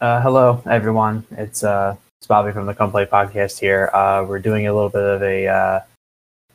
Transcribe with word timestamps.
Uh, 0.00 0.20
hello, 0.20 0.62
everyone. 0.70 1.26
It's 1.32 1.64
uh, 1.64 1.96
it's 2.20 2.28
Bobby 2.28 2.52
from 2.52 2.66
the 2.66 2.74
Come 2.74 2.92
Play 2.92 3.04
Podcast 3.04 3.58
here. 3.58 3.90
Uh, 3.92 4.24
we're 4.28 4.38
doing 4.38 4.68
a 4.68 4.72
little 4.72 4.90
bit 4.90 5.02
of 5.02 5.22
a 5.24 5.48
uh, 5.48 5.80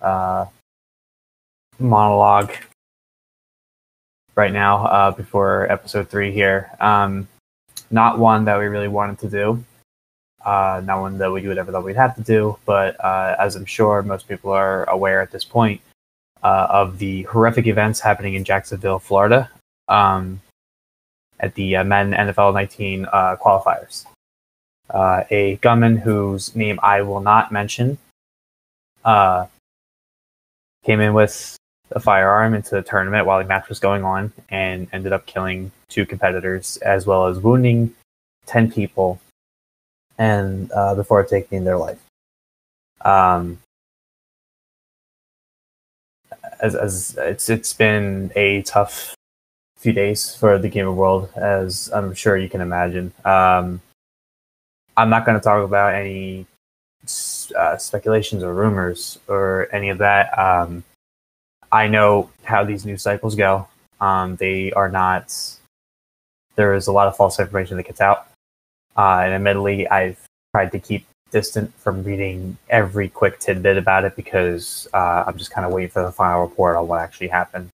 uh, 0.02 0.46
monologue 1.78 2.54
right 4.36 4.54
now 4.54 4.86
uh, 4.86 5.12
before 5.12 5.70
episode 5.70 6.08
three 6.08 6.32
here. 6.32 6.72
Um, 6.80 7.28
not 7.92 8.18
one 8.18 8.46
that 8.46 8.58
we 8.58 8.68
really 8.68 8.88
wanted 8.88 9.20
to 9.20 9.30
do. 9.30 9.66
Uh, 10.46 10.82
not 10.86 11.02
one 11.02 11.18
that 11.18 11.30
we 11.30 11.46
would 11.46 11.58
ever 11.58 11.70
thought 11.70 11.84
we'd 11.84 11.98
have 11.98 12.16
to 12.16 12.22
do, 12.22 12.58
but 12.66 12.96
as 13.04 13.58
I'm 13.58 13.66
sure 13.66 14.02
most 14.04 14.26
people 14.30 14.52
are 14.52 14.90
aware 14.90 15.20
at 15.20 15.32
this 15.32 15.44
point 15.44 15.82
of 16.44 16.98
the 16.98 17.24
horrific 17.24 17.68
events 17.68 18.00
happening 18.00 18.36
in 18.36 18.46
Jacksonville, 18.46 19.00
Florida, 19.00 19.50
um, 19.90 20.40
at 21.40 21.56
the 21.56 21.76
uh, 21.78 21.84
Madden 21.84 22.14
NFL 22.14 22.54
19 22.54 23.06
uh, 23.06 23.36
qualifiers. 23.38 24.06
Uh, 24.90 25.24
a 25.30 25.56
gunman 25.58 25.98
whose 25.98 26.56
name 26.56 26.80
I 26.84 27.02
will 27.02 27.22
not 27.22 27.52
mention 27.52 27.98
uh, 29.06 29.48
came 30.84 31.00
in 31.00 31.14
with 31.14 31.58
a 31.92 32.00
firearm 32.00 32.54
into 32.54 32.72
the 32.72 32.82
tournament 32.82 33.26
while 33.26 33.40
the 33.40 33.46
match 33.46 33.70
was 33.70 33.80
going 33.80 34.04
on 34.04 34.32
and 34.50 34.88
ended 34.94 35.14
up 35.14 35.26
killing 35.26 35.72
two 35.90 36.06
competitors 36.06 36.78
as 36.78 37.06
well 37.06 37.28
as 37.28 37.40
wounding 37.40 37.94
10 38.46 38.72
people 38.72 39.20
and 40.18 40.72
uh, 40.72 40.96
before 40.96 41.24
taking 41.24 41.64
their 41.64 41.78
life. 41.78 42.00
Um, 43.02 43.60
as, 46.62 46.76
as 46.76 47.18
it's 47.20 47.50
it's 47.50 47.74
been 47.74 48.32
a 48.36 48.62
tough 48.64 49.16
few 49.84 49.92
days 49.92 50.34
for 50.34 50.58
the 50.58 50.70
gaming 50.70 50.96
world, 50.96 51.30
as 51.36 51.92
I'm 51.94 52.14
sure 52.14 52.38
you 52.38 52.50
can 52.50 52.62
imagine. 52.62 53.12
Um, 53.26 53.82
I'm 54.96 55.10
not 55.10 55.26
going 55.26 55.38
to 55.38 55.44
talk 55.44 55.62
about 55.64 55.94
any 55.94 56.46
uh, 57.58 57.76
speculations 57.76 58.44
or 58.44 58.54
rumors 58.54 59.20
or 59.28 59.68
any 59.74 59.90
of 59.90 59.98
that. 59.98 60.38
Um, 60.40 60.86
I 61.70 61.88
know 61.88 62.30
how 62.44 62.64
these 62.64 62.86
news 62.86 63.02
cycles 63.02 63.36
go. 63.36 63.68
Um, 64.00 64.38
they 64.38 64.72
are 64.72 64.90
not. 64.90 65.36
There 66.56 66.76
is 66.76 66.88
a 66.88 66.94
lot 66.94 67.08
of 67.08 67.18
false 67.18 67.38
information 67.40 67.76
that 67.76 67.88
gets 67.88 68.00
out, 68.00 68.28
uh, 68.96 69.20
and 69.26 69.34
admittedly, 69.34 69.88
I've 69.90 70.20
tried 70.56 70.72
to 70.72 70.80
keep 70.80 71.06
distant 71.32 71.74
from 71.78 72.04
reading 72.04 72.58
every 72.70 73.10
quick 73.10 73.40
tidbit 73.40 73.78
about 73.78 74.06
it 74.06 74.16
because 74.16 74.88
uh, 74.94 75.24
I'm 75.28 75.38
just 75.38 75.52
kind 75.52 75.66
of 75.66 75.74
waiting 75.74 75.90
for 75.90 76.04
the 76.04 76.12
final 76.12 76.42
report 76.42 76.78
on 76.78 76.88
what 76.88 77.02
actually 77.02 77.28
happened. 77.28 77.70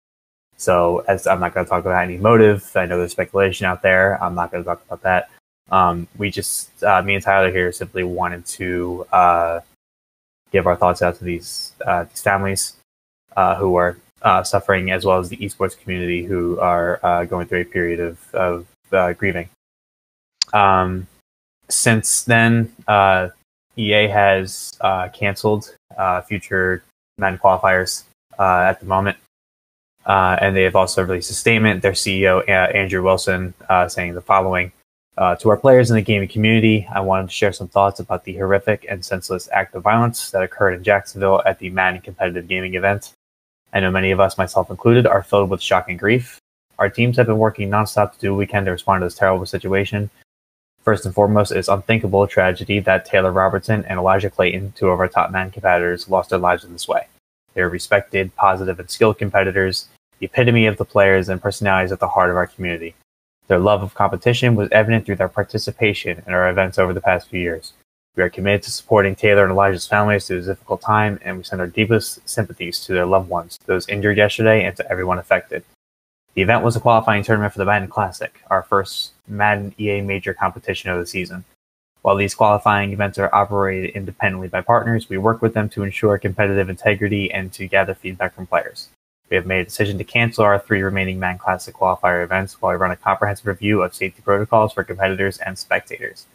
So, 0.57 1.05
as 1.07 1.27
I'm 1.27 1.39
not 1.39 1.53
going 1.53 1.65
to 1.65 1.69
talk 1.69 1.85
about 1.85 2.03
any 2.03 2.17
motive, 2.17 2.69
I 2.75 2.87
know 2.87 2.97
there's 2.97 3.11
speculation 3.11 3.67
out 3.67 3.83
there. 3.83 4.21
I'm 4.21 4.33
not 4.33 4.51
going 4.51 4.63
to 4.63 4.67
talk 4.67 4.83
about 4.85 5.03
that. 5.03 5.29
Um, 5.71 6.07
we 6.17 6.31
just, 6.31 6.83
uh, 6.83 7.01
me 7.03 7.13
and 7.13 7.23
Tyler 7.23 7.51
here, 7.51 7.71
simply 7.71 8.03
wanted 8.03 8.45
to 8.47 9.05
uh, 9.11 9.59
give 10.51 10.65
our 10.65 10.75
thoughts 10.75 11.01
out 11.01 11.15
to 11.17 11.23
these 11.23 11.73
uh, 11.85 12.05
these 12.05 12.21
families 12.21 12.73
uh, 13.35 13.55
who 13.55 13.75
are 13.75 13.97
uh, 14.23 14.43
suffering, 14.43 14.89
as 14.91 15.05
well 15.05 15.19
as 15.19 15.29
the 15.29 15.37
esports 15.37 15.79
community 15.79 16.23
who 16.23 16.59
are 16.59 16.99
uh, 17.03 17.25
going 17.25 17.47
through 17.47 17.61
a 17.61 17.65
period 17.65 17.99
of 17.99 18.17
of 18.33 19.17
grieving. 19.17 19.49
Um, 20.53 21.07
since 21.69 22.23
then, 22.23 22.73
EA 23.77 24.07
has 24.07 24.77
canceled 25.13 25.75
future 26.25 26.83
Madden 27.19 27.37
qualifiers 27.37 28.05
at 28.39 28.79
the 28.79 28.85
moment. 28.85 29.17
Uh, 30.07 30.37
and 30.39 30.55
they 30.55 30.63
have 30.63 30.75
also 30.75 31.03
released 31.03 31.29
a 31.29 31.33
statement. 31.33 31.81
Their 31.81 31.91
CEO, 31.91 32.39
uh, 32.47 32.71
Andrew 32.71 33.03
Wilson, 33.03 33.53
uh, 33.67 33.89
saying 33.89 34.13
the 34.13 34.21
following 34.21 34.71
uh, 35.17 35.35
To 35.35 35.49
our 35.49 35.57
players 35.57 35.91
in 35.91 35.97
the 35.97 36.01
gaming 36.01 36.29
community, 36.29 36.87
I 36.93 37.01
wanted 37.01 37.27
to 37.27 37.33
share 37.33 37.51
some 37.51 37.67
thoughts 37.67 37.99
about 37.99 38.23
the 38.23 38.33
horrific 38.37 38.85
and 38.89 39.03
senseless 39.03 39.49
act 39.51 39.75
of 39.75 39.83
violence 39.83 40.31
that 40.31 40.43
occurred 40.43 40.75
in 40.75 40.83
Jacksonville 40.83 41.41
at 41.45 41.59
the 41.59 41.69
Madden 41.69 41.99
competitive 41.99 42.47
gaming 42.47 42.75
event. 42.75 43.11
I 43.73 43.81
know 43.81 43.91
many 43.91 44.11
of 44.11 44.21
us, 44.21 44.37
myself 44.37 44.69
included, 44.69 45.05
are 45.05 45.23
filled 45.23 45.49
with 45.49 45.61
shock 45.61 45.89
and 45.89 45.99
grief. 45.99 46.39
Our 46.79 46.89
teams 46.89 47.17
have 47.17 47.25
been 47.25 47.37
working 47.37 47.69
nonstop 47.69 48.13
to 48.13 48.19
do 48.19 48.31
what 48.31 48.39
we 48.39 48.47
can 48.47 48.63
to 48.63 48.71
respond 48.71 49.01
to 49.01 49.07
this 49.07 49.15
terrible 49.15 49.45
situation. 49.45 50.09
First 50.83 51.05
and 51.05 51.13
foremost, 51.13 51.51
it's 51.51 51.67
unthinkable 51.67 52.25
tragedy 52.27 52.79
that 52.79 53.03
Taylor 53.03 53.33
Robertson 53.33 53.83
and 53.83 53.99
Elijah 53.99 54.29
Clayton, 54.29 54.71
two 54.71 54.87
of 54.87 55.01
our 55.01 55.09
top 55.09 55.31
Madden 55.31 55.51
competitors, 55.51 56.07
lost 56.07 56.29
their 56.29 56.39
lives 56.39 56.63
in 56.63 56.71
this 56.71 56.87
way. 56.87 57.07
They 57.55 57.61
are 57.61 57.67
respected, 57.67 58.33
positive, 58.37 58.79
and 58.79 58.89
skilled 58.89 59.17
competitors 59.17 59.87
the 60.19 60.25
epitome 60.25 60.65
of 60.65 60.77
the 60.77 60.85
players 60.85 61.29
and 61.29 61.41
personalities 61.41 61.91
at 61.91 61.99
the 61.99 62.07
heart 62.07 62.29
of 62.29 62.35
our 62.35 62.47
community. 62.47 62.95
Their 63.47 63.59
love 63.59 63.83
of 63.83 63.93
competition 63.93 64.55
was 64.55 64.69
evident 64.71 65.05
through 65.05 65.15
their 65.15 65.29
participation 65.29 66.21
in 66.25 66.33
our 66.33 66.49
events 66.49 66.77
over 66.77 66.93
the 66.93 67.01
past 67.01 67.29
few 67.29 67.39
years. 67.39 67.73
We 68.15 68.23
are 68.23 68.29
committed 68.29 68.63
to 68.63 68.71
supporting 68.71 69.15
Taylor 69.15 69.43
and 69.43 69.51
Elijah's 69.51 69.87
families 69.87 70.25
through 70.25 70.37
this 70.37 70.47
difficult 70.47 70.81
time, 70.81 71.19
and 71.23 71.37
we 71.37 71.43
send 71.43 71.61
our 71.61 71.67
deepest 71.67 72.27
sympathies 72.27 72.79
to 72.81 72.93
their 72.93 73.05
loved 73.05 73.29
ones, 73.29 73.57
those 73.67 73.87
injured 73.87 74.17
yesterday, 74.17 74.65
and 74.65 74.75
to 74.75 74.91
everyone 74.91 75.19
affected. 75.19 75.63
The 76.33 76.41
event 76.41 76.63
was 76.63 76.75
a 76.75 76.79
qualifying 76.79 77.23
tournament 77.23 77.53
for 77.53 77.59
the 77.59 77.65
Madden 77.65 77.87
Classic, 77.87 78.41
our 78.49 78.63
first 78.63 79.13
Madden 79.27 79.73
EA 79.79 80.01
major 80.01 80.33
competition 80.33 80.89
of 80.89 80.99
the 80.99 81.05
season. 81.05 81.45
While 82.01 82.15
these 82.15 82.35
qualifying 82.35 82.91
events 82.91 83.17
are 83.19 83.33
operated 83.33 83.91
independently 83.91 84.47
by 84.47 84.61
partners, 84.61 85.09
we 85.09 85.17
work 85.17 85.41
with 85.41 85.53
them 85.53 85.69
to 85.69 85.83
ensure 85.83 86.17
competitive 86.17 86.69
integrity 86.69 87.31
and 87.31 87.53
to 87.53 87.67
gather 87.67 87.93
feedback 87.93 88.33
from 88.33 88.47
players. 88.47 88.89
We 89.29 89.35
have 89.35 89.45
made 89.45 89.59
a 89.59 89.65
decision 89.65 89.97
to 89.97 90.03
cancel 90.03 90.45
our 90.45 90.57
three 90.57 90.81
remaining 90.81 91.19
Madden 91.19 91.39
Classic 91.39 91.75
qualifier 91.75 92.23
events 92.23 92.61
while 92.61 92.71
we 92.71 92.77
run 92.77 92.91
a 92.91 92.95
comprehensive 92.95 93.45
review 93.45 93.81
of 93.81 93.93
safety 93.93 94.21
protocols 94.21 94.73
for 94.73 94.83
competitors 94.83 95.37
and 95.39 95.57
spectators. 95.57 96.27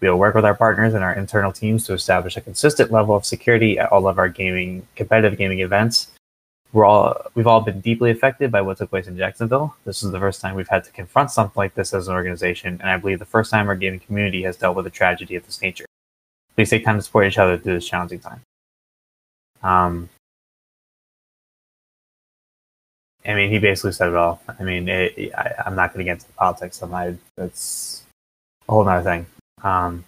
We 0.00 0.08
will 0.08 0.18
work 0.18 0.34
with 0.34 0.44
our 0.44 0.54
partners 0.54 0.94
and 0.94 1.04
our 1.04 1.12
internal 1.12 1.52
teams 1.52 1.84
to 1.86 1.92
establish 1.92 2.36
a 2.36 2.40
consistent 2.40 2.90
level 2.90 3.16
of 3.16 3.24
security 3.24 3.78
at 3.78 3.90
all 3.90 4.06
of 4.06 4.18
our 4.18 4.28
gaming 4.28 4.86
competitive 4.94 5.36
gaming 5.36 5.60
events. 5.60 6.08
We're 6.72 6.84
all 6.84 7.16
we've 7.34 7.46
all 7.46 7.62
been 7.62 7.80
deeply 7.80 8.10
affected 8.10 8.52
by 8.52 8.60
what 8.60 8.78
took 8.78 8.90
place 8.90 9.08
in 9.08 9.16
Jacksonville. 9.16 9.74
This 9.84 10.02
is 10.02 10.12
the 10.12 10.18
first 10.18 10.40
time 10.40 10.54
we've 10.54 10.68
had 10.68 10.84
to 10.84 10.92
confront 10.92 11.30
something 11.30 11.54
like 11.56 11.74
this 11.74 11.94
as 11.94 12.08
an 12.08 12.14
organization, 12.14 12.78
and 12.80 12.90
I 12.90 12.96
believe 12.98 13.18
the 13.18 13.24
first 13.24 13.50
time 13.50 13.68
our 13.68 13.74
gaming 13.74 14.00
community 14.00 14.42
has 14.42 14.56
dealt 14.56 14.76
with 14.76 14.86
a 14.86 14.90
tragedy 14.90 15.34
of 15.34 15.46
this 15.46 15.62
nature. 15.62 15.86
Please 16.54 16.70
take 16.70 16.84
time 16.84 16.96
to 16.96 17.02
support 17.02 17.26
each 17.26 17.38
other 17.38 17.56
through 17.56 17.74
this 17.74 17.88
challenging 17.88 18.20
time. 18.20 18.42
Um, 19.62 20.08
I 23.28 23.34
mean, 23.34 23.50
he 23.50 23.58
basically 23.58 23.92
said 23.92 24.08
it 24.08 24.14
all. 24.14 24.40
I 24.58 24.62
mean, 24.64 24.88
it, 24.88 25.32
I, 25.36 25.64
am 25.66 25.76
not 25.76 25.92
going 25.92 25.98
to 25.98 26.04
get 26.04 26.12
into 26.14 26.26
the 26.26 26.32
politics 26.32 26.80
of 26.80 26.90
my. 26.90 27.14
It's 27.36 28.02
a 28.66 28.72
whole 28.72 28.88
other 28.88 29.04
thing. 29.04 29.26
Um, 29.62 30.02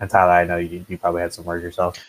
and 0.00 0.10
Tyler, 0.10 0.32
I 0.32 0.44
know 0.44 0.56
you, 0.56 0.84
you 0.88 0.98
probably 0.98 1.22
had 1.22 1.32
some 1.32 1.44
words 1.44 1.62
yourself. 1.62 2.04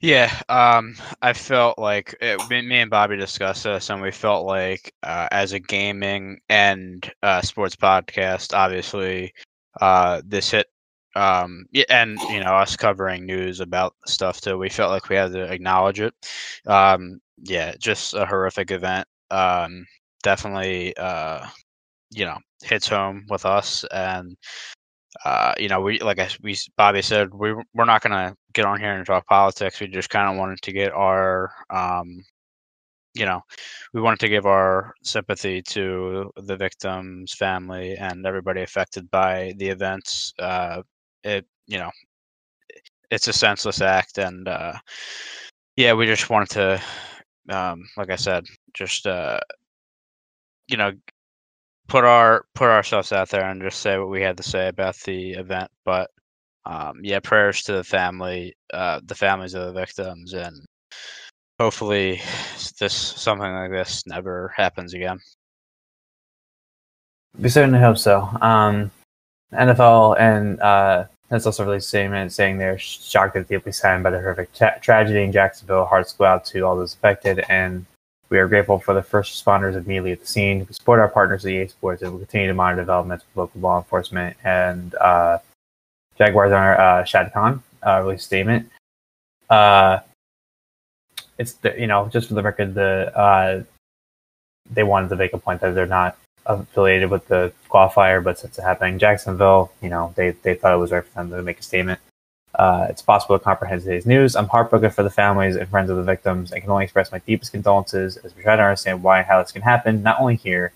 Yeah, 0.00 0.30
um, 0.50 0.96
I 1.22 1.32
felt 1.32 1.78
like 1.78 2.14
it, 2.20 2.38
me 2.50 2.80
and 2.80 2.90
Bobby 2.90 3.16
discussed 3.16 3.64
this, 3.64 3.88
and 3.88 4.02
we 4.02 4.10
felt 4.10 4.44
like 4.44 4.92
uh, 5.02 5.28
as 5.32 5.54
a 5.54 5.58
gaming 5.58 6.40
and 6.50 7.10
uh, 7.22 7.40
sports 7.40 7.74
podcast, 7.74 8.54
obviously, 8.54 9.32
uh, 9.80 10.20
this 10.26 10.50
hit, 10.50 10.66
um, 11.16 11.64
and 11.88 12.18
you 12.28 12.40
know, 12.40 12.54
us 12.54 12.76
covering 12.76 13.24
news 13.24 13.60
about 13.60 13.94
stuff 14.06 14.42
too. 14.42 14.58
We 14.58 14.68
felt 14.68 14.90
like 14.90 15.08
we 15.08 15.16
had 15.16 15.32
to 15.32 15.50
acknowledge 15.50 16.00
it. 16.00 16.12
Um, 16.66 17.22
yeah, 17.42 17.74
just 17.78 18.12
a 18.12 18.26
horrific 18.26 18.70
event 18.70 19.08
um, 19.34 19.86
definitely 20.22 20.96
uh, 20.96 21.46
you 22.10 22.24
know 22.24 22.38
hits 22.62 22.88
home 22.88 23.26
with 23.28 23.44
us 23.44 23.84
and 23.92 24.36
uh, 25.24 25.54
you 25.58 25.68
know 25.68 25.80
we 25.80 25.98
like 26.00 26.18
I, 26.18 26.28
we 26.42 26.56
Bobby 26.76 27.02
said 27.02 27.32
we 27.34 27.54
we're 27.74 27.84
not 27.84 28.02
gonna 28.02 28.34
get 28.52 28.64
on 28.64 28.80
here 28.80 28.94
and 28.94 29.06
talk 29.06 29.26
politics 29.26 29.80
we 29.80 29.88
just 29.88 30.10
kind 30.10 30.30
of 30.30 30.38
wanted 30.38 30.60
to 30.62 30.72
get 30.72 30.92
our 30.92 31.52
um, 31.70 32.24
you 33.14 33.26
know 33.26 33.40
we 33.92 34.00
wanted 34.00 34.20
to 34.20 34.28
give 34.28 34.46
our 34.46 34.94
sympathy 35.02 35.62
to 35.62 36.30
the 36.36 36.56
victim's 36.56 37.32
family 37.34 37.96
and 37.96 38.26
everybody 38.26 38.62
affected 38.62 39.10
by 39.10 39.52
the 39.58 39.68
events 39.68 40.32
uh, 40.38 40.82
it 41.24 41.46
you 41.66 41.78
know 41.78 41.90
it's 43.10 43.28
a 43.28 43.32
senseless 43.32 43.80
act 43.80 44.18
and 44.18 44.48
uh, 44.48 44.74
yeah 45.76 45.92
we 45.92 46.06
just 46.06 46.30
wanted 46.30 46.50
to 46.50 46.82
um, 47.48 47.88
like 47.96 48.10
I 48.10 48.16
said, 48.16 48.44
just 48.72 49.06
uh, 49.06 49.40
you 50.68 50.76
know, 50.76 50.92
put 51.88 52.04
our 52.04 52.44
put 52.54 52.70
ourselves 52.70 53.12
out 53.12 53.28
there 53.30 53.48
and 53.48 53.62
just 53.62 53.80
say 53.80 53.98
what 53.98 54.10
we 54.10 54.22
had 54.22 54.36
to 54.38 54.42
say 54.42 54.68
about 54.68 54.96
the 54.98 55.32
event. 55.32 55.70
But 55.84 56.10
um, 56.66 57.00
yeah, 57.02 57.20
prayers 57.20 57.62
to 57.64 57.72
the 57.72 57.84
family, 57.84 58.54
uh, 58.72 59.00
the 59.04 59.14
families 59.14 59.54
of 59.54 59.66
the 59.66 59.80
victims, 59.80 60.32
and 60.32 60.56
hopefully, 61.58 62.20
this 62.80 62.94
something 62.94 63.52
like 63.52 63.70
this 63.70 64.06
never 64.06 64.52
happens 64.56 64.94
again. 64.94 65.18
We 67.38 67.48
certainly 67.48 67.80
hope 67.80 67.98
so. 67.98 68.28
Um, 68.40 68.90
NFL 69.52 70.18
and 70.18 70.60
uh, 70.60 71.04
has 71.34 71.46
also 71.46 71.68
a 71.70 71.80
statement 71.80 72.32
saying 72.32 72.58
they're 72.58 72.78
shocked 72.78 73.34
and 73.36 73.46
deeply 73.46 73.72
saddened 73.72 74.04
by 74.04 74.10
the 74.10 74.20
horrific 74.20 74.52
tra- 74.54 74.78
tragedy 74.80 75.22
in 75.22 75.32
Jacksonville. 75.32 75.84
Hearts 75.84 76.12
go 76.12 76.24
out 76.24 76.44
to 76.46 76.60
all 76.60 76.76
those 76.76 76.94
affected, 76.94 77.44
and 77.48 77.84
We 78.30 78.38
are 78.38 78.48
grateful 78.48 78.78
for 78.78 78.94
the 78.94 79.02
first 79.02 79.44
responders 79.44 79.76
immediately 79.76 80.12
at 80.12 80.20
the 80.20 80.26
scene. 80.26 80.60
We 80.60 80.72
support 80.72 80.98
our 80.98 81.08
partners 81.08 81.44
at 81.44 81.52
EA 81.52 81.68
Sports 81.68 82.02
and 82.02 82.10
we'll 82.10 82.20
continue 82.20 82.48
to 82.48 82.54
monitor 82.54 82.80
developments 82.82 83.24
with 83.26 83.36
local 83.36 83.60
law 83.60 83.78
enforcement. 83.78 84.36
And 84.42 84.94
uh, 84.94 85.38
Jaguars 86.16 86.50
owner 86.50 86.74
uh, 86.74 87.04
Shad 87.04 87.32
Khan 87.32 87.62
uh, 87.86 88.00
released 88.02 88.24
statement. 88.24 88.70
Uh, 89.50 89.98
it's 91.38 91.52
the, 91.54 91.78
you 91.78 91.86
know 91.86 92.08
just 92.08 92.28
for 92.28 92.34
the 92.34 92.42
record, 92.42 92.74
the 92.74 93.16
uh, 93.16 93.62
they 94.70 94.82
wanted 94.82 95.10
to 95.10 95.16
make 95.16 95.32
a 95.32 95.38
point 95.38 95.60
that 95.60 95.74
they're 95.74 95.86
not 95.86 96.16
affiliated 96.46 97.10
with 97.10 97.26
the 97.28 97.52
qualifier, 97.70 98.22
but 98.22 98.38
since 98.38 98.58
it 98.58 98.62
happened 98.62 98.94
in 98.94 98.98
Jacksonville, 98.98 99.72
you 99.82 99.88
know 99.88 100.12
they 100.16 100.30
they 100.30 100.54
thought 100.54 100.74
it 100.74 100.78
was 100.78 100.92
right 100.92 101.04
for 101.04 101.14
them 101.14 101.30
to 101.30 101.42
make 101.42 101.60
a 101.60 101.62
statement. 101.62 102.00
Uh, 102.54 102.86
it's 102.88 103.02
possible 103.02 103.36
to 103.36 103.44
comprehend 103.44 103.82
today's 103.82 104.06
news. 104.06 104.36
I'm 104.36 104.46
heartbroken 104.46 104.90
for 104.90 105.02
the 105.02 105.10
families 105.10 105.56
and 105.56 105.68
friends 105.68 105.90
of 105.90 105.96
the 105.96 106.04
victims 106.04 106.52
and 106.52 106.62
can 106.62 106.70
only 106.70 106.84
express 106.84 107.10
my 107.10 107.18
deepest 107.18 107.50
condolences 107.50 108.16
as 108.18 108.36
we 108.36 108.42
try 108.42 108.54
to 108.54 108.62
understand 108.62 109.02
why 109.02 109.18
and 109.18 109.26
how 109.26 109.42
this 109.42 109.50
can 109.50 109.62
happen, 109.62 110.04
not 110.04 110.20
only 110.20 110.36
here, 110.36 110.72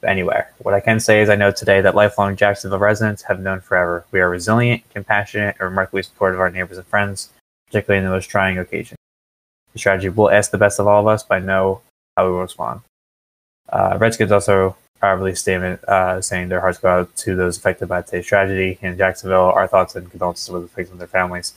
but 0.00 0.08
anywhere. 0.08 0.52
What 0.58 0.74
I 0.74 0.80
can 0.80 1.00
say 1.00 1.20
is 1.20 1.28
I 1.28 1.36
know 1.36 1.50
today 1.50 1.82
that 1.82 1.94
lifelong 1.94 2.34
Jacksonville 2.34 2.78
residents 2.78 3.22
have 3.24 3.40
known 3.40 3.60
forever. 3.60 4.06
We 4.10 4.20
are 4.20 4.30
resilient, 4.30 4.82
compassionate, 4.90 5.56
and 5.58 5.68
remarkably 5.68 6.02
supportive 6.02 6.36
of 6.36 6.40
our 6.40 6.50
neighbors 6.50 6.78
and 6.78 6.86
friends, 6.86 7.28
particularly 7.66 7.98
in 7.98 8.04
the 8.04 8.14
most 8.14 8.30
trying 8.30 8.58
occasions. 8.58 8.98
The 9.74 9.78
strategy 9.78 10.08
will 10.08 10.30
ask 10.30 10.50
the 10.50 10.58
best 10.58 10.80
of 10.80 10.86
all 10.86 11.00
of 11.00 11.06
us, 11.06 11.22
but 11.22 11.36
I 11.36 11.38
know 11.40 11.82
how 12.16 12.26
we 12.26 12.32
will 12.32 12.40
respond. 12.40 12.80
Uh, 13.68 13.96
Redskins 13.98 14.32
also 14.32 14.76
uh, 15.02 15.14
released 15.14 15.38
a 15.38 15.42
statement 15.42 15.84
uh, 15.84 16.20
saying 16.20 16.48
their 16.48 16.60
hearts 16.60 16.78
go 16.78 16.88
out 16.88 17.16
to 17.16 17.34
those 17.34 17.58
affected 17.58 17.88
by 17.88 18.02
today's 18.02 18.26
tragedy 18.26 18.78
in 18.82 18.96
Jacksonville. 18.96 19.50
Our 19.50 19.66
thoughts 19.66 19.96
and 19.96 20.08
condolences 20.10 20.48
with 20.50 20.62
the 20.62 20.68
victims 20.68 20.90
and 20.92 21.00
their 21.00 21.08
families. 21.08 21.54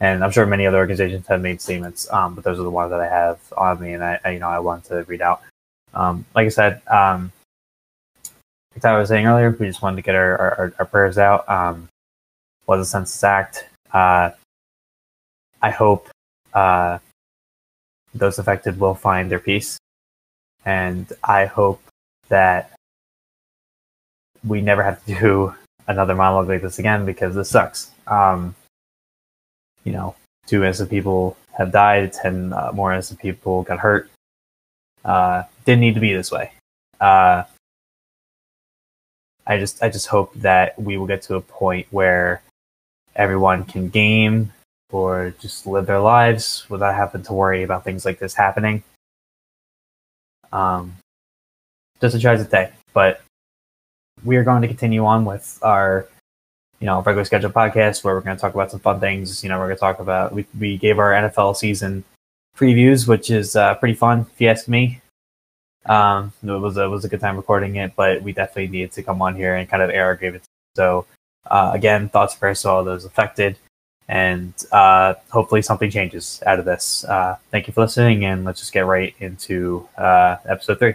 And 0.00 0.22
I'm 0.22 0.30
sure 0.30 0.44
many 0.44 0.66
other 0.66 0.78
organizations 0.78 1.26
have 1.26 1.40
made 1.40 1.60
statements, 1.60 2.10
um, 2.12 2.34
but 2.34 2.44
those 2.44 2.58
are 2.58 2.64
the 2.64 2.70
ones 2.70 2.90
that 2.90 3.00
I 3.00 3.08
have 3.08 3.40
on 3.56 3.80
me, 3.80 3.94
and 3.94 4.04
I, 4.04 4.20
I 4.24 4.30
you 4.32 4.38
know, 4.38 4.48
I 4.48 4.58
want 4.58 4.84
to 4.84 5.04
read 5.04 5.22
out. 5.22 5.40
Um, 5.94 6.26
like 6.34 6.44
I 6.46 6.50
said, 6.50 6.82
um, 6.86 7.32
like 8.74 8.84
I 8.84 8.98
was 8.98 9.08
saying 9.08 9.26
earlier, 9.26 9.56
we 9.58 9.66
just 9.66 9.80
wanted 9.80 9.96
to 9.96 10.02
get 10.02 10.14
our, 10.14 10.36
our, 10.38 10.74
our 10.78 10.84
prayers 10.84 11.16
out. 11.16 11.48
Um, 11.48 11.88
was 12.66 12.80
a 12.80 12.84
census 12.84 13.22
act. 13.24 13.64
Uh, 13.92 14.30
I 15.62 15.70
hope 15.70 16.10
uh, 16.52 16.98
those 18.14 18.38
affected 18.38 18.78
will 18.78 18.94
find 18.94 19.30
their 19.30 19.38
peace, 19.38 19.78
and 20.66 21.10
I 21.24 21.46
hope 21.46 21.82
that 22.28 22.72
we 24.46 24.60
never 24.60 24.82
have 24.82 25.04
to 25.04 25.14
do 25.14 25.54
another 25.88 26.14
monologue 26.14 26.48
like 26.48 26.62
this 26.62 26.78
again 26.78 27.04
because 27.04 27.34
this 27.34 27.50
sucks. 27.50 27.90
Um, 28.06 28.54
you 29.84 29.92
know, 29.92 30.14
two 30.46 30.62
innocent 30.62 30.90
people 30.90 31.36
have 31.56 31.72
died, 31.72 32.12
ten 32.12 32.52
uh, 32.52 32.70
more 32.72 32.92
innocent 32.92 33.20
people 33.20 33.62
got 33.62 33.78
hurt. 33.78 34.10
Uh, 35.04 35.44
didn't 35.64 35.80
need 35.80 35.94
to 35.94 36.00
be 36.00 36.12
this 36.12 36.32
way. 36.32 36.52
Uh, 37.00 37.44
I 39.46 39.58
just, 39.58 39.82
I 39.82 39.88
just 39.88 40.08
hope 40.08 40.34
that 40.34 40.76
we 40.80 40.96
will 40.96 41.06
get 41.06 41.22
to 41.22 41.36
a 41.36 41.40
point 41.40 41.86
where 41.90 42.42
everyone 43.14 43.64
can 43.64 43.88
game 43.88 44.52
or 44.90 45.34
just 45.40 45.66
live 45.66 45.86
their 45.86 46.00
lives 46.00 46.66
without 46.68 46.94
having 46.94 47.22
to 47.22 47.32
worry 47.32 47.62
about 47.62 47.84
things 47.84 48.04
like 48.04 48.18
this 48.18 48.34
happening. 48.34 48.82
Um, 50.52 50.96
just 52.00 52.16
a 52.16 52.20
tragic 52.20 52.50
day, 52.50 52.70
but 52.92 53.20
we 54.24 54.36
are 54.36 54.44
going 54.44 54.62
to 54.62 54.68
continue 54.68 55.04
on 55.04 55.24
with 55.24 55.58
our 55.62 56.08
you 56.80 56.86
know 56.86 57.00
regular 57.02 57.24
scheduled 57.24 57.54
podcast 57.54 58.04
where 58.04 58.14
we're 58.14 58.20
going 58.20 58.36
to 58.36 58.40
talk 58.40 58.54
about 58.54 58.70
some 58.70 58.80
fun 58.80 59.00
things. 59.00 59.42
You 59.42 59.48
know 59.48 59.58
we're 59.58 59.66
going 59.66 59.76
to 59.76 59.80
talk 59.80 60.00
about 60.00 60.32
we, 60.32 60.46
we 60.58 60.76
gave 60.76 60.98
our 60.98 61.12
nfl 61.12 61.56
season 61.56 62.04
previews 62.56 63.06
which 63.06 63.30
is 63.30 63.54
uh, 63.54 63.74
pretty 63.74 63.94
fun 63.94 64.26
if 64.32 64.40
you 64.40 64.48
ask 64.48 64.68
me. 64.68 65.00
Um, 65.84 66.32
it 66.42 66.50
was 66.50 66.76
a, 66.76 66.84
it 66.84 66.88
was 66.88 67.04
a 67.04 67.08
good 67.08 67.20
time 67.20 67.36
recording 67.36 67.76
it 67.76 67.94
but 67.94 68.22
we 68.22 68.32
definitely 68.32 68.68
needed 68.68 68.92
to 68.92 69.02
come 69.02 69.22
on 69.22 69.36
here 69.36 69.54
and 69.54 69.68
kind 69.68 69.82
of 69.82 69.90
air 69.90 70.06
our 70.06 70.16
grievances. 70.16 70.48
So 70.74 71.06
uh, 71.46 71.70
again 71.74 72.08
thoughts 72.08 72.34
prayers 72.34 72.62
to 72.62 72.70
all 72.70 72.84
those 72.84 73.04
affected 73.04 73.58
and 74.08 74.54
uh, 74.70 75.14
hopefully 75.30 75.62
something 75.62 75.90
changes 75.90 76.42
out 76.46 76.58
of 76.58 76.64
this. 76.64 77.04
Uh, 77.04 77.36
thank 77.50 77.66
you 77.66 77.72
for 77.72 77.82
listening 77.82 78.24
and 78.24 78.44
let's 78.44 78.60
just 78.60 78.72
get 78.72 78.86
right 78.86 79.14
into 79.20 79.88
uh, 79.96 80.36
episode 80.46 80.78
three 80.78 80.94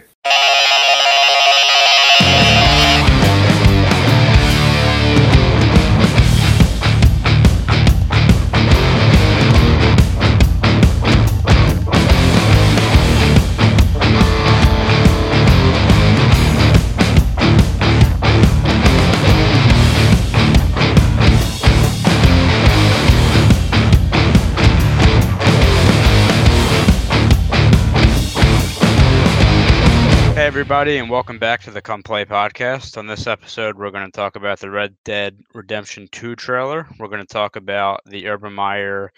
everybody, 30.52 30.98
and 30.98 31.08
welcome 31.08 31.38
back 31.38 31.62
to 31.62 31.70
the 31.70 31.80
Come 31.80 32.02
Play 32.02 32.26
podcast. 32.26 32.98
On 32.98 33.06
this 33.06 33.26
episode, 33.26 33.74
we're 33.74 33.90
going 33.90 34.04
to 34.04 34.12
talk 34.12 34.36
about 34.36 34.60
the 34.60 34.68
Red 34.68 34.94
Dead 35.02 35.40
Redemption 35.54 36.06
2 36.12 36.36
trailer. 36.36 36.86
We're 36.98 37.08
going 37.08 37.22
to 37.22 37.26
talk 37.26 37.56
about 37.56 38.02
the 38.04 38.28
Urban 38.28 38.52
Meyer 38.52 39.10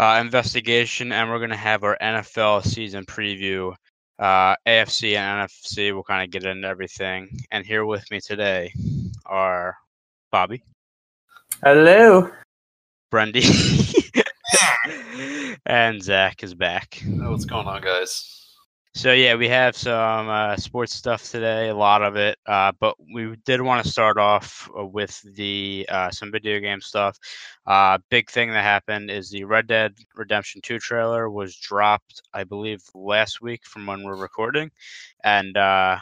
uh, 0.00 0.18
investigation, 0.20 1.12
and 1.12 1.30
we're 1.30 1.38
going 1.38 1.50
to 1.50 1.56
have 1.56 1.84
our 1.84 1.96
NFL 2.02 2.64
season 2.64 3.06
preview. 3.06 3.72
Uh, 4.18 4.56
AFC 4.66 5.16
and 5.16 5.48
NFC, 5.48 5.94
we'll 5.94 6.02
kind 6.02 6.24
of 6.24 6.32
get 6.32 6.50
into 6.50 6.66
everything. 6.66 7.28
And 7.52 7.64
here 7.64 7.86
with 7.86 8.10
me 8.10 8.18
today 8.20 8.74
are 9.24 9.76
Bobby. 10.32 10.64
Hello. 11.62 12.28
Brendy. 13.12 13.46
and 15.64 16.02
Zach 16.02 16.42
is 16.42 16.54
back. 16.54 17.00
what's 17.06 17.44
going 17.44 17.68
on, 17.68 17.82
guys? 17.82 18.31
So 18.94 19.12
yeah, 19.12 19.36
we 19.36 19.48
have 19.48 19.74
some 19.74 20.28
uh, 20.28 20.56
sports 20.56 20.94
stuff 20.94 21.30
today, 21.30 21.70
a 21.70 21.74
lot 21.74 22.02
of 22.02 22.16
it. 22.16 22.36
Uh, 22.44 22.72
but 22.78 22.94
we 23.12 23.34
did 23.46 23.62
want 23.62 23.82
to 23.82 23.90
start 23.90 24.18
off 24.18 24.68
uh, 24.78 24.84
with 24.84 25.18
the 25.34 25.86
uh, 25.88 26.10
some 26.10 26.30
video 26.30 26.60
game 26.60 26.82
stuff. 26.82 27.18
Uh, 27.66 27.98
big 28.10 28.30
thing 28.30 28.50
that 28.50 28.62
happened 28.62 29.10
is 29.10 29.30
the 29.30 29.44
Red 29.44 29.66
Dead 29.66 29.94
Redemption 30.14 30.60
2 30.60 30.78
trailer 30.78 31.30
was 31.30 31.56
dropped, 31.56 32.20
I 32.34 32.44
believe, 32.44 32.82
last 32.94 33.40
week 33.40 33.64
from 33.64 33.86
when 33.86 34.02
we're 34.02 34.16
recording, 34.16 34.70
and 35.24 35.56
uh, 35.56 35.96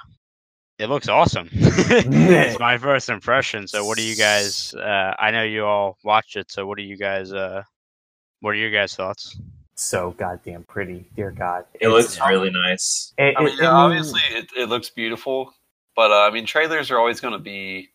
it 0.80 0.88
looks 0.88 1.08
awesome. 1.08 1.48
it's 1.52 2.58
my 2.58 2.76
first 2.78 3.08
impression. 3.08 3.68
So, 3.68 3.84
what 3.84 3.98
do 3.98 4.02
you 4.02 4.16
guys? 4.16 4.74
I 4.74 5.30
know 5.30 5.44
you 5.44 5.64
all 5.64 5.96
watched 6.02 6.34
it. 6.34 6.50
So, 6.50 6.66
what 6.66 6.76
do 6.76 6.82
you 6.82 6.96
guys? 6.96 7.30
what 7.30 8.50
are 8.50 8.54
your 8.54 8.70
guys' 8.70 8.96
thoughts? 8.96 9.38
So 9.80 10.12
goddamn 10.12 10.64
pretty. 10.64 11.06
Dear 11.16 11.30
God, 11.30 11.64
it 11.80 11.88
looks 11.88 12.18
really 12.20 12.50
nice. 12.50 13.12
It, 13.18 13.34
I 13.36 13.44
mean, 13.44 13.56
yeah, 13.60 13.70
obviously 13.70 14.20
it, 14.30 14.48
it 14.56 14.68
looks 14.68 14.90
beautiful, 14.90 15.52
but 15.96 16.10
uh, 16.10 16.28
I 16.28 16.30
mean, 16.30 16.46
trailers 16.46 16.90
are 16.90 16.98
always 16.98 17.20
going 17.20 17.32
to 17.32 17.38
be 17.38 17.88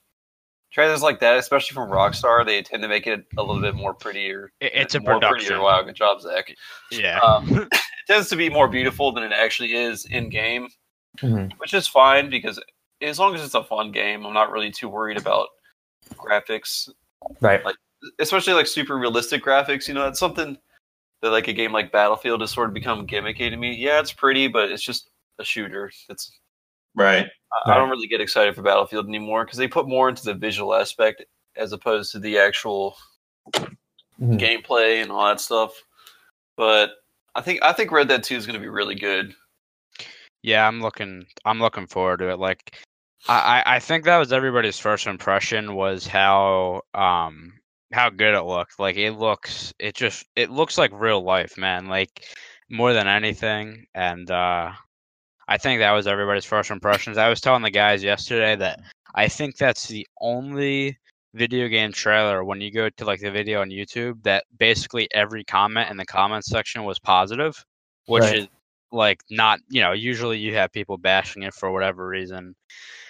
trailers 0.72 1.01
like 1.01 1.20
that, 1.20 1.38
especially 1.38 1.75
from 1.75 1.89
Rockstar. 1.89 2.46
They 2.46 2.62
tend 2.62 2.82
to 2.84 2.89
make 2.89 3.08
it 3.08 3.25
a 3.38 3.44
little 3.44 3.62
bit 3.62 3.75
more 3.75 3.94
prettier. 3.94 4.51
It's 4.60 4.96
a 4.96 5.00
more 5.00 5.13
production. 5.13 5.48
Prettier. 5.48 5.62
Wow, 5.62 5.84
good 5.84 5.96
job, 5.96 6.22
Zach. 6.22 6.54
Yeah, 6.92 7.20
um, 7.20 7.48
it 7.72 7.80
tends 8.08 8.30
to 8.30 8.36
be 8.36 8.50
more 8.50 8.68
beautiful 8.68 9.12
than 9.12 9.24
it 9.24 9.32
actually 9.32 9.74
is 9.74 10.06
in 10.06 10.30
game, 10.30 10.70
mm-hmm. 11.20 11.56
which 11.58 11.74
is 11.74 11.88
fine 11.88 12.30
because 12.30 12.60
as 13.01 13.20
long 13.20 13.36
as 13.36 13.44
it's 13.44 13.54
a 13.54 13.63
fun 13.63 13.92
game, 13.92 14.25
I'm 14.25 14.34
not 14.34 14.51
really 14.51 14.72
too 14.72 14.89
worried 14.89 15.18
about 15.18 15.48
graphics. 16.13 16.89
Right. 17.42 17.63
Like 17.63 17.75
especially 18.20 18.54
like 18.54 18.68
super 18.68 18.98
realistic 18.98 19.44
graphics. 19.44 19.88
You 19.88 19.94
know, 19.94 20.04
that's 20.04 20.20
something 20.20 20.58
that 21.22 21.29
like 21.29 21.48
a 21.48 21.53
game 21.53 21.72
like 21.72 21.91
Battlefield 21.91 22.41
has 22.41 22.51
sort 22.51 22.67
of 22.67 22.74
become 22.74 23.07
gimmicky 23.07 23.50
to 23.50 23.57
me. 23.57 23.75
Yeah, 23.75 24.00
it's 24.00 24.13
pretty, 24.13 24.48
but 24.48 24.72
it's 24.72 24.84
just 24.84 25.10
a 25.39 25.43
shooter. 25.43 25.91
It's 26.10 26.39
right. 26.95 27.27
I, 27.65 27.72
I 27.72 27.75
don't 27.75 27.89
really 27.89 28.07
get 28.07 28.22
excited 28.22 28.55
for 28.55 28.62
Battlefield 28.62 29.07
anymore 29.07 29.45
because 29.45 29.57
they 29.57 29.67
put 29.67 29.88
more 29.88 30.10
into 30.10 30.25
the 30.25 30.34
visual 30.34 30.75
aspect 30.75 31.24
as 31.55 31.72
opposed 31.72 32.12
to 32.12 32.19
the 32.19 32.38
actual 32.38 32.98
mm-hmm. 33.53 34.38
gameplay 34.38 35.01
and 35.01 35.12
all 35.12 35.25
that 35.27 35.39
stuff. 35.39 35.74
But 36.57 36.91
I 37.36 37.41
think 37.41 37.62
I 37.63 37.74
think 37.74 37.91
Red 37.91 38.07
Dead 38.07 38.24
Two 38.24 38.36
is 38.36 38.45
going 38.45 38.60
to 38.60 38.63
be 38.63 38.69
really 38.69 38.95
good. 38.95 39.34
Yeah, 40.41 40.67
I'm 40.67 40.81
looking. 40.81 41.25
I'm 41.43 41.60
looking 41.60 41.88
forward 41.88 42.17
to 42.17 42.29
it. 42.29 42.39
Like, 42.39 42.77
I 43.27 43.63
I 43.65 43.79
think 43.79 44.05
that 44.05 44.17
was 44.17 44.31
everybody's 44.31 44.79
first 44.79 45.07
impression 45.07 45.75
was 45.75 46.07
how 46.07 46.81
um 46.93 47.53
how 47.95 48.09
good 48.09 48.35
it 48.35 48.43
looked. 48.43 48.77
Like 48.77 48.97
it 48.97 49.13
looks, 49.13 49.73
it 49.79 49.95
just 49.95 50.25
it 50.35 50.51
looks 50.51 50.77
like 50.77 50.91
real 50.93 51.23
life, 51.23 51.57
man. 51.57 51.87
Like 51.87 52.25
more 52.69 52.93
than 52.93 53.07
anything, 53.07 53.85
and 53.95 54.29
uh, 54.29 54.71
I 55.47 55.57
think 55.57 55.79
that 55.79 55.93
was 55.93 56.05
everybody's 56.05 56.45
first 56.45 56.71
impressions. 56.71 57.17
I 57.17 57.29
was 57.29 57.39
telling 57.39 57.63
the 57.63 57.71
guys 57.71 58.03
yesterday 58.03 58.57
that 58.57 58.81
I 59.15 59.29
think 59.29 59.55
that's 59.55 59.87
the 59.87 60.05
only 60.19 60.97
video 61.33 61.69
game 61.69 61.93
trailer 61.93 62.43
when 62.43 62.59
you 62.59 62.71
go 62.71 62.89
to 62.89 63.05
like 63.05 63.21
the 63.21 63.31
video 63.31 63.61
on 63.61 63.69
YouTube 63.69 64.21
that 64.23 64.43
basically 64.57 65.07
every 65.13 65.45
comment 65.45 65.89
in 65.89 65.97
the 65.97 66.05
comments 66.05 66.49
section 66.49 66.83
was 66.83 66.99
positive, 66.99 67.65
which 68.07 68.23
right. 68.23 68.39
is 68.39 68.47
like 68.91 69.21
not 69.29 69.59
you 69.69 69.81
know 69.81 69.93
usually 69.93 70.37
you 70.37 70.53
have 70.53 70.71
people 70.71 70.97
bashing 70.97 71.43
it 71.43 71.53
for 71.53 71.71
whatever 71.71 72.05
reason 72.05 72.55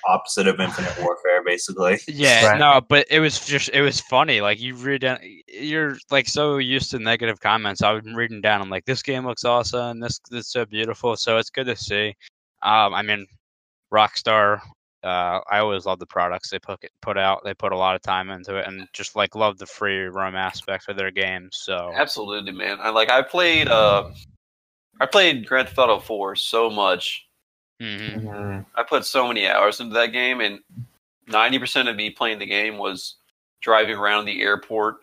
Opposite 0.07 0.47
of 0.47 0.59
Infinite 0.59 0.93
Warfare, 0.99 1.43
basically. 1.43 1.99
yeah 2.07 2.45
Right. 2.51 2.59
no 2.59 2.81
but 2.81 3.05
it 3.09 3.19
was 3.19 3.45
just 3.45 3.69
it 3.73 3.81
was 3.81 4.01
funny 4.01 4.41
like 4.41 4.59
you 4.59 4.75
read 4.75 5.01
down 5.01 5.19
you're 5.47 5.97
like 6.11 6.27
so 6.27 6.57
used 6.57 6.91
to 6.91 6.99
negative 6.99 7.39
comments 7.39 7.81
i 7.81 7.91
was 7.91 8.03
reading 8.13 8.41
down 8.41 8.61
i'm 8.61 8.69
like 8.69 8.85
this 8.85 9.01
game 9.01 9.25
looks 9.25 9.43
awesome 9.45 9.99
this 9.99 10.19
this 10.29 10.45
is 10.45 10.51
so 10.51 10.65
beautiful 10.65 11.15
so 11.15 11.37
it's 11.37 11.49
good 11.49 11.65
to 11.65 11.75
see 11.75 12.15
um 12.63 12.93
i 12.93 13.01
mean 13.01 13.25
rockstar 13.93 14.59
uh 15.03 15.39
i 15.49 15.59
always 15.59 15.85
love 15.85 15.99
the 15.99 16.05
products 16.05 16.49
they 16.49 16.59
put 16.59 16.79
put 17.01 17.17
out 17.17 17.41
they 17.43 17.53
put 17.53 17.71
a 17.71 17.77
lot 17.77 17.95
of 17.95 18.01
time 18.01 18.29
into 18.29 18.55
it 18.57 18.67
and 18.67 18.87
just 18.93 19.15
like 19.15 19.35
love 19.35 19.57
the 19.57 19.65
free 19.65 20.05
roam 20.05 20.35
aspect 20.35 20.89
of 20.89 20.97
their 20.97 21.11
games 21.11 21.57
so 21.61 21.91
Absolutely, 21.95 22.51
man. 22.51 22.77
I 22.81 22.89
like 22.89 23.09
I 23.11 23.21
played 23.21 23.67
uh 23.67 24.09
I 24.99 25.05
played 25.05 25.45
Grand 25.45 25.67
Theft 25.67 25.77
Auto 25.77 25.99
4 25.99 26.35
so 26.37 26.69
much. 26.69 27.24
Mhm. 27.81 28.23
Mhm. 28.23 28.65
I 28.75 28.83
put 28.83 29.05
so 29.05 29.27
many 29.27 29.47
hours 29.47 29.79
into 29.79 29.93
that 29.93 30.07
game 30.07 30.41
and 30.41 30.59
90% 31.27 31.87
of 31.89 31.95
me 31.95 32.09
playing 32.09 32.39
the 32.39 32.45
game 32.45 32.77
was 32.77 33.15
driving 33.61 33.95
around 33.95 34.25
the 34.25 34.41
airport 34.41 34.97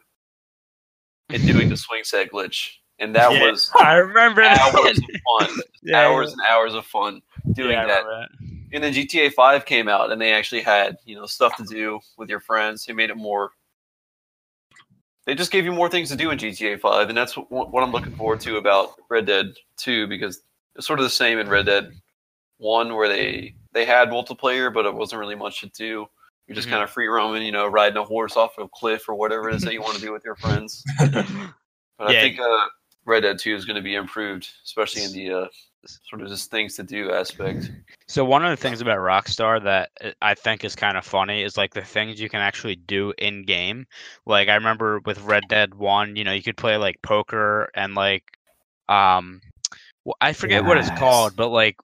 and 1.29 1.43
doing 1.47 1.69
the 1.69 1.76
swing 1.76 2.05
set 2.05 2.31
glitch. 2.31 2.76
And 2.99 3.14
that 3.17 3.33
Yeah, 3.33 3.50
was 3.50 3.71
i 3.81 3.95
remember 3.95 4.43
hours 4.43 4.99
that. 4.99 4.99
of 4.99 5.49
fun. 5.49 5.61
Yeah, 5.85 6.07
hours 6.07 6.31
and 6.31 6.41
hours 6.49 6.75
of 6.75 6.87
fun 6.87 7.21
doing 7.55 7.73
yeah, 7.73 7.83
I 7.83 7.87
that. 7.88 8.29
And 8.73 8.85
then 8.85 8.93
GTA 8.93 9.33
5 9.33 9.64
came 9.67 9.88
out 9.88 10.12
and 10.12 10.21
they 10.21 10.33
actually 10.33 10.61
had, 10.62 10.97
you 11.05 11.17
know, 11.17 11.26
stuff 11.26 11.57
to 11.57 11.64
do 11.64 11.99
with 12.17 12.31
your 12.31 12.38
friends. 12.38 12.85
They 12.85 12.93
made 12.93 13.11
it 13.11 13.17
more 13.17 13.50
they 15.25 15.35
just 15.35 15.52
gave 15.52 15.64
you 15.64 15.73
more 15.73 15.88
things 15.88 16.09
to 16.11 16.17
do 16.17 16.31
in 16.31 16.38
GTA 16.38 16.81
5 16.81 17.09
and 17.09 17.17
that's 17.17 17.37
what, 17.37 17.73
what 17.73 17.83
I'm 17.83 17.93
looking 17.93 18.14
forward 18.14 18.41
to 18.41 18.57
about 18.57 18.95
Red 19.09 19.26
Dead 19.26 19.55
2 19.76 20.07
because 20.07 20.43
it's 20.76 20.87
sort 20.87 20.99
of 20.99 21.05
the 21.05 21.11
same 21.11 21.38
in 21.38 21.49
Red 21.49 21.67
Dead 21.67 21.93
1 22.59 22.94
where 22.94 23.09
they 23.09 23.54
they 23.73 23.85
had 23.85 24.09
multiplayer 24.09 24.73
but 24.73 24.87
it 24.87 24.94
wasn't 24.94 25.18
really 25.18 25.35
much 25.35 25.61
to 25.61 25.68
do. 25.68 26.06
You're 26.47 26.54
just 26.56 26.68
Mhm. 26.68 26.73
kind 26.73 26.82
of 26.82 26.90
free 26.90 27.06
roaming, 27.06 27.42
you 27.44 27.52
know, 27.52 27.66
riding 27.66 27.97
a 27.97 28.04
horse 28.04 28.37
off 28.37 28.59
a 28.59 28.68
cliff 28.68 29.09
or 29.09 29.14
whatever 29.14 29.49
it 29.49 29.54
is 29.54 29.62
that 29.62 29.73
you 29.73 29.80
want 29.82 29.97
to 29.97 30.00
do 30.04 30.12
with 30.12 30.25
your 30.25 30.37
friends. 30.37 30.85
But 31.99 32.09
I 32.09 32.12
Yeah. 32.12 32.21
think 32.23 32.40
uh, 32.40 32.66
Red 33.04 33.21
Dead 33.21 33.38
2 33.38 33.54
is 33.54 33.64
going 33.64 33.76
to 33.76 33.82
be 33.82 33.94
improved, 33.94 34.49
especially 34.64 35.02
in 35.04 35.12
the 35.12 35.32
uh, 35.32 35.47
sort 36.09 36.23
of 36.23 36.28
just 36.28 36.50
things 36.50 36.75
to 36.76 36.82
do 36.82 37.12
aspect. 37.12 37.71
So 38.09 38.25
one 38.25 38.44
of 38.44 38.50
the 38.50 38.56
things 38.56 38.80
about 38.80 38.99
Rockstar 38.99 39.62
that 39.62 39.90
uh, 40.02 40.11
I 40.21 40.35
think 40.35 40.64
is 40.64 40.75
kind 40.75 40.97
of 40.97 41.04
funny 41.04 41.42
is 41.42 41.56
like 41.56 41.75
the 41.75 41.82
things 41.82 42.21
you 42.21 42.28
can 42.28 42.40
actually 42.40 42.76
do 42.76 43.12
in 43.18 43.42
game. 43.44 43.87
Like 44.26 44.49
I 44.49 44.54
remember 44.54 45.00
with 45.04 45.21
Red 45.23 45.44
Dead 45.49 45.75
One, 45.75 46.16
you 46.16 46.25
know, 46.25 46.32
you 46.32 46.42
could 46.42 46.56
play 46.56 46.76
like 46.76 47.00
poker 47.02 47.71
and 47.75 47.94
like, 47.94 48.25
um, 48.88 49.40
I 50.21 50.32
forget 50.32 50.64
what 50.64 50.78
it's 50.78 50.90
called, 50.90 51.37
but 51.37 51.49
like 51.49 51.76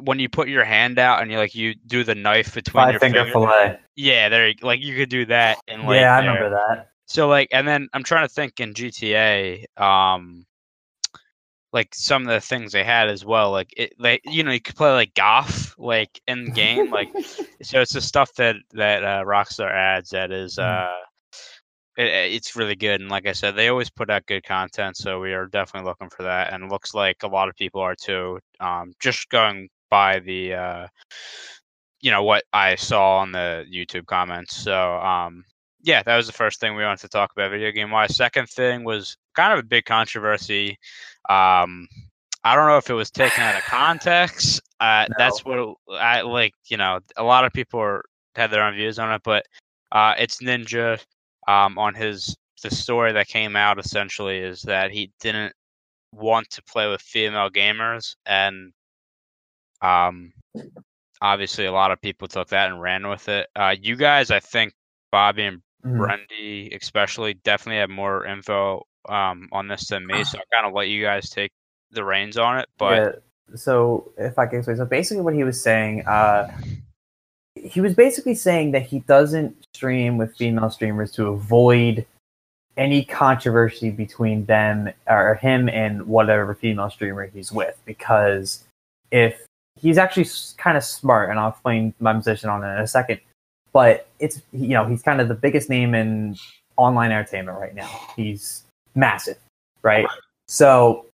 when 0.00 0.18
you 0.18 0.28
put 0.28 0.48
your 0.48 0.64
hand 0.64 0.98
out 0.98 1.22
and 1.22 1.30
you 1.30 1.38
like 1.38 1.54
you 1.54 1.74
do 1.86 2.04
the 2.04 2.14
knife 2.14 2.54
between 2.54 2.84
Five 2.84 2.92
your 2.92 3.00
finger 3.00 3.24
fingers. 3.24 3.32
fillet. 3.32 3.78
Yeah, 3.96 4.28
there. 4.28 4.48
you- 4.48 4.54
Like 4.62 4.80
you 4.80 4.96
could 4.96 5.08
do 5.08 5.26
that. 5.26 5.58
In, 5.68 5.84
like, 5.84 6.00
yeah, 6.00 6.16
I 6.16 6.20
there. 6.20 6.30
remember 6.34 6.50
that. 6.50 6.88
So 7.06 7.28
like, 7.28 7.48
and 7.52 7.66
then 7.66 7.88
I'm 7.92 8.02
trying 8.04 8.26
to 8.26 8.32
think 8.32 8.60
in 8.60 8.74
GTA, 8.74 9.64
um, 9.76 10.46
like 11.72 11.94
some 11.94 12.22
of 12.22 12.28
the 12.28 12.40
things 12.40 12.72
they 12.72 12.84
had 12.84 13.08
as 13.08 13.24
well. 13.24 13.50
Like 13.50 13.72
it, 13.76 13.94
like 13.98 14.20
you 14.24 14.42
know, 14.44 14.52
you 14.52 14.60
could 14.60 14.76
play 14.76 14.92
like 14.92 15.14
golf, 15.14 15.74
like 15.78 16.20
in 16.26 16.44
the 16.44 16.50
game. 16.52 16.90
Like, 16.90 17.10
so 17.62 17.80
it's 17.80 17.92
the 17.94 18.00
stuff 18.00 18.32
that 18.34 18.56
that 18.72 19.02
uh, 19.04 19.24
Rockstar 19.24 19.70
adds 19.70 20.10
that 20.10 20.30
is, 20.30 20.58
uh, 20.58 20.90
it, 21.96 22.06
it's 22.06 22.56
really 22.56 22.76
good. 22.76 23.00
And 23.00 23.10
like 23.10 23.26
I 23.26 23.32
said, 23.32 23.54
they 23.56 23.68
always 23.68 23.90
put 23.90 24.10
out 24.10 24.26
good 24.26 24.44
content, 24.44 24.96
so 24.96 25.20
we 25.20 25.32
are 25.32 25.46
definitely 25.46 25.88
looking 25.88 26.10
for 26.10 26.22
that. 26.24 26.52
And 26.52 26.64
it 26.64 26.70
looks 26.70 26.94
like 26.94 27.22
a 27.22 27.28
lot 27.28 27.48
of 27.48 27.56
people 27.56 27.80
are 27.80 27.94
too. 27.94 28.38
Um, 28.60 28.92
just 29.00 29.28
going 29.28 29.68
by 29.90 30.20
the, 30.20 30.54
uh, 30.54 30.86
you 32.00 32.10
know, 32.10 32.22
what 32.22 32.44
I 32.52 32.74
saw 32.76 33.18
on 33.18 33.32
the 33.32 33.64
YouTube 33.72 34.06
comments. 34.06 34.56
So, 34.56 34.94
um, 34.96 35.44
yeah, 35.82 36.02
that 36.02 36.16
was 36.16 36.26
the 36.26 36.32
first 36.32 36.60
thing 36.60 36.74
we 36.74 36.82
wanted 36.84 37.00
to 37.00 37.08
talk 37.08 37.32
about 37.32 37.50
video 37.50 37.70
game 37.72 37.90
wise. 37.90 38.16
Second 38.16 38.48
thing 38.48 38.84
was 38.84 39.16
kind 39.34 39.52
of 39.52 39.58
a 39.58 39.62
big 39.64 39.84
controversy. 39.84 40.78
Um, 41.28 41.88
I 42.44 42.56
don't 42.56 42.66
know 42.68 42.76
if 42.78 42.90
it 42.90 42.94
was 42.94 43.10
taken 43.10 43.42
out 43.42 43.56
of 43.56 43.62
context. 43.64 44.60
Uh, 44.80 45.06
No. 45.10 45.14
That's 45.18 45.44
what 45.44 45.58
it- 45.58 45.76
I 46.00 46.22
like. 46.22 46.54
You 46.68 46.76
know, 46.76 47.00
a 47.16 47.22
lot 47.22 47.44
of 47.44 47.52
people 47.52 47.80
are, 47.80 48.04
had 48.34 48.50
their 48.50 48.64
own 48.64 48.74
views 48.74 48.98
on 48.98 49.12
it, 49.12 49.22
but 49.24 49.44
uh, 49.92 50.14
it's 50.18 50.38
Ninja. 50.42 50.98
Um, 51.48 51.78
on 51.78 51.94
his 51.94 52.36
the 52.62 52.70
story 52.70 53.12
that 53.12 53.26
came 53.26 53.56
out 53.56 53.78
essentially 53.78 54.38
is 54.38 54.62
that 54.62 54.92
he 54.92 55.10
didn't 55.20 55.52
want 56.12 56.48
to 56.50 56.62
play 56.62 56.88
with 56.88 57.00
female 57.00 57.50
gamers, 57.50 58.14
and 58.26 58.72
um, 59.80 60.32
obviously 61.20 61.66
a 61.66 61.72
lot 61.72 61.90
of 61.90 62.00
people 62.00 62.28
took 62.28 62.48
that 62.48 62.70
and 62.70 62.80
ran 62.80 63.08
with 63.08 63.28
it. 63.28 63.48
Uh, 63.56 63.74
you 63.80 63.96
guys, 63.96 64.30
I 64.30 64.40
think 64.40 64.74
Bobby 65.10 65.44
and 65.44 65.62
Mhm. 65.84 65.98
Brendy 65.98 66.76
especially 66.76 67.34
definitely 67.34 67.80
have 67.80 67.90
more 67.90 68.24
info 68.24 68.86
um, 69.08 69.48
on 69.50 69.66
this 69.66 69.88
than 69.88 70.06
me, 70.06 70.14
so 70.24 70.38
I 70.38 70.42
kind 70.54 70.66
of 70.66 70.72
let 70.72 70.88
you 70.88 71.02
guys 71.02 71.28
take 71.30 71.52
the 71.90 72.04
reins 72.04 72.36
on 72.36 72.58
it. 72.58 72.68
But 72.78 73.22
yeah, 73.50 73.56
so 73.56 74.12
if 74.16 74.38
I 74.38 74.46
can 74.46 74.58
explain, 74.58 74.76
so 74.76 74.84
basically 74.84 75.22
what 75.22 75.34
he 75.34 75.44
was 75.44 75.60
saying, 75.60 76.06
uh, 76.06 76.48
he 77.62 77.80
was 77.80 77.94
basically 77.94 78.34
saying 78.34 78.72
that 78.72 78.82
he 78.82 79.00
doesn't 79.00 79.56
stream 79.74 80.18
with 80.18 80.36
female 80.36 80.70
streamers 80.70 81.12
to 81.12 81.28
avoid 81.28 82.04
any 82.76 83.04
controversy 83.04 83.90
between 83.90 84.44
them 84.46 84.90
or 85.06 85.34
him 85.34 85.68
and 85.68 86.06
whatever 86.06 86.54
female 86.54 86.90
streamer 86.90 87.26
he's 87.26 87.52
with, 87.52 87.78
because 87.84 88.64
if 89.10 89.46
he's 89.78 89.98
actually 89.98 90.26
kind 90.56 90.76
of 90.76 90.84
smart, 90.84 91.30
and 91.30 91.38
I'll 91.38 91.50
explain 91.50 91.94
my 92.00 92.12
position 92.14 92.50
on 92.50 92.64
it 92.64 92.72
in 92.72 92.80
a 92.80 92.86
second. 92.86 93.20
But 93.72 94.06
it's 94.18 94.42
you 94.52 94.68
know 94.68 94.84
he's 94.84 95.02
kind 95.02 95.20
of 95.20 95.28
the 95.28 95.34
biggest 95.34 95.70
name 95.70 95.94
in 95.94 96.36
online 96.76 97.10
entertainment 97.10 97.58
right 97.58 97.74
now. 97.74 97.88
He's 98.16 98.64
massive, 98.94 99.38
right? 99.82 100.06
So, 100.48 101.06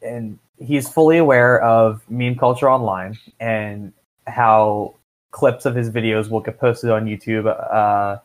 and 0.00 0.38
he's 0.58 0.88
fully 0.88 1.18
aware 1.18 1.60
of 1.60 2.02
meme 2.08 2.36
culture 2.36 2.70
online 2.70 3.18
and 3.40 3.92
how 4.26 4.94
clips 5.32 5.66
of 5.66 5.74
his 5.74 5.90
videos 5.90 6.30
will 6.30 6.40
get 6.40 6.60
posted 6.60 6.90
on 6.90 7.06
YouTube 7.06 7.46
uh, 7.46 8.18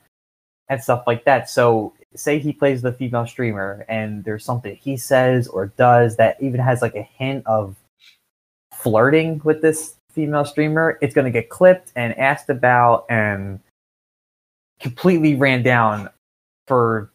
and 0.70 0.82
stuff 0.82 1.04
like 1.08 1.26
that. 1.26 1.50
So, 1.50 1.94
say 2.16 2.40
he 2.40 2.54
plays 2.54 2.82
the 2.82 2.94
female 2.94 3.28
streamer 3.28 3.86
and 3.88 4.24
there's 4.24 4.44
something 4.44 4.76
he 4.76 4.98
says 4.98 5.48
or 5.48 5.68
does 5.78 6.16
that 6.16 6.38
even 6.42 6.60
has 6.60 6.82
like 6.82 6.96
a 6.96 7.04
hint 7.04 7.46
of 7.46 7.76
flirting 8.74 9.42
with 9.44 9.62
this 9.62 9.96
female 10.12 10.46
streamer, 10.46 10.98
it's 11.02 11.14
going 11.14 11.26
to 11.26 11.32
get 11.32 11.50
clipped 11.50 11.92
and 11.96 12.18
asked 12.18 12.50
about 12.50 13.06
and 13.10 13.60
completely 14.80 15.36
ran 15.36 15.62
down 15.64 16.10
for 16.66 17.12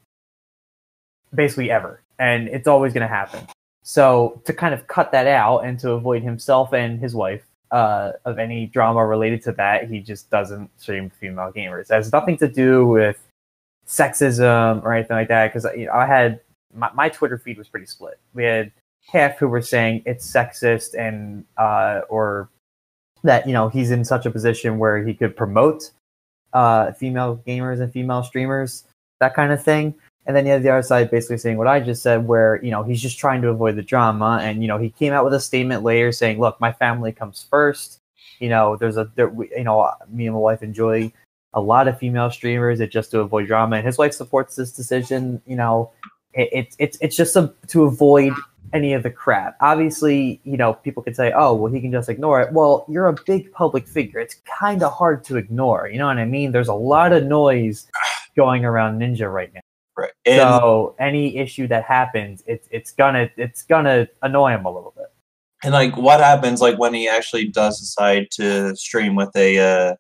basically 1.35 1.71
ever. 1.71 2.01
And 2.19 2.49
it's 2.49 2.69
always 2.69 2.93
going 2.93 3.03
to 3.03 3.13
happen. 3.13 3.47
So 3.83 4.41
to 4.45 4.53
kind 4.53 4.73
of 4.73 4.87
cut 4.87 5.11
that 5.13 5.27
out 5.27 5.61
and 5.61 5.79
to 5.81 5.93
avoid 5.93 6.23
himself 6.23 6.73
and 6.73 7.01
his 7.01 7.15
wife 7.15 7.43
uh, 7.73 8.13
of 8.27 8.39
any 8.39 8.67
drama 8.67 9.05
related 9.05 9.43
to 9.43 9.53
that, 9.53 9.91
he 9.91 9.99
just 10.01 10.31
doesn't 10.31 10.71
stream 10.79 11.11
female 11.11 11.51
gamers. 11.51 11.91
It 11.91 11.95
has 11.95 12.13
nothing 12.13 12.37
to 12.39 12.49
do 12.49 12.87
with 12.87 13.19
sexism 13.87 14.83
or 14.85 14.93
anything 14.93 15.17
like 15.17 15.29
that. 15.29 15.53
Because 15.53 15.67
you 15.77 15.87
know, 15.87 15.93
I 15.93 16.07
had 16.07 16.41
my, 16.75 16.91
my 16.93 17.09
Twitter 17.09 17.39
feed 17.39 17.59
was 17.59 17.69
pretty 17.69 17.87
split. 17.87 18.21
We 18.35 18.45
had 18.45 18.71
half 19.07 19.39
who 19.39 19.49
were 19.49 19.63
saying 19.63 20.03
it's 20.07 20.31
sexist 20.31 20.95
and 20.95 21.45
uh, 21.57 22.03
or 22.09 22.51
that 23.25 23.47
you 23.47 23.53
know 23.53 23.69
he's 23.69 23.91
in 23.91 24.05
such 24.05 24.27
a 24.27 24.31
position 24.31 24.79
where 24.79 25.05
he 25.05 25.15
could 25.15 25.35
promote 25.35 25.91
uh, 26.53 26.93
female 26.93 27.43
gamers 27.47 27.81
and 27.81 27.91
female 27.91 28.23
streamers, 28.23 28.85
that 29.21 29.35
kind 29.35 29.51
of 29.51 29.65
thing. 29.65 29.95
And 30.27 30.37
then 30.37 30.47
you 30.47 30.53
have 30.53 30.63
the 30.63 30.71
other 30.71 30.83
side 30.83 31.11
basically 31.11 31.39
saying 31.39 31.57
what 31.57 31.67
I 31.67 31.81
just 31.81 32.03
said, 32.03 32.27
where 32.27 32.63
you 32.63 32.71
know 32.71 32.83
he's 32.83 33.03
just 33.03 33.19
trying 33.19 33.43
to 33.43 33.49
avoid 33.49 33.77
the 33.77 33.83
drama, 33.83 34.39
and 34.43 34.63
you 34.63 34.69
know 34.69 34.79
he 34.79 34.91
came 34.91 35.13
out 35.13 35.25
with 35.25 35.35
a 35.35 35.41
statement 35.41 35.83
later 35.83 36.13
saying, 36.13 36.39
"Look, 36.39 36.61
my 36.61 36.73
family 36.73 37.13
comes 37.13 37.47
first. 37.51 38.01
You 38.39 38.49
know, 38.49 38.77
there's 38.77 38.97
a 38.97 39.11
there, 39.17 39.33
you 39.57 39.65
know 39.65 39.91
me 40.09 40.27
and 40.27 40.35
my 40.35 40.41
wife 40.41 40.63
enjoy 40.63 41.13
a 41.55 41.61
lot 41.61 41.89
of 41.89 41.99
female 41.99 42.31
streamers, 42.31 42.81
it 42.81 42.91
just 42.91 43.11
to 43.11 43.21
avoid 43.21 43.47
drama, 43.47 43.77
and 43.77 43.87
his 43.87 43.99
wife 43.99 44.15
supports 44.15 44.57
this 44.57 44.73
decision. 44.73 45.43
You 45.47 45.57
know, 45.57 45.91
it, 46.35 46.49
it's 46.53 46.77
it's 46.79 46.99
it's 47.01 47.17
just 47.17 47.37
a, 47.37 47.53
to 47.69 47.85
avoid 47.85 48.33
any 48.73 48.95
of 48.95 49.03
the 49.03 49.11
crap. 49.11 49.57
Obviously, 49.61 50.41
you 50.45 50.57
know, 50.57 50.75
people 50.75 51.03
could 51.03 51.17
say, 51.17 51.33
"Oh, 51.35 51.55
well, 51.55 51.73
he 51.73 51.81
can 51.81 51.93
just 51.93 52.09
ignore 52.09 52.41
it." 52.41 52.53
Well, 52.53 52.87
you're 52.89 53.09
a 53.09 53.17
big 53.27 53.53
public 53.53 53.87
figure; 53.87 54.21
it's 54.21 54.37
kind 54.59 54.83
of 54.83 54.93
hard 54.93 55.25
to 55.25 55.37
ignore. 55.37 55.89
You 55.89 55.99
know 55.99 56.07
what 56.07 56.19
I 56.19 56.25
mean? 56.25 56.53
There's 56.53 56.69
a 56.69 56.75
lot 56.75 57.13
of 57.13 57.25
noise 57.25 57.87
going 58.37 58.65
around 58.65 59.01
Ninja 59.01 59.33
right 59.33 59.53
now. 59.53 59.61
Right. 59.97 60.11
And 60.25 60.41
so 60.41 60.95
any 60.99 61.37
issue 61.37 61.67
that 61.69 61.85
happens, 61.85 62.43
it's 62.47 62.69
it's 62.71 62.93
gonna 62.93 63.31
it's 63.37 63.63
gonna 63.63 64.09
annoy 64.23 64.53
him 64.53 64.65
a 64.65 64.71
little 64.71 64.95
bit. 64.97 65.07
and 65.65 65.73
like 65.73 65.97
what 65.97 66.21
happens 66.21 66.61
like 66.61 66.79
when 66.79 66.95
he 66.95 67.09
actually 67.09 67.49
does 67.49 67.79
decide 67.79 68.27
to 68.33 68.75
stream 68.77 69.15
with 69.15 69.35
a 69.37 69.59
uh 69.59 69.95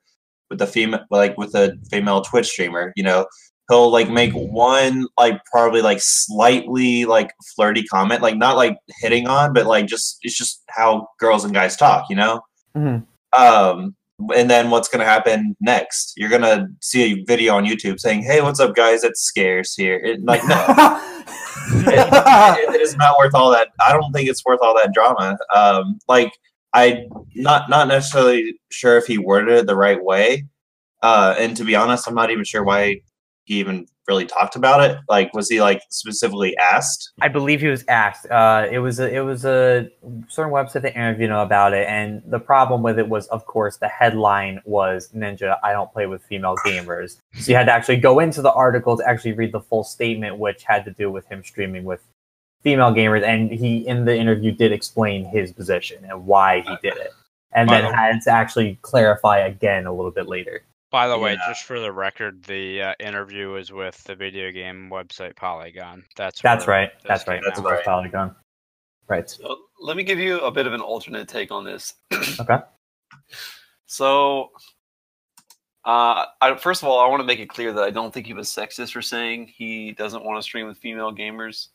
with 0.50 0.60
a 0.62 0.66
female 0.66 1.04
like 1.10 1.36
with 1.36 1.54
a 1.54 1.76
female 1.90 2.22
Twitch 2.22 2.48
streamer, 2.48 2.92
you 2.96 3.02
know, 3.02 3.26
he'll 3.70 3.90
like 3.90 4.08
make 4.10 4.32
one 4.32 5.06
like 5.18 5.40
probably 5.52 5.82
like 5.82 5.98
slightly 6.00 7.04
like 7.04 7.30
flirty 7.54 7.82
comment, 7.84 8.22
like 8.22 8.36
not 8.36 8.56
like 8.56 8.76
hitting 9.00 9.26
on, 9.28 9.52
but 9.52 9.66
like 9.66 9.86
just 9.86 10.18
it's 10.22 10.36
just 10.36 10.62
how 10.68 11.06
girls 11.18 11.44
and 11.44 11.52
guys 11.54 11.76
talk, 11.76 12.06
you 12.10 12.16
know. 12.16 12.40
Mhm. 12.76 13.04
Um, 13.34 13.94
and 14.34 14.50
then 14.50 14.70
what's 14.70 14.88
gonna 14.88 15.04
happen 15.04 15.56
next? 15.60 16.14
You're 16.16 16.30
gonna 16.30 16.68
see 16.80 17.02
a 17.02 17.24
video 17.24 17.54
on 17.56 17.64
YouTube 17.64 18.00
saying, 18.00 18.22
"Hey, 18.22 18.40
what's 18.40 18.60
up, 18.60 18.74
guys? 18.74 19.04
It's 19.04 19.22
scarce 19.22 19.74
here." 19.74 19.96
It, 19.96 20.24
like 20.24 20.42
no, 20.44 20.56
it, 21.86 22.74
it 22.74 22.80
is 22.80 22.96
not 22.96 23.18
worth 23.18 23.34
all 23.34 23.50
that. 23.52 23.68
I 23.86 23.92
don't 23.92 24.12
think 24.12 24.28
it's 24.28 24.44
worth 24.44 24.60
all 24.62 24.74
that 24.76 24.92
drama. 24.92 25.36
Um, 25.54 25.98
like 26.08 26.32
I 26.74 27.06
not 27.34 27.68
not 27.68 27.88
necessarily 27.88 28.54
sure 28.70 28.96
if 28.96 29.06
he 29.06 29.18
worded 29.18 29.58
it 29.58 29.66
the 29.66 29.76
right 29.76 30.02
way. 30.02 30.46
Uh, 31.02 31.34
and 31.38 31.56
to 31.56 31.64
be 31.64 31.74
honest, 31.74 32.06
I'm 32.06 32.14
not 32.14 32.30
even 32.30 32.44
sure 32.44 32.62
why 32.62 33.00
he 33.44 33.58
even 33.58 33.86
really 34.08 34.26
talked 34.26 34.56
about 34.56 34.82
it. 34.82 34.98
Like, 35.08 35.32
was 35.34 35.48
he 35.48 35.60
like 35.60 35.82
specifically 35.88 36.56
asked? 36.58 37.12
I 37.20 37.28
believe 37.28 37.60
he 37.60 37.68
was 37.68 37.84
asked. 37.88 38.26
Uh, 38.30 38.66
it 38.70 38.78
was 38.78 39.00
a, 39.00 39.12
it 39.12 39.20
was 39.20 39.44
a 39.44 39.88
certain 40.28 40.52
website 40.52 40.82
that 40.82 40.94
interviewed 40.94 41.30
him 41.30 41.36
about 41.36 41.72
it, 41.72 41.86
and 41.88 42.22
the 42.26 42.38
problem 42.38 42.82
with 42.82 42.98
it 42.98 43.08
was, 43.08 43.26
of 43.28 43.46
course, 43.46 43.76
the 43.76 43.88
headline 43.88 44.60
was 44.64 45.10
"Ninja, 45.12 45.58
I 45.62 45.72
don't 45.72 45.92
play 45.92 46.06
with 46.06 46.22
female 46.24 46.56
gamers." 46.64 47.18
So 47.34 47.50
you 47.50 47.56
had 47.56 47.66
to 47.66 47.72
actually 47.72 47.98
go 47.98 48.20
into 48.20 48.42
the 48.42 48.52
article 48.52 48.96
to 48.96 49.08
actually 49.08 49.32
read 49.32 49.52
the 49.52 49.60
full 49.60 49.84
statement, 49.84 50.38
which 50.38 50.64
had 50.64 50.84
to 50.84 50.90
do 50.92 51.10
with 51.10 51.26
him 51.26 51.42
streaming 51.44 51.84
with 51.84 52.00
female 52.62 52.92
gamers, 52.92 53.22
and 53.22 53.50
he 53.50 53.86
in 53.86 54.04
the 54.04 54.16
interview 54.16 54.52
did 54.52 54.72
explain 54.72 55.24
his 55.24 55.52
position 55.52 56.04
and 56.04 56.26
why 56.26 56.60
he 56.60 56.76
did 56.82 56.96
it, 56.96 57.12
and 57.52 57.68
then 57.68 57.84
had 57.92 58.20
to 58.22 58.30
actually 58.30 58.78
clarify 58.82 59.38
again 59.38 59.86
a 59.86 59.92
little 59.92 60.12
bit 60.12 60.28
later. 60.28 60.62
By 60.92 61.08
the 61.08 61.18
way, 61.18 61.38
just 61.48 61.64
for 61.64 61.80
the 61.80 61.90
record, 61.90 62.44
the 62.44 62.82
uh, 62.82 62.94
interview 63.00 63.54
is 63.54 63.72
with 63.72 64.04
the 64.04 64.14
video 64.14 64.52
game 64.52 64.90
website 64.92 65.34
Polygon. 65.34 66.04
That's 66.16 66.42
That's 66.42 66.66
right. 66.68 66.90
That's 67.06 67.26
right. 67.26 67.40
That's 67.42 67.58
right. 67.60 67.82
Polygon. 67.82 68.36
Right. 69.08 69.28
So 69.28 69.56
let 69.80 69.96
me 69.96 70.04
give 70.04 70.18
you 70.18 70.38
a 70.40 70.50
bit 70.50 70.66
of 70.66 70.74
an 70.74 70.82
alternate 70.82 71.28
take 71.28 71.50
on 71.50 71.64
this. 71.64 71.94
Okay. 72.40 72.58
So, 73.86 74.52
uh, 75.84 76.24
I, 76.40 76.54
first 76.58 76.82
of 76.82 76.88
all, 76.88 76.98
I 76.98 77.08
want 77.08 77.20
to 77.20 77.26
make 77.26 77.40
it 77.40 77.50
clear 77.50 77.72
that 77.74 77.84
I 77.84 77.90
don't 77.90 78.12
think 78.12 78.26
he 78.26 78.32
was 78.32 78.48
sexist 78.48 78.92
for 78.92 79.02
saying 79.02 79.48
he 79.54 79.92
doesn't 79.92 80.24
want 80.24 80.38
to 80.38 80.42
stream 80.42 80.66
with 80.66 80.78
female 80.78 81.14
gamers. 81.14 81.68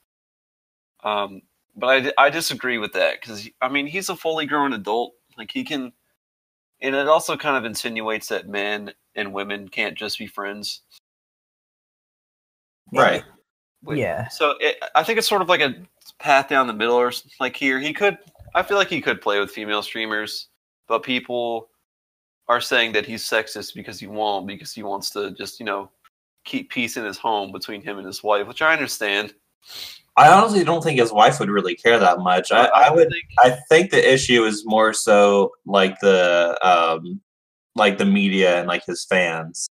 Um, 1.04 1.44
but 1.76 2.14
I, 2.18 2.26
I 2.26 2.30
disagree 2.32 2.80
with 2.80 2.94
that 2.94 3.22
because 3.22 3.48
I 3.62 3.70
mean 3.70 3.86
he's 3.86 4.10
a 4.10 4.16
fully 4.16 4.48
grown 4.48 4.74
adult. 4.74 5.14
Like 5.38 5.52
he 5.52 5.64
can, 5.64 5.92
and 6.82 6.96
it 6.96 7.08
also 7.08 7.38
kind 7.38 7.56
of 7.56 7.66
insinuates 7.66 8.28
that 8.30 8.48
men 8.48 8.94
and 9.18 9.34
women 9.34 9.68
can't 9.68 9.98
just 9.98 10.18
be 10.18 10.28
friends. 10.28 10.82
Right. 12.94 13.24
Wait, 13.84 14.00
Yeah. 14.00 14.28
So 14.30 14.56
it, 14.60 14.78
I 14.96 15.04
think 15.04 15.20
it's 15.20 15.28
sort 15.28 15.42
of 15.42 15.50
like 15.50 15.62
a 15.62 15.76
path 16.20 16.48
down 16.48 16.68
the 16.68 16.74
middle, 16.74 16.96
or 16.96 17.12
like 17.40 17.56
here 17.56 17.80
he 17.80 17.94
could. 17.94 18.18
I 18.56 18.64
feel 18.64 18.78
like 18.78 18.90
he 18.90 19.02
could 19.02 19.22
play 19.22 19.40
with 19.40 19.52
female 19.52 19.84
streamers, 19.84 20.48
but 20.88 21.04
people 21.04 21.70
are 22.48 22.62
saying 22.62 22.94
that 22.94 23.06
he's 23.06 23.24
sexist 23.24 23.74
because 23.76 24.00
he 24.00 24.08
won't, 24.08 24.48
because 24.48 24.74
he 24.74 24.84
wants 24.84 25.10
to 25.12 25.32
just 25.32 25.60
you 25.60 25.66
know 25.66 25.90
keep 26.46 26.70
peace 26.70 26.96
in 26.96 27.04
his 27.04 27.18
home 27.18 27.52
between 27.52 27.82
him 27.82 27.98
and 27.98 28.08
his 28.08 28.24
wife, 28.24 28.48
which 28.48 28.62
I 28.62 28.74
understand. 28.74 29.34
I 30.16 30.30
honestly 30.30 30.64
don't 30.64 30.84
think 30.84 31.00
his 31.00 31.12
wife 31.12 31.40
would 31.40 31.50
really 31.50 31.76
care 31.76 32.00
that 32.00 32.20
much. 32.20 32.52
I, 32.52 32.66
I 32.66 32.92
would. 32.92 33.10
think 33.10 33.26
I 33.40 33.58
think 33.70 33.92
the 33.92 34.14
issue 34.14 34.44
is 34.46 34.66
more 34.66 34.94
so 34.94 35.52
like 35.66 36.00
the 36.00 36.58
um 36.68 37.22
like 37.78 37.98
the 37.98 38.06
media 38.06 38.60
and 38.60 38.68
like 38.68 38.86
his 38.86 39.06
fans. 39.06 39.68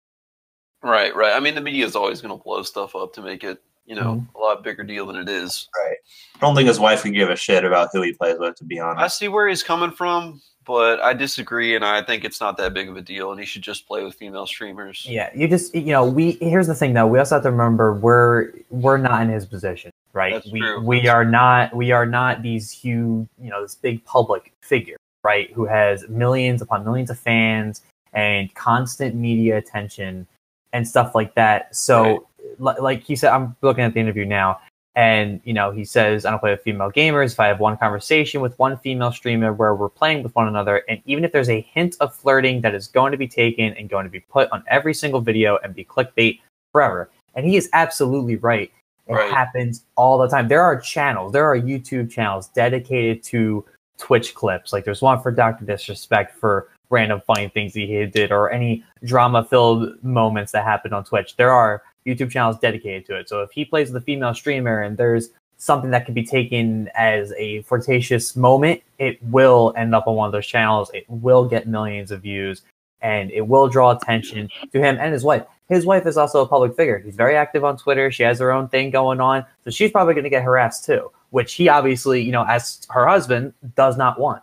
right, 0.83 1.15
right. 1.15 1.35
I 1.35 1.41
mean, 1.41 1.55
the 1.55 1.61
media 1.61 1.85
is 1.85 1.97
always 1.97 2.21
going 2.21 2.37
to 2.37 2.43
blow 2.43 2.63
stuff 2.63 2.95
up 2.97 3.13
to 3.15 3.23
make 3.23 3.45
it 3.45 3.63
you 3.87 3.95
know 3.95 4.17
mm-hmm. 4.17 4.37
a 4.37 4.39
lot 4.39 4.63
bigger 4.63 4.83
deal 4.83 5.07
than 5.07 5.17
it 5.17 5.29
is. 5.29 5.69
Right. 5.77 5.97
I 6.35 6.39
don't 6.41 6.55
think 6.55 6.69
his 6.69 6.81
wife 6.81 7.05
would 7.05 7.15
give 7.15 7.31
a 7.31 7.37
shit 7.37 7.65
about 7.65 7.91
who 7.93 8.03
he 8.03 8.13
plays 8.13 8.37
with, 8.39 8.57
to 8.57 8.65
be 8.65 8.79
honest. 8.79 9.03
I 9.03 9.09
see 9.09 9.29
where 9.29 9.49
he's 9.49 9.63
coming 9.63 9.91
from, 9.91 10.43
but 10.65 11.01
I 11.01 11.15
disagree, 11.15 11.77
and 11.77 11.85
I 11.85 12.03
think 12.03 12.25
it's 12.25 12.41
not 12.41 12.57
that 12.59 12.75
big 12.75 12.89
of 12.89 12.97
a 12.97 13.01
deal, 13.01 13.31
and 13.31 13.41
he 13.41 13.47
should 13.47 13.63
just 13.63 13.87
play 13.87 14.03
with 14.03 14.15
female 14.15 14.47
streamers. 14.47 15.07
Yeah, 15.09 15.31
you 15.35 15.49
just 15.49 15.75
you 15.75 15.93
know 15.93 16.05
we 16.05 16.33
here's 16.33 16.67
the 16.67 16.75
thing 16.75 16.95
though 16.95 17.07
we 17.07 17.19
also 17.19 17.37
have 17.37 17.45
to 17.45 17.51
remember 17.51 17.95
we're 17.95 18.53
we're 18.71 18.99
not 18.99 19.23
in 19.23 19.29
his 19.29 19.47
position 19.47 19.93
right 20.13 20.33
That's 20.35 20.51
we 20.51 20.61
true. 20.61 20.81
we 20.81 21.09
are 21.09 21.25
not 21.25 21.77
we 21.77 21.93
are 21.93 22.07
not 22.07 22.43
these 22.43 22.71
huge 22.71 23.29
you 23.41 23.51
know 23.51 23.63
this 23.63 23.75
big 23.75 24.05
public 24.05 24.53
figure 24.63 24.97
right 25.23 25.53
who 25.53 25.67
has 25.67 26.09
millions 26.09 26.63
upon 26.63 26.85
millions 26.85 27.11
of 27.11 27.19
fans 27.19 27.83
and 28.17 28.53
constant 28.55 29.15
media 29.15 29.57
attention 29.59 30.27
and 30.73 30.89
stuff 30.89 31.15
like 31.15 31.35
that. 31.37 31.77
So 31.77 32.27
li- 32.59 32.75
like 32.81 33.03
he 33.05 33.15
said 33.15 33.31
I'm 33.33 33.55
looking 33.63 33.85
at 33.85 33.95
the 33.95 34.01
interview 34.01 34.25
now 34.25 34.59
and 34.97 35.41
you 35.45 35.53
know 35.53 35.71
he 35.71 35.85
says 35.85 36.25
I 36.25 36.31
don't 36.31 36.41
play 36.41 36.51
with 36.51 36.63
female 36.63 36.91
gamers. 36.91 37.33
If 37.33 37.41
I 37.41 37.47
have 37.47 37.61
one 37.61 37.77
conversation 37.77 38.41
with 38.41 38.59
one 38.59 38.79
female 38.79 39.13
streamer 39.13 39.53
where 39.53 39.75
we're 39.75 39.91
playing 39.91 40.23
with 40.25 40.35
one 40.35 40.49
another 40.49 40.83
and 40.89 41.01
even 41.05 41.25
if 41.25 41.31
there's 41.31 41.51
a 41.51 41.61
hint 41.61 41.97
of 42.01 42.15
flirting 42.15 42.63
that 42.63 42.75
is 42.75 42.89
going 42.89 43.13
to 43.13 43.19
be 43.19 43.29
taken 43.29 43.75
and 43.75 43.89
going 43.89 44.05
to 44.05 44.11
be 44.11 44.21
put 44.21 44.51
on 44.51 44.65
every 44.67 44.95
single 44.95 45.21
video 45.21 45.59
and 45.63 45.75
be 45.75 45.85
clickbait 45.85 46.41
forever. 46.73 47.11
And 47.35 47.47
he 47.47 47.57
is 47.57 47.69
absolutely 47.75 48.37
right. 48.37 48.73
It 49.09 49.13
Right. 49.13 49.31
happens 49.31 49.85
all 49.95 50.19
the 50.19 50.27
time. 50.27 50.49
There 50.49 50.63
are 50.63 50.81
channels 50.81 51.33
there 51.33 51.45
are 51.45 51.57
youtube 51.57 52.11
channels 52.11 52.49
dedicated 52.49 53.23
to 53.25 53.65
twitch 53.99 54.35
clips. 54.35 54.73
Like 54.73 54.85
there's 54.85 55.03
one 55.03 55.21
for 55.23 55.31
dr 55.31 55.63
disrespect 55.67 56.35
for 56.39 56.69
random 56.91 57.21
funny 57.27 57.49
things 57.49 57.75
he 57.75 58.07
did 58.07 58.33
or 58.33 58.51
any 58.51 58.85
drama 59.05 59.45
filled 59.45 60.03
moments 60.03 60.53
that 60.53 60.65
happened 60.65 60.95
on 60.95 61.05
twitch 61.05 61.37
there 61.37 61.51
are 61.51 61.83
youtube 62.07 62.31
channels 62.31 62.59
dedicated 62.59 63.05
to 63.05 63.17
it 63.17 63.29
so 63.29 63.43
if 63.43 63.51
he 63.51 63.65
plays 63.65 63.91
with 63.91 64.03
a 64.03 64.05
female 64.05 64.35
streamer 64.35 64.83
and 64.83 64.97
there's 64.97 65.31
something 65.59 65.91
that 65.91 66.05
can 66.05 66.15
be 66.15 66.25
taken 66.25 66.89
as 66.95 67.33
a 67.39 67.63
flirtatious 67.63 68.37
moment 68.37 68.81
it 68.99 69.23
will 69.25 69.73
end 69.77 69.95
up 69.95 70.07
on 70.07 70.15
one 70.15 70.27
of 70.27 70.33
those 70.33 70.47
channels 70.47 70.91
it 70.95 71.05
will 71.09 71.45
get 71.45 71.67
millions 71.67 72.11
of 72.11 72.23
views 72.23 72.63
and 73.03 73.31
it 73.31 73.47
will 73.47 73.69
draw 73.69 73.91
attention 73.91 74.49
to 74.73 74.81
him 74.81 74.97
and 75.01 75.13
his 75.13 75.25
wife 75.25 75.45
his 75.69 75.85
wife 75.85 76.07
is 76.07 76.17
also 76.17 76.43
a 76.43 76.47
public 76.47 76.77
figure. 76.77 76.99
He's 76.99 77.17
very 77.17 77.37
active 77.37 77.65
on 77.65 77.77
Twitter. 77.77 78.11
She 78.11 78.23
has 78.23 78.39
her 78.39 78.53
own 78.53 78.69
thing 78.69 78.91
going 78.91 79.21
on. 79.21 79.45
So 79.65 79.71
she's 79.71 79.91
probably 79.91 80.15
going 80.15 80.25
to 80.25 80.31
get 80.31 80.45
harassed 80.45 80.85
too, 80.85 81.11
which 81.31 81.55
he 81.55 81.69
obviously, 81.69 82.23
you 82.23 82.33
know, 82.33 82.45
as 82.47 82.87
her 82.91 83.07
husband, 83.07 83.53
does 83.75 83.97
not 83.97 84.21
want. 84.21 84.43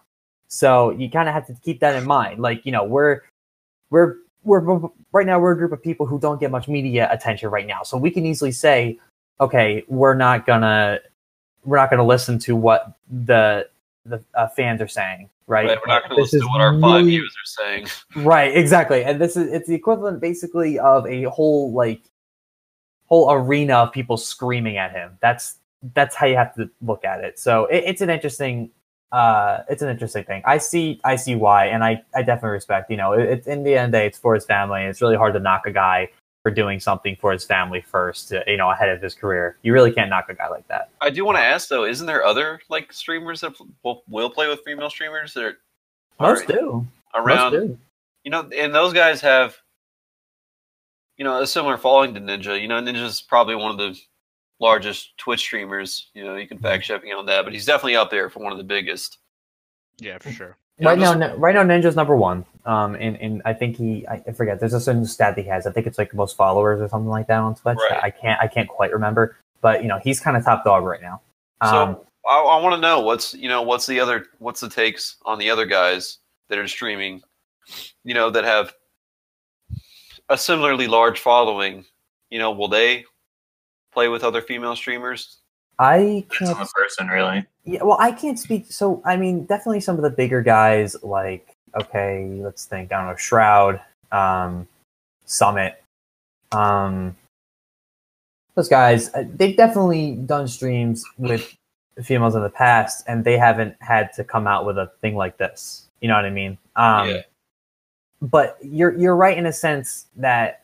So 0.53 0.91
you 0.91 1.09
kind 1.09 1.27
of 1.27 1.33
have 1.33 1.47
to 1.47 1.55
keep 1.63 1.79
that 1.79 1.95
in 1.95 2.05
mind. 2.05 2.39
Like, 2.39 2.63
you 2.63 2.71
know, 2.71 2.83
we're, 2.83 3.21
we're, 3.89 4.17
we're, 4.43 4.59
right 5.11 5.25
now, 5.25 5.39
we're 5.39 5.53
a 5.53 5.57
group 5.57 5.71
of 5.71 5.81
people 5.81 6.05
who 6.05 6.19
don't 6.19 6.39
get 6.39 6.51
much 6.51 6.67
media 6.67 7.11
attention 7.11 7.49
right 7.49 7.65
now. 7.65 7.81
So 7.81 7.97
we 7.97 8.11
can 8.11 8.23
easily 8.23 8.51
say, 8.51 8.99
okay, 9.41 9.83
we're 9.87 10.13
not 10.13 10.45
gonna, 10.45 10.99
we're 11.65 11.77
not 11.77 11.89
gonna 11.89 12.05
listen 12.05 12.37
to 12.39 12.55
what 12.55 12.93
the, 13.09 13.67
the 14.05 14.23
uh, 14.35 14.47
fans 14.49 14.79
are 14.79 14.87
saying, 14.87 15.27
right? 15.47 15.69
Right, 15.69 15.79
we're 15.87 15.91
not 15.91 16.03
going 16.03 16.17
to 16.17 16.21
listen 16.21 16.41
to 16.41 16.47
what 16.47 16.61
our 16.61 16.79
five 16.79 16.97
really- 16.97 17.09
viewers 17.09 17.33
are 17.33 17.63
saying. 17.63 17.87
Right, 18.17 18.55
exactly. 18.55 19.03
And 19.03 19.19
this 19.19 19.35
is 19.35 19.51
it's 19.51 19.67
the 19.67 19.73
equivalent 19.73 20.21
basically 20.21 20.77
of 20.77 21.07
a 21.07 21.23
whole 21.23 21.71
like 21.71 22.01
whole 23.07 23.31
arena 23.31 23.77
of 23.77 23.91
people 23.91 24.17
screaming 24.17 24.77
at 24.77 24.91
him. 24.91 25.17
That's 25.19 25.55
that's 25.95 26.15
how 26.15 26.27
you 26.27 26.35
have 26.35 26.53
to 26.55 26.69
look 26.83 27.03
at 27.05 27.23
it. 27.23 27.39
So 27.39 27.65
it, 27.65 27.85
it's 27.87 28.01
an 28.01 28.11
interesting 28.11 28.69
uh 29.13 29.63
it's 29.69 29.81
an 29.81 29.89
interesting 29.89 30.23
thing. 30.25 30.41
I 30.43 30.57
see 30.57 30.99
I 31.03 31.15
see 31.15 31.35
why 31.35 31.67
and 31.67 31.83
I 31.83 32.03
I 32.15 32.23
definitely 32.23 32.49
respect, 32.49 32.89
you 32.91 32.97
know, 32.97 33.13
it, 33.13 33.29
it's 33.29 33.47
in 33.47 33.63
the 33.63 33.75
end 33.75 33.85
of 33.85 33.91
the 33.91 33.97
day 33.99 34.07
it's 34.07 34.17
for 34.17 34.33
his 34.33 34.45
family. 34.45 34.81
and 34.81 34.89
It's 34.89 35.01
really 35.01 35.15
hard 35.15 35.33
to 35.35 35.39
knock 35.39 35.65
a 35.67 35.71
guy 35.71 36.09
for 36.41 36.51
doing 36.51 36.79
something 36.79 37.15
for 37.21 37.31
his 37.31 37.45
family 37.45 37.79
first, 37.79 38.33
uh, 38.33 38.41
you 38.47 38.57
know, 38.57 38.69
ahead 38.69 38.89
of 38.89 39.01
his 39.01 39.15
career. 39.15 39.57
You 39.61 39.71
really 39.71 39.93
can't 39.93 40.09
knock 40.09 40.27
a 40.29 40.33
guy 40.33 40.49
like 40.49 40.67
that. 40.67 40.89
I 40.99 41.09
do 41.09 41.23
want 41.23 41.37
to 41.37 41.43
ask 41.43 41.69
though, 41.69 41.85
isn't 41.85 42.07
there 42.07 42.25
other 42.25 42.59
like 42.69 42.91
streamers 42.91 43.41
that 43.41 43.53
will, 43.83 44.03
will 44.09 44.29
play 44.29 44.49
with 44.49 44.61
female 44.65 44.89
streamers 44.89 45.33
that 45.35 45.43
are 45.45 45.57
Most 46.19 46.47
do. 46.47 46.85
around? 47.13 47.53
Most 47.53 47.67
do. 47.67 47.77
You 48.25 48.31
know, 48.31 48.49
and 48.57 48.73
those 48.73 48.93
guys 48.93 49.21
have, 49.21 49.55
you 51.17 51.23
know, 51.23 51.41
a 51.41 51.47
similar 51.47 51.77
following 51.77 52.13
to 52.15 52.19
Ninja. 52.19 52.59
You 52.59 52.67
know, 52.67 52.81
Ninja's 52.81 53.21
probably 53.21 53.55
one 53.55 53.71
of 53.71 53.77
the 53.77 53.97
largest 54.63 55.15
Twitch 55.17 55.41
streamers. 55.41 56.09
You 56.13 56.23
know, 56.23 56.35
you 56.35 56.47
can 56.47 56.57
fact 56.57 56.85
check 56.85 57.03
me 57.03 57.11
on 57.11 57.25
that, 57.27 57.43
but 57.43 57.53
he's 57.53 57.65
definitely 57.65 57.97
up 57.97 58.09
there 58.09 58.29
for 58.29 58.39
one 58.41 58.51
of 58.51 58.57
the 58.57 58.63
biggest. 58.63 59.19
Yeah, 59.99 60.17
for 60.17 60.31
sure. 60.31 60.57
You 60.79 60.85
know, 60.85 60.89
right 60.89 60.99
just- 60.99 61.19
now, 61.19 61.35
right 61.35 61.53
now, 61.53 61.63
Ninja's 61.63 61.95
number 61.95 62.15
one. 62.15 62.45
Um, 62.65 62.95
and, 62.95 63.17
and 63.17 63.41
I 63.45 63.53
think 63.53 63.75
he, 63.75 64.07
I 64.07 64.23
I 64.25 64.31
forget. 64.31 64.59
There's 64.59 64.73
a 64.73 64.79
certain 64.79 65.05
stat 65.05 65.35
that 65.35 65.41
he 65.41 65.49
has. 65.49 65.67
I 65.67 65.71
think 65.71 65.85
it's 65.85 65.97
like 65.97 66.13
most 66.13 66.37
followers 66.37 66.81
or 66.81 66.87
something 66.87 67.09
like 67.09 67.27
that 67.27 67.39
on 67.39 67.55
Twitch. 67.55 67.77
Right. 67.89 67.99
I 68.01 68.09
can't, 68.09 68.41
I 68.41 68.47
can't 68.47 68.69
quite 68.69 68.93
remember. 68.93 69.35
But 69.61 69.83
you 69.83 69.89
know, 69.89 69.99
he's 69.99 70.19
kind 70.19 70.37
of 70.37 70.43
top 70.45 70.63
dog 70.63 70.83
right 70.83 71.01
now. 71.01 71.21
Um, 71.61 71.69
So 71.69 72.07
I, 72.27 72.39
I 72.39 72.61
want 72.61 72.73
to 72.75 72.81
know 72.81 73.01
what's 73.01 73.33
you 73.33 73.49
know 73.49 73.61
what's 73.61 73.85
the 73.85 73.99
other 73.99 74.27
what's 74.39 74.61
the 74.61 74.69
takes 74.69 75.17
on 75.25 75.37
the 75.39 75.49
other 75.49 75.65
guys 75.65 76.19
that 76.47 76.57
are 76.57 76.67
streaming, 76.67 77.21
you 78.03 78.13
know, 78.13 78.29
that 78.29 78.45
have 78.45 78.73
a 80.29 80.37
similarly 80.37 80.87
large 80.87 81.19
following. 81.19 81.85
You 82.29 82.39
know, 82.39 82.51
will 82.51 82.69
they 82.69 83.05
play 83.93 84.07
with 84.07 84.23
other 84.23 84.41
female 84.41 84.75
streamers? 84.75 85.37
I 85.79 86.25
Depends 86.29 86.49
on 86.51 86.55
can't. 86.57 86.67
the 86.67 86.73
person, 86.73 87.07
really. 87.07 87.45
Yeah, 87.65 87.83
well, 87.83 87.97
I 87.99 88.11
can't 88.11 88.37
speak. 88.37 88.71
So 88.71 89.01
I 89.05 89.17
mean, 89.17 89.45
definitely 89.45 89.79
some 89.81 89.95
of 89.95 90.01
the 90.03 90.09
bigger 90.09 90.41
guys, 90.41 90.95
like 91.03 91.55
okay, 91.79 92.27
let's 92.41 92.65
think. 92.65 92.91
I 92.91 92.97
don't 92.97 93.07
know, 93.07 93.15
Shroud, 93.15 93.81
um, 94.11 94.67
Summit. 95.25 95.81
Um, 96.51 97.15
those 98.55 98.69
guys, 98.69 99.11
uh, 99.15 99.23
they've 99.33 99.57
definitely 99.57 100.15
done 100.15 100.47
streams 100.47 101.03
with 101.17 101.55
females 102.03 102.35
in 102.35 102.43
the 102.43 102.49
past, 102.49 103.03
and 103.07 103.23
they 103.23 103.37
haven't 103.37 103.75
had 103.79 104.13
to 104.13 104.23
come 104.23 104.45
out 104.45 104.65
with 104.65 104.77
a 104.77 104.91
thing 105.01 105.15
like 105.15 105.37
this. 105.37 105.87
You 106.01 106.07
know 106.09 106.15
what 106.15 106.25
I 106.25 106.29
mean? 106.29 106.57
Um, 106.75 107.09
Yeah. 107.09 107.21
But 108.21 108.57
you're 108.61 108.95
you're 108.97 109.15
right 109.15 109.37
in 109.37 109.47
a 109.47 109.53
sense 109.53 110.05
that 110.15 110.62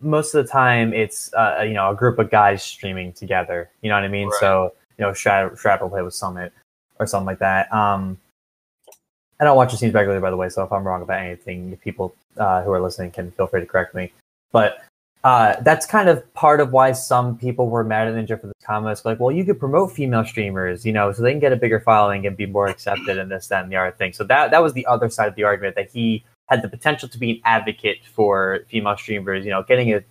most 0.00 0.34
of 0.34 0.44
the 0.44 0.50
time 0.50 0.92
it's 0.92 1.32
uh, 1.34 1.62
you 1.66 1.74
know 1.74 1.90
a 1.90 1.94
group 1.94 2.18
of 2.18 2.30
guys 2.30 2.62
streaming 2.62 3.12
together. 3.12 3.70
You 3.82 3.88
know 3.88 3.96
what 3.96 4.04
I 4.04 4.08
mean? 4.08 4.28
Right. 4.28 4.40
So 4.40 4.72
you 4.98 5.04
know, 5.04 5.12
Strap 5.12 5.56
Strap 5.56 5.80
will 5.80 5.90
play 5.90 6.02
with 6.02 6.14
Summit 6.14 6.52
or 6.98 7.06
something 7.06 7.26
like 7.26 7.38
that. 7.38 7.72
Um, 7.72 8.18
I 9.40 9.44
don't 9.44 9.56
watch 9.56 9.70
the 9.70 9.78
scenes 9.78 9.94
regularly, 9.94 10.20
by 10.20 10.30
the 10.30 10.36
way. 10.36 10.48
So 10.48 10.64
if 10.64 10.72
I'm 10.72 10.84
wrong 10.84 11.02
about 11.02 11.20
anything, 11.20 11.76
people 11.76 12.14
uh, 12.36 12.62
who 12.62 12.72
are 12.72 12.80
listening 12.80 13.12
can 13.12 13.30
feel 13.32 13.46
free 13.46 13.60
to 13.60 13.66
correct 13.66 13.94
me. 13.94 14.12
But 14.50 14.82
uh, 15.24 15.60
that's 15.60 15.86
kind 15.86 16.08
of 16.08 16.32
part 16.34 16.60
of 16.60 16.72
why 16.72 16.92
some 16.92 17.36
people 17.36 17.68
were 17.68 17.84
mad 17.84 18.08
at 18.08 18.14
Ninja 18.14 18.40
for 18.40 18.46
the 18.48 18.54
comments. 18.64 19.04
Like, 19.04 19.20
well, 19.20 19.30
you 19.30 19.44
could 19.44 19.58
promote 19.58 19.92
female 19.92 20.24
streamers, 20.24 20.84
you 20.84 20.92
know, 20.92 21.12
so 21.12 21.22
they 21.22 21.32
can 21.32 21.40
get 21.40 21.52
a 21.52 21.56
bigger 21.56 21.80
following 21.80 22.26
and 22.26 22.36
be 22.36 22.46
more 22.46 22.66
accepted 22.66 23.18
and 23.18 23.30
this, 23.30 23.48
that, 23.48 23.62
and 23.62 23.72
the 23.72 23.76
other 23.76 23.92
thing. 23.92 24.12
So 24.12 24.24
that 24.24 24.50
that 24.50 24.62
was 24.62 24.72
the 24.72 24.86
other 24.86 25.08
side 25.08 25.28
of 25.28 25.34
the 25.34 25.44
argument 25.44 25.76
that 25.76 25.90
he 25.90 26.24
had 26.48 26.62
the 26.62 26.68
potential 26.68 27.08
to 27.08 27.18
be 27.18 27.30
an 27.30 27.40
advocate 27.44 27.98
for 28.04 28.60
female 28.68 28.96
streamers, 28.96 29.44
you 29.44 29.50
know, 29.50 29.62
getting 29.62 29.92
a 29.92 30.02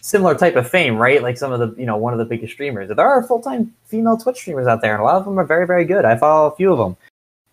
similar 0.00 0.34
type 0.34 0.56
of 0.56 0.68
fame, 0.68 0.96
right? 0.96 1.22
Like 1.22 1.36
some 1.36 1.52
of 1.52 1.60
the, 1.60 1.78
you 1.78 1.86
know, 1.86 1.96
one 1.96 2.12
of 2.12 2.18
the 2.18 2.24
biggest 2.24 2.54
streamers. 2.54 2.88
There 2.88 3.08
are 3.08 3.22
full 3.22 3.40
time 3.40 3.74
female 3.84 4.16
Twitch 4.16 4.38
streamers 4.38 4.66
out 4.66 4.80
there, 4.80 4.94
and 4.94 5.02
a 5.02 5.04
lot 5.04 5.16
of 5.16 5.24
them 5.24 5.38
are 5.38 5.44
very, 5.44 5.66
very 5.66 5.84
good. 5.84 6.04
I 6.04 6.16
follow 6.16 6.50
a 6.50 6.56
few 6.56 6.72
of 6.72 6.78
them. 6.78 6.96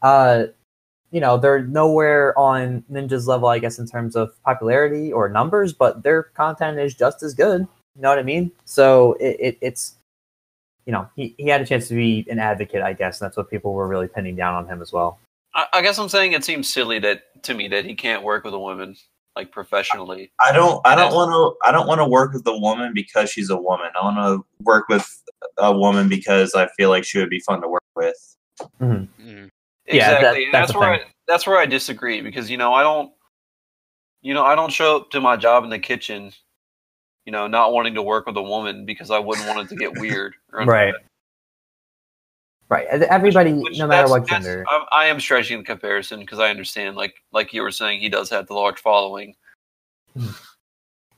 Uh, 0.01 0.45
you 1.11 1.19
know, 1.19 1.37
they're 1.37 1.61
nowhere 1.61 2.37
on 2.37 2.83
Ninja's 2.91 3.27
level, 3.27 3.47
I 3.47 3.59
guess, 3.59 3.77
in 3.77 3.87
terms 3.87 4.15
of 4.15 4.33
popularity 4.43 5.13
or 5.13 5.29
numbers, 5.29 5.71
but 5.71 6.01
their 6.01 6.23
content 6.23 6.79
is 6.79 6.95
just 6.95 7.21
as 7.21 7.35
good. 7.35 7.61
You 7.95 8.01
know 8.01 8.09
what 8.09 8.17
I 8.17 8.23
mean? 8.23 8.51
So 8.65 9.13
it, 9.13 9.37
it, 9.39 9.57
it's, 9.61 9.95
you 10.87 10.91
know, 10.91 11.07
he, 11.15 11.35
he 11.37 11.47
had 11.47 11.61
a 11.61 11.65
chance 11.65 11.87
to 11.89 11.95
be 11.95 12.25
an 12.31 12.39
advocate, 12.39 12.81
I 12.81 12.93
guess. 12.93 13.21
And 13.21 13.27
that's 13.27 13.37
what 13.37 13.49
people 13.49 13.73
were 13.73 13.87
really 13.87 14.07
pinning 14.07 14.35
down 14.35 14.55
on 14.55 14.67
him 14.67 14.81
as 14.81 14.91
well. 14.91 15.19
I, 15.55 15.65
I 15.73 15.81
guess 15.81 15.97
I'm 15.99 16.09
saying 16.09 16.33
it 16.33 16.43
seems 16.43 16.71
silly 16.71 16.99
that 16.99 17.43
to 17.43 17.53
me 17.53 17.67
that 17.69 17.85
he 17.85 17.95
can't 17.95 18.23
work 18.23 18.43
with 18.43 18.53
a 18.53 18.59
woman 18.59 18.95
like 19.35 19.51
professionally. 19.51 20.31
I 20.43 20.51
don't. 20.51 20.79
I 20.85 20.95
don't 20.95 21.13
want 21.13 21.31
to. 21.31 21.67
I 21.67 21.71
don't 21.71 21.87
want 21.87 21.99
to 21.99 22.05
work 22.07 22.33
with 22.33 22.45
a 22.47 22.57
woman 22.57 22.91
because 22.93 23.29
she's 23.31 23.49
a 23.49 23.57
woman. 23.57 23.87
I 23.99 24.03
want 24.03 24.17
to 24.17 24.45
work 24.63 24.87
with 24.89 25.07
a 25.57 25.75
woman 25.75 26.07
because 26.09 26.53
I 26.55 26.67
feel 26.77 26.89
like 26.89 27.03
she 27.03 27.19
would 27.19 27.29
be 27.29 27.39
fun 27.39 27.61
to 27.61 27.67
work 27.67 27.83
with. 27.95 28.15
Mm. 28.81 29.07
Yeah, 29.19 30.11
that- 30.21 30.37
Exactly. 30.37 30.43
and 30.45 30.53
that's 30.53 30.67
that's 30.71 30.79
where 30.79 30.93
I, 30.93 30.99
that's 31.27 31.47
where 31.47 31.57
I 31.57 31.65
disagree 31.65 32.21
because 32.21 32.49
you 32.49 32.57
know 32.57 32.73
I 32.73 32.83
don't 32.83 33.11
you 34.21 34.33
know 34.33 34.43
I 34.45 34.55
don't 34.55 34.71
show 34.71 34.97
up 34.97 35.11
to 35.11 35.19
my 35.21 35.35
job 35.35 35.63
in 35.63 35.69
the 35.69 35.79
kitchen 35.79 36.31
you 37.25 37.31
know 37.31 37.47
not 37.47 37.73
wanting 37.73 37.95
to 37.95 38.01
work 38.01 38.25
with 38.27 38.37
a 38.37 38.41
woman 38.41 38.85
because 38.85 39.09
I 39.11 39.19
wouldn't 39.19 39.47
want 39.47 39.59
it 39.61 39.69
to 39.69 39.75
get 39.75 39.99
weird 39.99 40.35
or 40.53 40.59
Right. 40.65 40.93
like 40.93 41.01
that. 41.01 41.09
Right. 42.73 42.87
Everybody, 42.87 43.53
Which 43.53 43.77
no 43.77 43.87
matter 43.87 44.09
what 44.09 44.27
gender. 44.27 44.65
I, 44.67 44.85
I 44.91 45.05
am 45.05 45.19
stretching 45.19 45.59
the 45.59 45.63
comparison 45.63 46.19
because 46.21 46.39
I 46.39 46.49
understand 46.49 46.95
like 46.95 47.15
like 47.31 47.53
you 47.53 47.61
were 47.61 47.71
saying 47.71 47.99
he 47.99 48.09
does 48.09 48.29
have 48.29 48.47
the 48.47 48.53
large 48.55 48.79
following 48.79 49.35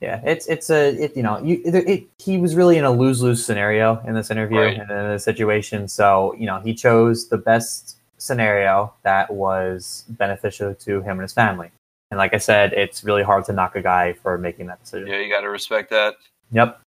Yeah, 0.02 0.22
it's 0.26 0.46
it's 0.48 0.70
a 0.70 0.89
it 1.02 1.15
you 1.15 1.24
know 1.24 1.41
you 1.41 1.62
it, 1.65 1.74
it 1.76 2.04
he 2.20 2.38
was 2.38 2.54
really 2.56 2.78
in 2.78 2.84
a 2.84 2.91
lose 2.91 3.22
lose 3.22 3.46
scenario 3.46 4.02
in 4.06 4.13
this 4.13 4.30
interview 4.30 4.60
Right. 4.60 4.78
and 4.78 4.91
in 4.91 5.10
this 5.10 5.24
situation. 5.24 5.88
So 5.88 6.36
you 6.38 6.46
know 6.46 6.60
he 6.60 6.74
chose 6.74 7.30
the 7.30 7.38
best 7.38 7.98
scenario 8.18 8.94
that 9.04 9.32
was 9.34 10.06
beneficial 10.10 10.76
to 10.76 11.02
him 11.02 11.12
and 11.12 11.22
his 11.22 11.34
family. 11.34 11.72
And 12.12 12.18
like 12.18 12.34
I 12.34 12.38
said, 12.38 12.74
it's 12.74 13.04
really 13.04 13.24
hard 13.24 13.46
to 13.46 13.54
knock 13.54 13.76
a 13.76 13.82
guy 13.82 14.13
for 14.13 14.38
making 14.38 14.68
that 14.68 14.80
decision. 14.84 15.08
yeah 15.08 15.20
you 15.20 15.30
got 15.30 15.41
to 15.41 15.50
respect 15.50 15.89
that 15.91 16.15
Yep. 16.52 16.82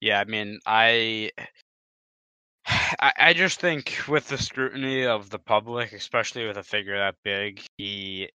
Yeah, 0.00 0.20
I 0.20 0.24
mean, 0.24 0.60
I, 0.66 1.30
I, 2.66 3.12
I 3.18 3.32
just 3.32 3.60
think 3.60 3.96
with 4.08 4.28
the 4.28 4.38
scrutiny 4.38 5.04
of 5.04 5.30
the 5.30 5.38
public, 5.38 5.92
especially 5.92 6.46
with 6.46 6.56
a 6.56 6.62
figure 6.62 6.96
that 6.96 7.16
big, 7.22 7.62
he. 7.76 8.30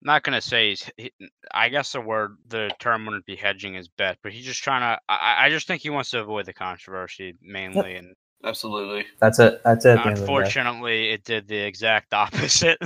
Not 0.00 0.22
gonna 0.22 0.40
say 0.40 0.70
he's. 0.70 0.90
He, 0.96 1.12
I 1.52 1.68
guess 1.70 1.92
the 1.92 2.00
word, 2.00 2.36
the 2.46 2.70
term 2.78 3.04
wouldn't 3.04 3.26
be 3.26 3.34
hedging 3.34 3.74
his 3.74 3.88
bet, 3.88 4.18
but 4.22 4.32
he's 4.32 4.44
just 4.44 4.62
trying 4.62 4.82
to. 4.82 5.00
I, 5.08 5.46
I 5.46 5.50
just 5.50 5.66
think 5.66 5.82
he 5.82 5.90
wants 5.90 6.10
to 6.10 6.20
avoid 6.20 6.46
the 6.46 6.52
controversy 6.52 7.34
mainly, 7.42 7.96
and 7.96 8.14
absolutely 8.44 9.06
That's 9.18 9.40
it. 9.40 9.60
That's 9.64 9.84
it. 9.84 9.98
At 9.98 10.04
the 10.04 10.10
end 10.10 10.10
of 10.10 10.14
the 10.14 10.26
day. 10.26 10.32
unfortunately, 10.32 11.10
it 11.10 11.24
did 11.24 11.48
the 11.48 11.56
exact 11.56 12.14
opposite. 12.14 12.78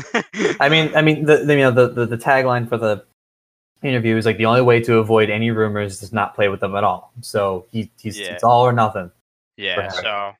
I 0.58 0.68
mean, 0.70 0.94
I 0.96 1.02
mean, 1.02 1.26
the, 1.26 1.38
the 1.38 1.54
you 1.54 1.60
know 1.60 1.70
the, 1.70 1.88
the 1.88 2.06
the 2.06 2.18
tagline 2.18 2.66
for 2.68 2.78
the 2.78 3.04
interview 3.82 4.16
is 4.16 4.24
like 4.24 4.38
the 4.38 4.46
only 4.46 4.62
way 4.62 4.80
to 4.80 4.98
avoid 4.98 5.28
any 5.28 5.50
rumors 5.50 6.02
is 6.02 6.12
not 6.12 6.34
play 6.34 6.48
with 6.48 6.60
them 6.60 6.74
at 6.76 6.84
all. 6.84 7.12
So 7.20 7.66
he 7.72 7.90
he's 8.00 8.18
Yeah. 8.18 8.32
it's 8.32 8.44
all 8.44 8.62
or 8.62 8.72
nothing. 8.72 9.10
Yeah, 9.56 9.88
Right. 9.88 9.90
so 9.90 10.32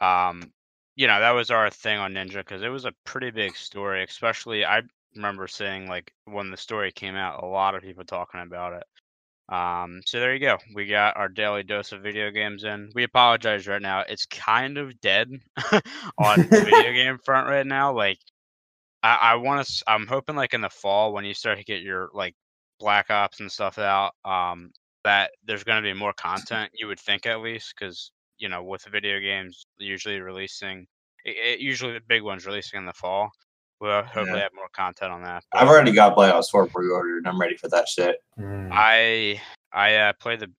um 0.00 0.52
you 0.96 1.06
know, 1.06 1.20
that 1.20 1.30
was 1.30 1.50
our 1.50 1.70
thing 1.70 1.98
on 1.98 2.12
Ninja 2.14 2.36
because 2.38 2.62
it 2.62 2.68
was 2.68 2.84
a 2.84 2.92
pretty 3.04 3.30
big 3.30 3.56
story, 3.56 4.04
especially 4.04 4.64
I 4.64 4.82
remember 5.16 5.48
seeing 5.48 5.88
like 5.88 6.12
when 6.26 6.50
the 6.50 6.56
story 6.56 6.92
came 6.92 7.16
out, 7.16 7.42
a 7.42 7.46
lot 7.46 7.74
of 7.74 7.82
people 7.82 8.04
talking 8.04 8.40
about 8.40 8.74
it. 8.74 8.84
Um 9.54 10.02
so 10.06 10.20
there 10.20 10.34
you 10.34 10.40
go. 10.40 10.58
We 10.74 10.86
got 10.86 11.16
our 11.16 11.28
daily 11.28 11.62
dose 11.64 11.92
of 11.92 12.02
video 12.02 12.30
games 12.30 12.64
in. 12.64 12.90
We 12.94 13.04
apologize 13.04 13.66
right 13.68 13.82
now. 13.82 14.00
It's 14.08 14.26
kind 14.26 14.78
of 14.78 15.00
dead 15.00 15.30
on 16.18 16.50
the 16.50 16.60
video 16.60 16.92
game 16.94 17.18
front 17.24 17.48
right 17.48 17.66
now. 17.66 17.92
Like 17.94 18.18
I, 19.02 19.16
I 19.16 19.34
want 19.36 19.66
to. 19.66 19.84
I'm 19.86 20.06
hoping 20.06 20.36
like 20.36 20.54
in 20.54 20.60
the 20.60 20.70
fall 20.70 21.12
when 21.12 21.24
you 21.24 21.34
start 21.34 21.58
to 21.58 21.64
get 21.64 21.82
your 21.82 22.10
like 22.12 22.34
Black 22.78 23.10
Ops 23.10 23.40
and 23.40 23.50
stuff 23.50 23.78
out, 23.78 24.12
um, 24.24 24.72
that 25.04 25.30
there's 25.44 25.64
going 25.64 25.82
to 25.82 25.88
be 25.88 25.98
more 25.98 26.12
content. 26.12 26.70
You 26.74 26.86
would 26.88 27.00
think 27.00 27.26
at 27.26 27.40
least 27.40 27.74
because 27.78 28.12
you 28.40 28.48
know 28.48 28.62
with 28.64 28.84
video 28.90 29.20
games 29.20 29.64
usually 29.78 30.20
releasing, 30.20 30.86
it, 31.24 31.36
it, 31.36 31.60
usually 31.60 31.92
the 31.92 32.00
big 32.08 32.22
ones 32.22 32.46
releasing 32.46 32.78
in 32.78 32.86
the 32.86 32.92
fall. 32.92 33.30
We'll 33.80 34.02
hopefully 34.02 34.38
Yeah. 34.38 34.42
have 34.42 34.54
more 34.54 34.68
content 34.74 35.12
on 35.12 35.22
that. 35.22 35.44
I've 35.54 35.68
already 35.68 35.92
got 35.92 36.14
Black 36.14 36.34
Ops 36.34 36.50
4 36.50 36.66
pre-ordered, 36.66 37.18
and 37.18 37.28
I'm 37.28 37.40
ready 37.40 37.56
for 37.56 37.68
that 37.68 37.88
shit. 37.88 38.16
Mm. 38.38 38.70
I 38.72 39.40
I 39.72 39.94
uh, 39.96 40.12
played 40.20 40.40
the 40.40 40.50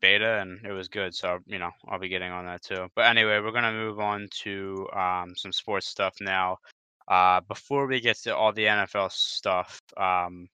beta 0.00 0.40
and 0.40 0.64
it 0.66 0.72
was 0.72 0.88
good, 0.88 1.14
so 1.14 1.38
you 1.46 1.58
know 1.58 1.70
I'll 1.88 1.98
be 1.98 2.08
getting 2.08 2.32
on 2.32 2.44
that 2.46 2.62
too. 2.62 2.88
But 2.96 3.06
anyway, 3.06 3.38
we're 3.40 3.52
gonna 3.52 3.72
move 3.72 4.00
on 4.00 4.28
to 4.42 4.88
um, 4.94 5.34
some 5.36 5.52
sports 5.52 5.86
stuff 5.86 6.14
now. 6.20 6.58
Uh, 7.08 7.40
before 7.48 7.86
we 7.86 8.00
get 8.00 8.16
to 8.22 8.34
all 8.36 8.52
the 8.52 8.64
NFL 8.64 9.10
stuff, 9.10 9.80
um, 9.96 10.46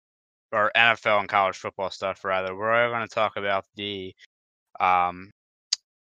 or 0.53 0.71
NFL 0.77 1.21
and 1.21 1.29
college 1.29 1.57
football 1.57 1.91
stuff 1.91 2.25
rather, 2.25 2.57
we're 2.57 2.89
going 2.89 3.07
to 3.07 3.15
talk 3.15 3.37
about 3.37 3.65
the 3.75 4.15
um, 4.81 5.31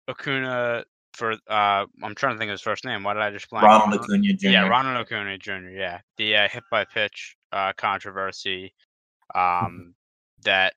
Acuna 0.09 0.83
for. 1.13 1.33
Uh, 1.47 1.85
I'm 2.03 2.15
trying 2.15 2.35
to 2.35 2.39
think 2.39 2.49
of 2.49 2.53
his 2.53 2.61
first 2.61 2.85
name. 2.85 3.03
Why 3.03 3.13
did 3.13 3.23
I 3.23 3.31
just 3.31 3.49
blank? 3.49 3.65
Ronald 3.65 4.01
Acuna 4.01 4.33
Jr. 4.33 4.47
Yeah, 4.47 4.67
Ronald 4.67 4.97
Acuna 4.97 5.37
Jr. 5.37 5.69
Yeah, 5.69 5.99
the 6.17 6.35
uh, 6.35 6.47
hit 6.47 6.63
by 6.71 6.85
pitch 6.85 7.37
uh, 7.51 7.73
controversy 7.77 8.73
um, 9.35 9.93
that 10.43 10.73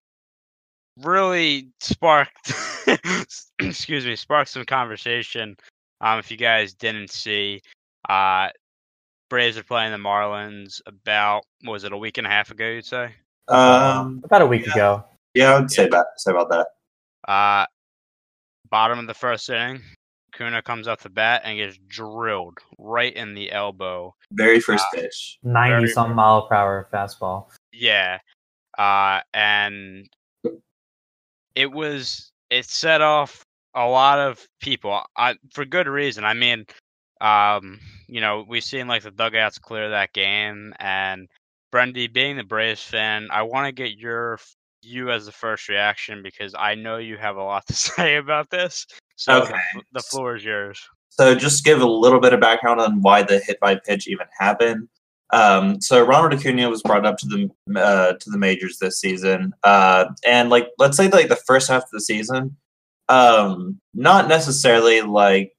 really 1.03 1.69
sparked, 1.81 2.53
excuse 3.61 4.05
me, 4.05 4.17
sparked 4.17 4.51
some 4.51 4.65
conversation. 4.65 5.57
Um, 6.01 6.19
if 6.19 6.31
you 6.31 6.37
guys 6.37 6.75
didn't 6.75 7.11
see, 7.11 7.63
uh, 8.09 8.49
Braves 9.31 9.57
are 9.57 9.63
playing 9.63 9.93
the 9.93 9.99
Marlins 9.99 10.81
about 10.87 11.45
what 11.63 11.73
was 11.73 11.85
it 11.85 11.93
a 11.93 11.97
week 11.97 12.19
and 12.19 12.27
a 12.27 12.31
half 12.31 12.51
ago? 12.51 12.67
You'd 12.67 12.85
say. 12.85 13.15
Um, 13.49 14.21
about 14.25 14.43
a 14.43 14.47
week 14.47 14.67
yeah. 14.67 14.73
ago. 14.73 15.05
yeah, 15.35 15.53
I 15.53 15.61
would 15.61 15.71
say 15.71 15.89
that. 15.89 16.07
Say 16.17 16.33
about 16.33 16.51
that. 16.51 16.67
Uh, 17.31 17.67
bottom 18.73 18.99
of 18.99 19.07
the 19.07 19.15
first 19.15 19.49
inning, 19.51 19.81
Kuna 20.35 20.63
comes 20.63 20.89
up 20.89 21.01
the 21.01 21.11
bat 21.11 21.43
and 21.45 21.59
gets 21.59 21.79
drilled 21.87 22.59
right 22.79 23.15
in 23.15 23.35
the 23.35 23.53
elbow. 23.53 24.15
Very 24.33 24.59
first 24.61 24.85
Uh, 24.93 24.97
pitch. 25.03 25.39
Ninety 25.45 25.75
Very- 25.77 25.89
some 25.91 26.15
mile 26.15 26.49
per 26.49 26.55
hour 26.57 26.89
fastball. 26.93 27.53
Yeah. 27.71 28.19
Uh, 28.79 29.21
and 29.35 30.09
it 31.55 31.71
was 31.71 32.33
it 32.51 32.65
set 32.65 33.01
off 33.03 33.45
a 33.75 33.87
lot 33.87 34.19
of 34.19 34.47
people 34.61 35.03
I, 35.17 35.37
for 35.53 35.65
good 35.67 35.87
reason. 35.87 36.25
I 36.25 36.33
mean, 36.35 36.67
um, 37.21 37.79
you 38.09 38.21
know, 38.23 38.45
we've 38.49 38.65
seen 38.65 38.89
like 38.89 39.03
the 39.03 39.11
dugouts 39.11 39.59
clear 39.59 39.91
that 39.91 40.13
game, 40.15 40.75
and 40.79 41.29
Brendy, 41.73 42.11
being 42.13 42.37
the 42.37 42.43
Braves 42.45 42.83
fan, 42.83 43.29
I 43.31 43.43
want 43.43 43.67
to 43.67 43.73
get 43.73 43.99
your 43.99 44.39
you 44.83 45.11
as 45.11 45.27
the 45.27 45.33
first 45.33 45.69
reaction 45.69 46.23
because 46.23 46.55
I 46.59 46.75
know 46.75 46.99
you 46.99 47.17
have 47.17 47.37
a 47.37 47.43
lot 47.43 47.67
to 47.69 47.75
say 47.75 48.17
about 48.17 48.51
this. 48.51 48.87
So 49.17 49.41
the, 49.41 49.43
Okay. 49.43 49.61
the 49.93 50.01
floor 50.01 50.37
is 50.37 50.45
yours. 50.45 50.81
So 51.11 51.35
just 51.35 51.65
give 51.65 51.83
a 51.83 51.87
little 51.87 52.21
bit 52.21 52.33
of 52.33 52.41
background 52.41 52.81
on 52.81 53.03
why 53.03 53.23
the 53.23 53.39
hit 53.39 53.61
by 53.61 53.77
pitch 53.77 54.09
even 54.09 54.27
happened. 54.39 54.89
Um, 55.33 55.81
so 55.81 56.05
Ronald 56.05 56.35
Acuna 56.35 56.69
was 56.69 56.83
brought 56.83 57.07
up 57.07 57.17
to 57.19 57.27
the 57.27 57.81
uh, 57.81 58.13
to 58.15 58.31
the 58.31 58.37
majors 58.39 58.79
this 58.79 59.01
season, 59.01 59.55
uh, 59.63 60.07
and 60.27 60.51
like 60.51 60.69
let's 60.79 60.97
say 60.97 61.09
like 61.09 61.29
the 61.29 61.37
first 61.37 61.69
half 61.69 61.85
of 61.85 61.91
the 61.91 62.03
season, 62.03 62.55
um, 63.09 63.81
not 63.95 64.29
necessarily 64.29 65.01
like 65.01 65.53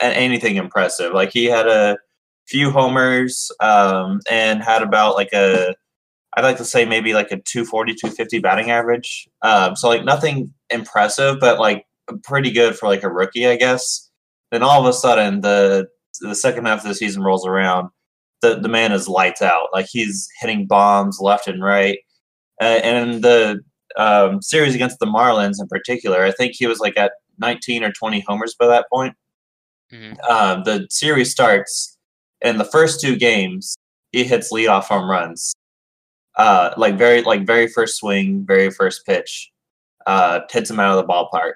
anything 0.00 0.54
impressive. 0.54 1.12
Like 1.12 1.32
he 1.32 1.46
had 1.46 1.66
a 1.66 1.98
few 2.46 2.70
homers 2.70 3.50
um, 3.60 4.20
and 4.30 4.62
had 4.62 4.82
about 4.82 5.16
like 5.16 5.32
a 5.32 5.74
I'd 6.34 6.44
like 6.44 6.56
to 6.58 6.64
say 6.64 6.84
maybe 6.84 7.12
like 7.12 7.30
a 7.30 7.36
240, 7.40 7.94
250 7.94 8.38
batting 8.38 8.70
average. 8.70 9.28
Um, 9.42 9.76
so 9.76 9.88
like 9.88 10.04
nothing 10.04 10.52
impressive, 10.70 11.38
but 11.40 11.58
like 11.58 11.86
pretty 12.24 12.50
good 12.50 12.76
for 12.76 12.86
like 12.88 13.02
a 13.02 13.10
rookie, 13.10 13.46
I 13.46 13.56
guess. 13.56 14.10
Then 14.50 14.62
all 14.62 14.80
of 14.80 14.86
a 14.86 14.92
sudden, 14.92 15.40
the 15.40 15.88
the 16.20 16.34
second 16.34 16.66
half 16.66 16.82
of 16.82 16.88
the 16.88 16.94
season 16.94 17.22
rolls 17.22 17.46
around. 17.46 17.88
The 18.40 18.58
the 18.58 18.68
man 18.68 18.92
is 18.92 19.08
lights 19.08 19.42
out. 19.42 19.68
Like 19.72 19.86
he's 19.90 20.28
hitting 20.40 20.66
bombs 20.66 21.18
left 21.20 21.48
and 21.48 21.62
right. 21.62 21.98
Uh, 22.60 22.80
and 22.82 23.22
the 23.22 23.60
um, 23.96 24.40
series 24.40 24.74
against 24.74 24.98
the 25.00 25.06
Marlins 25.06 25.60
in 25.60 25.68
particular, 25.68 26.22
I 26.24 26.30
think 26.32 26.54
he 26.54 26.66
was 26.66 26.80
like 26.80 26.96
at 26.96 27.12
19 27.38 27.84
or 27.84 27.92
20 27.92 28.20
homers 28.26 28.54
by 28.58 28.66
that 28.66 28.86
point. 28.92 29.14
Mhm. 29.92 30.18
Um, 30.28 30.62
the 30.64 30.86
series 30.90 31.30
starts, 31.30 31.98
and 32.40 32.58
the 32.58 32.64
first 32.64 33.00
two 33.00 33.16
games, 33.16 33.76
he 34.12 34.24
hits 34.24 34.52
leadoff 34.52 34.84
home 34.84 35.10
runs. 35.10 35.54
Uh, 36.36 36.72
like 36.76 36.96
very, 36.96 37.22
like 37.22 37.46
very 37.46 37.68
first 37.68 37.96
swing, 37.96 38.44
very 38.46 38.70
first 38.70 39.04
pitch, 39.04 39.50
uh, 40.06 40.40
hits 40.50 40.70
him 40.70 40.80
out 40.80 40.98
of 40.98 41.06
the 41.06 41.12
ballpark. 41.12 41.54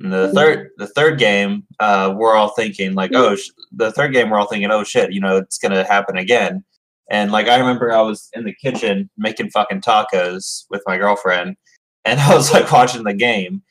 And 0.00 0.12
the 0.12 0.32
third, 0.32 0.70
the 0.78 0.86
third 0.88 1.18
game, 1.18 1.64
uh, 1.78 2.12
we're 2.16 2.34
all 2.34 2.50
thinking 2.50 2.94
like, 2.94 3.12
oh, 3.14 3.36
sh-, 3.36 3.50
the 3.70 3.92
third 3.92 4.12
game, 4.12 4.30
we're 4.30 4.38
all 4.38 4.46
thinking, 4.46 4.70
oh 4.70 4.84
shit, 4.84 5.12
you 5.12 5.20
know, 5.20 5.36
it's 5.36 5.58
gonna 5.58 5.84
happen 5.84 6.16
again. 6.16 6.64
And 7.10 7.30
like 7.30 7.46
I 7.46 7.58
remember, 7.58 7.92
I 7.92 8.00
was 8.00 8.28
in 8.32 8.44
the 8.44 8.54
kitchen 8.54 9.10
making 9.16 9.50
fucking 9.50 9.82
tacos 9.82 10.64
with 10.70 10.82
my 10.86 10.96
girlfriend, 10.96 11.56
and 12.04 12.20
I 12.20 12.34
was 12.34 12.52
like 12.52 12.72
watching 12.72 13.04
the 13.04 13.14
game, 13.14 13.62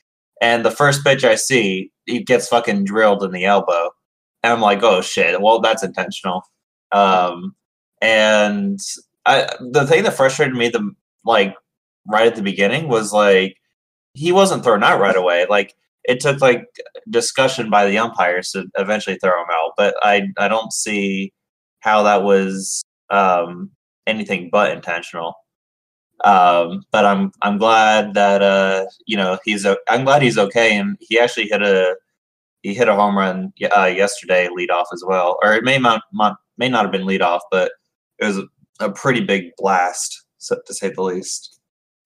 and 0.41 0.63
the 0.63 0.71
first 0.71 1.03
pitch 1.03 1.23
I 1.23 1.35
see, 1.35 1.91
he 2.05 2.23
gets 2.23 2.47
fucking 2.47 2.85
drilled 2.85 3.23
in 3.23 3.31
the 3.31 3.45
elbow, 3.45 3.91
and 4.43 4.53
I'm 4.53 4.61
like, 4.61 4.83
oh 4.83 5.01
shit, 5.01 5.41
well 5.41 5.59
that's 5.59 5.83
intentional. 5.83 6.43
Um, 6.91 7.55
and 8.01 8.79
I, 9.25 9.47
the 9.59 9.85
thing 9.85 10.03
that 10.03 10.13
frustrated 10.13 10.55
me 10.55 10.69
the 10.69 10.91
like 11.25 11.55
right 12.07 12.27
at 12.27 12.35
the 12.35 12.41
beginning 12.41 12.87
was 12.87 13.13
like 13.13 13.55
he 14.13 14.31
wasn't 14.31 14.63
thrown 14.63 14.83
out 14.83 14.99
right 14.99 15.15
away. 15.15 15.45
Like 15.49 15.75
it 16.03 16.19
took 16.19 16.41
like 16.41 16.65
discussion 17.09 17.69
by 17.69 17.85
the 17.85 17.97
umpires 17.97 18.51
to 18.51 18.65
eventually 18.77 19.17
throw 19.17 19.39
him 19.41 19.49
out, 19.51 19.73
but 19.77 19.95
I 20.01 20.27
I 20.37 20.47
don't 20.47 20.73
see 20.73 21.33
how 21.79 22.03
that 22.03 22.23
was 22.23 22.83
um, 23.09 23.71
anything 24.07 24.49
but 24.51 24.71
intentional. 24.71 25.35
Um, 26.23 26.83
but 26.91 27.05
I'm 27.05 27.31
I'm 27.41 27.57
glad 27.57 28.13
that 28.15 28.41
uh, 28.41 28.85
you 29.05 29.17
know 29.17 29.39
he's 29.45 29.65
I'm 29.89 30.05
glad 30.05 30.21
he's 30.21 30.37
okay, 30.37 30.77
and 30.77 30.97
he 30.99 31.19
actually 31.19 31.47
hit 31.47 31.61
a 31.61 31.95
he 32.63 32.73
hit 32.73 32.87
a 32.87 32.95
home 32.95 33.17
run 33.17 33.53
uh, 33.75 33.85
yesterday 33.85 34.49
lead 34.53 34.71
off 34.71 34.87
as 34.93 35.03
well, 35.05 35.37
or 35.43 35.53
it 35.53 35.63
may 35.63 35.77
not 35.79 36.03
may 36.57 36.69
not 36.69 36.83
have 36.83 36.91
been 36.91 37.05
lead 37.05 37.21
off, 37.21 37.41
but 37.51 37.71
it 38.19 38.25
was 38.25 38.41
a, 38.81 38.91
pretty 38.91 39.21
big 39.21 39.51
blast 39.57 40.25
so, 40.37 40.57
to 40.65 40.73
say 40.73 40.89
the 40.89 41.01
least. 41.01 41.59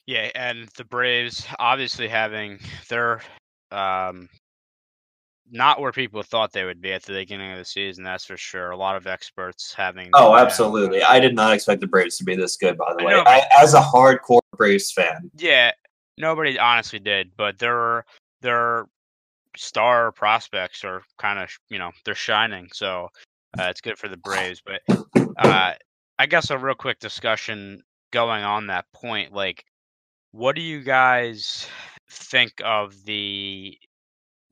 Yeah, 0.05 0.29
and 0.35 0.67
the 0.77 0.85
Braves 0.85 1.45
obviously 1.57 2.07
having 2.07 2.59
their 2.89 3.21
um 3.71 4.29
not 5.51 5.79
where 5.79 5.91
people 5.91 6.23
thought 6.23 6.51
they 6.51 6.65
would 6.65 6.81
be 6.81 6.91
at 6.91 7.03
the 7.03 7.13
beginning 7.13 7.51
of 7.51 7.57
the 7.57 7.65
season, 7.65 8.03
that's 8.03 8.25
for 8.25 8.37
sure. 8.37 8.71
A 8.71 8.77
lot 8.77 8.95
of 8.95 9.07
experts 9.07 9.73
having 9.73 10.09
Oh, 10.13 10.35
absolutely! 10.35 11.03
I 11.03 11.19
did 11.19 11.35
not 11.35 11.53
expect 11.53 11.81
the 11.81 11.87
Braves 11.87 12.17
to 12.17 12.23
be 12.23 12.35
this 12.35 12.57
good. 12.57 12.77
By 12.77 12.95
the 12.97 13.05
way, 13.05 13.13
I, 13.13 13.43
as 13.59 13.73
a 13.73 13.81
hardcore 13.81 14.39
Braves 14.57 14.91
fan, 14.91 15.29
Yeah, 15.37 15.71
nobody 16.17 16.57
honestly 16.57 16.99
did, 16.99 17.31
but 17.37 17.59
their 17.59 18.05
their 18.41 18.85
star 19.57 20.11
prospects 20.11 20.83
are 20.83 21.03
kind 21.17 21.39
of 21.39 21.49
you 21.69 21.79
know 21.79 21.91
they're 22.03 22.15
shining, 22.15 22.67
so 22.73 23.09
uh, 23.59 23.63
it's 23.63 23.81
good 23.81 23.97
for 23.97 24.07
the 24.07 24.17
Braves. 24.17 24.61
But 24.65 24.81
uh, 25.37 25.73
I 26.17 26.25
guess 26.25 26.49
a 26.49 26.57
real 26.57 26.75
quick 26.75 26.99
discussion 26.99 27.81
going 28.11 28.43
on 28.43 28.67
that 28.67 28.85
point, 28.93 29.33
like, 29.33 29.65
what 30.31 30.55
do 30.55 30.61
you 30.61 30.81
guys 30.81 31.67
think 32.09 32.53
of 32.63 32.93
the 33.05 33.77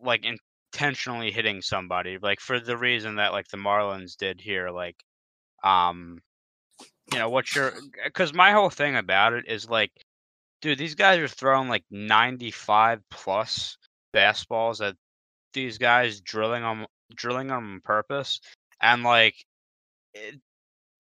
like 0.02 0.26
intentionally 0.26 1.32
hitting 1.32 1.62
somebody, 1.62 2.18
like 2.22 2.40
for 2.40 2.60
the 2.60 2.78
reason 2.78 3.16
that 3.16 3.32
like 3.32 3.48
the 3.48 3.58
Marlins 3.58 4.18
did 4.18 4.42
here, 4.42 4.70
like, 4.70 4.98
um, 5.64 6.20
you 7.12 7.20
know, 7.20 7.30
what's 7.30 7.56
your? 7.56 7.74
Because 8.06 8.34
my 8.34 8.52
whole 8.52 8.70
thing 8.70 8.96
about 8.96 9.34
it 9.34 9.46
is 9.48 9.70
like 9.70 9.92
dude, 10.64 10.78
these 10.78 10.96
guys 10.96 11.20
are 11.20 11.28
throwing 11.28 11.68
like 11.68 11.84
95 11.92 13.02
plus 13.12 13.78
fastballs 14.16 14.86
at 14.86 14.96
these 15.54 15.78
guys, 15.78 16.22
drilling 16.22 16.64
them, 16.64 16.86
drilling 17.16 17.48
them 17.48 17.74
on 17.74 17.82
purpose, 17.84 18.40
and 18.82 19.04
like, 19.04 19.36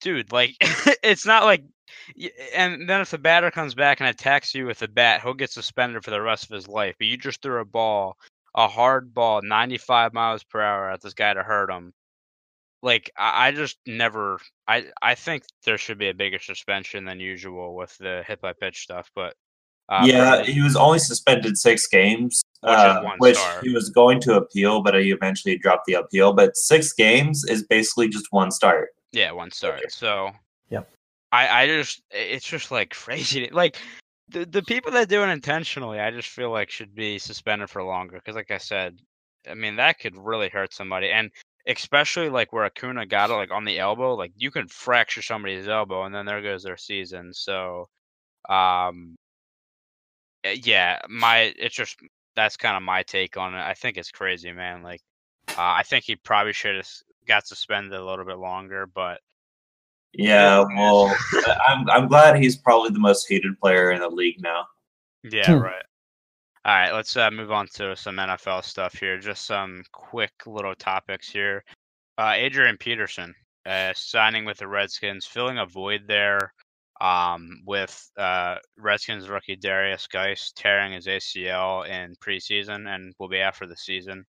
dude, 0.03 0.31
like, 0.31 0.55
it's 1.03 1.25
not 1.25 1.45
like, 1.45 1.63
and 2.53 2.87
then 2.87 3.01
if 3.01 3.11
the 3.11 3.17
batter 3.17 3.49
comes 3.49 3.73
back 3.73 3.99
and 3.99 4.09
attacks 4.09 4.53
you 4.53 4.65
with 4.67 4.81
a 4.81 4.87
bat, 4.87 5.21
he'll 5.21 5.33
get 5.33 5.51
suspended 5.51 6.03
for 6.03 6.11
the 6.11 6.21
rest 6.21 6.43
of 6.43 6.55
his 6.55 6.67
life. 6.67 6.95
But 6.99 7.07
you 7.07 7.17
just 7.17 7.41
threw 7.41 7.61
a 7.61 7.65
ball, 7.65 8.17
a 8.53 8.67
hard 8.67 9.13
ball, 9.13 9.41
95 9.41 10.13
miles 10.13 10.43
per 10.43 10.61
hour 10.61 10.91
at 10.91 11.01
this 11.01 11.13
guy 11.13 11.33
to 11.33 11.41
hurt 11.41 11.71
him. 11.71 11.93
Like 12.83 13.09
I, 13.17 13.47
I 13.47 13.51
just 13.51 13.77
never, 13.87 14.39
I 14.67 14.87
I 15.01 15.15
think 15.15 15.43
there 15.63 15.77
should 15.77 15.97
be 15.97 16.09
a 16.09 16.13
bigger 16.13 16.39
suspension 16.39 17.05
than 17.05 17.21
usual 17.21 17.75
with 17.75 17.97
the 17.97 18.25
hit 18.27 18.41
by 18.41 18.51
pitch 18.51 18.81
stuff, 18.81 19.09
but 19.15 19.35
uh, 19.89 20.03
yeah, 20.05 20.43
he 20.43 20.61
was 20.61 20.75
only 20.75 20.99
suspended 20.99 21.57
six 21.57 21.87
games, 21.87 22.41
Which 22.61 22.71
uh, 22.71 23.01
which 23.19 23.37
he 23.63 23.69
was 23.69 23.89
going 23.89 24.19
to 24.21 24.35
appeal, 24.35 24.81
but 24.81 24.95
he 24.95 25.11
eventually 25.11 25.57
dropped 25.57 25.85
the 25.85 25.93
appeal. 25.93 26.33
But 26.33 26.55
six 26.55 26.93
games 26.93 27.43
is 27.45 27.63
basically 27.63 28.09
just 28.09 28.27
one 28.31 28.51
start. 28.51 28.89
Yeah, 29.13 29.31
one 29.31 29.51
start. 29.51 29.91
So 29.91 30.31
Yep. 30.69 30.89
I 31.31 31.63
I 31.63 31.67
just 31.67 32.01
it's 32.11 32.47
just 32.47 32.71
like 32.71 32.89
crazy. 32.95 33.49
Like 33.51 33.77
the 34.29 34.45
the 34.45 34.63
people 34.63 34.91
that 34.93 35.09
do 35.09 35.23
it 35.23 35.29
intentionally, 35.29 35.99
I 35.99 36.11
just 36.11 36.29
feel 36.29 36.51
like 36.51 36.69
should 36.69 36.95
be 36.95 37.19
suspended 37.19 37.69
for 37.69 37.83
longer 37.83 38.17
because, 38.17 38.35
like 38.35 38.51
I 38.51 38.57
said, 38.57 38.99
I 39.49 39.53
mean 39.55 39.75
that 39.77 39.99
could 39.99 40.17
really 40.17 40.49
hurt 40.49 40.73
somebody, 40.73 41.11
and 41.11 41.31
especially 41.67 42.29
like 42.29 42.51
where 42.53 42.65
Acuna 42.65 43.05
got 43.05 43.29
it, 43.29 43.33
like 43.33 43.51
on 43.51 43.65
the 43.65 43.79
elbow, 43.79 44.15
like 44.15 44.33
you 44.35 44.51
can 44.51 44.67
fracture 44.67 45.21
somebody's 45.21 45.67
elbow, 45.67 46.03
and 46.03 46.13
then 46.15 46.25
there 46.25 46.41
goes 46.41 46.63
their 46.63 46.77
season. 46.77 47.33
So, 47.33 47.89
um, 48.49 49.15
eh, 50.43 50.57
yeah, 50.63 50.99
my 51.09 51.53
it's 51.57 51.75
just 51.75 51.97
that's 52.35 52.57
kind 52.57 52.75
of 52.77 52.83
my 52.83 53.03
take 53.03 53.37
on 53.37 53.53
it. 53.55 53.61
I 53.61 53.73
think 53.75 53.97
it's 53.97 54.11
crazy, 54.11 54.51
man. 54.51 54.83
Like, 54.83 55.01
uh, 55.57 55.61
I 55.77 55.83
think 55.83 56.05
he 56.05 56.15
probably 56.15 56.53
should 56.53 56.75
have 56.75 56.87
got 57.27 57.47
suspended 57.47 57.93
a 57.99 58.03
little 58.05 58.25
bit 58.25 58.37
longer, 58.37 58.85
but 58.87 59.19
Yeah, 60.13 60.59
Yeah. 60.69 60.77
well, 60.77 61.15
I'm 61.67 61.89
I'm 61.89 62.07
glad 62.07 62.37
he's 62.37 62.55
probably 62.57 62.89
the 62.91 62.99
most 62.99 63.27
hated 63.29 63.59
player 63.59 63.91
in 63.91 63.99
the 64.01 64.09
league 64.09 64.41
now. 64.41 64.65
Yeah, 65.23 65.55
Hmm. 65.55 65.61
right. 65.61 65.83
All 66.65 66.73
right, 66.73 66.91
let's 66.93 67.17
uh, 67.17 67.29
move 67.31 67.51
on 67.51 67.67
to 67.73 67.95
some 67.95 68.15
NFL 68.17 68.63
stuff 68.63 68.93
here. 68.93 69.17
Just 69.19 69.45
some 69.45 69.83
quick 69.91 70.31
little 70.45 70.75
topics 70.75 71.29
here. 71.29 71.63
Uh, 72.17 72.33
Adrian 72.35 72.77
Peterson 72.77 73.33
uh, 73.65 73.91
signing 73.95 74.45
with 74.45 74.57
the 74.59 74.67
Redskins, 74.67 75.25
filling 75.25 75.57
a 75.57 75.65
void 75.65 76.03
there 76.07 76.53
um, 77.01 77.61
with 77.65 78.09
uh, 78.17 78.55
Redskins 78.77 79.27
rookie 79.27 79.57
Derrius 79.57 80.07
Guice 80.07 80.53
tearing 80.55 80.93
his 80.93 81.07
ACL 81.07 81.85
in 81.89 82.15
preseason 82.17 82.87
and 82.87 83.13
will 83.19 83.27
be 83.29 83.41
out 83.41 83.55
for 83.57 83.67
the 83.67 83.75
season. 83.75 84.25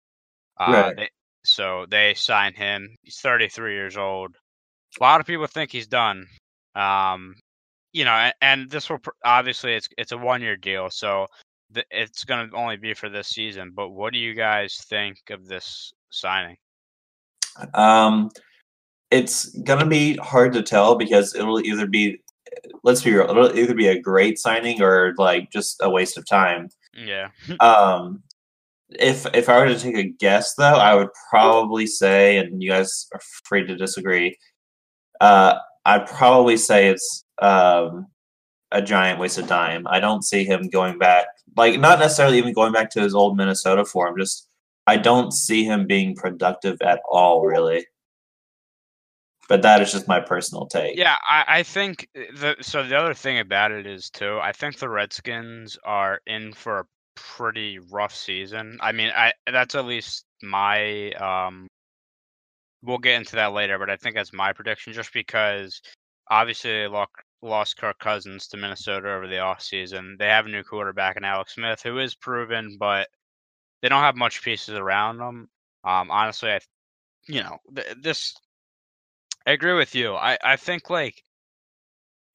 Uh, 0.59 0.71
Right. 0.71 0.95
they, 0.97 1.09
so 1.45 1.85
they 1.89 2.13
signed 2.15 2.57
him. 2.57 2.95
He's 3.01 3.19
33 3.19 3.73
years 3.73 3.97
old. 3.97 4.35
A 4.99 5.03
lot 5.03 5.19
of 5.19 5.27
people 5.27 5.47
think 5.47 5.71
he's 5.71 5.87
done. 5.87 6.25
Um, 6.75 7.35
you 7.93 8.03
know, 8.03 8.11
and, 8.11 8.33
and 8.41 8.69
this 8.69 8.89
will 8.89 8.99
pr- 8.99 9.11
obviously 9.23 9.73
it's 9.73 9.87
it's 9.97 10.11
a 10.11 10.17
one 10.17 10.41
year 10.41 10.57
deal, 10.57 10.89
so 10.89 11.27
th- 11.73 11.85
it's 11.91 12.25
going 12.25 12.49
to 12.49 12.55
only 12.55 12.75
be 12.75 12.93
for 12.93 13.09
this 13.09 13.29
season. 13.29 13.71
But 13.73 13.89
what 13.89 14.11
do 14.11 14.19
you 14.19 14.33
guys 14.33 14.77
think 14.89 15.17
of 15.29 15.47
this 15.47 15.93
signing? 16.11 16.57
Um, 17.73 18.31
it's 19.11 19.49
gonna 19.59 19.85
be 19.85 20.15
hard 20.17 20.51
to 20.53 20.61
tell 20.61 20.95
because 20.95 21.35
it'll 21.35 21.61
either 21.61 21.87
be, 21.87 22.21
let's 22.83 23.01
be 23.01 23.13
real, 23.13 23.29
it'll 23.29 23.57
either 23.57 23.73
be 23.73 23.87
a 23.87 24.01
great 24.01 24.39
signing 24.39 24.81
or 24.81 25.13
like 25.17 25.51
just 25.51 25.77
a 25.81 25.89
waste 25.89 26.17
of 26.17 26.27
time. 26.27 26.69
Yeah, 26.93 27.29
Um, 27.61 28.23
if 28.89 29.25
if 29.33 29.49
I 29.49 29.59
were 29.59 29.67
to 29.67 29.79
take 29.79 29.97
a 29.97 30.03
guess, 30.03 30.53
though, 30.55 30.75
I 30.75 30.95
would 30.95 31.09
probably 31.29 31.87
say, 31.87 32.37
and 32.37 32.61
you 32.61 32.69
guys 32.69 33.07
are 33.13 33.21
free 33.45 33.65
to 33.65 33.75
disagree. 33.75 34.37
Uh, 35.19 35.55
I'd 35.85 36.07
probably 36.07 36.57
say 36.57 36.89
it's 36.89 37.25
um, 37.41 38.07
a 38.71 38.81
giant 38.81 39.19
waste 39.19 39.37
of 39.37 39.47
time. 39.47 39.87
I 39.87 39.99
don't 39.99 40.23
see 40.23 40.43
him 40.43 40.69
going 40.69 40.97
back, 40.97 41.25
like 41.55 41.79
not 41.79 41.99
necessarily 41.99 42.37
even 42.37 42.53
going 42.53 42.73
back 42.73 42.89
to 42.91 43.01
his 43.01 43.15
old 43.15 43.37
Minnesota 43.37 43.85
form. 43.85 44.17
Just 44.19 44.47
I 44.87 44.97
don't 44.97 45.31
see 45.31 45.63
him 45.63 45.87
being 45.87 46.15
productive 46.15 46.77
at 46.81 47.01
all, 47.09 47.43
really. 47.45 47.85
But 49.47 49.61
that 49.61 49.81
is 49.81 49.91
just 49.91 50.07
my 50.07 50.19
personal 50.19 50.65
take. 50.65 50.97
yeah. 50.97 51.17
I, 51.27 51.45
I 51.47 51.63
think 51.63 52.07
the 52.15 52.55
so 52.61 52.83
the 52.83 52.97
other 52.97 53.13
thing 53.13 53.37
about 53.39 53.71
it 53.71 53.85
is 53.85 54.09
too. 54.09 54.39
I 54.41 54.51
think 54.51 54.77
the 54.77 54.89
Redskins 54.89 55.77
are 55.83 56.19
in 56.25 56.51
for 56.53 56.79
a 56.79 56.85
pretty 57.15 57.79
rough 57.79 58.15
season. 58.15 58.77
I 58.81 58.91
mean, 58.91 59.11
I 59.15 59.33
that's 59.51 59.75
at 59.75 59.85
least 59.85 60.25
my 60.41 61.11
um. 61.11 61.67
We'll 62.83 62.99
get 62.99 63.15
into 63.15 63.37
that 63.37 63.53
later, 63.53 63.79
but 63.79 63.89
I 63.89 63.95
think 63.97 64.15
that's 64.15 64.33
my 64.33 64.53
prediction. 64.53 64.93
Just 64.93 65.11
because 65.13 65.81
obviously 66.29 66.71
they 66.71 67.05
lost 67.41 67.77
Kirk 67.77 67.97
Cousins 67.99 68.47
to 68.47 68.57
Minnesota 68.57 69.11
over 69.11 69.27
the 69.27 69.35
offseason. 69.35 70.17
They 70.17 70.27
have 70.27 70.45
a 70.45 70.49
new 70.49 70.63
quarterback 70.63 71.17
in 71.17 71.23
Alex 71.23 71.55
Smith, 71.55 71.81
who 71.81 71.99
is 71.99 72.15
proven, 72.15 72.77
but 72.79 73.07
they 73.81 73.89
don't 73.89 74.01
have 74.01 74.15
much 74.15 74.43
pieces 74.43 74.75
around 74.75 75.17
them. 75.17 75.49
Um, 75.83 76.11
honestly, 76.11 76.51
I, 76.51 76.59
you 77.27 77.43
know, 77.43 77.57
th- 77.75 77.97
this. 78.01 78.35
I 79.47 79.51
agree 79.51 79.73
with 79.73 79.93
you. 79.95 80.15
I 80.15 80.37
I 80.43 80.55
think 80.55 80.89
like 80.89 81.23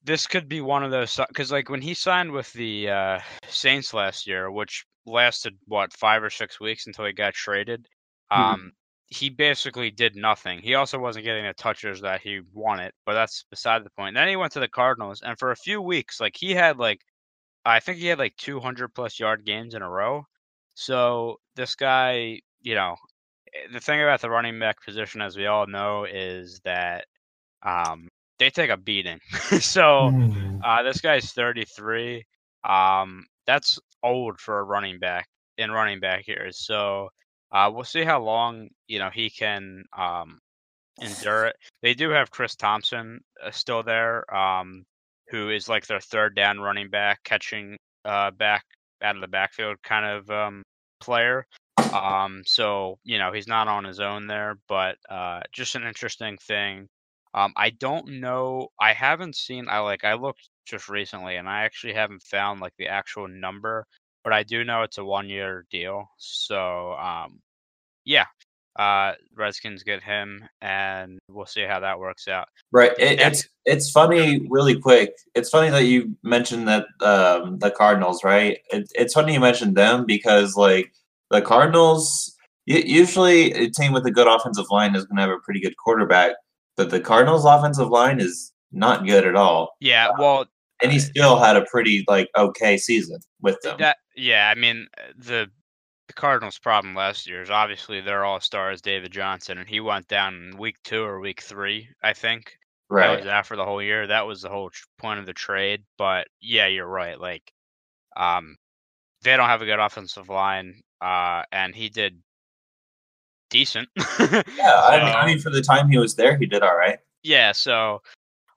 this 0.03 0.27
could 0.27 0.49
be 0.49 0.61
one 0.61 0.83
of 0.83 0.91
those 0.91 1.19
because 1.29 1.53
like 1.53 1.69
when 1.69 1.83
he 1.83 1.95
signed 1.95 2.33
with 2.33 2.53
the 2.53 2.89
uh, 2.89 3.19
Saints 3.49 3.93
last 3.93 4.27
year, 4.27 4.51
which 4.51 4.85
lasted 5.07 5.57
what 5.67 5.93
five 5.93 6.23
or 6.23 6.31
six 6.31 6.61
weeks 6.61 6.87
until 6.87 7.05
he 7.05 7.13
got 7.13 7.35
traded. 7.35 7.87
Mm-hmm. 8.33 8.43
Um, 8.43 8.73
he 9.11 9.29
basically 9.29 9.91
did 9.91 10.15
nothing. 10.15 10.61
He 10.61 10.77
also 10.77 10.99
wasn't 10.99 11.25
getting 11.25 11.45
the 11.45 11.53
touches 11.55 12.01
that 12.01 12.21
he 12.21 12.41
wanted, 12.55 12.93
but 13.05 13.15
that's 13.15 13.45
beside 13.51 13.85
the 13.85 13.91
point. 13.91 14.15
Then 14.15 14.29
he 14.29 14.37
went 14.37 14.53
to 14.53 14.61
the 14.61 14.69
Cardinals, 14.69 15.21
and 15.23 15.37
for 15.37 15.51
a 15.51 15.57
few 15.57 15.83
weeks, 15.83 16.21
like 16.21 16.37
he 16.37 16.53
had 16.53 16.79
like, 16.79 17.01
I 17.65 17.81
think 17.81 17.99
he 17.99 18.07
had 18.07 18.21
like 18.21 18.37
200 18.37 18.95
plus 18.95 19.19
yard 19.19 19.45
games 19.45 19.75
in 19.75 19.83
a 19.83 19.91
row. 19.91 20.27
So 20.75 21.41
this 21.57 21.75
guy, 21.75 22.41
you 22.63 22.77
know, 22.77 22.97
eh, 23.53 23.73
the 23.73 23.81
thing 23.81 24.01
about 24.01 24.21
the 24.21 24.31
running 24.31 24.59
back 24.61 24.83
position, 24.85 25.21
as 25.21 25.37
we 25.37 25.47
all 25.47 25.67
know, 25.67 26.05
is 26.05 26.61
that 26.65 27.07
um, 27.65 28.09
they 28.40 28.50
take 28.50 28.70
a 28.70 28.76
beating. 28.76 29.20
so 29.61 30.11
mm. 30.11 30.61
uh, 30.64 30.83
this 30.83 31.00
guy's 31.00 31.31
33. 31.31 32.24
Um, 32.64 33.26
that's 33.46 33.79
old 34.03 34.40
for 34.40 34.59
a 34.59 34.64
running 34.64 34.98
back 34.98 35.29
in 35.59 35.70
running 35.70 36.00
back 36.00 36.26
years. 36.26 36.59
So 36.59 37.11
uh, 37.53 37.70
we'll 37.72 37.85
see 37.85 38.03
how 38.03 38.20
long 38.20 38.68
you 38.88 38.98
know 38.98 39.11
he 39.12 39.31
can 39.31 39.85
um, 39.96 40.38
endure 41.00 41.46
it. 41.46 41.57
They 41.83 41.94
do 41.94 42.11
have 42.11 42.31
Chris 42.31 42.57
Thompson 42.57 43.20
uh, 43.44 43.50
still 43.50 43.83
there, 43.83 44.33
um, 44.35 44.85
who 45.29 45.50
is 45.50 45.68
like 45.68 45.87
their 45.87 46.00
third 46.00 46.35
down 46.35 46.59
running 46.59 46.88
back, 46.88 47.22
catching 47.24 47.76
uh, 48.05 48.31
back 48.33 48.64
out 49.03 49.16
of 49.16 49.20
the 49.20 49.29
backfield 49.29 49.76
kind 49.83 50.07
of 50.07 50.31
um, 50.31 50.62
player. 51.00 51.46
Um, 51.92 52.42
so 52.46 52.98
you 53.05 53.18
know 53.18 53.33
he's 53.33 53.48
not 53.48 53.68
on 53.68 53.85
his 53.85 54.00
own 54.00 54.26
there, 54.26 54.57
but 54.68 54.96
uh, 55.11 55.40
just 55.53 55.74
an 55.74 55.85
interesting 55.85 56.38
thing. 56.38 56.88
Um, 57.35 57.53
I 57.57 57.71
don't 57.71 58.21
know. 58.21 58.69
I 58.81 58.93
haven't 58.93 59.37
seen. 59.37 59.66
I 59.69 59.79
like. 59.79 60.05
I 60.05 60.14
looked 60.14 60.49
just 60.66 60.88
recently, 60.88 61.37
and 61.37 61.49
I 61.49 61.62
actually 61.62 61.95
haven't 61.95 62.23
found 62.23 62.61
like 62.61 62.75
the 62.79 62.88
actual 62.88 63.29
number 63.29 63.87
but 64.25 64.33
I 64.33 64.43
do 64.43 64.64
know 64.64 64.83
it's 64.83 64.99
a 64.99 65.05
one 65.05 65.29
year 65.29 65.66
deal. 65.71 66.11
So 66.19 66.93
um, 66.95 67.40
yeah, 68.05 68.27
uh, 68.79 69.12
Redskins 69.35 69.83
get 69.83 70.03
him, 70.03 70.45
and 70.61 71.19
we'll 71.29 71.47
see 71.47 71.62
how 71.62 71.81
that 71.81 71.99
works 71.99 72.29
out. 72.29 72.49
Right. 72.73 72.93
It, 72.99 73.21
it's 73.21 73.49
it's 73.64 73.90
funny, 73.90 74.47
really 74.49 74.79
quick. 74.79 75.14
It's 75.35 75.51
funny 75.51 75.71
that 75.71 75.85
you 75.85 76.16
mentioned 76.23 76.69
that 76.69 76.87
um, 77.01 77.59
the 77.59 77.71
Cardinals, 77.71 78.25
right? 78.25 78.59
It, 78.71 78.90
it's 78.95 79.14
funny 79.14 79.35
you 79.35 79.40
mentioned 79.40 79.77
them 79.77 80.05
because 80.07 80.57
like 80.57 80.93
the 81.31 81.43
Cardinals. 81.43 82.37
Usually, 82.66 83.53
a 83.53 83.69
team 83.69 83.93
with 83.93 84.07
a 84.07 84.12
good 84.12 84.29
offensive 84.29 84.66
line 84.71 84.95
is 84.95 85.05
going 85.05 85.16
to 85.16 85.23
have 85.23 85.31
a 85.31 85.40
pretty 85.40 85.59
good 85.59 85.77
quarterback, 85.77 86.33
but 86.81 86.88
the 86.88 86.99
Cardinals' 86.99 87.45
offensive 87.45 87.90
line 87.90 88.21
is 88.21 88.55
not 88.73 89.05
good 89.05 89.27
at 89.27 89.37
all. 89.37 89.77
Yeah, 89.81 90.09
well, 90.19 90.47
and 90.83 90.90
he 90.90 90.99
still 90.99 91.38
had 91.38 91.55
a 91.55 91.66
pretty 91.66 92.07
like 92.09 92.31
okay 92.35 92.79
season 92.79 93.21
with 93.43 93.61
them. 93.61 93.77
That 93.79 93.99
yeah, 94.16 94.51
I 94.51 94.59
mean 94.59 94.87
the 95.14 95.51
the 96.07 96.12
Cardinals' 96.14 96.59
problem 96.59 96.95
last 96.95 97.29
year 97.29 97.43
is 97.43 97.51
obviously 97.51 98.01
their 98.01 98.25
all 98.25 98.40
star 98.40 98.73
is 98.73 98.81
David 98.81 99.12
Johnson, 99.12 99.59
and 99.59 99.69
he 99.69 99.81
went 99.81 100.09
down 100.09 100.35
in 100.35 100.57
week 100.57 100.77
two 100.83 101.03
or 101.03 101.21
week 101.21 101.43
three, 101.43 101.87
I 102.03 102.14
think. 102.14 102.57
Right. 102.88 103.09
That 103.09 103.19
was 103.19 103.27
after 103.27 103.57
the 103.57 103.64
whole 103.66 103.83
year. 103.83 104.07
That 104.07 104.27
was 104.27 104.40
the 104.40 104.49
whole 104.49 104.71
point 104.97 105.21
of 105.21 105.27
the 105.27 105.35
trade. 105.35 105.83
But 105.99 106.29
yeah, 106.40 106.66
you're 106.66 106.87
right. 106.87 107.21
Like, 107.21 107.53
um, 108.16 108.57
they 109.21 109.37
don't 109.37 109.51
have 109.51 109.61
a 109.61 109.66
good 109.66 109.79
offensive 109.79 110.31
line, 110.31 110.81
uh, 111.03 111.43
and 111.53 111.75
he 111.75 111.90
did 111.90 112.23
decent. 113.51 113.89
yeah, 113.97 114.43
I, 114.59 114.99
mean, 115.05 115.15
I 115.15 115.27
mean, 115.27 115.39
for 115.39 115.51
the 115.51 115.63
time 115.63 115.89
he 115.89 115.99
was 115.99 116.15
there, 116.15 116.37
he 116.39 116.47
did 116.47 116.63
all 116.63 116.77
right. 116.77 116.99
Yeah, 117.23 117.53
so 117.53 118.01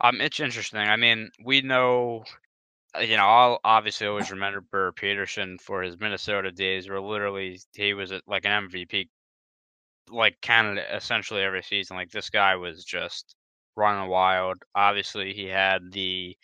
um, 0.01 0.21
it's 0.21 0.39
interesting. 0.39 0.79
I 0.79 0.95
mean, 0.95 1.29
we 1.43 1.61
know, 1.61 2.23
uh, 2.95 3.01
you 3.01 3.17
know, 3.17 3.25
I'll 3.25 3.59
obviously 3.63 4.07
always 4.07 4.31
remember 4.31 4.61
Burr 4.61 4.91
Peterson 4.91 5.57
for 5.57 5.81
his 5.81 5.99
Minnesota 5.99 6.51
days, 6.51 6.89
where 6.89 7.01
literally 7.01 7.59
he 7.73 7.93
was 7.93 8.13
like 8.27 8.45
an 8.45 8.69
MVP, 8.69 9.09
like 10.09 10.39
Canada 10.41 10.83
essentially 10.95 11.41
every 11.41 11.63
season. 11.63 11.97
Like 11.97 12.11
this 12.11 12.29
guy 12.29 12.55
was 12.55 12.83
just 12.83 13.35
running 13.75 14.09
wild. 14.09 14.57
Obviously, 14.75 15.33
he 15.33 15.45
had 15.45 15.91
the 15.91 16.37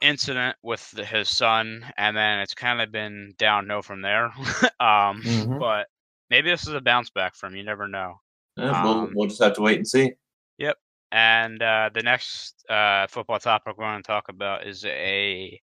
incident 0.00 0.56
with 0.62 0.90
the, 0.92 1.04
his 1.04 1.28
son, 1.28 1.84
and 1.96 2.16
then 2.16 2.40
it's 2.40 2.54
kind 2.54 2.80
of 2.80 2.92
been 2.92 3.34
downhill 3.38 3.82
from 3.82 4.02
there. 4.02 4.26
um, 4.80 5.22
mm-hmm. 5.22 5.58
But 5.58 5.86
maybe 6.30 6.50
this 6.50 6.66
is 6.66 6.74
a 6.74 6.80
bounce 6.80 7.10
back 7.10 7.34
from. 7.34 7.54
You 7.54 7.64
never 7.64 7.88
know. 7.88 8.14
Yeah, 8.56 8.82
we'll, 8.82 8.92
um, 8.92 9.12
we'll 9.14 9.28
just 9.28 9.42
have 9.42 9.54
to 9.54 9.62
wait 9.62 9.78
and 9.78 9.86
see. 9.86 10.12
Yep. 10.58 10.76
And 11.12 11.62
uh, 11.62 11.90
the 11.92 12.02
next 12.02 12.64
uh, 12.68 13.06
football 13.06 13.38
topic 13.38 13.76
we're 13.76 13.84
going 13.84 14.02
to 14.02 14.06
talk 14.06 14.28
about 14.28 14.66
is 14.66 14.84
a 14.86 15.60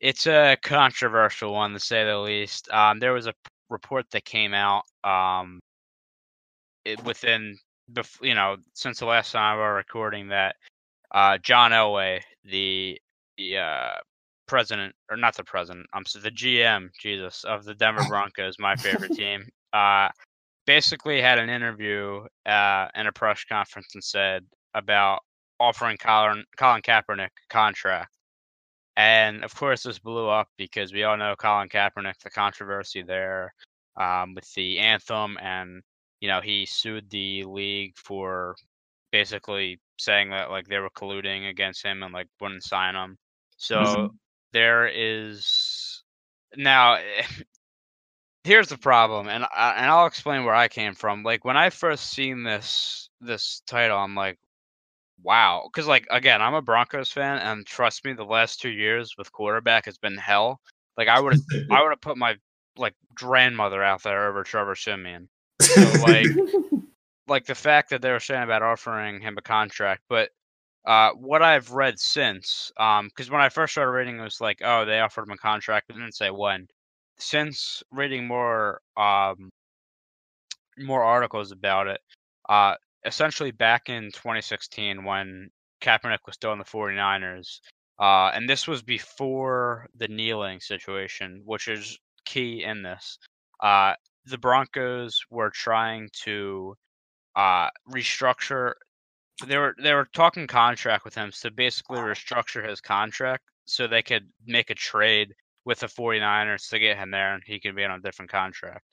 it's 0.00 0.26
a 0.26 0.56
controversial 0.62 1.52
one 1.52 1.72
to 1.72 1.80
say 1.80 2.04
the 2.04 2.18
least. 2.18 2.70
Um, 2.70 2.98
there 2.98 3.12
was 3.12 3.26
a 3.26 3.34
report 3.70 4.06
that 4.10 4.24
came 4.24 4.52
out 4.52 4.82
um, 5.02 5.60
it, 6.84 7.02
within 7.04 7.56
you 8.20 8.34
know 8.34 8.56
since 8.74 8.98
the 8.98 9.06
last 9.06 9.32
time 9.32 9.56
we 9.56 9.62
were 9.62 9.74
recording 9.74 10.28
that 10.28 10.56
uh, 11.12 11.38
John 11.38 11.70
Elway, 11.70 12.20
the 12.44 12.98
the 13.38 13.58
uh, 13.58 13.94
president 14.46 14.94
or 15.10 15.16
not 15.16 15.36
the 15.36 15.44
president, 15.44 15.86
I'm 15.92 16.04
so 16.06 16.18
the 16.18 16.30
GM, 16.30 16.88
Jesus, 17.00 17.44
of 17.44 17.64
the 17.64 17.74
Denver 17.74 18.04
Broncos, 18.08 18.58
my 18.58 18.76
favorite 18.76 19.12
team, 19.12 19.46
uh, 19.72 20.08
basically 20.66 21.20
had 21.20 21.38
an 21.38 21.50
interview 21.50 22.24
uh, 22.46 22.88
in 22.94 23.06
a 23.06 23.12
press 23.12 23.44
conference 23.44 23.94
and 23.94 24.04
said 24.04 24.44
about 24.74 25.20
offering 25.60 25.96
Colin, 25.96 26.44
Colin 26.56 26.82
Kaepernick 26.82 27.26
a 27.26 27.48
contract. 27.48 28.10
And 28.96 29.44
of 29.44 29.54
course, 29.54 29.82
this 29.82 29.98
blew 29.98 30.28
up 30.28 30.48
because 30.56 30.92
we 30.92 31.02
all 31.02 31.16
know 31.16 31.34
Colin 31.36 31.68
Kaepernick, 31.68 32.18
the 32.22 32.30
controversy 32.30 33.02
there 33.02 33.52
um, 33.96 34.34
with 34.34 34.52
the 34.54 34.78
anthem, 34.78 35.36
and 35.42 35.82
you 36.20 36.28
know 36.28 36.40
he 36.40 36.64
sued 36.66 37.10
the 37.10 37.44
league 37.44 37.96
for 37.96 38.54
basically 39.10 39.80
saying 39.98 40.30
that 40.30 40.50
like 40.50 40.66
they 40.66 40.78
were 40.78 40.90
colluding 40.90 41.48
against 41.48 41.84
him 41.84 42.02
and 42.02 42.12
like 42.12 42.28
wouldn't 42.40 42.62
sign 42.62 42.94
him. 42.94 43.16
So 43.56 43.76
mm-hmm. 43.76 44.06
There 44.54 44.86
is 44.86 46.02
now 46.56 46.94
eh, 46.94 47.26
here's 48.44 48.68
the 48.68 48.78
problem, 48.78 49.28
and 49.28 49.44
I, 49.44 49.74
and 49.76 49.90
I'll 49.90 50.06
explain 50.06 50.44
where 50.44 50.54
I 50.54 50.68
came 50.68 50.94
from. 50.94 51.22
Like 51.22 51.44
when 51.44 51.58
I 51.58 51.68
first 51.68 52.10
seen 52.10 52.42
this 52.42 53.10
this 53.20 53.60
title, 53.66 53.98
I'm 53.98 54.14
like, 54.14 54.38
wow, 55.22 55.68
because 55.70 55.86
like 55.86 56.06
again, 56.10 56.40
I'm 56.40 56.54
a 56.54 56.62
Broncos 56.62 57.12
fan, 57.12 57.38
and 57.38 57.66
trust 57.66 58.04
me, 58.06 58.14
the 58.14 58.24
last 58.24 58.60
two 58.60 58.70
years 58.70 59.14
with 59.18 59.32
quarterback 59.32 59.84
has 59.84 59.98
been 59.98 60.16
hell. 60.16 60.60
Like 60.96 61.08
I 61.08 61.20
would 61.20 61.34
I 61.70 61.82
would 61.82 61.90
have 61.90 62.00
put 62.00 62.16
my 62.16 62.36
like 62.78 62.94
grandmother 63.14 63.82
out 63.82 64.02
there 64.02 64.28
over 64.28 64.44
Trevor 64.44 64.76
Siemian. 64.76 65.28
So 65.60 65.82
like 66.02 66.26
like 67.26 67.46
the 67.46 67.54
fact 67.54 67.90
that 67.90 68.02
they 68.02 68.10
were 68.10 68.20
saying 68.20 68.44
about 68.44 68.62
offering 68.62 69.20
him 69.20 69.36
a 69.36 69.42
contract, 69.42 70.02
but 70.08 70.30
uh, 70.86 71.10
what 71.12 71.42
I've 71.42 71.70
read 71.70 71.98
since, 71.98 72.70
um, 72.78 73.08
because 73.08 73.30
when 73.30 73.40
I 73.40 73.48
first 73.48 73.72
started 73.72 73.92
reading, 73.92 74.18
it 74.18 74.22
was 74.22 74.40
like, 74.40 74.60
oh, 74.64 74.84
they 74.84 75.00
offered 75.00 75.26
him 75.26 75.32
a 75.32 75.36
contract, 75.38 75.88
but 75.88 75.96
didn't 75.96 76.14
say 76.14 76.30
when 76.30 76.66
since 77.18 77.82
reading 77.90 78.26
more 78.26 78.80
um 78.96 79.50
more 80.78 81.04
articles 81.04 81.52
about 81.52 81.86
it, 81.86 82.00
uh 82.48 82.74
essentially 83.04 83.50
back 83.50 83.88
in 83.88 84.04
2016 84.12 85.04
when 85.04 85.50
Kaepernick 85.80 86.18
was 86.26 86.34
still 86.34 86.52
in 86.52 86.58
the 86.58 86.64
49ers, 86.64 87.60
uh, 87.98 88.30
and 88.34 88.48
this 88.48 88.66
was 88.66 88.82
before 88.82 89.86
the 89.96 90.08
kneeling 90.08 90.60
situation, 90.60 91.42
which 91.44 91.68
is 91.68 91.98
key 92.24 92.64
in 92.64 92.82
this. 92.82 93.18
Uh, 93.60 93.94
the 94.24 94.38
Broncos 94.38 95.20
were 95.30 95.50
trying 95.50 96.08
to 96.22 96.74
uh, 97.36 97.68
restructure. 97.90 98.72
They 99.46 99.56
were 99.58 99.74
they 99.82 99.92
were 99.92 100.08
talking 100.12 100.46
contract 100.46 101.04
with 101.04 101.14
him 101.14 101.32
to 101.40 101.50
basically 101.50 101.98
restructure 101.98 102.66
his 102.66 102.80
contract 102.80 103.42
so 103.64 103.86
they 103.86 104.02
could 104.02 104.28
make 104.46 104.70
a 104.70 104.74
trade 104.74 105.34
with 105.64 105.80
the 105.80 105.86
49ers 105.86 106.68
to 106.68 106.78
get 106.78 106.98
him 106.98 107.10
there 107.10 107.34
and 107.34 107.42
he 107.44 107.58
could 107.58 107.74
be 107.74 107.84
on 107.84 107.90
a 107.90 108.00
different 108.00 108.30
contract. 108.30 108.84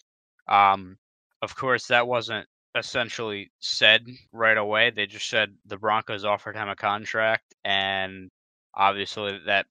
Um, 0.47 0.97
of 1.41 1.55
course, 1.55 1.87
that 1.87 2.07
wasn't 2.07 2.47
essentially 2.75 3.51
said 3.59 4.05
right 4.31 4.57
away. 4.57 4.91
They 4.91 5.05
just 5.05 5.29
said 5.29 5.53
the 5.65 5.77
Broncos 5.77 6.25
offered 6.25 6.55
him 6.55 6.69
a 6.69 6.75
contract, 6.75 7.53
and 7.63 8.29
obviously 8.73 9.39
that 9.45 9.65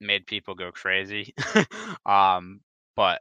made 0.00 0.26
people 0.26 0.54
go 0.54 0.72
crazy. 0.72 1.34
um, 2.06 2.60
but 2.96 3.20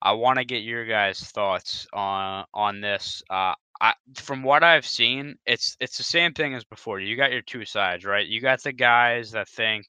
I 0.00 0.12
want 0.12 0.38
to 0.38 0.44
get 0.44 0.62
your 0.62 0.86
guys' 0.86 1.20
thoughts 1.20 1.86
on 1.92 2.44
on 2.54 2.80
this. 2.80 3.22
Uh, 3.30 3.54
I, 3.80 3.94
from 4.16 4.42
what 4.42 4.64
I've 4.64 4.86
seen, 4.86 5.36
it's 5.46 5.76
it's 5.80 5.98
the 5.98 6.02
same 6.02 6.32
thing 6.32 6.54
as 6.54 6.64
before. 6.64 7.00
You 7.00 7.16
got 7.16 7.32
your 7.32 7.42
two 7.42 7.64
sides, 7.64 8.04
right? 8.04 8.26
You 8.26 8.40
got 8.40 8.62
the 8.62 8.72
guys 8.72 9.32
that 9.32 9.48
think 9.48 9.86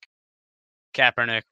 Kaepernick 0.93 1.43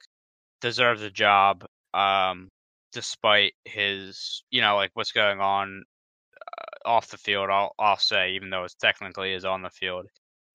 deserves 0.62 1.02
a 1.02 1.10
job, 1.10 1.66
um, 1.94 2.50
despite 2.94 3.54
his, 3.66 4.44
you 4.52 4.62
know, 4.62 4.76
like 4.76 4.92
what's 4.94 5.12
going 5.12 5.40
on 5.40 5.84
uh, 6.42 6.90
off 6.90 7.08
the 7.10 7.18
field. 7.18 7.50
I'll 7.50 7.74
I'll 7.80 7.98
say, 7.98 8.34
even 8.34 8.50
though 8.52 8.66
it's 8.66 8.76
technically 8.76 9.34
is 9.34 9.46
on 9.46 9.64
the 9.64 9.70
field, 9.72 10.08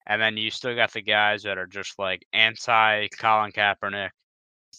and 0.07 0.21
then 0.21 0.37
you 0.37 0.51
still 0.51 0.75
got 0.75 0.93
the 0.93 1.01
guys 1.01 1.43
that 1.43 1.57
are 1.57 1.67
just 1.67 1.99
like 1.99 2.25
anti 2.33 3.07
Colin 3.19 3.51
Kaepernick. 3.51 4.11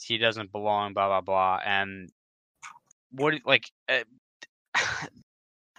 He 0.00 0.18
doesn't 0.18 0.52
belong, 0.52 0.94
blah 0.94 1.08
blah 1.08 1.20
blah, 1.20 1.60
and 1.64 2.10
what 3.10 3.34
like. 3.44 3.70
Uh, 3.88 4.04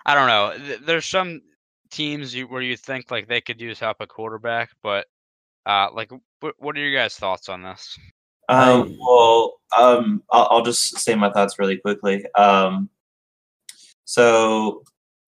I 0.06 0.14
don't 0.14 0.28
know. 0.28 0.78
There's 0.86 1.06
some 1.06 1.41
teams 1.91 2.36
where 2.36 2.62
you 2.62 2.78
think 2.78 3.12
like 3.12 3.28
they 3.28 3.41
could 3.41 3.60
use 3.60 3.80
help 3.80 3.97
a 3.99 4.08
quarterback, 4.08 4.70
but 4.84 5.08
uh, 5.66 5.89
like, 5.93 6.12
what, 6.41 6.56
what 6.60 6.78
are 6.78 6.80
your 6.80 6.93
guys' 6.93 7.16
thoughts 7.16 7.49
on 7.49 7.64
this? 7.64 7.97
Um, 8.49 8.95
well, 8.99 9.56
um, 9.78 10.24
I'll, 10.32 10.47
I'll, 10.51 10.64
just 10.64 10.99
say 10.99 11.16
my 11.16 11.32
thoughts 11.32 11.58
really 11.58 11.78
quickly. 11.78 12.24
Um, 12.36 12.89
so, 14.03 14.84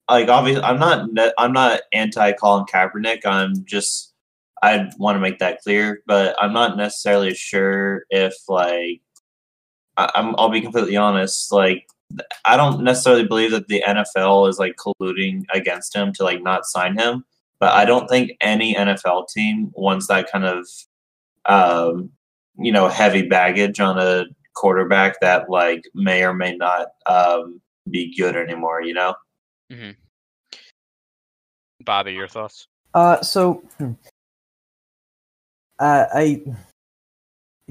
like, 0.08 0.30
obviously, 0.30 0.64
I'm 0.64 0.78
not 0.78 1.10
I'm 1.40 1.54
not 1.54 1.82
anti 1.94 2.34
Colin 2.34 2.66
Kaepernick. 2.66 3.26
I'm 3.26 3.66
just 3.66 4.14
I 4.62 4.90
want 4.98 5.16
to 5.16 5.20
make 5.20 5.40
that 5.40 5.62
clear, 5.62 6.04
but 6.06 6.36
I'm 6.40 6.54
not 6.54 6.78
necessarily 6.78 7.34
sure 7.34 8.04
if 8.12 8.36
like 8.48 9.02
I, 9.98 10.12
I'm. 10.14 10.36
I'll 10.38 10.50
be 10.50 10.62
completely 10.62 10.98
honest. 10.98 11.52
Like, 11.52 11.88
I 12.46 12.56
don't 12.56 12.84
necessarily 12.84 13.26
believe 13.26 13.52
that 13.52 13.68
the 13.68 13.84
NFL 13.86 14.50
is 14.50 14.60
like 14.60 14.76
colluding 14.76 15.44
against 15.54 15.96
him 15.96 16.14
to 16.14 16.24
like 16.24 16.42
not 16.42 16.66
sign 16.66 16.98
him, 16.98 17.26
but 17.60 17.74
I 17.74 17.86
don't 17.86 18.08
think 18.08 18.32
any 18.42 18.76
NFL 18.76 19.28
team 19.30 19.72
wants 19.74 20.08
that 20.08 20.32
kind 20.32 20.46
of 20.46 20.68
um, 21.46 22.12
you 22.58 22.72
know 22.72 22.88
heavy 22.88 23.24
baggage 23.24 23.80
on 23.80 24.00
a 24.00 24.26
quarterback 24.56 25.20
that 25.22 25.50
like 25.50 25.84
may 25.94 26.24
or 26.24 26.34
may 26.34 26.56
not 26.56 26.88
um, 27.06 27.62
be 27.90 28.16
good 28.16 28.36
anymore. 28.36 28.82
You 28.82 28.94
know. 28.94 29.16
Mm-hmm. 29.72 29.92
Bobby, 31.84 32.14
your 32.14 32.28
thoughts? 32.28 32.68
Uh, 32.94 33.22
so 33.22 33.64
hmm. 33.78 33.94
uh, 35.80 36.06
I 36.14 36.44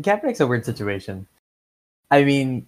Kaepernick's 0.01 0.41
a 0.41 0.47
weird 0.47 0.65
situation. 0.65 1.27
I 2.11 2.25
mean, 2.25 2.67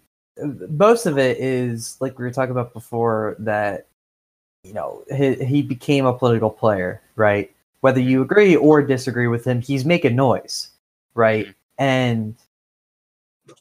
most 0.71 1.07
of 1.07 1.19
it 1.19 1.39
is 1.39 1.97
like 2.01 2.19
we 2.19 2.25
were 2.25 2.31
talking 2.31 2.53
about 2.53 2.73
before 2.73 3.37
that 3.39 3.87
you 4.63 4.73
know 4.73 5.05
he, 5.15 5.35
he 5.45 5.63
became 5.63 6.07
a 6.07 6.13
political 6.13 6.51
player 6.51 7.01
right? 7.17 7.51
Whether 7.81 8.01
you 8.01 8.23
agree 8.23 8.57
or 8.57 8.83
disagree 8.83 9.29
with 9.29 9.45
him 9.45 9.61
he's 9.61 9.85
making 9.85 10.17
noise 10.17 10.71
right? 11.15 11.49
And 11.79 12.37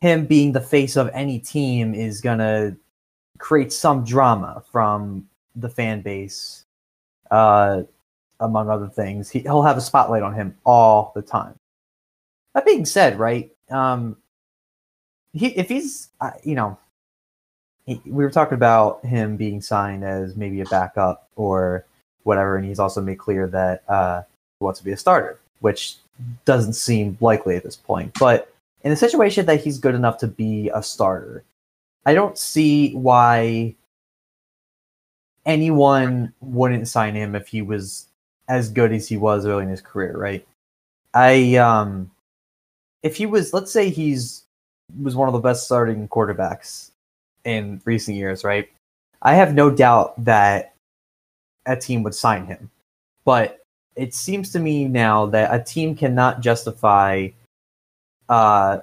him 0.02 0.26
being 0.26 0.52
the 0.52 0.62
face 0.62 0.96
of 0.96 1.10
any 1.14 1.40
team 1.40 1.96
is 1.96 2.22
gonna 2.22 2.76
create 3.38 3.72
some 3.72 4.04
drama 4.04 4.64
from 4.72 5.28
the 5.56 5.70
fan 5.70 6.02
base 6.02 6.66
uh 7.32 7.84
among 8.40 8.70
other 8.70 8.88
things. 8.88 9.30
He, 9.30 9.40
he'll 9.40 9.64
have 9.64 9.78
a 9.78 9.82
spotlight 9.82 10.22
on 10.22 10.36
him 10.36 10.56
all 10.64 11.12
the 11.16 11.24
time. 11.24 11.58
That 12.54 12.66
being 12.66 12.86
said 12.86 13.18
right 13.18 13.52
um 13.70 14.18
he 15.34 15.48
if 15.48 15.70
he's 15.70 16.10
uh, 16.22 16.32
you 16.44 16.56
know 16.56 16.78
he, 17.86 18.02
we 18.06 18.24
were 18.24 18.32
talking 18.32 18.56
about 18.56 19.04
him 19.06 19.38
being 19.38 19.62
signed 19.62 20.04
as 20.04 20.36
maybe 20.36 20.62
a 20.62 20.66
backup 20.66 21.30
or 21.36 21.86
whatever, 22.24 22.58
and 22.58 22.66
he's 22.66 22.80
also 22.80 23.02
made 23.02 23.18
clear 23.18 23.48
that 23.48 23.84
uh, 23.88 24.22
he 24.60 24.64
wants 24.64 24.80
to 24.80 24.86
be 24.86 24.92
a 24.92 24.98
starter, 24.98 25.40
which 25.62 25.96
doesn't 26.46 26.74
seem 26.74 27.18
likely 27.22 27.56
at 27.56 27.64
this 27.64 27.76
point. 27.76 28.12
But 28.20 28.54
in 28.84 28.92
a 28.92 28.98
situation 28.98 29.46
that 29.46 29.64
he's 29.64 29.80
good 29.80 29.96
enough 29.96 30.18
to 30.20 30.28
be 30.28 30.70
a 30.74 30.84
starter, 30.84 31.44
I 32.06 32.14
don't 32.14 32.38
see 32.38 32.94
why 32.94 33.76
anyone 35.46 36.34
wouldn't 36.42 36.88
sign 36.88 37.16
him 37.16 37.36
if 37.36 37.48
he 37.48 37.62
was 37.62 38.08
as 38.50 38.70
good 38.70 38.92
as 38.92 39.08
he 39.08 39.18
was 39.18 39.46
early 39.46 39.64
in 39.64 39.70
his 39.70 39.82
career, 39.82 40.16
right? 40.18 40.46
I 41.14 41.56
um 41.56 42.12
if 43.02 43.16
he 43.16 43.26
was 43.26 43.54
let's 43.54 43.72
say 43.72 43.90
he's 43.90 44.44
was 45.02 45.16
one 45.16 45.28
of 45.28 45.34
the 45.34 45.40
best 45.40 45.66
starting 45.66 46.08
quarterbacks 46.08 46.92
in 47.44 47.82
recent 47.86 48.18
years, 48.18 48.44
right? 48.44 48.70
I 49.22 49.34
have 49.36 49.54
no 49.54 49.70
doubt 49.70 50.24
that 50.24 50.74
a 51.66 51.76
team 51.76 52.04
would 52.04 52.16
sign 52.16 52.46
him. 52.46 52.70
But 53.26 53.60
it 53.96 54.14
seems 54.14 54.52
to 54.52 54.60
me 54.60 54.88
now 54.88 55.26
that 55.28 55.54
a 55.54 55.64
team 55.64 55.96
cannot 55.96 56.42
justify 56.42 57.30
uh 58.30 58.80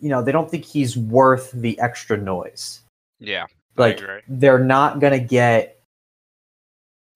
you 0.00 0.08
know, 0.08 0.22
they 0.22 0.32
don't 0.32 0.50
think 0.50 0.64
he's 0.64 0.96
worth 0.96 1.50
the 1.52 1.78
extra 1.80 2.16
noise. 2.16 2.80
Yeah. 3.18 3.46
Like 3.76 4.00
they're 4.28 4.58
not 4.58 5.00
going 5.00 5.12
to 5.12 5.24
get 5.24 5.80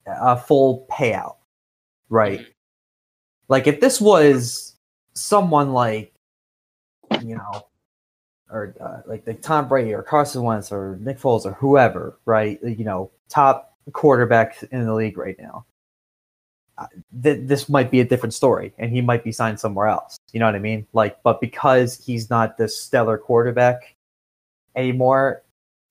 a 0.07 0.37
full 0.37 0.87
payout. 0.91 1.37
Right? 2.09 2.41
Mm-hmm. 2.41 2.51
Like 3.49 3.67
if 3.67 3.81
this 3.81 4.01
was 4.01 4.75
someone 5.15 5.73
like 5.73 6.13
you 7.23 7.37
know, 7.37 7.67
or 8.51 8.75
uh, 8.81 9.01
like 9.07 9.25
the 9.25 9.35
Tom 9.35 9.69
Brady 9.69 9.95
or 9.95 10.03
Carson 10.03 10.43
Wentz 10.43 10.71
or 10.71 10.99
Nick 11.01 11.19
Foles 11.19 11.47
or 11.47 11.53
whoever, 11.53 12.19
right? 12.27 12.59
You 12.63 12.85
know, 12.85 13.11
top 13.29 13.77
quarterbacks 13.91 14.63
in 14.71 14.85
the 14.85 14.95
league 14.95 15.19
right 15.19 15.37
now. 15.39 15.65
Uh, 16.79 16.87
th- 17.23 17.41
this 17.43 17.69
might 17.69 17.91
be 17.91 18.01
a 18.01 18.05
different 18.05 18.35
story, 18.35 18.73
and 18.79 18.91
he 18.91 19.01
might 19.01 19.25
be 19.25 19.33
signed 19.33 19.61
somewhere 19.61 19.89
else. 19.89 20.17
You 20.33 20.41
know 20.41 20.47
what 20.47 20.55
I 20.55 20.59
mean? 20.59 20.87
Like, 20.93 21.23
but 21.23 21.41
because 21.41 22.03
he's 22.05 22.31
not 22.31 22.57
this 22.57 22.79
stellar 22.79 23.19
quarterback 23.19 23.95
anymore, 24.75 25.43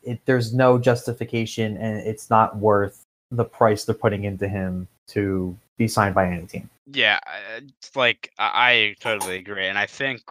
it, 0.03 0.19
there's 0.25 0.53
no 0.53 0.79
justification, 0.79 1.77
and 1.77 1.99
it's 1.99 2.29
not 2.29 2.57
worth 2.57 3.03
the 3.29 3.45
price 3.45 3.85
they're 3.85 3.95
putting 3.95 4.23
into 4.23 4.47
him 4.47 4.87
to 5.07 5.55
be 5.77 5.87
signed 5.87 6.15
by 6.15 6.27
any 6.27 6.45
team. 6.45 6.69
Yeah, 6.91 7.19
it's 7.57 7.95
like 7.95 8.31
I 8.37 8.95
totally 8.99 9.37
agree, 9.37 9.67
and 9.67 9.77
I 9.77 9.85
think 9.85 10.21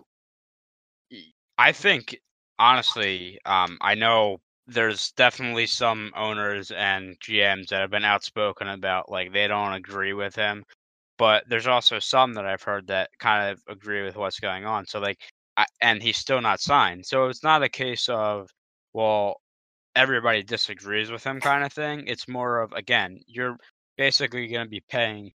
I 1.61 1.73
think 1.73 2.19
honestly, 2.59 3.39
um, 3.45 3.77
I 3.83 3.95
know 3.95 4.39
there's 4.67 5.13
definitely 5.13 5.67
some 5.67 6.11
owners 6.17 6.71
and 6.71 7.21
GMs 7.21 7.69
that 7.69 7.83
have 7.83 7.91
been 7.91 8.03
outspoken 8.03 8.69
about 8.69 9.11
like 9.11 9.35
they 9.35 9.47
don't 9.47 9.75
agree 9.75 10.15
with 10.15 10.35
him, 10.35 10.65
but 11.19 11.45
there's 11.51 11.67
also 11.67 11.99
some 11.99 12.33
that 12.33 12.47
I've 12.47 12.63
heard 12.63 12.87
that 12.87 13.11
kind 13.19 13.51
of 13.51 13.61
agree 13.69 14.03
with 14.03 14.17
what's 14.17 14.41
going 14.41 14.65
on. 14.65 14.87
So 14.87 15.01
like, 15.01 15.19
I, 15.59 15.67
and 15.83 16.03
he's 16.03 16.17
still 16.17 16.41
not 16.41 16.61
signed. 16.61 17.05
So 17.05 17.27
it's 17.27 17.45
not 17.45 17.63
a 17.63 17.69
case 17.69 18.09
of 18.09 18.49
well, 18.95 19.37
everybody 19.95 20.43
disagrees 20.43 21.11
with 21.11 21.25
him 21.25 21.43
kind 21.43 21.63
of 21.63 21.75
thing. 21.75 22.05
It's 22.07 22.27
more 22.27 22.63
of 22.63 22.73
again, 22.73 23.21
you're 23.27 23.59
basically 23.99 24.49
going 24.49 24.65
to 24.65 24.71
be 24.71 24.83
paying 24.89 25.31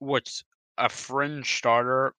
what's 0.00 0.44
a 0.76 0.90
fringe 0.90 1.56
starter 1.56 2.12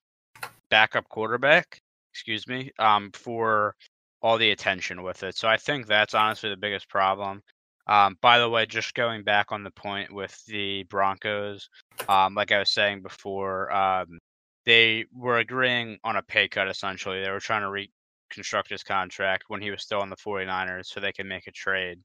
backup 0.72 1.08
quarterback 1.10 1.82
excuse 2.12 2.47
me, 2.47 2.72
um, 2.80 3.12
for 3.14 3.76
all 4.22 4.38
the 4.38 4.51
attention 4.51 5.03
with 5.03 5.24
it. 5.24 5.36
So 5.36 5.47
I 5.47 5.57
think 5.57 5.88
that's 5.88 6.14
honestly 6.14 6.49
the 6.49 6.57
biggest 6.57 6.89
problem. 6.89 7.41
Um, 7.88 8.18
by 8.22 8.39
the 8.39 8.49
way, 8.49 8.66
just 8.66 8.93
going 8.93 9.24
back 9.24 9.51
on 9.51 9.64
the 9.64 9.72
point 9.72 10.14
with 10.14 10.38
the 10.45 10.84
Broncos, 10.84 11.70
um, 12.07 12.36
like 12.36 12.51
I 12.51 12.59
was 12.59 12.72
saying 12.72 13.01
before, 13.01 13.72
um, 13.72 14.20
they 14.66 15.05
were 15.14 15.39
agreeing 15.39 15.97
on 16.03 16.16
a 16.16 16.22
pay 16.22 16.47
cut 16.47 16.68
essentially. 16.68 17.22
They 17.22 17.32
were 17.32 17.39
trying 17.39 17.64
to 17.64 17.88
reconstruct 18.32 18.70
his 18.70 18.84
contract 18.84 19.45
when 19.47 19.62
he 19.62 19.72
was 19.72 19.82
still 19.82 20.01
on 20.01 20.09
the 20.09 20.16
49ers 20.16 20.86
so 20.86 20.99
they 20.99 21.12
could 21.12 21.26
make 21.26 21.47
a 21.47 21.51
trade. 21.51 21.99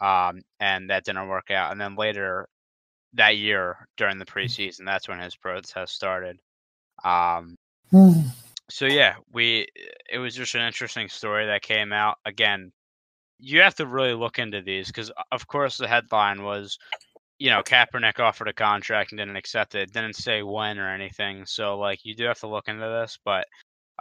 Um, 0.00 0.42
and 0.60 0.90
that 0.90 1.04
didn't 1.04 1.28
work 1.28 1.50
out. 1.50 1.72
And 1.72 1.80
then 1.80 1.96
later 1.96 2.46
that 3.14 3.36
year 3.36 3.88
during 3.96 4.18
the 4.18 4.26
mm. 4.26 4.34
preseason, 4.34 4.84
that's 4.84 5.08
when 5.08 5.20
his 5.20 5.36
protest 5.36 5.94
started. 5.94 6.38
Um, 8.64 8.70
so 8.70 8.86
yeah, 8.86 9.16
we 9.32 9.66
it 10.10 10.18
was 10.18 10.34
just 10.34 10.54
an 10.54 10.62
interesting 10.62 11.08
story 11.08 11.46
that 11.46 11.62
came 11.62 11.92
out. 11.92 12.18
Again, 12.24 12.72
you 13.38 13.60
have 13.60 13.74
to 13.76 13.86
really 13.86 14.14
look 14.14 14.38
into 14.38 14.62
these 14.62 14.88
because, 14.88 15.10
of 15.32 15.46
course, 15.46 15.76
the 15.76 15.88
headline 15.88 16.42
was, 16.42 16.78
you 17.38 17.50
know, 17.50 17.62
Kaepernick 17.62 18.20
offered 18.20 18.48
a 18.48 18.52
contract 18.52 19.12
and 19.12 19.18
didn't 19.18 19.36
accept 19.36 19.74
it. 19.74 19.92
Didn't 19.92 20.16
say 20.16 20.42
when 20.42 20.78
or 20.78 20.88
anything. 20.88 21.44
So 21.46 21.78
like, 21.78 22.04
you 22.04 22.14
do 22.14 22.24
have 22.24 22.40
to 22.40 22.48
look 22.48 22.68
into 22.68 22.86
this. 22.86 23.18
But 23.24 23.46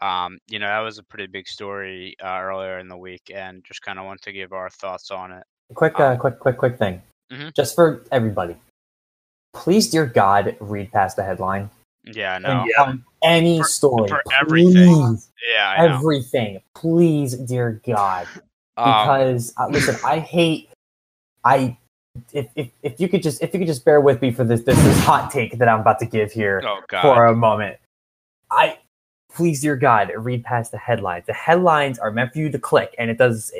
um, 0.01 0.39
you 0.47 0.59
know, 0.59 0.67
that 0.67 0.79
was 0.79 0.97
a 0.97 1.03
pretty 1.03 1.27
big 1.27 1.47
story 1.47 2.15
uh, 2.23 2.39
earlier 2.41 2.79
in 2.79 2.87
the 2.87 2.97
week, 2.97 3.31
and 3.33 3.63
just 3.63 3.81
kind 3.81 3.99
of 3.99 4.05
want 4.05 4.21
to 4.23 4.31
give 4.31 4.53
our 4.53 4.69
thoughts 4.69 5.11
on 5.11 5.31
it. 5.31 5.43
Quick, 5.75 5.99
uh, 5.99 6.11
um, 6.11 6.17
quick, 6.17 6.39
quick, 6.39 6.57
quick 6.57 6.77
thing, 6.77 7.01
mm-hmm. 7.31 7.49
just 7.55 7.75
for 7.75 8.03
everybody. 8.11 8.55
Please, 9.53 9.89
dear 9.89 10.05
God, 10.07 10.57
read 10.59 10.91
past 10.91 11.15
the 11.15 11.23
headline. 11.23 11.69
Yeah, 12.05 12.37
no. 12.39 12.65
Yeah. 12.67 12.95
Any 13.23 13.59
for, 13.59 13.65
story. 13.65 14.09
For 14.09 14.21
everything. 14.39 14.73
Please, 14.73 15.31
yeah, 15.51 15.75
everything. 15.77 16.61
Please, 16.75 17.35
dear 17.35 17.81
God. 17.85 18.27
Um, 18.75 18.85
because 18.85 19.53
um, 19.57 19.65
uh, 19.65 19.69
listen, 19.69 19.95
I 20.03 20.19
hate 20.19 20.69
I 21.43 21.77
if, 22.31 22.47
if, 22.55 22.69
if 22.81 22.99
you 22.99 23.07
could 23.07 23.23
just 23.23 23.41
if 23.41 23.53
you 23.53 23.59
could 23.59 23.67
just 23.67 23.85
bear 23.85 24.01
with 24.01 24.21
me 24.21 24.31
for 24.31 24.43
this 24.43 24.63
this, 24.63 24.81
this 24.81 24.99
hot 24.99 25.31
take 25.31 25.57
that 25.57 25.67
I'm 25.67 25.81
about 25.81 25.99
to 25.99 26.05
give 26.05 26.31
here 26.31 26.61
Oh 26.65 26.81
for 27.01 27.25
a 27.25 27.35
moment. 27.35 27.77
I 28.51 28.77
please, 29.33 29.61
dear 29.61 29.75
God, 29.75 30.11
read 30.15 30.43
past 30.43 30.71
the 30.71 30.77
headlines. 30.77 31.25
The 31.25 31.33
headlines 31.33 31.99
are 31.99 32.11
meant 32.11 32.33
for 32.33 32.39
you 32.39 32.51
to 32.51 32.59
click, 32.59 32.95
and 32.97 33.09
it 33.09 33.17
does. 33.17 33.51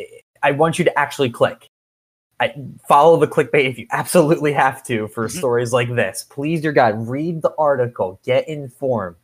I 0.42 0.52
want 0.52 0.78
you 0.78 0.86
to 0.86 1.00
actually 1.00 1.30
click. 1.30 1.68
I, 2.40 2.54
follow 2.88 3.18
the 3.18 3.28
clickbait 3.28 3.70
if 3.70 3.78
you 3.78 3.88
absolutely 3.92 4.54
have 4.54 4.84
to 4.86 5.08
for 5.08 5.30
stories 5.30 5.72
like 5.72 5.96
this. 5.96 6.26
Please, 6.30 6.62
dear 6.62 6.74
God, 6.74 7.08
read 7.08 7.42
the 7.42 7.54
article, 7.58 8.20
get 8.24 8.48
informed. 8.50 9.16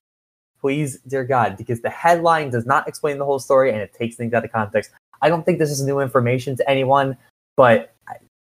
Please, 0.61 0.99
dear 1.07 1.23
God, 1.23 1.57
because 1.57 1.81
the 1.81 1.89
headline 1.89 2.49
does 2.49 2.65
not 2.65 2.87
explain 2.87 3.17
the 3.17 3.25
whole 3.25 3.39
story 3.39 3.71
and 3.71 3.79
it 3.79 3.93
takes 3.93 4.15
things 4.15 4.33
out 4.33 4.43
of 4.43 4.51
context. 4.51 4.91
I 5.21 5.29
don't 5.29 5.45
think 5.45 5.59
this 5.59 5.71
is 5.71 5.81
new 5.81 5.99
information 5.99 6.55
to 6.57 6.69
anyone, 6.69 7.17
but 7.55 7.93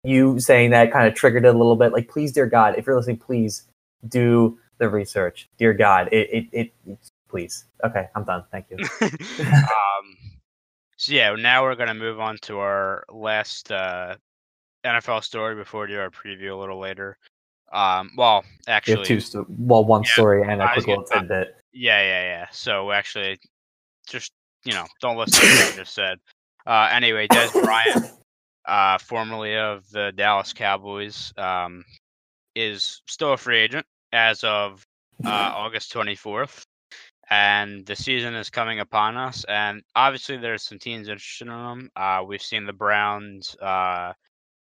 you 0.04 0.38
saying 0.38 0.70
that 0.70 0.92
kind 0.92 1.06
of 1.06 1.14
triggered 1.14 1.44
it 1.44 1.54
a 1.54 1.59
little 1.59 1.76
bit. 1.76 1.92
Like, 1.92 2.09
please, 2.09 2.32
dear 2.32 2.46
God, 2.46 2.76
if 2.78 2.86
you're 2.86 2.96
listening, 2.96 3.18
please 3.18 3.66
do 4.09 4.59
the 4.78 4.88
research. 4.88 5.48
Dear 5.59 5.74
God, 5.74 6.09
it, 6.12 6.48
it, 6.52 6.72
it, 6.86 6.98
please. 7.28 7.64
Okay, 7.84 8.09
I'm 8.14 8.24
done. 8.24 8.44
Thank 8.50 8.66
you. 8.70 8.78
um, 9.00 10.16
so 10.96 11.12
yeah, 11.12 11.34
now 11.34 11.62
we're 11.62 11.74
gonna 11.74 11.94
move 11.94 12.20
on 12.20 12.38
to 12.42 12.59
our 12.59 13.04
last 13.11 13.70
uh, 13.70 14.16
NFL 14.84 15.22
story 15.24 15.54
before 15.54 15.82
we 15.82 15.88
do 15.88 15.98
our 15.98 16.11
preview 16.11 16.52
a 16.52 16.56
little 16.56 16.78
later. 16.78 17.18
Um, 17.72 18.10
well, 18.16 18.44
We 18.66 18.72
actually, 18.72 19.04
two, 19.06 19.20
sto- 19.20 19.46
well, 19.48 19.84
one 19.84 20.02
Yeah, 20.02 20.12
story 20.12 20.42
and 20.42 20.62
a 20.62 20.72
quick 20.72 20.86
little 20.86 21.04
tidbit. 21.04 21.54
Yeah, 21.72 22.00
yeah, 22.00 22.22
yeah. 22.22 22.46
So 22.50 22.90
actually, 22.92 23.38
just 24.08 24.32
you 24.64 24.72
know, 24.72 24.86
don't 25.00 25.16
listen 25.16 25.40
to 25.40 25.64
what 25.64 25.72
I 25.72 25.76
just 25.76 25.94
said. 25.94 26.18
Uh, 26.66 26.86
anyway, 26.92 27.26
Dez 27.28 27.50
Bryant, 27.50 28.12
uh, 28.66 28.98
formerly 28.98 29.56
of 29.56 29.88
the 29.88 30.12
Dallas 30.14 30.52
Cowboys, 30.52 31.32
um, 31.38 31.82
is 32.54 33.00
still 33.06 33.32
a 33.32 33.38
free 33.38 33.60
agent 33.60 33.86
as 34.12 34.44
of 34.44 34.84
uh, 35.24 35.28
August 35.54 35.90
24th, 35.94 36.60
and 37.30 37.86
the 37.86 37.96
season 37.96 38.34
is 38.34 38.50
coming 38.50 38.80
upon 38.80 39.16
us. 39.16 39.46
And 39.48 39.82
obviously, 39.96 40.36
there's 40.36 40.62
some 40.62 40.78
teams 40.78 41.08
interested 41.08 41.48
in 41.48 41.54
him. 41.54 41.90
Uh, 41.96 42.22
we've 42.26 42.42
seen 42.42 42.66
the 42.66 42.74
Browns 42.74 43.56
uh, 43.62 44.12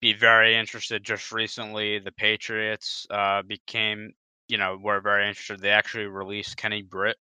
be 0.00 0.12
very 0.12 0.56
interested 0.56 1.04
just 1.04 1.32
recently. 1.32 1.98
The 1.98 2.12
Patriots 2.12 3.06
uh, 3.10 3.42
became 3.42 4.12
you 4.50 4.58
know, 4.58 4.76
were 4.82 5.00
very 5.00 5.28
interested. 5.28 5.60
They 5.60 5.70
actually 5.70 6.06
released 6.06 6.56
Kenny 6.56 6.82
Britt 6.82 7.16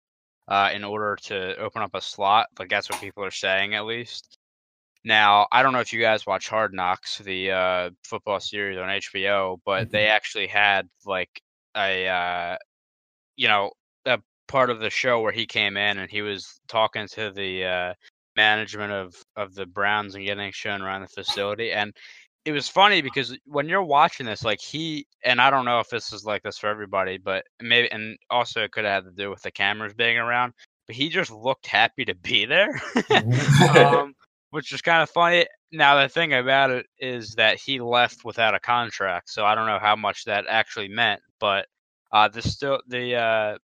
uh, 0.47 0.71
in 0.73 0.83
order 0.83 1.15
to 1.23 1.55
open 1.57 1.83
up 1.83 1.93
a 1.93 2.01
slot. 2.01 2.47
Like 2.57 2.69
that's 2.69 2.89
what 2.89 2.99
people 2.99 3.23
are 3.23 3.31
saying, 3.31 3.75
at 3.75 3.85
least. 3.85 4.39
Now, 5.05 5.47
I 5.51 5.61
don't 5.63 5.71
know 5.71 5.79
if 5.79 5.93
you 5.93 6.01
guys 6.01 6.25
watch 6.25 6.49
Hard 6.49 6.73
Knocks, 6.73 7.19
the 7.19 7.51
uh, 7.51 7.89
football 8.03 8.39
series 8.39 8.79
on 8.79 8.89
HBO, 8.89 9.59
but 9.63 9.91
they 9.91 10.07
actually 10.07 10.47
had 10.47 10.89
like 11.05 11.41
a, 11.77 12.07
uh, 12.07 12.57
you 13.37 13.47
know, 13.47 13.71
a 14.05 14.19
part 14.47 14.71
of 14.71 14.79
the 14.79 14.89
show 14.89 15.21
where 15.21 15.31
he 15.31 15.45
came 15.45 15.77
in 15.77 15.99
and 15.99 16.09
he 16.09 16.23
was 16.23 16.59
talking 16.67 17.07
to 17.09 17.31
the 17.31 17.63
uh, 17.63 17.93
management 18.35 18.91
of 18.91 19.15
of 19.35 19.53
the 19.53 19.67
Browns 19.67 20.15
and 20.15 20.25
getting 20.25 20.51
shown 20.51 20.81
around 20.81 21.01
the 21.01 21.07
facility, 21.07 21.71
and 21.71 21.95
it 22.45 22.51
was 22.51 22.69
funny 22.69 23.01
because 23.01 23.37
when 23.45 23.67
you're 23.67 23.83
watching 23.83 24.25
this, 24.25 24.43
like 24.43 24.61
he 24.61 25.05
and 25.23 25.41
I 25.41 25.49
don't 25.49 25.65
know 25.65 25.79
if 25.79 25.89
this 25.89 26.13
is 26.13 26.25
like 26.25 26.43
this 26.43 26.57
for 26.57 26.67
everybody, 26.67 27.17
but 27.17 27.45
maybe 27.61 27.91
and 27.91 28.17
also 28.29 28.63
it 28.63 28.71
could 28.71 28.85
have 28.85 29.03
had 29.03 29.09
to 29.09 29.21
do 29.21 29.29
with 29.29 29.41
the 29.41 29.51
cameras 29.51 29.93
being 29.93 30.17
around, 30.17 30.53
but 30.87 30.95
he 30.95 31.09
just 31.09 31.31
looked 31.31 31.67
happy 31.67 32.05
to 32.05 32.15
be 32.15 32.45
there. 32.45 32.81
um, 33.75 34.13
which 34.51 34.73
is 34.73 34.81
kind 34.81 35.03
of 35.03 35.09
funny. 35.09 35.45
Now 35.71 36.01
the 36.01 36.09
thing 36.09 36.33
about 36.33 36.71
it 36.71 36.87
is 36.97 37.35
that 37.35 37.59
he 37.59 37.79
left 37.79 38.25
without 38.25 38.55
a 38.55 38.59
contract, 38.59 39.29
so 39.29 39.45
I 39.45 39.53
don't 39.53 39.67
know 39.67 39.79
how 39.79 39.95
much 39.95 40.25
that 40.25 40.45
actually 40.47 40.87
meant, 40.87 41.21
but 41.39 41.67
uh 42.11 42.27
there's 42.27 42.51
still 42.51 42.81
the 42.87 43.15
uh 43.15 43.57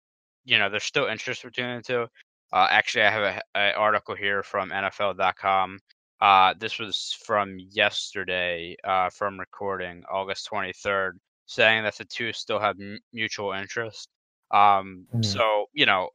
you 0.45 0.59
know, 0.59 0.69
there's 0.69 0.85
still 0.85 1.07
interest 1.07 1.43
between 1.43 1.77
the 1.77 1.83
two. 1.83 2.07
Uh, 2.53 2.69
actually, 2.71 3.03
I 3.03 3.11
have 3.11 3.23
a, 3.23 3.59
a 3.59 3.73
article 3.73 4.15
here 4.15 4.43
from 4.43 4.71
NFL.com 4.71 5.79
uh, 6.25 6.55
this 6.59 6.79
was 6.79 7.17
from 7.27 7.59
yesterday, 7.59 8.77
uh, 8.85 9.11
from 9.11 9.39
recording 9.39 10.05
August 10.11 10.49
23rd, 10.51 11.21
saying 11.47 11.85
that 11.85 11.97
the 11.97 12.05
two 12.07 12.33
still 12.33 12.61
have 12.61 12.81
m- 12.81 13.01
mutual 13.13 13.53
interest. 13.53 14.09
Um, 14.51 15.07
Mhm. 15.15 15.25
So, 15.25 15.67
you 15.75 15.87
know, 15.87 16.11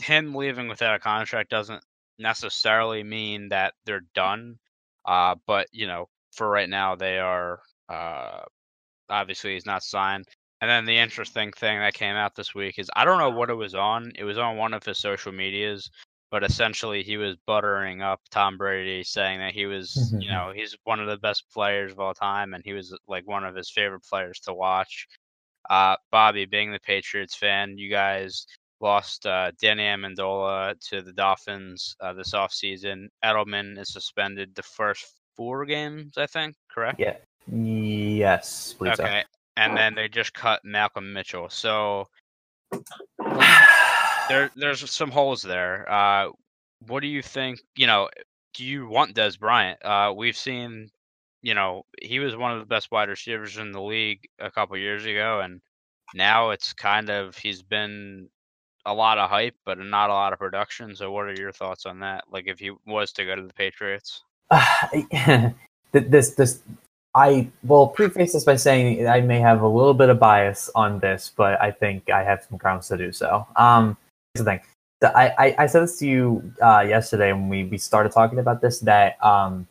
him 0.00 0.34
leaving 0.34 0.68
without 0.68 0.94
a 0.94 0.98
contract 0.98 1.50
doesn't 1.50 1.82
necessarily 2.18 3.02
mean 3.02 3.48
that 3.48 3.74
they're 3.84 4.02
done. 4.14 4.58
Uh, 5.04 5.34
but, 5.46 5.68
you 5.72 5.86
know, 5.86 6.06
for 6.32 6.48
right 6.48 6.68
now, 6.68 6.94
they 6.96 7.18
are, 7.18 7.60
uh, 7.88 8.42
obviously, 9.10 9.54
he's 9.54 9.66
not 9.66 9.82
signed. 9.84 10.26
And 10.60 10.70
then 10.70 10.86
the 10.86 10.98
interesting 10.98 11.52
thing 11.52 11.78
that 11.80 11.94
came 11.94 12.16
out 12.16 12.34
this 12.36 12.54
week 12.54 12.78
is 12.78 12.90
I 12.96 13.04
don't 13.04 13.18
know 13.18 13.30
what 13.30 13.50
it 13.50 13.54
was 13.54 13.74
on. 13.74 14.12
It 14.16 14.24
was 14.24 14.38
on 14.38 14.56
one 14.58 14.74
of 14.74 14.84
his 14.84 15.00
social 15.00 15.32
medias, 15.32 15.90
but 16.30 16.42
essentially 16.42 17.02
he 17.02 17.16
was 17.16 17.36
buttering 17.46 18.02
up 18.02 18.20
Tom 18.30 18.56
Brady, 18.56 19.04
saying 19.04 19.38
that 19.38 19.54
he 19.54 19.66
was, 19.66 20.14
you 20.18 20.30
know, 20.30 20.52
he's 20.54 20.76
one 20.84 21.00
of 21.00 21.08
the 21.08 21.18
best 21.18 21.44
players 21.52 21.92
of 21.92 22.00
all 22.00 22.14
time, 22.14 22.54
and 22.54 22.64
he 22.64 22.72
was 22.72 22.96
like 23.06 23.26
one 23.26 23.44
of 23.44 23.54
his 23.54 23.70
favorite 23.70 24.04
players 24.04 24.40
to 24.40 24.54
watch. 24.54 25.06
Uh, 25.70 25.96
Bobby, 26.10 26.44
being 26.44 26.72
the 26.72 26.80
Patriots 26.80 27.36
fan, 27.36 27.76
you 27.78 27.90
guys 27.90 28.46
lost 28.80 29.26
uh, 29.26 29.50
Danny 29.60 29.84
Amendola 29.84 30.78
to 30.88 31.02
the 31.02 31.12
Dolphins 31.12 31.96
uh, 32.00 32.12
this 32.12 32.32
offseason. 32.32 33.08
Edelman 33.24 33.78
is 33.78 33.92
suspended 33.92 34.54
the 34.54 34.62
first 34.62 35.06
four 35.36 35.64
games, 35.64 36.12
I 36.16 36.26
think. 36.26 36.54
Correct? 36.70 37.00
Yeah. 37.00 37.16
Yes. 37.50 38.74
Okay. 38.80 39.24
And 39.56 39.76
then 39.76 39.94
they 39.94 40.08
just 40.08 40.34
cut 40.34 40.60
Malcolm 40.64 41.12
Mitchell. 41.12 41.48
So 41.48 42.08
there 44.28 44.50
there's 44.56 44.90
some 44.90 45.10
holes 45.10 45.42
there. 45.42 45.90
Uh, 45.90 46.30
what 46.86 47.00
do 47.00 47.06
you 47.06 47.22
think? 47.22 47.60
You 47.76 47.86
know, 47.86 48.08
do 48.54 48.64
you 48.64 48.88
want 48.88 49.14
Dez 49.14 49.38
Bryant? 49.38 49.84
Uh, 49.84 50.12
we've 50.16 50.36
seen, 50.36 50.90
you 51.42 51.54
know, 51.54 51.84
he 52.02 52.18
was 52.18 52.36
one 52.36 52.52
of 52.52 52.60
the 52.60 52.66
best 52.66 52.90
wide 52.90 53.08
receivers 53.08 53.56
in 53.56 53.72
the 53.72 53.82
league 53.82 54.26
a 54.38 54.50
couple 54.50 54.76
years 54.76 55.04
ago, 55.04 55.40
and 55.40 55.60
now 56.14 56.50
it's 56.50 56.72
kind 56.72 57.10
of 57.10 57.36
he's 57.36 57.62
been 57.62 58.28
a 58.84 58.94
lot 58.94 59.18
of 59.18 59.28
hype, 59.28 59.56
but 59.64 59.78
not 59.78 60.10
a 60.10 60.14
lot 60.14 60.32
of 60.32 60.38
production. 60.38 60.94
So, 60.94 61.10
what 61.10 61.26
are 61.26 61.34
your 61.34 61.52
thoughts 61.52 61.86
on 61.86 62.00
that? 62.00 62.24
Like, 62.30 62.46
if 62.46 62.58
he 62.58 62.72
was 62.86 63.12
to 63.12 63.24
go 63.24 63.36
to 63.36 63.42
the 63.42 63.52
Patriots? 63.54 64.22
Th- 64.92 65.52
this 65.92 66.30
this 66.30 66.62
I 67.14 67.48
will 67.64 67.88
preface 67.88 68.34
this 68.34 68.44
by 68.44 68.56
saying 68.56 69.08
I 69.08 69.22
may 69.22 69.40
have 69.40 69.62
a 69.62 69.68
little 69.68 69.94
bit 69.94 70.10
of 70.10 70.18
bias 70.18 70.70
on 70.74 70.98
this, 71.00 71.32
but 71.34 71.60
I 71.60 71.70
think 71.70 72.10
I 72.10 72.22
have 72.22 72.44
some 72.48 72.58
grounds 72.58 72.88
to 72.88 72.96
do 72.98 73.10
so. 73.10 73.46
Um, 73.56 73.96
the 74.38 74.44
thing. 74.44 74.60
The- 75.00 75.16
I, 75.16 75.34
I, 75.38 75.54
I 75.58 75.66
said 75.66 75.82
this 75.82 75.98
to 75.98 76.06
you 76.06 76.52
uh, 76.62 76.84
yesterday 76.86 77.32
when 77.32 77.48
we, 77.48 77.64
we 77.64 77.78
started 77.78 78.12
talking 78.12 78.38
about 78.38 78.60
this 78.60 78.80
that 78.80 79.22
um, 79.24 79.66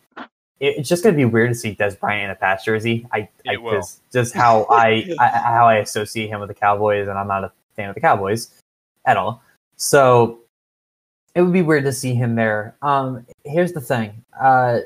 it, 0.59 0.77
it's 0.77 0.89
just 0.89 1.03
going 1.03 1.13
to 1.13 1.17
be 1.17 1.25
weird 1.25 1.51
to 1.51 1.55
see 1.55 1.75
Dez 1.75 1.99
Bryant 1.99 2.25
in 2.25 2.29
a 2.31 2.35
Pats 2.35 2.65
jersey. 2.65 3.07
I, 3.11 3.29
I 3.47 3.55
just, 3.55 4.01
just 4.11 4.33
how 4.33 4.63
I, 4.69 5.15
I 5.19 5.27
how 5.27 5.67
I 5.67 5.77
associate 5.77 6.27
him 6.27 6.39
with 6.39 6.49
the 6.49 6.55
Cowboys, 6.55 7.07
and 7.07 7.17
I'm 7.17 7.27
not 7.27 7.43
a 7.43 7.51
fan 7.75 7.89
of 7.89 7.95
the 7.95 8.01
Cowboys 8.01 8.51
at 9.05 9.17
all. 9.17 9.41
So 9.77 10.39
it 11.35 11.41
would 11.41 11.53
be 11.53 11.61
weird 11.61 11.83
to 11.83 11.91
see 11.91 12.13
him 12.15 12.35
there. 12.35 12.75
Um, 12.81 13.25
here's 13.43 13.73
the 13.73 13.81
thing. 13.81 14.23
Uh, 14.39 14.79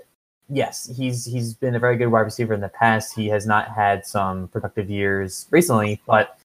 yes, 0.49 0.91
he's 0.97 1.25
he's 1.25 1.53
been 1.53 1.75
a 1.75 1.79
very 1.79 1.95
good 1.95 2.07
wide 2.07 2.21
receiver 2.21 2.53
in 2.53 2.61
the 2.61 2.69
past. 2.69 3.13
He 3.13 3.27
has 3.27 3.45
not 3.45 3.69
had 3.69 4.05
some 4.05 4.47
productive 4.47 4.89
years 4.89 5.47
recently, 5.51 6.01
but 6.07 6.39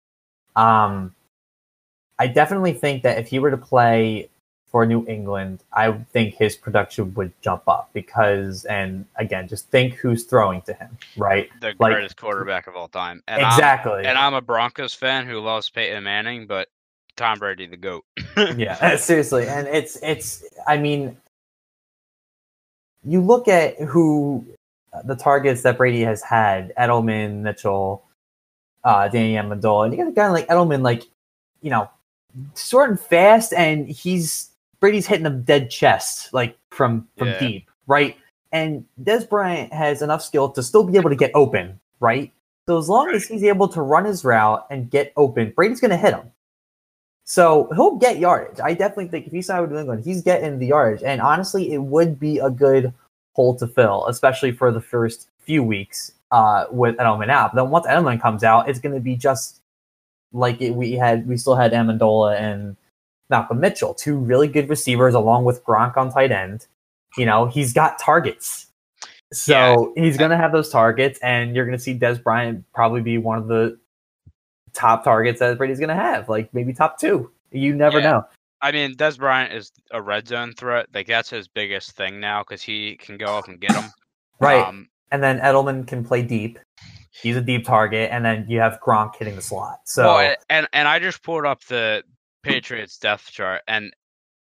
um, 0.57 1.15
I 2.19 2.27
definitely 2.29 2.73
think 2.73 3.03
that 3.03 3.19
if 3.19 3.29
he 3.29 3.39
were 3.39 3.51
to 3.51 3.57
play 3.57 4.29
for 4.67 4.85
New 4.87 5.07
England, 5.07 5.61
I 5.73 5.93
think 5.93 6.35
his 6.35 6.57
production 6.57 7.15
would 7.15 7.33
jump 7.43 7.63
up 7.69 7.91
because, 7.93 8.65
and 8.65 9.05
again, 9.17 9.47
just 9.47 9.69
think 9.69 9.95
who's 9.95 10.25
throwing 10.25 10.63
to 10.63 10.73
him, 10.75 10.97
right? 11.17 11.49
The 11.61 11.75
Like- 11.79 11.93
greatest 11.95 12.17
quarterback 12.17 12.67
of 12.67 12.75
all 12.77 12.89
time. 12.89 13.23
And 13.29 13.43
I'm- 13.43 13.53
exactly. 13.53 14.05
and 14.05 14.19
I'm 14.19 14.35
a 14.35 14.41
Broncos 14.41 14.95
fan 14.95 15.27
who 15.27 15.39
loves 15.41 15.71
Peyton 15.71 16.03
Manning, 16.05 16.47
but 16.47 16.69
Tom 17.17 17.39
Brady 17.39 17.67
the 17.67 17.77
goat. 17.77 18.05
yeah, 18.57 18.97
seriously, 18.97 19.47
and 19.47 19.69
it's 19.69 19.97
it's. 20.03 20.43
I 20.67 20.77
mean, 20.79 21.17
you 23.05 23.21
look 23.21 23.47
at 23.49 23.79
who 23.81 24.45
the 25.05 25.15
targets 25.15 25.63
that 25.63 25.77
Brady 25.77 26.03
has 26.03 26.23
had: 26.23 26.73
Edelman, 26.77 27.43
Mitchell, 27.43 28.05
uh, 28.83 29.07
Danny 29.09 29.35
Amendola, 29.35 29.85
and 29.87 29.95
you 29.97 29.99
got 30.03 30.09
a 30.09 30.13
guy 30.13 30.29
like 30.31 30.49
Edelman, 30.49 30.83
like 30.83 31.05
you 31.63 31.71
know, 31.71 31.89
short 32.57 32.91
and 32.91 33.01
fast, 33.01 33.53
and 33.53 33.89
he's 33.89 34.51
Brady's 34.81 35.07
hitting 35.07 35.25
them 35.25 35.43
dead 35.43 35.71
chest, 35.71 36.33
like 36.33 36.57
from 36.71 37.09
from 37.17 37.29
Yeah. 37.29 37.39
deep, 37.39 37.71
right? 37.87 38.17
And 38.53 38.85
Dez 39.03 39.29
Bryant 39.29 39.73
has 39.73 40.03
enough 40.03 40.23
skill 40.23 40.49
to 40.51 40.63
still 40.63 40.85
be 40.85 40.97
able 40.97 41.11
to 41.11 41.17
get 41.17 41.31
open, 41.35 41.81
right? 42.01 42.33
So 42.69 42.79
as 42.79 42.89
long 42.89 43.11
as 43.11 43.27
he's 43.27 43.43
able 43.45 43.69
to 43.69 43.83
run 43.83 44.05
his 44.05 44.25
route 44.25 44.65
and 44.71 44.89
get 44.91 45.13
open, 45.17 45.53
Brady's 45.57 45.81
going 45.81 45.91
to 45.91 45.97
hit 45.97 46.15
him. 46.15 46.31
So 47.25 47.69
he'll 47.75 47.97
get 47.97 48.19
yardage. 48.19 48.61
I 48.63 48.75
definitely 48.75 49.09
think 49.09 49.27
if 49.27 49.33
he's 49.33 49.47
signed 49.47 49.63
with 49.63 49.73
New 49.73 49.79
England, 49.79 50.05
he's 50.05 50.23
getting 50.23 50.59
the 50.59 50.67
yardage. 50.69 51.03
And 51.03 51.21
honestly, 51.21 51.73
it 51.73 51.79
would 51.79 52.21
be 52.21 52.39
a 52.39 52.51
good 52.51 52.93
hole 53.33 53.57
to 53.57 53.67
fill, 53.67 54.07
especially 54.07 54.53
for 54.53 54.71
the 54.71 54.81
first 54.81 55.29
few 55.39 55.63
weeks 55.63 56.13
uh, 56.31 56.67
with 56.71 56.97
Edelman 56.97 57.31
out. 57.31 57.55
But 57.55 57.63
then 57.63 57.71
once 57.71 57.87
Edelman 57.87 58.21
comes 58.21 58.45
out, 58.45 58.69
it's 58.69 58.79
going 58.79 58.95
to 58.95 59.01
be 59.01 59.17
just 59.17 59.61
like 60.35 60.61
it, 60.61 60.71
we 60.73 60.93
had. 60.93 61.27
We 61.27 61.37
still 61.39 61.55
had 61.57 61.73
Amendola 61.73 62.39
and 62.39 62.77
Malcolm 63.31 63.61
Mitchell, 63.61 63.95
two 63.95 64.17
really 64.19 64.49
good 64.49 64.69
receivers, 64.69 65.15
along 65.15 65.45
with 65.45 65.65
Gronk 65.65 65.97
on 65.97 66.11
tight 66.11 66.33
end. 66.33 66.67
You 67.17 67.25
know, 67.27 67.47
he's 67.47 67.73
got 67.73 67.99
targets. 67.99 68.67
So 69.33 69.93
he's 69.97 70.17
going 70.17 70.31
to 70.31 70.37
have 70.37 70.53
those 70.53 70.69
targets, 70.69 71.19
and 71.21 71.57
you're 71.57 71.65
going 71.65 71.77
to 71.77 71.83
see 71.83 71.99
Dez 71.99 72.23
Bryant 72.23 72.65
probably 72.75 73.01
be 73.01 73.19
one 73.19 73.39
of 73.39 73.49
the 73.49 73.79
top 74.75 75.05
targets 75.05 75.41
that 75.41 75.57
Brady's 75.59 75.79
going 75.79 75.89
to 75.89 75.95
have, 75.95 76.29
like 76.29 76.53
maybe 76.53 76.73
top 76.73 76.99
two. 77.01 77.31
You 77.51 77.75
never 77.75 77.99
Yeah. 77.99 78.11
know. 78.11 78.25
I 78.61 78.73
mean, 78.73 78.95
Dez 78.95 79.19
Bryant 79.19 79.53
is 79.53 79.73
a 79.91 80.01
red 80.01 80.27
zone 80.29 80.53
threat. 80.57 80.87
Like 80.95 81.07
that's 81.07 81.31
his 81.31 81.49
biggest 81.49 81.93
thing 81.93 82.19
now 82.21 82.43
because 82.43 82.63
he 82.63 82.97
can 82.97 83.17
go 83.19 83.27
up 83.27 83.49
and 83.49 83.61
get 83.61 83.73
them. 83.73 83.85
Right. 84.41 84.67
Um, 84.67 84.89
and 85.13 85.23
then 85.23 85.39
Edelman 85.39 85.87
can 85.87 86.05
play 86.05 86.21
deep. 86.21 86.59
He's 87.23 87.37
a 87.37 87.41
deep 87.41 87.65
target, 87.65 88.11
and 88.13 88.25
then 88.25 88.47
you 88.49 88.61
have 88.61 88.81
Gronk 88.85 89.17
hitting 89.17 89.37
the 89.37 89.43
slot. 89.43 89.81
So 89.85 90.05
well, 90.05 90.37
and 90.51 90.69
and 90.73 90.89
I 90.89 90.99
just 90.99 91.23
pulled 91.23 91.47
up 91.47 91.65
the 91.65 92.03
Patriots 92.43 92.99
depth 92.99 93.31
chart, 93.31 93.63
and 93.69 93.93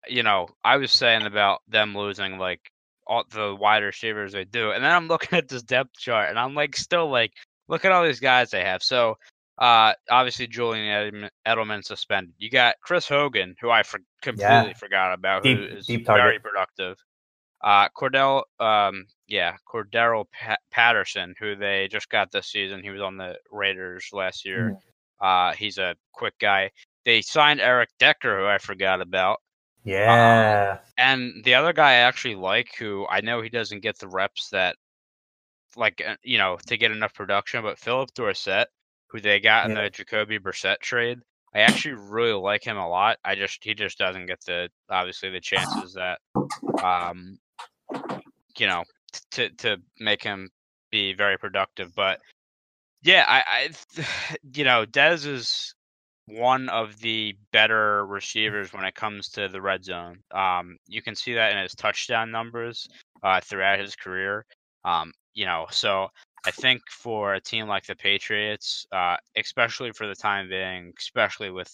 you 0.09 0.23
know, 0.23 0.49
I 0.65 0.77
was 0.79 0.91
saying 0.93 1.27
about 1.27 1.61
them 1.69 1.97
losing 1.97 2.39
like 2.39 2.61
all 3.07 3.25
the 3.31 3.55
wide 3.55 3.83
receivers 3.83 4.33
they 4.33 4.45
do, 4.45 4.71
and 4.71 4.83
then 4.83 4.91
I'm 4.91 5.09
looking 5.09 5.37
at 5.39 5.49
this 5.49 5.63
depth 5.63 5.99
chart, 5.99 6.31
and 6.31 6.39
I'm 6.39 6.55
like, 6.55 6.77
still 6.77 7.11
like, 7.11 7.33
look 7.69 7.85
at 7.85 7.93
all 7.93 8.05
these 8.05 8.21
guys 8.21 8.51
they 8.51 8.65
have. 8.65 8.83
So, 8.83 9.17
uh, 9.59 9.93
obviously 10.11 10.47
Julian 10.47 11.29
Edelman, 11.47 11.85
suspended. 11.85 12.35
You 12.39 12.51
got 12.51 12.77
Chris 12.83 13.07
Hogan, 13.07 13.55
who 13.61 13.71
I 13.71 13.83
for- 13.83 14.01
completely 14.23 14.75
forgot 14.75 15.13
about, 15.13 15.45
who 15.45 15.55
Deep- 15.57 15.79
is 15.79 15.87
deep 15.87 16.07
very 16.07 16.39
productive. 16.39 16.97
Uh, 17.63 17.89
Cordell, 17.97 18.43
um, 18.59 19.07
yeah, 19.29 19.55
Cordarrelle 19.73 20.27
pa- 20.33 20.57
Patterson, 20.71 21.35
who 21.39 21.55
they 21.55 21.89
just 21.89 22.09
got 22.09 22.31
this 22.33 22.49
season. 22.49 22.83
He 22.83 22.91
was 22.91 23.01
on 23.01 23.17
the 23.17 23.37
Raiders 23.51 24.09
last 24.13 24.45
year. 24.45 24.77
Uh, 25.21 25.53
he's 25.53 25.79
a 25.79 25.95
quick 26.13 26.35
guy. 26.41 26.71
They 27.05 27.23
signed 27.23 27.61
Eric 27.61 27.91
Decker, 27.99 28.41
who 28.41 28.47
I 28.47 28.59
forgot 28.59 29.01
about. 29.01 29.39
yeah, 29.85 30.79
And 30.99 31.43
the 31.45 31.55
other 31.55 31.73
guy 31.73 31.91
I 31.91 31.95
actually 31.95 32.35
like, 32.37 32.71
who 32.79 33.07
I 33.09 33.21
know 33.21 33.41
he 33.43 33.49
doesn't 33.49 33.83
get 33.83 33.99
the 33.99 34.09
reps 34.09 34.49
that, 34.51 34.77
like, 35.77 36.03
uh, 36.07 36.17
you 36.23 36.39
know, 36.39 36.59
to 36.67 36.77
get 36.77 36.91
enough 36.91 37.15
production, 37.15 37.63
but 37.63 37.79
Phillip 37.79 38.11
Dorsett, 38.15 38.69
who 39.09 39.21
they 39.21 39.41
got 39.41 39.71
in 39.71 39.77
Yeah. 39.77 39.85
the 39.85 39.91
Jacoby 39.91 40.39
Brissett 40.39 40.79
trade, 40.81 41.19
I 41.55 41.61
actually 41.61 41.95
really 41.95 42.33
like 42.33 42.65
him 42.65 42.77
a 42.77 42.89
lot. 42.89 43.19
I 43.25 43.35
just, 43.35 43.63
he 43.63 43.75
just 43.75 43.99
doesn't 43.99 44.27
get 44.27 44.41
the, 44.47 44.69
obviously, 44.91 45.31
the 45.31 45.41
chances 45.41 45.95
that, 45.95 46.19
um, 46.83 47.39
you 48.59 48.67
know, 48.67 48.85
to, 49.33 49.51
to 49.51 49.77
make 49.99 50.23
him 50.23 50.51
be 50.91 51.13
very 51.15 51.39
productive. 51.39 51.95
But 51.95 52.21
yeah, 53.03 53.25
I, 53.27 53.69
I, 53.99 54.07
you 54.55 54.65
know, 54.65 54.85
Dez 54.87 55.27
is 55.27 55.75
one 56.27 56.69
of 56.69 56.99
the 57.01 57.37
better 57.53 58.07
receivers 58.07 58.73
when 58.73 58.85
it 58.85 58.95
comes 58.95 59.29
to 59.31 59.49
the 59.49 59.61
red 59.61 59.85
zone. 59.85 60.19
Um, 60.31 60.77
you 60.87 61.03
can 61.03 61.15
see 61.15 61.35
that 61.35 61.53
in 61.53 61.59
his 61.59 61.75
touchdown 61.75 62.31
numbers 62.31 62.89
uh, 63.23 63.41
throughout 63.41 63.81
his 63.81 63.97
career. 63.97 64.45
Um, 64.85 65.13
you 65.35 65.47
know, 65.47 65.67
so 65.71 66.09
I 66.45 66.51
think 66.51 66.83
for 66.91 67.35
a 67.35 67.41
team 67.41 67.67
like 67.67 67.87
the 67.87 67.97
Patriots, 67.97 68.87
uh, 68.93 69.17
especially 69.37 69.93
for 69.93 70.07
the 70.07 70.15
time 70.15 70.49
being, 70.49 70.93
especially 70.99 71.51
with 71.51 71.71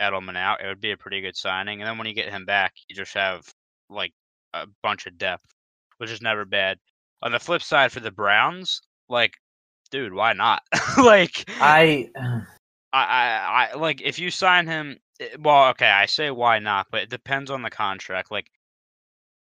Edelman 0.00 0.36
out, 0.36 0.62
it 0.62 0.66
would 0.66 0.80
be 0.80 0.92
a 0.92 0.96
pretty 0.96 1.20
good 1.20 1.36
signing. 1.36 1.80
And 1.80 1.88
then 1.88 1.98
when 1.98 2.06
you 2.06 2.14
get 2.14 2.30
him 2.30 2.44
back, 2.44 2.74
you 2.88 2.96
just 2.96 3.14
have 3.14 3.42
like 3.88 4.12
a 4.54 4.66
bunch 4.82 5.06
of 5.06 5.18
depth, 5.18 5.46
which 5.98 6.10
is 6.10 6.22
never 6.22 6.44
bad. 6.44 6.78
On 7.22 7.32
the 7.32 7.38
flip 7.38 7.62
side, 7.62 7.92
for 7.92 8.00
the 8.00 8.10
Browns, 8.10 8.80
like, 9.08 9.34
dude, 9.90 10.14
why 10.14 10.32
not? 10.32 10.62
like, 10.98 11.48
I 11.60 12.08
I, 12.92 13.04
I, 13.04 13.68
I 13.72 13.76
like 13.76 14.00
if 14.00 14.18
you 14.18 14.30
sign 14.30 14.66
him. 14.66 14.98
eh, 15.20 15.36
Well, 15.40 15.68
okay, 15.70 15.90
I 15.90 16.06
say 16.06 16.30
why 16.30 16.58
not, 16.58 16.86
but 16.90 17.02
it 17.02 17.10
depends 17.10 17.50
on 17.50 17.62
the 17.62 17.70
contract. 17.70 18.30
Like, 18.30 18.50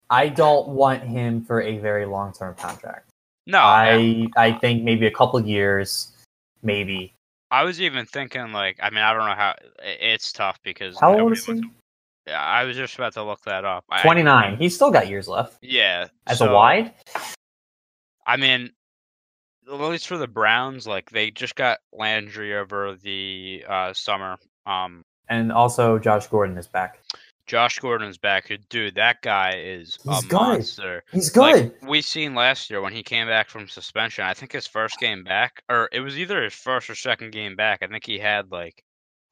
I 0.09 0.27
don't 0.29 0.67
want 0.69 1.03
him 1.03 1.43
for 1.43 1.61
a 1.61 1.77
very 1.79 2.05
long 2.05 2.33
term 2.33 2.55
contract. 2.55 3.09
no, 3.47 3.59
I, 3.59 4.29
I 4.35 4.47
I 4.47 4.51
think 4.59 4.83
maybe 4.83 5.07
a 5.07 5.11
couple 5.11 5.39
years, 5.45 6.11
maybe. 6.61 7.13
I 7.51 7.63
was 7.63 7.81
even 7.81 8.05
thinking 8.05 8.51
like, 8.53 8.77
I 8.81 8.89
mean, 8.89 9.03
I 9.03 9.13
don't 9.13 9.25
know 9.25 9.35
how 9.35 9.55
it's 9.81 10.31
tough 10.31 10.59
because 10.63 10.97
How 10.99 11.17
old 11.19 11.33
is 11.33 11.45
he? 11.45 11.63
I 12.39 12.63
was 12.63 12.75
just 12.77 12.95
about 12.95 13.13
to 13.13 13.23
look 13.23 13.41
that 13.45 13.65
up. 13.65 13.85
Twenty 14.01 14.23
nine. 14.23 14.57
He's 14.57 14.75
still 14.75 14.91
got 14.91 15.07
years 15.07 15.27
left 15.27 15.57
Yeah, 15.61 16.07
as 16.27 16.39
so, 16.39 16.49
a 16.49 16.53
wide. 16.53 16.93
I 18.25 18.37
mean, 18.37 18.71
at 19.67 19.73
least 19.79 20.07
for 20.07 20.17
the 20.17 20.27
Browns, 20.27 20.85
like 20.87 21.09
they 21.09 21.31
just 21.31 21.55
got 21.55 21.79
Landry 21.91 22.55
over 22.55 22.95
the 22.95 23.63
uh, 23.67 23.93
summer. 23.93 24.37
Um, 24.65 25.03
And 25.29 25.51
also, 25.51 25.97
Josh 25.99 26.27
Gordon 26.27 26.57
is 26.57 26.67
back. 26.67 26.99
Josh 27.47 27.79
Gordon's 27.79 28.17
back. 28.17 28.49
Dude, 28.69 28.95
that 28.95 29.21
guy 29.21 29.55
is 29.57 29.97
He's 30.03 30.23
a 30.23 30.27
good. 30.27 30.31
monster. 30.35 31.03
He's 31.11 31.35
Like 31.35 31.73
we 31.85 32.01
seen 32.01 32.33
last 32.35 32.69
year 32.69 32.81
when 32.81 32.93
he 32.93 33.03
came 33.03 33.27
back 33.27 33.49
from 33.49 33.67
suspension. 33.67 34.23
I 34.23 34.33
think 34.33 34.53
his 34.53 34.67
first 34.67 34.99
game 34.99 35.23
back, 35.23 35.61
or 35.69 35.89
it 35.91 35.99
was 35.99 36.17
either 36.17 36.43
his 36.43 36.53
first 36.53 36.89
or 36.89 36.95
second 36.95 37.31
game 37.31 37.55
back. 37.55 37.79
I 37.81 37.87
think 37.87 38.05
he 38.05 38.19
had 38.19 38.51
like 38.51 38.83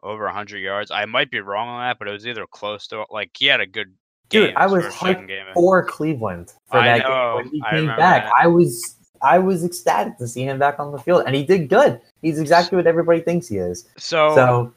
over 0.03 0.27
hundred 0.29 0.59
yards. 0.59 0.91
I 0.91 1.05
might 1.05 1.31
be 1.31 1.39
wrong 1.39 1.67
on 1.67 1.81
that, 1.81 1.99
but 1.99 2.07
it 2.07 2.11
was 2.11 2.27
either 2.27 2.45
close 2.47 2.87
to 2.87 3.05
like 3.09 3.31
he 3.37 3.45
had 3.45 3.61
a 3.61 3.67
good. 3.67 3.93
Dude, 4.29 4.49
game 4.49 4.57
I 4.57 4.67
was 4.67 4.85
hyped 4.85 5.53
for 5.55 5.83
Cleveland 5.83 6.53
for 6.69 6.77
I 6.77 6.99
that 6.99 7.07
know, 7.07 7.37
game 7.37 7.45
when 7.45 7.53
he 7.53 7.63
I 7.65 7.69
came 7.71 7.79
remember 7.81 7.99
back. 7.99 8.23
that. 8.25 8.33
I 8.39 8.47
was 8.47 8.95
I 9.21 9.39
was 9.39 9.63
ecstatic 9.63 10.17
to 10.17 10.27
see 10.27 10.43
him 10.43 10.59
back 10.59 10.79
on 10.79 10.91
the 10.91 10.99
field, 10.99 11.23
and 11.25 11.35
he 11.35 11.43
did 11.43 11.67
good. 11.67 11.99
He's 12.21 12.39
exactly 12.39 12.75
what 12.75 12.87
everybody 12.87 13.21
thinks 13.21 13.47
he 13.47 13.57
is. 13.57 13.89
So, 13.97 14.35
So 14.35 14.73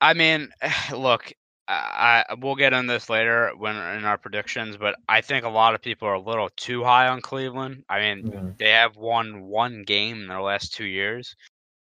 I 0.00 0.14
mean, 0.14 0.48
look, 0.92 1.32
I, 1.68 2.24
I 2.28 2.34
we'll 2.34 2.56
get 2.56 2.72
on 2.72 2.86
this 2.86 3.08
later 3.08 3.52
when 3.56 3.76
in 3.76 4.04
our 4.04 4.18
predictions, 4.18 4.76
but 4.76 4.96
I 5.08 5.20
think 5.20 5.44
a 5.44 5.48
lot 5.50 5.74
of 5.74 5.82
people 5.82 6.08
are 6.08 6.14
a 6.14 6.20
little 6.20 6.50
too 6.56 6.84
high 6.84 7.08
on 7.08 7.20
Cleveland. 7.20 7.84
I 7.88 8.00
mean, 8.00 8.30
mm, 8.30 8.58
they 8.58 8.70
have 8.70 8.96
won 8.96 9.42
one 9.42 9.82
game 9.84 10.22
in 10.22 10.28
their 10.28 10.42
last 10.42 10.74
two 10.74 10.86
years, 10.86 11.34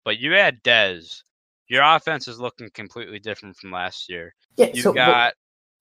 but 0.06 0.20
you 0.20 0.36
add 0.36 0.64
Dez, 0.64 1.22
your 1.74 1.84
offense 1.84 2.28
is 2.28 2.40
looking 2.40 2.70
completely 2.76 3.18
different 3.20 3.58
from 3.58 3.72
last 3.72 4.08
year. 4.08 4.34
yeah, 4.58 4.68
You 4.74 4.82
so 4.84 4.92
but- 4.92 4.96
got 4.96 5.34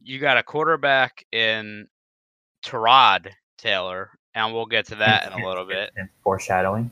you 0.04 0.18
got 0.18 0.38
a 0.38 0.42
quarterback 0.42 1.24
in 1.32 1.86
Tyrod 2.64 3.28
Taylor, 3.58 4.10
and 4.34 4.52
we'll 4.54 4.66
get 4.66 4.86
to 4.86 4.94
that 4.96 5.26
in 5.32 5.40
a 5.40 5.46
little 5.46 5.66
bit. 5.76 5.92
and 5.96 6.08
foreshadowing. 6.24 6.90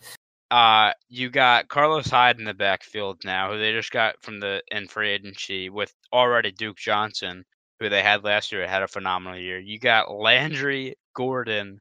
Uh, 0.50 0.92
you 1.08 1.30
got 1.30 1.68
Carlos 1.68 2.08
Hyde 2.10 2.38
in 2.38 2.44
the 2.44 2.54
backfield 2.54 3.24
now, 3.24 3.50
who 3.50 3.58
they 3.58 3.72
just 3.72 3.90
got 3.90 4.20
from 4.22 4.38
the 4.40 4.62
in 4.70 4.86
free 4.86 5.10
agency 5.10 5.70
with 5.70 5.94
already 6.12 6.50
Duke 6.52 6.76
Johnson, 6.76 7.44
who 7.78 7.88
they 7.88 8.02
had 8.02 8.22
last 8.24 8.52
year, 8.52 8.66
had 8.68 8.82
a 8.82 8.88
phenomenal 8.88 9.38
year. 9.38 9.58
You 9.58 9.78
got 9.78 10.10
Landry, 10.12 10.96
Gordon, 11.14 11.80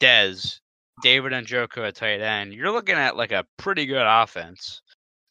Dez, 0.00 0.60
David 1.02 1.32
Njoku 1.32 1.86
at 1.86 1.96
tight 1.96 2.20
end. 2.20 2.52
You're 2.52 2.70
looking 2.70 2.96
at 2.96 3.16
like 3.16 3.32
a 3.32 3.44
pretty 3.56 3.86
good 3.86 4.06
offense. 4.06 4.80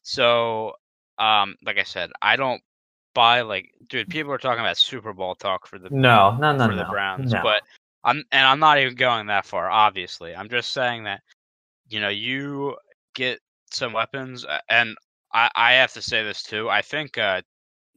So, 0.07 0.71
um, 1.17 1.57
like 1.65 1.77
I 1.77 1.83
said, 1.83 2.11
I 2.21 2.37
don't 2.37 2.61
buy 3.13 3.41
like, 3.41 3.73
dude. 3.89 4.07
People 4.07 4.31
are 4.31 4.37
talking 4.37 4.61
about 4.61 4.77
Super 4.77 5.11
Bowl 5.11 5.35
talk 5.35 5.67
for 5.67 5.77
the 5.77 5.89
No, 5.89 6.37
no, 6.37 6.55
no, 6.55 6.65
for 6.65 6.71
no. 6.71 6.77
the 6.77 6.85
Browns, 6.85 7.33
no. 7.33 7.41
but 7.43 7.61
I'm 8.05 8.23
and 8.31 8.47
I'm 8.47 8.59
not 8.59 8.77
even 8.79 8.95
going 8.95 9.27
that 9.27 9.45
far. 9.45 9.69
Obviously, 9.69 10.33
I'm 10.33 10.47
just 10.47 10.71
saying 10.71 11.03
that 11.03 11.19
you 11.89 11.99
know 11.99 12.07
you 12.07 12.77
get 13.15 13.41
some 13.69 13.91
weapons, 13.91 14.45
and 14.69 14.95
I 15.33 15.49
I 15.53 15.73
have 15.73 15.91
to 15.93 16.01
say 16.01 16.23
this 16.23 16.41
too. 16.41 16.69
I 16.69 16.81
think 16.81 17.17
uh, 17.17 17.41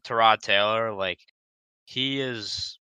Tyrod 0.02 0.40
Taylor, 0.40 0.92
like 0.92 1.20
he 1.84 2.20
is. 2.20 2.76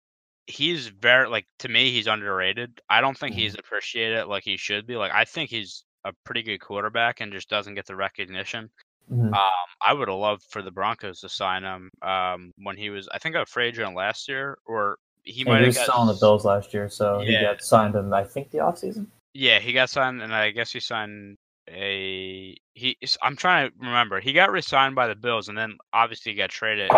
He's 0.47 0.89
very 0.89 1.31
like 1.31 1.47
to 1.61 1.71
me. 1.71 1.91
He's 1.93 2.09
underrated. 2.09 2.79
I 2.91 3.01
don't 3.01 3.17
think 3.17 3.35
Mhm. 3.35 3.39
he's 3.39 3.55
appreciated 3.55 4.27
like 4.27 4.45
he 4.45 4.59
should 4.59 4.87
be. 4.87 4.97
Like 4.97 5.13
I 5.13 5.25
think 5.25 5.49
he's 5.49 5.83
a 6.05 6.13
pretty 6.27 6.43
good 6.43 6.59
quarterback 6.59 7.23
and 7.23 7.33
just 7.33 7.49
doesn't 7.49 7.75
get 7.75 7.87
the 7.87 7.97
recognition. 7.97 8.69
Mhm. 9.11 9.35
Um, 9.35 9.69
I 9.83 9.93
would 9.93 10.09
have 10.09 10.17
loved 10.17 10.45
for 10.51 10.63
the 10.63 10.71
Broncos 10.71 11.21
to 11.21 11.29
sign 11.29 11.63
him 11.63 11.91
um, 12.03 12.53
when 12.57 12.77
he 12.77 12.91
was, 12.91 13.09
I 13.13 13.19
think, 13.19 13.37
a 13.37 13.45
free 13.47 13.67
agent 13.67 13.95
last 13.95 14.29
year, 14.29 14.59
or 14.67 14.99
he 15.25 15.43
And 15.43 15.51
might 15.51 15.59
he 15.59 15.65
have 15.67 15.77
was 15.77 15.87
got 15.87 15.99
on 15.99 16.07
the 16.07 16.15
Bills 16.15 16.45
last 16.45 16.73
year, 16.73 16.89
so 16.89 17.21
he 17.21 17.33
got 17.41 17.63
signed 17.63 17.95
in 17.95 18.13
I 18.13 18.25
think 18.25 18.51
the 18.51 18.59
offseason. 18.59 19.07
Yeah, 19.35 19.59
he 19.59 19.73
got 19.73 19.91
signed, 19.91 20.23
and 20.23 20.35
I 20.35 20.51
guess 20.51 20.73
he 20.73 20.81
signed 20.81 21.37
a 21.69 22.57
he. 22.75 22.97
I'm 23.23 23.37
trying 23.37 23.71
to 23.71 23.77
remember. 23.79 24.21
He 24.21 24.33
got 24.33 24.53
re-signed 24.53 24.95
by 24.95 25.09
the 25.09 25.15
Bills, 25.15 25.49
and 25.49 25.57
then 25.57 25.77
obviously 25.93 26.33
he 26.33 26.39
got 26.39 26.51
traded 26.51 26.91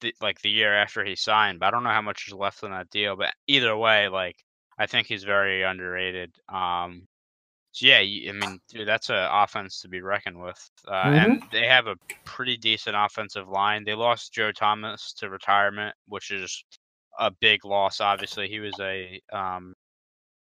the, 0.00 0.14
like 0.20 0.40
the 0.40 0.50
year 0.50 0.74
after 0.74 1.04
he 1.04 1.16
signed. 1.16 1.60
But 1.60 1.66
I 1.66 1.70
don't 1.70 1.84
know 1.84 1.90
how 1.90 2.02
much 2.02 2.28
is 2.28 2.34
left 2.34 2.64
on 2.64 2.70
that 2.70 2.90
deal. 2.90 3.16
But 3.16 3.34
either 3.46 3.76
way, 3.76 4.08
like 4.08 4.36
I 4.78 4.86
think 4.86 5.06
he's 5.06 5.24
very 5.24 5.62
underrated. 5.62 6.34
Um, 6.48 7.06
so 7.72 7.86
yeah, 7.86 7.98
I 7.98 8.32
mean, 8.32 8.60
dude, 8.68 8.88
that's 8.88 9.10
an 9.10 9.28
offense 9.30 9.80
to 9.82 9.88
be 9.88 10.00
reckoned 10.00 10.40
with, 10.40 10.70
uh, 10.88 11.02
and 11.06 11.42
they 11.52 11.66
have 11.66 11.86
a 11.86 11.96
pretty 12.24 12.56
decent 12.56 12.96
offensive 12.96 13.48
line. 13.48 13.84
They 13.84 13.94
lost 13.94 14.32
Joe 14.32 14.50
Thomas 14.50 15.12
to 15.18 15.30
retirement, 15.30 15.94
which 16.08 16.32
is 16.32 16.64
a 17.18 17.30
big 17.30 17.64
loss. 17.64 18.00
Obviously, 18.00 18.48
he 18.48 18.58
was 18.58 18.74
a 18.80 19.20
um, 19.32 19.74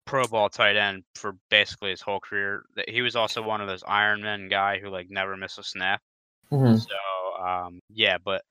Pro 0.06 0.24
Bowl 0.26 0.48
tight 0.48 0.76
end 0.76 1.04
for 1.16 1.34
basically 1.50 1.90
his 1.90 2.00
whole 2.00 2.20
career. 2.20 2.64
He 2.88 3.02
was 3.02 3.14
also 3.14 3.42
one 3.42 3.60
of 3.60 3.68
those 3.68 3.84
Iron 3.86 4.22
Man 4.22 4.48
guy 4.48 4.78
who 4.78 4.88
like 4.88 5.10
never 5.10 5.36
missed 5.36 5.58
a 5.58 5.62
snap. 5.62 6.00
Mhm. 6.50 6.80
So 6.80 7.44
um, 7.44 7.80
yeah, 7.90 8.16
but 8.24 8.42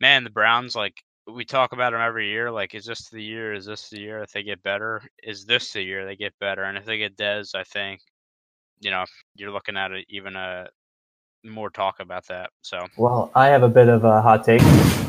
man, 0.00 0.24
the 0.24 0.30
Browns 0.30 0.74
like 0.74 1.00
we 1.32 1.44
talk 1.44 1.72
about 1.72 1.92
them 1.92 2.00
every 2.00 2.28
year. 2.30 2.50
Like, 2.50 2.74
is 2.74 2.84
this 2.84 3.08
the 3.10 3.22
year? 3.22 3.54
Is 3.54 3.64
this 3.64 3.88
the 3.90 4.00
year 4.00 4.22
if 4.22 4.32
they 4.32 4.42
get 4.42 4.62
better? 4.64 5.02
Is 5.22 5.44
this 5.44 5.72
the 5.72 5.82
year 5.82 6.04
they 6.04 6.16
get 6.16 6.34
better? 6.40 6.64
And 6.64 6.76
if 6.76 6.84
they 6.84 6.98
get 6.98 7.16
Dez, 7.16 7.54
I 7.54 7.62
think 7.62 8.00
you 8.84 8.90
know 8.90 9.04
you're 9.34 9.50
looking 9.50 9.76
at 9.76 9.90
it 9.90 10.04
even 10.08 10.36
a 10.36 10.68
more 11.42 11.70
talk 11.70 12.00
about 12.00 12.26
that. 12.28 12.50
So 12.62 12.86
Well, 12.96 13.30
I 13.34 13.48
have 13.48 13.62
a 13.62 13.68
bit 13.68 13.88
of 13.88 14.04
a 14.04 14.22
hot 14.22 14.44
take. 14.44 14.62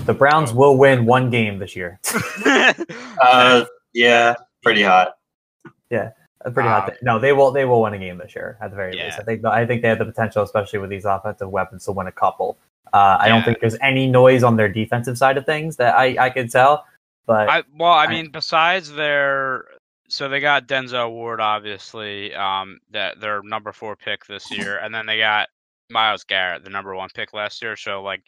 The 0.05 0.13
Browns 0.17 0.53
will 0.53 0.77
win 0.77 1.05
one 1.05 1.29
game 1.29 1.59
this 1.59 1.75
year. 1.75 1.99
Uh, 3.21 3.63
yeah, 3.93 4.35
pretty 4.61 4.83
hot. 4.83 5.13
A 5.91 6.51
pretty 6.51 6.69
hot 6.69 6.87
take. 6.89 7.01
No, 7.01 7.17
they 7.17 7.31
will. 7.33 7.51
They 7.51 7.65
will 7.65 7.81
win 7.81 7.93
a 7.93 7.97
game 7.97 8.17
this 8.17 8.35
year 8.35 8.57
at 8.61 8.69
the 8.69 8.75
very 8.75 8.91
least. 8.93 9.19
I 9.19 9.23
think. 9.23 9.43
I 9.45 9.65
think 9.65 9.81
they 9.81 9.87
have 9.87 9.97
the 9.99 10.05
potential, 10.05 10.43
especially 10.43 10.79
with 10.79 10.89
these 10.89 11.05
offensive 11.05 11.49
weapons, 11.49 11.85
to 11.85 11.91
win 11.91 12.07
a 12.07 12.11
couple. 12.11 12.57
Uh, 12.93 13.17
I 13.19 13.27
don't 13.29 13.43
think 13.43 13.59
there's 13.61 13.77
any 13.81 14.05
noise 14.07 14.43
on 14.43 14.55
their 14.57 14.69
defensive 14.69 15.17
side 15.17 15.37
of 15.37 15.45
things 15.45 15.77
that 15.77 15.95
I 15.95 16.15
I 16.25 16.29
could 16.29 16.51
tell. 16.51 16.85
But 17.25 17.49
I 17.49 17.63
well, 17.75 17.91
I 17.91 18.05
I- 18.05 18.07
mean, 18.09 18.29
besides 18.31 18.91
their 18.91 19.65
so 20.07 20.29
they 20.29 20.39
got 20.39 20.67
Denzel 20.67 21.11
Ward, 21.11 21.39
obviously, 21.41 22.33
um, 22.35 22.79
that 22.91 23.19
their 23.19 23.41
number 23.43 23.71
four 23.71 23.95
pick 23.95 24.25
this 24.25 24.51
year, 24.51 24.77
and 24.79 24.93
then 24.93 25.05
they 25.05 25.17
got 25.17 25.49
Myles 25.89 26.23
Garrett, 26.23 26.63
the 26.63 26.69
number 26.69 26.95
one 26.95 27.09
pick 27.13 27.33
last 27.33 27.61
year. 27.61 27.75
So 27.75 28.01
like, 28.03 28.23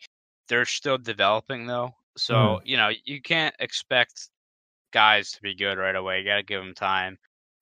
they're 0.50 0.66
still 0.66 0.98
developing 0.98 1.66
though. 1.68 1.92
So 2.18 2.60
Mhm. 2.60 2.62
you 2.66 2.78
know, 2.78 2.92
you 3.06 3.22
can't 3.22 3.56
expect 3.60 4.30
guys 4.94 5.32
to 5.34 5.42
be 5.42 5.56
good 5.56 5.78
right 5.78 5.96
away. 5.96 6.20
You 6.20 6.26
got 6.26 6.38
to 6.38 6.44
give 6.44 6.62
them 6.64 6.74
time. 6.76 7.18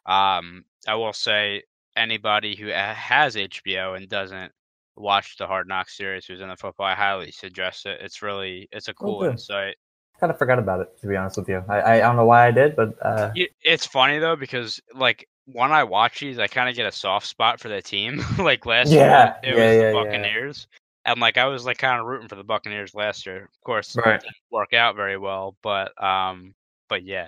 Um, 0.06 0.66
I 0.88 0.96
will 0.96 1.14
say 1.14 1.64
anybody 1.96 2.56
who 2.56 2.68
has 2.68 3.36
HBO 3.36 3.96
and 3.96 4.08
doesn't 4.10 4.52
watch 4.96 5.38
the 5.38 5.48
Hard 5.48 5.68
Knocks 5.68 5.98
series 5.98 6.26
who's 6.26 6.42
in 6.42 6.50
the 6.50 6.56
football, 6.58 6.86
I 6.88 6.96
highly 6.96 7.32
suggest 7.32 7.86
it. 7.86 8.02
It's 8.02 8.22
really 8.22 8.68
it's 8.72 8.88
a 8.90 8.94
cool 8.94 9.22
good. 9.22 9.32
insight. 9.32 9.78
Kind 10.20 10.32
of 10.32 10.38
forgot 10.38 10.60
about 10.60 10.82
it 10.82 10.98
to 11.02 11.08
be 11.08 11.16
honest 11.16 11.38
with 11.38 11.50
you. 11.50 11.64
I 11.68 11.98
I 11.98 12.00
don't 12.00 12.16
know 12.16 12.26
why 12.26 12.48
I 12.48 12.52
did, 12.52 12.76
but 12.76 12.96
uh, 13.06 13.36
It's 13.64 13.86
funny 13.86 14.20
though 14.20 14.36
because 14.36 14.80
like 14.94 15.28
when 15.46 15.72
I 15.72 15.84
watch 15.84 16.20
these, 16.20 16.40
I 16.40 16.48
kind 16.48 16.70
of 16.70 16.76
get 16.76 16.88
a 16.88 16.92
soft 16.92 17.28
spot 17.28 17.60
for 17.60 17.70
the 17.70 17.82
team. 17.82 18.22
like 18.40 18.66
last 18.66 18.98
Yeah, 18.98 19.00
year, 19.00 19.34
it 19.44 19.56
yeah, 19.56 19.60
was 19.60 19.78
yeah, 19.80 19.92
the. 19.92 19.92
Buccaneers, 19.92 20.68
and 21.06 21.20
like 21.20 21.38
I 21.38 21.46
was 21.46 21.66
like 21.66 21.78
kind 21.78 22.00
of 22.00 22.08
rooting 22.08 22.28
for 22.30 22.36
the 22.36 22.44
Buccaneers 22.44 22.96
last 22.96 23.26
year. 23.26 23.44
Of 23.44 23.62
course, 23.66 23.96
Right. 23.96 24.20
it 24.20 24.22
didn't 24.22 24.36
work 24.52 24.74
out 24.74 24.96
very 24.96 25.18
well, 25.18 25.56
but 25.62 25.92
um, 26.04 26.56
but 26.90 27.04
yeah, 27.04 27.28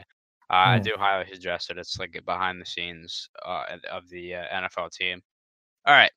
uh, 0.50 0.54
I 0.76 0.80
Hmm. 0.80 0.84
do 0.84 0.96
highly 0.98 1.26
suggest 1.32 1.70
it. 1.72 1.78
It's 1.78 2.00
like 2.00 2.20
behind 2.26 2.62
the 2.62 2.66
scenes 2.66 3.30
uh, 3.46 3.66
of 3.92 4.10
the 4.10 4.36
uh, 4.36 4.44
NFL 4.52 4.90
team. 4.90 5.22
All 5.86 5.94
right. 5.96 6.12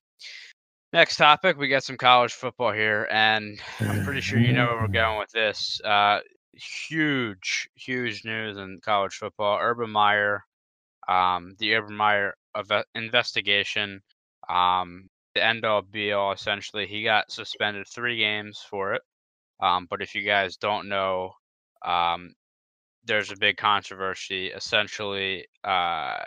Next 0.93 1.17
topic, 1.17 1.57
we 1.57 1.67
got 1.69 1.83
some 1.83 1.97
college 1.97 2.33
football 2.33 2.71
here, 2.73 3.07
and 3.11 3.59
I'm 3.87 4.01
pretty 4.01 4.21
sure 4.21 4.39
you 4.39 4.53
know 4.53 4.67
where 4.67 4.81
we're 4.81 4.87
going 4.89 5.19
with 5.19 5.31
this. 5.31 5.79
Uh, 5.83 6.19
huge, 6.53 7.69
huge 7.75 8.25
news 8.25 8.57
in 8.57 8.79
college 8.81 9.13
football. 9.13 9.59
Urban 9.59 9.89
Meyer, 9.89 10.43
um, 11.07 11.55
the 11.59 11.75
Urban 11.75 11.95
Meyer 11.95 12.33
investigation, 12.95 14.01
um, 14.49 15.09
the 15.33 15.43
end 15.43 15.65
all 15.65 15.81
be 15.81 16.11
all. 16.11 16.31
Essentially, 16.31 16.87
he 16.87 17.03
got 17.03 17.31
suspended 17.31 17.87
three 17.87 18.17
games 18.17 18.63
for 18.69 18.93
it. 18.93 19.01
Um, 19.61 19.87
but 19.89 20.01
if 20.01 20.15
you 20.15 20.23
guys 20.23 20.57
don't 20.57 20.89
know, 20.89 21.33
um, 21.85 22.33
there's 23.05 23.31
a 23.31 23.37
big 23.37 23.57
controversy. 23.57 24.47
Essentially, 24.47 25.47
uh, 25.63 26.23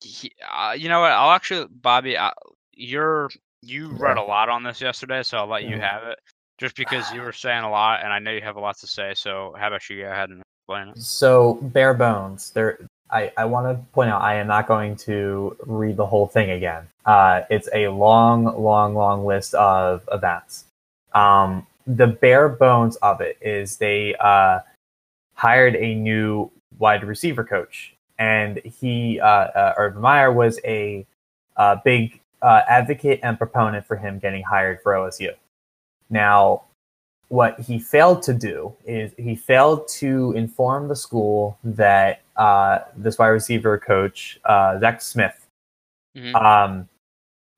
he, 0.00 0.32
uh, 0.52 0.74
you 0.76 0.88
know 0.88 1.00
what? 1.00 1.12
I'll 1.12 1.30
actually, 1.30 1.66
Bobby, 1.70 2.16
uh, 2.16 2.30
you're 2.72 3.30
you 3.62 3.92
read 3.92 4.16
a 4.18 4.22
lot 4.22 4.48
on 4.48 4.64
this 4.64 4.80
yesterday, 4.80 5.22
so 5.22 5.38
I'll 5.38 5.46
let 5.46 5.64
you 5.64 5.78
have 5.80 6.02
it. 6.04 6.18
Just 6.62 6.76
because 6.76 7.12
you 7.12 7.20
were 7.26 7.32
saying 7.32 7.64
a 7.64 7.70
lot, 7.70 8.04
and 8.04 8.12
I 8.12 8.20
know 8.20 8.30
you 8.30 8.40
have 8.40 8.56
a 8.56 8.60
lot 8.60 8.78
to 8.78 8.86
say, 8.86 9.14
so 9.14 9.54
how 9.58 9.66
about 9.66 9.90
you 9.90 10.02
go 10.02 10.10
ahead 10.10 10.30
and 10.30 10.42
explain 10.60 10.88
it? 10.88 10.98
So 11.02 11.54
bare 11.54 11.92
bones. 11.92 12.50
There, 12.50 12.78
I, 13.10 13.32
I 13.36 13.44
want 13.46 13.66
to 13.66 13.84
point 13.92 14.10
out 14.10 14.22
I 14.22 14.36
am 14.36 14.46
not 14.46 14.68
going 14.68 14.94
to 14.98 15.56
read 15.66 15.96
the 15.96 16.06
whole 16.06 16.28
thing 16.28 16.52
again. 16.52 16.88
Uh, 17.04 17.42
it's 17.50 17.68
a 17.74 17.88
long, 17.88 18.44
long, 18.44 18.94
long 18.94 19.26
list 19.26 19.54
of 19.54 20.08
events. 20.12 20.64
Um, 21.14 21.66
the 21.84 22.06
bare 22.06 22.48
bones 22.48 22.94
of 22.96 23.20
it 23.20 23.38
is 23.40 23.76
they 23.78 24.14
uh, 24.20 24.60
hired 25.34 25.74
a 25.74 25.96
new 25.96 26.48
wide 26.78 27.02
receiver 27.02 27.42
coach, 27.42 27.92
and 28.20 28.58
he, 28.58 29.18
uh, 29.18 29.26
uh, 29.26 29.74
Urban 29.76 30.00
Meyer, 30.00 30.32
was 30.32 30.60
a 30.64 31.04
uh, 31.56 31.76
big 31.84 32.20
uh, 32.40 32.62
advocate 32.68 33.18
and 33.24 33.36
proponent 33.36 33.84
for 33.84 33.96
him 33.96 34.20
getting 34.20 34.44
hired 34.44 34.80
for 34.80 34.92
OSU. 34.92 35.34
Now, 36.12 36.62
what 37.28 37.58
he 37.58 37.78
failed 37.78 38.22
to 38.24 38.34
do 38.34 38.74
is 38.84 39.12
he 39.16 39.34
failed 39.34 39.88
to 39.88 40.32
inform 40.36 40.86
the 40.86 40.94
school 40.96 41.58
that 41.64 42.20
uh, 42.36 42.80
this 42.96 43.18
wide 43.18 43.28
receiver 43.28 43.78
coach, 43.78 44.38
uh, 44.44 44.78
Zach 44.78 45.00
Smith, 45.02 45.46
Mhm. 46.14 46.34
um, 46.34 46.88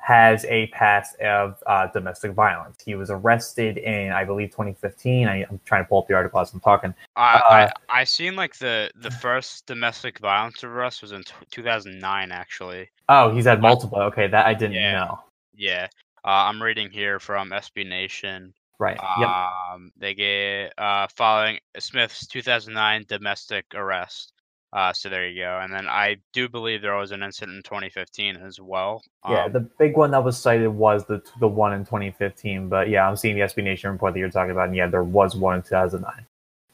has 0.01 0.45
a 0.45 0.67
past 0.69 1.19
of 1.21 1.61
uh, 1.67 1.87
domestic 1.89 2.33
violence. 2.33 2.77
He 2.85 2.95
was 2.95 3.11
arrested 3.11 3.79
in, 3.79 4.13
I 4.13 4.23
believe, 4.25 4.51
2015. 4.51 5.27
I, 5.27 5.45
I'm 5.51 5.59
trying 5.65 5.83
to 5.83 5.89
pull 5.89 5.99
up 5.99 6.07
the 6.07 6.15
article 6.15 6.39
as 6.41 6.53
I'm 6.53 6.61
talking. 6.61 6.95
I, 7.17 7.35
Uh, 7.35 7.71
I 7.89 8.01
I 8.01 8.05
seen 8.05 8.37
like 8.37 8.55
the 8.59 8.91
the 8.97 9.11
first 9.11 9.67
domestic 9.67 10.19
violence 10.21 10.63
arrest 10.63 11.03
was 11.03 11.11
in 11.13 11.23
t- 11.25 11.33
2009 11.51 12.31
actually. 12.31 12.91
Oh, 13.09 13.35
he's 13.35 13.47
had 13.47 13.61
multiple. 13.63 13.99
Okay, 13.99 14.29
that 14.29 14.47
I 14.47 14.55
didn't 14.55 14.75
Yeah. 14.75 14.93
know. 14.93 15.21
Yeah, 15.57 15.89
uh, 16.25 16.49
I'm 16.49 16.63
reading 16.63 16.91
here 16.91 17.21
from 17.21 17.51
SB 17.51 17.87
Nation. 17.89 18.55
Right. 18.79 18.99
yep. 19.19 19.29
Um, 19.29 19.93
they 19.97 20.15
get 20.15 20.73
uh, 20.79 21.07
following 21.15 21.59
Smith's 21.79 22.27
2009 22.27 23.05
domestic 23.09 23.67
arrest. 23.75 24.33
Uh, 24.73 24.93
so 24.93 25.09
there 25.09 25.29
you 25.29 25.43
go. 25.43 25.61
And 25.63 25.73
then 25.73 25.87
I 25.87 26.17
do 26.33 26.49
believe 26.49 26.83
there 26.83 26.97
was 26.97 27.13
an 27.13 27.23
incident 27.23 27.59
in 27.59 27.63
2015 27.63 28.37
as 28.37 28.59
well. 28.61 29.03
Yeah, 29.29 29.45
Um, 29.45 29.53
the 29.53 29.61
big 29.61 29.97
one 29.97 30.11
that 30.11 30.25
was 30.25 30.37
cited 30.37 30.69
was 30.69 31.05
the 31.05 31.23
the 31.39 31.47
one 31.47 31.73
in 31.73 31.85
2015. 31.85 32.69
But 32.69 32.89
yeah, 32.89 33.09
I'm 33.09 33.17
seeing 33.17 33.37
the 33.37 33.43
SB 33.43 33.63
Nation 33.63 33.93
report 33.93 34.15
that 34.15 34.19
you're 34.19 34.31
talking 34.31 34.51
about, 34.51 34.69
and 34.69 34.77
yeah, 34.77 34.89
there 34.89 35.05
was 35.05 35.37
one 35.37 35.57
in 35.57 35.63
2009. 35.63 36.27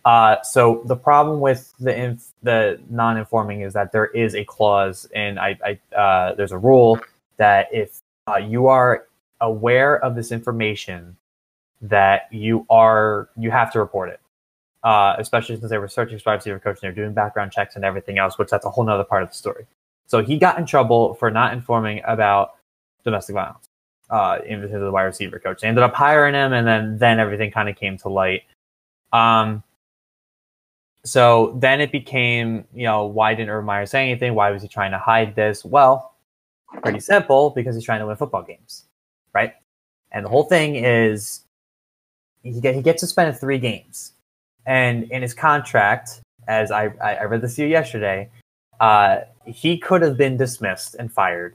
Uh, 0.07 0.41
so 0.43 0.83
the 0.87 0.97
problem 0.97 1.41
with 1.41 1.75
the 1.79 1.95
inf- 1.95 2.33
the 2.43 2.81
non-informing 2.89 3.61
is 3.61 3.75
that 3.75 3.93
there 3.93 4.07
is 4.07 4.35
a 4.35 4.45
clause, 4.45 5.07
and 5.15 5.39
I, 5.39 5.59
I 5.63 5.95
uh, 5.95 6.35
there's 6.35 6.53
a 6.53 6.59
rule 6.59 6.99
that 7.37 7.69
if 7.71 8.01
uh, 8.27 8.39
you 8.39 8.69
are 8.69 9.09
aware 9.41 10.03
of 10.05 10.15
this 10.15 10.33
information, 10.33 11.17
that 11.83 12.23
you 12.31 12.67
are 12.69 13.31
you 13.37 13.51
have 13.51 13.73
to 13.73 13.79
report 13.79 14.11
it. 14.11 14.21
Uh, 14.83 15.15
especially 15.19 15.57
since 15.57 15.69
they 15.69 15.77
were 15.77 15.89
searching 15.89 16.19
for 16.19 16.31
wide 16.31 16.37
receiver 16.37 16.59
coach 16.59 16.77
and 16.77 16.83
they're 16.83 17.05
doing 17.05 17.13
background 17.13 17.53
checks 17.53 17.77
and 17.77 17.85
everything 17.85 18.19
else, 18.19 18.39
which 18.39 18.49
that's 18.49 18.65
a 18.65 18.71
whole 18.71 18.83
nother 18.85 19.05
part 19.05 19.23
of 19.23 19.29
the 19.29 19.35
story. 19.35 19.67
So 20.07 20.23
he 20.25 20.39
got 20.39 20.59
in 20.59 20.65
trouble 20.65 21.15
for 21.15 21.31
not 21.31 21.53
informing 21.53 22.01
about 22.07 22.53
domestic 23.05 23.35
violence 23.35 23.69
uh, 24.11 24.39
in 24.47 24.63
of 24.65 24.71
the 24.71 24.91
wide 24.91 25.05
receiver 25.05 25.39
coach. 25.39 25.61
They 25.61 25.69
ended 25.69 25.85
up 25.85 25.95
hiring 25.95 26.35
him, 26.35 26.53
and 26.53 26.67
then 26.67 26.99
then 26.99 27.21
everything 27.21 27.51
kind 27.51 27.69
of 27.69 27.77
came 27.77 27.97
to 27.99 28.09
light. 28.09 28.43
Um, 29.13 29.63
so 31.05 31.57
then 31.59 31.81
it 31.81 31.93
became, 31.93 32.65
you 32.75 32.85
know, 32.85 33.07
why 33.07 33.35
didn't 33.35 33.51
Urban 33.51 33.67
Meyer 33.67 33.87
say 33.87 34.11
anything? 34.11 34.35
Why 34.35 34.51
was 34.51 34.63
he 34.63 34.69
trying 34.69 34.91
to 34.91 34.99
hide 34.99 35.35
this? 35.35 35.65
Well, 35.65 36.15
pretty 36.83 37.01
simple 37.01 37.51
because 37.51 37.75
he's 37.75 37.85
trying 37.85 38.01
to 38.01 38.07
win 38.07 38.17
football 38.17 38.43
games, 38.43 38.87
right? 39.33 39.55
And 40.13 40.25
the 40.25 40.31
whole 40.31 40.45
thing 40.45 40.77
is 40.77 41.43
he 42.43 42.61
get, 42.61 42.75
he 42.75 42.83
gets 42.83 43.01
suspended 43.01 43.39
three 43.39 43.59
games, 43.59 44.13
and 44.67 45.05
in 45.11 45.23
his 45.23 45.35
contract, 45.35 46.21
as 46.49 46.71
I 46.71 46.93
I 47.03 47.25
read 47.25 47.43
this 47.43 47.57
to 47.57 47.63
you 47.63 47.69
yesterday, 47.69 48.31
uh, 48.81 49.21
he 49.47 49.79
could 49.79 50.03
have 50.03 50.17
been 50.17 50.37
dismissed 50.37 50.95
and 50.95 51.13
fired 51.13 51.55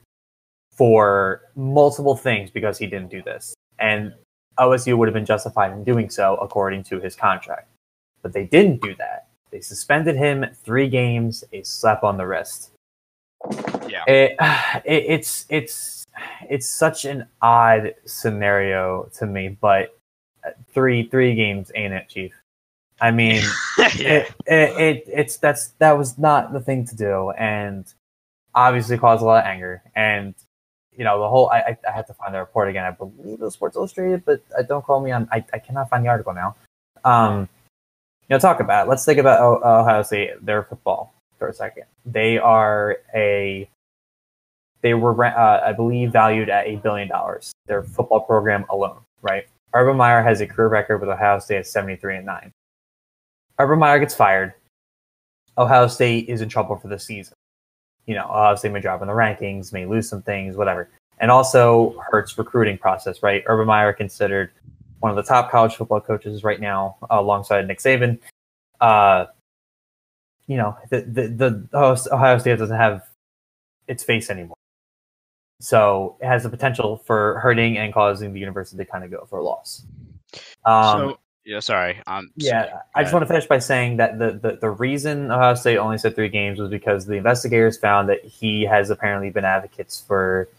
for 0.72 1.42
multiple 1.56 2.16
things 2.16 2.52
because 2.52 2.78
he 2.78 2.86
didn't 2.86 3.10
do 3.10 3.22
this. 3.24 3.56
And 3.80 4.14
OSU 4.60 4.98
would 4.98 5.08
have 5.08 5.14
been 5.14 5.26
justified 5.26 5.72
in 5.72 5.84
doing 5.84 6.10
so 6.10 6.36
according 6.36 6.84
to 6.86 7.00
his 7.00 7.16
contract. 7.16 7.70
But 8.22 8.34
they 8.34 8.46
didn't 8.46 8.82
do 8.82 8.96
that. 8.96 9.28
They 9.52 9.62
suspended 9.62 10.16
him 10.16 10.46
three 10.64 10.90
games, 10.90 11.44
a 11.54 11.64
slap 11.64 12.04
on 12.04 12.18
the 12.18 12.28
wrist. 12.28 12.72
It, 14.08 14.36
it, 14.86 15.04
it's 15.08 15.46
it's 15.50 16.06
it's 16.50 16.68
such 16.68 17.06
an 17.06 17.28
odd 17.42 17.96
scenario 18.06 19.10
to 19.18 19.26
me, 19.26 19.50
but 19.50 19.98
three 20.74 21.08
three 21.08 21.36
games 21.36 21.72
ain't 21.76 21.94
it, 21.94 22.10
Chief? 22.10 22.34
I 23.02 23.12
mean, 23.12 23.44
yeah. 23.78 23.90
it, 23.96 24.34
it, 24.46 24.80
it 24.80 25.04
it's 25.08 25.38
that's 25.38 25.70
that 25.80 25.98
was 25.98 26.18
not 26.18 26.54
the 26.54 26.62
thing 26.62 26.86
to 26.88 26.96
do 26.96 27.32
and 27.32 27.86
obviously 28.54 28.98
caused 28.98 29.22
a 29.22 29.26
lot 29.26 29.44
of 29.44 29.46
anger 29.46 29.84
and 29.98 30.34
you 30.98 31.04
know 31.04 31.20
the 31.20 31.28
whole 31.28 31.50
i 31.50 31.58
i, 31.58 31.78
I 31.86 31.92
had 31.92 32.08
to 32.08 32.14
find 32.14 32.34
the 32.34 32.40
report 32.40 32.70
again 32.70 32.86
i 32.86 32.92
believe 32.92 33.34
it 33.34 33.40
was 33.42 33.54
sports 33.54 33.76
illustrated 33.76 34.24
but 34.24 34.42
uh, 34.58 34.62
don't 34.62 34.82
call 34.82 35.02
me 35.02 35.12
on 35.12 35.28
I, 35.30 35.44
I 35.52 35.60
cannot 35.60 35.90
find 35.90 36.06
the 36.06 36.08
article 36.08 36.34
now 36.34 36.56
um 37.04 37.50
you 38.22 38.34
know 38.34 38.40
talk 38.40 38.62
about 38.62 38.88
it. 38.88 38.90
let's 38.90 39.04
think 39.04 39.20
about 39.20 39.42
oh, 39.42 39.82
ohio 39.82 40.04
state 40.04 40.46
their 40.46 40.64
football 40.64 41.14
for 41.38 41.50
a 41.50 41.54
second. 41.54 41.84
They 42.06 42.38
are 42.38 42.98
a 43.14 43.70
they 44.82 44.94
were 44.94 45.26
uh, 45.26 45.62
I 45.66 45.74
believe 45.74 46.12
valued 46.12 46.50
at 46.50 46.68
a 46.68 46.76
billion 46.78 47.08
dollars. 47.08 47.52
Their 47.68 47.84
football 47.84 48.22
program 48.22 48.66
alone, 48.70 49.00
right? 49.22 49.48
Urban 49.74 49.98
Meyer 49.98 50.24
has 50.24 50.42
a 50.42 50.48
career 50.48 50.70
record 50.70 51.00
with 51.00 51.10
Ohio 51.10 51.40
State 51.40 51.58
at 51.58 51.68
73 51.68 52.18
and 52.18 52.26
9. 52.26 52.52
Urban 53.60 53.80
Meyer 53.80 54.00
gets 54.00 54.16
fired. 54.16 54.54
Ohio 55.58 55.88
State 55.88 56.30
is 56.30 56.42
in 56.42 56.50
trouble 56.50 56.78
for 56.78 56.88
the 56.88 57.00
season. 57.00 57.34
You 58.06 58.16
know, 58.16 58.26
Ohio 58.26 58.56
State 58.56 58.72
may 58.72 58.80
drop 58.80 59.02
in 59.02 59.08
the 59.08 59.14
rankings, 59.14 59.74
may 59.74 59.86
lose 59.86 60.08
some 60.08 60.22
things, 60.22 60.56
whatever. 60.56 60.90
And 61.20 61.32
also 61.32 62.02
hurts 62.10 62.38
recruiting 62.38 62.78
process, 62.78 63.24
right? 63.24 63.44
Urban 63.48 63.68
Meyer 63.68 63.94
considered 63.94 64.52
one 65.00 65.10
of 65.12 65.16
the 65.16 65.24
top 65.24 65.52
college 65.52 65.76
football 65.76 66.02
coaches 66.02 66.44
right 66.44 66.60
now, 66.60 66.98
alongside 67.10 67.68
Nick 67.68 67.80
Saban. 67.80 68.20
Uh, 68.80 69.26
you 70.48 70.58
know, 70.58 70.78
the, 70.90 71.02
the, 71.02 71.28
the 71.28 72.10
Ohio 72.12 72.38
State 72.38 72.60
doesn't 72.60 72.78
have 72.78 73.08
its 73.88 74.04
face 74.04 74.30
anymore. 74.30 74.56
So 75.62 76.18
it 76.22 76.28
has 76.28 76.44
the 76.44 76.50
potential 76.50 76.98
for 76.98 77.40
hurting 77.40 77.78
and 77.78 77.94
causing 77.94 78.34
the 78.34 78.40
university 78.40 78.78
to 78.78 78.86
kind 78.90 79.04
of 79.04 79.12
go 79.12 79.26
for 79.30 79.40
a 79.40 79.44
loss. 79.44 79.84
Um, 80.66 81.00
so, 81.00 81.20
yeah, 81.46 81.60
sorry. 81.60 82.02
Um, 82.08 82.32
yeah, 82.36 82.66
sorry. 82.66 82.82
I 82.96 83.04
just 83.04 83.14
want 83.14 83.24
to 83.24 83.28
finish 83.28 83.46
by 83.46 83.60
saying 83.60 83.98
that 83.98 84.18
the, 84.18 84.32
the, 84.32 84.58
the 84.60 84.70
reason 84.70 85.32
Ohio 85.32 85.54
State 85.54 85.78
only 85.78 85.98
said 85.98 86.16
three 86.16 86.30
games 86.30 86.60
was 86.60 86.70
because 86.70 87.06
the 87.06 87.14
investigators 87.14 87.78
found 87.78 88.10
that 88.10 88.24
he 88.26 88.64
has 88.64 88.90
apparently 88.90 89.30
been 89.30 89.46
advocates 89.46 90.04
for. 90.06 90.50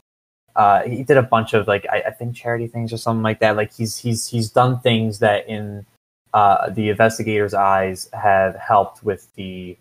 Uh, 0.54 0.84
he 0.84 1.02
did 1.02 1.18
a 1.18 1.22
bunch 1.22 1.52
of 1.52 1.68
like 1.68 1.86
I, 1.90 2.04
I, 2.06 2.10
think 2.12 2.34
charity 2.34 2.66
things 2.66 2.90
or 2.90 2.96
something 2.96 3.22
like 3.22 3.40
that. 3.40 3.56
Like 3.56 3.74
he's 3.74 3.98
he's 3.98 4.26
he's 4.26 4.48
done 4.48 4.80
things 4.80 5.18
that 5.18 5.46
in 5.46 5.84
uh, 6.32 6.70
the 6.70 6.88
investigators' 6.88 7.52
eyes 7.52 8.08
have 8.14 8.56
helped 8.56 9.02
with 9.02 9.28
the 9.34 9.76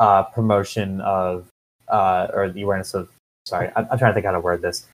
uh, 0.00 0.24
promotion 0.24 1.00
of 1.02 1.46
uh, 1.86 2.26
or 2.32 2.50
the 2.50 2.62
awareness 2.62 2.94
of 2.94 3.08
sorry, 3.48 3.70
I'm, 3.76 3.86
I'm, 3.90 3.98
trying 3.98 4.10
to 4.10 4.14
think 4.14 4.26
how 4.26 4.32
to 4.32 4.40
word 4.40 4.62
this 4.62 4.86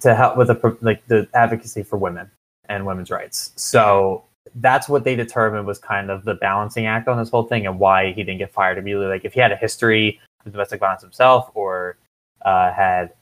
to 0.00 0.14
help 0.14 0.36
with 0.36 0.48
the 0.48 0.76
like 0.80 1.06
the 1.06 1.28
advocacy 1.34 1.82
for 1.82 1.96
women 1.96 2.30
and 2.68 2.86
women's 2.86 3.10
rights. 3.10 3.52
So 3.56 4.24
that's 4.56 4.88
what 4.88 5.04
they 5.04 5.16
determined 5.16 5.66
was 5.66 5.78
kind 5.78 6.10
of 6.10 6.24
the 6.24 6.34
balancing 6.34 6.86
act 6.86 7.08
on 7.08 7.18
this 7.18 7.30
whole 7.30 7.44
thing 7.44 7.66
and 7.66 7.78
why 7.78 8.12
he 8.12 8.22
didn't 8.22 8.38
get 8.38 8.52
fired 8.52 8.78
immediately. 8.78 9.06
Like 9.06 9.24
if 9.24 9.34
he 9.34 9.40
had 9.40 9.52
a 9.52 9.56
history 9.56 10.20
of 10.44 10.52
domestic 10.52 10.80
violence 10.80 11.02
himself 11.02 11.50
or 11.54 11.96
uh, 12.44 12.72
had 12.72 13.12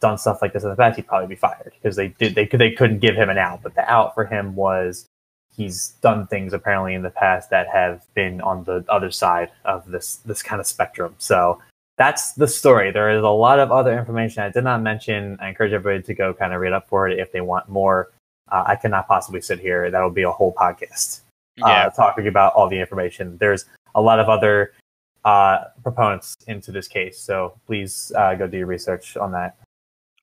done 0.00 0.18
stuff 0.18 0.40
like 0.42 0.52
this 0.52 0.64
in 0.64 0.70
the 0.70 0.76
past, 0.76 0.96
he'd 0.96 1.06
probably 1.06 1.28
be 1.28 1.36
fired 1.36 1.72
because 1.80 1.96
they 1.96 2.08
did 2.08 2.34
they 2.34 2.46
they 2.46 2.72
couldn't 2.72 3.00
give 3.00 3.14
him 3.14 3.28
an 3.28 3.38
out. 3.38 3.62
But 3.62 3.74
the 3.74 3.88
out 3.90 4.14
for 4.14 4.24
him 4.24 4.54
was 4.54 5.06
he's 5.54 5.90
done 6.00 6.26
things 6.26 6.52
apparently 6.52 6.94
in 6.94 7.02
the 7.02 7.10
past 7.10 7.50
that 7.50 7.68
have 7.68 8.02
been 8.14 8.40
on 8.40 8.64
the 8.64 8.84
other 8.88 9.10
side 9.10 9.50
of 9.64 9.90
this 9.90 10.16
this 10.16 10.42
kind 10.42 10.60
of 10.60 10.66
spectrum. 10.66 11.14
So 11.18 11.60
that's 11.98 12.32
the 12.32 12.48
story. 12.48 12.90
There 12.90 13.10
is 13.10 13.22
a 13.22 13.28
lot 13.28 13.58
of 13.58 13.70
other 13.70 13.96
information 13.98 14.42
I 14.42 14.50
did 14.50 14.64
not 14.64 14.82
mention. 14.82 15.36
I 15.40 15.48
encourage 15.48 15.72
everybody 15.72 16.02
to 16.02 16.14
go 16.14 16.34
kind 16.34 16.52
of 16.52 16.60
read 16.60 16.72
up 16.72 16.88
for 16.88 17.08
it 17.08 17.18
if 17.18 17.32
they 17.32 17.40
want 17.40 17.68
more. 17.68 18.10
Uh, 18.50 18.64
I 18.66 18.76
cannot 18.76 19.06
possibly 19.06 19.40
sit 19.40 19.60
here. 19.60 19.90
That'll 19.90 20.10
be 20.10 20.22
a 20.22 20.30
whole 20.30 20.54
podcast 20.54 21.20
uh, 21.62 21.68
yeah. 21.68 21.88
talking 21.90 22.26
about 22.26 22.54
all 22.54 22.68
the 22.68 22.78
information. 22.78 23.36
There's 23.38 23.66
a 23.94 24.00
lot 24.00 24.18
of 24.18 24.28
other 24.28 24.72
uh, 25.24 25.64
proponents 25.82 26.36
into 26.46 26.72
this 26.72 26.88
case, 26.88 27.18
so 27.18 27.58
please 27.66 28.12
uh, 28.16 28.34
go 28.34 28.46
do 28.46 28.58
your 28.58 28.66
research 28.66 29.16
on 29.16 29.32
that. 29.32 29.56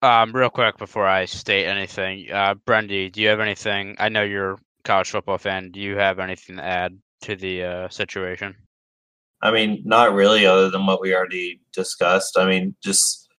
Um, 0.02 0.32
real 0.32 0.50
quick 0.50 0.78
before 0.78 1.08
I 1.08 1.26
state 1.26 1.66
anything, 1.66 2.32
uh, 2.32 2.56
Brendy, 2.66 3.12
do 3.12 3.22
you 3.22 3.28
have 3.28 3.42
anything? 3.42 3.96
I 4.00 4.10
know 4.10 4.24
you're 4.24 4.54
a 4.54 4.58
college 4.86 5.10
football 5.12 5.38
fan. 5.38 5.72
Do 5.72 5.80
you 5.80 5.98
have 5.98 6.20
anything 6.20 6.56
to 6.58 6.64
add 6.64 6.98
to 7.22 7.36
the 7.36 7.64
uh, 7.64 7.90
situation? 7.90 8.56
I 9.42 9.52
mean, 9.52 9.82
not 9.86 10.14
really, 10.14 10.46
other 10.46 10.70
than 10.70 10.86
what 10.86 11.02
we 11.02 11.14
already 11.14 11.62
discussed. 11.74 12.38
I 12.38 12.46
mean, 12.46 12.76
just 12.84 13.30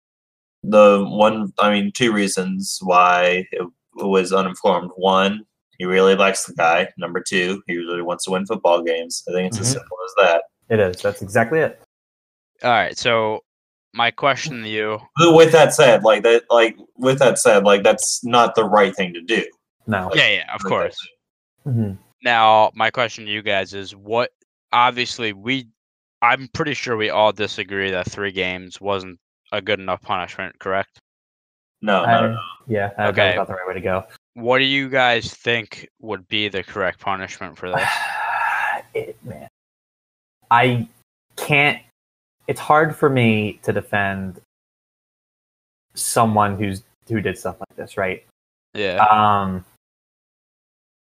the 0.62 1.04
one, 1.06 1.52
I 1.58 1.70
mean, 1.70 1.92
two 1.92 2.12
reasons 2.12 2.78
why 2.82 3.46
it, 3.52 3.66
it 3.98 4.06
was 4.06 4.32
uninformed. 4.32 4.90
One, 4.96 5.44
he 5.78 5.84
really 5.84 6.14
likes 6.14 6.44
the 6.44 6.54
guy. 6.54 6.88
Number 6.98 7.22
two, 7.26 7.62
he 7.66 7.76
really 7.76 8.02
wants 8.02 8.24
to 8.24 8.30
win 8.30 8.46
football 8.46 8.82
games. 8.82 9.22
I 9.28 9.32
think 9.32 9.48
it's 9.48 9.56
mm-hmm. 9.56 9.62
as 9.62 9.72
simple 9.72 9.96
as 10.04 10.12
that. 10.18 10.42
It 10.68 10.80
is. 10.80 11.02
That's 11.02 11.22
exactly 11.22 11.60
it. 11.60 11.80
All 12.62 12.70
right. 12.70 12.96
So, 12.96 13.40
my 13.92 14.10
question 14.10 14.62
to 14.62 14.68
you. 14.68 14.98
With 15.18 15.52
that 15.52 15.74
said, 15.74 16.04
like 16.04 16.22
that, 16.22 16.44
like 16.50 16.76
with 16.96 17.18
that 17.18 17.38
said, 17.38 17.64
like 17.64 17.82
that's 17.82 18.24
not 18.24 18.54
the 18.54 18.64
right 18.64 18.94
thing 18.94 19.12
to 19.14 19.20
do. 19.20 19.44
No. 19.86 20.06
Like, 20.08 20.16
yeah, 20.16 20.28
yeah, 20.28 20.54
of 20.54 20.62
course. 20.62 20.96
Mm-hmm. 21.66 21.94
Now, 22.22 22.70
my 22.74 22.90
question 22.90 23.24
to 23.24 23.30
you 23.30 23.42
guys 23.42 23.74
is: 23.74 23.96
What? 23.96 24.30
Obviously, 24.72 25.32
we 25.32 25.66
I'm 26.22 26.48
pretty 26.52 26.74
sure 26.74 26.96
we 26.96 27.10
all 27.10 27.32
disagree 27.32 27.90
that 27.90 28.10
three 28.10 28.32
games 28.32 28.80
wasn't 28.80 29.18
a 29.52 29.62
good 29.62 29.80
enough 29.80 30.02
punishment, 30.02 30.58
correct? 30.58 31.00
No, 31.82 32.02
I, 32.04 32.36
Yeah, 32.66 32.90
I 32.98 33.06
okay. 33.08 33.32
about 33.32 33.46
the 33.46 33.54
right 33.54 33.66
way 33.66 33.74
to 33.74 33.80
go. 33.80 34.04
What 34.34 34.58
do 34.58 34.64
you 34.64 34.88
guys 34.88 35.32
think 35.32 35.88
would 36.00 36.28
be 36.28 36.48
the 36.48 36.62
correct 36.62 37.00
punishment 37.00 37.56
for 37.56 37.70
this? 37.70 37.88
it, 38.94 39.16
man, 39.24 39.48
I 40.50 40.88
can't. 41.36 41.80
It's 42.46 42.60
hard 42.60 42.94
for 42.94 43.08
me 43.08 43.60
to 43.62 43.72
defend 43.72 44.40
someone 45.94 46.56
who's 46.56 46.82
who 47.08 47.20
did 47.20 47.38
stuff 47.38 47.56
like 47.60 47.76
this, 47.76 47.96
right? 47.96 48.24
Yeah. 48.74 48.98
Um, 49.06 49.64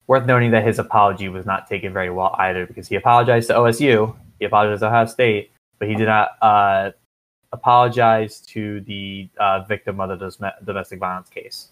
worth 0.07 0.25
noting 0.25 0.51
that 0.51 0.65
his 0.65 0.79
apology 0.79 1.29
was 1.29 1.45
not 1.45 1.67
taken 1.67 1.93
very 1.93 2.09
well 2.09 2.35
either 2.39 2.65
because 2.65 2.87
he 2.87 2.95
apologized 2.95 3.47
to 3.47 3.53
OSU 3.53 4.15
he 4.39 4.45
apologized 4.45 4.81
to 4.81 4.87
Ohio 4.87 5.05
State, 5.05 5.51
but 5.79 5.87
he 5.87 5.95
did 5.95 6.07
not 6.07 6.31
uh, 6.41 6.91
apologize 7.51 8.39
to 8.41 8.81
the 8.81 9.29
uh, 9.39 9.61
victim 9.63 9.99
of 9.99 10.19
the 10.19 10.53
domestic 10.65 10.99
violence 10.99 11.29
case, 11.29 11.69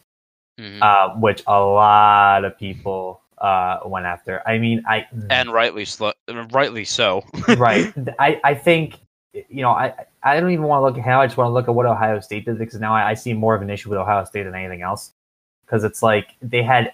mm-hmm. 0.59 0.81
uh, 0.81 1.19
which 1.19 1.43
a 1.47 1.59
lot 1.59 2.45
of 2.45 2.57
people 2.57 3.21
uh, 3.39 3.79
went 3.85 4.05
after. 4.05 4.41
I 4.47 4.57
mean, 4.57 4.83
I 4.87 5.05
and 5.29 5.51
rightly 5.51 5.85
sl- 5.85 6.11
rightly 6.51 6.85
so. 6.85 7.23
right. 7.57 7.93
I, 8.19 8.39
I 8.43 8.53
think 8.53 8.99
you 9.33 9.61
know 9.61 9.71
I 9.71 9.93
I 10.23 10.39
don't 10.39 10.51
even 10.51 10.65
want 10.65 10.81
to 10.81 10.85
look 10.85 10.97
at 10.97 11.03
how 11.03 11.21
I 11.21 11.25
just 11.25 11.37
want 11.37 11.49
to 11.49 11.53
look 11.53 11.67
at 11.67 11.75
what 11.75 11.85
Ohio 11.85 12.19
State 12.19 12.45
did 12.45 12.57
because 12.59 12.79
now 12.79 12.93
I, 12.93 13.09
I 13.09 13.13
see 13.15 13.33
more 13.33 13.55
of 13.55 13.61
an 13.61 13.69
issue 13.69 13.89
with 13.89 13.97
Ohio 13.97 14.23
State 14.25 14.43
than 14.43 14.55
anything 14.55 14.83
else 14.83 15.13
because 15.65 15.83
it's 15.83 16.03
like 16.03 16.35
they 16.41 16.61
had 16.61 16.93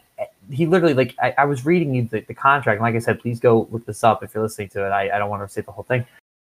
he 0.50 0.66
literally 0.66 0.94
like 0.94 1.16
I, 1.22 1.34
I 1.40 1.46
was 1.46 1.66
reading 1.66 1.94
you 1.94 2.04
the, 2.04 2.22
the, 2.22 2.34
contract. 2.34 2.78
And 2.78 2.84
like 2.84 2.96
I 2.96 3.00
said, 3.00 3.20
please 3.20 3.40
go 3.40 3.68
look 3.72 3.86
this 3.86 4.04
up 4.04 4.24
if 4.24 4.34
you're 4.34 4.44
listening 4.44 4.70
to 4.70 4.86
it. 4.86 4.90
I, 4.90 5.16
I 5.16 5.20
don't 5.20 5.30
want 5.30 5.48
to 5.48 5.54
say 5.54 5.62
the 5.62 5.72
whole 5.72 5.84
thing. 5.84 6.06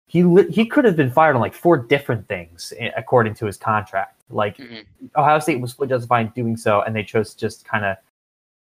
He 0.08 0.22
he 0.50 0.66
could 0.66 0.86
have 0.86 0.96
been 0.96 1.12
fired 1.12 1.36
on 1.36 1.42
like 1.42 1.54
four 1.54 1.78
different 1.78 2.28
things 2.28 2.74
eh, 2.80 2.92
according 2.98 3.36
to 3.36 3.46
his 3.46 3.58
contract. 3.58 4.22
Like 4.30 4.58
mm-hmm. 4.58 4.80
Ohio 5.16 5.40
State 5.40 5.62
was 5.62 5.74
fully 5.74 5.90
justified 5.90 6.28
in 6.28 6.32
doing 6.32 6.58
so, 6.58 6.82
and 6.82 6.96
they 6.96 7.04
chose 7.04 7.34
to 7.34 7.40
just 7.40 7.66
kind 7.66 7.86
of 7.86 7.98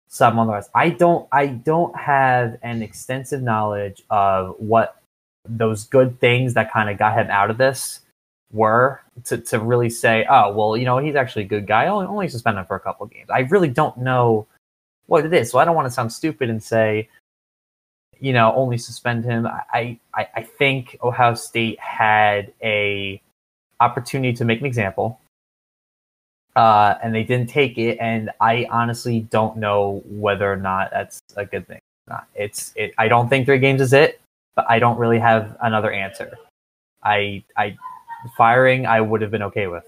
sub 0.07 0.37
on 0.37 0.47
the 0.47 0.53
rest. 0.53 0.69
I 0.73 0.89
don't 0.89 1.27
I 1.31 1.47
don't 1.47 1.95
have 1.97 2.57
an 2.61 2.81
extensive 2.81 3.41
knowledge 3.41 4.03
of 4.09 4.55
what 4.59 5.01
those 5.47 5.85
good 5.85 6.19
things 6.19 6.53
that 6.53 6.71
kind 6.71 6.89
of 6.89 6.97
got 6.97 7.17
him 7.17 7.29
out 7.29 7.49
of 7.49 7.57
this 7.57 8.01
were 8.51 9.01
to, 9.25 9.37
to 9.37 9.59
really 9.59 9.89
say, 9.89 10.25
oh 10.29 10.53
well, 10.53 10.77
you 10.77 10.85
know, 10.85 10.99
he's 10.99 11.15
actually 11.15 11.43
a 11.43 11.47
good 11.47 11.67
guy. 11.67 11.87
Only 11.87 12.07
only 12.07 12.27
suspend 12.29 12.57
him 12.57 12.65
for 12.65 12.75
a 12.75 12.79
couple 12.79 13.05
games. 13.07 13.29
I 13.29 13.39
really 13.39 13.69
don't 13.69 13.97
know 13.97 14.47
what 15.07 15.25
it 15.25 15.33
is. 15.33 15.51
So 15.51 15.59
I 15.59 15.65
don't 15.65 15.75
want 15.75 15.87
to 15.87 15.91
sound 15.91 16.11
stupid 16.11 16.49
and 16.49 16.61
say, 16.61 17.09
you 18.19 18.33
know, 18.33 18.53
only 18.55 18.77
suspend 18.77 19.25
him. 19.25 19.45
I, 19.45 19.99
I, 20.13 20.27
I 20.35 20.41
think 20.41 20.97
Ohio 21.03 21.35
State 21.35 21.79
had 21.79 22.53
a 22.63 23.21
opportunity 23.79 24.33
to 24.33 24.45
make 24.45 24.59
an 24.61 24.65
example, 24.65 25.19
uh, 26.55 26.95
and 27.03 27.13
they 27.13 27.23
didn't 27.23 27.49
take 27.49 27.77
it. 27.77 27.97
And 27.99 28.31
I 28.39 28.67
honestly 28.71 29.21
don't 29.21 29.57
know 29.57 30.01
whether 30.07 30.51
or 30.51 30.57
not 30.57 30.91
that's 30.91 31.21
a 31.35 31.45
good 31.45 31.67
thing. 31.67 31.79
Not. 32.07 32.27
It's 32.35 32.71
it, 32.75 32.93
I 32.97 33.07
don't 33.07 33.29
think 33.29 33.45
three 33.45 33.59
games 33.59 33.81
is 33.81 33.91
it, 33.91 34.21
but 34.55 34.65
I 34.69 34.79
don't 34.79 34.97
really 34.97 35.19
have 35.19 35.57
another 35.61 35.91
answer. 35.91 36.37
I 37.03 37.43
I 37.57 37.77
firing 38.37 38.85
I 38.85 39.01
would 39.01 39.21
have 39.21 39.31
been 39.31 39.43
okay 39.43 39.67
with. 39.67 39.83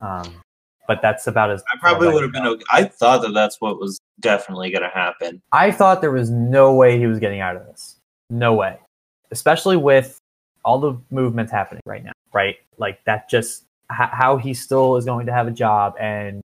Um, 0.00 0.40
but 0.88 1.00
that's 1.02 1.28
about 1.28 1.50
as. 1.50 1.62
I 1.72 1.78
probably 1.78 2.08
would 2.08 2.22
have 2.24 2.32
been. 2.32 2.46
Okay. 2.46 2.64
I 2.72 2.84
thought 2.84 3.22
that 3.22 3.34
that's 3.34 3.60
what 3.60 3.78
was 3.78 4.00
definitely 4.18 4.70
going 4.70 4.82
to 4.82 4.88
happen. 4.88 5.40
I 5.52 5.70
thought 5.70 6.00
there 6.00 6.10
was 6.10 6.30
no 6.30 6.74
way 6.74 6.98
he 6.98 7.06
was 7.06 7.20
getting 7.20 7.40
out 7.40 7.54
of 7.54 7.66
this. 7.66 7.96
No 8.30 8.54
way, 8.54 8.78
especially 9.30 9.76
with 9.76 10.18
all 10.64 10.80
the 10.80 10.96
movements 11.10 11.52
happening 11.52 11.82
right 11.86 12.02
now. 12.02 12.12
Right, 12.32 12.56
like 12.78 13.04
that. 13.04 13.30
Just 13.30 13.64
h- 13.92 14.08
how 14.10 14.38
he 14.38 14.54
still 14.54 14.96
is 14.96 15.04
going 15.04 15.26
to 15.26 15.32
have 15.32 15.46
a 15.46 15.52
job 15.52 15.94
and 16.00 16.40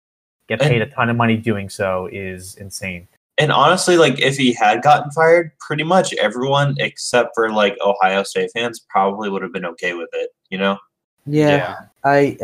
get 0.47 0.59
paid 0.59 0.81
and, 0.81 0.91
a 0.91 0.93
ton 0.93 1.09
of 1.09 1.15
money 1.15 1.37
doing 1.37 1.69
so 1.69 2.07
is 2.11 2.55
insane. 2.55 3.07
And 3.37 3.51
honestly, 3.51 3.97
like 3.97 4.19
if 4.19 4.37
he 4.37 4.53
had 4.53 4.83
gotten 4.83 5.09
fired, 5.11 5.51
pretty 5.59 5.83
much 5.83 6.13
everyone 6.15 6.75
except 6.79 7.31
for 7.33 7.49
like 7.49 7.77
Ohio 7.81 8.23
State 8.23 8.51
fans 8.53 8.85
probably 8.89 9.29
would 9.29 9.41
have 9.41 9.53
been 9.53 9.65
okay 9.65 9.93
with 9.93 10.09
it. 10.13 10.29
You 10.49 10.57
know? 10.57 10.77
Yeah, 11.25 11.47
yeah. 11.49 11.75
I. 12.03 12.37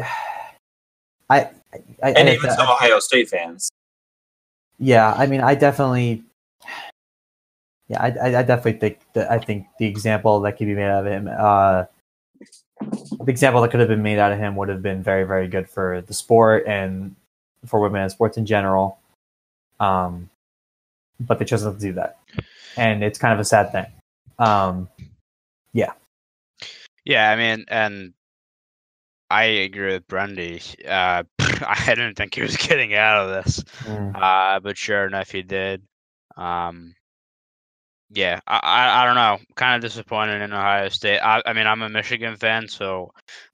I 1.32 1.52
I, 1.74 2.12
and 2.12 2.30
even 2.30 2.50
some 2.52 2.68
Ohio 2.68 3.00
State 3.00 3.30
fans. 3.30 3.70
Yeah, 4.80 5.14
I 5.14 5.26
mean, 5.26 5.42
I 5.42 5.56
definitely, 5.56 6.24
Yeah, 7.90 8.02
I, 8.02 8.08
I, 8.08 8.40
I 8.40 8.44
definitely 8.44 8.80
think 8.80 9.00
that 9.14 9.30
I 9.32 9.40
think 9.40 9.68
the 9.80 9.86
example 9.88 10.40
that 10.42 10.54
could 10.58 10.68
be 10.68 10.76
made 10.76 10.90
out 10.90 11.06
of 11.06 11.12
him, 11.12 11.28
uh, 11.28 11.86
the 12.82 13.32
example 13.32 13.62
that 13.62 13.72
could 13.72 13.80
have 13.82 13.90
been 13.90 14.04
made 14.04 14.20
out 14.20 14.32
of 14.32 14.40
him 14.40 14.56
would 14.56 14.70
have 14.70 14.82
been 14.82 15.04
very, 15.04 15.26
very 15.26 15.48
good 15.48 15.70
for 15.70 16.02
the 16.02 16.14
sport 16.14 16.66
and 16.66 17.16
for 17.66 17.80
women 17.80 18.02
and 18.02 18.12
sports 18.12 18.38
in 18.38 18.46
general. 18.46 19.00
Um, 19.80 20.30
but 21.20 21.40
they 21.40 21.46
chose 21.46 21.66
not 21.66 21.76
to 21.76 21.80
do 21.80 21.94
that, 21.94 22.18
and 22.78 23.04
it's 23.04 23.20
kind 23.20 23.34
of 23.34 23.40
a 23.40 23.46
sad 23.46 23.72
thing. 23.72 23.86
Um, 24.38 24.88
yeah, 25.74 25.92
Yeah, 27.04 27.32
I 27.32 27.36
mean, 27.36 27.66
and 27.68 28.14
I 29.30 29.44
agree 29.44 29.94
with 29.94 30.08
Brendy. 30.08 30.62
Uh, 30.88 31.24
I 31.68 31.96
didn't 31.96 32.16
think 32.16 32.36
he 32.36 32.42
was 32.42 32.58
getting 32.68 32.94
out 32.94 33.24
of 33.24 33.46
this, 33.46 33.64
Mm. 33.84 34.16
uh, 34.16 34.60
but 34.60 34.78
sure 34.78 35.06
enough, 35.06 35.32
he 35.32 35.44
did. 35.44 35.84
Um, 36.38 36.96
yeah, 38.12 38.40
I, 38.48 38.60
I, 38.64 39.04
I 39.04 39.06
don't 39.06 39.16
know. 39.16 39.38
Kind 39.56 39.76
of 39.76 39.82
disappointed 39.88 40.42
in 40.42 40.52
Ohio 40.54 40.90
State. 40.90 41.20
I, 41.20 41.42
I 41.46 41.54
mean, 41.54 41.68
I'm 41.68 41.82
a 41.84 41.90
Michigan 41.90 42.36
fan, 42.38 42.68
so 42.68 43.12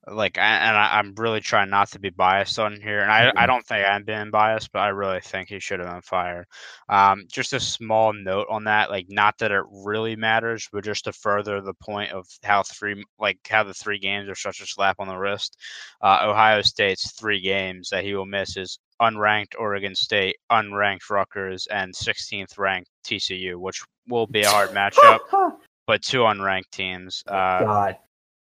like, 0.07 0.37
I, 0.37 0.41
and 0.41 0.77
I, 0.77 0.97
I'm 0.99 1.13
really 1.17 1.41
trying 1.41 1.69
not 1.69 1.89
to 1.91 1.99
be 1.99 2.09
biased 2.09 2.57
on 2.59 2.79
here. 2.79 3.01
And 3.01 3.11
I, 3.11 3.31
I 3.35 3.45
Mhm. 3.45 3.47
don't 3.47 3.65
think 3.65 3.85
I'm 3.85 4.03
being 4.05 4.31
biased, 4.31 4.71
but 4.71 4.79
I 4.79 4.89
really 4.89 5.19
think 5.21 5.49
he 5.49 5.59
should 5.59 5.79
have 5.79 5.89
been 5.89 6.01
fired. 6.01 6.45
Um, 6.89 7.25
just 7.31 7.53
a 7.53 7.59
small 7.59 8.13
note 8.13 8.47
on 8.49 8.63
that, 8.65 8.89
like, 8.89 9.07
not 9.09 9.37
that 9.39 9.51
it 9.51 9.63
really 9.69 10.15
matters, 10.15 10.69
but 10.71 10.83
just 10.85 11.05
to 11.05 11.13
further 11.13 11.61
the 11.61 11.73
point 11.73 12.11
of 12.11 12.25
how 12.43 12.63
three, 12.63 13.03
like, 13.19 13.39
how 13.49 13.63
the 13.63 13.73
three 13.73 13.99
games 13.99 14.29
are 14.29 14.35
such 14.35 14.61
a 14.61 14.65
slap 14.67 14.97
on 14.99 15.07
the 15.07 15.17
wrist. 15.17 15.57
Uh, 16.01 16.19
Ohio 16.23 16.61
State's 16.61 17.11
three 17.11 17.41
games 17.41 17.89
that 17.89 18.03
he 18.03 18.15
will 18.15 18.25
miss 18.25 18.57
is 18.57 18.79
unranked 19.01 19.55
Oregon 19.57 19.95
State, 19.95 20.37
unranked 20.51 21.09
Rutgers, 21.09 21.67
and 21.67 21.93
16th 21.93 22.57
ranked 22.57 22.89
TCU, 23.05 23.57
which 23.59 23.83
will 24.07 24.27
be 24.27 24.41
a 24.41 24.49
hard 24.49 24.69
matchup. 24.69 25.19
But 25.87 26.01
two 26.01 26.21
unranked 26.21 26.71
teams. 26.71 27.21
Uh, 27.27 27.59
God, 27.59 27.97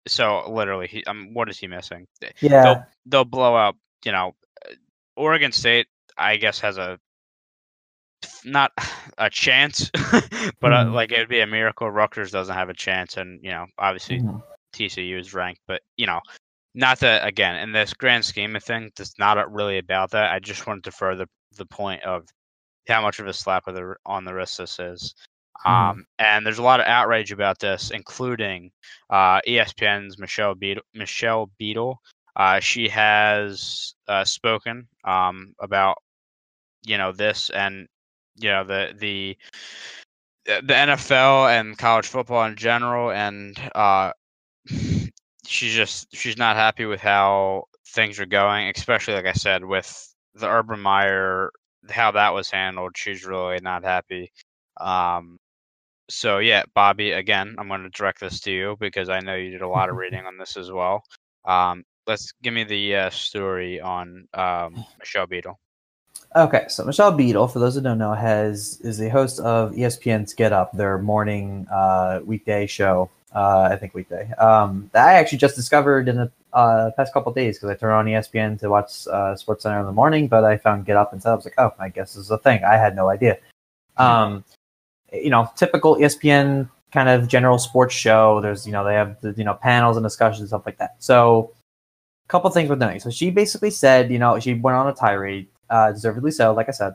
so 0.07 0.49
literally, 0.49 0.87
he, 0.87 1.05
um, 1.07 1.35
what 1.35 1.49
is 1.49 1.59
he 1.59 1.67
missing? 1.67 2.07
yeah, 2.41 2.63
They'll 2.63 2.85
they'll 3.07 3.25
blow 3.25 3.57
out. 3.57 3.75
You 4.05 4.13
know, 4.13 4.37
uh, 4.65 4.75
Oregon 5.17 5.51
State, 5.51 5.89
I 6.17 6.37
guess, 6.37 6.61
has 6.61 6.79
a 6.79 7.01
not 8.45 8.71
a 9.19 9.31
chance, 9.31 9.91
but 10.61 10.73
uh, 10.73 10.85
Mhm. 10.87 10.93
like 10.93 11.13
it 11.13 11.19
would 11.19 11.29
be 11.29 11.41
a 11.41 11.47
miracle. 11.47 11.91
Rutgers 11.91 12.31
doesn't 12.31 12.55
have 12.55 12.69
a 12.69 12.75
chance, 12.75 13.17
and 13.17 13.41
you 13.43 13.51
know, 13.51 13.67
obviously 13.79 14.21
Mhm. 14.21 14.43
TCU 14.73 15.19
is 15.19 15.35
ranked, 15.35 15.61
but 15.67 15.83
you 15.97 16.07
know, 16.07 16.21
not 16.75 17.01
that 17.01 17.27
again 17.27 17.57
in 17.57 17.73
this 17.73 17.93
grand 17.95 18.25
scheme 18.25 18.57
of 18.57 18.65
things, 18.65 18.93
it's 18.99 19.19
not 19.19 19.53
really 19.53 19.79
about 19.79 20.11
that. 20.13 20.33
I 20.33 20.39
just 20.39 20.67
wanted 20.67 20.85
to 20.85 20.93
further 20.93 21.27
the 21.57 21.67
point 21.67 22.03
of 22.05 22.27
how 22.89 23.03
much 23.03 23.19
of 23.19 23.27
a 23.27 23.33
slap 23.33 23.67
of 23.69 23.75
the, 23.75 23.95
on 24.07 24.25
the 24.25 24.35
wrist 24.35 24.59
this 24.59 24.79
is. 24.79 25.15
Mhm. 25.67 25.71
Um, 25.71 26.07
and 26.19 26.45
there's 26.45 26.59
a 26.59 26.63
lot 26.63 26.81
of 26.81 26.87
outrage 26.87 27.31
about 27.31 27.59
this, 27.59 27.91
including 27.91 28.71
uh, 29.11 29.41
ESPN's 29.47 30.19
Michelle 30.19 30.55
Beadle. 30.55 30.83
Michelle 30.95 31.51
Beadle. 31.59 32.01
Uh, 32.37 32.59
she 32.61 32.89
has 32.89 33.95
uh, 34.09 34.25
spoken 34.25 34.89
um, 35.05 35.55
about 35.61 35.99
you 36.85 36.97
know 36.99 37.13
this 37.13 37.51
and 37.51 37.87
you 38.37 38.49
know 38.49 38.65
the 38.65 38.95
the 38.99 39.37
the 40.47 40.75
NFL 40.75 41.51
and 41.51 41.79
college 41.79 42.07
football 42.07 42.45
in 42.47 42.57
general, 42.57 43.11
and 43.11 43.59
uh, 43.75 44.13
she's 45.53 45.75
just 45.75 46.15
she's 46.15 46.39
not 46.39 46.57
happy 46.57 46.87
with 46.87 47.01
how 47.01 47.65
things 47.89 48.19
are 48.19 48.27
going, 48.27 48.73
especially 48.75 49.15
like 49.15 49.27
I 49.27 49.33
said 49.33 49.65
with 49.65 50.15
the 50.35 50.49
Urban 50.49 50.81
Meyer 50.81 51.51
how 51.91 52.13
that 52.13 52.35
was 52.35 52.51
handled. 52.51 52.97
She's 52.97 53.25
really 53.25 53.59
not 53.61 53.85
happy. 53.85 54.33
Um, 54.81 55.39
so 56.09 56.39
yeah, 56.39 56.63
Bobby, 56.75 57.13
again, 57.13 57.55
I'm 57.59 57.69
going 57.69 57.83
to 57.83 57.91
direct 57.91 58.21
this 58.21 58.41
to 58.41 58.53
you 58.53 58.77
because 58.81 59.09
I 59.09 59.21
know 59.21 59.35
you 59.35 59.51
did 59.51 59.63
a 59.63 59.69
lot 59.69 59.91
of 59.91 59.97
reading 59.97 60.25
on 60.25 60.39
this 60.39 60.57
as 60.57 60.71
well. 60.71 61.05
Um, 61.45 61.85
let's 62.07 62.33
give 62.43 62.55
me 62.55 62.65
the 62.65 62.97
uh, 62.97 63.11
story 63.11 63.81
on 63.81 64.27
um, 64.35 64.85
Michelle 64.99 65.27
Beadle. 65.27 65.59
Okay, 66.35 66.65
so 66.69 66.85
Michelle 66.85 67.13
Beadle, 67.13 67.47
for 67.47 67.59
those 67.59 67.75
who 67.75 67.83
don't 67.83 67.99
know, 67.99 68.15
has 68.15 68.81
is 68.81 68.97
the 68.97 69.11
host 69.11 69.39
of 69.41 69.73
ESPN's 69.73 70.33
Get 70.33 70.53
Up, 70.53 70.73
their 70.73 70.97
morning 70.97 71.67
uh, 71.71 72.21
weekday 72.25 72.67
show. 72.67 73.11
Uh, 73.35 73.69
I 73.73 73.77
think 73.77 73.95
weekday. 73.95 74.31
Um, 74.33 74.91
that 74.93 75.09
I 75.09 75.15
actually 75.15 75.39
just 75.39 75.57
discovered 75.57 76.07
in 76.07 76.17
the 76.17 76.31
uh, 76.53 76.91
past 76.97 77.15
couple 77.15 77.33
days 77.33 77.57
because 77.57 77.71
I 77.71 77.75
turned 77.75 77.95
on 77.95 78.05
ESPN 78.05 78.59
to 78.61 78.69
watch 78.69 79.07
uh, 79.07 79.35
Sports 79.37 79.63
Center 79.63 79.81
in 79.81 79.87
the 79.87 79.93
morning, 79.93 80.29
but 80.29 80.45
I 80.45 80.59
found 80.59 80.85
Get 80.85 80.99
Up 80.99 81.15
and 81.15 81.25
I 81.25 81.35
was 81.35 81.47
like, 81.47 81.55
oh, 81.57 81.73
I 81.79 81.89
guess 81.89 82.13
this 82.13 82.25
is 82.25 82.31
a 82.31 82.37
thing. 82.37 82.63
I 82.63 82.77
had 82.77 82.95
no 82.95 83.09
idea. 83.09 83.39
Um, 83.97 84.45
you 85.13 85.31
know, 85.31 85.51
typical 85.57 85.97
ESPN 85.97 86.69
kind 86.93 87.09
of 87.09 87.27
general 87.27 87.59
sports 87.59 87.95
show. 87.95 88.41
There's 88.41 88.67
you 88.67 88.73
know 88.73 88.85
they 88.85 88.95
have 88.95 89.21
the, 89.21 89.35
you 89.37 89.45
know 89.45 89.55
panels 89.55 89.97
and 89.97 90.05
discussions 90.05 90.41
and 90.41 90.49
stuff 90.49 90.67
like 90.67 90.79
that. 90.79 90.97
So 90.99 91.53
a 92.27 92.29
couple 92.29 92.51
things 92.51 92.69
with 92.69 92.81
doing. 92.81 93.01
So 93.01 93.11
she 93.11 93.31
basically 93.31 93.71
said, 93.71 94.11
you 94.11 94.19
know, 94.19 94.39
she 94.39 94.55
went 94.55 94.77
on 94.77 94.89
a 94.89 94.95
tirade, 94.95 95.49
uh, 95.71 95.93
deservedly 95.93 96.31
so, 96.31 96.53
like 96.53 96.69
I 96.69 96.73
said. 96.73 96.95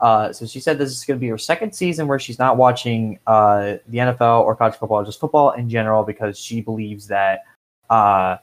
Uh, 0.00 0.32
so 0.32 0.44
she 0.46 0.60
said 0.60 0.78
this 0.78 0.90
is 0.90 1.04
going 1.04 1.18
to 1.18 1.20
be 1.20 1.28
her 1.28 1.38
second 1.38 1.72
season 1.72 2.06
where 2.06 2.18
she's 2.18 2.38
not 2.38 2.56
watching 2.56 3.18
uh, 3.26 3.76
the 3.88 3.98
NFL 3.98 4.42
or 4.42 4.54
college 4.54 4.74
football, 4.74 5.04
just 5.04 5.20
football 5.20 5.52
in 5.52 5.68
general, 5.70 6.02
because 6.02 6.38
she 6.38 6.60
believes 6.60 7.06
that 7.06 7.44
uh, 7.88 8.36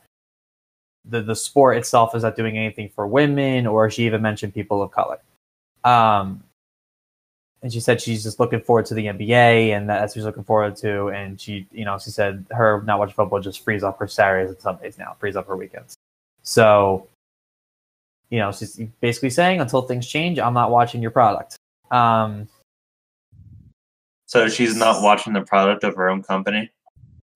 the 1.06 1.22
the 1.22 1.36
sport 1.36 1.78
itself 1.78 2.16
is 2.16 2.24
not 2.24 2.36
doing 2.36 2.58
anything 2.58 2.89
for 2.89 3.06
women, 3.06 3.68
or 3.68 3.89
she 3.89 4.06
even 4.06 4.22
mentioned 4.22 4.54
people 4.54 4.82
of 4.82 4.91
color. 4.91 5.20
Um, 5.84 6.43
and 7.62 7.72
she 7.72 7.80
said 7.80 8.01
she's 8.01 8.24
just 8.24 8.39
looking 8.39 8.60
forward 8.60 8.86
to 8.88 8.93
the 8.93 9.06
NBA, 9.06 9.70
and 9.70 9.89
that's 9.89 10.12
what 10.12 10.20
she's 10.20 10.26
looking 10.26 10.43
forward 10.43 10.76
to. 10.78 11.10
And 11.10 11.39
she, 11.39 11.66
you 11.72 11.86
know, 11.86 11.97
she 11.97 12.10
said 12.10 12.45
her 12.51 12.84
not 12.86 12.99
watching 12.99 13.16
football 13.16 13.39
just 13.39 13.64
frees 13.64 13.84
up 13.84 13.99
her 13.99 14.08
Saturdays 14.08 14.49
and 14.51 14.60
Sundays 14.60 14.97
now, 14.97 15.16
frees 15.20 15.36
up 15.36 15.47
her 15.47 15.56
weekends. 15.56 15.95
So, 16.41 17.08
you 18.34 18.40
know, 18.40 18.52
she's 18.52 18.82
basically 19.00 19.30
saying 19.30 19.62
until 19.62 19.84
things 19.84 20.08
change, 20.08 20.40
I'm 20.40 20.56
not 20.56 20.72
watching 20.72 21.04
your 21.04 21.12
product. 21.12 21.56
Um, 21.92 22.48
So 24.26 24.50
she's 24.50 24.76
not 24.76 25.04
watching 25.04 25.34
the 25.34 25.42
product 25.42 25.84
of 25.84 25.96
her 25.96 26.10
own 26.10 26.24
company. 26.24 26.72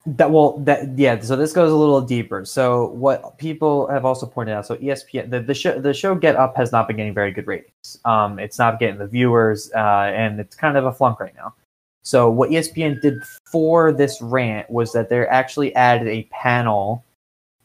that 0.08 0.32
well, 0.32 0.58
that 0.60 0.98
yeah. 0.98 1.20
So 1.20 1.36
this 1.36 1.54
goes 1.54 1.72
a 1.72 1.76
little 1.76 2.02
deeper. 2.02 2.45
So 2.45 2.88
what 2.88 3.38
people 3.38 3.86
have 3.89 4.06
also 4.06 4.26
pointed 4.26 4.54
out. 4.54 4.66
So 4.66 4.76
ESPN, 4.78 5.30
the, 5.30 5.39
the 5.39 5.54
show, 5.54 5.80
the 5.80 5.93
show 5.93 6.16
Get 6.16 6.36
Up 6.36 6.58
has 6.58 6.72
not 6.72 6.88
been 6.88 6.98
getting 6.98 7.14
very 7.14 7.32
good 7.32 7.45
ratings. 7.45 8.00
Um, 8.04 8.39
it's 8.39 8.58
not 8.58 8.80
getting 8.80 8.98
the 8.98 9.06
viewers, 9.06 9.70
uh, 9.76 10.12
and 10.16 10.39
it's 10.39 10.56
kind 10.56 10.78
of 10.78 10.86
a 10.86 10.91
flunk 10.91 11.20
right 11.20 11.36
now. 11.36 11.54
So 12.02 12.28
what 12.32 12.50
ESPN 12.50 13.02
did 13.04 13.22
for 13.52 13.91
this 13.91 14.20
rant 14.20 14.68
was 14.72 14.93
that 14.93 15.10
they 15.10 15.28
actually 15.28 15.76
added 15.76 16.08
a 16.08 16.24
panel, 16.32 17.04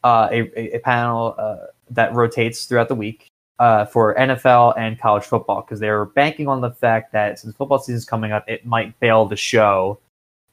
uh, 0.03 0.27
a, 0.31 0.41
a, 0.55 0.75
a 0.75 0.79
panel 0.81 1.33
uh, 1.39 1.73
that 1.89 2.13
rotates 2.13 2.65
throughout 2.65 2.87
the 2.87 2.95
week 2.95 3.27
uh, 3.59 3.85
for 3.85 4.15
NFL 4.15 4.77
and 4.77 4.99
college 4.99 5.23
football 5.23 5.61
because 5.61 5.79
they 5.79 5.89
were 5.89 6.05
banking 6.05 6.47
on 6.47 6.61
the 6.61 6.71
fact 6.71 7.11
that 7.13 7.39
since 7.39 7.55
football 7.55 7.79
season's 7.79 8.05
coming 8.05 8.31
up, 8.31 8.43
it 8.47 8.65
might 8.65 8.99
bail 8.99 9.25
the 9.25 9.35
show 9.35 9.99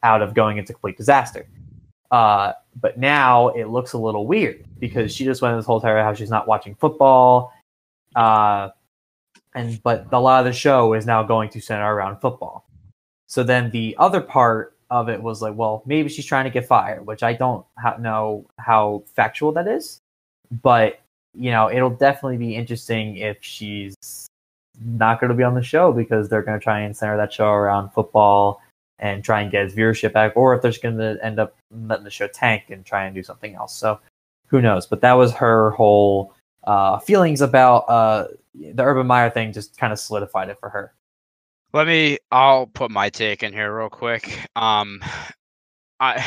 out 0.02 0.22
of 0.22 0.34
going 0.34 0.58
into 0.58 0.72
complete 0.72 0.96
disaster. 0.96 1.46
Uh, 2.10 2.52
but 2.80 2.98
now 2.98 3.48
it 3.48 3.68
looks 3.68 3.92
a 3.92 3.98
little 3.98 4.26
weird 4.26 4.64
because 4.78 5.14
she 5.14 5.24
just 5.24 5.42
went 5.42 5.56
this 5.56 5.66
whole 5.66 5.76
entire 5.76 6.02
how 6.02 6.14
she's 6.14 6.30
not 6.30 6.46
watching 6.46 6.74
football. 6.74 7.52
Uh, 8.14 8.70
and 9.54 9.82
but 9.82 10.06
a 10.12 10.20
lot 10.20 10.40
of 10.40 10.46
the 10.46 10.52
show 10.52 10.94
is 10.94 11.06
now 11.06 11.22
going 11.22 11.48
to 11.50 11.60
center 11.60 11.94
around 11.94 12.20
football. 12.20 12.66
So 13.26 13.42
then 13.42 13.70
the 13.70 13.94
other 13.98 14.20
part 14.20 14.76
of 14.90 15.08
it 15.08 15.22
was 15.22 15.40
like, 15.40 15.54
well, 15.54 15.82
maybe 15.86 16.08
she's 16.08 16.26
trying 16.26 16.44
to 16.44 16.50
get 16.50 16.66
fired, 16.66 17.06
which 17.06 17.22
I 17.22 17.32
don't 17.32 17.64
ha- 17.78 17.96
know 17.98 18.46
how 18.58 19.04
factual 19.14 19.52
that 19.52 19.68
is. 19.68 20.00
But 20.62 21.00
you 21.34 21.50
know, 21.50 21.70
it'll 21.70 21.90
definitely 21.90 22.36
be 22.36 22.56
interesting 22.56 23.16
if 23.16 23.38
she's 23.40 23.96
not 24.82 25.20
going 25.20 25.28
to 25.28 25.36
be 25.36 25.42
on 25.42 25.54
the 25.54 25.62
show 25.62 25.92
because 25.92 26.28
they're 26.28 26.42
going 26.42 26.58
to 26.58 26.62
try 26.62 26.80
and 26.80 26.96
center 26.96 27.16
that 27.16 27.32
show 27.32 27.50
around 27.50 27.90
football 27.90 28.60
and 28.98 29.24
try 29.24 29.40
and 29.40 29.50
get 29.50 29.64
his 29.64 29.74
viewership 29.74 30.12
back, 30.12 30.32
or 30.36 30.54
if 30.54 30.62
they're 30.62 30.70
just 30.70 30.82
going 30.82 30.98
to 30.98 31.18
end 31.22 31.38
up 31.38 31.56
letting 31.70 32.04
the 32.04 32.10
show 32.10 32.26
tank 32.26 32.64
and 32.68 32.84
try 32.84 33.04
and 33.04 33.14
do 33.14 33.22
something 33.22 33.54
else. 33.54 33.74
So 33.74 33.98
who 34.48 34.60
knows? 34.60 34.86
But 34.86 35.00
that 35.00 35.14
was 35.14 35.32
her 35.34 35.70
whole 35.70 36.34
uh, 36.64 36.98
feelings 36.98 37.40
about 37.40 37.88
uh, 37.88 38.28
the 38.54 38.82
Urban 38.82 39.06
Meyer 39.06 39.30
thing. 39.30 39.52
Just 39.52 39.78
kind 39.78 39.92
of 39.92 39.98
solidified 39.98 40.50
it 40.50 40.58
for 40.60 40.68
her. 40.68 40.92
Let 41.72 41.86
me. 41.86 42.18
I'll 42.30 42.66
put 42.66 42.90
my 42.90 43.08
take 43.10 43.42
in 43.42 43.52
here 43.52 43.76
real 43.76 43.88
quick. 43.88 44.46
Um, 44.56 45.02
I. 46.00 46.24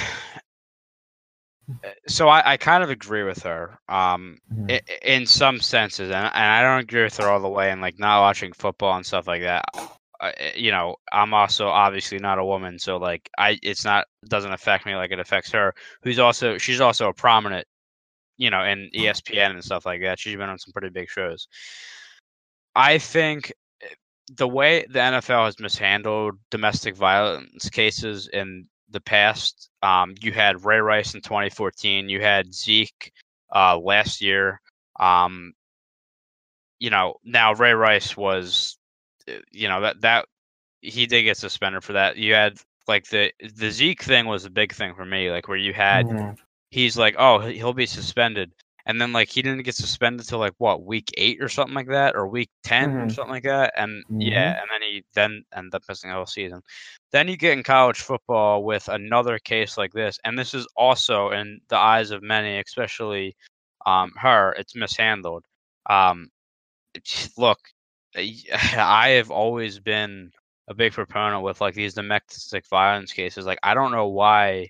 So 2.07 2.27
I, 2.29 2.53
I 2.53 2.57
kind 2.57 2.83
of 2.83 2.89
agree 2.89 3.23
with 3.23 3.41
her. 3.43 3.77
Um, 3.89 4.37
Mhm. 4.53 4.71
i- 4.71 4.81
in 5.01 5.25
some 5.25 5.59
senses, 5.59 6.09
and, 6.09 6.25
and 6.25 6.33
I 6.35 6.61
don't 6.61 6.79
agree 6.79 7.03
with 7.03 7.17
her 7.17 7.27
all 7.29 7.39
the 7.41 7.49
way. 7.49 7.71
And 7.71 7.81
like 7.81 7.99
not 7.99 8.21
watching 8.21 8.53
football 8.53 8.95
and 8.95 9.05
stuff 9.05 9.27
like 9.27 9.41
that. 9.41 9.65
Uh, 10.19 10.31
you 10.55 10.71
know, 10.71 10.95
I'm 11.11 11.33
also 11.33 11.67
obviously 11.67 12.19
not 12.19 12.39
a 12.39 12.45
woman, 12.45 12.79
so 12.79 12.97
like 12.97 13.29
I, 13.37 13.59
it's 13.63 13.83
not 13.83 14.05
doesn't 14.27 14.53
affect 14.53 14.85
me 14.85 14.95
like 14.95 15.11
it 15.11 15.19
affects 15.19 15.51
her. 15.51 15.73
Who's 16.03 16.19
also 16.19 16.57
she's 16.57 16.79
also 16.81 17.09
a 17.09 17.13
prominent, 17.13 17.67
you 18.37 18.49
know, 18.49 18.63
in 18.63 18.89
ESPN 18.95 19.51
and 19.51 19.63
stuff 19.63 19.85
like 19.85 20.01
that. 20.01 20.19
She's 20.19 20.35
been 20.37 20.49
on 20.49 20.59
some 20.59 20.71
pretty 20.71 20.89
big 20.89 21.09
shows. 21.09 21.47
I 22.75 22.97
think 22.97 23.51
the 24.37 24.47
way 24.47 24.85
the 24.89 24.99
NFL 24.99 25.45
has 25.45 25.59
mishandled 25.59 26.35
domestic 26.49 26.95
violence 26.95 27.69
cases 27.69 28.29
in 28.31 28.67
the 28.93 29.01
past. 29.01 29.69
Um, 29.83 30.15
you 30.21 30.33
had 30.33 30.65
Ray 30.65 30.79
Rice 30.79 31.15
in 31.15 31.21
2014. 31.21 32.09
You 32.09 32.21
had 32.21 32.53
Zeke 32.53 33.13
uh, 33.55 33.77
last 33.79 34.21
year. 34.21 34.61
Um, 34.99 35.53
you 36.79 36.91
know, 36.91 37.15
now 37.23 37.53
Ray 37.53 37.73
Rice 37.73 38.17
was, 38.17 38.77
uh, 39.29 39.33
you 39.51 39.69
know, 39.69 39.81
that 39.81 40.01
that 40.01 40.25
he 40.81 41.07
did 41.07 41.23
get 41.23 41.37
suspended 41.37 41.83
for 41.83 41.93
that. 41.93 42.17
You 42.17 42.33
had 42.33 42.59
like 42.87 43.07
the 43.09 43.31
the 43.55 43.71
Zeke 43.71 44.03
thing 44.03 44.27
was 44.27 44.45
a 44.45 44.51
big 44.51 44.73
thing 44.73 44.95
for 44.95 45.05
me, 45.05 45.31
like 45.31 45.47
where 45.49 45.57
you 45.57 45.73
had 45.73 46.11
Mhm. 46.11 46.37
he's 46.71 46.97
like, 46.97 47.15
oh, 47.19 47.39
he'll 47.39 47.73
be 47.73 47.87
suspended, 47.87 48.51
and 48.85 48.99
then 49.01 49.11
like 49.13 49.29
he 49.29 49.41
didn't 49.41 49.63
get 49.63 49.75
suspended 49.75 50.27
till 50.27 50.39
like 50.39 50.53
what 50.57 50.83
week 50.83 51.09
eight 51.17 51.41
or 51.41 51.49
something 51.49 51.75
like 51.75 51.87
that, 51.89 52.15
or 52.15 52.27
week 52.27 52.49
10 52.63 52.99
or 52.99 53.07
Mhm. 53.07 53.09
something 53.09 53.31
like 53.33 53.43
that, 53.43 53.73
and 53.77 54.03
yeah, 54.17 54.59
and 54.59 54.67
then 54.71 54.81
he 54.81 55.03
then 55.13 55.43
ended 55.55 55.75
up 55.75 55.83
missing 55.87 56.09
the 56.09 56.15
whole 56.15 56.25
season. 56.25 56.61
Then 57.11 57.27
you 57.27 57.37
get 57.37 57.57
in 57.57 57.63
college 57.63 57.99
football 58.01 58.63
with 58.63 58.87
another 58.89 59.39
case 59.39 59.77
like 59.77 59.93
this, 59.93 60.19
and 60.23 60.37
this 60.37 60.53
is 60.53 60.67
also 60.75 61.29
in 61.31 61.59
the 61.69 61.77
eyes 61.77 62.11
of 62.11 62.21
many, 62.23 62.59
especially 62.59 63.35
um, 63.85 64.11
her, 64.17 64.53
it's 64.53 64.75
mishandled. 64.75 65.45
Um, 65.89 66.29
look, 67.37 67.59
I 68.15 69.09
have 69.17 69.31
always 69.31 69.79
been 69.79 70.31
a 70.67 70.73
big 70.73 70.93
proponent 70.93 71.43
with 71.43 71.61
like 71.61 71.75
these 71.75 71.93
domestic 71.93 72.67
violence 72.67 73.11
cases. 73.13 73.45
Like 73.45 73.59
I 73.63 73.73
don't 73.73 73.91
know 73.91 74.07
why 74.07 74.69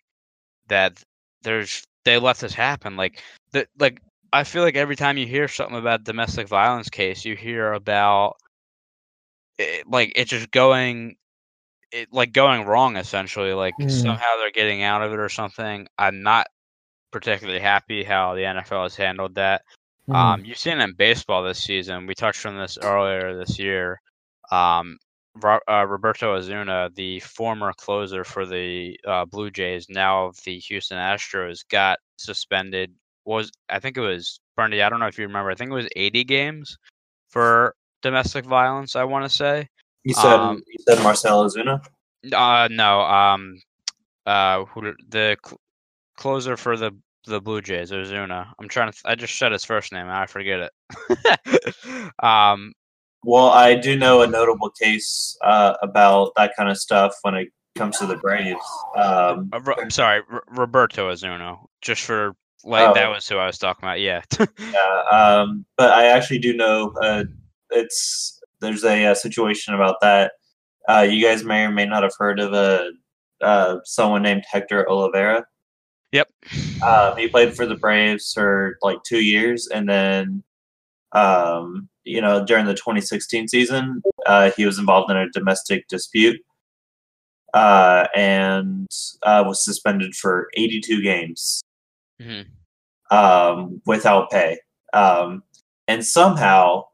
that 0.68 1.03
there's 1.43 1.84
they 2.06 2.18
let 2.18 2.38
this 2.38 2.54
happen. 2.54 2.95
Like 2.95 3.22
the 3.51 3.68
like 3.80 4.01
I 4.32 4.43
feel 4.43 4.64
like 4.64 4.76
every 4.76 4.95
time 4.95 5.18
you 5.18 5.28
hear 5.28 5.47
something 5.47 5.78
about 5.78 6.04
domestic 6.04 6.47
violence 6.47 6.89
case, 6.89 7.24
you 7.26 7.36
hear 7.36 7.74
about 7.74 8.36
it, 9.58 9.88
like 9.88 10.12
it's 10.16 10.32
just 10.32 10.51
going 10.51 11.16
it 11.91 12.12
like 12.12 12.34
going 12.34 12.66
wrong 12.66 12.97
essentially. 12.97 13.54
Like 13.54 13.76
Mm. 13.80 13.91
somehow 13.91 14.38
they're 14.38 14.51
getting 14.51 14.84
out 14.84 15.04
of 15.04 15.14
it 15.14 15.20
or 15.20 15.30
something. 15.30 15.88
I'm 15.97 16.24
not 16.24 16.47
particularly 17.12 17.60
happy 17.60 18.04
how 18.04 18.34
the 18.34 18.41
NFL 18.41 18.84
has 18.84 18.95
handled 18.95 19.36
that. 19.36 19.62
Mhm. 20.10 20.16
Um, 20.16 20.45
you've 20.45 20.58
seen 20.58 20.80
it 20.80 20.84
in 20.84 20.93
baseball 20.93 21.43
this 21.43 21.64
season. 21.64 22.08
We 22.08 22.16
touched 22.16 22.45
on 22.45 22.58
this 22.58 22.78
earlier 22.82 23.38
this 23.38 23.60
year. 23.60 24.01
Um, 24.51 24.97
uh, 25.44 25.86
Roberto 25.88 26.36
Osuna, 26.36 26.90
the 26.96 27.20
former 27.22 27.74
closer 27.74 28.24
for 28.24 28.46
the 28.46 29.00
uh, 29.08 29.26
Blue 29.26 29.50
Jays, 29.50 29.88
now 29.90 30.28
of 30.28 30.38
the 30.44 30.60
Houston 30.60 30.98
Astros, 30.98 31.68
got 31.70 32.00
suspended. 32.18 32.94
Was 33.26 33.52
I 33.70 33.80
think 33.80 33.98
it 33.98 34.02
was 34.02 34.40
Bernie? 34.56 34.82
I 34.82 34.90
don't 34.90 35.00
know 35.00 35.08
if 35.08 35.18
you 35.18 35.26
remember. 35.26 35.50
I 35.50 35.56
think 35.56 35.72
it 35.72 35.76
was 35.76 35.88
80 35.96 36.24
games 36.26 36.78
for 37.30 37.76
domestic 38.02 38.46
violence. 38.46 38.96
I 38.96 39.04
want 39.06 39.26
to 39.26 39.30
say. 39.30 39.68
You 40.04 40.14
said 40.14 40.34
Um, 40.34 40.62
you 40.68 40.78
said 40.88 41.02
Marcell 41.02 41.46
Ozuna. 41.46 41.84
Uh, 42.34 42.68
no. 42.70 43.02
Um, 43.02 43.62
uh, 44.26 44.66
who 44.66 44.94
the 45.10 45.38
cl- 45.46 45.60
closer 46.16 46.58
for 46.58 46.78
the 46.78 46.92
the 47.26 47.40
Blue 47.40 47.62
Jays, 47.62 47.92
Osuna. 47.92 48.54
I'm 48.60 48.68
trying 48.68 48.92
to. 48.92 48.94
Th- 48.94 49.12
I 49.12 49.16
just 49.16 49.38
said 49.38 49.54
his 49.54 49.64
first 49.64 49.92
name. 49.94 50.08
and 50.08 50.12
I 50.12 50.26
forget 50.26 50.60
it. 50.60 52.14
um, 52.24 52.74
Well, 53.24 53.47
I 53.49 53.76
do 53.76 53.95
know 53.97 54.21
a 54.21 54.28
notable 54.28 54.69
case 54.69 55.38
uh, 55.43 55.76
about 55.82 56.32
that 56.36 56.53
kind 56.57 56.69
of 56.69 56.78
stuff 56.78 57.15
when 57.21 57.36
it 57.36 57.49
comes 57.76 57.97
to 57.99 58.05
the 58.05 58.17
Braves. 58.17 58.59
Um, 58.97 59.49
uh, 59.53 59.59
I'm 59.78 59.89
sorry, 59.89 60.21
R- 60.32 60.43
Roberto 60.49 61.09
Osuna. 61.09 61.57
Just 61.82 62.01
for 62.03 62.36
like 62.63 62.89
Oh. 62.89 62.93
that 62.93 63.09
was 63.09 63.28
who 63.28 63.38
I 63.38 63.45
was 63.47 63.57
talking 63.57 63.84
about. 63.88 63.99
Yeah. 64.01 64.21
yeah, 64.71 65.01
um, 65.11 65.65
but 65.78 65.91
I 65.91 66.05
actually 66.07 66.39
do 66.39 66.53
know 66.55 66.93
uh, 67.01 67.24
it's 67.71 68.41
there's 68.61 68.84
a, 68.86 69.05
uh 69.07 69.15
situation 69.15 69.74
about 69.74 69.95
that. 70.01 70.34
Uh, 70.88 71.05
you 71.09 71.21
guys 71.26 71.43
may 71.43 71.63
or 71.63 71.71
may 71.71 71.86
not 71.86 72.03
have 72.03 72.13
heard 72.17 72.39
of 72.39 72.53
a 72.53 72.91
uh, 73.41 73.78
someone 73.84 74.21
named 74.21 74.43
Hector 74.49 74.86
Olivera. 74.89 75.43
yep. 76.13 76.30
Um, 76.86 77.17
he 77.17 77.28
played 77.28 77.53
for 77.55 77.65
the 77.65 77.76
Braves 77.76 78.32
for 78.34 78.78
like 78.82 78.97
two 79.03 79.21
years, 79.21 79.67
and 79.67 79.88
then, 79.89 80.43
um, 81.14 81.89
you 82.03 82.20
know, 82.20 82.43
during 82.43 82.66
the 82.66 82.74
2016 82.74 83.47
season, 83.47 84.01
uh, 84.26 84.51
he 84.57 84.66
was 84.66 84.80
involved 84.80 85.09
in 85.09 85.18
a 85.18 85.30
domestic 85.30 85.88
dispute 85.88 86.39
uh, 87.53 88.07
and 88.16 88.88
uh, 89.24 89.43
was 89.45 89.64
suspended 89.64 90.16
for 90.16 90.49
82 90.55 91.01
games 91.01 91.61
mm-hmm. 92.22 93.16
um, 93.16 93.82
without 93.86 94.30
pay. 94.32 94.59
Um, 94.93 95.43
and 95.88 96.05
somehow, 96.05 96.86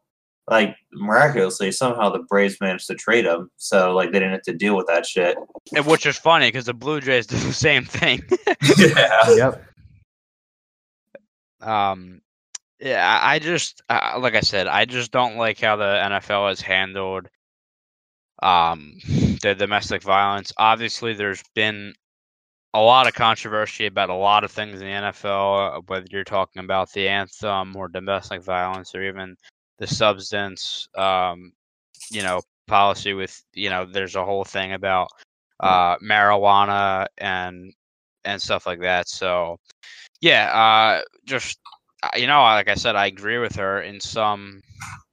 like 0.49 0.76
miraculously, 0.91 1.72
somehow 1.72 2.09
the 2.09 2.20
Braves 2.20 2.57
managed 2.59 2.88
to 2.88 2.95
trade 2.95 3.26
him, 3.26 3.49
so 3.57 3.93
like 3.93 4.11
they 4.11 4.20
didn't 4.20 4.32
have 4.32 4.41
to 4.43 4.53
deal 4.53 4.76
with 4.76 4.88
that 4.88 5.05
shit. 5.05 5.38
And 5.76 5.86
which 5.86 6.05
is 6.05 6.17
funny 6.17 6.47
because 6.47 6.65
the 6.65 6.74
Blue 6.74 6.99
Jays 6.99 7.28
did 7.28 7.39
the 7.39 7.53
same 7.53 7.86
thing. 7.86 8.22
yeah. 8.78 9.36
Yep. 9.36 9.65
um 11.61 12.22
yeah 12.80 13.19
i 13.21 13.39
just 13.39 13.82
uh, 13.89 14.17
like 14.19 14.36
i 14.36 14.39
said 14.39 14.67
i 14.67 14.86
just 14.86 15.11
don't 15.11 15.38
like 15.38 15.59
how 15.59 15.75
the 15.75 15.84
nfl 15.84 16.49
has 16.49 16.61
handled 16.61 17.27
um 18.41 18.97
the 19.41 19.55
domestic 19.57 20.01
violence. 20.01 20.53
Obviously 20.57 21.13
there's 21.13 21.43
been 21.55 21.93
a 22.73 22.80
lot 22.80 23.07
of 23.07 23.13
controversy 23.13 23.86
about 23.88 24.09
a 24.09 24.13
lot 24.13 24.43
of 24.43 24.51
things 24.51 24.75
in 24.82 24.88
the 24.88 24.93
nfl 24.93 25.77
uh, 25.77 25.82
whether 25.88 26.05
you're 26.11 26.23
talking 26.23 26.63
about 26.63 26.91
the 26.93 27.07
anthem 27.07 27.75
or 27.75 27.88
domestic 27.88 28.43
violence 28.43 28.93
or 28.95 29.03
even 29.03 29.36
the 29.80 29.88
substance 29.88 30.88
um 30.95 31.51
you 32.11 32.21
know 32.21 32.41
policy 32.67 33.13
with 33.13 33.41
you 33.53 33.69
know 33.69 33.86
there's 33.86 34.15
a 34.15 34.23
whole 34.23 34.45
thing 34.45 34.73
about 34.73 35.09
uh 35.59 35.97
marijuana 35.97 37.07
and 37.17 37.73
and 38.25 38.41
stuff 38.41 38.65
like 38.65 38.82
that. 38.82 39.07
So 39.07 39.57
yeah, 40.21 40.51
uh, 40.53 41.01
just 41.25 41.59
you 42.16 42.28
know, 42.28 42.41
like 42.41 42.70
I 42.70 42.76
said, 42.76 42.95
I 42.95 43.08
agree 43.08 43.38
with 43.38 43.56
her 43.56 43.82
in 43.82 44.00
some 44.00 44.62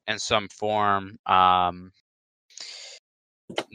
in 0.07 0.19
some 0.19 0.49
form. 0.49 1.19
Um, 1.27 1.93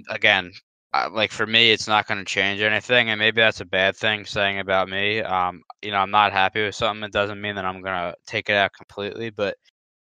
again, 0.09 0.51
uh, 0.93 1.09
like 1.11 1.31
for 1.31 1.45
me, 1.47 1.71
it's 1.71 1.87
not 1.87 2.07
going 2.07 2.17
to 2.19 2.25
change 2.25 2.61
anything, 2.61 3.09
and 3.09 3.19
maybe 3.19 3.41
that's 3.41 3.61
a 3.61 3.65
bad 3.65 3.95
thing 3.95 4.25
saying 4.25 4.59
about 4.59 4.89
me. 4.89 5.21
Um, 5.21 5.61
you 5.81 5.91
know, 5.91 5.97
I'm 5.97 6.11
not 6.11 6.33
happy 6.33 6.63
with 6.63 6.75
something. 6.75 7.03
It 7.03 7.13
doesn't 7.13 7.41
mean 7.41 7.55
that 7.55 7.65
I'm 7.65 7.81
going 7.81 7.95
to 7.95 8.15
take 8.25 8.49
it 8.49 8.55
out 8.55 8.73
completely, 8.73 9.29
but 9.29 9.57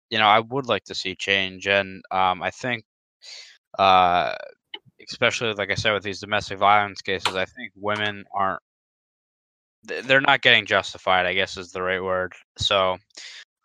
you 0.10 0.18
know, 0.20 0.28
I 0.28 0.40
would 0.40 0.68
like 0.68 0.84
to 0.86 0.96
see 0.96 1.16
change, 1.16 1.68
and 1.68 2.04
um, 2.12 2.44
I 2.44 2.52
think, 2.52 2.84
uh, 3.80 4.36
especially 5.10 5.54
like 5.54 5.72
I 5.72 5.76
said 5.76 5.94
with 5.94 6.04
these 6.04 6.20
domestic 6.22 6.60
violence 6.60 7.02
cases, 7.02 7.36
I 7.36 7.46
think 7.46 7.72
women 7.76 8.26
aren't 8.34 8.62
they're 9.84 10.22
not 10.22 10.42
getting 10.42 10.66
justified 10.66 11.26
i 11.26 11.34
guess 11.34 11.58
is 11.58 11.72
the 11.72 11.82
right 11.82 12.04
word 12.04 12.34
so 12.58 12.98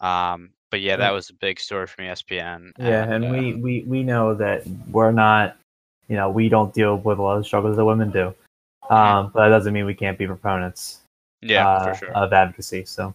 um 0.01 0.51
but 0.71 0.81
yeah 0.81 0.97
that 0.97 1.13
was 1.13 1.31
a 1.31 1.35
big 1.35 1.59
story 1.59 1.87
from 1.87 2.05
espn 2.05 2.73
Yeah, 2.79 3.05
and 3.11 3.25
uh, 3.25 3.29
we, 3.29 3.55
we, 3.55 3.85
we 3.87 4.03
know 4.03 4.35
that 4.35 4.67
we're 4.91 5.13
not, 5.13 5.57
you 6.09 6.17
know, 6.17 6.29
we 6.29 6.49
don't 6.49 6.75
deal 6.75 6.97
with 6.99 7.19
a 7.19 7.23
lot 7.23 7.39
of 7.39 7.47
struggles 7.47 7.77
that 7.77 7.85
women 7.85 8.11
do. 8.11 8.35
Um, 8.91 9.31
but 9.33 9.45
that 9.45 9.49
doesn't 9.49 9.73
mean 9.73 9.87
we 9.87 9.95
can't 9.95 10.19
be 10.19 10.27
proponents 10.27 11.01
yeah 11.41 11.69
uh, 11.69 11.85
for 11.85 11.99
sure 11.99 12.13
of 12.13 12.33
advocacy. 12.33 12.85
So, 12.85 13.15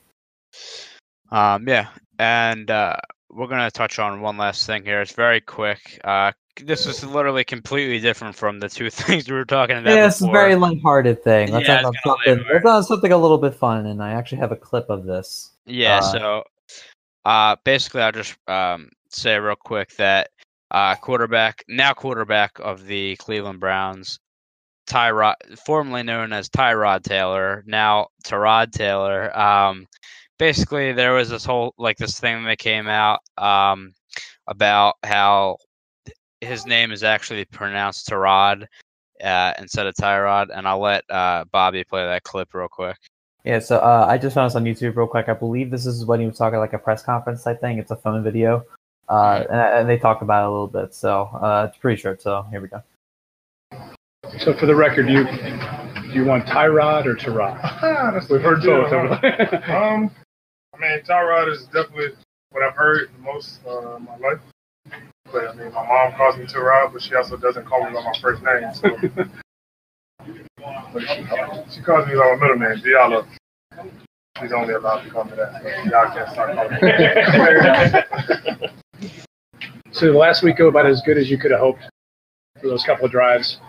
um 1.31 1.67
yeah 1.67 1.87
and 2.19 2.69
uh 2.69 2.95
we're 3.29 3.47
gonna 3.47 3.71
touch 3.71 3.99
on 3.99 4.21
one 4.21 4.37
last 4.37 4.65
thing 4.67 4.83
here 4.83 5.01
it's 5.01 5.13
very 5.13 5.41
quick 5.41 5.99
uh 6.03 6.31
this 6.61 6.85
is 6.85 7.03
literally 7.03 7.43
completely 7.43 7.99
different 7.99 8.35
from 8.35 8.59
the 8.59 8.69
two 8.69 8.89
things 8.91 9.29
we 9.29 9.35
were 9.35 9.45
talking 9.45 9.77
about 9.77 9.97
Yeah, 9.97 10.07
it's 10.07 10.21
a 10.21 10.25
before. 10.25 10.33
very 10.37 10.55
lighthearted 10.55 11.23
thing. 11.23 11.51
Let's 11.51 11.67
Yeah, 11.67 11.77
end 11.77 11.85
on 11.87 11.93
it's 11.93 12.03
kinda 12.03 12.17
something. 12.25 12.53
Let's 12.53 12.65
on 12.65 12.83
something 12.83 13.11
a 13.11 13.17
little 13.17 13.37
bit 13.37 13.55
fun, 13.55 13.85
and 13.87 14.01
I 14.01 14.11
actually 14.11 14.39
have 14.39 14.51
a 14.51 14.55
clip 14.57 14.89
of 14.89 15.05
this. 15.05 15.51
Yeah, 15.65 15.97
Uh, 15.97 16.01
so 16.01 16.43
uh 17.25 17.55
basically 17.63 18.01
I'll 18.01 18.11
just 18.11 18.35
um 18.47 18.89
say 19.09 19.37
real 19.39 19.55
quick 19.55 19.95
that 19.97 20.29
uh 20.71 20.95
quarterback 20.95 21.63
now 21.67 21.93
quarterback 21.93 22.59
of 22.59 22.85
the 22.85 23.15
Cleveland 23.17 23.59
Browns, 23.59 24.19
Tyrod 24.87 25.35
formerly 25.65 26.03
known 26.03 26.33
as 26.33 26.49
Tyrod 26.49 27.03
Taylor, 27.03 27.63
now 27.65 28.07
Tyrod 28.25 28.71
Taylor. 28.71 29.35
Um 29.37 29.87
basically 30.37 30.91
there 30.91 31.13
was 31.13 31.29
this 31.29 31.45
whole 31.45 31.73
like 31.77 31.97
this 31.97 32.19
thing 32.19 32.43
that 32.43 32.57
came 32.57 32.87
out 32.87 33.19
um 33.37 33.93
about 34.47 34.95
how 35.03 35.57
his 36.43 36.65
name 36.65 36.91
is 36.91 37.03
actually 37.03 37.45
pronounced 37.45 38.07
Tyrod 38.09 38.67
uh, 39.23 39.53
instead 39.59 39.87
of 39.87 39.95
Tyrod, 39.95 40.47
and 40.53 40.67
I'll 40.67 40.79
let 40.79 41.03
uh, 41.09 41.45
Bobby 41.51 41.83
play 41.83 42.05
that 42.05 42.23
clip 42.23 42.53
real 42.53 42.67
quick. 42.67 42.97
yeah, 43.43 43.59
so 43.59 43.77
uh, 43.77 44.05
I 44.09 44.17
just 44.17 44.35
found 44.35 44.49
this 44.49 44.55
on 44.55 44.63
YouTube 44.63 44.95
real 44.95 45.07
quick. 45.07 45.29
I 45.29 45.33
believe 45.33 45.71
this 45.71 45.85
is 45.85 46.05
when 46.05 46.19
he 46.19 46.25
was 46.25 46.37
talking 46.37 46.59
like 46.59 46.73
a 46.73 46.79
press 46.79 47.03
conference 47.03 47.43
type 47.43 47.61
thing. 47.61 47.77
It's 47.77 47.91
a 47.91 47.95
phone 47.95 48.23
video. 48.23 48.65
Uh, 49.09 49.43
and, 49.49 49.59
and 49.59 49.89
they 49.89 49.97
talk 49.97 50.21
about 50.21 50.43
it 50.43 50.47
a 50.47 50.51
little 50.51 50.67
bit. 50.67 50.93
So 50.93 51.23
uh, 51.23 51.67
it's 51.69 51.77
pretty 51.77 52.01
short. 52.01 52.21
So 52.21 52.45
here 52.51 52.61
we 52.61 52.69
go. 52.69 52.81
So 54.39 54.53
for 54.53 54.65
the 54.65 54.75
record, 54.75 55.09
you 55.09 55.25
do 55.25 56.19
you 56.19 56.25
want 56.25 56.45
Tyrod 56.45 57.05
or 57.05 57.15
Tyrod? 57.15 58.29
We've 58.29 58.41
heard 58.41 58.63
both. 58.63 58.89
huh? 58.89 59.73
um, 59.75 60.11
I 60.73 60.79
mean, 60.79 61.01
Tyrod 61.01 61.51
is 61.51 61.65
definitely 61.65 62.11
what 62.51 62.63
I've 62.63 62.75
heard 62.75 63.09
the 63.15 63.21
most 63.21 63.59
uh, 63.67 63.97
in 63.97 64.05
my 64.05 64.17
life. 64.17 64.39
But 65.33 65.49
I 65.49 65.53
mean, 65.55 65.73
my 65.73 65.85
mom 65.85 66.13
calls 66.13 66.37
me 66.37 66.45
Terod, 66.45 66.93
but 66.93 67.01
she 67.01 67.15
also 67.15 67.35
doesn't 67.35 67.65
call 67.65 67.83
me 67.83 67.91
by 67.91 68.03
my 68.03 68.13
first 68.21 68.41
name. 68.43 68.73
So. 68.73 69.25
She, 70.93 71.25
she 71.69 71.81
calls 71.81 72.07
me 72.07 72.13
by 72.15 72.35
my 72.35 72.37
middle 72.39 72.57
name, 72.57 72.77
Diallo. 72.77 73.27
She's 74.39 74.53
only 74.53 74.75
allowed 74.75 75.01
to 75.01 75.09
call 75.09 75.25
me 75.25 75.31
that. 75.35 75.61
So 75.61 75.67
y'all 75.89 76.13
can't 76.13 76.29
start 76.29 76.55
calling 76.55 76.71
me. 79.01 79.09
So 79.91 80.11
the 80.11 80.17
last 80.17 80.41
week 80.41 80.57
go 80.57 80.69
about 80.69 80.87
as 80.87 81.01
good 81.01 81.17
as 81.17 81.29
you 81.29 81.37
could 81.37 81.51
have 81.51 81.59
hoped 81.59 81.83
for 82.59 82.67
those 82.67 82.83
couple 82.83 83.05
of 83.05 83.11
drives. 83.11 83.59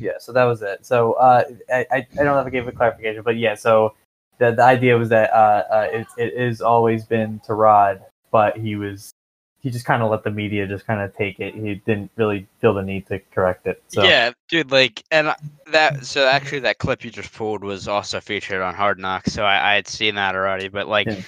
Yeah, 0.00 0.12
so 0.18 0.32
that 0.32 0.44
was 0.44 0.62
it. 0.62 0.84
So 0.84 1.12
uh, 1.12 1.44
I, 1.72 1.86
I 1.92 1.96
I 1.96 2.06
don't 2.16 2.26
know 2.26 2.40
if 2.40 2.46
I 2.46 2.50
gave 2.50 2.66
a 2.66 2.72
clarification, 2.72 3.22
but 3.22 3.36
yeah, 3.36 3.54
so 3.54 3.94
the 4.38 4.50
the 4.52 4.64
idea 4.64 4.96
was 4.96 5.10
that 5.10 5.30
uh, 5.32 5.64
uh 5.70 6.04
it 6.16 6.38
has 6.38 6.60
always 6.60 7.04
been 7.04 7.40
to 7.46 7.54
Rod, 7.54 8.02
but 8.32 8.56
he 8.58 8.74
was 8.74 9.12
he 9.60 9.70
just 9.70 9.84
kind 9.84 10.02
of 10.02 10.10
let 10.10 10.22
the 10.22 10.30
media 10.30 10.66
just 10.66 10.86
kind 10.86 11.00
of 11.00 11.16
take 11.16 11.40
it. 11.40 11.54
He 11.54 11.74
didn't 11.74 12.10
really 12.16 12.46
feel 12.60 12.74
the 12.74 12.82
need 12.82 13.06
to 13.08 13.18
correct 13.34 13.66
it. 13.66 13.82
So 13.88 14.04
Yeah, 14.04 14.30
dude, 14.48 14.70
like, 14.70 15.02
and 15.10 15.34
that, 15.66 16.04
so 16.04 16.26
actually, 16.26 16.60
that 16.60 16.78
clip 16.78 17.04
you 17.04 17.10
just 17.10 17.32
pulled 17.32 17.64
was 17.64 17.88
also 17.88 18.20
featured 18.20 18.62
on 18.62 18.74
Hard 18.74 18.98
Knocks, 18.98 19.32
so 19.32 19.44
I, 19.44 19.72
I 19.72 19.74
had 19.74 19.88
seen 19.88 20.14
that 20.14 20.34
already, 20.36 20.68
but 20.68 20.88
like, 20.88 21.06
Yeah. 21.06 21.20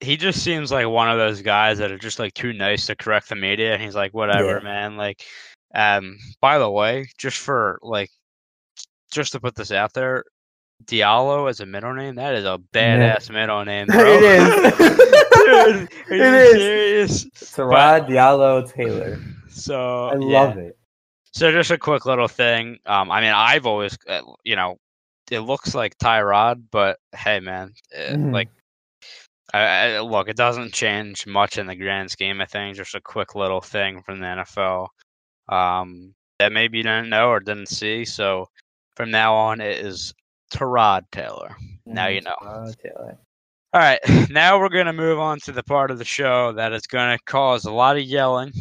he 0.00 0.16
just 0.16 0.42
seems 0.44 0.70
like 0.70 0.86
one 0.86 1.10
of 1.10 1.18
those 1.18 1.42
guys 1.42 1.78
that 1.78 1.90
are 1.90 1.98
just 1.98 2.18
like 2.18 2.34
too 2.34 2.52
nice 2.52 2.86
to 2.86 2.96
correct 2.96 3.28
the 3.28 3.36
media, 3.36 3.72
and 3.72 3.82
he's 3.82 3.96
like, 3.96 4.12
whatever, 4.12 4.56
Yeah. 4.56 4.60
man. 4.60 4.96
Like, 4.96 5.24
um, 5.74 6.18
by 6.40 6.58
the 6.58 6.70
way, 6.70 7.08
just 7.18 7.38
for 7.38 7.78
like, 7.82 8.10
just 9.10 9.32
to 9.32 9.40
put 9.40 9.54
this 9.54 9.72
out 9.72 9.94
there, 9.94 10.24
Diallo 10.84 11.48
as 11.50 11.60
a 11.60 11.66
middle 11.66 11.94
name, 11.94 12.14
that 12.16 12.34
is 12.34 12.44
a 12.44 12.58
badass 12.72 13.30
middle 13.30 13.64
name, 13.64 13.86
bro. 13.88 13.96
it 14.22 14.22
is. 14.22 14.54
dude, 15.30 15.88
are 16.10 16.16
you 16.16 16.24
It 16.24 16.34
is. 16.34 16.52
serious? 16.52 17.50
to 17.54 17.64
Rod 17.64 18.06
Diallo 18.08 18.70
Taylor. 18.72 19.18
So 19.48 20.06
I 20.08 20.14
yeah. 20.16 20.40
love 20.40 20.58
it. 20.58 20.76
So 21.32 21.52
just 21.52 21.70
a 21.70 21.78
quick 21.78 22.06
little 22.06 22.28
thing. 22.28 22.78
Um, 22.86 23.10
I 23.10 23.20
mean, 23.20 23.32
I've 23.34 23.66
always, 23.66 23.96
uh, 24.08 24.22
you 24.44 24.56
know, 24.56 24.78
it 25.30 25.40
looks 25.40 25.74
like 25.74 25.96
Tyrod, 25.98 26.62
but 26.70 26.98
hey, 27.14 27.38
man, 27.40 27.74
uh, 27.94 28.14
Mhm. 28.14 28.32
like, 28.32 28.48
I, 29.52 29.60
I, 29.94 30.00
look, 30.00 30.28
it 30.28 30.36
doesn't 30.36 30.72
change 30.72 31.26
much 31.26 31.58
in 31.58 31.66
the 31.66 31.74
grand 31.76 32.10
scheme 32.10 32.40
of 32.40 32.50
things. 32.50 32.76
Just 32.76 32.94
a 32.94 33.00
quick 33.00 33.34
little 33.34 33.60
thing 33.60 34.02
from 34.02 34.20
the 34.20 34.26
NFL 34.26 34.88
um, 35.48 36.14
that 36.38 36.52
maybe 36.52 36.78
you 36.78 36.84
didn't 36.84 37.08
know 37.10 37.28
or 37.28 37.40
didn't 37.40 37.68
see. 37.68 38.04
So 38.04 38.48
from 38.96 39.10
now 39.10 39.34
on, 39.34 39.60
it 39.60 39.78
is 39.84 40.12
Tyrod 40.50 41.02
Taylor. 41.12 41.56
Now 41.86 42.08
you 42.08 42.20
know. 42.20 42.36
Taylor. 42.82 43.18
All 43.74 43.80
right, 43.80 44.00
now 44.30 44.58
we're 44.58 44.70
gonna 44.70 44.92
move 44.92 45.18
on 45.18 45.40
to 45.40 45.52
the 45.52 45.62
part 45.62 45.90
of 45.90 45.98
the 45.98 46.04
show 46.04 46.52
that 46.52 46.72
is 46.72 46.86
gonna 46.86 47.18
cause 47.26 47.66
a 47.66 47.72
lot 47.72 47.96
of 47.96 48.02
yelling, 48.02 48.52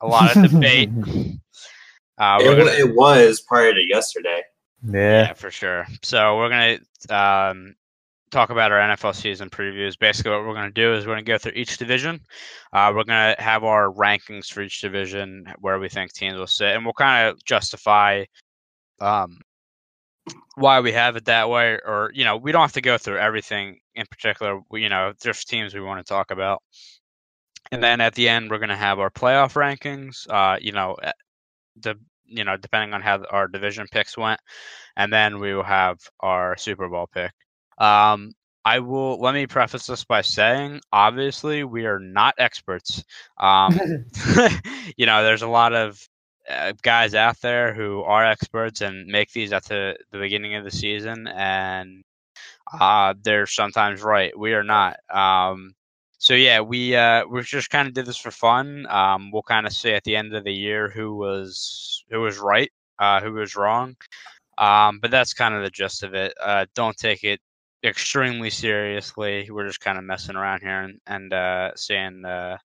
a 0.00 0.06
lot 0.06 0.36
of 0.36 0.50
debate. 0.50 0.90
Uh, 2.20 2.38
It, 2.40 2.44
gonna, 2.44 2.70
it 2.72 2.96
was 2.96 3.42
prior 3.42 3.72
to 3.72 3.80
yesterday. 3.80 4.42
Yeah. 4.84 5.22
yeah, 5.22 5.32
for 5.34 5.52
sure. 5.52 5.86
So 6.02 6.36
we're 6.36 6.48
gonna 6.48 6.78
um, 7.10 7.76
talk 8.32 8.50
about 8.50 8.72
our 8.72 8.80
NFL 8.80 9.14
season 9.14 9.48
previews. 9.48 9.96
Basically, 9.96 10.32
what 10.32 10.44
we're 10.44 10.54
gonna 10.54 10.72
do 10.72 10.94
is 10.94 11.06
we're 11.06 11.12
gonna 11.12 11.22
go 11.22 11.38
through 11.38 11.52
each 11.54 11.78
division. 11.78 12.20
Uh, 12.72 12.92
we're 12.94 13.04
gonna 13.04 13.36
have 13.38 13.62
our 13.62 13.92
rankings 13.92 14.46
for 14.52 14.62
each 14.62 14.80
division, 14.80 15.46
where 15.58 15.78
we 15.78 15.88
think 15.88 16.12
teams 16.12 16.36
will 16.36 16.48
sit, 16.48 16.74
and 16.74 16.84
we'll 16.84 16.92
kind 16.92 17.28
of 17.28 17.44
justify 17.44 18.24
um, 19.00 19.38
why 20.58 20.80
we 20.80 20.92
have 20.92 21.16
it 21.16 21.26
that 21.26 21.48
way. 21.48 21.78
Or 21.84 22.10
you 22.14 22.24
know, 22.24 22.36
we 22.36 22.52
don't 22.52 22.62
have 22.62 22.72
to 22.72 22.80
go 22.80 22.98
through 22.98 23.18
everything 23.18 23.78
in 23.94 24.06
particular. 24.10 24.60
We, 24.70 24.82
you 24.82 24.88
know, 24.88 25.12
there's 25.22 25.44
teams 25.44 25.74
we 25.74 25.80
want 25.80 26.04
to 26.04 26.08
talk 26.08 26.30
about. 26.30 26.62
And 27.70 27.82
then 27.82 28.00
at 28.00 28.14
the 28.14 28.28
end, 28.28 28.50
we're 28.50 28.58
going 28.58 28.68
to 28.70 28.76
have 28.76 28.98
our 28.98 29.10
playoff 29.10 29.54
rankings. 29.54 30.28
Uh, 30.28 30.58
you 30.60 30.72
know, 30.72 30.94
eh, 31.02 31.12
the 31.80 31.96
you 32.26 32.44
know 32.44 32.56
depending 32.56 32.94
on 32.94 33.02
how 33.02 33.24
our 33.30 33.48
division 33.48 33.86
picks 33.90 34.16
went, 34.16 34.40
and 34.96 35.12
then 35.12 35.38
we 35.38 35.54
will 35.54 35.62
have 35.62 35.98
our 36.20 36.56
Super 36.56 36.88
Bowl 36.88 37.08
pick. 37.12 37.32
Um, 37.78 38.32
I 38.64 38.80
will 38.80 39.18
let 39.20 39.34
me 39.34 39.46
preface 39.46 39.86
this 39.86 40.04
by 40.04 40.20
saying, 40.20 40.80
obviously, 40.92 41.64
we 41.64 41.86
are 41.86 41.98
not 41.98 42.34
experts. 42.38 43.02
Um, 43.38 43.72
you 44.96 45.06
know, 45.06 45.22
there's 45.22 45.42
a 45.42 45.48
lot 45.48 45.72
of 45.74 45.98
uh, 46.48 46.72
guys 46.82 47.14
out 47.14 47.40
there 47.40 47.74
who 47.74 48.02
are 48.02 48.24
experts 48.24 48.80
and 48.80 49.06
make 49.06 49.32
these 49.32 49.52
at 49.52 49.64
the, 49.64 49.96
the 50.10 50.18
beginning 50.18 50.54
of 50.54 50.64
the 50.64 50.70
season, 50.70 51.26
and 51.28 52.02
uh, 52.78 53.14
they're 53.22 53.46
sometimes 53.46 54.02
right. 54.02 54.36
We 54.38 54.52
are 54.52 54.64
not. 54.64 54.98
Um, 55.10 55.74
so 56.18 56.34
yeah, 56.34 56.60
we 56.60 56.96
uh, 56.96 57.26
we 57.26 57.42
just 57.42 57.70
kind 57.70 57.86
of 57.86 57.94
did 57.94 58.06
this 58.06 58.16
for 58.16 58.30
fun. 58.30 58.86
Um, 58.88 59.30
we'll 59.30 59.42
kind 59.42 59.66
of 59.66 59.72
see 59.72 59.92
at 59.92 60.04
the 60.04 60.16
end 60.16 60.34
of 60.34 60.44
the 60.44 60.52
year 60.52 60.88
who 60.88 61.14
was 61.14 62.04
who 62.10 62.20
was 62.20 62.38
right, 62.38 62.70
uh, 62.98 63.20
who 63.20 63.32
was 63.32 63.56
wrong. 63.56 63.96
Um, 64.58 64.98
but 65.00 65.12
that's 65.12 65.32
kind 65.32 65.54
of 65.54 65.62
the 65.62 65.70
gist 65.70 66.02
of 66.02 66.14
it. 66.14 66.34
Uh, 66.42 66.66
don't 66.74 66.96
take 66.96 67.22
it 67.22 67.40
extremely 67.84 68.50
seriously. 68.50 69.48
We're 69.50 69.66
just 69.66 69.80
kind 69.80 69.98
of 69.98 70.04
messing 70.04 70.36
around 70.36 70.60
here 70.62 70.82
and, 70.82 71.00
and 71.06 71.32
uh, 71.32 71.70
uh, 72.26 72.56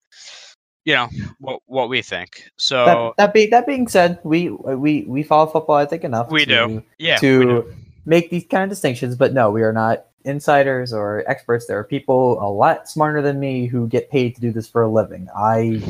you 0.84 0.94
know, 0.94 1.08
what 1.38 1.60
what 1.66 1.88
we 1.88 2.02
think. 2.02 2.50
So 2.56 2.84
that, 2.84 3.26
that, 3.26 3.34
be, 3.34 3.46
that 3.46 3.66
being 3.66 3.88
said, 3.88 4.18
we 4.24 4.50
we 4.50 5.04
we 5.04 5.22
follow 5.22 5.46
football, 5.46 5.76
I 5.76 5.86
think, 5.86 6.04
enough. 6.04 6.30
we 6.30 6.44
to, 6.44 6.66
do, 6.66 6.82
yeah, 6.98 7.16
to 7.18 7.44
do. 7.44 7.74
make 8.04 8.30
these 8.30 8.44
kind 8.46 8.64
of 8.64 8.70
distinctions. 8.70 9.16
But 9.16 9.32
no, 9.32 9.50
we 9.50 9.62
are 9.62 9.72
not 9.72 10.06
insiders 10.24 10.92
or 10.92 11.24
experts. 11.28 11.66
There 11.66 11.78
are 11.78 11.84
people 11.84 12.42
a 12.42 12.50
lot 12.50 12.88
smarter 12.88 13.22
than 13.22 13.38
me 13.38 13.66
who 13.66 13.86
get 13.88 14.10
paid 14.10 14.34
to 14.34 14.40
do 14.40 14.52
this 14.52 14.68
for 14.68 14.82
a 14.82 14.88
living. 14.88 15.28
I 15.36 15.82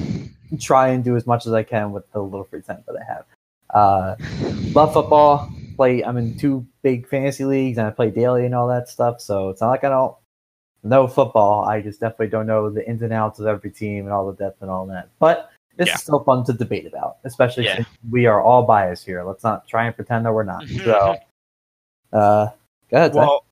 try 0.61 0.89
and 0.89 1.03
do 1.03 1.17
as 1.17 1.27
much 1.27 1.47
as 1.47 1.53
I 1.53 1.63
can 1.63 1.93
with 1.93 2.11
the 2.13 2.23
little 2.23 2.45
free 2.45 2.63
time 2.63 2.85
that 2.87 2.97
I 2.97 3.13
have. 3.13 3.25
Uh, 3.71 4.17
love 4.75 4.93
football. 4.93 5.51
Play. 5.77 6.05
I'm 6.05 6.19
in 6.19 6.37
two 6.37 6.67
big 6.83 7.09
fantasy 7.09 7.47
leagues, 7.47 7.79
and 7.79 7.87
I 7.87 7.91
play 7.91 8.11
daily 8.11 8.45
and 8.45 8.55
all 8.55 8.69
that 8.69 8.91
stuff. 8.91 9.23
So 9.23 9.49
it's 9.49 9.63
not 9.63 9.71
like 9.71 9.85
I 9.85 9.89
don't 9.89 10.15
know 10.83 11.07
football. 11.07 11.65
I 11.65 11.81
just 11.81 12.01
definitely 12.01 12.29
don't 12.29 12.47
know 12.47 12.71
the 12.71 12.87
ins 12.89 13.03
and 13.03 13.13
outs 13.13 13.39
of 13.39 13.47
every 13.47 13.71
team 13.71 14.05
and 14.05 14.13
all 14.13 14.27
the 14.31 14.37
depth 14.37 14.63
and 14.63 14.71
all 14.71 14.87
that. 14.87 15.09
But 15.19 15.51
this 15.77 15.89
Yeah. 15.89 15.95
is 15.95 16.03
still 16.03 16.23
fun 16.25 16.45
to 16.45 16.53
debate 16.53 16.87
about, 16.87 17.19
especially 17.25 17.65
Yeah. 17.65 17.77
since 17.77 17.89
we 18.11 18.27
are 18.27 18.41
all 18.43 18.65
biased 18.65 19.07
here. 19.07 19.23
Let's 19.25 19.45
not 19.45 19.67
try 19.69 19.87
and 19.87 19.95
pretend 19.95 20.27
that 20.27 20.33
we're 20.33 20.43
not. 20.45 20.67
So, 20.69 21.17
uh, 22.13 22.47
go 22.91 22.97
ahead. 22.97 23.15
Zach. 23.15 23.27
Well, 23.27 23.45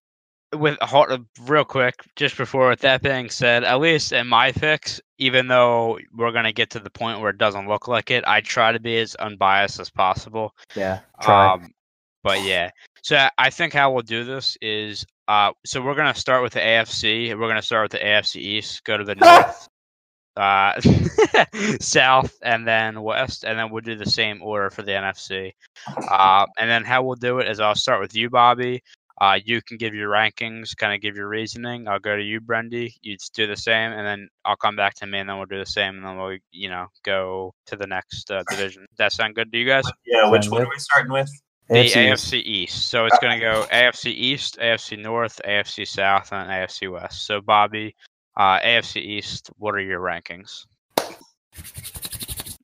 with 0.52 0.76
hold- 0.82 1.12
uh, 1.12 1.18
real 1.42 1.64
quick, 1.64 1.94
just 2.16 2.36
before 2.36 2.68
with 2.68 2.80
that 2.80 3.02
being 3.02 3.30
said, 3.30 3.62
at 3.62 3.78
least 3.80 4.12
in 4.12 4.26
my 4.26 4.50
picks, 4.52 5.00
even 5.18 5.46
though 5.46 5.98
we're 6.16 6.32
gonna 6.32 6.52
get 6.52 6.70
to 6.70 6.80
the 6.80 6.90
point 6.90 7.20
where 7.20 7.30
it 7.30 7.38
doesn't 7.38 7.68
look 7.68 7.86
like 7.86 8.10
it, 8.10 8.24
I 8.26 8.40
try 8.40 8.72
to 8.72 8.80
be 8.80 8.98
as 8.98 9.14
unbiased 9.16 9.78
as 9.78 9.90
possible. 9.90 10.54
yeah, 10.74 11.00
try. 11.22 11.52
Um, 11.52 11.72
but 12.24 12.42
yeah, 12.42 12.70
so 13.02 13.16
I- 13.16 13.30
I 13.38 13.50
think 13.50 13.72
how 13.72 13.92
we'll 13.92 14.02
do 14.02 14.24
this 14.24 14.58
is, 14.60 15.06
uh, 15.30 15.52
so 15.64 15.80
we're 15.80 15.94
gonna 15.94 16.12
start 16.12 16.42
with 16.42 16.54
the 16.54 16.58
AFC. 16.58 17.38
We're 17.38 17.46
gonna 17.46 17.62
start 17.62 17.84
with 17.84 17.92
the 17.92 18.04
AFC 18.04 18.40
East, 18.40 18.82
go 18.82 18.96
to 18.96 19.04
the 19.04 19.14
North, 19.14 19.68
uh, 20.36 20.80
South, 21.80 22.36
and 22.42 22.66
then 22.66 23.00
West, 23.00 23.44
and 23.44 23.56
then 23.56 23.70
we'll 23.70 23.80
do 23.80 23.94
the 23.94 24.10
same 24.10 24.42
order 24.42 24.70
for 24.70 24.82
the 24.82 24.90
NFC. 24.90 25.52
Uh, 26.10 26.46
and 26.58 26.68
then 26.68 26.84
how 26.84 27.04
we'll 27.04 27.14
do 27.14 27.38
it 27.38 27.46
is 27.46 27.60
I'll 27.60 27.76
start 27.76 28.00
with 28.00 28.16
you, 28.16 28.28
Bobby. 28.28 28.82
Uh, 29.20 29.38
you 29.44 29.62
can 29.62 29.76
give 29.76 29.94
your 29.94 30.10
rankings, 30.10 30.76
kind 30.76 30.92
of 30.92 31.00
give 31.00 31.14
your 31.14 31.28
reasoning. 31.28 31.86
I'll 31.86 32.00
go 32.00 32.16
to 32.16 32.22
you, 32.22 32.40
Brendy. 32.40 32.94
You 33.00 33.16
just 33.16 33.32
do 33.32 33.46
the 33.46 33.56
same, 33.56 33.92
and 33.92 34.04
then 34.04 34.28
I'll 34.44 34.56
come 34.56 34.74
back 34.74 34.94
to 34.94 35.06
me, 35.06 35.20
and 35.20 35.28
then 35.28 35.36
we'll 35.36 35.46
do 35.46 35.60
the 35.60 35.66
same, 35.66 35.94
and 35.94 36.04
then 36.04 36.16
we'll, 36.16 36.38
you 36.50 36.70
know, 36.70 36.88
go 37.04 37.54
to 37.66 37.76
the 37.76 37.86
next 37.86 38.32
uh, 38.32 38.42
division. 38.50 38.82
Does 38.82 38.96
that 38.98 39.12
sound 39.12 39.36
good 39.36 39.52
to 39.52 39.58
you 39.58 39.66
guys? 39.66 39.84
Yeah, 40.04 40.28
which 40.28 40.48
one 40.48 40.62
are 40.62 40.68
we 40.68 40.78
starting 40.78 41.12
with? 41.12 41.30
The 41.70 41.76
AFC 41.76 42.10
AFC, 42.10 42.42
East. 42.44 42.88
So 42.88 43.06
it's 43.06 43.18
going 43.20 43.38
to 43.38 43.40
go 43.40 43.64
AFC 43.72 44.06
East, 44.06 44.58
AFC 44.58 44.98
North, 44.98 45.40
AFC 45.46 45.86
South, 45.86 46.32
and 46.32 46.50
AFC 46.50 46.90
West. 46.90 47.26
So 47.26 47.40
Bobby, 47.40 47.94
uh, 48.36 48.58
AFC 48.58 48.96
East. 48.96 49.50
What 49.56 49.76
are 49.76 49.80
your 49.80 50.00
rankings? 50.00 50.66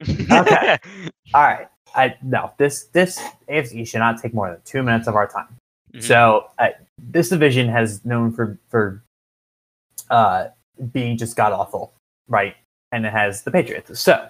Okay. 0.03 0.78
All 1.35 1.43
right. 1.43 1.69
I 1.95 2.16
no 2.20 2.51
this 2.59 2.87
this 2.87 3.23
AFC 3.49 3.74
East 3.77 3.93
should 3.93 4.01
not 4.01 4.20
take 4.20 4.35
more 4.35 4.51
than 4.51 4.61
two 4.65 4.83
minutes 4.83 5.07
of 5.07 5.15
our 5.15 5.28
time. 5.28 5.57
Mhm. 5.95 6.03
So 6.03 6.51
uh, 6.59 6.70
this 6.99 7.28
division 7.28 7.69
has 7.69 8.05
known 8.05 8.33
for 8.33 8.59
for 8.69 9.03
uh, 10.11 10.49
being 10.93 11.16
just 11.16 11.37
god 11.37 11.53
awful, 11.53 11.95
right? 12.28 12.57
And 12.91 13.07
it 13.07 13.12
has 13.12 13.43
the 13.43 13.53
Patriots. 13.53 13.99
So 14.01 14.28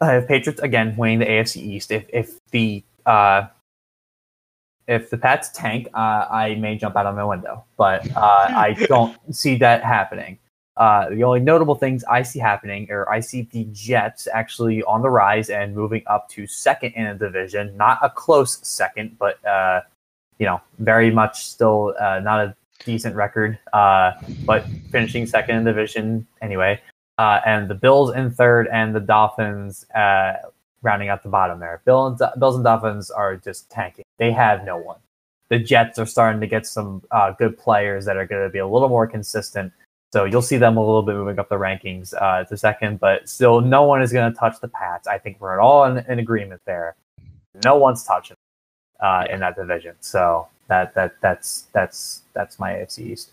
I 0.00 0.12
have 0.12 0.28
Patriots 0.28 0.60
again 0.60 0.96
winning 0.96 1.20
the 1.20 1.26
AFC 1.26 1.62
East. 1.62 1.92
If 1.92 2.04
if 2.12 2.38
the 2.50 2.82
uh, 3.06 3.46
if 4.88 5.10
the 5.10 5.18
Pats 5.18 5.50
tank, 5.50 5.88
uh, 5.94 6.26
I 6.30 6.54
may 6.56 6.76
jump 6.76 6.96
out 6.96 7.06
of 7.06 7.14
my 7.14 7.24
window, 7.24 7.64
but 7.76 8.08
uh, 8.16 8.46
I 8.48 8.74
don't 8.88 9.16
see 9.34 9.56
that 9.56 9.82
happening. 9.82 10.38
Uh, 10.76 11.08
the 11.08 11.24
only 11.24 11.40
notable 11.40 11.74
things 11.74 12.04
I 12.04 12.22
see 12.22 12.38
happening 12.38 12.86
are 12.90 13.08
I 13.08 13.20
see 13.20 13.48
the 13.50 13.64
Jets 13.72 14.28
actually 14.32 14.82
on 14.82 15.00
the 15.00 15.08
rise 15.08 15.48
and 15.48 15.74
moving 15.74 16.02
up 16.06 16.28
to 16.30 16.46
second 16.46 16.92
in 16.92 17.06
the 17.06 17.26
division. 17.26 17.76
Not 17.76 17.98
a 18.02 18.10
close 18.10 18.58
second, 18.66 19.16
but 19.18 19.44
uh, 19.46 19.80
you 20.38 20.46
know, 20.46 20.60
very 20.78 21.10
much 21.10 21.46
still 21.46 21.94
uh, 21.98 22.20
not 22.20 22.46
a 22.46 22.54
decent 22.84 23.16
record, 23.16 23.58
uh, 23.72 24.12
but 24.44 24.66
finishing 24.90 25.26
second 25.26 25.56
in 25.56 25.64
the 25.64 25.72
division 25.72 26.26
anyway. 26.42 26.80
uh, 27.18 27.40
and 27.46 27.68
the 27.68 27.74
Bills 27.74 28.14
in 28.14 28.30
third, 28.30 28.68
and 28.72 28.94
the 28.94 29.00
Dolphins 29.00 29.86
uh, 29.94 30.34
rounding 30.82 31.08
out 31.08 31.22
the 31.22 31.28
bottom 31.28 31.58
there. 31.60 31.80
Bill 31.84 32.06
and 32.06 32.18
Bills 32.38 32.54
and 32.56 32.64
Dolphins 32.64 33.10
are 33.10 33.36
just 33.36 33.70
tanking. 33.70 34.04
They 34.18 34.32
have 34.32 34.64
no 34.64 34.76
one. 34.76 34.98
The 35.48 35.58
Jets 35.58 35.98
are 35.98 36.06
starting 36.06 36.40
to 36.40 36.46
get 36.46 36.66
some 36.66 37.02
uh, 37.10 37.32
good 37.32 37.56
players 37.58 38.04
that 38.04 38.16
are 38.16 38.26
going 38.26 38.42
to 38.42 38.50
be 38.50 38.58
a 38.58 38.66
little 38.66 38.88
more 38.88 39.06
consistent. 39.06 39.72
So 40.12 40.24
you'll 40.24 40.42
see 40.42 40.56
them 40.56 40.76
a 40.76 40.80
little 40.80 41.02
bit 41.02 41.14
moving 41.14 41.38
up 41.38 41.48
the 41.48 41.56
rankings 41.56 42.14
uh, 42.20 42.44
to 42.44 42.56
second, 42.56 43.00
but 43.00 43.28
still, 43.28 43.60
no 43.60 43.82
one 43.82 44.02
is 44.02 44.12
going 44.12 44.32
to 44.32 44.38
touch 44.38 44.60
the 44.60 44.68
Pats. 44.68 45.06
I 45.06 45.18
think 45.18 45.36
we're 45.40 45.60
all 45.60 45.84
in, 45.84 45.98
in 46.08 46.18
agreement 46.18 46.62
there. 46.64 46.94
No 47.64 47.76
one's 47.76 48.04
touching 48.04 48.36
uh, 49.00 49.24
in 49.30 49.40
that 49.40 49.56
division. 49.56 49.94
So 50.00 50.48
that 50.68 50.94
that 50.94 51.16
that's 51.20 51.66
that's 51.72 52.22
that's 52.34 52.58
my 52.58 52.72
AFC 52.72 52.98
East. 53.00 53.32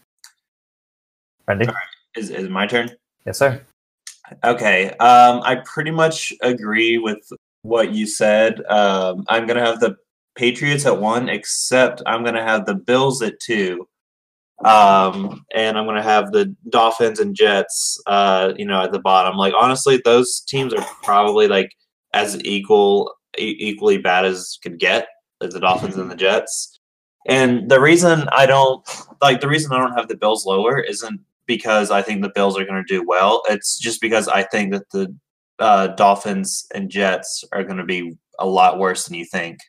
Randy, 1.47 1.67
Is 2.15 2.29
is 2.29 2.45
it 2.45 2.51
my 2.51 2.67
turn? 2.67 2.91
yes, 3.25 3.37
sir. 3.39 3.61
Okay. 4.43 4.89
Um, 4.91 5.41
I 5.43 5.61
pretty 5.65 5.91
much 5.91 6.33
agree 6.41 6.97
with 6.97 7.21
what 7.63 7.93
you 7.93 8.05
said. 8.07 8.63
Um, 8.65 9.25
I'm 9.29 9.47
gonna 9.47 9.65
have 9.65 9.79
the 9.79 9.97
Patriots 10.35 10.85
at 10.85 10.99
one, 10.99 11.29
except 11.29 12.01
I'm 12.05 12.23
gonna 12.23 12.43
have 12.43 12.65
the 12.65 12.75
Bills 12.75 13.21
at 13.21 13.39
two. 13.39 13.87
Um, 14.63 15.45
and 15.53 15.77
I'm 15.77 15.85
gonna 15.85 16.03
have 16.03 16.31
the 16.31 16.55
Dolphins 16.69 17.19
and 17.19 17.35
Jets, 17.35 18.01
uh, 18.07 18.53
you 18.57 18.65
know, 18.65 18.81
at 18.81 18.91
the 18.91 18.99
bottom. 18.99 19.37
Like 19.37 19.53
honestly, 19.59 20.01
those 20.03 20.41
teams 20.41 20.73
are 20.73 20.85
probably 21.03 21.47
like 21.47 21.71
as 22.13 22.39
equal, 22.43 23.13
e- 23.37 23.57
equally 23.59 23.97
bad 23.97 24.25
as 24.25 24.57
could 24.63 24.79
get, 24.79 25.07
as 25.41 25.53
the 25.53 25.59
Dolphins 25.59 25.97
and 25.97 26.09
the 26.09 26.15
Jets. 26.15 26.79
And 27.27 27.69
the 27.69 27.79
reason 27.79 28.27
I 28.31 28.45
don't 28.45 28.85
like 29.21 29.41
the 29.41 29.47
reason 29.47 29.71
I 29.71 29.77
don't 29.79 29.97
have 29.97 30.07
the 30.07 30.17
Bills 30.17 30.45
lower 30.45 30.79
isn't 30.79 31.19
because 31.45 31.91
I 31.91 32.01
think 32.01 32.21
the 32.21 32.31
Bills 32.33 32.57
are 32.57 32.65
going 32.65 32.83
to 32.83 32.93
do 32.93 33.03
well. 33.05 33.43
It's 33.49 33.77
just 33.77 34.01
because 34.01 34.27
I 34.27 34.43
think 34.43 34.71
that 34.73 34.89
the 34.91 35.15
uh, 35.59 35.87
Dolphins 35.87 36.65
and 36.73 36.89
Jets 36.89 37.43
are 37.51 37.63
going 37.63 37.77
to 37.77 37.85
be 37.85 38.13
a 38.39 38.47
lot 38.47 38.79
worse 38.79 39.05
than 39.05 39.17
you 39.17 39.25
think. 39.25 39.59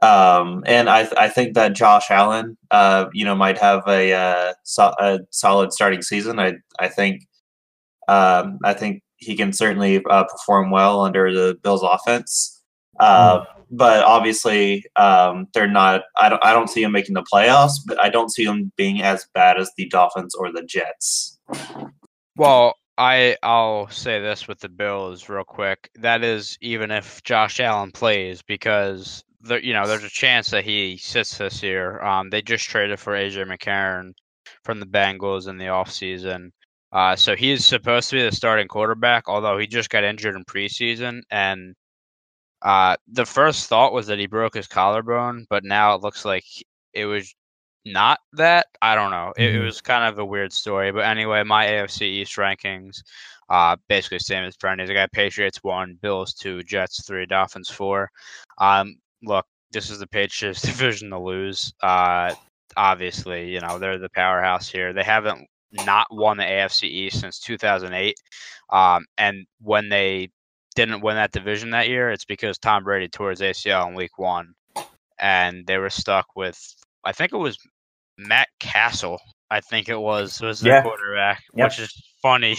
Um, 0.00 0.62
and 0.66 0.88
I, 0.88 1.08
I 1.16 1.28
think 1.28 1.54
that 1.54 1.74
Josh 1.74 2.10
Allen, 2.10 2.56
uh, 2.70 3.06
you 3.12 3.24
know, 3.24 3.34
might 3.34 3.58
have 3.58 3.82
a, 3.88 4.12
uh, 4.12 4.52
so, 4.62 4.92
a 5.00 5.20
solid 5.30 5.72
starting 5.72 6.02
season. 6.02 6.38
I, 6.38 6.54
I 6.78 6.88
think, 6.88 7.26
um, 8.06 8.58
I 8.64 8.74
think 8.74 9.02
he 9.16 9.36
can 9.36 9.52
certainly 9.52 10.02
uh, 10.08 10.24
perform 10.24 10.70
well 10.70 11.00
under 11.00 11.32
the 11.32 11.56
Bills' 11.62 11.82
offense. 11.82 12.62
Uh, 13.00 13.44
But 13.70 14.04
obviously, 14.04 14.84
um, 14.96 15.46
they're 15.52 15.68
not. 15.68 16.02
I 16.16 16.28
don't. 16.28 16.44
I 16.44 16.52
don't 16.52 16.68
see 16.68 16.82
them 16.82 16.92
making 16.92 17.14
the 17.14 17.22
playoffs. 17.22 17.74
But 17.86 18.00
I 18.00 18.08
don't 18.08 18.30
see 18.30 18.44
them 18.44 18.72
being 18.76 19.02
as 19.02 19.26
bad 19.34 19.58
as 19.58 19.70
the 19.76 19.88
Dolphins 19.88 20.34
or 20.34 20.52
the 20.52 20.62
Jets. 20.62 21.38
Well, 22.36 22.74
I 22.96 23.36
I'll 23.42 23.88
say 23.88 24.20
this 24.20 24.48
with 24.48 24.58
the 24.60 24.68
Bills 24.68 25.28
real 25.28 25.44
quick. 25.44 25.90
That 25.96 26.24
is 26.24 26.58
even 26.60 26.90
if 26.90 27.22
Josh 27.22 27.60
Allen 27.60 27.92
plays 27.92 28.42
because 28.42 29.22
there 29.40 29.60
you 29.60 29.72
know 29.72 29.86
there's 29.86 30.04
a 30.04 30.10
chance 30.10 30.50
that 30.50 30.64
he 30.64 30.96
sits 30.96 31.38
this 31.38 31.62
year. 31.62 32.02
Um, 32.02 32.30
they 32.30 32.42
just 32.42 32.64
traded 32.64 32.98
for 32.98 33.12
AJ 33.12 33.46
McCarron 33.46 34.12
from 34.64 34.80
the 34.80 34.86
Bengals 34.86 35.48
in 35.48 35.58
the 35.58 35.66
offseason. 35.66 36.50
Uh, 36.90 37.14
so 37.14 37.36
he's 37.36 37.64
supposed 37.64 38.10
to 38.10 38.16
be 38.16 38.22
the 38.22 38.32
starting 38.32 38.66
quarterback, 38.66 39.28
although 39.28 39.58
he 39.58 39.66
just 39.66 39.90
got 39.90 40.04
injured 40.04 40.34
in 40.34 40.44
preseason. 40.44 41.20
And 41.30 41.74
uh, 42.62 42.96
the 43.08 43.26
first 43.26 43.68
thought 43.68 43.92
was 43.92 44.06
that 44.08 44.18
he 44.18 44.26
broke 44.26 44.54
his 44.54 44.66
collarbone, 44.66 45.46
but 45.50 45.64
now 45.64 45.94
it 45.94 46.02
looks 46.02 46.24
like 46.24 46.44
it 46.94 47.06
was 47.06 47.34
not 47.84 48.18
that. 48.34 48.66
I 48.82 48.94
don't 48.94 49.10
know. 49.10 49.32
It, 49.36 49.54
it 49.54 49.58
Mhm. 49.60 49.64
was 49.64 49.80
kind 49.80 50.04
of 50.04 50.18
a 50.18 50.24
weird 50.24 50.52
story. 50.52 50.90
But 50.92 51.04
anyway, 51.04 51.42
my 51.44 51.66
AFC 51.66 52.02
East 52.06 52.36
rankings, 52.36 53.02
uh, 53.48 53.76
basically 53.88 54.18
same 54.18 54.44
as 54.44 54.56
Brendan's. 54.56 54.90
I 54.90 54.94
got 54.94 55.12
Patriots 55.12 55.62
one, 55.62 55.94
Bills 56.02 56.34
two, 56.34 56.62
Jets 56.64 57.06
three, 57.06 57.26
Dolphins 57.26 57.70
four. 57.70 58.10
Um, 58.58 58.96
look, 59.22 59.46
this 59.72 59.90
is 59.90 59.98
the 60.00 60.06
Patriots 60.08 60.62
division 60.62 61.10
to 61.10 61.18
lose. 61.18 61.72
Uh, 61.82 62.34
obviously, 62.76 63.50
you 63.50 63.60
know 63.60 63.78
they're 63.78 63.98
the 63.98 64.10
powerhouse 64.10 64.68
here. 64.68 64.92
They 64.92 65.04
haven't 65.04 65.46
not 65.86 66.06
won 66.10 66.36
the 66.38 66.44
AFC 66.44 66.84
East 66.88 67.20
since 67.20 67.38
2008. 67.40 68.16
Um, 68.70 69.04
and 69.18 69.46
when 69.60 69.88
they 69.88 70.30
didn't 70.78 71.00
win 71.02 71.16
that 71.16 71.32
division 71.32 71.70
that 71.70 71.88
year, 71.88 72.10
it's 72.10 72.24
because 72.24 72.56
Tom 72.58 72.84
Brady 72.84 73.08
tore 73.08 73.30
his 73.30 73.40
ACL 73.40 73.88
in 73.88 73.94
Week 73.94 74.16
One, 74.18 74.54
and 75.18 75.66
they 75.66 75.76
were 75.78 75.90
stuck 75.90 76.26
with 76.36 76.56
I 77.04 77.12
think 77.12 77.32
it 77.32 77.36
was 77.38 77.58
Matt 78.16 78.48
Cassel. 78.60 79.20
I 79.50 79.60
think 79.60 79.88
it 79.88 79.98
was 80.00 80.40
was 80.40 80.60
the 80.60 80.68
Yeah. 80.68 80.82
quarterback, 80.82 81.42
Yep. 81.54 81.66
which 81.66 81.78
is 81.80 81.92
funny. 82.22 82.56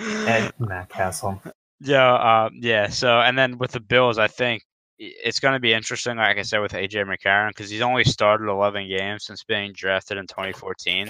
And 0.00 0.52
Matt 0.58 0.88
Cassel. 0.88 1.40
Yeah, 1.80 2.12
uh, 2.14 2.50
yeah. 2.54 2.88
So, 2.88 3.20
and 3.20 3.38
then 3.38 3.56
with 3.58 3.70
the 3.72 3.80
Bills, 3.80 4.18
I 4.18 4.26
think 4.28 4.62
it's 4.98 5.40
going 5.40 5.54
to 5.54 5.60
be 5.60 5.72
interesting. 5.72 6.16
Like 6.16 6.38
I 6.38 6.42
said, 6.42 6.58
with 6.60 6.72
AJ 6.72 7.04
McCarron, 7.06 7.50
because 7.50 7.70
he's 7.70 7.80
only 7.80 8.04
started 8.04 8.48
11 8.50 8.88
games 8.88 9.24
since 9.26 9.44
being 9.44 9.72
drafted 9.74 10.18
in 10.18 10.26
2014. 10.26 11.08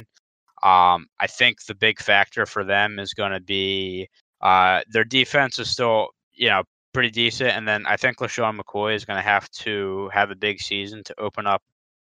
Um, 0.63 1.07
I 1.19 1.27
think 1.27 1.65
the 1.65 1.75
big 1.75 1.99
factor 2.01 2.45
for 2.47 2.65
them 2.65 2.99
is 2.99 3.15
going 3.15 3.33
to 3.33 3.41
be 3.41 4.09
uh, 4.43 4.83
their 4.93 5.05
defense 5.05 5.59
is 5.59 5.71
still, 5.71 6.09
you 6.41 6.49
know, 6.49 6.63
pretty 6.95 7.11
decent, 7.11 7.51
and 7.51 7.69
then 7.69 7.87
I 7.87 7.97
think 7.99 8.17
LeSean 8.17 8.59
McCoy 8.59 8.95
is 8.97 9.05
going 9.05 9.19
to 9.19 9.23
have 9.23 9.49
to 9.51 10.09
have 10.13 10.31
a 10.31 10.35
big 10.35 10.61
season 10.61 11.05
to 11.05 11.21
open 11.21 11.47
up, 11.47 11.63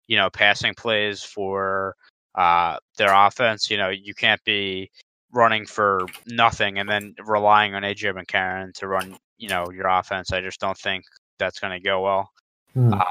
you 0.07 0.15
know, 0.15 0.29
passing 0.29 0.75
plays 0.75 1.23
for 1.23 1.95
uh, 2.35 2.77
their 2.97 3.11
offense. 3.11 3.71
You 3.71 3.77
know, 3.77 3.89
you 3.89 4.13
can't 4.13 4.41
be 4.45 4.91
running 5.33 5.65
for 5.65 6.05
nothing 6.27 6.77
and 6.77 6.87
then 6.87 7.15
relying 7.25 7.73
on 7.73 7.81
AJ 7.81 8.13
McCarron 8.13 8.71
to 8.75 8.87
run, 8.87 9.17
you 9.39 9.49
know, 9.49 9.71
your 9.71 9.87
offense. 9.87 10.31
I 10.31 10.41
just 10.41 10.59
don't 10.59 10.77
think 10.77 11.03
that's 11.39 11.59
going 11.59 11.73
to 11.73 11.83
go 11.83 12.01
well. 12.01 12.29
Hmm. 12.73 12.93
Um, 12.93 13.03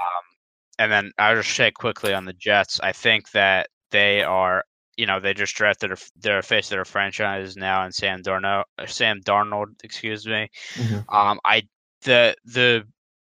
and 0.79 0.93
then 0.93 1.11
I'll 1.19 1.35
just 1.35 1.55
say 1.55 1.73
quickly 1.73 2.15
on 2.15 2.27
the 2.27 2.33
Jets. 2.33 2.79
I 2.81 2.93
think 2.93 3.33
that 3.33 3.69
they 3.91 4.23
are, 4.23 4.65
you 4.99 5.07
know, 5.07 5.21
they 5.21 5.33
just 5.33 5.55
drafted 5.55 5.93
their, 6.17 6.43
face 6.43 6.67
of 6.67 6.71
their 6.71 6.85
franchise 6.85 7.57
now 7.57 7.87
in 7.87 7.93
Sam 7.93 8.21
Darnold. 8.21 8.65
Sam 8.87 9.21
Darnold, 9.21 9.77
excuse 9.85 10.27
me. 10.27 10.51
Mhm. 10.75 11.05
Um, 11.09 11.41
I 11.45 11.63
the 12.03 12.35
the 12.45 12.85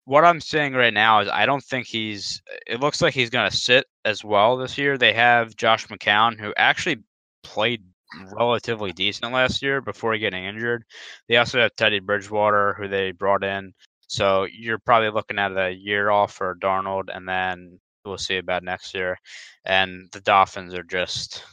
what 0.06 0.26
I'm 0.26 0.42
saying 0.42 0.74
right 0.74 0.94
now 0.94 1.20
is 1.20 1.30
I 1.30 1.46
don't 1.46 1.64
think 1.64 1.86
he's. 1.86 2.42
It 2.66 2.80
looks 2.80 3.02
like 3.02 3.14
he's 3.14 3.30
going 3.30 3.50
to 3.50 3.56
sit 3.56 3.86
as 4.04 4.24
well 4.24 4.58
this 4.58 4.80
year. 4.80 4.98
They 4.98 5.14
have 5.14 5.56
Josh 5.56 5.86
McCown, 5.88 6.40
who 6.40 6.52
actually 6.58 7.04
played 7.44 7.84
relatively 8.32 8.92
decent 8.92 9.32
last 9.32 9.62
year 9.62 9.82
before 9.82 10.18
getting 10.18 10.46
injured. 10.46 10.84
They 11.28 11.38
also 11.38 11.60
have 11.60 11.76
Teddy 11.76 12.00
Bridgewater, 12.00 12.74
who 12.80 12.88
they 12.88 13.12
brought 13.12 13.44
in. 13.44 13.74
So 14.08 14.48
you're 14.52 14.80
probably 14.80 15.12
looking 15.12 15.38
at 15.38 15.56
a 15.56 15.72
year 15.72 16.10
off 16.10 16.34
for 16.34 16.58
Darnold, 16.60 17.16
and 17.16 17.30
then 17.30 17.80
we'll 18.04 18.18
see 18.18 18.38
about 18.38 18.64
next 18.64 18.96
year. 18.96 19.20
And 19.66 20.10
the 20.12 20.22
Dolphins 20.22 20.74
are 20.74 20.84
just. 20.84 21.44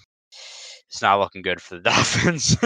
It's 0.96 1.02
not 1.02 1.18
looking 1.18 1.42
good 1.42 1.60
for 1.60 1.74
the 1.74 1.80
Dolphins. 1.90 2.56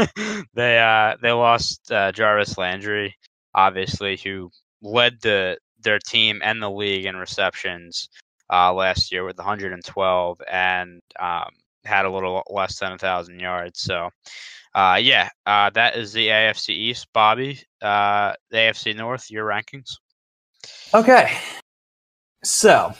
they 0.55 0.78
uh 0.78 1.16
they 1.20 1.32
lost 1.32 1.90
uh, 1.90 2.12
Jarvis 2.12 2.57
Landry, 2.57 3.12
obviously, 3.57 4.16
who 4.19 4.52
led 4.82 5.20
the 5.20 5.59
their 5.81 5.98
team 5.98 6.40
and 6.44 6.62
the 6.62 6.70
league 6.70 7.07
in 7.07 7.16
receptions 7.16 8.09
uh, 8.48 8.73
last 8.73 9.11
year 9.11 9.24
with 9.24 9.36
112 9.36 10.40
and 10.48 11.01
um, 11.19 11.48
had 11.85 12.05
a 12.05 12.11
little 12.11 12.44
less 12.48 12.78
than 12.78 12.93
a 12.93 12.98
thousand 12.98 13.40
yards. 13.40 13.81
So, 13.81 14.11
uh, 14.77 15.01
yeah, 15.02 15.28
uh, 15.44 15.70
that 15.70 15.97
is 15.97 16.12
the 16.12 16.28
AFC 16.28 16.69
East. 16.69 17.09
Bobby, 17.12 17.59
uh, 17.82 18.35
the 18.52 18.59
AFC 18.59 18.94
North, 18.94 19.28
your 19.28 19.44
rankings. 19.44 19.97
Okay. 20.94 21.36
So 22.44 22.94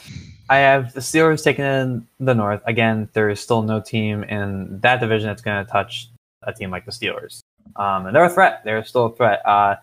I 0.51 0.57
have 0.57 0.93
the 0.95 1.01
Steelers 1.01 1.45
taking 1.45 1.65
in 1.65 2.09
the 2.19 2.35
North. 2.35 2.61
Again, 2.67 3.09
there 3.13 3.31
is 3.31 3.39
still 3.39 3.63
no 3.63 3.81
team 3.81 4.25
in 4.25 4.81
that 4.81 4.99
division 4.99 5.29
that's 5.29 5.43
going 5.43 5.65
to 5.65 5.71
touch 5.71 6.11
a 6.43 6.53
team 6.53 6.73
like 6.73 6.85
the 6.85 6.91
Steelers. 6.91 7.39
Um, 7.77 8.07
and 8.07 8.17
they're 8.17 8.25
a 8.25 8.29
threat. 8.29 8.63
They're 8.65 8.83
still 8.85 9.07
a 9.07 9.15
threat. 9.15 9.47
Uh, 9.47 9.77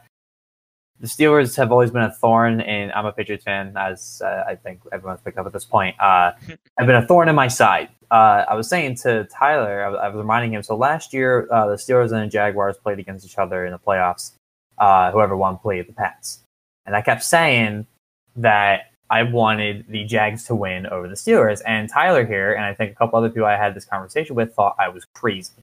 the 1.00 1.08
Steelers 1.08 1.56
have 1.56 1.72
always 1.72 1.90
been 1.92 2.02
a 2.02 2.12
thorn, 2.12 2.60
and 2.60 2.92
I'm 2.92 3.06
a 3.06 3.14
Patriots 3.14 3.46
fan, 3.46 3.78
as 3.78 4.22
uh, 4.26 4.44
I 4.46 4.56
think 4.56 4.82
everyone's 4.92 5.22
picked 5.22 5.38
up 5.38 5.46
at 5.46 5.54
this 5.54 5.64
point. 5.64 5.96
Uh, 6.02 6.34
have 6.78 6.86
been 6.86 6.96
a 6.96 7.08
thorn 7.08 7.30
in 7.30 7.36
my 7.36 7.48
side. 7.48 7.88
Uh, 8.12 8.44
I 8.50 8.54
was 8.54 8.68
saying 8.68 8.96
to 9.04 9.24
Tyler, 9.26 9.86
I 9.86 9.90
was, 9.90 10.00
I 10.04 10.08
was 10.10 10.18
reminding 10.18 10.52
him. 10.52 10.64
So 10.64 10.76
last 10.76 11.14
year, 11.14 11.48
uh, 11.50 11.68
the 11.68 11.76
Steelers 11.76 12.12
and 12.12 12.24
the 12.24 12.28
Jaguars 12.28 12.76
played 12.76 13.00
against 13.00 13.26
each 13.26 13.38
other 13.38 13.66
in 13.66 13.72
the 13.72 13.80
playoffs. 13.80 14.34
Uh, 14.78 15.12
whoever 15.14 15.38
won 15.38 15.58
played 15.58 15.88
the 15.88 15.94
Pats, 15.94 16.42
and 16.86 16.94
I 16.94 17.02
kept 17.02 17.24
saying 17.24 17.88
that 18.36 18.92
I 19.10 19.24
wanted 19.24 19.86
the 19.88 20.04
Jags 20.04 20.44
to 20.46 20.56
win 20.56 20.86
over 20.88 21.08
the 21.08 21.16
Steelers. 21.16 21.62
And 21.66 21.90
Tyler 21.90 22.26
here, 22.26 22.54
and 22.54 22.66
I 22.66 22.74
think 22.74 22.92
a 22.92 22.96
couple 22.96 23.18
other 23.18 23.30
people 23.30 23.46
I 23.46 23.56
had 23.56 23.74
this 23.74 23.86
conversation 23.86 24.36
with, 24.36 24.54
thought 24.54 24.76
I 24.80 24.90
was 24.90 25.06
crazy 25.14 25.54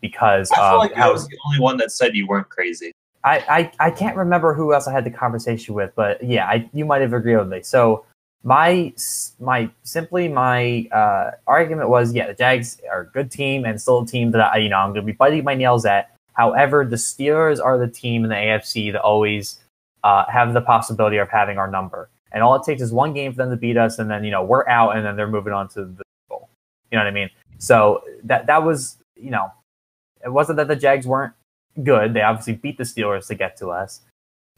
because 0.00 0.50
I 0.52 0.70
feel 0.70 0.78
like 0.78 0.96
I 0.96 1.10
was 1.10 1.26
the 1.26 1.36
only 1.46 1.60
one 1.60 1.76
that 1.78 1.92
said 1.92 2.14
you 2.14 2.26
weren't 2.26 2.48
crazy. 2.48 2.92
I, 3.24 3.72
I, 3.78 3.86
I 3.88 3.90
can't 3.90 4.16
remember 4.16 4.54
who 4.54 4.72
else 4.72 4.86
I 4.86 4.92
had 4.92 5.04
the 5.04 5.10
conversation 5.10 5.74
with, 5.74 5.92
but 5.94 6.22
yeah, 6.22 6.46
I, 6.46 6.68
you 6.72 6.84
might 6.84 7.02
have 7.02 7.12
agreed 7.12 7.36
with 7.36 7.48
me. 7.48 7.62
So 7.62 8.04
my 8.44 8.92
my 9.40 9.68
simply 9.82 10.28
my 10.28 10.88
uh, 10.92 11.32
argument 11.46 11.88
was, 11.88 12.14
yeah, 12.14 12.28
the 12.28 12.34
Jags 12.34 12.80
are 12.90 13.00
a 13.00 13.06
good 13.06 13.30
team 13.30 13.64
and 13.64 13.80
still 13.80 14.02
a 14.02 14.06
team 14.06 14.30
that 14.30 14.40
I 14.40 14.58
you 14.58 14.68
know 14.68 14.78
I'm 14.78 14.90
going 14.92 15.04
to 15.04 15.12
be 15.12 15.16
biting 15.16 15.44
my 15.44 15.54
nails 15.54 15.84
at. 15.84 16.14
However, 16.34 16.84
the 16.84 16.96
Steelers 16.96 17.62
are 17.62 17.76
the 17.78 17.88
team 17.88 18.22
in 18.22 18.30
the 18.30 18.36
AFC 18.36 18.92
that 18.92 19.00
always 19.00 19.58
uh, 20.04 20.24
have 20.26 20.54
the 20.54 20.60
possibility 20.60 21.16
of 21.16 21.28
having 21.28 21.58
our 21.58 21.68
number. 21.68 22.08
And 22.32 22.42
all 22.42 22.54
it 22.54 22.62
takes 22.64 22.82
is 22.82 22.92
one 22.92 23.14
game 23.14 23.32
for 23.32 23.38
them 23.38 23.50
to 23.50 23.56
beat 23.56 23.76
us, 23.76 23.98
and 23.98 24.10
then 24.10 24.24
you 24.24 24.30
know 24.30 24.44
we're 24.44 24.68
out, 24.68 24.96
and 24.96 25.04
then 25.04 25.16
they're 25.16 25.28
moving 25.28 25.52
on 25.52 25.68
to 25.70 25.84
the 25.84 26.02
Bowl. 26.28 26.48
You 26.90 26.98
know 26.98 27.04
what 27.04 27.08
I 27.08 27.12
mean? 27.12 27.30
So 27.58 28.02
that 28.24 28.46
that 28.46 28.62
was 28.62 28.98
you 29.16 29.30
know, 29.30 29.50
it 30.24 30.30
wasn't 30.30 30.56
that 30.56 30.68
the 30.68 30.76
Jags 30.76 31.06
weren't 31.06 31.32
good. 31.82 32.14
They 32.14 32.22
obviously 32.22 32.54
beat 32.54 32.78
the 32.78 32.84
Steelers 32.84 33.26
to 33.28 33.34
get 33.34 33.56
to 33.58 33.68
us, 33.68 34.02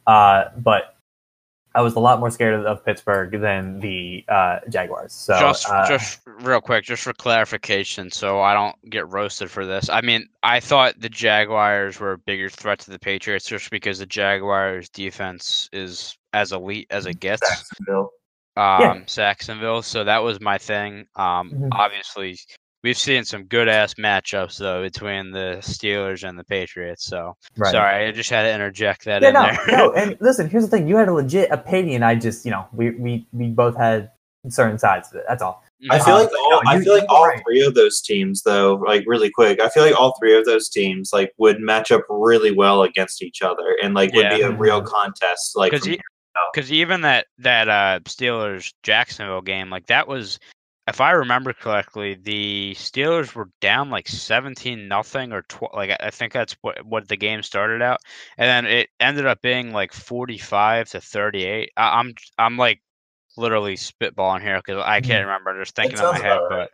uh, 0.06 0.44
but 0.56 0.96
I 1.74 1.82
was 1.82 1.94
a 1.94 2.00
lot 2.00 2.18
more 2.18 2.30
scared 2.30 2.54
of, 2.54 2.66
of 2.66 2.84
Pittsburgh 2.84 3.30
than 3.40 3.78
the 3.80 4.24
uh, 4.28 4.58
Jaguars. 4.68 5.12
So 5.12 5.38
just 5.38 5.68
uh, 5.68 5.86
just 5.86 6.20
real 6.26 6.60
quick, 6.60 6.84
just 6.84 7.02
for 7.04 7.12
clarification, 7.12 8.10
so 8.10 8.40
I 8.40 8.54
don't 8.54 8.90
get 8.90 9.08
roasted 9.08 9.50
for 9.50 9.64
this. 9.64 9.88
I 9.88 10.00
mean, 10.00 10.26
I 10.42 10.58
thought 10.60 10.98
the 10.98 11.08
Jaguars 11.08 12.00
were 12.00 12.12
a 12.12 12.18
bigger 12.18 12.50
threat 12.50 12.80
to 12.80 12.90
the 12.90 12.98
Patriots 12.98 13.46
just 13.46 13.70
because 13.70 13.98
the 14.00 14.06
Jaguars 14.06 14.88
defense 14.88 15.68
is 15.72 16.16
as 16.32 16.52
elite 16.52 16.88
as 16.90 17.06
it 17.06 17.20
gets. 17.20 17.40
Jacksonville. 17.48 18.10
Um, 18.56 18.80
Yeah. 18.80 19.00
Sacksonville. 19.06 19.82
So 19.82 20.02
that 20.04 20.18
was 20.24 20.40
my 20.40 20.58
thing. 20.58 21.06
Um, 21.14 21.52
Mhm. 21.52 21.68
obviously 21.72 22.36
we've 22.82 22.96
seen 22.98 23.24
some 23.24 23.44
good 23.44 23.68
ass 23.68 23.94
matchups 23.94 24.58
though 24.58 24.82
between 24.82 25.30
the 25.30 25.58
Steelers 25.60 26.28
and 26.28 26.38
the 26.38 26.44
Patriots. 26.44 27.04
So 27.04 27.36
right. 27.56 27.70
sorry, 27.72 28.06
I 28.06 28.12
just 28.12 28.30
had 28.30 28.42
to 28.42 28.52
interject 28.54 29.04
that 29.04 29.22
Yeah, 29.22 29.28
in 29.28 29.34
no, 29.34 29.42
there. 29.66 29.76
no. 29.78 29.90
And 29.96 30.16
listen, 30.20 30.48
here's 30.48 30.64
the 30.64 30.70
thing: 30.70 30.88
you 30.88 30.96
had 30.96 31.08
a 31.08 31.12
legit 31.12 31.50
opinion. 31.50 32.02
I 32.02 32.14
just, 32.14 32.44
you 32.44 32.50
know, 32.50 32.66
we 32.72 32.90
we 32.90 33.26
we 33.32 33.48
both 33.48 33.76
had 33.76 34.10
certain 34.48 34.78
sides 34.78 35.10
of 35.10 35.16
it. 35.16 35.24
That's 35.28 35.42
all. 35.42 35.62
I 35.90 35.98
feel 35.98 36.14
like 36.14 36.28
all, 36.38 36.50
no, 36.50 36.62
I 36.70 36.78
feel 36.78 36.92
like 36.92 37.04
you're 37.08 37.10
all 37.16 37.26
right. 37.26 37.42
three 37.42 37.64
of 37.64 37.74
those 37.74 38.02
teams, 38.02 38.42
though, 38.42 38.74
like 38.86 39.04
really 39.06 39.30
quick. 39.30 39.60
I 39.62 39.70
feel 39.70 39.82
like 39.82 39.98
all 39.98 40.14
three 40.18 40.36
of 40.36 40.44
those 40.44 40.68
teams 40.68 41.10
like 41.10 41.32
would 41.38 41.58
match 41.60 41.90
up 41.90 42.02
really 42.10 42.50
well 42.50 42.82
against 42.82 43.22
each 43.22 43.40
other, 43.40 43.76
and 43.82 43.94
like 43.94 44.12
would 44.12 44.24
Yeah. 44.24 44.36
be 44.36 44.42
a 44.42 44.50
real 44.50 44.82
contest. 44.82 45.56
Like, 45.56 45.72
because 45.72 45.86
from 45.86 45.96
because 46.52 46.70
even 46.70 47.00
that 47.00 47.26
that 47.38 47.68
uh 47.70 48.00
Steelers 48.04 48.72
Jacksonville 48.82 49.40
game, 49.40 49.70
like 49.70 49.86
that 49.86 50.06
was, 50.06 50.38
if 50.90 51.00
I 51.00 51.12
remember 51.12 51.52
correctly, 51.52 52.14
the 52.14 52.74
Steelers 52.76 53.34
were 53.34 53.48
down 53.60 53.90
like 53.90 54.08
seventeen 54.08 54.88
nothing 54.88 55.32
or 55.32 55.42
tw- 55.42 55.74
like 55.74 55.90
I- 56.00 56.10
think 56.10 56.32
that's 56.32 56.56
what 56.60 56.84
what 56.84 57.08
the 57.08 57.16
game 57.16 57.42
started 57.42 57.80
out, 57.80 58.00
and 58.36 58.46
then 58.46 58.70
it 58.70 58.90
ended 59.00 59.26
up 59.26 59.40
being 59.40 59.72
like 59.72 59.92
forty 59.92 60.38
five 60.38 60.88
to 60.90 61.00
thirty 61.00 61.44
eight. 61.44 61.70
I'm 61.76 62.14
I'm 62.38 62.56
like 62.56 62.82
literally 63.36 63.76
spitballing 63.76 64.42
here 64.42 64.60
because 64.64 64.82
I 64.84 65.00
can't 65.00 65.26
remember, 65.26 65.58
just 65.58 65.74
thinking 65.74 65.98
in 65.98 66.04
my 66.04 66.18
head, 66.18 66.40
but. 66.48 66.70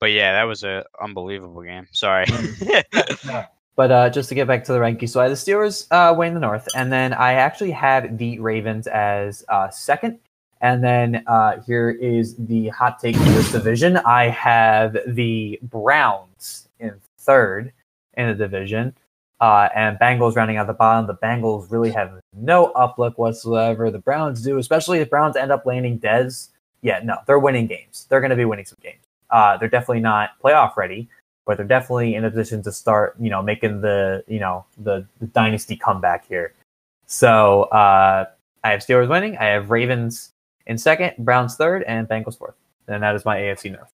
But 0.00 0.10
yeah, 0.10 0.34
that 0.34 0.42
was 0.42 0.64
an 0.64 0.82
unbelievable 1.00 1.62
game. 1.62 1.86
Sorry. 1.92 2.26
But 3.76 3.90
uh, 3.90 4.10
just 4.10 4.28
to 4.28 4.34
get 4.36 4.46
back 4.46 4.64
to 4.64 4.72
the 4.72 4.78
rankings, 4.78 5.10
so 5.10 5.20
I 5.20 5.24
had 5.24 5.32
the 5.32 5.36
Steelers 5.36 5.88
uh, 5.90 6.14
way 6.14 6.28
in 6.28 6.34
the 6.34 6.40
north, 6.40 6.68
and 6.76 6.92
then 6.92 7.12
I 7.12 7.32
actually 7.32 7.72
had 7.72 8.18
the 8.18 8.38
Ravens 8.38 8.86
as 8.86 9.44
uh, 9.48 9.68
second. 9.70 10.18
And 10.64 10.82
then 10.82 11.22
uh, 11.26 11.60
here 11.60 11.90
is 11.90 12.36
the 12.36 12.68
hot 12.68 12.98
take 12.98 13.16
for 13.16 13.24
this 13.24 13.52
division. 13.52 13.98
I 13.98 14.28
have 14.28 14.96
the 15.08 15.58
Browns 15.60 16.70
in 16.80 16.94
third 17.18 17.70
in 18.14 18.28
the 18.28 18.34
division, 18.34 18.96
uh, 19.42 19.68
and 19.74 19.98
Bengals 19.98 20.36
rounding 20.36 20.56
out 20.56 20.66
the 20.66 20.72
bottom. 20.72 21.06
The 21.06 21.16
Bengals 21.16 21.70
really 21.70 21.90
have 21.90 22.18
no 22.32 22.72
uplook 22.76 23.18
whatsoever. 23.18 23.90
The 23.90 23.98
Browns 23.98 24.40
do, 24.40 24.56
especially 24.56 25.00
if 25.00 25.10
Browns 25.10 25.36
end 25.36 25.52
up 25.52 25.66
landing 25.66 25.98
Dez. 25.98 26.48
Yeah, 26.80 27.00
no, 27.04 27.18
they're 27.26 27.38
winning 27.38 27.66
games. 27.66 28.06
They're 28.08 28.20
going 28.20 28.30
to 28.30 28.36
be 28.36 28.46
winning 28.46 28.64
some 28.64 28.78
games. 28.82 29.04
Uh, 29.28 29.58
they're 29.58 29.68
definitely 29.68 30.00
not 30.00 30.30
playoff 30.42 30.78
ready, 30.78 31.10
but 31.44 31.58
they're 31.58 31.66
definitely 31.66 32.14
in 32.14 32.24
a 32.24 32.30
position 32.30 32.62
to 32.62 32.72
start, 32.72 33.16
you 33.20 33.28
know, 33.28 33.42
making 33.42 33.82
the, 33.82 34.24
you 34.28 34.40
know, 34.40 34.64
the, 34.78 35.04
the 35.20 35.26
dynasty 35.26 35.76
comeback 35.76 36.26
here. 36.26 36.54
So 37.04 37.64
uh, 37.64 38.24
I 38.64 38.70
have 38.70 38.80
Steelers 38.80 39.10
winning. 39.10 39.36
I 39.36 39.44
have 39.44 39.68
Ravens 39.68 40.30
in 40.66 40.78
second, 40.78 41.12
Browns 41.18 41.56
third, 41.56 41.82
and 41.84 42.08
Bengals 42.08 42.38
fourth. 42.38 42.54
And 42.88 43.02
that 43.02 43.14
is 43.14 43.24
my 43.24 43.36
AFC 43.38 43.72
North. 43.72 43.92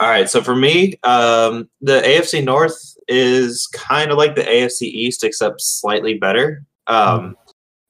All 0.00 0.08
right, 0.08 0.28
so 0.28 0.42
for 0.42 0.56
me, 0.56 0.94
um, 1.04 1.68
the 1.80 2.00
AFC 2.00 2.44
North 2.44 2.96
is 3.06 3.66
kind 3.68 4.10
of 4.10 4.18
like 4.18 4.34
the 4.34 4.42
AFC 4.42 4.82
East, 4.82 5.22
except 5.22 5.60
slightly 5.60 6.18
better. 6.18 6.64
Um, 6.86 7.36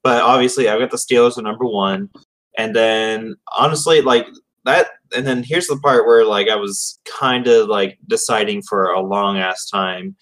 But 0.03 0.23
obviously, 0.23 0.69
I've 0.69 0.81
got 0.81 0.91
the 0.91 0.99
Steelers 0.99 1.39
at 1.39 1.45
number 1.45 1.65
one, 1.65 2.11
and 2.59 2.77
then 2.77 3.37
honestly, 3.57 4.03
like 4.03 4.27
that. 4.65 4.89
And 5.17 5.27
then 5.27 5.43
here's 5.43 5.67
the 5.67 5.79
part 5.79 6.07
where 6.07 6.27
like 6.27 6.49
I 6.49 6.57
was 6.57 7.01
kind 7.07 7.47
of 7.47 7.69
like 7.69 7.99
deciding 8.07 8.63
for 8.63 8.91
a 8.91 9.01
long 9.01 9.39
ass 9.39 9.69
time. 9.71 10.15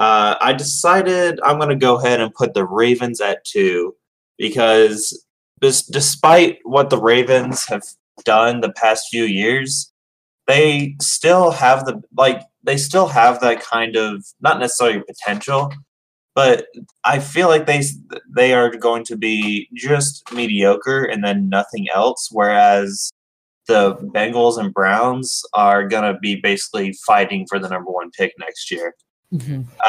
Uh, 0.00 0.34
I 0.40 0.52
decided 0.52 1.38
I'm 1.44 1.58
going 1.58 1.68
to 1.68 1.76
go 1.76 1.98
ahead 1.98 2.20
and 2.20 2.34
put 2.34 2.54
the 2.54 2.64
Ravens 2.64 3.20
at 3.20 3.44
two 3.44 3.94
because 4.38 5.24
despite 5.62 6.58
what 6.64 6.90
the 6.90 7.00
Ravens 7.00 7.64
have 7.66 7.84
done 8.24 8.60
the 8.60 8.72
past 8.72 9.08
few 9.10 9.24
years, 9.24 9.92
they 10.46 10.96
still 11.00 11.52
have 11.52 11.84
the 11.86 12.02
like 12.16 12.42
they 12.64 12.76
still 12.76 13.06
have 13.08 13.40
that 13.40 13.62
kind 13.62 13.96
of 13.96 14.24
not 14.40 14.58
necessarily 14.58 15.02
potential, 15.02 15.72
but 16.34 16.66
I 17.04 17.18
feel 17.20 17.48
like 17.48 17.66
they 17.66 17.82
they 18.34 18.52
are 18.54 18.70
going 18.70 19.04
to 19.04 19.16
be 19.16 19.68
just 19.74 20.30
mediocre 20.32 21.04
and 21.04 21.22
then 21.24 21.48
nothing 21.48 21.88
else. 21.94 22.28
Whereas 22.32 23.10
the 23.68 23.94
Bengals 24.14 24.58
and 24.58 24.74
Browns 24.74 25.42
are 25.54 25.86
gonna 25.86 26.18
be 26.18 26.36
basically 26.36 26.92
fighting 27.06 27.46
for 27.48 27.58
the 27.60 27.68
number 27.68 27.90
one 27.90 28.10
pick 28.10 28.34
next 28.38 28.70
year. 28.70 28.94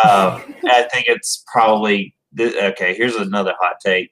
Um, 0.04 0.56
I 0.66 0.88
think 0.94 1.08
it's 1.08 1.44
probably 1.52 2.16
okay. 2.40 2.94
Here's 2.96 3.16
another 3.16 3.54
hot 3.60 3.76
take. 3.84 4.12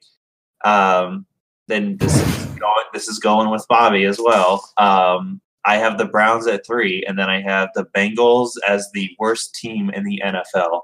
Um, 0.65 1.25
then 1.71 1.97
this 1.97 2.15
is 2.15 2.45
going. 2.59 2.85
This 2.93 3.07
is 3.07 3.19
going 3.19 3.49
with 3.49 3.65
Bobby 3.69 4.05
as 4.05 4.19
well. 4.19 4.69
Um, 4.77 5.41
I 5.65 5.77
have 5.77 5.97
the 5.97 6.05
Browns 6.05 6.47
at 6.47 6.65
three, 6.65 7.03
and 7.07 7.17
then 7.17 7.29
I 7.29 7.41
have 7.41 7.69
the 7.75 7.85
Bengals 7.85 8.51
as 8.67 8.89
the 8.93 9.15
worst 9.19 9.55
team 9.55 9.89
in 9.91 10.03
the 10.03 10.21
NFL. 10.23 10.81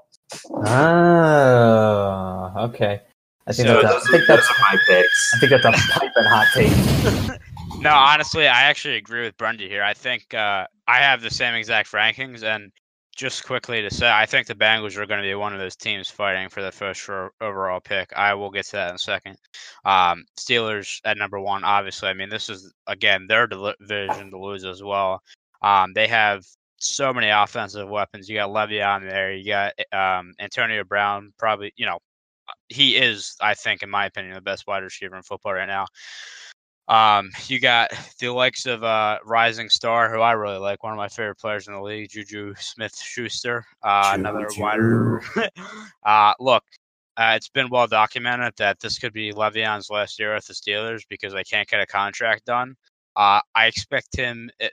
Oh, 0.66 2.52
okay. 2.68 3.00
I 3.46 3.52
think 3.52 3.66
So 3.66 3.82
that's, 3.82 3.84
a, 3.84 3.88
those, 3.88 4.06
I 4.06 4.10
think 4.10 4.26
that's 4.28 4.48
those 4.48 4.56
are 4.56 4.60
my 4.60 4.78
picks. 4.88 5.34
I 5.34 5.38
think 5.38 5.62
that's 5.62 5.64
a 5.66 5.98
piping 5.98 6.24
hot 6.24 6.46
take. 6.54 7.40
No, 7.80 7.90
honestly, 7.90 8.48
I 8.48 8.62
actually 8.62 8.96
agree 8.96 9.22
with 9.22 9.36
Brendy 9.36 9.68
here. 9.68 9.84
I 9.84 9.94
think 9.94 10.34
uh, 10.34 10.66
I 10.88 10.98
have 10.98 11.22
the 11.22 11.30
same 11.30 11.54
exact 11.54 11.92
rankings, 11.92 12.42
and 12.42 12.72
just 13.18 13.44
quickly 13.44 13.82
to 13.82 13.92
say, 13.92 14.08
I 14.08 14.26
think 14.26 14.46
the 14.46 14.54
Bengals 14.54 14.96
are 14.96 15.04
going 15.04 15.20
to 15.20 15.28
be 15.28 15.34
one 15.34 15.52
of 15.52 15.58
those 15.58 15.74
teams 15.74 16.08
fighting 16.08 16.48
for 16.48 16.62
the 16.62 16.70
first 16.70 17.10
overall 17.40 17.80
pick. 17.80 18.12
I 18.16 18.32
will 18.34 18.48
get 18.48 18.66
to 18.66 18.72
that 18.76 18.90
in 18.90 18.94
a 18.94 18.98
second. 18.98 19.36
Um, 19.84 20.24
Steelers 20.38 21.00
at 21.04 21.18
number 21.18 21.40
one, 21.40 21.64
obviously. 21.64 22.08
I 22.08 22.14
mean, 22.14 22.28
this 22.28 22.48
is 22.48 22.72
again 22.86 23.26
their 23.26 23.48
division 23.48 24.30
to 24.30 24.38
lose 24.38 24.64
as 24.64 24.84
well. 24.84 25.20
Um, 25.62 25.92
they 25.94 26.06
have 26.06 26.44
so 26.76 27.12
many 27.12 27.28
offensive 27.28 27.88
weapons. 27.88 28.28
You 28.28 28.36
got 28.36 28.50
Le'Veon 28.50 29.10
there. 29.10 29.32
You 29.34 29.46
got 29.46 29.72
um, 29.92 30.32
Antonio 30.38 30.84
Brown. 30.84 31.32
Probably, 31.40 31.72
you 31.76 31.86
know, 31.86 31.98
he 32.68 32.96
is, 32.96 33.34
I 33.40 33.54
think, 33.54 33.82
in 33.82 33.90
my 33.90 34.06
opinion, 34.06 34.34
the 34.34 34.40
best 34.40 34.68
wide 34.68 34.84
receiver 34.84 35.16
in 35.16 35.22
football 35.22 35.54
right 35.54 35.66
now. 35.66 35.86
Um, 36.88 37.30
you 37.48 37.60
got 37.60 37.92
the 38.18 38.30
likes 38.30 38.64
of 38.64 38.82
uh, 38.82 39.18
Rising 39.24 39.68
Star, 39.68 40.10
who 40.10 40.20
I 40.20 40.32
really 40.32 40.56
like, 40.56 40.82
one 40.82 40.92
of 40.92 40.96
my 40.96 41.08
favorite 41.08 41.38
players 41.38 41.68
in 41.68 41.74
the 41.74 41.82
league, 41.82 42.08
Juju 42.08 42.54
Smith 42.58 42.96
Schuster, 42.96 43.66
uh, 43.82 44.12
another 44.14 44.48
wider. 44.56 45.22
uh, 46.06 46.32
look, 46.40 46.64
uh, 47.18 47.34
it's 47.36 47.50
been 47.50 47.68
well 47.68 47.86
documented 47.86 48.54
that 48.56 48.80
this 48.80 48.98
could 48.98 49.12
be 49.12 49.32
Le'Veon's 49.32 49.90
last 49.90 50.18
year 50.18 50.34
with 50.34 50.46
the 50.46 50.54
Steelers 50.54 51.02
because 51.10 51.34
they 51.34 51.44
can't 51.44 51.68
get 51.68 51.80
a 51.80 51.86
contract 51.86 52.46
done. 52.46 52.74
Uh, 53.16 53.40
I 53.54 53.66
expect 53.66 54.16
him, 54.16 54.48
it, 54.58 54.72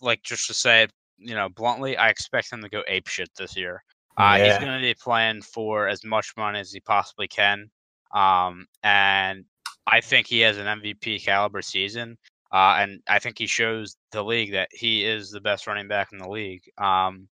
like 0.00 0.22
just 0.22 0.46
to 0.46 0.54
say 0.54 0.84
it, 0.84 0.92
you 1.18 1.34
know, 1.34 1.50
bluntly, 1.50 1.96
I 1.96 2.08
expect 2.08 2.50
him 2.50 2.62
to 2.62 2.70
go 2.70 2.82
ape 2.88 3.08
shit 3.08 3.28
this 3.36 3.54
year. 3.54 3.82
Uh, 4.16 4.38
He's 4.38 4.58
going 4.58 4.72
to 4.72 4.80
be 4.80 4.94
playing 4.94 5.42
for 5.42 5.88
as 5.88 6.04
much 6.04 6.32
money 6.36 6.58
as 6.58 6.72
he 6.72 6.80
possibly 6.80 7.28
can, 7.28 7.70
um, 8.12 8.66
and 8.82 9.44
I 9.86 10.00
think 10.00 10.26
he 10.26 10.40
has 10.40 10.58
an 10.58 10.66
MVP 10.66 11.24
caliber 11.24 11.62
season. 11.62 12.16
Uh, 12.52 12.76
and 12.78 13.00
I 13.08 13.20
think 13.20 13.38
he 13.38 13.46
shows 13.46 13.96
the 14.10 14.24
league 14.24 14.52
that 14.52 14.68
he 14.72 15.04
is 15.04 15.30
the 15.30 15.40
best 15.40 15.66
running 15.66 15.88
back 15.88 16.12
in 16.12 16.18
the 16.18 16.28
league. 16.28 16.62
Um, 16.78 17.28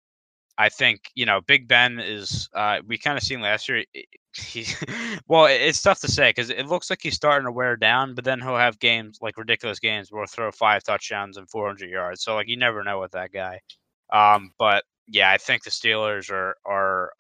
I 0.59 0.69
think 0.69 1.11
you 1.15 1.27
know 1.27 1.41
Big 1.43 1.69
Ben 1.69 1.99
is. 1.99 2.49
Uh, 2.55 2.79
we 2.87 2.99
kind 2.99 3.19
of 3.19 3.25
seen 3.25 3.41
last 3.41 3.69
year. 3.69 3.85
He, 4.35 4.67
well, 5.29 5.47
it's 5.47 5.83
tough 5.83 6.01
to 6.01 6.09
say 6.09 6.31
because 6.31 6.51
it 6.51 6.67
looks 6.67 6.91
like 6.91 7.01
he's 7.03 7.15
starting 7.15 7.47
to 7.47 7.53
wear 7.53 7.77
down, 7.77 8.15
but 8.15 8.25
then 8.25 8.41
he'll 8.41 8.57
have 8.57 8.79
games 8.79 9.19
like 9.21 9.37
ridiculous 9.37 9.79
games 9.79 10.11
where 10.11 10.23
he'll 10.23 10.27
throw 10.29 10.53
five 10.53 10.83
touchdowns 10.83 11.37
and 11.37 11.49
400 11.51 11.91
yards. 11.91 12.23
So 12.23 12.35
like 12.35 12.49
you 12.49 12.57
never 12.57 12.85
know 12.85 13.01
with 13.01 13.13
that 13.13 13.33
guy. 13.33 13.61
Um, 14.13 14.53
but 14.59 14.85
yeah, 15.09 15.31
I 15.31 15.39
think 15.39 15.65
the 15.65 15.71
Steelers 15.71 16.31
are 16.31 16.57
are 16.65 17.13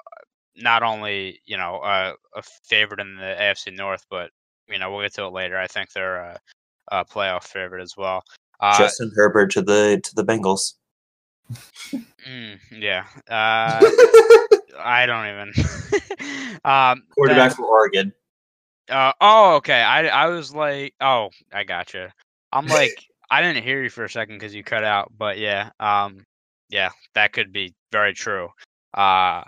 not 0.56 0.82
only 0.82 1.40
you 1.44 1.56
know 1.56 1.76
uh, 1.78 2.14
a 2.34 2.42
favorite 2.64 3.00
in 3.00 3.16
the 3.16 3.36
AFC 3.38 3.74
North, 3.76 4.06
but 4.10 4.30
you 4.68 4.78
know 4.78 4.90
we'll 4.92 5.02
get 5.02 5.14
to 5.14 5.24
it 5.24 5.32
later. 5.32 5.58
I 5.58 5.66
think 5.66 5.92
they're 5.92 6.16
a, 6.16 6.38
a 6.92 7.04
playoff 7.04 7.44
favorite 7.44 7.82
as 7.82 7.96
well. 7.96 8.22
Uh, 8.60 8.76
Justin 8.78 9.12
Herbert 9.14 9.50
to 9.52 9.62
the 9.62 10.00
to 10.02 10.14
the 10.14 10.24
Bengals. 10.24 10.74
mm, 12.28 12.58
yeah. 12.72 13.04
Uh, 13.28 13.80
I 14.78 15.06
don't 15.06 15.26
even. 15.26 15.52
um, 16.64 17.02
Quarterback 17.14 17.50
then- 17.50 17.56
for 17.56 17.66
Oregon. 17.66 18.12
Uh, 18.88 19.12
oh, 19.20 19.54
okay. 19.56 19.82
I 19.82 20.06
I 20.06 20.26
was 20.28 20.54
like, 20.54 20.94
oh, 21.00 21.30
I 21.52 21.64
gotcha. 21.64 22.12
I'm 22.52 22.66
like, 22.68 23.04
I 23.30 23.42
didn't 23.42 23.64
hear 23.64 23.82
you 23.82 23.90
for 23.90 24.04
a 24.04 24.10
second 24.10 24.36
because 24.36 24.54
you 24.54 24.62
cut 24.62 24.84
out, 24.84 25.12
but 25.18 25.38
yeah, 25.38 25.70
um, 25.80 26.24
yeah, 26.70 26.90
that 27.14 27.32
could 27.32 27.52
be 27.52 27.74
very 27.90 28.14
true. 28.14 28.48
Uh, 28.94 29.42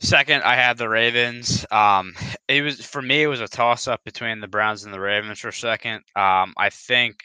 second, 0.00 0.42
I 0.42 0.54
had 0.54 0.78
the 0.78 0.88
Ravens. 0.88 1.66
Um, 1.70 2.14
it 2.48 2.62
was 2.62 2.84
for 2.84 3.02
me, 3.02 3.22
it 3.22 3.26
was 3.26 3.40
a 3.40 3.48
toss 3.48 3.88
up 3.88 4.02
between 4.04 4.40
the 4.40 4.48
Browns 4.48 4.84
and 4.84 4.92
the 4.92 5.00
Ravens 5.00 5.40
for 5.40 5.52
second. 5.52 6.02
Um, 6.16 6.54
I 6.56 6.70
think 6.70 7.20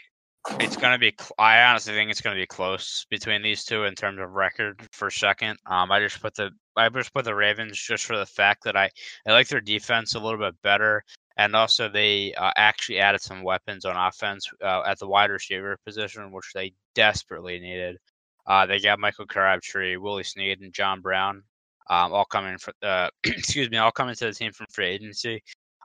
it's 0.59 0.75
gonna 0.75 0.99
be. 0.99 1.13
cl- 1.17 1.31
I 1.37 1.61
honestly 1.63 1.93
think 1.93 2.11
it's 2.11 2.21
gonna 2.21 2.35
be 2.35 2.45
close 2.45 3.05
between 3.09 3.41
these 3.41 3.63
two 3.63 3.85
in 3.85 3.95
terms 3.95 4.19
of 4.19 4.31
record 4.31 4.87
for 4.91 5.09
second. 5.09 5.57
Um, 5.65 5.91
I 5.91 5.99
just 5.99 6.21
put 6.21 6.35
the 6.35 6.51
I 6.75 6.89
just 6.89 7.13
put 7.13 7.25
the 7.25 7.35
Ravens 7.35 7.79
just 7.79 8.05
for 8.05 8.17
the 8.17 8.25
fact 8.25 8.63
that 8.65 8.75
I 8.75 8.89
I 9.27 9.31
like 9.31 9.47
their 9.47 9.61
defense 9.61 10.15
a 10.15 10.19
little 10.19 10.39
bit 10.39 10.55
better, 10.61 11.03
and 11.37 11.55
also 11.55 11.87
they 11.89 12.33
uh, 12.33 12.51
actually 12.57 12.99
added 12.99 13.21
some 13.21 13.43
weapons 13.43 13.85
on 13.85 13.95
offense 13.95 14.49
uh, 14.61 14.81
at 14.85 14.99
the 14.99 15.07
wide 15.07 15.31
receiver 15.31 15.77
position, 15.85 16.31
which 16.31 16.51
they 16.53 16.73
desperately 16.95 17.59
needed. 17.59 17.97
Uh, 18.45 18.65
they 18.65 18.79
got 18.79 18.99
Michael 18.99 19.25
Crabtree, 19.25 19.95
Willie 19.95 20.23
Snead, 20.23 20.59
and 20.59 20.73
John 20.73 20.99
Brown, 20.99 21.43
um, 21.89 22.13
all 22.13 22.25
coming 22.25 22.57
for 22.57 22.73
uh, 22.83 23.09
excuse 23.23 23.69
me, 23.69 23.77
all 23.77 23.91
coming 23.91 24.15
to 24.15 24.25
the 24.25 24.33
team 24.33 24.51
from 24.51 24.67
free 24.71 24.87
agency. 24.87 25.41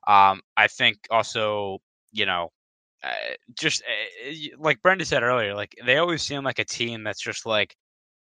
Um, 0.07 0.41
I 0.57 0.69
think 0.69 0.99
also, 1.11 1.79
you 2.13 2.27
know, 2.27 2.51
uh, 3.05 3.09
just 3.59 3.83
uh, 3.83 4.33
like 4.59 4.83
Brenda 4.83 5.05
said 5.05 5.23
earlier, 5.23 5.55
like 5.55 5.75
they 5.85 5.99
always 5.99 6.23
seem 6.23 6.43
like 6.45 6.59
a 6.59 6.65
team 6.65 7.03
that's 7.05 7.23
just 7.23 7.47
like 7.47 7.77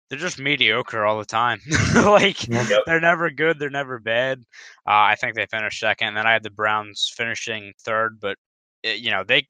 they're 0.09 0.19
just 0.19 0.39
mediocre 0.39 1.05
all 1.05 1.19
the 1.19 1.25
time. 1.25 1.59
like 1.95 2.47
Yep. 2.47 2.83
they're 2.85 2.99
never 2.99 3.29
good, 3.29 3.59
they're 3.59 3.69
never 3.69 3.99
bad. 3.99 4.39
Uh, 4.87 4.91
I 5.11 5.15
think 5.15 5.35
they 5.35 5.45
finished 5.45 5.79
second. 5.79 6.09
And 6.09 6.17
then 6.17 6.27
I 6.27 6.33
had 6.33 6.43
the 6.43 6.49
Browns 6.51 7.11
finishing 7.15 7.73
third, 7.83 8.19
but 8.19 8.37
uh, 8.85 8.91
you 8.91 9.11
know 9.11 9.23
they, 9.23 9.45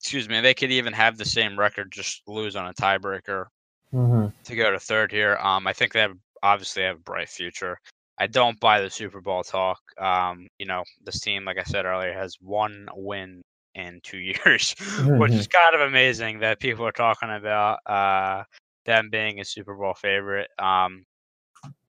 excuse 0.00 0.28
me, 0.28 0.40
they 0.40 0.54
could 0.54 0.70
even 0.72 0.92
have 0.92 1.16
the 1.18 1.24
same 1.24 1.58
record, 1.58 1.92
just 1.92 2.22
lose 2.26 2.56
on 2.56 2.66
a 2.66 2.74
tiebreaker 2.74 3.46
Mm-hmm. 3.94 4.28
to 4.44 4.56
go 4.56 4.70
to 4.70 4.78
third 4.78 5.12
here. 5.12 5.36
Um, 5.40 5.66
I 5.66 5.72
think 5.72 5.92
they 5.92 6.00
have 6.00 6.16
obviously 6.52 6.82
have 6.82 6.96
a 6.96 7.00
bright 7.00 7.28
future. 7.28 7.78
I 8.18 8.26
don't 8.26 8.58
buy 8.60 8.80
the 8.80 8.90
Super 8.90 9.20
Bowl 9.20 9.42
talk. 9.42 9.80
Um, 9.98 10.46
you 10.58 10.66
know, 10.66 10.84
this 11.04 11.20
team, 11.20 11.44
like 11.44 11.58
I 11.58 11.64
said 11.64 11.84
earlier, 11.84 12.12
has 12.12 12.36
one 12.40 12.88
win 12.94 13.42
in 13.74 14.00
two 14.02 14.18
years, 14.46 14.74
which 15.04 15.32
is 15.32 15.46
kind 15.46 15.74
of 15.74 15.82
amazing 15.82 16.40
that 16.40 16.60
people 16.60 16.86
are 16.86 16.92
talking 16.92 17.30
about 17.30 17.78
uh, 17.86 18.44
them 18.84 19.10
being 19.10 19.40
a 19.40 19.44
Super 19.44 19.74
Bowl 19.74 19.94
favorite. 19.94 20.48
Um, 20.58 21.04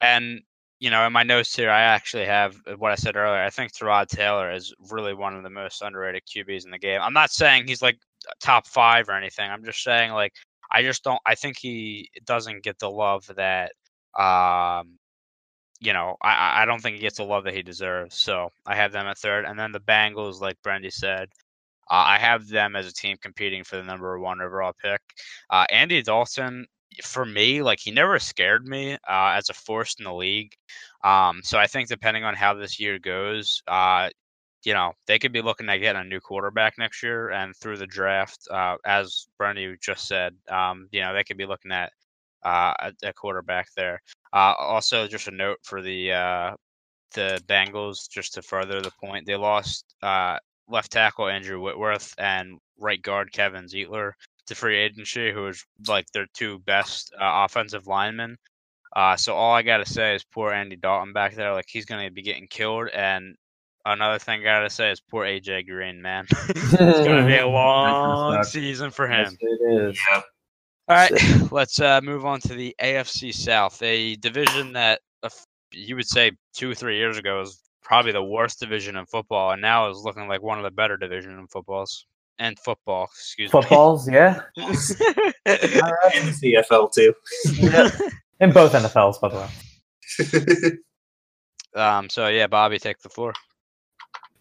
and 0.02 0.42
you 0.80 0.92
know, 0.92 1.08
in 1.08 1.14
my 1.14 1.24
notes 1.24 1.56
here, 1.56 1.72
I 1.72 1.82
actually 1.82 2.26
have 2.26 2.56
uh, 2.68 2.74
what 2.74 2.92
I 2.92 2.96
said 2.96 3.16
earlier. 3.16 3.42
I 3.42 3.50
think 3.50 3.72
Terod 3.72 4.08
Taylor 4.08 4.52
is 4.52 4.74
really 4.92 5.14
one 5.14 5.36
of 5.36 5.44
the 5.44 5.50
most 5.50 5.82
underrated 5.82 6.24
QBs 6.26 6.66
in 6.66 6.72
the 6.72 6.78
game. 6.78 7.02
I'm 7.02 7.14
not 7.14 7.32
saying 7.32 7.68
he's 7.68 7.82
like 7.82 7.98
top 8.42 8.68
five 8.68 9.10
or 9.10 9.14
anything. 9.14 9.50
I'm 9.50 9.64
just 9.64 9.82
saying 9.82 10.12
like 10.12 10.34
I 10.72 10.84
just 10.84 11.04
don't. 11.04 11.22
I 11.26 11.36
think 11.36 11.58
he 11.58 12.10
doesn't 12.26 12.64
get 12.64 12.80
the 12.80 12.90
love 12.90 13.30
that, 13.36 13.72
um, 14.18 14.98
you 15.80 15.94
know, 15.94 16.18
I 16.22 16.64
I- 16.64 16.66
don't 16.66 16.82
think 16.82 16.96
he 16.96 17.02
gets 17.02 17.18
the 17.18 17.24
love 17.26 17.44
that 17.46 17.54
he 17.54 17.64
deserves. 17.64 18.16
So 18.16 18.52
I 18.66 18.76
have 18.76 18.92
them 18.92 19.08
at 19.08 19.18
third, 19.18 19.46
and 19.46 19.60
then 19.60 19.72
the 19.72 19.80
Bengals, 19.82 20.42
like 20.42 20.62
Brendy 20.64 20.92
said, 20.92 21.30
uh, 21.90 22.04
I 22.08 22.18
have 22.20 22.48
them 22.50 22.76
as 22.76 22.88
a 22.88 22.94
team 22.94 23.18
competing 23.22 23.64
for 23.64 23.78
the 23.78 23.84
number 23.84 24.20
one 24.20 24.42
overall 24.42 24.74
pick. 24.82 25.02
Uh, 25.50 25.66
Andy 25.72 26.02
Dalton, 26.02 26.66
for 27.04 27.26
me, 27.26 27.62
like 27.62 27.80
he 27.80 27.92
never 27.92 28.20
scared 28.20 28.68
me 28.68 28.94
uh, 28.96 28.98
as 29.38 29.50
a 29.50 29.54
force 29.54 29.96
in 30.00 30.06
the 30.06 30.14
league. 30.14 30.54
Um, 31.04 31.42
so 31.44 31.58
I 31.60 31.68
think 31.68 31.90
depending 31.90 32.24
on 32.24 32.36
how 32.36 32.54
this 32.56 32.80
year 32.80 33.00
goes, 33.00 33.62
uh, 33.68 34.10
you 34.64 34.74
know, 34.74 34.94
they 35.08 35.20
could 35.20 35.32
be 35.34 35.42
looking 35.42 35.70
at 35.70 35.78
getting 35.78 36.02
a 36.02 36.06
new 36.06 36.20
quarterback 36.20 36.76
next 36.78 37.04
year, 37.04 37.30
and 37.32 37.56
through 37.56 37.78
the 37.78 37.88
draft, 37.88 38.48
uh, 38.52 38.78
as 38.86 39.28
Bernie 39.38 39.76
just 39.82 40.08
said, 40.08 40.36
um, 40.50 40.88
you 40.92 41.02
know, 41.02 41.14
they 41.14 41.24
could 41.24 41.38
be 41.38 41.46
looking 41.46 41.72
at 41.72 41.94
uh, 42.44 42.74
a, 42.80 42.94
a 43.04 43.14
quarterback 43.14 43.68
there. 43.76 44.02
Uh, 44.34 44.54
also, 44.58 45.08
just 45.08 45.28
a 45.28 45.32
note 45.32 45.58
for 45.64 45.82
the 45.82 46.12
uh, 46.12 46.56
the 47.14 47.42
Bengals, 47.48 48.10
just 48.10 48.34
to 48.34 48.42
further 48.42 48.82
the 48.82 48.92
point, 49.04 49.26
they 49.26 49.36
lost 49.36 49.86
uh, 50.04 50.38
left 50.70 50.92
tackle 50.92 51.28
Andrew 51.28 51.60
Whitworth 51.62 52.14
and 52.18 52.60
right 52.80 53.02
guard 53.02 53.32
Kevin 53.32 53.66
Zeitler 53.66 54.12
to 54.48 54.56
free 54.56 54.78
agency, 54.78 55.32
who 55.32 55.40
who 55.40 55.48
is 55.48 55.66
like 55.88 56.06
their 56.14 56.28
two 56.34 56.60
best 56.60 57.14
uh, 57.20 57.46
offensive 57.46 57.88
linemen. 57.88 58.38
Uh, 58.96 59.16
so 59.16 59.36
all 59.36 59.54
I 59.54 59.62
gotta 59.62 59.86
say 59.86 60.16
is 60.16 60.24
poor 60.24 60.52
Andy 60.52 60.76
Dalton 60.76 61.14
back 61.14 61.36
there. 61.36 61.54
Like 61.54 61.68
he's 61.68 61.86
gonna 61.86 62.10
be 62.12 62.22
getting 62.22 62.48
killed. 62.48 62.90
And 62.90 63.36
another 63.86 64.18
thing 64.20 64.42
I 64.42 64.44
gotta 64.44 64.70
say 64.70 64.92
is 64.92 65.02
poor 65.02 65.26
AJ 65.26 65.68
Green, 65.68 66.02
man. 66.02 66.26
it's 66.50 66.72
gonna 66.74 67.26
be 67.26 67.38
a 67.38 67.48
long 67.50 68.44
season 68.44 68.92
for 68.92 69.08
Yes, 69.10 69.32
him. 69.32 69.38
it 69.42 69.90
is. 69.90 70.00
Yep. 70.12 70.24
All 70.90 70.96
right, 70.96 71.12
let's 71.52 71.82
uh, 71.82 72.00
move 72.02 72.26
on 72.26 72.40
to 72.42 72.54
the 72.54 72.76
AFC 72.82 73.34
South, 73.34 73.82
a 73.82 74.16
division 74.16 74.72
that 74.74 75.02
uh, 75.22 75.30
you 75.72 75.96
would 75.98 76.08
say 76.08 76.32
two 76.54 76.72
or 76.72 76.76
three 76.76 76.98
years 76.98 77.18
ago 77.18 77.40
was 77.40 77.62
probably 77.84 78.14
the 78.14 78.24
worst 78.24 78.60
division 78.60 78.96
in 78.96 79.06
football, 79.06 79.52
and 79.52 79.62
now 79.62 79.90
is 79.90 79.98
looking 80.04 80.28
like 80.30 80.42
one 80.42 80.58
of 80.58 80.64
the 80.64 80.72
better 80.72 80.96
division 80.96 81.38
in 81.38 81.48
footballs 81.48 82.06
and 82.40 82.58
football. 82.60 83.10
Excuse 83.14 83.54
me. 83.54 83.62
Footballs, 83.62 84.10
yeah. 84.10 84.42
me. 84.58 84.66
And 84.66 84.76
the 85.46 86.64
CFL 86.72 86.94
too. 86.94 87.14
In 88.40 88.52
both 88.52 88.74
NFLs, 88.74 89.20
by 89.20 89.30
the 89.30 90.80
way. 91.74 91.82
um. 91.82 92.08
So 92.10 92.28
yeah, 92.28 92.46
Bobby, 92.48 92.78
take 92.78 93.00
the 93.00 93.10
floor. 93.10 93.34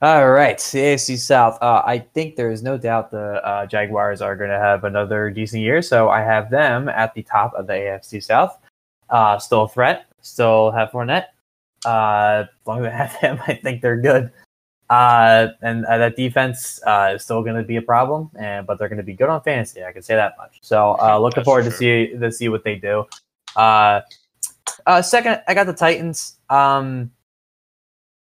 All 0.02 0.28
right, 0.30 0.58
the 0.58 0.78
AFC 0.78 1.18
South. 1.18 1.56
Uh, 1.62 1.82
I 1.86 2.00
think 2.00 2.36
there 2.36 2.50
is 2.50 2.62
no 2.62 2.76
doubt 2.76 3.10
the 3.10 3.42
uh, 3.46 3.64
Jaguars 3.64 4.20
are 4.20 4.36
going 4.36 4.50
to 4.50 4.58
have 4.58 4.84
another 4.84 5.30
decent 5.30 5.62
year, 5.62 5.80
so 5.80 6.10
I 6.10 6.20
have 6.20 6.50
them 6.50 6.90
at 6.90 7.14
the 7.14 7.22
top 7.22 7.54
of 7.54 7.66
the 7.66 7.72
AFC 7.72 8.22
South. 8.22 8.58
Uh, 9.08 9.38
still 9.38 9.62
a 9.62 9.68
threat. 9.68 10.06
Still 10.20 10.70
have 10.70 10.90
Fournette. 10.90 11.26
Uh, 11.86 12.44
as 12.44 12.66
long 12.66 12.84
as 12.84 12.92
I 12.92 12.96
have 12.96 13.12
him, 13.20 13.40
I 13.46 13.54
think 13.54 13.80
they're 13.80 14.00
good. 14.00 14.30
Uh, 14.90 15.48
and 15.62 15.86
uh, 15.86 15.96
that 15.96 16.14
defense 16.14 16.78
uh, 16.86 17.12
is 17.14 17.22
still 17.22 17.42
going 17.42 17.56
to 17.56 17.62
be 17.62 17.76
a 17.76 17.82
problem, 17.82 18.30
and 18.38 18.66
but 18.66 18.78
they're 18.78 18.88
going 18.88 18.98
to 18.98 19.02
be 19.02 19.14
good 19.14 19.30
on 19.30 19.40
fantasy. 19.40 19.82
I 19.82 19.92
can 19.92 20.02
say 20.02 20.14
that 20.14 20.36
much. 20.36 20.58
So 20.60 20.96
uh, 21.00 21.18
looking 21.22 21.36
That's 21.36 21.46
forward 21.46 21.64
to 21.64 21.70
see 21.70 22.08
to 22.08 22.30
see 22.30 22.50
what 22.50 22.64
they 22.64 22.74
do. 22.74 23.06
Uh, 23.56 24.02
uh, 24.86 25.00
second, 25.00 25.40
I 25.48 25.54
got 25.54 25.66
the 25.66 25.72
Titans. 25.72 26.36
Um, 26.50 27.10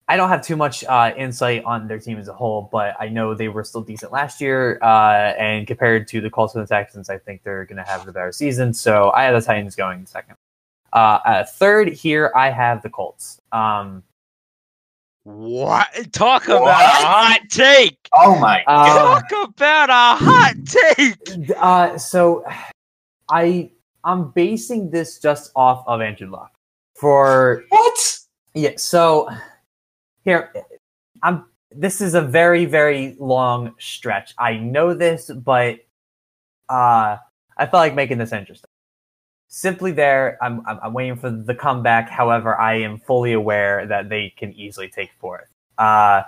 I 0.09 0.15
don't 0.15 0.29
have 0.29 0.41
too 0.41 0.55
much 0.55 0.83
uh, 0.85 1.11
insight 1.17 1.63
on 1.65 1.87
their 1.87 1.99
team 1.99 2.17
as 2.17 2.27
a 2.29 2.33
whole, 2.33 2.69
but 2.71 2.95
I 2.99 3.09
know 3.09 3.33
they 3.33 3.49
were 3.49 3.63
still 3.65 3.81
decent 3.81 4.11
last 4.13 4.39
year. 4.39 4.79
Uh, 4.81 5.33
and 5.37 5.67
compared 5.67 6.07
to 6.09 6.21
the 6.21 6.29
Colts 6.29 6.55
and 6.55 6.63
the 6.63 6.67
Texans, 6.67 7.09
I 7.09 7.17
think 7.17 7.43
they're 7.43 7.65
going 7.65 7.83
to 7.83 7.89
have 7.89 8.05
the 8.05 8.13
better 8.13 8.31
season. 8.31 8.73
So 8.73 9.11
I 9.11 9.23
have 9.23 9.35
the 9.35 9.45
Titans 9.45 9.75
going 9.75 10.05
second. 10.05 10.35
Uh, 10.93 11.19
at 11.25 11.53
third 11.55 11.89
here, 11.89 12.31
I 12.35 12.49
have 12.49 12.81
the 12.81 12.89
Colts. 12.89 13.41
Um, 13.51 14.01
What? 15.23 15.89
Talk 16.13 16.45
about 16.47 16.61
What? 16.61 16.71
a 16.71 17.05
hot 17.05 17.41
take. 17.49 18.07
Oh 18.13 18.39
my 18.39 18.63
uh, 18.65 19.19
Talk 19.19 19.49
about 19.49 19.89
a 19.89 20.23
hot 20.23 20.53
take. 20.65 21.51
uh, 21.57 21.97
so 21.97 22.45
I 23.29 23.71
I'm 24.05 24.31
basing 24.31 24.89
this 24.89 25.19
just 25.19 25.51
off 25.53 25.83
of 25.85 25.99
Andrew 25.99 26.29
Luck 26.29 26.53
for 26.95 27.63
What? 27.67 28.19
Yeah, 28.53 28.71
so 28.77 29.27
here 30.27 30.51
I'm 31.23 31.45
this 31.71 32.01
is 32.01 32.13
a 32.13 32.21
very 32.21 32.65
very 32.65 33.15
long 33.19 33.73
stretch. 33.79 34.33
I 34.37 34.57
know 34.57 34.93
this, 34.93 35.31
but 35.31 35.79
uh 36.69 37.17
I 37.59 37.65
felt 37.65 37.73
like 37.73 37.95
making 37.95 38.19
this 38.19 38.31
interesting. 38.33 38.69
Simply 39.47 39.91
there, 39.91 40.37
I'm 40.41 40.61
I'm, 40.67 40.79
I'm 40.83 40.93
waiting 40.93 41.15
for 41.15 41.31
the 41.31 41.55
comeback. 41.55 42.09
However, 42.09 42.59
I 42.59 42.75
am 42.75 42.99
fully 42.99 43.33
aware 43.33 43.87
that 43.87 44.09
they 44.09 44.33
can 44.37 44.53
easily 44.53 44.89
take 44.89 45.09
fourth. 45.19 45.47
Uh 45.77 46.23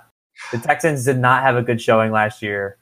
the 0.51 0.57
Texans 0.57 1.03
did 1.03 1.17
not 1.17 1.43
have 1.43 1.57
a 1.57 1.61
good 1.61 1.81
showing 1.81 2.11
last 2.11 2.41
year 2.41 2.77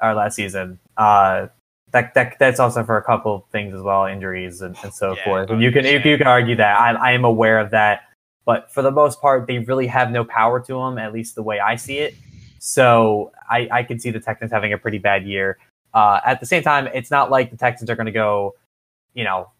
or 0.00 0.14
last 0.14 0.36
season. 0.36 0.78
Uh 0.96 1.48
that, 1.90 2.14
that 2.14 2.36
that's 2.38 2.58
also 2.60 2.84
for 2.84 2.96
a 2.96 3.02
couple 3.02 3.34
of 3.34 3.42
things 3.50 3.74
as 3.74 3.82
well, 3.82 4.06
injuries 4.06 4.62
and, 4.62 4.76
and 4.82 4.94
so 4.94 5.14
Yeah, 5.14 5.24
forth. 5.24 5.50
And 5.50 5.60
you 5.60 5.72
can 5.72 5.84
you, 5.84 5.98
you 5.98 6.16
can 6.16 6.26
argue 6.26 6.56
that 6.56 6.80
I, 6.80 6.92
I 6.92 7.12
am 7.12 7.24
aware 7.24 7.58
of 7.58 7.70
that, 7.72 8.02
but 8.44 8.70
for 8.72 8.82
the 8.82 8.90
most 8.90 9.20
part, 9.20 9.46
they 9.46 9.58
really 9.60 9.86
have 9.86 10.10
no 10.10 10.24
power 10.24 10.60
to 10.60 10.74
them, 10.74 10.98
at 10.98 11.12
least 11.12 11.34
the 11.34 11.42
way 11.42 11.60
I 11.60 11.76
see 11.76 11.98
it. 11.98 12.14
So 12.58 13.32
I, 13.50 13.68
I 13.70 13.82
can 13.82 13.98
see 13.98 14.10
the 14.10 14.20
Texans 14.20 14.52
having 14.52 14.72
a 14.72 14.78
pretty 14.78 14.98
bad 14.98 15.26
year. 15.26 15.58
Uh, 15.94 16.20
at 16.24 16.40
the 16.40 16.46
same 16.46 16.62
time, 16.62 16.88
it's 16.94 17.10
not 17.10 17.30
like 17.30 17.50
the 17.50 17.56
Texans 17.56 17.90
are 17.90 17.96
going 17.96 18.06
to 18.06 18.12
go, 18.12 18.54
you 19.14 19.24
know, 19.24 19.50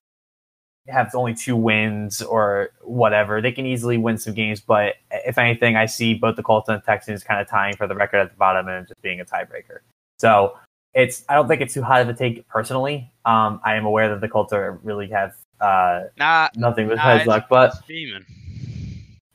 have 0.88 1.14
only 1.14 1.34
two 1.34 1.56
wins 1.56 2.22
or 2.22 2.70
whatever. 2.82 3.40
They 3.40 3.52
can 3.52 3.66
easily 3.66 3.98
win 3.98 4.18
some 4.18 4.34
games, 4.34 4.60
but 4.60 4.94
if 5.10 5.38
anything, 5.38 5.76
I 5.76 5.86
see 5.86 6.14
both 6.14 6.36
the 6.36 6.42
Colts 6.42 6.68
and 6.68 6.80
the 6.80 6.84
Texans 6.84 7.22
kind 7.22 7.40
of 7.40 7.48
tying 7.48 7.76
for 7.76 7.86
the 7.86 7.94
record 7.94 8.18
at 8.18 8.30
the 8.30 8.36
bottom 8.36 8.68
and 8.68 8.86
just 8.88 9.00
being 9.02 9.20
a 9.20 9.24
tiebreaker. 9.24 9.80
So 10.18 10.59
it's 10.94 11.24
I 11.28 11.34
don't 11.34 11.48
think 11.48 11.60
it's 11.60 11.74
too 11.74 11.82
high 11.82 12.00
of 12.00 12.09
a 12.09 12.14
take 12.14 12.46
personally. 12.48 13.12
Um, 13.24 13.60
I 13.64 13.76
am 13.76 13.84
aware 13.84 14.09
that 14.09 14.20
the 14.20 14.28
Colts 14.28 14.52
are 14.52 14.80
really 14.82 15.09
have 15.09 15.34
uh, 15.60 16.04
Nah, 16.18 16.48
nothing 16.56 16.88
but 16.88 16.96
nah, 16.96 17.22
luck, 17.26 17.46
but. 17.48 17.74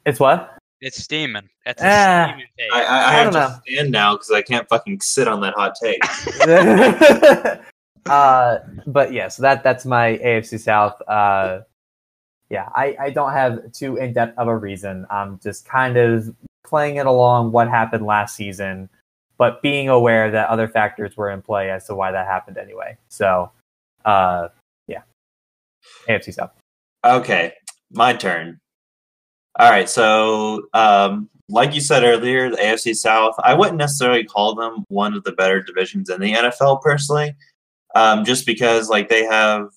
It's 0.07 0.21
what? 0.21 0.57
It's 0.79 1.03
steaming. 1.03 1.49
That's 1.65 1.81
a 1.83 1.85
Ah, 1.85 2.27
steaming 2.29 2.47
take. 2.57 2.71
I, 2.71 2.81
I, 2.81 2.85
I, 2.85 3.09
I 3.09 3.11
have 3.15 3.33
don't 3.33 3.41
to 3.41 3.61
stand 3.67 3.91
now 3.91 4.13
because 4.13 4.31
I 4.31 4.41
can't 4.41 4.67
fucking 4.69 5.01
sit 5.01 5.27
on 5.27 5.41
that 5.41 5.53
hot 5.53 5.75
take. 5.75 5.99
uh, 8.09 8.59
but 8.87 9.11
yeah, 9.11 9.27
so 9.27 9.41
that 9.43 9.63
that's 9.63 9.85
my 9.85 10.17
AFC 10.23 10.61
South. 10.61 11.01
Uh, 11.09 11.59
yeah, 12.49 12.69
I, 12.73 12.95
I 12.97 13.09
don't 13.09 13.33
have 13.33 13.73
too 13.73 13.97
in 13.97 14.13
depth 14.13 14.39
of 14.39 14.47
a 14.47 14.55
reason. 14.55 15.05
I'm 15.09 15.39
just 15.43 15.65
kind 15.65 15.97
of 15.97 16.33
playing 16.63 16.95
it 16.95 17.05
along 17.05 17.51
what 17.51 17.67
happened 17.67 18.05
last 18.05 18.37
season, 18.37 18.87
but 19.37 19.61
being 19.61 19.89
aware 19.89 20.31
that 20.31 20.47
other 20.47 20.69
factors 20.69 21.17
were 21.17 21.31
in 21.31 21.41
play 21.41 21.69
as 21.69 21.85
to 21.87 21.95
why 21.95 22.13
that 22.13 22.27
happened 22.27 22.57
anyway. 22.57 22.97
So, 23.09 23.51
uh, 24.05 24.47
yeah, 24.87 25.01
AFC 26.07 26.33
South. 26.33 26.51
Okay, 27.03 27.55
my 27.91 28.13
turn. 28.13 28.61
All 29.59 29.71
right, 29.71 29.89
so 29.89 30.67
um, 30.73 31.29
like 31.49 31.73
you 31.73 31.81
said 31.81 32.03
earlier, 32.03 32.49
the 32.49 32.57
AFC 32.57 32.95
South, 32.95 33.33
I 33.43 33.53
wouldn't 33.55 33.77
necessarily 33.77 34.23
call 34.23 34.53
them 34.53 34.83
one 34.89 35.13
of 35.13 35.23
the 35.23 35.31
better 35.31 35.63
divisions 35.63 36.09
in 36.09 36.21
the 36.21 36.33
NFL 36.33 36.81
personally, 36.81 37.35
um, 37.95 38.23
just 38.23 38.45
because 38.45 38.89
like 38.89 39.09
they 39.09 39.23
have 39.23 39.69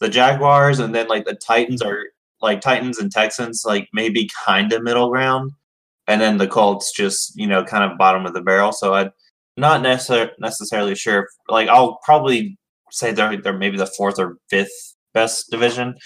the 0.00 0.08
Jaguars 0.08 0.78
and 0.78 0.94
then 0.94 1.08
like 1.08 1.24
the 1.24 1.34
Titans 1.34 1.82
are 1.82 2.04
like 2.42 2.60
Titans 2.60 2.98
and 2.98 3.10
Texans 3.10 3.64
like 3.64 3.88
maybe 3.92 4.28
kind 4.44 4.72
of 4.72 4.82
middle 4.82 5.10
ground, 5.10 5.52
and 6.06 6.20
then 6.20 6.36
the 6.36 6.46
Colts 6.46 6.92
just 6.92 7.36
you 7.36 7.46
know 7.46 7.64
kind 7.64 7.90
of 7.90 7.98
bottom 7.98 8.26
of 8.26 8.34
the 8.34 8.42
barrel. 8.42 8.72
So 8.72 8.94
I'm 8.94 9.10
not 9.56 9.82
necessar- 9.82 10.30
necessarily 10.38 10.94
sure. 10.94 11.28
Like 11.48 11.68
I'll 11.68 11.98
probably 12.04 12.56
say 12.90 13.12
they're 13.12 13.40
they're 13.40 13.58
maybe 13.58 13.78
the 13.78 13.86
fourth 13.86 14.18
or 14.18 14.36
fifth 14.50 14.94
best 15.12 15.50
division. 15.50 15.96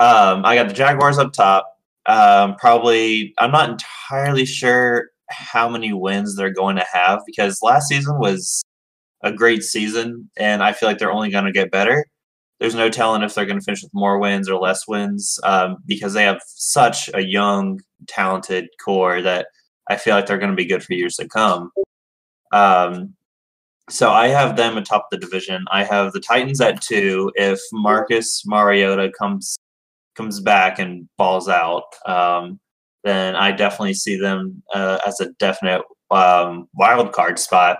Um, 0.00 0.44
I 0.44 0.56
got 0.56 0.68
the 0.68 0.74
Jaguars 0.74 1.18
up 1.18 1.32
top. 1.32 1.73
Um, 2.06 2.56
probably, 2.56 3.34
I'm 3.38 3.50
not 3.50 3.70
entirely 3.70 4.44
sure 4.44 5.10
how 5.30 5.68
many 5.68 5.92
wins 5.92 6.36
they're 6.36 6.50
going 6.50 6.76
to 6.76 6.86
have 6.92 7.20
because 7.26 7.62
last 7.62 7.88
season 7.88 8.18
was 8.18 8.62
a 9.22 9.32
great 9.32 9.62
season, 9.62 10.30
and 10.36 10.62
I 10.62 10.72
feel 10.72 10.88
like 10.88 10.98
they're 10.98 11.12
only 11.12 11.30
going 11.30 11.46
to 11.46 11.52
get 11.52 11.70
better. 11.70 12.04
There's 12.60 12.74
no 12.74 12.90
telling 12.90 13.22
if 13.22 13.34
they're 13.34 13.46
going 13.46 13.58
to 13.58 13.64
finish 13.64 13.82
with 13.82 13.94
more 13.94 14.18
wins 14.18 14.48
or 14.48 14.60
less 14.60 14.86
wins 14.86 15.38
um, 15.44 15.78
because 15.86 16.12
they 16.12 16.24
have 16.24 16.40
such 16.46 17.10
a 17.14 17.20
young, 17.20 17.80
talented 18.06 18.68
core 18.82 19.22
that 19.22 19.46
I 19.88 19.96
feel 19.96 20.14
like 20.14 20.26
they're 20.26 20.38
going 20.38 20.50
to 20.50 20.56
be 20.56 20.66
good 20.66 20.82
for 20.82 20.94
years 20.94 21.16
to 21.16 21.28
come. 21.28 21.70
Um, 22.52 23.14
so 23.90 24.10
I 24.10 24.28
have 24.28 24.56
them 24.56 24.78
atop 24.78 25.08
the 25.10 25.18
division. 25.18 25.64
I 25.70 25.84
have 25.84 26.12
the 26.12 26.20
Titans 26.20 26.60
at 26.60 26.80
two. 26.80 27.30
If 27.34 27.60
Marcus 27.72 28.44
Mariota 28.46 29.12
comes 29.18 29.56
comes 30.14 30.40
back 30.40 30.78
and 30.78 31.08
balls 31.18 31.48
out, 31.48 31.84
um, 32.06 32.60
then 33.02 33.36
I 33.36 33.52
definitely 33.52 33.94
see 33.94 34.18
them 34.18 34.62
uh, 34.72 34.98
as 35.06 35.20
a 35.20 35.30
definite 35.38 35.82
um, 36.10 36.68
wild 36.74 37.12
card 37.12 37.38
spot. 37.38 37.78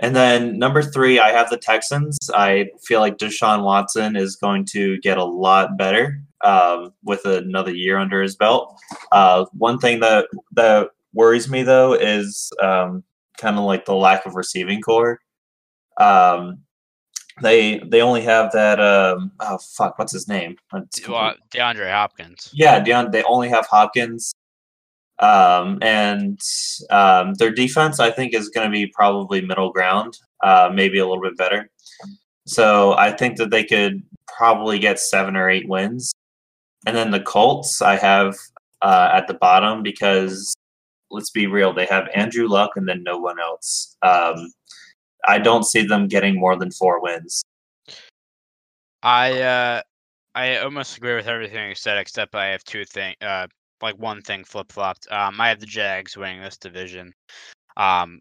And 0.00 0.14
then 0.14 0.58
number 0.58 0.82
three, 0.82 1.18
I 1.18 1.30
have 1.30 1.50
the 1.50 1.56
Texans. 1.56 2.16
I 2.32 2.70
feel 2.86 3.00
like 3.00 3.18
Deshaun 3.18 3.64
Watson 3.64 4.14
is 4.14 4.36
going 4.36 4.64
to 4.72 4.98
get 5.00 5.18
a 5.18 5.24
lot 5.24 5.76
better 5.76 6.20
um, 6.44 6.92
with 7.02 7.24
another 7.24 7.74
year 7.74 7.98
under 7.98 8.22
his 8.22 8.36
belt. 8.36 8.78
Uh, 9.10 9.44
one 9.52 9.78
thing 9.78 10.00
that 10.00 10.28
that 10.52 10.90
worries 11.12 11.50
me 11.50 11.64
though 11.64 11.94
is 11.94 12.52
um, 12.62 13.02
kind 13.38 13.58
of 13.58 13.64
like 13.64 13.86
the 13.86 13.94
lack 13.94 14.24
of 14.24 14.36
receiving 14.36 14.80
core. 14.80 15.18
Um, 15.98 16.60
they 17.42 17.78
they 17.78 18.00
only 18.00 18.22
have 18.22 18.52
that. 18.52 18.80
Um, 18.80 19.32
oh 19.40 19.58
fuck, 19.58 19.98
what's 19.98 20.12
his 20.12 20.28
name? 20.28 20.56
It's 20.74 21.00
DeAndre 21.00 21.90
Hopkins. 21.90 22.50
yeah, 22.52 22.82
Deon, 22.82 23.12
they 23.12 23.22
only 23.24 23.48
have 23.48 23.66
Hopkins. 23.66 24.32
Um, 25.20 25.78
and 25.82 26.40
um, 26.90 27.34
their 27.34 27.50
defense, 27.50 27.98
I 27.98 28.10
think, 28.10 28.34
is 28.34 28.50
going 28.50 28.66
to 28.66 28.72
be 28.72 28.86
probably 28.86 29.40
middle 29.40 29.72
ground, 29.72 30.16
uh, 30.44 30.70
maybe 30.72 30.98
a 30.98 31.06
little 31.06 31.22
bit 31.22 31.36
better. 31.36 31.68
So 32.46 32.92
I 32.92 33.10
think 33.10 33.36
that 33.38 33.50
they 33.50 33.64
could 33.64 34.02
probably 34.28 34.78
get 34.78 35.00
seven 35.00 35.36
or 35.36 35.50
eight 35.50 35.68
wins. 35.68 36.12
And 36.86 36.96
then 36.96 37.10
the 37.10 37.20
Colts, 37.20 37.82
I 37.82 37.96
have 37.96 38.36
uh, 38.80 39.10
at 39.12 39.26
the 39.26 39.34
bottom 39.34 39.82
because 39.82 40.54
let's 41.10 41.30
be 41.30 41.46
real, 41.46 41.72
they 41.72 41.86
have 41.86 42.08
Andrew 42.14 42.46
Luck 42.46 42.70
and 42.76 42.88
then 42.88 43.02
no 43.02 43.18
one 43.18 43.40
else. 43.40 43.96
Um, 44.02 44.52
I 45.26 45.38
don't 45.38 45.64
see 45.64 45.82
them 45.86 46.08
getting 46.08 46.38
more 46.38 46.56
than 46.56 46.70
four 46.70 47.00
wins. 47.02 47.42
I 49.02 49.40
uh 49.40 49.82
I 50.34 50.58
almost 50.58 50.96
agree 50.96 51.14
with 51.16 51.26
everything 51.28 51.68
you 51.68 51.74
said, 51.74 51.98
except 51.98 52.34
I 52.34 52.46
have 52.48 52.64
two 52.64 52.84
thing 52.84 53.14
uh 53.22 53.46
like 53.82 53.98
one 53.98 54.22
thing 54.22 54.44
flip 54.44 54.72
flopped. 54.72 55.06
Um 55.10 55.40
I 55.40 55.48
have 55.48 55.60
the 55.60 55.66
Jags 55.66 56.16
winning 56.16 56.40
this 56.42 56.58
division. 56.58 57.12
Um 57.76 58.20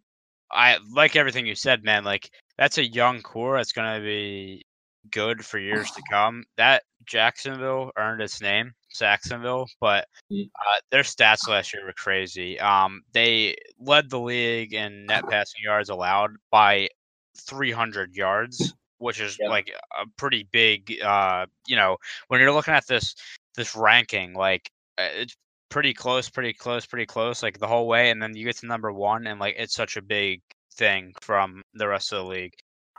I 0.51 0.77
like 0.93 1.15
everything 1.15 1.45
you 1.45 1.55
said, 1.55 1.83
man. 1.83 2.03
Like 2.03 2.29
that's 2.57 2.77
a 2.77 2.87
young 2.87 3.21
core 3.21 3.57
that's 3.57 3.73
gonna 3.73 3.99
be 4.01 4.63
good 5.11 5.45
for 5.45 5.59
years 5.59 5.89
to 5.91 6.01
come. 6.09 6.43
That 6.57 6.83
Jacksonville 7.05 7.91
earned 7.97 8.21
its 8.21 8.41
name, 8.41 8.73
Sacksonville, 8.89 9.67
but 9.79 10.07
Mm. 10.31 10.49
uh, 10.55 10.79
their 10.91 11.03
stats 11.03 11.47
last 11.47 11.73
year 11.73 11.85
were 11.85 11.93
crazy. 11.93 12.59
Um, 12.59 13.01
they 13.13 13.55
led 13.79 14.09
the 14.09 14.19
league 14.19 14.73
in 14.73 15.05
net 15.05 15.23
passing 15.29 15.63
yards 15.63 15.89
allowed 15.89 16.31
by 16.51 16.89
300 17.37 18.15
yards, 18.15 18.73
which 18.97 19.19
is 19.19 19.37
Yep. 19.39 19.49
like 19.49 19.71
a 19.99 20.05
pretty 20.17 20.43
big. 20.51 20.99
Uh, 21.01 21.45
you 21.67 21.75
know, 21.75 21.97
when 22.27 22.39
you're 22.39 22.51
looking 22.53 22.73
at 22.73 22.87
this 22.87 23.15
this 23.55 23.75
ranking, 23.75 24.33
like 24.33 24.69
uh, 24.97 25.07
it's 25.13 25.35
pretty 25.69 25.93
close, 25.93 26.29
pretty 26.29 26.53
close, 26.53 26.85
pretty 26.85 27.05
close, 27.05 27.41
like 27.43 27.59
the 27.59 27.67
whole 27.67 27.87
way, 27.87 28.09
and 28.09 28.21
then 28.21 28.35
you 28.35 28.45
get 28.45 28.57
to 28.57 28.65
number 28.67 28.91
one, 28.91 29.27
and 29.27 29.39
like 29.39 29.55
it's 29.57 29.73
such 29.75 29.97
a 29.97 30.01
big 30.01 30.41
thing 30.73 31.13
from 31.21 31.61
the 31.73 31.87
rest 31.87 32.11
of 32.13 32.19
the 32.19 32.25
league. 32.29 32.53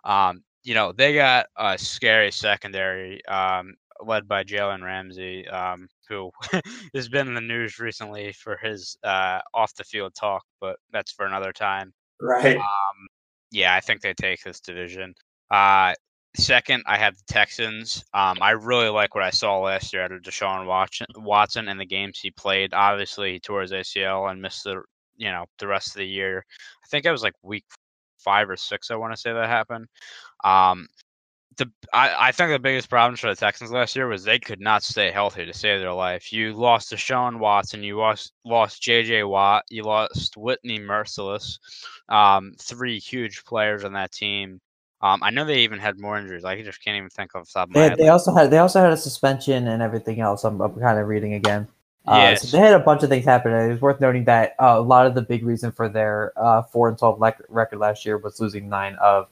Um, 0.05 0.43
you 0.65 0.75
know, 0.75 0.93
they 0.93 1.15
got 1.15 1.47
a 1.57 1.79
scary 1.79 2.31
secondary, 2.31 3.25
um, 3.27 3.75
led 4.05 4.29
by 4.29 4.45
Jalen 4.45 4.83
Ramsey, 4.83 5.47
um, 5.49 5.89
who 6.09 6.31
has 6.95 7.09
been 7.09 7.29
in 7.29 7.35
the 7.35 7.41
news 7.41 7.79
recently 7.79 8.33
for 8.33 8.57
his 8.57 8.97
uh, 9.03 9.41
off 9.55 9.75
the 9.75 9.85
field 9.85 10.15
talk, 10.15 10.45
but 10.61 10.77
that's 10.93 11.13
for 11.13 11.27
another 11.27 11.53
time. 11.53 11.93
Right. 12.21 12.57
Um, 12.57 13.09
yeah, 13.51 13.75
I 13.75 13.81
think 13.81 14.01
they 14.01 14.15
take 14.15 14.43
this 14.43 14.61
division. 14.61 15.15
Uh, 15.51 15.95
second, 16.37 16.83
I 16.87 16.99
have 16.99 17.17
the 17.17 17.33
Texans. 17.33 18.05
Um, 18.13 18.39
I 18.41 18.51
really 18.51 18.89
like 18.89 19.15
what 19.15 19.25
I 19.25 19.31
saw 19.31 19.59
last 19.61 19.93
year 19.93 20.03
out 20.03 20.13
of 20.13 20.23
Deshaun 20.23 20.67
Watson, 20.67 21.07
Watson 21.17 21.69
and 21.69 21.81
the 21.81 21.87
games 21.87 22.19
he 22.19 22.31
played. 22.31 22.75
Obviously, 22.75 23.33
he 23.33 23.41
tore 23.41 23.63
his 23.63 23.73
ACL 23.73 24.31
and 24.31 24.43
missed 24.43 24.65
the 24.65 24.83
you 25.17 25.31
know 25.31 25.47
the 25.59 25.67
rest 25.67 25.89
of 25.89 25.95
the 25.95 26.07
year. 26.07 26.45
I 26.49 26.87
think 26.91 27.05
it 27.05 27.11
was 27.11 27.23
like 27.23 27.35
week 27.43 27.65
five 28.29 28.51
or 28.51 28.57
six. 28.59 28.91
I 28.91 28.97
want 28.97 29.15
to 29.15 29.17
say 29.17 29.33
that 29.33 29.49
happened. 29.49 29.87
Um, 30.45 30.87
the 31.57 31.71
I, 31.95 32.29
I 32.29 32.33
think 32.33 32.51
the 32.51 32.59
biggest 32.59 32.91
problem 32.91 33.17
for 33.17 33.31
the 33.31 33.35
Texans 33.35 33.71
last 33.71 33.97
year 33.97 34.07
was 34.07 34.23
they 34.23 34.39
could 34.39 34.61
not 34.61 34.83
stay 34.83 35.11
healthy 35.11 35.47
to 35.47 35.55
save 35.55 35.81
their 35.81 35.95
life. 35.95 36.31
You 36.31 36.53
lost 36.53 36.93
Deshaun 36.93 37.39
Watson, 37.39 37.83
you 37.83 37.97
lost 37.97 38.33
lost 38.45 38.83
J.J. 38.83 39.25
Watt, 39.25 39.65
you 39.71 39.83
lost 39.83 40.37
Whitney 40.37 40.79
Mercilus, 40.79 41.59
um, 42.11 42.53
three 42.61 42.99
huge 42.99 43.45
players 43.47 43.83
on 43.83 43.95
that 43.95 44.13
team. 44.13 44.61
Um, 45.01 45.23
I 45.23 45.31
know 45.31 45.47
they 45.47 45.61
even 45.61 45.79
had 45.79 45.99
more 45.99 46.19
injuries. 46.19 46.45
I 46.45 46.61
just 46.61 46.85
can't 46.85 46.99
even 46.99 47.09
think 47.09 47.33
the 47.33 47.45
top 47.51 47.69
of 47.69 47.75
my 47.75 47.89
They, 47.89 47.95
they 47.95 48.09
also 48.09 48.35
had 48.35 48.51
they 48.51 48.59
also 48.59 48.83
had 48.83 48.93
a 48.93 48.97
suspension 48.97 49.69
and 49.69 49.81
everything 49.81 50.21
else. 50.21 50.45
I'm, 50.45 50.61
I'm 50.61 50.79
kind 50.79 50.99
of 50.99 51.09
reading 51.09 51.33
again. 51.33 51.67
Uh, 52.11 52.17
Yes. 52.31 52.49
so 52.49 52.57
they 52.57 52.63
had 52.63 52.75
a 52.75 52.79
bunch 52.79 53.03
of 53.03 53.09
things 53.09 53.25
happen. 53.25 53.53
and 53.53 53.69
It 53.69 53.73
was 53.73 53.81
worth 53.83 54.01
noting 54.01 54.25
that 54.25 54.55
uh, 54.59 54.77
a 54.79 54.81
lot 54.81 55.07
of 55.07 55.15
the 55.15 55.23
big 55.23 55.45
reason 55.45 55.71
for 55.73 55.89
their 55.89 56.33
uh, 56.37 56.63
four 56.63 56.89
and 56.89 56.99
twelve 56.99 57.19
lec- 57.19 57.43
record 57.49 57.79
last 57.79 58.05
year 58.07 58.19
was 58.19 58.41
losing 58.41 58.69
nine 58.69 58.95
of 58.97 59.29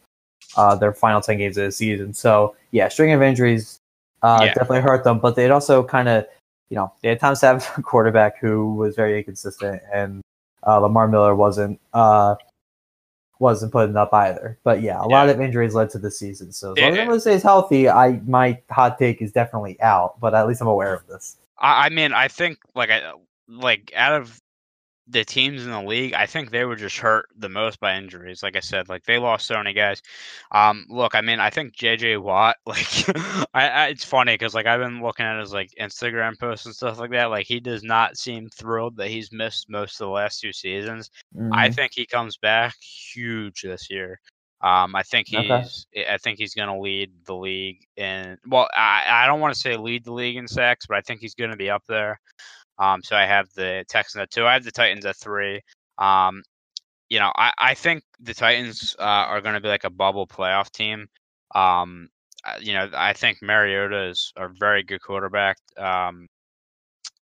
uh, 0.57 0.75
their 0.77 0.93
final 0.93 1.21
ten 1.21 1.39
games 1.39 1.57
of 1.57 1.65
the 1.65 1.73
season. 1.73 2.13
So 2.13 2.55
yeah, 2.73 2.89
string 2.89 3.13
of 3.13 3.23
injuries 3.23 3.79
uh, 4.23 4.41
Yeah. 4.43 4.55
definitely 4.55 4.81
hurt 4.83 5.05
them. 5.05 5.19
But 5.19 5.37
they'd 5.37 5.51
also 5.51 5.83
kind 5.83 6.09
of 6.09 6.27
you 6.71 6.77
know 6.77 6.93
they 7.03 7.09
had 7.11 7.21
times 7.21 7.41
to 7.41 7.47
have 7.47 7.73
a 7.79 7.83
quarterback 7.83 8.39
who 8.39 8.75
was 8.75 8.95
very 8.97 9.19
inconsistent, 9.19 9.81
and 9.93 10.21
uh, 10.67 10.79
Lamar 10.79 11.09
Miller 11.09 11.35
wasn't 11.35 11.81
uh, 11.95 12.35
wasn't 13.39 13.71
putting 13.73 13.97
up 13.97 14.13
either. 14.15 14.59
But 14.65 14.81
yeah, 14.83 15.03
a 15.03 15.07
lot 15.07 15.29
of 15.29 15.41
injuries 15.41 15.75
led 15.75 15.91
to 15.91 15.99
the 15.99 16.11
season. 16.11 16.53
So 16.53 16.73
as 16.73 16.79
Yeah. 16.79 16.85
long 16.85 16.93
as 16.95 16.99
everyone 17.01 17.21
stays 17.21 17.43
healthy, 17.43 17.89
I 17.89 18.21
my 18.27 18.59
hot 18.71 18.99
take 18.99 19.21
is 19.23 19.33
definitely 19.33 19.81
out. 19.81 20.19
But 20.21 20.35
at 20.35 20.47
least 20.49 20.61
I'm 20.61 20.69
aware 20.69 20.95
of 20.95 21.07
this. 21.07 21.37
I, 21.59 21.87
I 21.87 21.89
mean, 21.91 22.13
I 22.13 22.29
think 22.29 22.59
like 22.75 22.91
I 22.91 23.13
like 23.49 23.93
out 23.97 24.21
of 24.21 24.41
the 25.09 25.25
teams 25.25 25.65
in 25.65 25.71
the 25.71 25.83
league, 25.83 26.15
I 26.15 26.27
think 26.27 26.51
they 26.51 26.65
were 26.65 26.77
just 26.77 26.99
hurt 26.99 27.27
the 27.37 27.49
most 27.49 27.79
by 27.81 27.97
injuries. 27.97 28.43
Like 28.43 28.57
I 28.57 28.61
said, 28.61 28.89
like 28.89 29.05
they 29.05 29.19
lost 29.19 29.47
so 29.47 29.57
many 29.57 29.73
guys. 29.73 30.03
Um, 30.51 30.85
look, 30.89 31.15
I 31.15 31.21
mean, 31.21 31.39
I 31.41 31.51
think 31.51 31.75
JJ 31.77 32.21
Watt, 32.21 32.57
like, 32.67 32.87
I, 33.55 33.69
I 33.69 33.87
it's 33.89 34.05
funny 34.05 34.35
because 34.35 34.55
like 34.55 34.67
I've 34.67 34.81
been 34.81 35.03
looking 35.03 35.27
at 35.27 35.41
his 35.41 35.53
like 35.53 35.71
Instagram 35.81 36.39
posts 36.39 36.67
and 36.67 36.75
stuff 36.75 36.99
like 36.99 37.11
that. 37.13 37.27
Like 37.31 37.47
he 37.47 37.61
does 37.61 37.83
not 37.85 38.17
seem 38.17 38.49
thrilled 38.49 38.97
that 38.97 39.09
he's 39.09 39.33
missed 39.33 39.69
most 39.69 40.01
of 40.01 40.07
the 40.07 40.13
last 40.13 40.41
two 40.41 40.53
seasons. 40.53 41.11
I 41.53 41.69
Mhm. 41.69 41.75
think 41.75 41.93
he 41.95 42.07
comes 42.07 42.37
back 42.37 42.75
huge 42.81 43.63
this 43.63 43.89
year. 43.91 44.21
Um, 44.63 44.97
I 44.97 45.03
think 45.03 45.29
he's 45.29 45.87
Okay. 45.95 46.07
I 46.09 46.17
think 46.19 46.39
he's 46.39 46.55
going 46.55 46.69
to 46.69 46.81
lead 46.81 47.13
the 47.27 47.35
league 47.35 47.87
in 47.97 48.39
well, 48.47 48.69
I, 48.75 49.05
I 49.07 49.27
don't 49.27 49.41
want 49.41 49.55
to 49.55 49.61
say 49.61 49.77
lead 49.77 50.05
the 50.05 50.13
league 50.13 50.37
in 50.37 50.49
sacks, 50.49 50.87
but 50.87 50.97
I 50.97 51.03
think 51.03 51.21
he's 51.21 51.35
going 51.35 51.51
to 51.51 51.57
be 51.57 51.71
up 51.71 51.85
there. 51.89 52.19
Um, 52.79 53.03
so 53.03 53.17
I 53.17 53.27
have 53.27 53.49
the 53.55 53.85
Texans 53.89 54.23
at 54.23 54.31
two. 54.31 54.47
I 54.47 54.55
have 54.55 54.65
the 54.65 54.71
Titans 54.71 55.07
at 55.07 55.17
three. 55.17 55.61
Um, 55.99 56.43
you 57.09 57.19
know, 57.19 57.33
I, 57.37 57.53
I 57.59 57.75
think 57.75 58.03
the 58.21 58.35
Titans 58.35 58.97
uh, 58.99 59.03
are 59.03 59.41
going 59.41 59.55
to 59.55 59.61
be 59.61 59.69
like 59.69 59.85
a 59.85 59.91
bubble 59.91 60.27
playoff 60.27 60.71
team. 60.71 61.07
Um, 61.55 62.09
you 62.61 62.75
know, 62.75 62.89
I 62.95 63.13
think 63.13 63.43
Mariota 63.43 64.09
is 64.09 64.33
a 64.37 64.49
very 64.49 64.83
good 64.83 65.03
quarterback. 65.03 65.59
Um, 65.77 66.29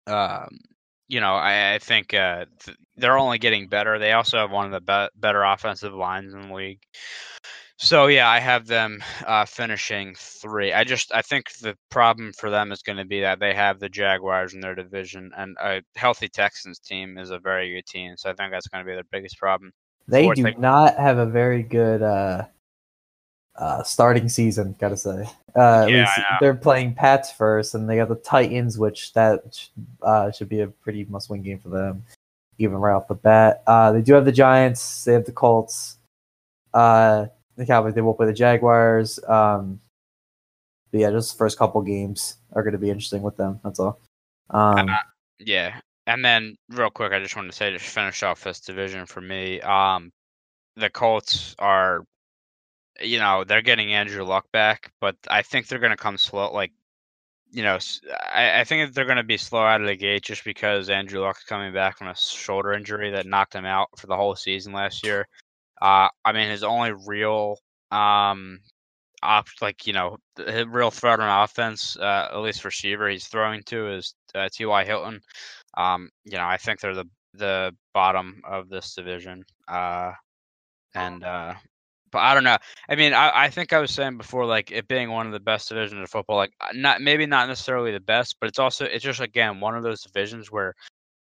um, 0.07 0.59
you 1.07 1.19
know, 1.19 1.35
I, 1.35 1.75
I 1.75 1.79
think 1.79 2.13
uh, 2.13 2.45
th- 2.63 2.77
they're 2.97 3.17
only 3.17 3.37
getting 3.37 3.67
better. 3.67 3.99
They 3.99 4.13
also 4.13 4.37
have 4.37 4.51
one 4.51 4.65
of 4.65 4.71
the 4.71 4.81
be- 4.81 5.19
better 5.19 5.43
offensive 5.43 5.93
lines 5.93 6.33
in 6.33 6.41
the 6.41 6.53
league. 6.53 6.79
So 7.77 8.07
yeah, 8.07 8.29
I 8.29 8.39
have 8.39 8.67
them 8.67 9.03
uh, 9.25 9.45
finishing 9.45 10.15
three. 10.17 10.71
I 10.71 10.83
just 10.83 11.13
I 11.13 11.21
think 11.21 11.51
the 11.57 11.75
problem 11.89 12.31
for 12.33 12.49
them 12.49 12.71
is 12.71 12.81
going 12.81 12.97
to 12.97 13.05
be 13.05 13.21
that 13.21 13.39
they 13.39 13.53
have 13.53 13.79
the 13.79 13.89
Jaguars 13.89 14.53
in 14.53 14.61
their 14.61 14.75
division, 14.75 15.31
and 15.35 15.57
a 15.61 15.81
healthy 15.95 16.29
Texans 16.29 16.79
team 16.79 17.17
is 17.17 17.31
a 17.31 17.39
very 17.39 17.73
good 17.73 17.85
team. 17.85 18.15
So 18.15 18.29
I 18.29 18.33
think 18.33 18.51
that's 18.51 18.67
going 18.67 18.85
to 18.85 18.89
be 18.89 18.95
their 18.95 19.03
biggest 19.11 19.37
problem. 19.37 19.73
They 20.07 20.29
do 20.29 20.53
not 20.57 20.95
have 20.95 21.17
a 21.17 21.25
very 21.25 21.63
good 21.63 22.01
uh, 22.01 22.45
uh, 23.55 23.83
starting 23.83 24.29
season, 24.29 24.75
gotta 24.79 24.97
say. 24.97 25.25
Uh, 25.55 25.83
at 25.83 25.89
Yeah, 25.89 25.99
least 25.99 26.27
they're 26.39 26.55
playing 26.55 26.95
Pats 26.95 27.31
first, 27.31 27.75
and 27.75 27.87
they 27.87 27.97
got 27.97 28.09
the 28.09 28.15
Titans, 28.15 28.77
which 28.79 29.13
that 29.13 29.67
uh, 30.01 30.31
should 30.31 30.49
be 30.49 30.61
a 30.61 30.67
pretty 30.67 31.05
must-win 31.05 31.43
game 31.43 31.59
for 31.59 31.69
them, 31.69 32.03
even 32.57 32.77
right 32.77 32.93
off 32.93 33.07
the 33.07 33.15
bat. 33.15 33.61
Uh, 33.67 33.91
they 33.91 34.01
do 34.01 34.13
have 34.13 34.25
the 34.25 34.31
Giants. 34.31 35.03
They 35.03 35.13
have 35.13 35.25
the 35.25 35.31
Colts. 35.31 35.97
Uh, 36.73 37.27
the 37.55 37.65
Cowboys. 37.65 37.93
They 37.93 38.01
will 38.01 38.15
play 38.15 38.25
the 38.25 38.33
Jaguars. 38.33 39.19
Um, 39.27 39.79
but 40.91 40.99
yeah, 41.01 41.11
just 41.11 41.33
the 41.33 41.37
first 41.37 41.59
couple 41.59 41.81
games 41.81 42.37
are 42.53 42.63
going 42.63 42.73
to 42.73 42.79
be 42.79 42.89
interesting 42.89 43.21
with 43.21 43.37
them. 43.37 43.59
That's 43.63 43.79
all. 43.79 43.99
Um, 44.49 44.89
Uh, 44.89 44.97
Yeah, 45.39 45.79
and 46.07 46.23
then 46.23 46.55
real 46.69 46.89
quick, 46.89 47.13
I 47.13 47.19
just 47.19 47.35
wanted 47.35 47.51
to 47.51 47.55
say 47.55 47.71
to 47.71 47.79
finish 47.79 48.23
off 48.23 48.43
this 48.43 48.59
division 48.59 49.05
for 49.05 49.21
me, 49.21 49.61
um, 49.61 50.11
the 50.75 50.89
Colts 50.89 51.55
are, 51.59 52.03
you 53.03 53.19
know, 53.19 53.43
they're 53.43 53.61
getting 53.61 53.93
Andrew 53.93 54.23
Luck 54.23 54.45
back, 54.51 54.91
but 54.99 55.15
I 55.29 55.41
think 55.41 55.67
they're 55.67 55.79
going 55.79 55.91
to 55.91 55.97
come 55.97 56.17
slow. 56.17 56.51
Like, 56.51 56.71
you 57.51 57.63
know, 57.63 57.77
I 58.33 58.63
think 58.63 58.93
they're 58.93 59.05
going 59.05 59.17
to 59.17 59.23
be 59.23 59.37
slow 59.37 59.61
out 59.61 59.81
of 59.81 59.87
the 59.87 59.95
gate 59.95 60.23
just 60.23 60.43
because 60.43 60.89
Andrew 60.89 61.21
Luck's 61.21 61.43
coming 61.43 61.71
back 61.73 61.97
from 61.97 62.07
a 62.07 62.15
shoulder 62.15 62.73
injury 62.73 63.11
that 63.11 63.27
knocked 63.27 63.53
him 63.53 63.65
out 63.65 63.89
for 63.97 64.07
the 64.07 64.15
whole 64.15 64.35
season 64.35 64.73
last 64.73 65.05
year. 65.05 65.27
Uh, 65.79 66.09
I 66.25 66.31
mean, 66.31 66.49
his 66.49 66.63
only 66.63 66.93
real, 66.93 67.59
um, 67.91 68.59
op, 69.21 69.47
like 69.61 69.85
you 69.85 69.93
know, 69.93 70.17
the 70.35 70.67
real 70.67 70.91
threat 70.91 71.19
on 71.19 71.43
offense, 71.43 71.95
uh, 71.97 72.29
at 72.31 72.39
least 72.39 72.65
receiver 72.65 73.09
he's 73.09 73.27
throwing 73.27 73.63
to 73.63 73.93
is 73.93 74.15
uh, 74.33 74.49
T.Y. 74.51 74.85
Hilton. 74.85 75.21
Um, 75.75 76.09
you 76.25 76.37
know, 76.37 76.45
I 76.45 76.57
think 76.57 76.79
they're 76.79 76.95
the 76.95 77.09
the 77.33 77.75
bottom 77.93 78.41
of 78.43 78.69
this 78.69 78.95
division. 78.95 79.43
Uh, 79.67 80.11
and 80.95 81.23
uh, 81.23 81.53
but 82.13 82.19
I 82.19 82.33
don't 82.33 82.45
know. 82.45 82.57
I 82.87 82.95
mean, 82.95 83.13
I, 83.13 83.45
I 83.45 83.49
think 83.49 83.73
I 83.73 83.79
was 83.79 83.91
saying 83.91 84.17
before, 84.17 84.45
like 84.45 84.71
it 84.71 84.87
being 84.87 85.11
one 85.11 85.25
of 85.25 85.33
the 85.33 85.39
best 85.39 85.69
divisions 85.69 86.01
of 86.01 86.09
football. 86.09 86.37
Like 86.37 86.53
uh, 86.61 86.67
not 86.73 87.01
maybe 87.01 87.25
not 87.25 87.49
necessarily 87.49 87.91
the 87.91 87.99
best, 87.99 88.37
but 88.39 88.47
it's 88.47 88.59
also 88.59 88.85
it's 88.85 89.03
just 89.03 89.19
again 89.19 89.59
one 89.59 89.75
of 89.75 89.83
those 89.83 90.01
divisions 90.01 90.51
where 90.51 90.73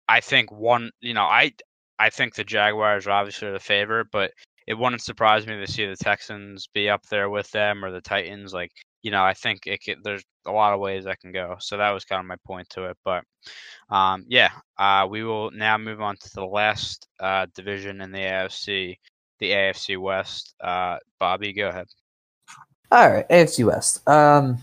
I 0.07 0.21
think 0.21 0.51
one. 0.51 0.89
You 1.01 1.13
know, 1.13 1.25
I 1.25 1.51
I 1.99 2.09
think 2.09 2.33
the 2.33 2.43
Jaguars 2.43 3.05
are 3.05 3.11
obviously 3.11 3.51
the 3.51 3.59
favorite, 3.59 4.07
but 4.11 4.31
it 4.65 4.75
wouldn't 4.75 5.01
surprise 5.01 5.45
me 5.45 5.59
to 5.59 5.71
see 5.71 5.85
the 5.85 5.95
Texans 5.95 6.67
be 6.73 6.89
up 6.89 7.03
there 7.07 7.29
with 7.29 7.51
them 7.51 7.83
or 7.85 7.91
the 7.91 8.01
Titans. 8.01 8.53
Like 8.53 8.71
you 9.01 9.11
know, 9.11 9.23
I 9.23 9.33
think 9.33 9.61
it 9.65 9.79
could, 9.83 10.03
there's 10.03 10.23
a 10.45 10.51
lot 10.51 10.73
of 10.73 10.79
ways 10.79 11.05
that 11.05 11.19
can 11.19 11.31
go. 11.31 11.55
So 11.59 11.77
that 11.77 11.91
was 11.91 12.05
kind 12.05 12.19
of 12.19 12.25
my 12.25 12.35
point 12.45 12.69
to 12.71 12.85
it. 12.85 12.97
But 13.05 13.23
um, 13.89 14.25
yeah, 14.27 14.51
uh, 14.77 15.07
we 15.09 15.23
will 15.23 15.51
now 15.51 15.77
move 15.77 16.01
on 16.01 16.17
to 16.17 16.29
the 16.33 16.45
last 16.45 17.07
uh, 17.19 17.47
division 17.55 18.01
in 18.01 18.11
the 18.11 18.19
AFC, 18.19 18.95
the 19.39 19.51
AFC 19.51 19.97
West. 19.97 20.55
Uh, 20.61 20.97
Bobby, 21.19 21.53
go 21.53 21.69
ahead. 21.69 21.87
All 22.91 23.09
right, 23.09 23.27
AFC 23.29 23.65
West. 23.65 24.07
Um, 24.07 24.57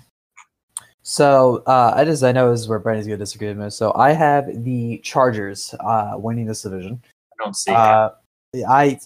so 1.03 1.63
uh, 1.67 1.93
I 1.95 2.05
just 2.05 2.25
I 2.25 2.33
know 2.33 2.51
this 2.51 2.61
is 2.61 2.69
where 2.69 2.81
Brandon's 2.81 3.07
gonna 3.07 3.19
disagree 3.19 3.49
with 3.49 3.59
me. 3.59 3.71
So 3.71 3.93
I 3.95 4.13
have 4.13 4.65
the 4.65 4.99
Chargers 4.99 5.75
uh, 5.79 6.15
winning 6.17 6.47
this 6.47 6.63
division. 6.63 7.01
I 7.33 7.45
don't 7.45 7.55
see. 7.55 7.73
Uh, 7.73 8.11
I 8.69 8.99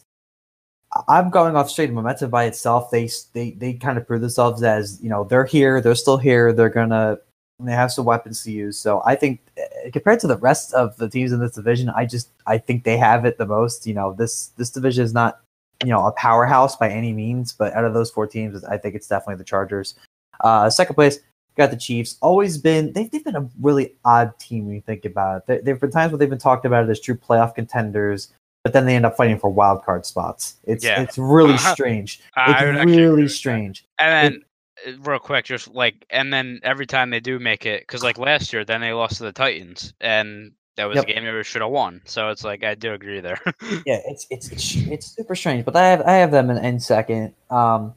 I'm 1.07 1.31
going 1.31 1.57
off 1.57 1.71
straight 1.71 1.93
momentum 1.93 2.31
by 2.31 2.45
itself. 2.45 2.91
They 2.91 3.11
they 3.35 3.51
they 3.51 3.75
kind 3.75 3.99
of 3.99 4.07
prove 4.07 4.23
themselves 4.23 4.63
as 4.63 4.99
you 5.03 5.11
know 5.11 5.25
they're 5.25 5.45
here, 5.45 5.81
they're 5.81 5.95
still 5.95 6.17
here, 6.17 6.53
they're 6.53 6.71
gonna 6.71 7.19
they 7.61 7.73
have 7.73 7.93
some 7.93 8.07
weapons 8.07 8.43
to 8.45 8.51
use. 8.51 8.79
So 8.79 9.03
I 9.05 9.15
think 9.15 9.41
uh, 9.59 9.91
compared 9.93 10.21
to 10.21 10.27
the 10.27 10.39
rest 10.39 10.73
of 10.73 10.97
the 10.97 11.09
teams 11.09 11.33
in 11.33 11.41
this 11.41 11.53
division, 11.53 11.91
I 11.91 12.07
just 12.07 12.31
I 12.47 12.59
think 12.59 12.85
they 12.85 12.97
have 12.97 13.25
it 13.25 13.39
the 13.39 13.47
most. 13.47 13.87
You 13.87 13.95
know 13.95 14.15
this 14.15 14.49
this 14.57 14.71
division 14.71 15.05
is 15.05 15.13
not 15.13 15.41
you 15.85 15.91
know 15.91 16.07
a 16.07 16.13
powerhouse 16.13 16.77
by 16.77 16.89
any 16.91 17.13
means, 17.13 17.53
but 17.53 17.73
out 17.75 17.85
of 17.85 17.95
those 17.95 18.11
four 18.11 18.27
teams, 18.27 18.63
I 18.65 18.77
think 18.77 18.95
it's 18.95 19.07
definitely 19.09 19.37
the 19.37 19.45
Chargers. 19.45 19.95
Uh, 20.41 20.71
second 20.71 20.95
place, 20.95 21.21
got 21.57 21.71
the 21.71 21.77
Chiefs. 21.77 22.17
Always 22.21 22.59
been 22.59 22.93
they've, 22.93 23.11
they've 23.11 23.25
been 23.25 23.37
a 23.37 23.49
really 23.61 23.95
odd 24.05 24.39
team 24.39 24.67
when 24.67 24.75
you 24.75 24.81
think 24.81 25.05
about 25.05 25.45
it. 25.49 25.65
There, 25.65 25.75
have 25.75 25.81
been 25.81 25.91
times 25.91 26.13
where 26.13 26.19
they've 26.19 26.29
been 26.31 26.39
talked 26.39 26.65
about 26.65 26.89
as 26.89 27.01
true 27.01 27.15
playoff 27.17 27.55
contenders, 27.55 28.33
but 28.65 28.73
then 28.73 28.87
they 28.87 28.97
end 28.97 29.07
up 29.07 29.17
fighting 29.17 29.39
for 29.39 29.51
wild 29.51 29.85
card 29.85 30.05
spots. 30.07 30.57
It's 30.65 30.85
Yeah. 30.85 31.03
it's 31.03 31.19
really 31.19 31.55
Uh, 31.55 31.59
strange. 31.75 32.21
It's 32.37 32.61
would 32.61 32.77
actually 32.77 32.93
agree 32.95 33.05
really 33.05 33.29
strange. 33.29 33.85
And 33.99 34.35
then, 34.35 34.43
uh, 34.87 34.99
real 35.03 35.19
quick, 35.19 35.45
just 35.45 35.69
like, 35.69 36.07
and 36.11 36.33
then 36.33 36.61
every 36.63 36.87
time 36.87 37.11
they 37.11 37.21
do 37.21 37.39
make 37.39 37.67
it, 37.67 37.83
because 37.83 38.03
like 38.03 38.19
last 38.19 38.53
year, 38.53 38.65
then 38.65 38.81
they 38.81 38.93
lost 38.93 39.17
to 39.19 39.25
the 39.25 39.33
Titans, 39.33 39.93
and 40.01 40.53
that 40.77 40.85
was 40.87 40.97
Yep. 40.97 41.05
a 41.05 41.07
game 41.13 41.35
we 41.35 41.45
should 41.45 41.63
have 41.63 41.71
won. 41.71 42.01
So 42.05 42.29
it's 42.29 42.45
like 42.45 42.65
I 42.65 42.75
do 42.75 42.93
agree 42.93 43.21
there. 43.21 43.39
Yeah, 43.87 44.01
it's 44.07 44.27
it's 44.31 44.51
it's, 44.51 44.77
it's 44.77 45.07
super 45.07 45.35
strange. 45.35 45.65
But 45.65 45.77
I 45.77 45.89
have 45.89 46.03
I 46.03 46.13
have 46.15 46.31
them 46.31 46.51
in, 46.51 46.59
in 46.65 46.81
second. 46.81 47.35
Um, 47.51 47.95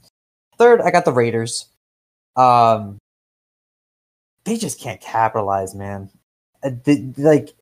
third, 0.58 0.82
I 0.82 0.92
got 0.92 1.06
the 1.06 1.12
Raiders. 1.14 1.68
Um, 2.36 2.98
they 4.46 4.58
just 4.58 4.80
can't 4.80 5.00
capitalize, 5.02 5.76
man. 5.76 6.10
Uh, 6.64 6.72
they, 6.84 7.12
like 7.18 7.54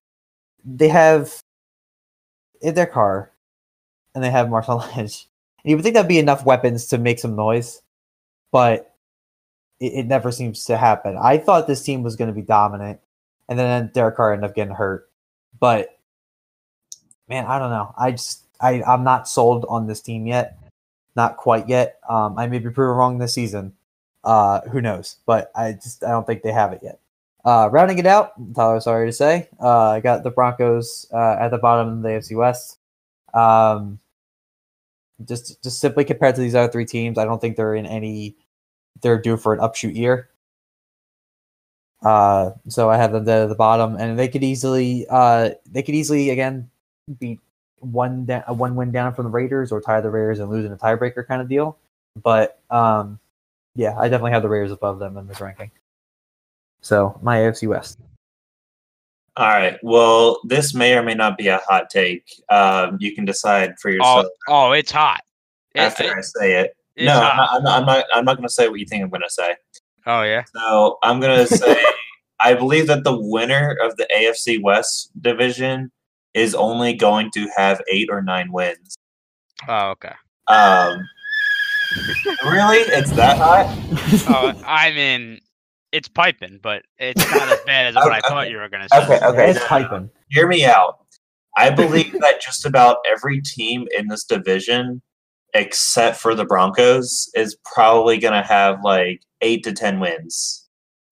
they 0.65 0.87
have 0.87 1.39
in 2.61 2.73
their 2.75 2.85
car, 2.85 3.31
and 4.15 4.23
they 4.23 4.29
have 4.31 4.47
Marshawn 4.47 4.79
Lynch. 4.95 5.27
And 5.63 5.69
you 5.69 5.75
would 5.75 5.83
think 5.83 5.93
that'd 5.95 6.07
be 6.09 6.19
enough 6.19 6.45
weapons 6.45 6.87
to 6.87 6.97
make 6.97 7.19
some 7.19 7.35
noise, 7.35 7.81
but 8.51 8.95
it, 9.79 9.93
it 9.93 10.05
never 10.07 10.31
seems 10.31 10.65
to 10.65 10.77
happen. 10.77 11.17
I 11.21 11.37
thought 11.37 11.67
this 11.67 11.83
team 11.83 12.01
was 12.03 12.15
going 12.15 12.29
to 12.29 12.33
be 12.33 12.41
dominant, 12.41 12.99
and 13.51 13.59
then 13.59 13.91
Derek 13.93 14.15
Carr 14.15 14.31
ended 14.31 14.49
up 14.49 14.55
getting 14.55 14.73
hurt. 14.73 15.09
But 15.59 15.99
man, 17.27 17.45
I 17.45 17.59
don't 17.59 17.69
know. 17.69 17.93
I 17.97 18.11
just 18.11 18.45
I 18.61 18.81
I'm 18.83 19.03
not 19.03 19.27
sold 19.27 19.65
on 19.67 19.87
this 19.87 20.01
team 20.01 20.25
yet. 20.25 20.57
Not 21.17 21.35
quite 21.35 21.67
yet. 21.67 21.99
Um, 22.07 22.39
I 22.39 22.47
may 22.47 22.59
be 22.59 22.69
proven 22.69 22.95
wrong 22.95 23.17
this 23.17 23.33
season. 23.33 23.73
Uh, 24.23 24.61
who 24.69 24.79
knows? 24.79 25.17
But 25.25 25.51
I 25.53 25.73
just 25.73 26.01
I 26.01 26.11
don't 26.11 26.25
think 26.25 26.43
they 26.43 26.53
have 26.53 26.71
it 26.71 26.79
yet. 26.81 26.99
Uh, 27.43 27.67
rounding 27.71 27.97
it 27.97 28.05
out, 28.05 28.33
Tyler, 28.55 28.79
sorry 28.79 29.07
to 29.07 29.11
say, 29.11 29.49
uh, 29.59 29.89
I 29.89 29.99
got 29.99 30.23
the 30.23 30.29
Broncos 30.29 31.07
uh, 31.11 31.37
at 31.39 31.49
the 31.49 31.57
bottom 31.57 31.97
of 31.97 32.01
the 32.03 32.09
AFC 32.09 32.37
West. 32.37 32.77
Um, 33.33 33.99
just 35.25 35.61
just 35.61 35.81
simply 35.81 36.05
compared 36.05 36.35
to 36.35 36.41
these 36.41 36.55
other 36.55 36.71
three 36.71 36.85
teams, 36.85 37.17
I 37.17 37.25
don't 37.25 37.41
think 37.41 37.57
they're 37.57 37.75
in 37.75 37.85
any. 37.85 38.37
They're 39.01 39.19
due 39.19 39.35
for 39.35 39.53
an 39.53 39.59
upshoot 39.59 39.93
year. 39.93 40.29
Uh, 42.01 42.51
so 42.67 42.89
I 42.89 42.97
have 42.97 43.11
them 43.11 43.25
dead 43.25 43.43
at 43.43 43.49
the 43.49 43.55
bottom, 43.55 43.95
and 43.95 44.17
they 44.17 44.27
could 44.27 44.43
easily, 44.43 45.05
uh, 45.09 45.51
they 45.69 45.83
could 45.83 45.95
easily 45.95 46.31
again 46.31 46.69
beat 47.19 47.39
one 47.79 48.25
da- 48.25 48.51
one 48.53 48.75
win 48.75 48.91
down 48.91 49.13
from 49.13 49.25
the 49.25 49.31
Raiders 49.31 49.71
or 49.71 49.81
tie 49.81 50.01
the 50.01 50.09
Raiders 50.09 50.39
and 50.39 50.49
lose 50.49 50.65
in 50.65 50.71
a 50.71 50.77
tiebreaker 50.77 51.27
kind 51.27 51.41
of 51.41 51.49
deal. 51.49 51.77
But 52.21 52.59
um, 52.69 53.19
yeah, 53.75 53.97
I 53.97 54.09
definitely 54.09 54.31
have 54.31 54.41
the 54.41 54.49
Raiders 54.49 54.71
above 54.71 54.99
them 54.99 55.17
in 55.17 55.27
this 55.27 55.41
ranking. 55.41 55.71
So 56.81 57.19
my 57.21 57.37
AFC 57.37 57.67
West. 57.67 57.99
All 59.37 59.47
right. 59.47 59.77
Well, 59.81 60.39
this 60.43 60.73
may 60.73 60.95
or 60.95 61.03
may 61.03 61.13
not 61.13 61.37
be 61.37 61.47
a 61.47 61.61
hot 61.67 61.89
take. 61.89 62.41
Um, 62.49 62.97
you 62.99 63.15
can 63.15 63.23
decide 63.23 63.79
for 63.79 63.89
oh, 63.89 63.93
yourself 63.93 64.25
oh, 64.47 64.71
it's 64.73 64.91
hot. 64.91 65.21
After 65.75 66.03
it- 66.03 66.17
I 66.17 66.21
say 66.21 66.61
it, 66.61 66.75
no, 66.97 67.13
hot. 67.13 67.31
I'm 67.31 67.37
not, 67.37 67.49
I'm 67.53 67.63
not. 67.63 67.73
I'm 67.73 67.85
not. 67.85 68.05
I'm 68.15 68.25
not 68.25 68.37
going 68.37 68.47
to 68.47 68.53
say 68.53 68.67
what 68.67 68.79
you 68.79 68.85
think 68.85 69.03
I'm 69.03 69.09
going 69.09 69.21
to 69.21 69.29
say. 69.29 69.55
Oh 70.05 70.23
yeah. 70.23 70.43
So 70.55 70.97
I'm 71.03 71.19
going 71.19 71.37
to 71.47 71.47
say 71.47 71.77
I 72.39 72.53
believe 72.53 72.87
that 72.87 73.03
the 73.03 73.17
winner 73.17 73.77
of 73.83 73.97
the 73.97 74.07
AFC 74.15 74.61
West 74.61 75.11
division 75.21 75.91
is 76.33 76.55
only 76.55 76.93
going 76.93 77.29
to 77.35 77.47
have 77.55 77.81
eight 77.91 78.09
or 78.11 78.21
nine 78.21 78.51
wins. 78.51 78.95
Oh 79.67 79.89
okay. 79.91 80.13
Um, 80.47 81.07
really, 82.43 82.79
it's 82.79 83.11
that 83.11 83.37
hot? 83.37 83.67
Oh, 84.27 84.61
I 84.65 84.91
mean, 84.91 85.39
it's 85.91 86.07
piping, 86.07 86.59
but 86.61 86.83
it's 86.97 87.23
not 87.31 87.47
as 87.49 87.59
bad 87.65 87.85
as 87.87 87.95
what 87.95 88.11
I 88.11 88.17
Okay, 88.19 88.27
thought 88.27 88.49
you 88.49 88.57
were 88.57 88.67
gonna 88.69 88.87
say. 88.91 89.03
Okay, 89.03 89.25
okay. 89.25 89.51
it's 89.51 89.65
piping. 89.65 90.09
Hear 90.29 90.47
me 90.47 90.65
out. 90.65 91.01
I 91.57 91.69
believe 91.69 92.13
that 92.19 92.41
just 92.41 92.65
about 92.65 92.97
every 93.11 93.41
team 93.41 93.87
in 93.97 94.07
this 94.07 94.23
division, 94.23 95.01
except 95.53 96.17
for 96.17 96.33
the 96.33 96.45
Broncos, 96.45 97.29
is 97.35 97.57
probably 97.73 98.17
going 98.17 98.33
to 98.33 98.47
have 98.47 98.79
like 98.83 99.21
eight 99.41 99.63
to 99.63 99.73
ten 99.73 99.99
wins. 99.99 100.67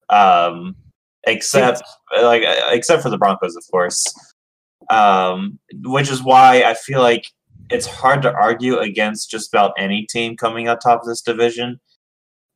Um, 0.08 0.76
except 1.24 1.82
like 2.20 2.42
except 2.70 3.02
for 3.02 3.10
the 3.10 3.18
Broncos, 3.18 3.56
of 3.56 3.64
course. 3.70 4.04
Um, 4.88 5.58
which 5.84 6.10
is 6.10 6.22
why 6.22 6.62
I 6.62 6.74
feel 6.74 7.00
like 7.00 7.26
it's 7.70 7.86
hard 7.86 8.22
to 8.22 8.32
argue 8.32 8.78
against 8.78 9.30
just 9.30 9.54
about 9.54 9.72
any 9.78 10.06
team 10.06 10.36
coming 10.36 10.66
out 10.66 10.80
top 10.82 11.00
of 11.00 11.06
this 11.06 11.22
division. 11.22 11.80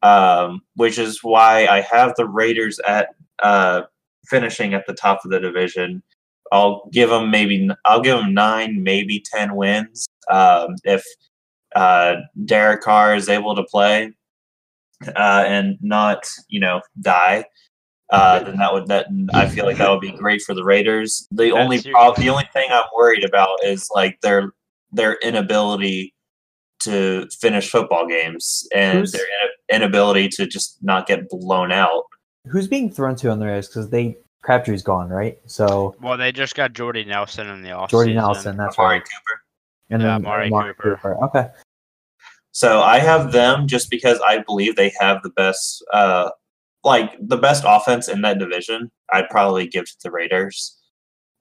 Um, 0.03 0.61
which 0.77 0.99
is 0.99 1.23
why 1.23 1.67
I 1.67 1.81
have 1.81 2.15
the 2.17 2.29
Raiders 2.29 2.79
at 2.87 3.09
uh, 3.43 3.83
finishing 4.29 4.75
at 4.75 4.87
the 4.87 4.95
top 4.95 5.25
of 5.25 5.31
the 5.31 5.41
division. 5.41 6.03
I'll 6.53 6.89
give 6.93 7.11
them 7.11 7.31
maybe 7.31 7.69
I'll 7.85 8.03
give 8.03 8.19
them 8.19 8.35
nine, 8.35 8.83
maybe 8.83 9.25
ten 9.33 9.57
wins 9.57 10.07
um, 10.31 10.77
if 10.85 11.05
uh, 11.75 12.17
Derek 12.45 12.83
Carr 12.83 13.17
is 13.17 13.29
able 13.29 13.57
to 13.57 13.65
play 13.65 14.13
uh, 15.17 15.45
and 15.47 15.77
not 15.81 16.27
you 16.49 16.61
know 16.61 16.81
die. 17.01 17.45
Uh, 18.11 18.41
then 18.45 18.57
that 18.59 18.73
would 18.73 18.87
that 18.89 19.07
I 19.33 19.49
feel 19.49 19.65
like 19.65 19.79
that 19.79 19.91
would 19.91 20.01
be 20.01 20.13
great 20.13 20.43
for 20.43 20.55
the 20.55 20.63
Raiders. 20.65 21.27
The 21.31 21.51
That's 21.51 21.57
only 21.57 21.79
your- 21.79 21.93
prob- 21.95 22.17
the 22.17 22.29
only 22.31 22.49
thing 22.53 22.69
I'm 22.71 22.85
worried 22.97 23.25
about 23.25 23.65
is 23.65 23.89
like 23.95 24.21
their 24.21 24.53
their 24.93 25.15
inability 25.23 26.15
to 26.81 27.27
finish 27.41 27.71
football 27.71 28.07
games 28.07 28.67
and 28.75 28.99
Who's- 28.99 29.13
their 29.13 29.23
in- 29.25 29.77
inability 29.77 30.29
to 30.31 30.47
just 30.47 30.79
not 30.83 31.07
get 31.07 31.29
blown 31.31 31.73
out. 31.73 32.05
Who's 32.47 32.69
being 32.69 32.93
thrown 32.93 33.17
to 33.17 33.31
on 33.31 33.39
the 33.39 33.47
Raiders? 33.47 33.69
Because 33.69 33.89
they 33.91 34.19
Crabtree's 34.43 34.83
gone, 34.83 35.09
right? 35.09 35.39
So 35.47 35.97
Well, 36.03 36.19
they 36.19 36.31
just 36.31 36.55
got 36.55 36.75
Jordy 36.75 37.05
Nelson 37.05 37.47
in 37.49 37.63
the 37.63 37.71
offseason. 37.71 37.89
Jordy 37.91 38.13
Nelson, 38.15 38.57
that's 38.59 38.79
Amari 38.79 38.97
right. 38.99 39.03
Cooper. 39.03 39.41
And 39.89 40.03
Yeah, 40.03 40.09
then 40.19 40.27
Amari 40.27 40.47
Amari 40.49 40.75
Cooper. 40.75 40.97
Cooper. 40.97 41.25
Okay. 41.25 41.49
So 42.55 42.83
I 42.83 43.01
have 43.01 43.33
them 43.33 43.67
just 43.67 43.91
because 43.91 44.21
I 44.25 44.39
believe 44.39 44.77
they 44.77 44.93
have 45.01 45.23
the 45.25 45.31
best, 45.31 45.85
uh, 45.93 46.31
like 46.85 47.11
the 47.21 47.37
best 47.37 47.65
offense 47.67 48.09
in 48.09 48.23
that 48.23 48.39
division. 48.39 48.93
I'd 49.13 49.29
probably 49.29 49.67
give 49.67 49.87
to 49.87 49.97
the 50.05 50.13
Raiders. 50.13 50.79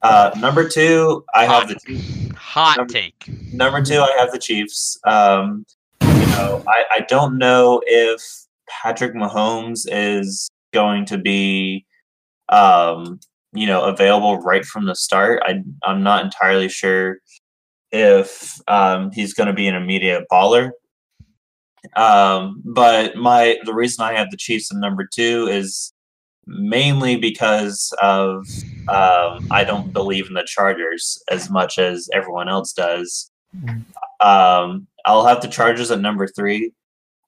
Uh, 0.02 0.32
number 0.40 0.68
two, 0.68 1.24
I 1.32 1.44
have 1.46 1.68
Hot, 1.70 1.80
the 1.86 2.32
hot 2.36 2.76
Number- 2.78 2.92
take. 2.92 3.28
number 3.52 3.80
two. 3.80 4.00
I 4.00 4.12
have 4.18 4.32
the 4.32 4.40
Chiefs. 4.40 4.98
Um, 5.06 5.64
you 6.02 6.26
know, 6.26 6.64
I, 6.66 6.84
I 6.96 7.00
don't 7.08 7.38
know 7.38 7.80
if 7.86 8.20
Patrick 8.68 9.14
Mahomes 9.14 9.86
is 9.88 10.50
going 10.72 11.04
to 11.06 11.16
be, 11.16 11.86
um, 12.48 13.20
you 13.52 13.68
know, 13.68 13.84
available 13.84 14.38
right 14.38 14.64
from 14.64 14.86
the 14.86 14.96
start. 14.96 15.42
I 15.46 15.62
I'm 15.84 16.02
not 16.02 16.24
entirely 16.24 16.68
sure 16.68 17.18
if 17.92 18.60
um, 18.66 19.12
he's 19.12 19.32
going 19.32 19.46
to 19.46 19.52
be 19.54 19.68
an 19.68 19.76
immediate 19.76 20.24
baller. 20.30 20.70
Um, 21.96 22.62
but 22.64 23.16
my 23.16 23.58
the 23.64 23.74
reason 23.74 24.04
I 24.04 24.14
have 24.14 24.30
the 24.30 24.36
Chiefs 24.36 24.72
in 24.72 24.80
number 24.80 25.06
two 25.12 25.48
is 25.48 25.92
mainly 26.46 27.16
because 27.16 27.92
of 28.02 28.46
um, 28.88 29.46
I 29.50 29.64
don't 29.66 29.92
believe 29.92 30.28
in 30.28 30.34
the 30.34 30.44
Chargers 30.46 31.22
as 31.30 31.50
much 31.50 31.78
as 31.78 32.08
everyone 32.12 32.48
else 32.48 32.72
does. 32.72 33.30
Um, 34.20 34.86
I'll 35.06 35.26
have 35.26 35.40
the 35.42 35.48
Chargers 35.48 35.90
at 35.90 36.00
number 36.00 36.26
three, 36.26 36.72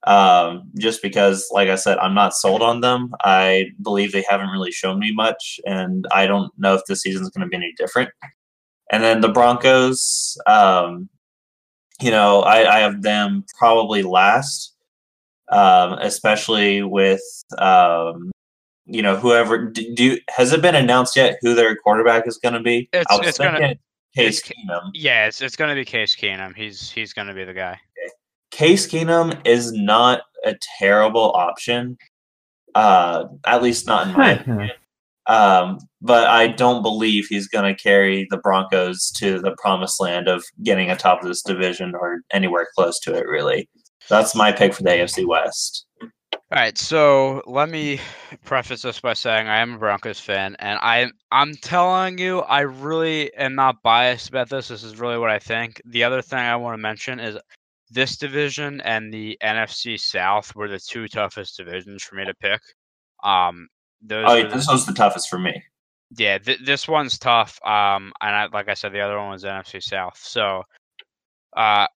um, 0.07 0.71
just 0.79 1.03
because, 1.03 1.47
like 1.51 1.69
I 1.69 1.77
said, 1.77 1.99
I'm 1.99 2.15
not 2.15 2.35
sold 2.35 2.63
on 2.63 2.81
them. 2.81 3.13
I 3.23 3.67
believe 3.83 4.13
they 4.13 4.25
haven't 4.29 4.49
really 4.49 4.73
shown 4.73 4.99
me 4.99 5.13
much, 5.13 5.61
and 5.67 6.07
I 6.13 6.27
don't 6.27 6.51
know 6.59 6.75
if 6.75 6.83
this 6.87 7.03
season's 7.03 7.31
going 7.31 7.47
to 7.47 7.51
be 7.51 7.57
any 7.57 7.73
different. 7.77 8.11
And 8.93 9.03
then 9.03 9.21
the 9.21 9.29
Broncos, 9.29 10.39
um, 10.47 11.09
you 12.01 12.11
know, 12.11 12.41
I, 12.43 12.77
I 12.77 12.79
have 12.81 13.03
them 13.03 13.45
probably 13.59 14.03
last, 14.03 14.75
um, 15.51 15.95
especially 15.95 16.83
with 16.83 17.23
um, 17.59 18.31
you 18.87 19.03
know 19.03 19.17
whoever. 19.17 19.67
Do, 19.71 19.95
do 19.95 20.19
has 20.37 20.53
it 20.53 20.63
been 20.63 20.75
announced 20.75 21.17
yet 21.17 21.39
who 21.41 21.55
their 21.55 21.77
quarterback 21.77 22.27
is 22.27 22.39
going 22.39 22.55
to 22.55 22.61
be? 22.61 22.89
It's- 22.93 23.07
I 23.11 23.17
was 23.19 23.29
it's 23.29 23.39
gonna- 23.39 23.75
Case 24.15 24.39
it's- 24.39 24.51
Keenum. 24.51 24.91
Yeah, 24.95 25.27
it's, 25.27 25.43
it's 25.43 25.57
going 25.57 25.69
to 25.69 25.75
be 25.75 25.85
Case 25.85 26.17
Keenum. 26.17 26.57
He's 26.57 26.91
he's 26.91 27.13
going 27.13 27.29
to 27.29 27.35
be 27.35 27.45
the 27.45 27.53
guy. 27.53 27.79
Case 28.51 28.87
Keenum 28.87 29.39
is 29.47 29.73
not 29.73 30.23
a 30.45 30.55
terrible 30.79 31.33
option, 31.35 31.99
uh, 32.75 33.25
at 33.45 33.63
least 33.63 33.87
not 33.87 34.07
in 34.07 34.13
my 34.15 34.31
opinion. 34.33 34.71
Um, 35.29 35.79
but 36.01 36.29
I 36.29 36.47
don't 36.47 36.83
believe 36.83 37.27
he's 37.27 37.49
going 37.49 37.75
to 37.75 37.83
carry 37.83 38.27
the 38.31 38.39
Broncos 38.39 39.11
to 39.17 39.41
the 39.41 39.57
promised 39.61 40.01
land 40.01 40.29
of 40.29 40.45
getting 40.63 40.91
atop 40.91 41.23
this 41.23 41.43
division 41.43 41.95
or 41.95 42.21
anywhere 42.33 42.69
close 42.77 43.01
to 43.01 43.15
it. 43.15 43.27
Really, 43.27 43.69
that's 44.09 44.35
my 44.35 44.53
pick 44.53 44.75
for 44.75 44.85
the 44.85 44.91
AFC 44.91 45.27
West. 45.27 45.87
All 46.53 46.63
right, 46.63 46.79
so 46.79 47.43
let 47.47 47.71
me 47.71 48.01
preface 48.45 48.83
this 48.83 49.01
by 49.01 49.15
saying 49.15 49.49
I 49.49 49.59
am 49.59 49.75
a 49.75 49.79
Broncos 49.79 50.21
fan, 50.21 50.55
and 50.61 50.79
I 50.81 51.11
I'm 51.33 51.55
telling 51.57 52.19
you, 52.19 52.41
I 52.41 52.61
really 52.61 53.35
am 53.35 53.57
not 53.57 53.83
biased 53.83 54.29
about 54.29 54.49
this. 54.49 54.69
This 54.69 54.85
is 54.85 55.01
really 55.01 55.19
what 55.19 55.31
I 55.31 55.41
think. 55.41 55.83
The 55.87 56.05
other 56.05 56.23
thing 56.23 56.39
I 56.39 56.55
want 56.55 56.75
to 56.75 56.83
mention 56.83 57.19
is 57.19 57.37
this 57.91 58.17
division 58.17 58.81
and 58.83 59.13
the 59.13 59.37
NFC 59.43 59.99
South 59.99 60.55
were 60.55 60.69
the 60.69 60.79
two 60.79 61.09
toughest 61.09 61.57
divisions 61.57 62.05
for 62.05 62.15
me 62.15 62.25
to 62.25 62.35
pick. 62.35 62.61
Um, 63.25 63.67
those 64.03 64.25
Oh, 64.29 64.37
were 64.43 64.49
the- 64.49 64.55
this 64.57 64.69
was 64.69 64.87
the 64.87 64.93
toughest 64.93 65.29
for 65.29 65.39
me. 65.39 65.63
yeah, 66.17 66.39
th- 66.39 66.61
this 66.65 66.87
one's 66.89 67.19
tough. 67.19 67.59
Um, 67.65 68.13
and 68.21 68.35
I, 68.37 68.47
like 68.47 68.69
I 68.69 68.75
said, 68.75 68.93
the 68.93 69.01
other 69.01 69.19
one 69.19 69.31
was 69.31 69.45
NFC 69.45 69.83
South. 69.83 70.19
So, 70.19 70.63
uh, 71.57 71.87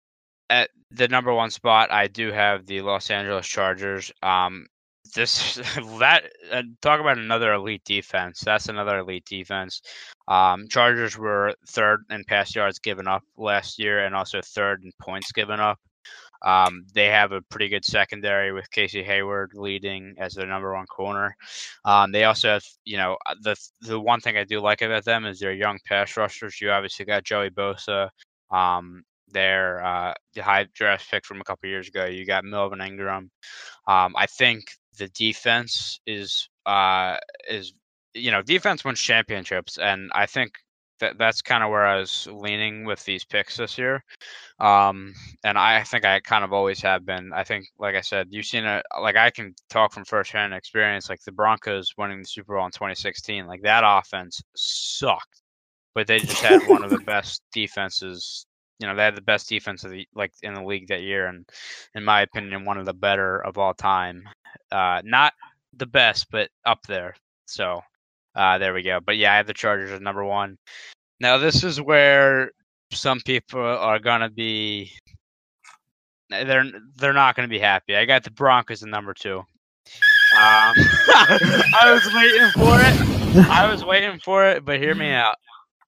at 0.49 0.71
the 0.91 1.07
number 1.09 1.33
one 1.33 1.51
spot, 1.51 1.93
I 1.93 2.09
do 2.09 2.33
have 2.33 2.67
the 2.67 2.81
Los 2.81 3.11
Angeles 3.11 3.47
Chargers. 3.47 4.11
Um, 4.23 4.67
this 5.15 5.55
that 6.01 6.25
uh, 6.53 6.63
talk 6.83 7.01
about 7.01 7.19
another 7.19 7.53
elite 7.55 7.85
defense. 7.85 8.41
That's 8.45 8.69
another 8.69 8.99
elite 8.99 9.25
defense. 9.27 9.81
Um, 10.29 10.67
Chargers 10.69 11.17
were 11.19 11.55
third 11.69 12.05
in 12.11 12.25
pass 12.25 12.55
yards 12.55 12.79
given 12.79 13.07
up 13.09 13.23
last 13.37 13.79
year, 13.79 14.05
and 14.05 14.15
also 14.15 14.41
third 14.45 14.83
in 14.85 14.91
points 15.01 15.33
given 15.33 15.61
up. 15.61 15.79
Um, 16.43 16.87
they 16.95 17.07
have 17.07 17.33
a 17.33 17.43
pretty 17.43 17.69
good 17.69 17.85
secondary 17.85 18.53
with 18.53 18.71
Casey 18.71 19.03
Hayward 19.03 19.53
leading 19.55 20.15
as 20.19 20.35
their 20.35 20.47
number 20.47 20.73
one 20.75 20.87
corner. 20.87 21.37
Um, 21.85 22.13
they 22.13 22.25
also 22.25 22.49
have, 22.49 22.65
you 22.85 22.97
know, 22.97 23.17
uh, 23.27 23.35
the 23.43 23.57
the 23.83 24.01
one 24.01 24.21
thing 24.21 24.37
I 24.37 24.45
do 24.45 24.61
like 24.61 24.83
about 24.83 25.05
them 25.05 25.27
is 25.27 25.39
their 25.39 25.53
young 25.53 25.79
pass 25.87 26.17
rushers. 26.17 26.61
You 26.61 26.71
obviously 26.71 27.05
got 27.05 27.25
Joey 27.25 27.51
Bosa, 27.51 28.09
um, 28.51 29.03
their 29.29 29.85
uh, 29.85 30.15
the 30.35 30.43
high 30.43 30.67
draft 30.75 31.11
pick 31.11 31.25
from 31.25 31.41
a 31.41 31.45
couple 31.45 31.69
years 31.69 31.89
ago. 31.89 32.07
You 32.07 32.25
got 32.27 32.45
Melvin 32.45 32.81
Ingram. 32.81 33.31
Um, 33.87 34.15
I 34.17 34.27
think 34.27 34.65
the 34.99 35.09
defense 35.09 36.01
is 36.07 36.49
uh, 36.67 37.17
is 37.49 37.73
you 38.15 38.31
know 38.31 38.43
defense 38.43 38.85
wins 38.85 39.01
championships, 39.01 39.79
and 39.79 40.11
I 40.15 40.27
think 40.27 40.53
that 41.01 41.19
that's 41.19 41.43
kind 41.43 41.65
of 41.65 41.71
where 41.71 41.87
I 41.87 41.99
was 41.99 42.29
leaning 42.31 42.85
with 42.85 43.05
these 43.05 43.25
picks 43.25 43.57
this 43.57 43.77
year. 43.77 44.05
Um, 44.59 45.15
and 45.45 45.59
I 45.59 45.83
think 45.83 46.05
I 46.05 46.21
kind 46.21 46.45
of 46.45 46.53
always 46.53 46.81
have 46.83 47.05
been. 47.05 47.33
I 47.33 47.45
think, 47.45 47.67
like 47.79 47.97
I 47.97 48.01
said, 48.01 48.29
you've 48.31 48.47
seen 48.47 48.65
it. 48.65 48.85
Like 49.01 49.17
I 49.17 49.31
can 49.31 49.55
talk 49.69 49.93
from 49.93 50.05
firsthand 50.05 50.55
experience. 50.55 51.09
Like 51.09 51.23
the 51.23 51.33
Broncos 51.33 51.95
winning 51.99 52.21
the 52.21 52.29
Super 52.29 52.57
Bowl 52.57 52.67
in 52.67 52.73
2016, 52.73 53.47
like 53.47 53.63
that 53.63 53.83
offense 53.85 54.43
sucked, 54.55 55.43
but 55.95 56.07
they 56.07 56.19
just 56.19 56.43
had 56.43 56.63
one 56.69 56.85
of 56.85 56.91
the 56.91 56.99
best 57.07 57.43
defenses. 57.53 58.47
You 58.79 58.87
know, 58.87 58.95
they 58.95 59.03
had 59.05 59.17
the 59.17 59.23
best 59.23 59.49
defense 59.49 59.85
of 59.85 59.91
the 59.91 60.07
like 60.15 60.33
in 60.43 60.55
the 60.55 60.65
league 60.65 60.89
that 60.89 61.03
year, 61.03 61.27
and 61.27 61.47
in 61.95 62.05
my 62.05 62.23
opinion, 62.23 62.65
one 62.65 62.79
of 62.79 62.87
the 62.87 62.95
better 62.95 63.45
of 63.45 63.59
all 63.59 63.75
time. 63.75 64.23
Uh, 64.71 65.01
not 65.05 65.33
the 65.75 65.87
best, 65.87 66.27
but 66.31 66.51
up 66.65 66.81
there. 66.87 67.15
So 67.47 67.83
uh, 68.41 68.57
there 68.57 68.73
we 68.73 68.83
go. 68.83 69.01
But 69.05 69.19
yeah, 69.19 69.35
I 69.35 69.37
have 69.37 69.47
the 69.47 69.53
Chargers 69.53 69.91
as 69.91 70.01
number 70.01 70.25
one. 70.25 70.57
Now 71.21 71.37
this 71.37 71.63
is 71.63 71.79
where 71.81 72.53
some 72.91 73.21
people 73.21 73.61
are 73.61 73.99
gonna 73.99 74.31
be 74.31 74.91
they're 76.31 76.65
they're 76.97 77.13
not 77.13 77.37
gonna 77.37 77.49
be 77.49 77.59
happy. 77.59 77.95
I 77.95 78.07
got 78.07 78.25
the 78.25 78.31
Broncos 78.31 78.83
in 78.83 78.89
number 78.89 79.13
two. 79.13 79.39
Um, 79.41 79.45
I 80.35 81.91
was 81.93 82.15
waiting 82.15 82.51
for 82.53 82.81
it. 82.81 83.49
I 83.51 83.71
was 83.71 83.85
waiting 83.85 84.19
for 84.21 84.49
it, 84.49 84.65
but 84.65 84.81
hear 84.81 84.95
me 84.95 85.13
out. 85.13 85.37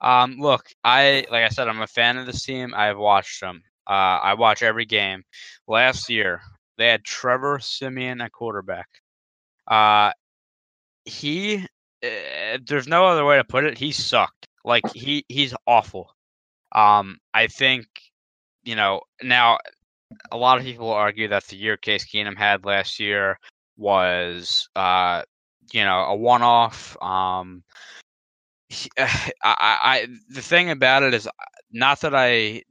Um, 0.03 0.37
look, 0.39 0.67
I 0.85 1.25
like 1.31 1.45
I 1.45 1.49
said, 1.49 1.69
I'm 1.69 1.81
a 1.81 1.87
fan 1.87 2.19
of 2.19 2.27
this 2.27 2.45
team. 2.45 2.75
I've 2.77 2.99
watched 2.99 3.41
them. 3.41 3.63
Uh, 3.89 4.21
I 4.21 4.35
watch 4.35 4.63
every 4.63 4.85
game. 4.85 5.23
Last 5.67 6.11
year, 6.11 6.43
they 6.77 6.89
had 6.89 7.03
Trevor 7.03 7.61
Siemian 7.61 8.21
at 8.21 8.33
quarterback. 8.33 8.89
Uh, 9.67 10.13
he, 11.05 11.67
uh, 12.03 12.59
there's 12.67 12.89
no 12.89 13.07
other 13.07 13.25
way 13.25 13.37
to 13.37 13.45
put 13.45 13.65
it. 13.65 13.79
He 13.79 13.93
sucked. 13.93 14.47
Like 14.65 14.85
he, 14.95 15.25
he's 15.29 15.55
awful. 15.67 16.15
Um, 16.73 17.19
I 17.35 17.47
think, 17.49 17.87
you 18.65 18.77
know, 18.77 19.01
now 19.23 19.59
a 20.31 20.37
lot 20.37 20.59
of 20.59 20.65
people 20.65 20.91
argue 20.91 21.29
that 21.29 21.45
the 21.47 21.57
year 21.57 21.77
Case 21.77 22.05
Keenum 22.05 22.37
had 22.37 22.65
last 22.65 23.01
year 23.01 23.39
was, 23.77 24.69
uh, 24.77 25.23
you 25.73 25.85
know, 25.85 26.05
a 26.05 26.17
one-off. 26.17 26.97
Um, 27.03 27.63
he- 28.69 28.91
I, 28.99 29.33
I, 29.43 29.79
I, 29.83 30.07
the 30.31 30.43
thing 30.43 30.71
about 30.71 31.03
it 31.03 31.15
is 31.15 31.29
not 31.73 32.01
that 32.01 32.15
I, 32.15 32.63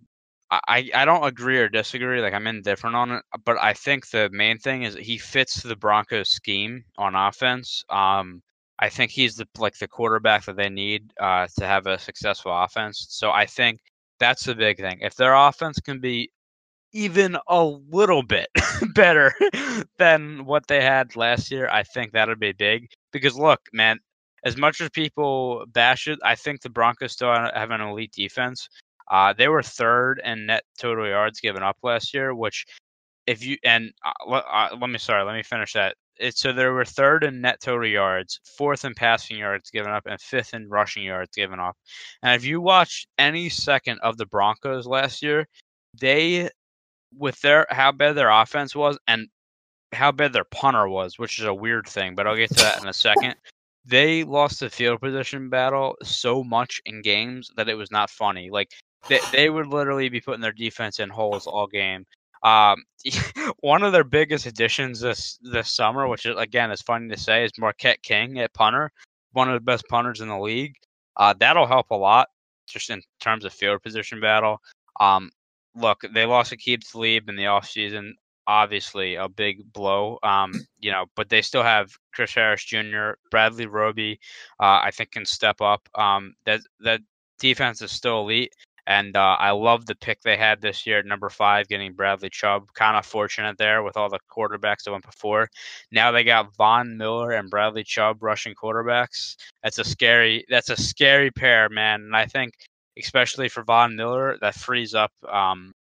I, 0.52 0.90
I 0.94 1.06
don't 1.06 1.26
agree 1.26 1.60
or 1.60 1.70
disagree. 1.70 2.22
Like 2.22 2.34
I'm 2.34 2.48
indifferent 2.48 2.96
on 2.96 3.12
it, 3.12 3.24
but 3.46 3.58
I 3.62 3.74
think 3.74 4.10
the 4.10 4.30
main 4.34 4.58
thing 4.58 4.84
is 4.84 4.96
he 4.96 5.18
fits 5.18 5.64
the 5.64 5.78
Broncos 5.78 6.30
scheme 6.30 6.84
on 6.98 7.16
offense. 7.16 7.86
Um, 7.90 8.42
I 8.82 8.90
think 8.90 9.12
he's 9.12 9.36
the 9.36 9.48
like 9.58 9.78
the 9.78 9.88
quarterback 9.88 10.46
that 10.46 10.58
they 10.58 10.70
need 10.70 11.14
uh, 11.20 11.48
to 11.60 11.66
have 11.66 11.88
a 11.88 12.00
successful 12.00 12.52
offense. 12.52 13.06
So 13.10 13.32
I 13.32 13.46
think 13.46 13.80
that's 14.20 14.44
the 14.44 14.56
big 14.56 14.78
thing. 14.78 15.00
If 15.02 15.16
their 15.16 15.36
offense 15.36 15.80
can 15.80 16.00
be 16.00 16.32
even 16.94 17.38
a 17.48 17.64
little 17.64 18.24
bit 18.24 18.50
better 18.96 19.34
than 19.98 20.46
what 20.46 20.68
they 20.68 20.82
had 20.82 21.16
last 21.16 21.52
year, 21.52 21.70
I 21.72 21.84
think 21.84 22.12
that'd 22.12 22.40
be 22.40 22.54
big. 22.54 22.88
Because 23.14 23.38
look, 23.38 23.62
man, 23.72 24.00
as 24.44 24.58
much 24.58 24.82
as 24.82 24.90
people 24.90 25.66
bash 25.68 26.08
it, 26.08 26.20
I 26.24 26.36
think 26.36 26.62
the 26.62 26.70
Broncos 26.70 27.14
still 27.14 27.34
have 27.34 27.72
an 27.72 27.82
elite 27.82 28.14
defense. 28.14 28.68
Uh, 29.10 29.34
they 29.34 29.48
were 29.48 29.62
third 29.62 30.22
in 30.24 30.48
net 30.48 30.64
total 30.80 31.08
yards 31.08 31.40
given 31.40 31.64
up 31.64 31.78
last 31.84 32.14
year, 32.14 32.34
which 32.34 32.66
if 33.28 33.46
you 33.46 33.58
and 33.64 33.92
uh, 34.06 34.32
uh, 34.32 34.70
let 34.80 34.90
me 34.90 34.98
sorry, 34.98 35.24
let 35.24 35.36
me 35.36 35.44
finish 35.44 35.74
that. 35.74 35.96
It, 36.22 36.38
so 36.38 36.54
they 36.54 36.66
were 36.68 36.86
third 36.86 37.24
in 37.24 37.42
net 37.42 37.60
total 37.62 37.88
yards, 37.88 38.40
fourth 38.58 38.86
in 38.86 38.94
passing 38.94 39.38
yards 39.38 39.72
given 39.72 39.92
up, 39.92 40.06
and 40.06 40.22
fifth 40.22 40.54
in 40.54 40.70
rushing 40.70 41.04
yards 41.04 41.36
given 41.36 41.60
up. 41.60 41.76
And 42.22 42.36
if 42.36 42.46
you 42.46 42.62
watch 42.62 43.08
any 43.18 43.50
second 43.50 44.00
of 44.00 44.18
the 44.18 44.28
Broncos 44.28 44.86
last 44.86 45.22
year, 45.22 45.48
they 46.00 46.50
with 47.18 47.40
their 47.42 47.66
how 47.70 47.92
bad 47.92 48.16
their 48.16 48.30
offense 48.30 48.76
was 48.76 48.98
and 49.08 49.28
how 49.94 50.12
bad 50.12 50.34
their 50.34 50.46
punter 50.46 50.88
was, 50.88 51.20
which 51.20 51.40
is 51.40 51.46
a 51.46 51.54
weird 51.54 51.88
thing, 51.88 52.16
but 52.16 52.28
I'll 52.28 52.36
get 52.36 52.50
to 52.50 52.64
that 52.64 52.82
in 52.82 52.88
a 52.88 52.94
second. 52.94 53.36
They 53.84 54.24
lost 54.24 54.60
the 54.60 54.70
field 54.70 55.02
position 55.02 55.50
battle 55.50 55.98
so 56.04 56.44
much 56.44 56.80
in 56.86 57.02
games 57.02 57.52
that 57.58 57.68
it 57.68 57.74
was 57.76 57.92
not 57.92 58.10
funny. 58.10 58.50
Like 58.50 58.72
they, 59.10 59.20
they 59.32 59.50
would 59.50 59.68
literally 59.68 60.08
be 60.08 60.22
putting 60.22 60.42
their 60.42 60.52
defense 60.52 61.00
in 61.00 61.10
holes 61.10 61.48
all 61.48 61.68
game. 61.68 62.06
Um, 62.44 62.84
one 63.60 63.84
of 63.84 63.92
their 63.92 64.04
biggest 64.04 64.46
additions 64.46 65.00
this 65.00 65.40
this 65.42 65.74
summer, 65.74 66.08
which 66.08 66.26
is, 66.26 66.36
again 66.38 66.72
is 66.72 66.82
funny 66.82 67.10
to 67.10 67.18
say, 67.18 67.46
is 67.46 67.52
Marquette 67.58 68.02
King 68.04 68.40
at 68.40 68.54
punter, 68.54 68.92
one 69.34 69.50
of 69.50 69.54
the 69.54 69.66
best 69.66 69.86
punters 69.90 70.22
in 70.22 70.28
the 70.28 70.40
league. 70.40 70.76
Uh, 71.18 71.34
that'll 71.40 71.68
help 71.68 71.92
a 71.92 71.96
lot 71.96 72.30
just 72.68 72.90
in 72.90 73.02
terms 73.20 73.46
of 73.46 73.54
field 73.54 73.82
position 73.84 74.20
battle. 74.22 74.60
Um, 75.00 75.30
look, 75.76 76.02
they 76.14 76.26
lost 76.26 76.52
a 76.52 76.58
Aqib 76.58 76.90
Talib 76.90 77.30
in 77.30 77.36
the 77.36 77.44
offseason. 77.44 78.12
Obviously, 78.48 79.16
a 79.16 79.30
big 79.30 79.72
blow. 79.72 80.18
Um, 80.24 80.54
you 80.80 80.92
know, 80.92 81.06
but 81.16 81.30
they 81.30 81.42
still 81.42 81.64
have 81.64 81.92
Chris 82.14 82.34
Harris 82.34 82.64
Jr., 82.64 83.12
Bradley 83.30 83.68
Roby. 83.68 84.20
Uh, 84.60 84.82
I 84.84 84.92
think 84.92 85.12
can 85.12 85.26
step 85.26 85.62
up. 85.62 85.88
Um, 85.96 86.34
that 86.46 86.62
that 86.80 87.02
defense 87.40 87.82
is 87.82 87.92
still 87.92 88.22
elite. 88.22 88.54
And 88.92 89.16
uh, 89.16 89.38
I 89.40 89.52
love 89.52 89.86
the 89.86 89.96
pick 89.96 90.20
they 90.20 90.36
had 90.36 90.60
this 90.60 90.86
year 90.86 91.00
at 91.00 91.06
number 91.06 91.30
five, 91.30 91.70
getting 91.70 91.94
Bradley 91.94 92.30
Chubb. 92.30 92.68
Kind 92.74 92.98
of 92.98 93.06
fortunate 93.06 93.58
there 93.58 93.84
with 93.84 93.96
all 93.96 94.10
the 94.10 94.20
quarterbacks 94.30 94.84
that 94.84 94.92
went 94.92 95.06
before. 95.06 95.48
Now 95.94 96.12
they 96.12 96.26
got 96.26 96.54
Von 96.58 96.98
Miller 96.98 97.32
and 97.32 97.50
Bradley 97.50 97.86
Chubb 97.86 98.22
rushing 98.22 98.54
quarterbacks. 98.54 99.38
That's 99.64 99.80
a 99.80 99.86
scary. 99.86 100.44
That's 100.50 100.70
a 100.70 100.76
scary 100.76 101.32
pair, 101.32 101.70
man. 101.70 102.02
And 102.02 102.16
I 102.18 102.26
think 102.26 102.52
especially 103.00 103.48
for 103.48 103.64
Von 103.64 103.96
Miller, 103.96 104.38
that 104.42 104.56
frees 104.56 104.94
up. 104.94 105.14
Um, 105.26 105.72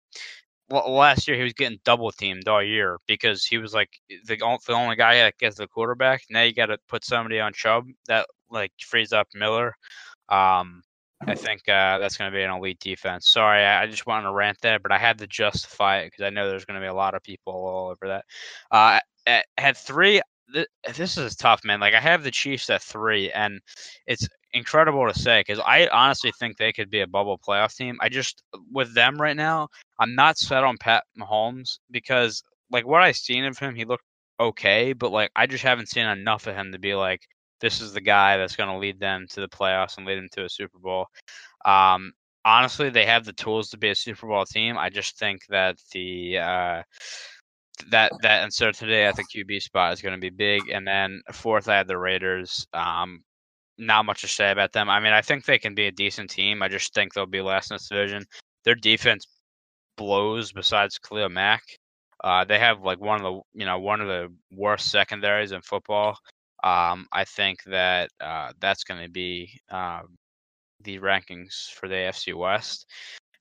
last 0.69 1.27
year 1.27 1.35
he 1.35 1.43
was 1.43 1.51
getting 1.51 1.79
double 1.83 2.13
teamed 2.13 2.47
all 2.47 2.63
year 2.63 2.97
because 3.07 3.43
he 3.43 3.57
was 3.57 3.73
like 3.73 3.89
the, 4.07 4.37
the 4.37 4.73
only 4.73 4.95
guy 4.95 5.15
that 5.15 5.37
gets 5.37 5.57
the 5.57 5.67
quarterback. 5.67 6.21
Now 6.29 6.43
you 6.43 6.53
got 6.53 6.67
to 6.67 6.77
put 6.87 7.03
somebody 7.03 7.41
on 7.41 7.51
Chubb 7.51 7.87
that 8.07 8.27
like 8.49 8.71
frees 8.79 9.11
up 9.11 9.27
Miller. 9.35 9.75
Um, 10.29 10.81
I 11.27 11.35
think 11.35 11.61
uh, 11.69 11.99
that's 11.99 12.17
going 12.17 12.31
to 12.31 12.35
be 12.35 12.43
an 12.43 12.51
elite 12.51 12.79
defense. 12.79 13.29
Sorry, 13.29 13.63
I, 13.63 13.83
I 13.83 13.87
just 13.87 14.05
wanted 14.07 14.23
to 14.23 14.33
rant 14.33 14.57
there, 14.61 14.79
but 14.79 14.91
I 14.91 14.97
had 14.97 15.17
to 15.19 15.27
justify 15.27 15.99
it 15.99 16.07
because 16.07 16.23
I 16.23 16.29
know 16.29 16.49
there's 16.49 16.65
going 16.65 16.79
to 16.79 16.83
be 16.83 16.89
a 16.89 16.93
lot 16.93 17.13
of 17.13 17.23
people 17.23 17.53
all 17.53 17.89
over 17.89 18.07
that. 18.07 18.25
Uh, 18.71 18.99
at, 19.27 19.45
at 19.57 19.77
three, 19.77 20.21
th- 20.53 20.67
this 20.95 21.17
is 21.17 21.35
tough, 21.35 21.63
man. 21.63 21.79
Like 21.79 21.93
I 21.93 21.99
have 21.99 22.23
the 22.23 22.31
Chiefs 22.31 22.69
at 22.69 22.81
three, 22.81 23.31
and 23.31 23.61
it's 24.07 24.27
incredible 24.53 25.07
to 25.07 25.17
say 25.17 25.41
because 25.41 25.61
I 25.65 25.87
honestly 25.87 26.31
think 26.39 26.57
they 26.57 26.73
could 26.73 26.89
be 26.89 27.01
a 27.01 27.07
bubble 27.07 27.39
playoff 27.39 27.75
team. 27.75 27.97
I 28.01 28.09
just 28.09 28.43
with 28.71 28.93
them 28.93 29.21
right 29.21 29.37
now, 29.37 29.69
I'm 29.99 30.15
not 30.15 30.37
set 30.37 30.63
on 30.63 30.77
Pat 30.77 31.03
Mahomes 31.19 31.79
because 31.91 32.43
like 32.71 32.85
what 32.85 33.01
I've 33.01 33.17
seen 33.17 33.45
of 33.45 33.57
him, 33.57 33.75
he 33.75 33.85
looked 33.85 34.05
okay, 34.39 34.93
but 34.93 35.11
like 35.11 35.31
I 35.35 35.45
just 35.45 35.63
haven't 35.63 35.89
seen 35.89 36.05
enough 36.05 36.47
of 36.47 36.55
him 36.55 36.71
to 36.71 36.79
be 36.79 36.95
like 36.95 37.21
this 37.61 37.79
is 37.79 37.93
the 37.93 38.01
guy 38.01 38.37
that's 38.37 38.55
going 38.55 38.69
to 38.69 38.77
lead 38.77 38.99
them 38.99 39.27
to 39.29 39.41
the 39.41 39.47
playoffs 39.47 39.97
and 39.97 40.05
lead 40.05 40.17
them 40.17 40.29
to 40.33 40.45
a 40.45 40.49
Super 40.49 40.79
Bowl. 40.79 41.07
Um, 41.63 42.11
honestly, 42.43 42.89
they 42.89 43.05
have 43.05 43.23
the 43.23 43.33
tools 43.33 43.69
to 43.69 43.77
be 43.77 43.89
a 43.89 43.95
Super 43.95 44.27
Bowl 44.27 44.45
team. 44.45 44.77
I 44.77 44.89
just 44.89 45.17
think 45.17 45.45
that 45.49 45.77
the 45.93 46.37
uh, 46.39 46.83
that 47.89 48.11
that 48.21 48.43
uncertainty 48.43 48.95
at 48.95 49.15
the 49.15 49.23
QB 49.23 49.61
spot 49.61 49.93
is 49.93 50.01
going 50.01 50.15
to 50.15 50.21
be 50.21 50.29
big. 50.29 50.69
And 50.69 50.85
then 50.85 51.21
fourth, 51.31 51.67
I 51.67 51.77
had 51.77 51.87
the 51.87 51.97
Raiders. 51.97 52.67
Um, 52.73 53.23
not 53.77 54.05
much 54.05 54.21
to 54.21 54.27
say 54.27 54.51
about 54.51 54.73
them. 54.73 54.89
I 54.89 54.99
mean, 54.99 55.13
I 55.13 55.21
think 55.21 55.45
they 55.45 55.57
can 55.57 55.73
be 55.73 55.87
a 55.87 55.91
decent 55.91 56.29
team. 56.29 56.61
I 56.61 56.67
just 56.67 56.93
think 56.93 57.13
they'll 57.13 57.25
be 57.25 57.41
last 57.41 57.71
in 57.71 57.75
this 57.75 57.87
division. 57.87 58.25
Their 58.63 58.75
defense 58.75 59.25
blows. 59.97 60.51
Besides 60.51 60.99
Khalil 60.99 61.29
Mack, 61.29 61.63
uh, 62.23 62.45
they 62.45 62.59
have 62.59 62.81
like 62.81 62.99
one 62.99 63.23
of 63.23 63.23
the 63.23 63.59
you 63.59 63.65
know 63.65 63.79
one 63.79 64.01
of 64.01 64.07
the 64.07 64.31
worst 64.51 64.91
secondaries 64.91 65.51
in 65.51 65.61
football. 65.61 66.17
Um, 66.63 67.07
I 67.11 67.25
think 67.25 67.63
that 67.63 68.09
uh, 68.19 68.51
that's 68.59 68.83
going 68.83 69.03
to 69.03 69.09
be 69.09 69.59
um, 69.69 70.17
the 70.83 70.99
rankings 70.99 71.69
for 71.71 71.87
the 71.87 71.95
AFC 71.95 72.35
West. 72.35 72.85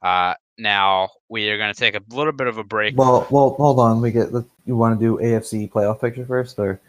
Uh, 0.03 0.35
now 0.59 1.11
we 1.29 1.51
are 1.51 1.59
going 1.59 1.73
to 1.73 1.79
take 1.79 1.95
a 1.95 2.01
little 2.11 2.33
bit 2.33 2.47
of 2.47 2.59
a 2.59 2.65
break. 2.65 2.97
Well, 2.97 3.27
well, 3.31 3.51
hold 3.51 3.79
on. 3.79 4.01
We 4.01 4.11
get. 4.11 4.31
You 4.65 4.77
want 4.77 4.99
to 4.99 5.05
do 5.05 5.23
AFC 5.23 5.71
playoff 5.71 6.01
picture 6.01 6.25
first, 6.25 6.59
or? 6.59 6.81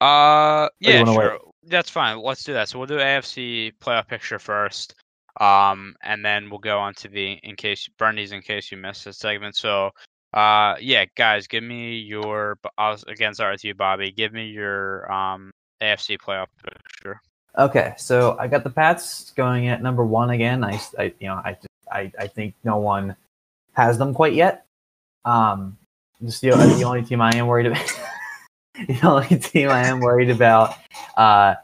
Uh, 0.00 0.68
yeah, 0.80 1.04
sure. 1.04 1.32
Wait? 1.32 1.40
That's 1.70 1.90
fine. 1.90 2.18
Let's 2.20 2.44
do 2.44 2.52
that. 2.52 2.68
So 2.68 2.78
we'll 2.78 2.88
do 2.88 2.98
AFC 2.98 3.72
playoff 3.80 4.08
picture 4.08 4.38
first, 4.38 4.94
um, 5.40 5.94
and 6.02 6.24
then 6.24 6.50
we'll 6.50 6.58
go 6.58 6.78
on 6.78 6.94
to 6.94 7.08
the 7.08 7.38
in 7.42 7.56
case 7.56 7.88
Bernie's 7.98 8.32
in 8.32 8.42
case 8.42 8.70
you 8.72 8.78
missed 8.78 9.04
this 9.04 9.18
segment. 9.18 9.56
So 9.56 9.90
uh, 10.34 10.76
yeah, 10.80 11.04
guys, 11.16 11.46
give 11.46 11.62
me 11.62 11.96
your. 11.98 12.58
I 12.76 12.96
again 13.06 13.34
sorry 13.34 13.56
to 13.56 13.68
you, 13.68 13.74
Bobby. 13.74 14.10
Give 14.10 14.32
me 14.32 14.48
your 14.48 15.10
um 15.10 15.52
AFC 15.80 16.18
playoff 16.18 16.48
picture. 16.62 17.20
Okay, 17.56 17.94
so 17.96 18.36
I 18.38 18.48
got 18.48 18.64
the 18.64 18.70
Pats 18.70 19.30
going 19.30 19.68
at 19.68 19.80
number 19.80 20.04
one 20.04 20.30
again. 20.30 20.64
I, 20.64 20.80
I 20.98 21.14
you 21.20 21.28
know, 21.28 21.34
I, 21.34 21.56
I, 21.90 22.12
I 22.18 22.26
think 22.26 22.54
no 22.64 22.78
one 22.78 23.14
has 23.74 23.96
them 23.96 24.12
quite 24.12 24.34
yet. 24.34 24.66
Um, 25.24 25.78
just 26.24 26.40
the, 26.40 26.50
the 26.50 26.82
only 26.84 27.04
team 27.04 27.20
I 27.20 27.30
am 27.36 27.46
worried 27.46 27.66
about. 27.66 27.92
the 28.88 29.00
only 29.04 29.38
team 29.38 29.68
I 29.68 29.86
am 29.86 30.00
worried 30.00 30.30
about 30.30 30.74
uh, 31.16 31.54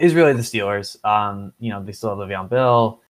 is 0.00 0.14
really 0.14 0.32
the 0.32 0.40
Steelers. 0.40 1.04
Um, 1.04 1.52
you 1.60 1.70
know, 1.70 1.82
they 1.82 1.92
still 1.92 2.10
have 2.10 2.18
Le'Veon 2.18 2.48
Bell 2.48 3.02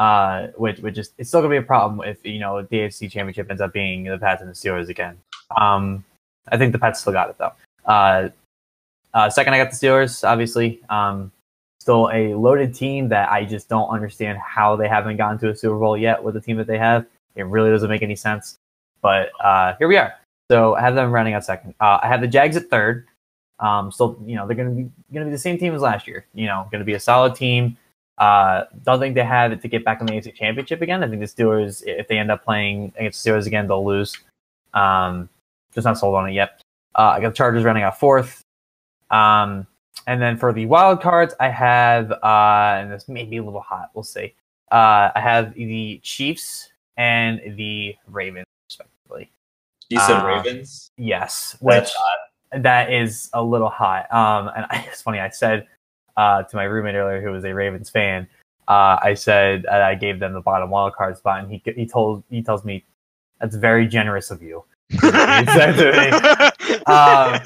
uh, 0.00 0.46
which 0.56 0.78
which 0.78 0.96
is 0.96 1.12
it's 1.18 1.28
still 1.28 1.42
gonna 1.42 1.50
be 1.50 1.58
a 1.58 1.62
problem 1.62 2.08
if 2.08 2.24
you 2.24 2.40
know 2.40 2.62
the 2.62 2.78
AFC 2.78 3.10
Championship 3.10 3.50
ends 3.50 3.60
up 3.60 3.74
being 3.74 4.04
the 4.04 4.16
Pats 4.16 4.40
and 4.40 4.50
the 4.50 4.54
Steelers 4.54 4.88
again. 4.88 5.18
Um, 5.54 6.02
I 6.48 6.56
think 6.56 6.72
the 6.72 6.78
Pats 6.78 7.00
still 7.00 7.12
got 7.12 7.28
it 7.28 7.36
though. 7.36 7.52
Uh, 7.84 8.30
uh, 9.12 9.28
second, 9.28 9.52
I 9.52 9.58
got 9.58 9.70
the 9.70 9.76
Steelers. 9.76 10.26
Obviously, 10.26 10.80
um, 10.88 11.30
still 11.80 12.08
a 12.14 12.34
loaded 12.34 12.74
team 12.74 13.10
that 13.10 13.30
I 13.30 13.44
just 13.44 13.68
don't 13.68 13.90
understand 13.90 14.38
how 14.38 14.74
they 14.74 14.88
haven't 14.88 15.18
gotten 15.18 15.38
to 15.40 15.50
a 15.50 15.56
Super 15.56 15.78
Bowl 15.78 15.98
yet 15.98 16.24
with 16.24 16.32
the 16.32 16.40
team 16.40 16.56
that 16.56 16.66
they 16.66 16.78
have. 16.78 17.04
It 17.36 17.44
really 17.44 17.70
doesn't 17.70 17.90
make 17.90 18.02
any 18.02 18.16
sense. 18.16 18.56
But 19.02 19.30
uh, 19.44 19.74
here 19.78 19.86
we 19.86 19.98
are. 19.98 20.14
So 20.50 20.76
I 20.76 20.80
have 20.80 20.94
them 20.94 21.12
running 21.12 21.34
out 21.34 21.44
second. 21.44 21.74
Uh, 21.78 21.98
I 22.02 22.08
have 22.08 22.22
the 22.22 22.26
Jags 22.26 22.56
at 22.56 22.70
third. 22.70 23.06
Um, 23.58 23.92
still, 23.92 24.18
you 24.24 24.36
know, 24.36 24.46
they're 24.46 24.56
to 24.56 24.70
be 24.70 24.90
to 25.12 25.24
be 25.26 25.30
the 25.30 25.36
same 25.36 25.58
team 25.58 25.74
as 25.74 25.82
last 25.82 26.06
year. 26.06 26.24
You 26.32 26.46
know, 26.46 26.66
to 26.72 26.84
be 26.84 26.94
a 26.94 27.00
solid 27.00 27.34
team. 27.34 27.76
Uh, 28.20 28.64
don't 28.84 29.00
think 29.00 29.14
they 29.14 29.24
have 29.24 29.50
it 29.50 29.62
to 29.62 29.68
get 29.68 29.84
back 29.84 30.00
in 30.00 30.06
the 30.06 30.12
AFC 30.12 30.34
Championship 30.34 30.82
again. 30.82 31.02
I 31.02 31.08
think 31.08 31.20
the 31.20 31.26
Steelers, 31.26 31.82
if 31.86 32.06
they 32.06 32.18
end 32.18 32.30
up 32.30 32.44
playing 32.44 32.92
against 32.98 33.24
the 33.24 33.30
Steelers 33.30 33.46
again, 33.46 33.66
they'll 33.66 33.84
lose. 33.84 34.14
Um, 34.74 35.28
just 35.74 35.86
not 35.86 35.98
sold 35.98 36.14
on 36.14 36.28
it 36.28 36.34
yet. 36.34 36.60
Uh, 36.94 37.14
I 37.16 37.20
got 37.20 37.30
the 37.30 37.34
Chargers 37.34 37.64
running 37.64 37.82
out 37.82 37.98
fourth. 37.98 38.42
Um, 39.10 39.66
and 40.06 40.20
then 40.20 40.36
for 40.36 40.52
the 40.52 40.66
wild 40.66 41.00
cards, 41.00 41.34
I 41.40 41.48
have, 41.48 42.12
uh, 42.12 42.76
and 42.78 42.92
this 42.92 43.08
may 43.08 43.24
be 43.24 43.38
a 43.38 43.42
little 43.42 43.60
hot. 43.60 43.90
We'll 43.94 44.02
see. 44.04 44.34
Uh, 44.70 45.10
I 45.14 45.20
have 45.20 45.54
the 45.54 45.98
Chiefs 46.02 46.70
and 46.96 47.40
the 47.56 47.96
Ravens, 48.06 48.46
respectively. 48.68 49.30
You 49.88 49.98
said 50.00 50.20
Uh, 50.22 50.26
Ravens? 50.26 50.90
Yes, 50.98 51.56
which 51.60 51.74
That's 51.74 51.94
hot. 51.94 52.62
that 52.62 52.92
is 52.92 53.30
a 53.32 53.42
little 53.42 53.68
hot. 53.70 54.12
Um, 54.12 54.50
and 54.54 54.66
I, 54.70 54.84
it's 54.92 55.00
funny. 55.02 55.20
I 55.20 55.30
said 55.30 55.66
uh, 56.20 56.42
to 56.42 56.56
my 56.56 56.64
roommate 56.64 56.94
earlier, 56.94 57.22
who 57.22 57.30
was 57.30 57.44
a 57.44 57.54
Ravens 57.54 57.88
fan, 57.88 58.28
uh, 58.68 58.98
I 59.02 59.14
said 59.14 59.66
uh, 59.66 59.76
I 59.76 59.94
gave 59.94 60.20
them 60.20 60.32
the 60.32 60.40
bottom 60.40 60.70
wild 60.70 60.94
card 60.94 61.16
spot, 61.16 61.42
and 61.42 61.50
he 61.50 61.62
he 61.74 61.86
told 61.86 62.22
he 62.30 62.42
tells 62.42 62.64
me 62.64 62.84
that's 63.40 63.56
very 63.56 63.86
generous 63.86 64.30
of 64.30 64.42
you. 64.42 64.64
He 64.90 64.98
said 64.98 65.72
to 65.80 65.86
me. 65.98 66.06
Um, 66.86 67.40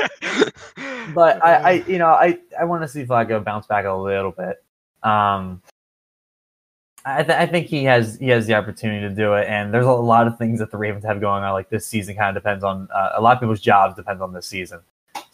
But 1.12 1.44
I, 1.44 1.54
I 1.54 1.70
you 1.86 1.98
know, 1.98 2.08
I 2.08 2.38
I 2.58 2.64
want 2.64 2.82
to 2.82 2.88
see 2.88 3.04
Flacco 3.04 3.42
bounce 3.44 3.66
back 3.66 3.84
a 3.84 3.92
little 3.92 4.32
bit. 4.32 4.62
Um, 5.02 5.62
I, 7.04 7.22
th- 7.22 7.38
I 7.38 7.46
think 7.46 7.66
he 7.66 7.84
has 7.84 8.16
he 8.18 8.28
has 8.28 8.46
the 8.46 8.54
opportunity 8.54 9.06
to 9.06 9.14
do 9.14 9.34
it, 9.34 9.46
and 9.48 9.72
there's 9.72 9.86
a 9.86 9.92
lot 9.92 10.26
of 10.26 10.38
things 10.38 10.58
that 10.60 10.70
the 10.70 10.78
Ravens 10.78 11.04
have 11.04 11.20
going 11.20 11.44
on. 11.44 11.52
Like 11.52 11.68
this 11.68 11.86
season, 11.86 12.16
kind 12.16 12.34
of 12.34 12.42
depends 12.42 12.64
on 12.64 12.88
uh, 12.94 13.10
a 13.14 13.20
lot 13.20 13.36
of 13.36 13.40
people's 13.40 13.60
jobs 13.60 13.94
depends 13.94 14.22
on 14.22 14.32
this 14.32 14.46
season. 14.46 14.80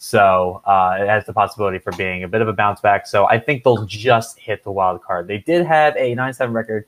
So 0.03 0.63
uh, 0.65 0.97
it 0.99 1.07
has 1.07 1.27
the 1.27 1.33
possibility 1.33 1.77
for 1.77 1.91
being 1.91 2.23
a 2.23 2.27
bit 2.27 2.41
of 2.41 2.47
a 2.47 2.53
bounce 2.53 2.81
back. 2.81 3.05
So 3.05 3.27
I 3.27 3.37
think 3.37 3.63
they'll 3.63 3.85
just 3.85 4.39
hit 4.39 4.63
the 4.63 4.71
wild 4.71 5.03
card. 5.03 5.27
They 5.27 5.37
did 5.37 5.63
have 5.63 5.95
a 5.95 6.15
9 6.15 6.33
7 6.33 6.51
record 6.51 6.87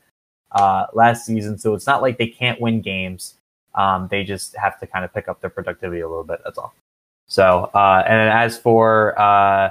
uh, 0.50 0.86
last 0.94 1.24
season, 1.24 1.56
so 1.56 1.74
it's 1.74 1.86
not 1.86 2.02
like 2.02 2.18
they 2.18 2.26
can't 2.26 2.60
win 2.60 2.80
games. 2.80 3.34
Um, 3.76 4.08
they 4.10 4.24
just 4.24 4.56
have 4.56 4.80
to 4.80 4.88
kind 4.88 5.04
of 5.04 5.14
pick 5.14 5.28
up 5.28 5.40
their 5.40 5.48
productivity 5.48 6.00
a 6.00 6.08
little 6.08 6.24
bit. 6.24 6.40
That's 6.42 6.58
all. 6.58 6.74
So, 7.28 7.70
uh, 7.72 8.02
and 8.04 8.30
as 8.30 8.58
for, 8.58 9.16
uh, 9.16 9.70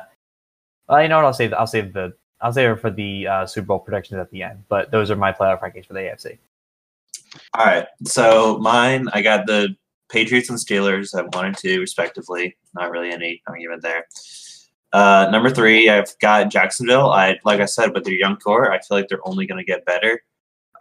well, 0.88 1.02
you 1.02 1.10
know 1.10 1.18
what? 1.18 1.26
I'll 1.26 1.34
save. 1.34 1.54
I'll 1.54 1.68
save 1.68 1.92
the. 1.92 2.14
I'll 2.40 2.54
save 2.54 2.70
it 2.70 2.80
for 2.80 2.92
the 2.92 3.28
uh, 3.28 3.46
Super 3.46 3.68
Bowl 3.68 3.80
predictions 3.80 4.20
at 4.20 4.32
the 4.32 4.42
end. 4.42 4.64
But 4.70 4.90
those 4.90 5.12
are 5.12 5.18
my 5.18 5.34
playoff 5.34 5.60
rankings 5.60 5.86
for 5.86 5.94
the 5.94 6.00
AFC. 6.00 6.38
All 7.54 7.66
right. 7.66 7.88
So 8.06 8.58
mine, 8.60 9.10
I 9.14 9.22
got 9.22 9.48
the 9.48 9.76
Patriots 10.14 10.50
and 10.50 10.60
Steelers 10.60 11.18
at 11.18 11.34
one 11.36 11.48
and 11.48 11.58
two, 11.58 11.80
respectively. 11.80 12.56
Not 12.76 12.92
really 12.92 13.12
any 13.12 13.42
argument 13.48 13.82
there. 13.82 14.06
Uh, 14.94 15.28
number 15.32 15.50
three, 15.50 15.90
I've 15.90 16.18
got 16.20 16.52
Jacksonville. 16.52 17.10
I 17.10 17.40
like 17.44 17.60
I 17.60 17.66
said, 17.66 17.94
with 17.94 18.04
their 18.04 18.14
young 18.14 18.38
core, 18.38 18.72
I 18.72 18.78
feel 18.78 18.98
like 18.98 19.08
they're 19.08 19.28
only 19.28 19.48
going 19.48 19.58
to 19.58 19.66
get 19.66 19.86
better. 19.86 20.22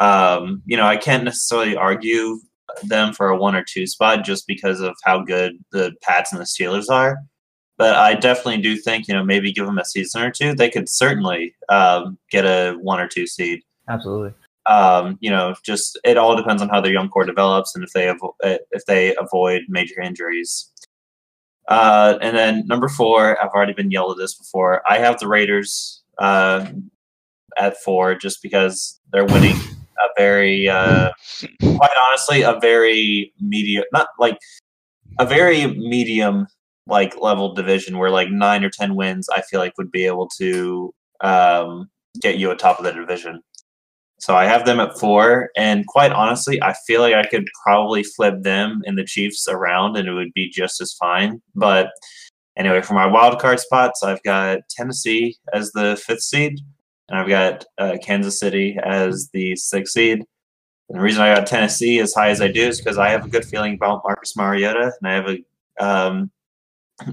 Um, 0.00 0.62
you 0.66 0.76
know, 0.76 0.86
I 0.86 0.98
can't 0.98 1.24
necessarily 1.24 1.74
argue 1.74 2.38
them 2.84 3.14
for 3.14 3.28
a 3.28 3.36
one 3.36 3.56
or 3.56 3.64
two 3.64 3.86
spot 3.86 4.24
just 4.24 4.46
because 4.46 4.80
of 4.80 4.94
how 5.02 5.22
good 5.22 5.52
the 5.72 5.94
Pats 6.02 6.32
and 6.32 6.40
the 6.40 6.44
Steelers 6.44 6.90
are. 6.90 7.18
But 7.78 7.96
I 7.96 8.14
definitely 8.14 8.60
do 8.60 8.76
think, 8.76 9.08
you 9.08 9.14
know, 9.14 9.24
maybe 9.24 9.50
give 9.50 9.66
them 9.66 9.78
a 9.78 9.84
season 9.84 10.22
or 10.22 10.30
two, 10.30 10.54
they 10.54 10.68
could 10.68 10.88
certainly 10.88 11.54
um, 11.70 12.18
get 12.30 12.44
a 12.44 12.74
one 12.80 13.00
or 13.00 13.08
two 13.08 13.26
seed. 13.26 13.62
Absolutely. 13.88 14.34
Um, 14.66 15.18
you 15.20 15.30
know, 15.30 15.54
just 15.64 15.98
it 16.04 16.16
all 16.16 16.36
depends 16.36 16.62
on 16.62 16.68
how 16.68 16.80
their 16.80 16.92
young 16.92 17.08
core 17.08 17.24
develops 17.24 17.74
and 17.74 17.82
if 17.84 17.92
they 17.92 18.06
avo- 18.06 18.34
if 18.70 18.84
they 18.86 19.14
avoid 19.16 19.62
major 19.68 20.00
injuries. 20.00 20.70
Uh, 21.68 22.18
and 22.20 22.36
then 22.36 22.66
number 22.66 22.88
four, 22.88 23.40
I've 23.42 23.50
already 23.50 23.72
been 23.72 23.90
yelled 23.90 24.12
at 24.12 24.18
this 24.18 24.34
before. 24.34 24.82
I 24.88 24.98
have 24.98 25.18
the 25.18 25.28
Raiders 25.28 26.02
uh, 26.18 26.66
at 27.58 27.76
four 27.78 28.14
just 28.14 28.42
because 28.42 29.00
they're 29.12 29.24
winning 29.24 29.56
a 29.56 30.08
very, 30.16 30.68
uh, 30.68 31.10
quite 31.60 31.90
honestly, 32.08 32.42
a 32.42 32.58
very 32.60 33.32
medium, 33.40 33.84
not 33.92 34.08
like 34.18 34.38
a 35.18 35.26
very 35.26 35.66
medium 35.66 36.46
like 36.86 37.16
level 37.20 37.54
division 37.54 37.98
where 37.98 38.10
like 38.10 38.30
nine 38.30 38.64
or 38.64 38.70
ten 38.70 38.96
wins, 38.96 39.28
I 39.28 39.42
feel 39.42 39.60
like 39.60 39.78
would 39.78 39.92
be 39.92 40.06
able 40.06 40.28
to 40.38 40.92
um, 41.20 41.90
get 42.20 42.38
you 42.38 42.50
atop 42.50 42.78
of 42.78 42.84
the 42.84 42.92
division. 42.92 43.40
So 44.22 44.36
I 44.36 44.44
have 44.44 44.64
them 44.64 44.78
at 44.78 44.96
four, 45.00 45.50
and 45.56 45.84
quite 45.88 46.12
honestly, 46.12 46.62
I 46.62 46.74
feel 46.86 47.00
like 47.00 47.12
I 47.12 47.26
could 47.26 47.44
probably 47.64 48.04
flip 48.04 48.40
them 48.42 48.80
and 48.86 48.96
the 48.96 49.04
Chiefs 49.04 49.48
around, 49.48 49.96
and 49.96 50.06
it 50.06 50.12
would 50.12 50.32
be 50.32 50.48
just 50.48 50.80
as 50.80 50.92
fine. 50.92 51.42
But 51.56 51.90
anyway, 52.56 52.82
for 52.82 52.94
my 52.94 53.04
wild 53.04 53.40
card 53.40 53.58
spots, 53.58 54.04
I've 54.04 54.22
got 54.22 54.60
Tennessee 54.70 55.38
as 55.52 55.72
the 55.72 56.00
fifth 56.06 56.20
seed, 56.22 56.60
and 57.08 57.18
I've 57.18 57.28
got 57.28 57.64
uh, 57.78 57.96
Kansas 58.00 58.38
City 58.38 58.78
as 58.84 59.28
the 59.32 59.56
sixth 59.56 59.92
seed. 59.92 60.20
And 60.88 60.98
the 61.00 61.02
reason 61.02 61.20
I 61.20 61.34
got 61.34 61.48
Tennessee 61.48 61.98
as 61.98 62.14
high 62.14 62.30
as 62.30 62.40
I 62.40 62.46
do 62.46 62.62
is 62.62 62.80
because 62.80 62.98
I 62.98 63.08
have 63.08 63.24
a 63.24 63.28
good 63.28 63.44
feeling 63.44 63.74
about 63.74 64.02
Marcus 64.04 64.36
Mariota, 64.36 64.92
and 65.00 65.10
I 65.10 65.14
have 65.14 65.28
a, 65.28 65.84
um, 65.84 66.30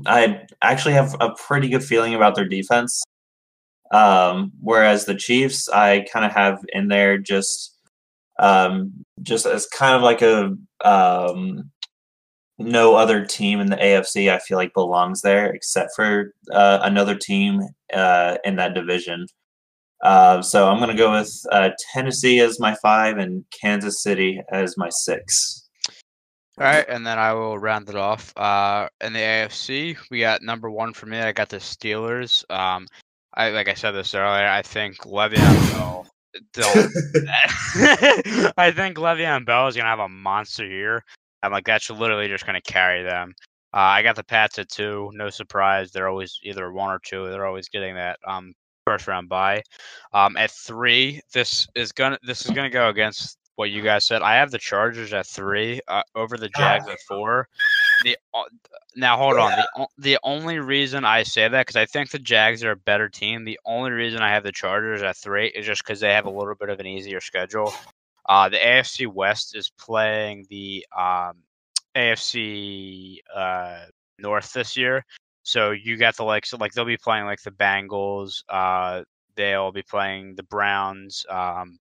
I 0.06 0.42
actually 0.62 0.94
have 0.94 1.16
a 1.20 1.32
pretty 1.32 1.70
good 1.70 1.84
feeling 1.84 2.14
about 2.14 2.36
their 2.36 2.48
defense. 2.48 3.04
Um, 3.92 4.52
whereas 4.62 5.06
the 5.06 5.16
Chiefs, 5.16 5.68
I 5.70 6.06
kind 6.12 6.26
of 6.26 6.32
have 6.32 6.64
in 6.70 6.88
there 6.88 7.18
just, 7.18 7.76
um, 8.40 8.94
just 9.22 9.46
as 9.46 9.66
kind 9.68 9.96
of 9.96 10.02
like 10.02 10.22
a 10.22 10.56
um, 10.86 11.72
no 12.60 12.96
other 12.96 13.26
team 13.26 13.60
in 13.60 13.70
the 13.70 13.78
AFC. 13.78 14.32
I 14.32 14.40
feel 14.40 14.58
like 14.58 14.74
belongs 14.74 15.22
there 15.22 15.48
except 15.48 15.92
for 15.96 16.34
uh, 16.52 16.80
another 16.84 17.16
team 17.16 17.62
uh, 17.94 18.38
in 18.44 18.58
that 18.58 18.74
division. 18.74 19.26
Uh, 20.02 20.42
so 20.42 20.70
I'm 20.70 20.78
going 20.78 20.90
to 20.90 20.96
go 20.96 21.12
with 21.12 21.34
uh, 21.52 21.72
Tennessee 21.94 22.40
as 22.40 22.60
my 22.60 22.76
five 22.82 23.18
and 23.18 23.44
Kansas 23.60 24.02
City 24.02 24.42
as 24.52 24.78
my 24.78 24.90
six. 24.90 25.68
All 26.58 26.66
right, 26.66 26.86
and 26.90 27.08
then 27.08 27.18
I 27.18 27.34
will 27.34 27.58
round 27.58 27.88
it 27.88 27.96
off. 27.96 28.34
Uh, 28.38 28.90
in 29.02 29.14
the 29.14 29.20
AFC, 29.20 29.98
we 30.12 30.20
got 30.20 30.42
number 30.42 30.70
one 30.70 30.94
for 30.94 31.06
me. 31.06 31.18
I 31.18 31.32
got 31.32 31.48
the 31.48 31.58
Steelers. 31.58 32.44
Um, 32.52 32.86
I 33.40 33.52
like 33.52 33.70
I 33.70 33.74
said 33.74 33.92
this 33.92 34.14
earlier. 34.14 34.48
I 34.48 34.62
think 34.62 34.98
Le'Veon 34.98 35.72
Bell. 35.72 36.06
I 38.58 38.72
think 38.72 38.98
Le'Veon 38.98 39.46
Bell 39.46 39.68
is 39.68 39.78
gonna 39.78 39.88
have 39.88 40.00
a 40.00 40.10
monster 40.10 40.68
year. 40.68 41.02
I'm 41.42 41.54
like 41.54 41.66
that's 41.66 41.90
literally 41.90 42.28
just 42.28 42.46
gonna 42.46 42.62
carry 42.62 43.02
them. 43.02 43.34
Uh, 43.74 43.78
I 43.78 44.04
got 44.04 44.18
the 44.18 44.26
Pats 44.26 44.60
at 44.60 44.68
two. 44.68 45.10
No 45.14 45.30
surprise. 45.30 45.92
They're 45.92 46.10
always 46.10 46.38
either 46.44 46.74
one 46.74 46.90
or 46.90 47.00
two. 47.06 47.30
They're 47.30 47.46
always 47.46 47.70
getting 47.70 47.96
that 47.96 48.20
um, 48.28 48.52
first 48.86 49.08
round 49.08 49.30
bye. 49.30 49.64
Um, 50.12 50.36
at 50.36 50.52
three, 50.52 51.22
this 51.34 51.66
is 51.76 51.94
gonna 51.94 52.20
this 52.24 52.46
is 52.46 52.52
gonna 52.52 52.70
go 52.70 52.90
against 52.90 53.38
what 53.60 53.72
you 53.72 53.82
guys 53.82 54.06
said. 54.06 54.22
I 54.22 54.36
have 54.36 54.52
the 54.52 54.58
Chargers 54.58 55.12
at 55.12 55.28
three 55.28 55.82
uh, 55.90 56.02
over 56.16 56.38
the 56.38 56.48
Jags 56.48 56.88
at 56.88 56.98
four. 57.06 57.50
The 58.06 58.18
uh, 58.34 58.44
now 58.96 59.18
hold 59.18 59.36
on. 59.36 59.52
The 59.52 59.88
the 59.98 60.20
only 60.24 60.60
reason 60.60 61.04
I 61.04 61.24
say 61.24 61.46
that 61.46 61.68
because 61.68 61.76
I 61.76 61.86
think 61.86 62.10
the 62.10 62.20
Jags 62.20 62.64
are 62.64 62.72
a 62.72 62.78
better 62.78 63.10
team. 63.10 63.44
The 63.44 63.60
only 63.66 63.92
reason 63.92 64.22
I 64.22 64.30
have 64.30 64.44
the 64.44 64.54
Chargers 64.54 65.02
at 65.02 65.18
three 65.18 65.48
is 65.48 65.66
just 65.66 65.84
because 65.84 66.00
they 66.00 66.14
have 66.14 66.26
a 66.26 66.30
little 66.30 66.56
bit 66.56 66.70
of 66.70 66.80
an 66.80 66.86
easier 66.86 67.20
schedule. 67.20 67.74
Uh, 68.30 68.48
the 68.48 68.56
AFC 68.56 69.08
West 69.08 69.58
is 69.58 69.70
playing 69.78 70.48
the 70.50 70.86
um, 70.98 71.34
AFC 71.98 73.18
uh, 73.36 73.80
North 74.20 74.54
this 74.54 74.78
year, 74.78 75.04
so 75.44 75.72
you 75.72 75.98
got 75.98 76.16
the 76.16 76.24
like 76.24 76.46
so 76.46 76.56
like 76.56 76.72
they'll 76.72 76.86
be 76.86 76.96
playing 76.96 77.26
like 77.26 77.42
the 77.44 77.52
Bengals. 77.52 78.42
Uh, 78.48 79.04
they'll 79.36 79.74
be 79.74 79.84
playing 79.84 80.36
the 80.36 80.44
Browns. 80.44 81.26
Um, 81.30 81.78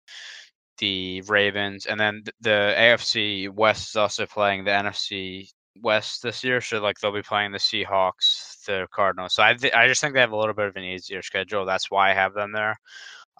the 0.78 1.22
Ravens, 1.22 1.86
and 1.86 1.98
then 1.98 2.22
the 2.40 2.74
AFC 2.76 3.48
West 3.50 3.90
is 3.90 3.96
also 3.96 4.26
playing 4.26 4.64
the 4.64 4.70
NFC 4.70 5.50
West 5.82 6.22
this 6.22 6.42
year, 6.44 6.60
so 6.60 6.80
like 6.80 6.98
they'll 6.98 7.12
be 7.12 7.22
playing 7.22 7.52
the 7.52 7.58
Seahawks, 7.58 8.64
the 8.66 8.86
Cardinals. 8.92 9.34
So 9.34 9.42
I 9.42 9.54
th- 9.54 9.74
I 9.74 9.88
just 9.88 10.00
think 10.00 10.14
they 10.14 10.20
have 10.20 10.32
a 10.32 10.36
little 10.36 10.54
bit 10.54 10.66
of 10.66 10.76
an 10.76 10.84
easier 10.84 11.22
schedule. 11.22 11.64
That's 11.64 11.90
why 11.90 12.10
I 12.10 12.14
have 12.14 12.34
them 12.34 12.52
there. 12.52 12.78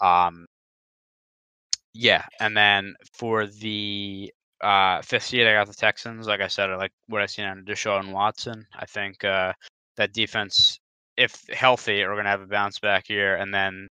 Um, 0.00 0.46
yeah, 1.94 2.24
and 2.40 2.56
then 2.56 2.94
for 3.14 3.46
the 3.46 4.32
uh, 4.60 5.02
fifth 5.02 5.24
seed, 5.24 5.46
I 5.46 5.54
got 5.54 5.66
the 5.66 5.74
Texans. 5.74 6.26
Like 6.26 6.40
I 6.40 6.48
said, 6.48 6.70
I 6.70 6.76
like 6.76 6.92
what 7.08 7.22
I 7.22 7.26
seen 7.26 7.46
on 7.46 7.64
Deshaun 7.64 8.12
Watson. 8.12 8.66
I 8.74 8.86
think 8.86 9.24
uh, 9.24 9.52
that 9.96 10.12
defense, 10.12 10.78
if 11.16 11.42
healthy, 11.52 12.02
are 12.02 12.12
going 12.14 12.24
to 12.24 12.30
have 12.30 12.42
a 12.42 12.46
bounce 12.46 12.78
back 12.78 13.08
year. 13.08 13.36
And 13.36 13.52
then 13.52 13.88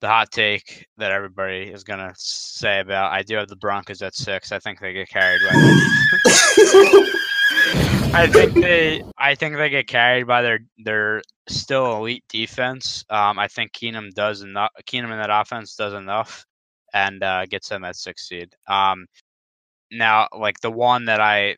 the 0.00 0.08
hot 0.08 0.30
take 0.30 0.86
that 0.96 1.12
everybody 1.12 1.70
is 1.70 1.84
going 1.84 1.98
to 1.98 2.12
say 2.16 2.80
about 2.80 3.12
I 3.12 3.22
do 3.22 3.36
have 3.36 3.48
the 3.48 3.56
Broncos 3.56 4.02
at 4.02 4.14
six. 4.14 4.50
I 4.52 4.58
think 4.58 4.80
they 4.80 4.92
get 4.92 5.08
carried 5.08 5.40
by. 5.42 5.50
I 8.12 8.26
think 8.26 8.54
they 8.54 9.02
I 9.18 9.34
think 9.34 9.56
they 9.56 9.68
get 9.68 9.86
carried 9.86 10.26
by 10.26 10.42
their 10.42 10.60
their 10.78 11.22
still 11.48 11.96
elite 11.96 12.24
defense. 12.28 13.04
Um, 13.10 13.38
I 13.38 13.46
think 13.46 13.72
Keenum 13.72 14.10
does 14.12 14.42
enough. 14.42 14.70
Keenum 14.84 15.12
in 15.12 15.18
that 15.18 15.30
offense 15.30 15.76
does 15.76 15.94
enough, 15.94 16.44
and 16.92 17.22
uh, 17.22 17.46
gets 17.46 17.68
them 17.68 17.84
at 17.84 17.96
six 17.96 18.28
seed. 18.28 18.54
Um, 18.66 19.06
now, 19.92 20.28
like 20.36 20.60
the 20.60 20.70
one 20.70 21.04
that 21.06 21.20
I 21.20 21.56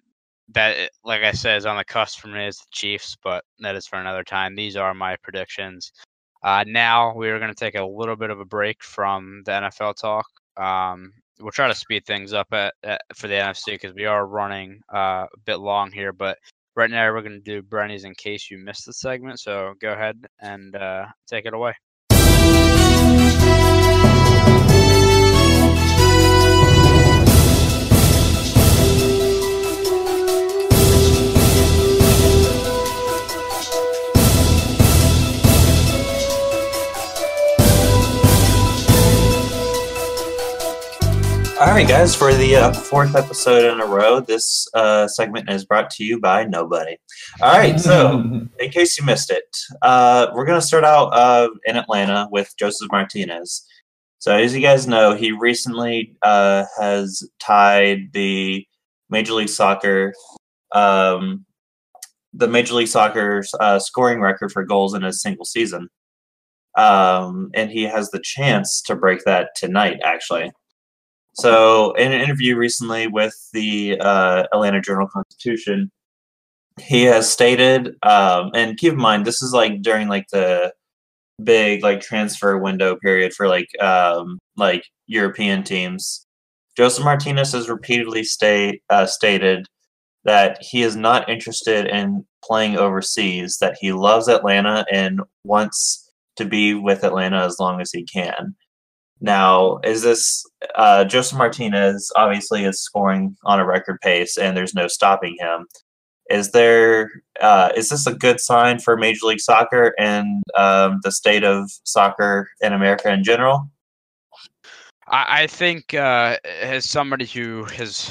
that 0.54 0.90
like 1.04 1.22
I 1.22 1.32
said 1.32 1.56
is 1.56 1.66
on 1.66 1.76
the 1.76 1.84
cusp 1.84 2.20
for 2.20 2.28
me 2.28 2.46
is 2.46 2.58
the 2.58 2.66
Chiefs, 2.70 3.16
but 3.22 3.44
that 3.60 3.76
is 3.76 3.86
for 3.86 3.98
another 3.98 4.24
time. 4.24 4.54
These 4.54 4.76
are 4.76 4.94
my 4.94 5.16
predictions. 5.22 5.92
Uh, 6.42 6.64
now 6.66 7.14
we 7.14 7.30
are 7.30 7.38
going 7.38 7.52
to 7.52 7.58
take 7.58 7.76
a 7.76 7.84
little 7.84 8.16
bit 8.16 8.30
of 8.30 8.40
a 8.40 8.44
break 8.44 8.82
from 8.82 9.42
the 9.44 9.52
NFL 9.52 9.96
talk. 9.96 10.26
Um, 10.56 11.12
we'll 11.40 11.52
try 11.52 11.68
to 11.68 11.74
speed 11.74 12.04
things 12.04 12.32
up 12.32 12.48
at, 12.52 12.74
at 12.82 13.02
for 13.14 13.28
the 13.28 13.34
NFC 13.34 13.66
because 13.66 13.94
we 13.94 14.06
are 14.06 14.26
running 14.26 14.80
uh, 14.92 15.26
a 15.32 15.38
bit 15.44 15.60
long 15.60 15.92
here. 15.92 16.12
But 16.12 16.38
right 16.74 16.90
now 16.90 17.12
we're 17.12 17.22
going 17.22 17.32
to 17.32 17.38
do 17.40 17.62
Brenny's 17.62 18.04
in 18.04 18.14
case 18.14 18.50
you 18.50 18.58
missed 18.58 18.86
the 18.86 18.92
segment. 18.92 19.40
So 19.40 19.74
go 19.80 19.92
ahead 19.92 20.26
and 20.40 20.74
uh, 20.74 21.06
take 21.26 21.46
it 21.46 21.54
away. 21.54 21.74
All 41.62 41.68
right, 41.68 41.86
guys, 41.86 42.12
for 42.12 42.34
the 42.34 42.56
uh, 42.56 42.72
fourth 42.72 43.14
episode 43.14 43.72
in 43.72 43.80
a 43.80 43.86
row, 43.86 44.18
this 44.18 44.66
uh, 44.74 45.06
segment 45.06 45.48
is 45.48 45.64
brought 45.64 45.90
to 45.90 46.04
you 46.04 46.18
by 46.18 46.42
nobody. 46.42 46.96
All 47.40 47.56
right, 47.56 47.78
so 47.78 48.18
in 48.58 48.70
case 48.72 48.98
you 48.98 49.06
missed 49.06 49.30
it, 49.30 49.44
uh, 49.80 50.26
we're 50.34 50.44
going 50.44 50.60
to 50.60 50.66
start 50.66 50.82
out 50.82 51.10
uh, 51.10 51.50
in 51.64 51.76
Atlanta 51.76 52.26
with 52.32 52.52
Josef 52.58 52.88
Martinez. 52.90 53.64
So, 54.18 54.34
as 54.34 54.56
you 54.56 54.60
guys 54.60 54.88
know, 54.88 55.14
he 55.14 55.30
recently 55.30 56.16
uh, 56.22 56.64
has 56.80 57.22
tied 57.38 58.12
the 58.12 58.66
Major 59.08 59.34
League 59.34 59.48
Soccer 59.48 60.14
um, 60.72 61.46
the 62.32 62.48
Major 62.48 62.74
League 62.74 62.88
Soccer's 62.88 63.54
uh, 63.60 63.78
scoring 63.78 64.20
record 64.20 64.50
for 64.50 64.64
goals 64.64 64.94
in 64.94 65.04
a 65.04 65.12
single 65.12 65.44
season. 65.44 65.90
Um, 66.76 67.52
and 67.54 67.70
he 67.70 67.84
has 67.84 68.10
the 68.10 68.20
chance 68.20 68.82
to 68.86 68.96
break 68.96 69.22
that 69.26 69.50
tonight, 69.54 70.00
actually. 70.04 70.50
So, 71.34 71.92
in 71.92 72.12
an 72.12 72.20
interview 72.20 72.56
recently 72.56 73.06
with 73.06 73.34
the 73.52 73.98
uh, 74.00 74.44
Atlanta 74.52 74.80
Journal 74.80 75.08
Constitution, 75.08 75.90
he 76.80 77.04
has 77.04 77.30
stated, 77.30 77.96
um, 78.02 78.50
and 78.54 78.76
keep 78.76 78.92
in 78.92 78.98
mind, 78.98 79.24
this 79.24 79.42
is 79.42 79.52
like 79.52 79.82
during 79.82 80.08
like 80.08 80.26
the 80.30 80.72
big 81.42 81.82
like 81.82 82.00
transfer 82.00 82.58
window 82.58 82.96
period 82.96 83.32
for 83.32 83.48
like 83.48 83.68
um, 83.82 84.38
like 84.56 84.84
European 85.06 85.62
teams. 85.62 86.26
Josef 86.76 87.04
Martinez 87.04 87.52
has 87.52 87.68
repeatedly 87.68 88.24
state 88.24 88.82
uh, 88.90 89.06
stated 89.06 89.66
that 90.24 90.58
he 90.60 90.82
is 90.82 90.96
not 90.96 91.28
interested 91.28 91.86
in 91.86 92.24
playing 92.44 92.76
overseas. 92.76 93.58
That 93.58 93.76
he 93.80 93.92
loves 93.92 94.28
Atlanta 94.28 94.84
and 94.90 95.20
wants 95.44 96.10
to 96.36 96.44
be 96.44 96.74
with 96.74 97.04
Atlanta 97.04 97.42
as 97.44 97.58
long 97.58 97.80
as 97.80 97.90
he 97.90 98.04
can. 98.04 98.54
Now, 99.22 99.78
is 99.84 100.02
this 100.02 100.44
uh, 100.74 101.04
Josef 101.04 101.38
Martinez? 101.38 102.10
Obviously, 102.16 102.64
is 102.64 102.82
scoring 102.82 103.36
on 103.44 103.60
a 103.60 103.64
record 103.64 104.00
pace, 104.02 104.36
and 104.36 104.56
there's 104.56 104.74
no 104.74 104.88
stopping 104.88 105.36
him. 105.38 105.66
Is 106.28 106.50
there? 106.50 107.08
Uh, 107.40 107.70
is 107.76 107.88
this 107.88 108.06
a 108.08 108.14
good 108.14 108.40
sign 108.40 108.80
for 108.80 108.96
Major 108.96 109.26
League 109.26 109.40
Soccer 109.40 109.94
and 109.96 110.42
um, 110.56 110.98
the 111.04 111.12
state 111.12 111.44
of 111.44 111.70
soccer 111.84 112.50
in 112.62 112.72
America 112.72 113.12
in 113.12 113.22
general? 113.22 113.70
I, 115.06 115.42
I 115.42 115.46
think 115.46 115.94
uh, 115.94 116.38
as 116.60 116.90
somebody 116.90 117.26
who 117.26 117.64
has 117.76 118.10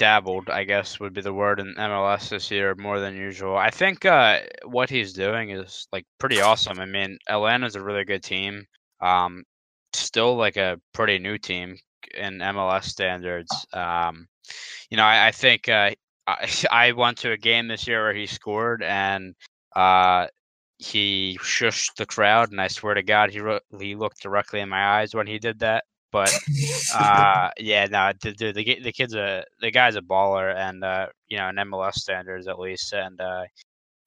dabbled, 0.00 0.50
I 0.50 0.64
guess 0.64 0.98
would 0.98 1.14
be 1.14 1.20
the 1.20 1.32
word 1.32 1.60
in 1.60 1.76
MLS 1.76 2.30
this 2.30 2.50
year 2.50 2.74
more 2.74 2.98
than 2.98 3.14
usual. 3.14 3.56
I 3.56 3.70
think 3.70 4.04
uh, 4.04 4.40
what 4.64 4.90
he's 4.90 5.12
doing 5.12 5.50
is 5.50 5.86
like 5.92 6.04
pretty 6.18 6.40
awesome. 6.40 6.80
I 6.80 6.86
mean, 6.86 7.18
Atlanta's 7.28 7.76
a 7.76 7.84
really 7.84 8.04
good 8.04 8.24
team. 8.24 8.66
Um, 9.00 9.44
still 9.98 10.36
like 10.36 10.56
a 10.56 10.80
pretty 10.92 11.18
new 11.18 11.38
team 11.38 11.78
in 12.16 12.38
MLS 12.38 12.84
standards. 12.84 13.66
Um, 13.72 14.28
you 14.90 14.96
know, 14.96 15.04
I, 15.04 15.28
I 15.28 15.30
think 15.32 15.68
uh, 15.68 15.90
I, 16.26 16.50
I 16.70 16.92
went 16.92 17.18
to 17.18 17.32
a 17.32 17.36
game 17.36 17.68
this 17.68 17.86
year 17.86 18.02
where 18.02 18.14
he 18.14 18.26
scored 18.26 18.82
and 18.82 19.34
uh, 19.74 20.28
he 20.78 21.38
shushed 21.40 21.96
the 21.96 22.06
crowd, 22.06 22.50
and 22.50 22.60
I 22.60 22.68
swear 22.68 22.94
to 22.94 23.02
God, 23.02 23.30
he 23.30 23.40
ro- 23.40 23.60
he 23.78 23.94
looked 23.94 24.22
directly 24.22 24.60
in 24.60 24.68
my 24.68 25.00
eyes 25.00 25.14
when 25.14 25.26
he 25.26 25.38
did 25.38 25.60
that. 25.60 25.84
But 26.12 26.32
uh, 26.94 27.50
yeah, 27.58 27.86
no, 27.86 28.12
the, 28.22 28.52
the 28.52 28.80
the 28.82 28.92
kid's 28.92 29.14
a 29.14 29.44
the 29.60 29.70
guy's 29.70 29.96
a 29.96 30.00
baller, 30.00 30.54
and 30.54 30.84
uh, 30.84 31.06
you 31.28 31.38
know, 31.38 31.48
in 31.48 31.56
MLS 31.56 31.94
standards 31.94 32.46
at 32.46 32.58
least, 32.58 32.92
and 32.92 33.20
uh, 33.20 33.44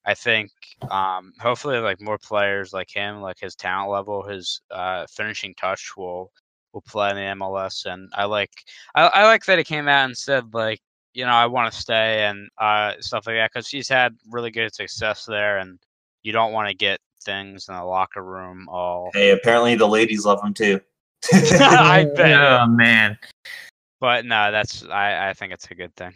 I 0.08 0.14
think 0.14 0.52
um, 0.90 1.34
hopefully 1.38 1.80
like 1.80 2.00
more 2.00 2.18
players 2.18 2.72
like 2.72 2.90
him, 2.90 3.22
like 3.22 3.38
his 3.40 3.56
talent 3.56 3.92
level, 3.92 4.24
his 4.24 4.62
uh, 4.72 5.06
finishing 5.10 5.54
touch 5.56 5.92
will 5.98 6.32
will 6.72 6.82
play 6.82 7.10
in 7.10 7.18
the 7.18 7.46
MLS. 7.46 7.86
And 7.86 8.10
I 8.16 8.24
like 8.24 8.52
I, 8.96 9.08
I 9.08 9.24
like 9.26 9.44
that 9.46 9.58
he 9.58 9.66
came 9.66 9.90
out 9.90 10.06
and 10.06 10.18
said 10.18 10.54
like 10.54 10.80
you 11.14 11.26
know 11.26 11.34
I 11.34 11.46
want 11.46 11.74
to 11.74 11.78
stay 11.78 12.24
and 12.24 12.48
uh, 12.58 12.94
stuff 13.02 13.28
like 13.28 13.36
that 13.36 13.52
because 13.52 13.68
he's 13.68 13.90
had 13.90 14.16
really 14.32 14.50
good 14.50 14.74
success 14.74 15.26
there, 15.26 15.58
and 15.58 15.78
you 16.24 16.32
don't 16.32 16.54
want 16.54 16.70
to 16.70 16.74
get 16.74 17.02
things 17.26 17.68
in 17.68 17.76
the 17.76 17.84
locker 17.84 18.24
room 18.24 18.70
all. 18.70 19.10
Hey, 19.14 19.32
apparently 19.32 19.76
the 19.76 19.90
ladies 19.90 20.26
love 20.26 20.42
him 20.42 20.54
too. 20.54 20.80
I 21.34 22.06
bet. 22.16 22.42
Oh 22.42 22.66
man. 22.68 23.20
But 24.00 24.26
no, 24.26 24.54
that's 24.54 24.86
I, 24.86 25.32
I 25.32 25.34
think 25.34 25.52
it's 25.52 25.70
a 25.70 25.76
good 25.76 25.94
thing. 25.98 26.14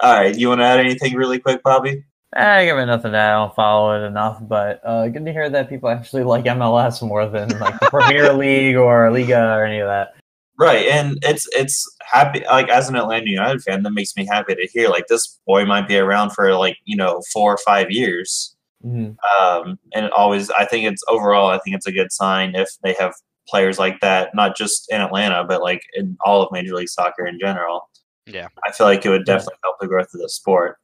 All 0.00 0.14
right, 0.14 0.34
you 0.34 0.48
want 0.48 0.62
to 0.62 0.64
add 0.64 0.80
anything 0.80 1.14
really 1.14 1.38
quick, 1.38 1.62
Bobby? 1.62 2.02
I 2.36 2.64
give 2.64 2.78
it 2.78 2.86
nothing 2.86 3.12
to. 3.12 3.18
I 3.18 3.30
don't 3.32 3.54
follow 3.54 4.00
it 4.00 4.06
enough, 4.06 4.40
but 4.42 4.80
uh, 4.84 5.08
good 5.08 5.24
to 5.24 5.32
hear 5.32 5.48
that 5.48 5.68
people 5.68 5.88
actually 5.88 6.24
like 6.24 6.44
MLS 6.44 7.06
more 7.06 7.26
than 7.26 7.48
like 7.58 7.78
the 7.80 7.88
Premier 7.90 8.32
League 8.34 8.76
or 8.76 9.10
Liga 9.10 9.54
or 9.54 9.64
any 9.64 9.80
of 9.80 9.88
that. 9.88 10.14
Right, 10.58 10.86
and 10.88 11.18
it's 11.22 11.46
it's 11.52 11.86
happy 12.00 12.42
like 12.46 12.68
as 12.70 12.88
an 12.88 12.96
Atlanta 12.96 13.28
United 13.28 13.62
fan, 13.62 13.82
that 13.82 13.90
makes 13.90 14.16
me 14.16 14.26
happy 14.26 14.54
to 14.54 14.68
hear 14.72 14.88
like 14.88 15.06
this 15.06 15.38
boy 15.46 15.66
might 15.66 15.86
be 15.86 15.98
around 15.98 16.30
for 16.30 16.54
like 16.54 16.78
you 16.84 16.96
know 16.96 17.22
four 17.32 17.52
or 17.52 17.58
five 17.58 17.90
years. 17.90 18.56
Mhm. 18.84 19.16
Um, 19.40 19.78
and 19.94 20.06
it 20.06 20.12
always, 20.12 20.50
I 20.50 20.64
think 20.64 20.86
it's 20.86 21.02
overall, 21.08 21.48
I 21.48 21.58
think 21.58 21.76
it's 21.76 21.86
a 21.86 21.92
good 21.92 22.12
sign 22.12 22.54
if 22.54 22.68
they 22.82 22.94
have 22.94 23.14
players 23.48 23.78
like 23.78 24.00
that, 24.00 24.34
not 24.34 24.56
just 24.56 24.90
in 24.92 25.00
Atlanta, 25.00 25.44
but 25.44 25.62
like 25.62 25.80
in 25.94 26.16
all 26.24 26.42
of 26.42 26.52
Major 26.52 26.74
League 26.74 26.88
Soccer 26.88 27.26
in 27.26 27.38
general. 27.38 27.88
Yeah. 28.26 28.48
I 28.66 28.72
feel 28.72 28.86
like 28.86 29.04
it 29.04 29.10
would 29.10 29.24
definitely 29.24 29.58
help 29.64 29.76
the 29.80 29.88
growth 29.88 30.08
of 30.14 30.20
the 30.20 30.28
sport. 30.28 30.78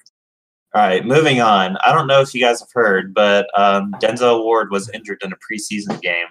All 0.74 0.80
right, 0.82 1.04
moving 1.04 1.40
on. 1.40 1.76
I 1.84 1.92
don't 1.92 2.06
know 2.06 2.20
if 2.22 2.34
you 2.34 2.40
guys 2.40 2.60
have 2.60 2.70
heard, 2.72 3.12
but 3.12 3.46
um, 3.58 3.92
Denzel 4.00 4.42
Ward 4.42 4.70
was 4.70 4.88
injured 4.90 5.18
in 5.22 5.32
a 5.32 5.36
preseason 5.36 6.00
game. 6.00 6.26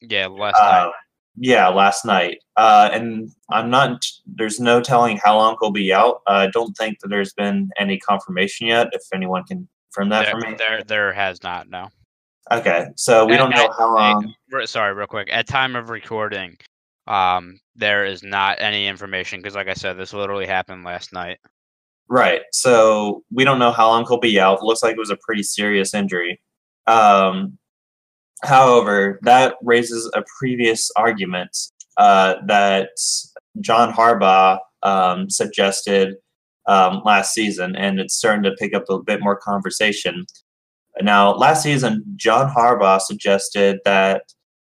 Yeah, 0.00 0.28
last 0.28 0.56
Uh, 0.56 0.84
night. 0.86 0.92
yeah, 1.36 1.68
last 1.68 2.04
night. 2.06 2.38
Uh, 2.56 2.88
and 2.92 3.28
I'm 3.50 3.68
not. 3.68 4.02
There's 4.24 4.58
no 4.58 4.80
telling 4.80 5.18
how 5.22 5.36
long 5.36 5.56
he'll 5.60 5.70
be 5.72 5.92
out. 5.92 6.22
I 6.26 6.46
don't 6.48 6.72
think 6.76 7.00
that 7.00 7.08
there's 7.08 7.34
been 7.34 7.68
any 7.78 7.98
confirmation 7.98 8.66
yet. 8.68 8.88
If 8.92 9.02
anyone 9.12 9.44
can 9.44 9.68
confirm 9.92 10.08
that 10.08 10.30
for 10.30 10.38
me. 10.38 10.54
there, 10.56 10.82
there 10.84 11.12
has 11.12 11.42
not. 11.42 11.68
No. 11.68 11.88
Okay, 12.50 12.86
so 12.96 13.26
we 13.26 13.34
At- 13.34 13.38
don't 13.38 13.50
know 13.50 13.64
at- 13.66 13.72
how 13.78 13.94
long. 13.94 14.34
Sorry, 14.64 14.94
real 14.94 15.06
quick. 15.06 15.28
At 15.30 15.46
time 15.46 15.76
of 15.76 15.90
recording, 15.90 16.56
um, 17.06 17.60
there 17.76 18.06
is 18.06 18.22
not 18.22 18.56
any 18.60 18.86
information 18.86 19.38
because, 19.40 19.54
like 19.54 19.68
I 19.68 19.74
said, 19.74 19.98
this 19.98 20.12
literally 20.14 20.46
happened 20.46 20.82
last 20.82 21.12
night. 21.12 21.38
Right. 22.08 22.42
So 22.52 23.22
we 23.32 23.44
don't 23.44 23.58
know 23.58 23.72
how 23.72 23.88
long 23.88 24.04
he'll 24.06 24.18
be 24.18 24.38
out. 24.38 24.62
Looks 24.62 24.82
like 24.82 24.92
it 24.92 24.98
was 24.98 25.10
a 25.10 25.16
pretty 25.16 25.42
serious 25.42 25.94
injury. 25.94 26.40
Um, 26.86 27.58
however, 28.42 29.18
that 29.22 29.54
raises 29.62 30.10
a 30.14 30.22
previous 30.38 30.90
argument 30.96 31.56
uh, 31.96 32.34
that 32.46 32.90
John 33.60 33.92
Harbaugh 33.92 34.58
um, 34.82 35.30
suggested 35.30 36.16
um, 36.66 37.02
last 37.04 37.32
season, 37.32 37.76
and 37.76 37.98
it's 37.98 38.14
starting 38.14 38.42
to 38.44 38.56
pick 38.58 38.74
up 38.74 38.84
a 38.88 38.98
bit 38.98 39.20
more 39.20 39.36
conversation. 39.36 40.26
Now, 41.00 41.34
last 41.34 41.62
season, 41.62 42.04
John 42.16 42.52
Harbaugh 42.52 43.00
suggested 43.00 43.78
that 43.84 44.22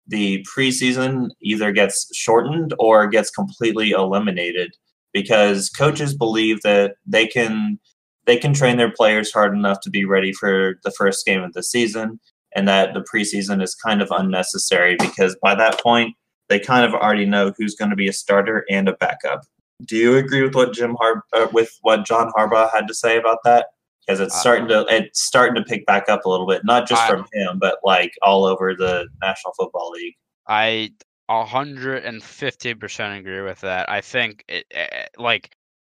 the 0.08 0.46
preseason 0.56 1.30
either 1.42 1.72
gets 1.72 2.10
shortened 2.16 2.74
or 2.78 3.08
gets 3.08 3.30
completely 3.32 3.92
eliminated 3.92 4.76
because 5.14 5.70
coaches 5.70 6.16
believe 6.16 6.62
that 6.62 6.96
they 7.06 7.28
can 7.28 7.80
they 8.26 8.38
can 8.38 8.54
train 8.54 8.78
their 8.78 8.92
players 8.92 9.32
hard 9.34 9.54
enough 9.54 9.80
to 9.82 9.90
be 9.90 10.06
ready 10.06 10.32
for 10.34 10.80
the 10.84 10.92
first 10.92 11.26
game 11.26 11.44
of 11.44 11.54
the 11.54 11.62
season 11.64 12.20
and 12.56 12.68
that 12.68 12.94
the 12.94 13.02
preseason 13.14 13.62
is 13.62 13.76
kind 13.76 14.02
of 14.02 14.08
unnecessary 14.12 14.96
because 15.00 15.36
by 15.42 15.54
that 15.56 15.82
point 15.82 16.16
they 16.50 16.60
kind 16.60 16.86
of 16.86 16.94
already 16.94 17.26
know 17.26 17.54
who's 17.58 17.76
going 17.76 17.90
to 17.90 17.96
be 17.96 18.08
a 18.08 18.14
starter 18.14 18.66
and 18.70 18.88
a 18.88 18.94
backup. 18.94 19.42
Do 19.86 19.98
you 19.98 20.16
agree 20.18 20.42
with 20.42 20.56
what 20.56 20.74
Jim 20.74 20.96
Har- 21.00 21.24
uh, 21.34 21.48
with 21.52 21.78
what 21.82 22.06
John 22.06 22.32
Harbaugh 22.38 22.72
had 22.72 22.88
to 22.88 22.94
say 22.94 23.18
about 23.18 23.40
that? 23.44 23.68
Because 24.06 24.20
it's 24.20 24.36
Uh, 24.36 24.40
starting 24.40 24.68
to 24.70 24.86
it's 24.90 25.24
starting 25.24 25.56
to 25.56 25.64
pick 25.64 25.86
back 25.86 26.08
up 26.10 26.26
a 26.26 26.30
little 26.30 26.48
bit, 26.48 26.64
not 26.64 26.88
just 26.88 27.02
I- 27.02 27.10
from 27.10 27.26
him, 27.34 27.60
but 27.60 27.80
like 27.84 28.14
all 28.22 28.46
over 28.46 28.74
the 28.76 29.08
National 29.22 29.54
Football 29.58 29.92
League. 29.92 30.16
I 30.48 30.92
a 31.30 31.46
hundred 31.46 32.06
and 32.06 32.24
fifty 32.24 32.74
percent 32.74 33.20
agree 33.20 33.42
with 33.42 33.62
that. 33.62 33.90
I 33.90 34.02
think 34.02 34.44
it, 34.48 34.66
eh, 34.72 35.06
like 35.18 35.52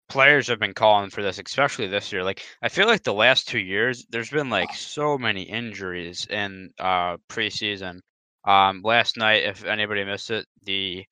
players 0.10 0.47
have 0.47 0.60
been 0.60 0.73
calling 0.73 1.10
for 1.10 1.23
this, 1.23 1.39
especially 1.39 1.88
this 1.88 2.11
year. 2.11 2.23
Like 2.23 2.43
I 2.61 2.69
feel 2.69 2.88
like 2.88 3.03
the 3.03 3.14
last 3.14 3.47
two 3.47 3.60
years, 3.60 4.06
there's 4.10 4.30
been 4.30 4.49
like 4.49 4.73
so 4.73 5.18
many 5.18 5.43
injuries 5.43 6.27
in 6.30 6.72
uh 6.80 7.18
preseason. 7.30 7.99
Um, 8.45 8.81
last 8.84 9.18
night, 9.18 9.43
if 9.43 9.65
anybody 9.65 10.03
missed 10.03 10.31
it, 10.31 10.45
the 10.64 11.06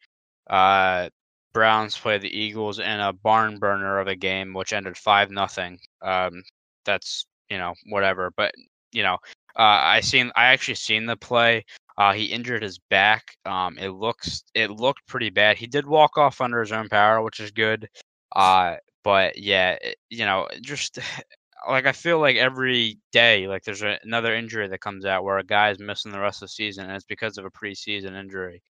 uh 0.47 1.09
Browns 1.53 1.97
played 1.97 2.21
the 2.21 2.35
Eagles 2.35 2.79
in 2.79 2.99
a 2.99 3.13
barn 3.13 3.59
burner 3.59 3.99
of 3.99 4.07
a 4.07 4.15
game, 4.15 4.53
which 4.53 4.73
ended 4.73 4.97
five 4.97 5.29
nothing. 5.29 5.79
Um, 6.01 6.43
that's 6.85 7.25
you 7.49 7.57
know 7.57 7.73
whatever, 7.89 8.31
but 8.35 8.53
you 8.91 9.03
know, 9.03 9.15
uh, 9.55 9.79
I 9.81 10.01
seen 10.01 10.31
I 10.35 10.45
actually 10.45 10.75
seen 10.75 11.05
the 11.05 11.17
play. 11.17 11.65
Uh, 11.97 12.13
he 12.13 12.25
injured 12.25 12.63
his 12.63 12.79
back. 12.89 13.35
Um, 13.45 13.77
it 13.77 13.89
looks 13.89 14.43
it 14.55 14.71
looked 14.71 15.05
pretty 15.07 15.29
bad. 15.29 15.57
He 15.57 15.67
did 15.67 15.85
walk 15.85 16.17
off 16.17 16.41
under 16.41 16.59
his 16.59 16.71
own 16.71 16.89
power, 16.89 17.21
which 17.21 17.39
is 17.39 17.51
good. 17.51 17.87
Uh, 18.35 18.75
but 19.03 19.37
yeah, 19.37 19.77
it, 19.81 19.97
you 20.09 20.25
know, 20.25 20.47
just 20.61 20.99
like 21.69 21.85
I 21.85 21.91
feel 21.91 22.19
like 22.19 22.37
every 22.37 22.99
day, 23.11 23.47
like 23.47 23.63
there's 23.63 23.83
a, 23.83 23.99
another 24.03 24.35
injury 24.35 24.67
that 24.67 24.81
comes 24.81 25.05
out 25.05 25.23
where 25.23 25.37
a 25.37 25.43
guy's 25.43 25.79
missing 25.79 26.11
the 26.11 26.19
rest 26.19 26.41
of 26.41 26.47
the 26.47 26.53
season, 26.53 26.85
and 26.85 26.95
it's 26.95 27.05
because 27.05 27.37
of 27.37 27.45
a 27.45 27.51
preseason 27.51 28.19
injury. 28.19 28.61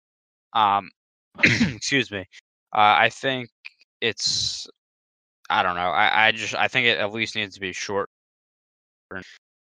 Um, 0.53 0.89
excuse 1.43 2.11
me. 2.11 2.25
Uh, 2.75 2.95
I 2.99 3.09
think 3.09 3.49
it's 4.01 4.67
I 5.49 5.63
don't 5.63 5.75
know. 5.75 5.81
I, 5.81 6.27
I 6.27 6.31
just 6.31 6.55
I 6.55 6.67
think 6.67 6.87
it 6.87 6.97
at 6.99 7.13
least 7.13 7.35
needs 7.35 7.55
to 7.55 7.61
be 7.61 7.73
short. 7.73 8.09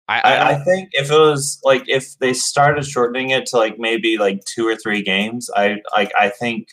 I, 0.09 0.21
I, 0.21 0.49
I, 0.53 0.65
think 0.65 0.89
if 0.93 1.11
it 1.11 1.19
was 1.19 1.61
like 1.65 1.85
if 1.87 2.19
they 2.19 2.33
started 2.33 2.87
shortening 2.87 3.29
it 3.29 3.45
to 3.47 3.59
like 3.59 3.79
maybe 3.79 4.17
like 4.17 4.43
two 4.47 4.67
or 4.67 4.75
three 4.75 5.03
games, 5.03 5.51
I 5.55 5.77
like 5.93 6.11
I 6.19 6.31
think 6.31 6.69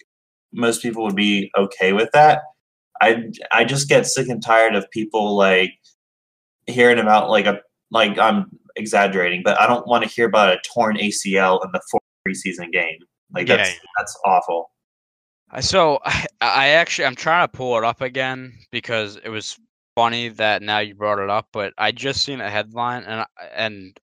most 0.53 0.81
people 0.81 1.03
would 1.03 1.17
be 1.17 1.51
okay 1.57 1.91
with 1.91 2.09
that. 2.13 2.43
I 3.01 3.25
I 3.51 3.65
just 3.65 3.89
get 3.89 4.07
sick 4.07 4.29
and 4.29 4.41
tired 4.41 4.73
of 4.73 4.89
people 4.89 5.35
like 5.35 5.73
hearing 6.65 6.97
about 6.97 7.29
like 7.29 7.45
a 7.45 7.59
like 7.91 8.17
I'm 8.17 8.45
exaggerating, 8.77 9.41
but 9.43 9.59
I 9.59 9.67
don't 9.67 9.85
want 9.85 10.03
to 10.03 10.09
hear 10.09 10.27
about 10.27 10.53
a 10.53 10.61
torn 10.73 10.95
ACL 10.97 11.63
in 11.65 11.71
the 11.73 11.81
fourth 11.91 12.03
preseason 12.25 12.71
game. 12.71 12.99
Like 13.33 13.47
that's 13.47 13.69
yeah. 13.69 13.79
that's 13.97 14.17
awful. 14.25 14.71
I- 15.51 15.59
So 15.59 15.99
I, 16.05 16.25
I 16.41 16.67
actually 16.69 17.05
I'm 17.05 17.15
trying 17.15 17.43
to 17.43 17.51
pull 17.51 17.77
it 17.77 17.83
up 17.83 17.99
again 17.99 18.53
because 18.71 19.17
it 19.17 19.29
was 19.29 19.59
funny 19.95 20.29
that 20.29 20.61
now 20.61 20.79
you 20.79 20.95
brought 20.95 21.19
it 21.19 21.29
up, 21.29 21.47
but 21.53 21.73
I 21.77 21.91
just 21.91 22.23
seen 22.23 22.41
a 22.41 22.49
headline 22.49 23.03
and 23.05 23.25
and 23.55 23.97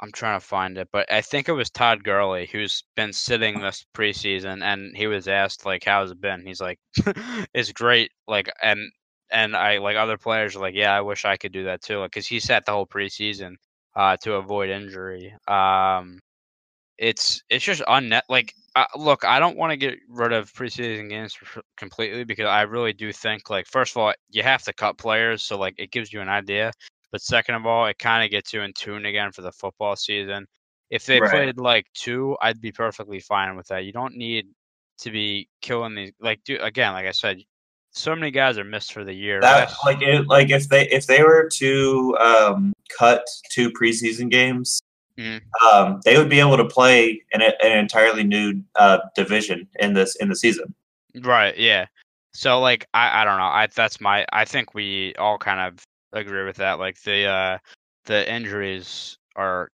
I'm 0.00 0.12
trying 0.12 0.38
to 0.40 0.46
find 0.46 0.78
it, 0.78 0.88
but 0.92 1.10
I 1.12 1.22
think 1.22 1.48
it 1.48 1.52
was 1.52 1.70
Todd 1.70 2.04
Gurley 2.04 2.46
who's 2.46 2.84
been 2.96 3.12
sitting 3.12 3.60
this 3.60 3.84
preseason 3.94 4.62
and 4.62 4.96
he 4.96 5.06
was 5.08 5.26
asked 5.28 5.66
like 5.66 5.84
how's 5.84 6.10
it 6.12 6.20
been? 6.20 6.46
He's 6.46 6.60
like 6.60 6.78
it's 7.54 7.72
great 7.72 8.10
like 8.28 8.50
and 8.62 8.80
and 9.30 9.56
I 9.56 9.78
like 9.78 9.96
other 9.96 10.18
players 10.18 10.56
are 10.56 10.60
like 10.60 10.74
yeah, 10.74 10.94
I 10.94 11.00
wish 11.02 11.24
I 11.24 11.36
could 11.36 11.52
do 11.52 11.64
that 11.64 11.82
too 11.82 11.98
like 12.00 12.12
cuz 12.12 12.26
he 12.26 12.40
sat 12.40 12.64
the 12.66 12.72
whole 12.72 12.86
preseason 12.86 13.54
uh 13.96 14.16
to 14.18 14.34
avoid 14.34 14.70
injury. 14.70 15.34
Um 15.48 16.20
it's 16.98 17.42
it's 17.50 17.64
just 17.64 17.82
unnet 17.82 18.22
like 18.28 18.54
uh, 18.78 18.86
look 18.96 19.24
i 19.24 19.38
don't 19.38 19.56
want 19.56 19.70
to 19.70 19.76
get 19.76 19.98
rid 20.08 20.32
of 20.32 20.52
preseason 20.52 21.08
games 21.08 21.36
completely 21.76 22.24
because 22.24 22.46
i 22.46 22.62
really 22.62 22.92
do 22.92 23.12
think 23.12 23.50
like 23.50 23.66
first 23.66 23.92
of 23.92 23.96
all 23.98 24.12
you 24.30 24.42
have 24.42 24.62
to 24.62 24.72
cut 24.72 24.96
players 24.98 25.42
so 25.42 25.58
like 25.58 25.74
it 25.78 25.90
gives 25.90 26.12
you 26.12 26.20
an 26.20 26.28
idea 26.28 26.70
but 27.10 27.20
second 27.20 27.54
of 27.54 27.66
all 27.66 27.86
it 27.86 27.98
kind 27.98 28.24
of 28.24 28.30
gets 28.30 28.52
you 28.52 28.62
in 28.62 28.72
tune 28.74 29.06
again 29.06 29.32
for 29.32 29.42
the 29.42 29.52
football 29.52 29.96
season 29.96 30.46
if 30.90 31.04
they 31.06 31.20
Right. 31.20 31.30
played 31.30 31.58
like 31.58 31.86
two 31.94 32.36
i'd 32.42 32.60
be 32.60 32.72
perfectly 32.72 33.20
fine 33.20 33.56
with 33.56 33.66
that 33.68 33.84
you 33.84 33.92
don't 33.92 34.14
need 34.14 34.46
to 34.98 35.10
be 35.10 35.48
killing 35.60 35.94
these 35.94 36.12
like 36.20 36.42
do 36.44 36.58
again 36.60 36.92
like 36.92 37.06
i 37.06 37.12
said 37.12 37.38
so 37.90 38.14
many 38.14 38.30
guys 38.30 38.58
are 38.58 38.64
missed 38.64 38.92
for 38.92 39.04
the 39.04 39.12
year 39.12 39.40
That 39.40 39.68
Yes. 39.68 39.78
like 39.84 40.02
it, 40.02 40.26
like 40.28 40.50
if 40.50 40.68
they 40.68 40.88
if 40.88 41.06
they 41.06 41.22
were 41.22 41.48
to 41.54 42.16
um, 42.18 42.72
cut 42.96 43.24
two 43.50 43.70
preseason 43.70 44.30
games, 44.30 44.80
Mhm. 45.18 45.40
um, 45.72 46.00
they 46.04 46.16
would 46.16 46.28
be 46.28 46.38
able 46.38 46.56
to 46.56 46.64
play 46.64 47.22
in 47.32 47.42
a, 47.42 47.52
an 47.62 47.76
entirely 47.78 48.22
new 48.22 48.62
uh, 48.76 48.98
division 49.16 49.68
in 49.80 49.94
this 49.94 50.14
in 50.16 50.28
the 50.28 50.36
season. 50.36 50.74
Right. 51.20 51.56
Yeah. 51.58 51.86
So 52.34 52.60
like 52.60 52.86
I 52.94 53.22
I 53.22 53.24
don't 53.24 53.38
know. 53.38 53.44
I 53.44 53.66
that's 53.66 54.00
my 54.00 54.24
I 54.32 54.44
think 54.44 54.74
we 54.74 55.14
all 55.16 55.38
kind 55.38 55.60
of 55.60 55.82
agree 56.12 56.44
with 56.44 56.56
that. 56.56 56.78
Like 56.78 57.02
the 57.02 57.24
uh 57.26 57.58
the 58.04 58.30
injuries 58.32 59.18
are 59.34 59.68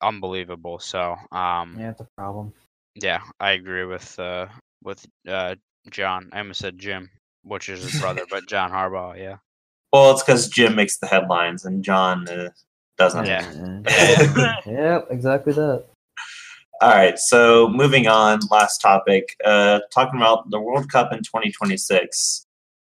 unbelievable. 0.00 0.78
So 0.78 1.16
um 1.32 1.76
Yeah, 1.78 1.90
it's 1.90 2.00
a 2.00 2.08
problem. 2.16 2.52
yeah, 2.94 3.20
I 3.40 3.52
agree 3.52 3.84
with 3.84 4.18
uh 4.18 4.46
with 4.82 5.04
uh 5.28 5.56
John. 5.90 6.30
I 6.32 6.38
almost 6.38 6.60
said 6.60 6.78
Jim, 6.78 7.10
which 7.42 7.68
is 7.68 7.82
his 7.82 8.00
brother, 8.00 8.24
but 8.30 8.46
John 8.48 8.70
Harbaugh. 8.70 9.18
Yeah. 9.18 9.36
Well, 9.92 10.12
it's 10.12 10.22
because 10.22 10.48
Jim 10.48 10.76
makes 10.76 10.98
the 10.98 11.08
headlines 11.08 11.64
and 11.64 11.82
John 11.82 12.28
uh, 12.28 12.50
doesn't. 13.00 13.26
Yeah. 13.26 13.44
Yeah. 14.36 14.56
yep, 14.66 15.06
exactly 15.10 15.52
that. 15.54 15.86
All 16.82 16.90
right, 16.90 17.18
so 17.18 17.68
moving 17.68 18.06
on, 18.06 18.40
last 18.50 18.78
topic, 18.78 19.36
uh, 19.44 19.80
talking 19.92 20.18
about 20.20 20.48
the 20.50 20.60
World 20.60 20.90
Cup 20.90 21.12
in 21.12 21.18
2026. 21.18 22.46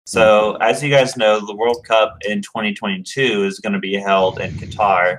So, 0.07 0.57
as 0.57 0.83
you 0.83 0.91
guys 0.91 1.17
know, 1.17 1.45
the 1.45 1.55
World 1.57 1.85
Cup 1.87 2.17
in 2.29 2.43
2022 2.43 3.45
is 3.45 3.59
going 3.61 3.73
to 3.73 3.79
be 3.79 3.95
held 3.95 4.39
in 4.41 4.53
Qatar. 4.53 5.19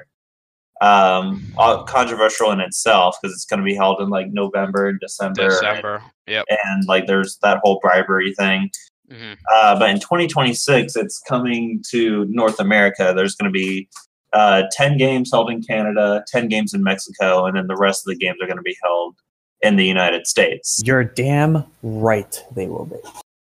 Um, 0.82 1.44
uh, 1.58 1.84
controversial 1.84 2.52
in 2.52 2.60
itself 2.60 3.18
because 3.22 3.34
it's 3.34 3.46
going 3.46 3.60
to 3.60 3.64
be 3.64 3.76
held 3.76 4.02
in 4.02 4.10
like 4.10 4.28
November, 4.32 4.90
and 4.90 5.00
December, 5.00 5.50
December. 5.50 6.04
Yep. 6.28 6.46
and 6.50 6.86
like 6.88 7.08
there's 7.08 7.38
that 7.44 7.60
whole 7.64 7.80
bribery 7.82 8.34
thing. 8.36 8.70
hmm 9.10 9.34
Uh, 9.54 9.80
but 9.80 9.90
in 9.90 10.00
2026, 10.00 10.96
it's 10.96 11.20
coming 11.20 11.82
to 11.92 12.26
North 12.30 12.60
America. 12.60 13.14
There's 13.16 13.36
going 13.36 13.52
to 13.52 13.58
be 13.58 13.88
uh, 14.36 14.64
10 14.72 14.98
games 14.98 15.32
held 15.32 15.50
in 15.50 15.64
Canada, 15.64 16.24
10 16.28 16.50
games 16.50 16.74
in 16.74 16.84
Mexico, 16.84 17.46
and 17.46 17.56
then 17.56 17.68
the 17.68 17.78
rest 17.78 18.06
of 18.06 18.14
the 18.14 18.18
games 18.18 18.38
are 18.42 18.48
going 18.48 18.58
to 18.58 18.64
be 18.64 18.78
held 18.84 19.16
in 19.62 19.78
the 19.78 19.86
United 19.86 20.28
States. 20.28 20.82
You're 20.86 21.06
damn 21.06 21.64
right 21.82 22.44
they 22.54 22.68
will 22.68 22.86
be. 22.86 22.98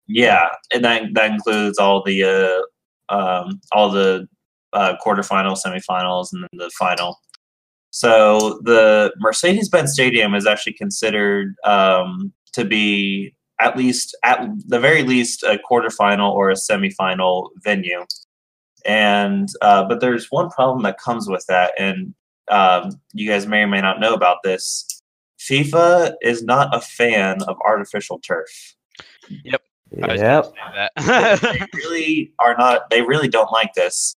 Yeah, 0.07 0.49
and 0.73 0.83
that 0.83 1.13
that 1.13 1.31
includes 1.31 1.79
all 1.79 2.03
the 2.03 2.23
uh, 3.09 3.15
um, 3.15 3.61
all 3.71 3.89
the 3.89 4.27
uh, 4.73 4.95
quarterfinals, 5.03 5.59
semifinals, 5.65 6.33
and 6.33 6.43
then 6.43 6.49
the 6.53 6.69
final. 6.77 7.17
So 7.91 8.59
the 8.63 9.13
Mercedes-Benz 9.19 9.93
Stadium 9.93 10.35
is 10.35 10.45
actually 10.45 10.73
considered 10.73 11.55
um, 11.65 12.33
to 12.53 12.65
be 12.65 13.33
at 13.59 13.77
least 13.77 14.17
at 14.23 14.45
the 14.67 14.79
very 14.79 15.03
least 15.03 15.43
a 15.43 15.59
quarterfinal 15.69 16.31
or 16.33 16.49
a 16.49 16.55
semifinal 16.55 17.49
venue. 17.63 18.05
And 18.85 19.49
uh, 19.61 19.85
but 19.85 19.99
there's 19.99 20.27
one 20.31 20.49
problem 20.49 20.83
that 20.83 20.99
comes 20.99 21.27
with 21.27 21.45
that, 21.47 21.73
and 21.77 22.13
um, 22.49 22.91
you 23.13 23.29
guys 23.29 23.47
may 23.47 23.61
or 23.61 23.67
may 23.67 23.81
not 23.81 23.99
know 23.99 24.13
about 24.13 24.37
this. 24.43 24.85
FIFA 25.39 26.13
is 26.21 26.43
not 26.43 26.75
a 26.75 26.81
fan 26.81 27.41
of 27.43 27.57
artificial 27.65 28.19
turf. 28.19 28.75
I 30.03 30.07
was 30.07 30.21
Yep. 30.21 30.53
that. 30.75 31.41
they 31.41 31.79
really 31.79 32.33
are 32.39 32.55
not 32.57 32.89
they 32.89 33.01
really 33.01 33.27
don't 33.27 33.51
like 33.51 33.73
this 33.73 34.15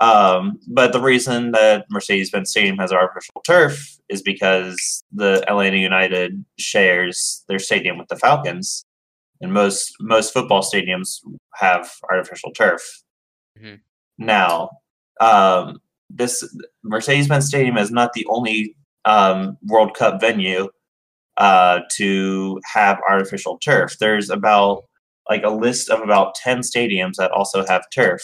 um, 0.00 0.58
but 0.68 0.92
the 0.92 1.00
reason 1.00 1.52
that 1.52 1.84
mercedes-benz 1.90 2.50
stadium 2.50 2.78
has 2.78 2.92
artificial 2.92 3.42
turf 3.44 3.98
is 4.08 4.22
because 4.22 5.04
the 5.12 5.44
atlanta 5.48 5.76
united 5.76 6.42
shares 6.58 7.44
their 7.48 7.58
stadium 7.58 7.98
with 7.98 8.08
the 8.08 8.16
falcons 8.16 8.84
and 9.42 9.52
most 9.52 9.92
most 10.00 10.32
football 10.32 10.62
stadiums 10.62 11.18
have 11.56 11.92
artificial 12.10 12.50
turf 12.52 13.02
Mhm. 13.60 13.80
Now 14.18 14.70
um, 15.20 15.78
this 16.10 16.44
mercedes-benz 16.82 17.46
stadium 17.46 17.76
is 17.78 17.90
not 17.90 18.12
the 18.12 18.26
only 18.28 18.76
um, 19.04 19.56
world 19.66 19.94
cup 19.94 20.20
venue 20.20 20.68
uh, 21.38 21.80
to 21.90 22.60
have 22.72 23.00
artificial 23.08 23.58
turf 23.58 23.96
there's 23.98 24.30
about 24.30 24.84
like 25.28 25.42
a 25.44 25.50
list 25.50 25.90
of 25.90 26.00
about 26.00 26.34
10 26.34 26.60
stadiums 26.60 27.14
that 27.16 27.30
also 27.30 27.64
have 27.66 27.84
turf. 27.94 28.22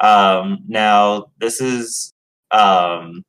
Um, 0.00 0.58
now, 0.66 1.26
this 1.38 1.60
is 1.60 2.12
um, 2.50 3.24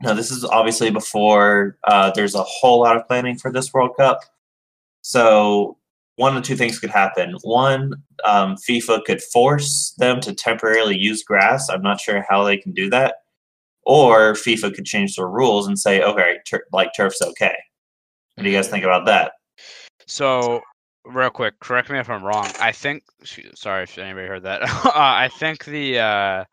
now 0.00 0.14
this 0.14 0.30
is 0.30 0.44
obviously 0.44 0.90
before 0.90 1.76
uh, 1.84 2.10
there's 2.10 2.34
a 2.34 2.42
whole 2.42 2.80
lot 2.80 2.96
of 2.96 3.06
planning 3.06 3.36
for 3.36 3.52
this 3.52 3.72
World 3.72 3.92
Cup. 3.96 4.20
So 5.02 5.76
one 6.16 6.36
of 6.36 6.42
two 6.42 6.56
things 6.56 6.78
could 6.78 6.90
happen. 6.90 7.36
One, 7.42 7.94
um, 8.24 8.56
FIFA 8.68 9.04
could 9.04 9.22
force 9.22 9.94
them 9.98 10.20
to 10.20 10.34
temporarily 10.34 10.96
use 10.96 11.22
grass. 11.22 11.68
I'm 11.68 11.82
not 11.82 12.00
sure 12.00 12.24
how 12.28 12.44
they 12.44 12.56
can 12.56 12.72
do 12.72 12.90
that. 12.90 13.16
Or 13.84 14.34
FIFA 14.34 14.74
could 14.74 14.84
change 14.84 15.16
their 15.16 15.28
rules 15.28 15.66
and 15.66 15.78
say, 15.78 16.02
okay, 16.02 16.36
like 16.72 16.90
turf's 16.94 17.20
okay. 17.20 17.56
What 18.34 18.44
do 18.44 18.50
you 18.50 18.56
guys 18.56 18.68
think 18.68 18.84
about 18.84 19.06
that? 19.06 19.32
So, 20.06 20.60
real 21.04 21.30
quick, 21.30 21.58
correct 21.60 21.90
me 21.90 21.98
if 21.98 22.08
I'm 22.08 22.22
wrong. 22.22 22.48
I 22.60 22.72
think. 22.72 23.02
Sorry 23.54 23.84
if 23.84 23.98
anybody 23.98 24.28
heard 24.28 24.44
that. 24.44 24.62
uh, 24.84 24.90
I 24.94 25.28
think 25.38 25.64
the 25.64 25.98
uh, 25.98 26.44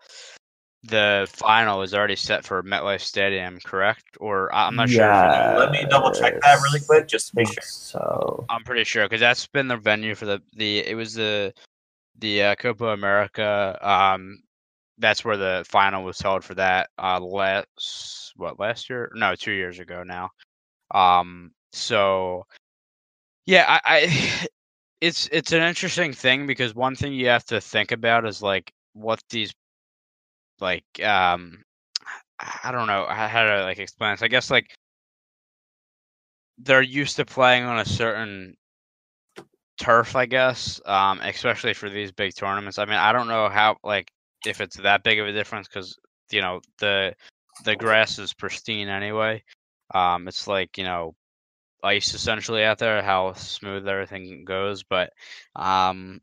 the 0.83 1.27
final 1.31 1.81
is 1.81 1.93
already 1.93 2.15
set 2.15 2.45
for 2.45 2.63
MetLife 2.63 3.01
Stadium, 3.01 3.59
correct? 3.63 4.17
Or 4.19 4.53
I- 4.53 4.67
I'm 4.67 4.75
not 4.75 4.89
sure. 4.89 5.03
If. 5.03 5.57
Let 5.57 5.71
me 5.71 5.85
double 5.89 6.11
check 6.11 6.39
that 6.41 6.59
really 6.61 6.79
quick 6.79 7.07
just 7.07 7.29
to 7.29 7.35
be 7.35 7.43
think 7.43 7.55
sure. 7.55 7.63
so. 7.63 8.45
I'm 8.49 8.63
pretty 8.63 8.85
sure 8.85 9.05
because 9.05 9.19
that's 9.19 9.45
been 9.47 9.67
the 9.67 9.77
venue 9.77 10.15
for 10.15 10.25
the 10.25 10.41
the. 10.53 10.79
It 10.79 10.95
was 10.95 11.13
the 11.13 11.53
the 12.17 12.43
uh, 12.43 12.55
Copa 12.55 12.87
America. 12.87 13.77
Um, 13.81 14.41
that's 14.97 15.23
where 15.25 15.37
the 15.37 15.65
final 15.67 16.03
was 16.03 16.19
held 16.19 16.43
for 16.43 16.55
that. 16.55 16.89
Uh, 16.97 17.19
last 17.19 18.33
what 18.37 18.59
last 18.59 18.89
year? 18.89 19.11
No, 19.15 19.35
two 19.35 19.51
years 19.51 19.79
ago 19.79 20.03
now. 20.03 20.29
Um, 20.91 21.51
so 21.73 22.45
yeah, 23.45 23.65
I, 23.67 23.81
I 23.85 24.47
it's 25.01 25.27
it's 25.31 25.51
an 25.51 25.61
interesting 25.61 26.13
thing 26.13 26.47
because 26.47 26.73
one 26.73 26.95
thing 26.95 27.13
you 27.13 27.27
have 27.27 27.45
to 27.45 27.59
think 27.59 27.91
about 27.91 28.25
is 28.25 28.41
like 28.41 28.71
what 28.93 29.19
these 29.29 29.53
like 30.61 30.85
um 31.03 31.63
I 32.39 32.71
don't 32.71 32.87
know 32.87 33.05
how 33.05 33.43
to 33.43 33.63
like 33.63 33.79
explain 33.79 34.13
this. 34.13 34.21
I 34.21 34.27
guess 34.29 34.49
like 34.49 34.75
they're 36.57 36.81
used 36.81 37.17
to 37.17 37.25
playing 37.25 37.63
on 37.63 37.79
a 37.79 37.85
certain 37.85 38.55
turf, 39.79 40.15
I 40.15 40.25
guess, 40.25 40.79
um, 40.85 41.19
especially 41.21 41.73
for 41.73 41.89
these 41.89 42.11
big 42.11 42.35
tournaments. 42.35 42.77
I 42.77 42.85
mean, 42.85 42.95
I 42.95 43.11
don't 43.11 43.27
know 43.27 43.49
how 43.49 43.77
like 43.83 44.11
if 44.45 44.61
it's 44.61 44.77
that 44.77 45.03
big 45.03 45.19
of 45.19 45.27
a 45.27 45.33
difference 45.33 45.67
because 45.67 45.97
you 46.31 46.41
know 46.41 46.61
the 46.79 47.15
the 47.65 47.75
grass 47.75 48.19
is 48.19 48.33
pristine 48.33 48.89
anyway. 48.89 49.43
Um, 49.93 50.27
it's 50.27 50.47
like 50.47 50.77
you 50.77 50.83
know 50.83 51.15
ice 51.83 52.13
essentially 52.13 52.63
out 52.63 52.77
there, 52.79 53.01
how 53.01 53.33
smooth 53.33 53.87
everything 53.87 54.45
goes. 54.45 54.83
But 54.83 55.11
um, 55.55 56.21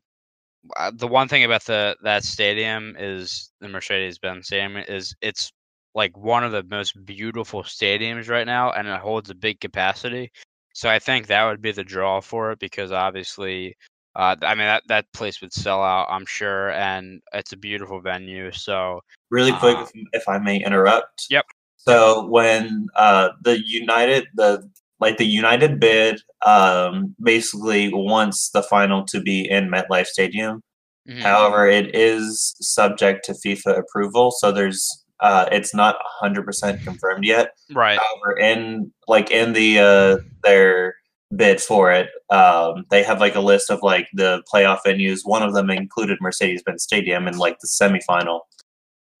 uh, 0.77 0.91
the 0.93 1.07
one 1.07 1.27
thing 1.27 1.43
about 1.43 1.65
the 1.65 1.95
that 2.03 2.23
stadium 2.23 2.95
is 2.97 3.51
the 3.61 3.67
Mercedes-Benz 3.67 4.47
Stadium 4.47 4.77
is 4.87 5.15
it's 5.21 5.51
like 5.95 6.15
one 6.17 6.43
of 6.43 6.51
the 6.51 6.63
most 6.63 6.93
beautiful 7.05 7.63
stadiums 7.63 8.29
right 8.29 8.45
now, 8.45 8.71
and 8.71 8.87
it 8.87 8.99
holds 8.99 9.29
a 9.29 9.35
big 9.35 9.59
capacity. 9.59 10.31
So 10.73 10.89
I 10.89 10.99
think 10.99 11.27
that 11.27 11.45
would 11.45 11.61
be 11.61 11.71
the 11.71 11.83
draw 11.83 12.21
for 12.21 12.51
it 12.51 12.59
because 12.59 12.91
obviously 12.91 13.75
Uh, 14.17 14.35
I 14.41 14.55
mean 14.55 14.65
that 14.65 14.81
that 14.87 15.05
place 15.13 15.41
would 15.41 15.53
sell 15.53 15.83
out, 15.83 16.07
I'm 16.09 16.25
sure, 16.25 16.71
and 16.71 17.21
it's 17.33 17.53
a 17.53 17.57
beautiful 17.57 18.01
venue. 18.01 18.51
So 18.51 19.01
Really 19.29 19.51
quick, 19.51 19.77
Uh, 19.77 19.83
if, 19.83 19.91
if 20.13 20.27
I 20.27 20.39
may 20.39 20.57
interrupt. 20.57 21.27
Yep. 21.29 21.45
So 21.77 22.25
when 22.25 22.87
uh, 22.95 23.29
the 23.43 23.61
United, 23.63 24.25
the 24.33 24.67
like 24.99 25.17
the 25.17 25.25
United 25.25 25.79
bid, 25.79 26.21
um, 26.45 27.15
basically 27.21 27.93
wants 27.93 28.49
the 28.49 28.63
final 28.63 29.05
to 29.05 29.21
be 29.21 29.49
in 29.49 29.69
MetLife 29.69 30.07
Stadium. 30.07 30.61
mhm. 31.07 31.21
However, 31.21 31.67
it 31.67 31.95
is 31.95 32.55
subject 32.59 33.25
to 33.25 33.33
FIFA 33.33 33.79
approval, 33.79 34.31
so 34.31 34.51
there's 34.51 35.03
uh, 35.19 35.47
it's 35.51 35.73
not 35.73 35.95
100% 36.21 36.83
confirmed 36.83 37.25
yet. 37.25 37.49
right, 37.73 37.99
However, 37.99 38.37
in 38.37 38.91
like 39.07 39.31
in 39.31 39.53
the 39.53 39.79
uh, 39.79 40.17
their 40.43 40.95
bid 41.35 41.59
for 41.59 41.91
it, 41.91 42.09
um, 42.29 42.85
they 42.91 43.03
have 43.03 43.19
like 43.19 43.35
a 43.35 43.39
list 43.39 43.69
of 43.69 43.79
like 43.81 44.07
the 44.13 44.43
playoff 44.53 44.79
venues. 44.85 45.21
One 45.23 45.43
of 45.43 45.53
them 45.53 45.69
included 45.69 46.19
Mercedes-Benz 46.21 46.83
Stadium 46.83 47.27
in 47.27 47.37
like 47.37 47.57
the 47.59 47.67
semifinal, 47.67 48.41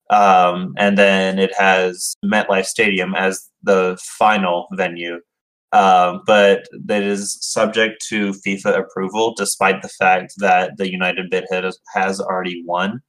um, 0.09 0.73
and 0.77 0.97
then 0.97 1.39
it 1.39 1.53
has 1.57 2.15
MetLife 2.23 2.65
Stadium 2.65 3.15
as 3.15 3.49
the 3.63 3.97
final 4.19 4.67
venue. 4.73 5.19
Um, 5.77 6.21
but 6.25 6.65
that 6.85 7.03
is 7.03 7.37
subject 7.41 8.03
to 8.09 8.31
FIFA 8.45 8.79
approval, 8.79 9.33
despite 9.37 9.81
the 9.81 9.89
fact 9.89 10.33
that 10.37 10.77
the 10.77 10.91
United 10.91 11.29
bid 11.29 11.45
has, 11.51 11.79
has 11.93 12.19
already 12.19 12.63
won. 12.65 13.01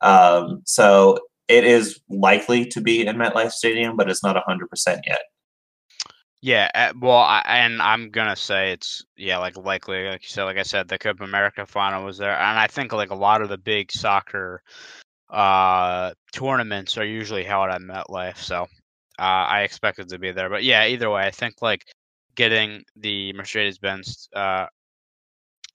Um, 0.00 0.62
so 0.66 1.18
it 1.48 1.64
is 1.64 2.00
likely 2.10 2.66
to 2.66 2.80
be 2.80 3.06
in 3.06 3.16
MetLife 3.16 3.52
Stadium, 3.52 3.96
but 3.96 4.10
it's 4.10 4.24
not 4.24 4.36
100% 4.36 5.00
yet. 5.06 5.20
yeah. 6.40 6.70
uh, 6.74 6.92
Well, 7.00 7.18
I, 7.18 7.42
and 7.46 7.82
I'm 7.82 8.10
gonna 8.10 8.36
say 8.36 8.72
it's 8.72 9.04
yeah, 9.16 9.38
like 9.38 9.56
likely, 9.56 10.04
like 10.08 10.22
you 10.22 10.28
said, 10.28 10.44
like 10.44 10.58
I 10.58 10.62
said, 10.62 10.88
the 10.88 10.98
Copa 10.98 11.24
America 11.24 11.66
final 11.66 12.04
was 12.04 12.18
there, 12.18 12.36
and 12.38 12.58
I 12.58 12.66
think 12.68 12.92
like 12.92 13.10
a 13.10 13.14
lot 13.14 13.42
of 13.42 13.48
the 13.48 13.58
big 13.58 13.92
soccer 13.92 14.62
uh 15.30 16.12
tournaments 16.32 16.96
are 16.98 17.04
usually 17.04 17.44
held 17.44 17.70
at 17.70 17.80
MetLife, 17.82 18.38
so 18.38 18.62
uh, 19.18 19.22
I 19.48 19.62
expect 19.62 19.98
it 19.98 20.08
to 20.10 20.18
be 20.18 20.32
there. 20.32 20.48
But 20.50 20.64
yeah, 20.64 20.86
either 20.86 21.10
way, 21.10 21.22
I 21.24 21.30
think 21.30 21.62
like 21.62 21.84
getting 22.38 22.84
the 22.96 23.32
Mercedes-Benz 23.32 24.28
uh 24.34 24.66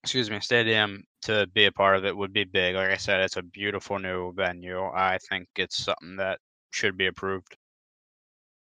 excuse 0.01 0.31
me 0.31 0.39
stadium 0.39 1.03
to 1.21 1.45
be 1.53 1.65
a 1.65 1.71
part 1.71 1.97
of 1.97 2.05
it 2.05 2.15
would 2.15 2.33
be 2.33 2.43
big. 2.45 2.75
Like 2.75 2.89
I 2.89 2.97
said, 2.97 3.21
it's 3.21 3.37
a 3.37 3.41
beautiful 3.41 3.99
new 3.99 4.33
venue. 4.33 4.83
I 4.83 5.17
think 5.29 5.47
it's 5.55 5.83
something 5.83 6.15
that 6.17 6.39
should 6.71 6.97
be 6.97 7.07
approved. 7.07 7.55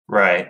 Right. 0.07 0.49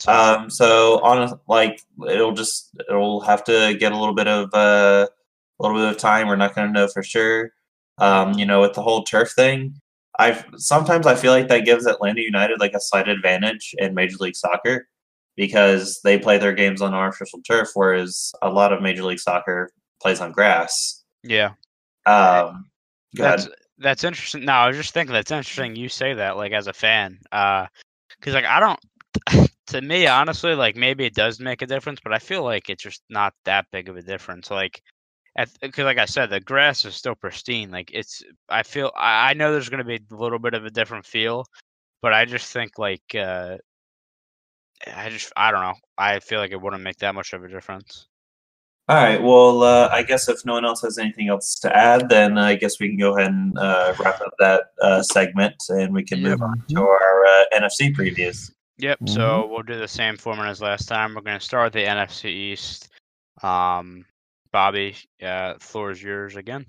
So, 0.00 0.12
Um, 0.12 0.50
so 0.50 1.00
on 1.02 1.38
like 1.48 1.80
it'll 2.08 2.32
just 2.32 2.70
it'll 2.88 3.20
have 3.20 3.44
to 3.44 3.76
get 3.78 3.92
a 3.92 3.98
little 3.98 4.14
bit 4.14 4.28
of 4.28 4.52
uh, 4.52 5.06
a 5.06 5.62
little 5.62 5.78
bit 5.78 5.90
of 5.90 5.98
time. 5.98 6.26
We're 6.26 6.36
not 6.36 6.54
going 6.54 6.66
to 6.66 6.72
know 6.72 6.88
for 6.88 7.02
sure. 7.02 7.52
Um, 7.98 8.34
you 8.34 8.46
know, 8.46 8.60
with 8.60 8.74
the 8.74 8.82
whole 8.82 9.04
turf 9.04 9.32
thing, 9.32 9.80
I 10.18 10.44
sometimes 10.56 11.06
I 11.06 11.14
feel 11.14 11.32
like 11.32 11.48
that 11.48 11.64
gives 11.64 11.86
Atlanta 11.86 12.20
United 12.22 12.58
like 12.60 12.74
a 12.74 12.80
slight 12.80 13.08
advantage 13.08 13.74
in 13.78 13.94
Major 13.94 14.16
League 14.18 14.36
Soccer 14.36 14.88
because 15.36 16.00
they 16.04 16.18
play 16.18 16.38
their 16.38 16.52
games 16.52 16.80
on 16.82 16.94
artificial 16.94 17.40
turf, 17.46 17.70
whereas 17.74 18.32
a 18.42 18.50
lot 18.50 18.72
of 18.72 18.82
Major 18.82 19.04
League 19.04 19.18
Soccer 19.18 19.70
plays 20.00 20.20
on 20.20 20.32
grass. 20.32 21.04
yeah. 21.22 21.52
Um. 22.06 22.66
That's 23.14 23.48
that's 23.78 24.04
interesting. 24.04 24.44
No, 24.44 24.52
I 24.52 24.68
was 24.68 24.76
just 24.76 24.92
thinking 24.94 25.12
that's 25.12 25.30
interesting. 25.30 25.76
You 25.76 25.88
say 25.88 26.14
that 26.14 26.36
like 26.36 26.52
as 26.52 26.66
a 26.66 26.72
fan, 26.72 27.18
because 27.30 28.34
like 28.34 28.44
I 28.44 28.60
don't. 28.60 28.80
To 29.68 29.80
me, 29.80 30.06
honestly, 30.06 30.54
like 30.54 30.76
maybe 30.76 31.06
it 31.06 31.14
does 31.14 31.40
make 31.40 31.62
a 31.62 31.66
difference, 31.66 31.98
but 32.04 32.12
I 32.12 32.18
feel 32.18 32.44
like 32.44 32.68
it's 32.68 32.82
just 32.82 33.02
not 33.08 33.32
that 33.46 33.64
big 33.72 33.88
of 33.88 33.96
a 33.96 34.02
difference. 34.02 34.50
Like, 34.50 34.82
because 35.62 35.84
like 35.84 35.96
I 35.96 36.04
said, 36.04 36.28
the 36.28 36.38
grass 36.38 36.84
is 36.84 36.94
still 36.94 37.14
pristine. 37.14 37.70
Like 37.70 37.90
it's, 37.92 38.22
I 38.50 38.62
feel, 38.62 38.92
I, 38.94 39.30
I 39.30 39.32
know 39.32 39.52
there's 39.52 39.70
going 39.70 39.82
to 39.82 39.84
be 39.84 40.04
a 40.12 40.14
little 40.14 40.38
bit 40.38 40.52
of 40.52 40.66
a 40.66 40.70
different 40.70 41.06
feel, 41.06 41.46
but 42.02 42.12
I 42.12 42.26
just 42.26 42.52
think 42.52 42.78
like, 42.78 43.02
uh 43.18 43.56
I 44.94 45.08
just, 45.08 45.32
I 45.36 45.50
don't 45.50 45.62
know. 45.62 45.74
I 45.96 46.20
feel 46.20 46.40
like 46.40 46.50
it 46.52 46.60
wouldn't 46.60 46.82
make 46.82 46.98
that 46.98 47.14
much 47.14 47.32
of 47.32 47.44
a 47.44 47.48
difference. 47.48 48.06
All 48.86 48.96
right. 48.96 49.22
Well, 49.22 49.62
uh, 49.62 49.88
I 49.90 50.02
guess 50.02 50.28
if 50.28 50.44
no 50.44 50.52
one 50.54 50.66
else 50.66 50.82
has 50.82 50.98
anything 50.98 51.28
else 51.28 51.58
to 51.60 51.74
add, 51.74 52.10
then 52.10 52.36
I 52.36 52.54
guess 52.54 52.78
we 52.78 52.88
can 52.88 52.98
go 52.98 53.16
ahead 53.16 53.30
and 53.30 53.56
uh, 53.58 53.94
wrap 53.98 54.20
up 54.20 54.34
that 54.40 54.64
uh, 54.82 55.02
segment, 55.02 55.54
and 55.70 55.94
we 55.94 56.02
can 56.02 56.22
move 56.22 56.42
on 56.42 56.62
to 56.68 56.82
our 56.82 57.24
uh, 57.24 57.44
NFC 57.54 57.94
previews. 57.94 58.50
Yep. 58.78 59.08
So 59.08 59.48
we'll 59.50 59.62
do 59.62 59.78
the 59.78 59.88
same 59.88 60.18
format 60.18 60.48
as 60.48 60.60
last 60.60 60.86
time. 60.86 61.14
We're 61.14 61.22
going 61.22 61.38
to 61.38 61.44
start 61.44 61.66
with 61.66 61.72
the 61.82 61.88
NFC 61.88 62.26
East. 62.26 62.90
Um, 63.42 64.04
Bobby, 64.52 64.96
uh, 65.22 65.54
floor 65.60 65.90
is 65.90 66.02
yours 66.02 66.36
again. 66.36 66.66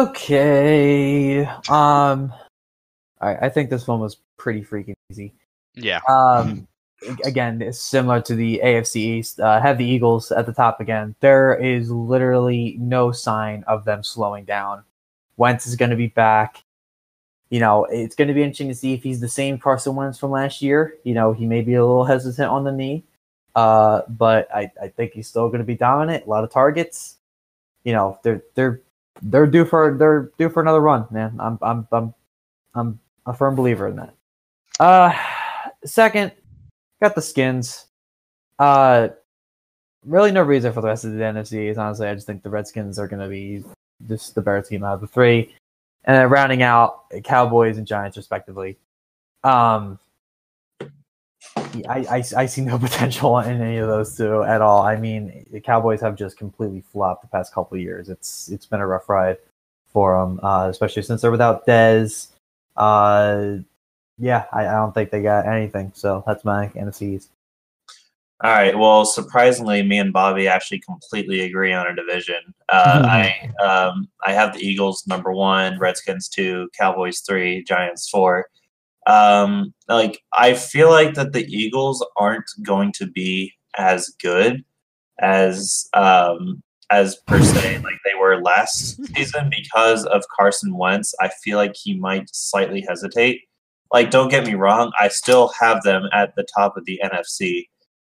Okay. 0.00 1.46
Um, 1.68 2.32
I, 3.20 3.34
I 3.42 3.48
think 3.48 3.70
this 3.70 3.86
one 3.88 4.00
was 4.00 4.18
pretty 4.36 4.62
freaking 4.62 4.94
easy. 5.10 5.32
Yeah. 5.78 6.00
Um, 6.08 6.66
again, 7.24 7.62
it's 7.62 7.80
similar 7.80 8.20
to 8.22 8.34
the 8.34 8.60
AFC 8.64 8.96
East. 8.96 9.40
Uh, 9.40 9.60
have 9.60 9.78
the 9.78 9.84
Eagles 9.84 10.30
at 10.32 10.46
the 10.46 10.52
top 10.52 10.80
again. 10.80 11.14
There 11.20 11.54
is 11.54 11.90
literally 11.90 12.76
no 12.80 13.12
sign 13.12 13.64
of 13.66 13.84
them 13.84 14.02
slowing 14.02 14.44
down. 14.44 14.84
Wentz 15.36 15.66
is 15.66 15.76
going 15.76 15.90
to 15.90 15.96
be 15.96 16.08
back. 16.08 16.64
You 17.50 17.60
know, 17.60 17.84
it's 17.86 18.14
going 18.14 18.28
to 18.28 18.34
be 18.34 18.42
interesting 18.42 18.68
to 18.68 18.74
see 18.74 18.92
if 18.92 19.02
he's 19.02 19.20
the 19.20 19.28
same 19.28 19.58
Carson 19.58 19.94
Wentz 19.94 20.18
from 20.18 20.30
last 20.30 20.60
year. 20.60 20.96
You 21.04 21.14
know, 21.14 21.32
he 21.32 21.46
may 21.46 21.62
be 21.62 21.74
a 21.74 21.84
little 21.84 22.04
hesitant 22.04 22.50
on 22.50 22.64
the 22.64 22.72
knee, 22.72 23.04
uh, 23.54 24.02
but 24.08 24.54
I, 24.54 24.70
I 24.82 24.88
think 24.88 25.12
he's 25.12 25.28
still 25.28 25.48
going 25.48 25.60
to 25.60 25.64
be 25.64 25.76
dominant. 25.76 26.26
A 26.26 26.28
lot 26.28 26.44
of 26.44 26.50
targets. 26.50 27.16
You 27.84 27.94
know, 27.94 28.18
they're 28.22 28.42
they're 28.54 28.82
they're 29.22 29.46
due 29.46 29.64
for 29.64 29.96
they're 29.96 30.30
due 30.36 30.50
for 30.50 30.60
another 30.60 30.80
run, 30.80 31.06
man. 31.10 31.36
I'm 31.38 31.58
I'm 31.62 31.88
I'm 31.90 32.14
I'm 32.74 33.00
a 33.24 33.32
firm 33.32 33.54
believer 33.54 33.88
in 33.88 33.96
that. 33.96 34.14
Uh, 34.78 35.12
second, 35.88 36.32
got 37.02 37.14
the 37.14 37.22
skins. 37.22 37.86
Uh, 38.58 39.08
really 40.04 40.32
no 40.32 40.42
reason 40.42 40.72
for 40.72 40.80
the 40.80 40.88
rest 40.88 41.04
of 41.04 41.12
the 41.12 41.18
NFC. 41.18 41.70
Is 41.70 41.78
honestly, 41.78 42.08
I 42.08 42.14
just 42.14 42.26
think 42.26 42.42
the 42.42 42.50
Redskins 42.50 42.98
are 42.98 43.08
going 43.08 43.22
to 43.22 43.28
be 43.28 43.64
just 44.08 44.34
the 44.34 44.42
better 44.42 44.62
team 44.62 44.84
out 44.84 44.94
of 44.94 45.00
the 45.00 45.06
three, 45.06 45.54
and 46.04 46.16
then 46.16 46.28
rounding 46.28 46.62
out 46.62 47.04
Cowboys 47.24 47.78
and 47.78 47.86
Giants 47.86 48.16
respectively. 48.16 48.76
Um, 49.44 49.98
I, 51.88 52.06
I, 52.10 52.24
I 52.36 52.46
see 52.46 52.62
no 52.62 52.78
potential 52.78 53.38
in 53.38 53.60
any 53.60 53.78
of 53.78 53.88
those 53.88 54.16
two 54.16 54.42
at 54.42 54.60
all. 54.60 54.82
I 54.82 54.96
mean, 54.96 55.46
the 55.50 55.60
Cowboys 55.60 56.00
have 56.00 56.16
just 56.16 56.36
completely 56.36 56.82
flopped 56.92 57.22
the 57.22 57.28
past 57.28 57.52
couple 57.52 57.76
years. 57.78 58.08
It's 58.08 58.48
it's 58.48 58.66
been 58.66 58.80
a 58.80 58.86
rough 58.86 59.08
ride 59.08 59.38
for 59.92 60.18
them, 60.18 60.40
uh, 60.42 60.68
especially 60.68 61.02
since 61.02 61.22
they're 61.22 61.30
without 61.30 61.66
Dez. 61.66 62.28
Uh, 62.76 63.58
yeah, 64.18 64.44
I, 64.52 64.66
I 64.66 64.72
don't 64.72 64.92
think 64.92 65.10
they 65.10 65.22
got 65.22 65.46
anything. 65.46 65.92
So 65.94 66.24
that's 66.26 66.44
my 66.44 66.68
NFC 66.68 67.14
East. 67.14 67.30
All 68.44 68.52
right. 68.52 68.78
Well, 68.78 69.04
surprisingly, 69.04 69.82
me 69.82 69.98
and 69.98 70.12
Bobby 70.12 70.46
actually 70.46 70.78
completely 70.78 71.40
agree 71.40 71.72
on 71.72 71.88
a 71.88 71.96
division. 71.96 72.54
Uh, 72.68 73.02
I 73.08 73.50
um, 73.62 74.08
I 74.24 74.32
have 74.32 74.54
the 74.54 74.60
Eagles 74.60 75.04
number 75.08 75.32
one, 75.32 75.78
Redskins 75.78 76.28
two, 76.28 76.68
Cowboys 76.78 77.20
three, 77.20 77.64
Giants 77.64 78.08
four. 78.08 78.46
Um, 79.08 79.74
like 79.88 80.20
I 80.36 80.54
feel 80.54 80.90
like 80.90 81.14
that 81.14 81.32
the 81.32 81.46
Eagles 81.46 82.04
aren't 82.16 82.48
going 82.62 82.92
to 82.98 83.06
be 83.06 83.54
as 83.76 84.08
good 84.22 84.64
as 85.20 85.88
um, 85.94 86.62
as 86.90 87.16
per 87.26 87.42
se 87.42 87.78
like 87.78 87.98
they 88.04 88.14
were 88.18 88.40
last 88.40 89.04
season 89.14 89.50
because 89.50 90.04
of 90.06 90.22
Carson 90.38 90.76
Wentz. 90.76 91.12
I 91.20 91.28
feel 91.42 91.58
like 91.58 91.74
he 91.74 91.98
might 91.98 92.30
slightly 92.32 92.84
hesitate. 92.86 93.47
Like, 93.92 94.10
don't 94.10 94.28
get 94.28 94.46
me 94.46 94.54
wrong, 94.54 94.92
I 94.98 95.08
still 95.08 95.48
have 95.60 95.82
them 95.82 96.08
at 96.12 96.34
the 96.36 96.46
top 96.56 96.76
of 96.76 96.84
the 96.84 97.00
NFC 97.02 97.66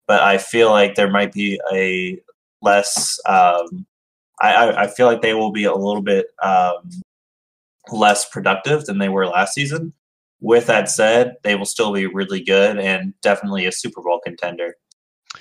but 0.07 0.23
I 0.23 0.39
feel 0.39 0.70
like 0.70 0.94
there 0.94 1.11
might 1.11 1.32
be 1.32 1.61
a 1.73 2.19
less. 2.62 3.19
Um, 3.27 3.86
I, 4.40 4.85
I 4.85 4.86
feel 4.86 5.07
like 5.07 5.23
they 5.23 5.35
will 5.35 5.51
be 5.51 5.65
a 5.65 5.74
little 5.74 6.03
bit 6.03 6.27
um, 6.43 6.90
less 7.90 8.28
productive 8.28 8.85
than 8.85 8.98
they 8.98 9.09
were 9.09 9.27
last 9.27 9.55
season. 9.55 9.93
With 10.40 10.66
that 10.66 10.90
said, 10.90 11.36
they 11.43 11.55
will 11.55 11.65
still 11.65 11.93
be 11.93 12.07
really 12.07 12.43
good 12.43 12.78
and 12.78 13.15
definitely 13.23 13.65
a 13.65 13.73
Super 13.73 14.03
Bowl 14.03 14.20
contender. 14.24 14.74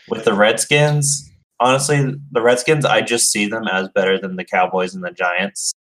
With 0.07 0.23
the 0.23 0.33
Redskins, 0.33 1.29
honestly, 1.59 2.15
the 2.31 2.41
Redskins, 2.41 2.85
I 2.85 3.01
just 3.01 3.31
see 3.31 3.47
them 3.47 3.67
as 3.67 3.89
better 3.89 4.17
than 4.17 4.37
the 4.37 4.45
Cowboys 4.45 4.95
and 4.95 5.03
the 5.03 5.11
Giants, 5.11 5.73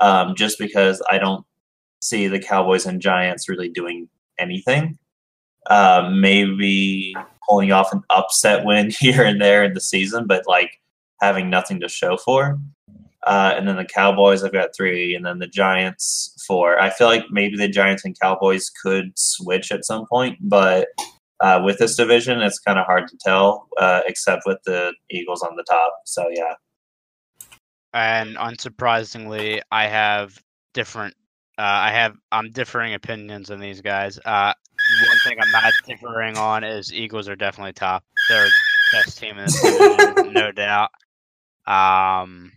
um, 0.00 0.34
just 0.34 0.58
because 0.58 1.00
I 1.08 1.18
don't 1.18 1.46
see 2.00 2.28
the 2.28 2.38
Cowboys 2.38 2.86
and 2.86 3.00
Giants 3.00 3.48
really 3.48 3.68
doing 3.68 4.08
anything. 4.38 4.98
Uh, 5.68 6.10
maybe 6.12 7.14
pulling 7.48 7.72
off 7.72 7.92
an 7.92 8.02
upset 8.10 8.64
win 8.64 8.90
here 8.98 9.24
and 9.24 9.40
there 9.40 9.64
in 9.64 9.74
the 9.74 9.80
season, 9.80 10.26
but 10.26 10.44
like 10.46 10.70
having 11.20 11.50
nothing 11.50 11.80
to 11.80 11.88
show 11.88 12.16
for. 12.16 12.58
Uh, 13.26 13.52
and 13.56 13.66
then 13.68 13.76
the 13.76 13.84
Cowboys, 13.84 14.44
I've 14.44 14.52
got 14.52 14.74
three, 14.74 15.14
and 15.14 15.26
then 15.26 15.38
the 15.38 15.48
Giants 15.48 16.42
four. 16.46 16.80
I 16.80 16.88
feel 16.88 17.08
like 17.08 17.24
maybe 17.30 17.56
the 17.56 17.68
Giants 17.68 18.04
and 18.04 18.18
Cowboys 18.18 18.70
could 18.70 19.12
switch 19.18 19.72
at 19.72 19.84
some 19.84 20.06
point, 20.06 20.38
but 20.40 20.88
uh, 21.40 21.60
with 21.62 21.78
this 21.78 21.96
division, 21.96 22.40
it's 22.40 22.58
kind 22.58 22.78
of 22.78 22.86
hard 22.86 23.08
to 23.08 23.16
tell, 23.18 23.68
uh, 23.78 24.00
except 24.06 24.42
with 24.46 24.58
the 24.64 24.94
Eagles 25.10 25.42
on 25.42 25.56
the 25.56 25.64
top. 25.64 25.92
So 26.04 26.28
yeah, 26.32 26.54
and 27.92 28.36
unsurprisingly, 28.36 29.60
I 29.70 29.86
have 29.86 30.42
different. 30.74 31.14
Uh, 31.58 31.62
I 31.62 31.90
have 31.90 32.14
I'm 32.30 32.50
differing 32.52 32.94
opinions 32.94 33.50
on 33.50 33.58
these 33.58 33.80
guys. 33.80 34.18
Uh, 34.24 34.52
one 35.08 35.18
thing 35.24 35.38
I'm 35.40 35.50
not 35.50 35.72
differing 35.86 36.38
on 36.38 36.62
is 36.62 36.92
Eagles 36.92 37.28
are 37.28 37.34
definitely 37.34 37.72
top. 37.72 38.04
They're 38.28 38.48
best 38.92 39.18
team 39.18 39.38
in 39.38 39.44
this 39.44 39.60
division, 39.78 40.32
no 40.32 40.52
doubt. 40.52 40.90
Um, 41.66 42.52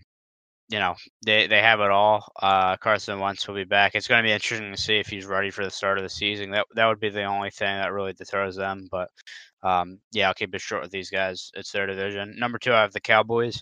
you 0.69 0.77
know, 0.77 0.95
they 1.25 1.47
they 1.47 1.61
have 1.61 1.79
it 1.79 1.89
all. 1.89 2.31
Uh, 2.39 2.77
Carson 2.77 3.19
Wentz 3.19 3.47
will 3.47 3.55
be 3.55 3.63
back. 3.63 3.95
It's 3.95 4.07
going 4.07 4.23
to 4.23 4.27
be 4.27 4.31
interesting 4.31 4.71
to 4.71 4.79
see 4.79 4.99
if 4.99 5.07
he's 5.07 5.25
ready 5.25 5.49
for 5.49 5.63
the 5.63 5.71
start 5.71 5.97
of 5.97 6.03
the 6.03 6.09
season. 6.09 6.51
That 6.51 6.67
that 6.75 6.85
would 6.85 6.99
be 6.99 7.09
the 7.09 7.23
only 7.23 7.49
thing 7.49 7.75
that 7.75 7.91
really 7.91 8.13
deters 8.13 8.55
them. 8.55 8.87
But 8.91 9.09
um, 9.63 9.99
yeah, 10.11 10.27
I'll 10.27 10.33
keep 10.35 10.53
it 10.53 10.61
short 10.61 10.83
with 10.83 10.91
these 10.91 11.09
guys. 11.09 11.51
It's 11.55 11.71
their 11.71 11.87
division. 11.87 12.35
Number 12.37 12.59
two, 12.59 12.73
I 12.73 12.81
have 12.81 12.93
the 12.93 13.01
Cowboys. 13.01 13.61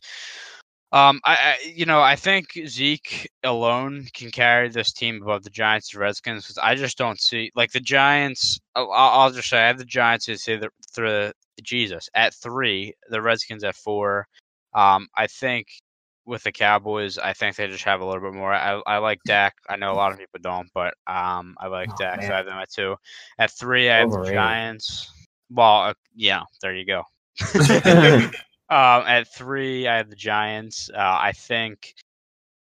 Um, 0.91 1.21
I, 1.23 1.35
I 1.35 1.57
you 1.75 1.85
know 1.85 2.01
I 2.01 2.15
think 2.15 2.47
Zeke 2.65 3.29
alone 3.43 4.07
can 4.13 4.31
carry 4.31 4.69
this 4.69 4.91
team 4.91 5.21
above 5.21 5.43
the 5.43 5.51
Giants 5.51 5.93
and 5.93 6.01
Redskins 6.01 6.43
because 6.43 6.57
I 6.57 6.73
just 6.75 6.97
don't 6.97 7.21
see 7.21 7.51
like 7.55 7.71
the 7.71 7.79
Giants. 7.79 8.59
I'll, 8.75 8.91
I'll 8.91 9.31
just 9.31 9.49
say 9.49 9.59
I 9.59 9.67
have 9.67 9.77
the 9.77 9.85
Giants 9.85 10.27
as 10.29 10.43
the 10.45 10.69
through 10.93 11.31
Jesus 11.61 12.09
at 12.15 12.33
three, 12.33 12.93
the 13.09 13.21
Redskins 13.21 13.63
at 13.63 13.75
four. 13.75 14.27
Um, 14.73 15.07
I 15.15 15.27
think 15.27 15.67
with 16.25 16.43
the 16.43 16.51
Cowboys, 16.51 17.17
I 17.17 17.33
think 17.33 17.55
they 17.55 17.67
just 17.67 17.83
have 17.83 18.01
a 18.01 18.05
little 18.05 18.21
bit 18.21 18.33
more. 18.33 18.53
I, 18.53 18.81
I 18.85 18.97
like 18.97 19.19
Dak. 19.25 19.55
I 19.67 19.75
know 19.75 19.91
a 19.91 19.95
lot 19.95 20.11
of 20.11 20.19
people 20.19 20.39
don't, 20.41 20.69
but 20.73 20.93
um, 21.07 21.55
I 21.59 21.67
like 21.67 21.89
Oh, 21.91 21.95
Dak. 21.97 22.21
So. 22.21 22.31
I 22.31 22.37
have 22.37 22.45
them 22.45 22.57
at 22.57 22.71
two. 22.71 22.95
At 23.39 23.51
three, 23.51 23.89
I 23.89 23.97
have 23.97 24.11
the 24.11 24.31
Giants. 24.31 25.11
Well, 25.51 25.81
uh, 25.81 25.93
yeah, 26.15 26.43
there 26.61 26.75
you 26.75 26.85
go. 26.85 27.03
Um, 28.69 29.03
at 29.07 29.27
three, 29.27 29.87
I 29.87 29.97
have 29.97 30.09
the 30.09 30.15
Giants. 30.15 30.89
Uh, 30.93 31.17
I 31.19 31.31
think 31.31 31.95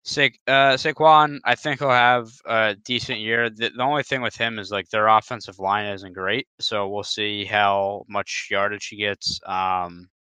Sa- 0.05 0.29
uh, 0.47 0.77
Saquon, 0.77 1.41
I 1.45 1.55
think 1.55 1.79
he'll 1.79 1.89
have 1.89 2.29
a 2.45 2.77
decent 2.85 3.21
year. 3.21 3.49
The, 3.49 3.71
the 3.71 3.83
only 3.83 4.03
thing 4.03 4.21
with 4.21 4.37
him 4.37 4.59
is 4.59 4.71
like 4.71 4.91
their 4.91 5.09
offensive 5.09 5.59
line 5.59 5.87
isn't 5.87 6.13
great, 6.13 6.47
so 6.61 6.89
we'll 6.89 7.05
see 7.05 7.47
how 7.47 8.05
much 8.07 8.49
yardage 8.51 8.89
he 8.89 8.97
gets. 8.97 9.41
Um, 9.47 10.11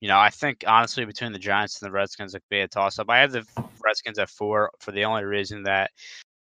you 0.00 0.08
know, 0.08 0.18
I 0.18 0.30
think 0.30 0.64
honestly 0.66 1.04
between 1.04 1.32
the 1.32 1.38
Giants 1.38 1.80
and 1.80 1.88
the 1.88 1.92
Redskins, 1.92 2.34
it 2.34 2.40
could 2.40 2.48
be 2.50 2.60
a 2.60 2.68
toss 2.68 2.98
up. 2.98 3.08
I 3.08 3.18
have 3.18 3.30
the 3.30 3.46
Redskins 3.84 4.18
at 4.18 4.28
four 4.28 4.72
for 4.80 4.90
the 4.90 5.04
only 5.04 5.22
reason 5.22 5.62
that 5.62 5.92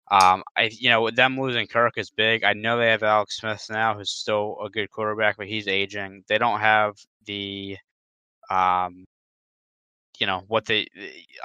um, 0.10 0.44
I, 0.58 0.72
you 0.72 0.90
know, 0.90 1.04
with 1.04 1.16
them 1.16 1.40
losing 1.40 1.68
Kirk 1.68 1.98
is 1.98 2.10
big. 2.10 2.44
I 2.44 2.54
know 2.54 2.78
they 2.78 2.90
have 2.90 3.04
Alex 3.04 3.38
Smith 3.38 3.68
now, 3.70 3.96
who's 3.96 4.10
still 4.10 4.58
a 4.64 4.70
good 4.70 4.90
quarterback, 4.90 5.38
but 5.38 5.48
he's 5.48 5.68
aging. 5.68 6.24
They 6.28 6.40
don't 6.40 6.60
have 6.60 6.96
the 7.26 7.78
um, 8.50 9.06
you 10.20 10.28
know 10.28 10.44
what 10.48 10.66
they. 10.66 10.88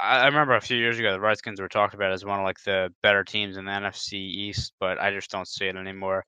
I 0.03 0.21
I 0.21 0.27
remember 0.27 0.55
a 0.55 0.61
few 0.61 0.77
years 0.77 0.99
ago 0.99 1.13
the 1.13 1.21
Redskins 1.21 1.61
were 1.61 1.69
talked 1.69 1.95
about 1.95 2.13
as 2.13 2.25
one 2.25 2.39
of 2.39 2.45
like 2.45 2.63
the 2.65 2.93
better 3.03 3.25
teams 3.25 3.57
in 3.57 3.65
the 3.65 3.73
NFC 3.73 4.15
East, 4.15 4.73
but 4.79 5.01
I 5.01 5.11
just 5.11 5.31
don't 5.31 5.49
see 5.49 5.67
it 5.67 5.77
anymore. 5.77 6.25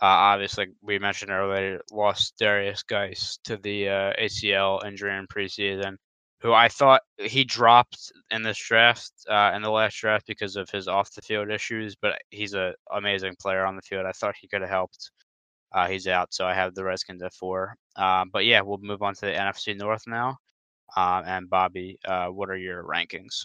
Uh, 0.00 0.06
obviously, 0.06 0.68
we 0.80 0.98
mentioned 0.98 1.32
earlier, 1.32 1.80
lost 1.90 2.38
Derrius 2.40 2.86
Guice 2.86 3.38
to 3.44 3.56
the 3.56 3.88
uh, 3.88 4.12
ACL 4.20 4.84
injury 4.86 5.16
in 5.16 5.26
preseason, 5.26 5.96
who 6.40 6.52
I 6.52 6.68
thought 6.68 7.02
he 7.18 7.42
dropped 7.42 8.12
in 8.30 8.42
this 8.42 8.58
draft, 8.58 9.10
uh, 9.28 9.52
in 9.56 9.62
the 9.62 9.70
last 9.70 9.96
draft 9.96 10.26
because 10.28 10.54
of 10.54 10.70
his 10.70 10.86
off 10.86 11.12
the 11.14 11.22
field 11.22 11.50
issues, 11.50 11.96
but 11.96 12.20
he's 12.30 12.54
an 12.54 12.74
amazing 12.92 13.34
player 13.40 13.64
on 13.64 13.74
the 13.74 13.82
field. 13.82 14.06
I 14.06 14.12
thought 14.12 14.36
he 14.40 14.46
could 14.46 14.60
have 14.60 14.70
helped. 14.70 15.10
Uh, 15.72 15.88
he's 15.88 16.06
out, 16.06 16.32
so 16.32 16.46
I 16.46 16.54
have 16.54 16.74
the 16.74 16.84
Redskins 16.84 17.22
at 17.22 17.34
four. 17.34 17.76
Um, 17.96 18.30
but 18.32 18.44
yeah, 18.44 18.60
we'll 18.60 18.78
move 18.78 19.02
on 19.02 19.14
to 19.14 19.20
the 19.22 19.32
NFC 19.32 19.76
North 19.76 20.04
now. 20.06 20.38
Um, 20.96 21.24
and 21.26 21.50
Bobby, 21.50 21.98
uh, 22.06 22.28
what 22.28 22.48
are 22.48 22.56
your 22.56 22.82
rankings? 22.84 23.44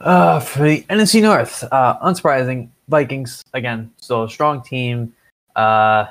Uh, 0.00 0.40
for 0.40 0.62
the 0.62 0.82
NFC 0.82 1.22
North, 1.22 1.62
uh, 1.72 1.98
unsurprising, 2.00 2.70
Vikings 2.88 3.42
again, 3.54 3.90
still 3.98 4.24
a 4.24 4.30
strong 4.30 4.62
team. 4.62 5.14
Uh, 5.56 6.06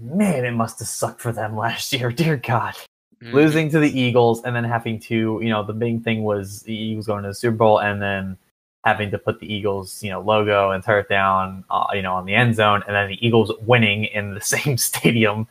man, 0.00 0.44
it 0.44 0.52
must 0.52 0.78
have 0.78 0.88
sucked 0.88 1.20
for 1.20 1.32
them 1.32 1.56
last 1.56 1.92
year. 1.92 2.10
Dear 2.10 2.36
God, 2.36 2.74
Mm, 3.22 3.32
losing 3.32 3.70
to 3.70 3.78
the 3.78 4.00
Eagles 4.00 4.42
and 4.42 4.56
then 4.56 4.64
having 4.64 4.98
to, 5.00 5.38
you 5.42 5.48
know, 5.48 5.62
the 5.62 5.72
big 5.72 6.02
thing 6.02 6.24
was 6.24 6.64
he 6.66 6.96
was 6.96 7.06
going 7.06 7.22
to 7.22 7.28
the 7.28 7.34
Super 7.34 7.56
Bowl 7.56 7.78
and 7.78 8.02
then 8.02 8.36
having 8.84 9.10
to 9.10 9.18
put 9.18 9.38
the 9.38 9.52
Eagles, 9.52 10.02
you 10.02 10.10
know, 10.10 10.20
logo 10.20 10.72
and 10.72 10.82
turret 10.82 11.08
down, 11.08 11.64
uh, 11.70 11.86
you 11.92 12.02
know, 12.02 12.14
on 12.14 12.26
the 12.26 12.34
end 12.34 12.54
zone, 12.54 12.82
and 12.86 12.94
then 12.94 13.08
the 13.08 13.26
Eagles 13.26 13.52
winning 13.62 14.04
in 14.04 14.34
the 14.34 14.40
same 14.56 14.76
stadium. 14.76 15.46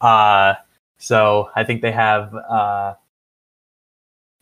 Uh, 0.00 0.54
so 0.98 1.50
I 1.54 1.64
think 1.64 1.82
they 1.82 1.92
have 1.92 2.34
uh, 2.34 2.94
a 2.94 2.96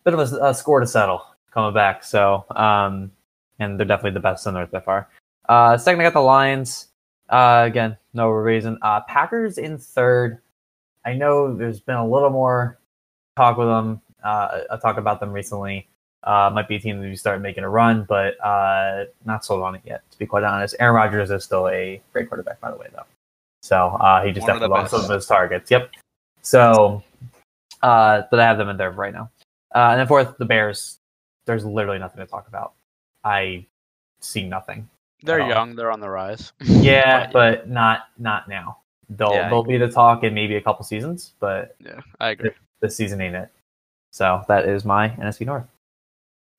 bit 0.04 0.14
of 0.14 0.32
a, 0.32 0.48
a 0.48 0.54
score 0.54 0.80
to 0.80 0.86
settle 0.86 1.24
coming 1.52 1.72
back. 1.72 2.02
So, 2.04 2.44
um, 2.54 3.12
and 3.58 3.78
they're 3.78 3.86
definitely 3.86 4.12
the 4.12 4.20
best 4.20 4.46
in 4.46 4.54
the 4.54 4.60
North 4.60 4.70
by 4.70 4.80
far. 4.80 5.08
Uh, 5.48 5.76
second, 5.78 6.00
I 6.00 6.04
got 6.04 6.14
the 6.14 6.20
Lions. 6.20 6.88
Uh, 7.28 7.62
again, 7.66 7.96
no 8.12 8.28
reason. 8.28 8.78
Uh, 8.82 9.00
Packers 9.02 9.58
in 9.58 9.78
third. 9.78 10.40
I 11.04 11.14
know 11.14 11.54
there's 11.54 11.80
been 11.80 11.96
a 11.96 12.08
little 12.08 12.30
more 12.30 12.78
talk 13.36 13.56
with 13.56 13.68
them. 13.68 14.00
Uh, 14.22 14.60
I 14.70 14.76
talked 14.78 14.98
about 14.98 15.20
them 15.20 15.32
recently. 15.32 15.88
Uh, 16.24 16.50
might 16.52 16.66
be 16.68 16.76
a 16.76 16.80
team 16.80 17.00
that 17.00 17.08
you 17.08 17.16
start 17.16 17.40
making 17.42 17.64
a 17.64 17.68
run, 17.68 18.04
but 18.08 18.42
uh, 18.44 19.04
not 19.26 19.44
sold 19.44 19.62
on 19.62 19.74
it 19.74 19.82
yet. 19.84 20.02
To 20.10 20.18
be 20.18 20.26
quite 20.26 20.42
honest, 20.42 20.74
Aaron 20.80 20.94
Rodgers 20.94 21.30
is 21.30 21.44
still 21.44 21.68
a 21.68 22.00
great 22.12 22.28
quarterback, 22.28 22.60
by 22.60 22.70
the 22.70 22.76
way, 22.78 22.86
though. 22.92 23.04
So 23.62 23.88
uh, 24.00 24.24
he 24.24 24.32
just 24.32 24.42
One 24.42 24.54
definitely 24.54 24.76
lost 24.76 24.90
some 24.92 25.04
of 25.04 25.10
his 25.10 25.26
targets. 25.26 25.70
Yep. 25.70 25.90
So, 26.40 27.02
uh, 27.82 28.22
but 28.30 28.40
I 28.40 28.44
have 28.44 28.58
them 28.58 28.70
in 28.70 28.76
there 28.76 28.90
right 28.90 29.12
now. 29.12 29.30
Uh, 29.74 29.88
and 29.90 30.00
then 30.00 30.06
fourth, 30.06 30.36
the 30.38 30.44
Bears. 30.44 30.98
There's 31.46 31.64
literally 31.64 31.98
nothing 31.98 32.20
to 32.20 32.26
talk 32.26 32.48
about. 32.48 32.72
I 33.22 33.66
see 34.20 34.44
nothing. 34.46 34.88
They're 35.22 35.46
young. 35.46 35.74
They're 35.74 35.90
on 35.90 36.00
the 36.00 36.08
rise. 36.08 36.52
Yeah, 36.64 37.30
but 37.30 37.68
not 37.68 38.08
not 38.18 38.48
now. 38.48 38.78
They'll 39.10 39.32
Yeah, 39.32 39.48
they'll 39.48 39.62
be 39.62 39.76
the 39.76 39.88
talk 39.88 40.24
in 40.24 40.34
maybe 40.34 40.56
a 40.56 40.60
couple 40.60 40.84
seasons, 40.84 41.32
but 41.40 41.76
yeah, 41.80 42.00
I 42.20 42.30
agree. 42.30 42.50
this 42.80 42.96
season 42.96 43.20
ain't 43.20 43.34
it. 43.34 43.50
So 44.10 44.42
that 44.48 44.66
is 44.66 44.84
my 44.84 45.08
NFC 45.10 45.44
North. 45.46 45.66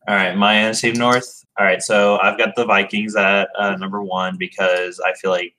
All 0.07 0.15
right, 0.15 0.35
my 0.37 0.53
NFC 0.53 0.95
North. 0.95 1.43
All 1.57 1.65
right, 1.65 1.81
so 1.81 2.19
I've 2.21 2.37
got 2.37 2.55
the 2.55 2.65
Vikings 2.65 3.15
at 3.15 3.49
uh, 3.57 3.75
number 3.77 4.03
one 4.03 4.37
because 4.37 5.01
I 5.03 5.13
feel 5.13 5.31
like, 5.31 5.55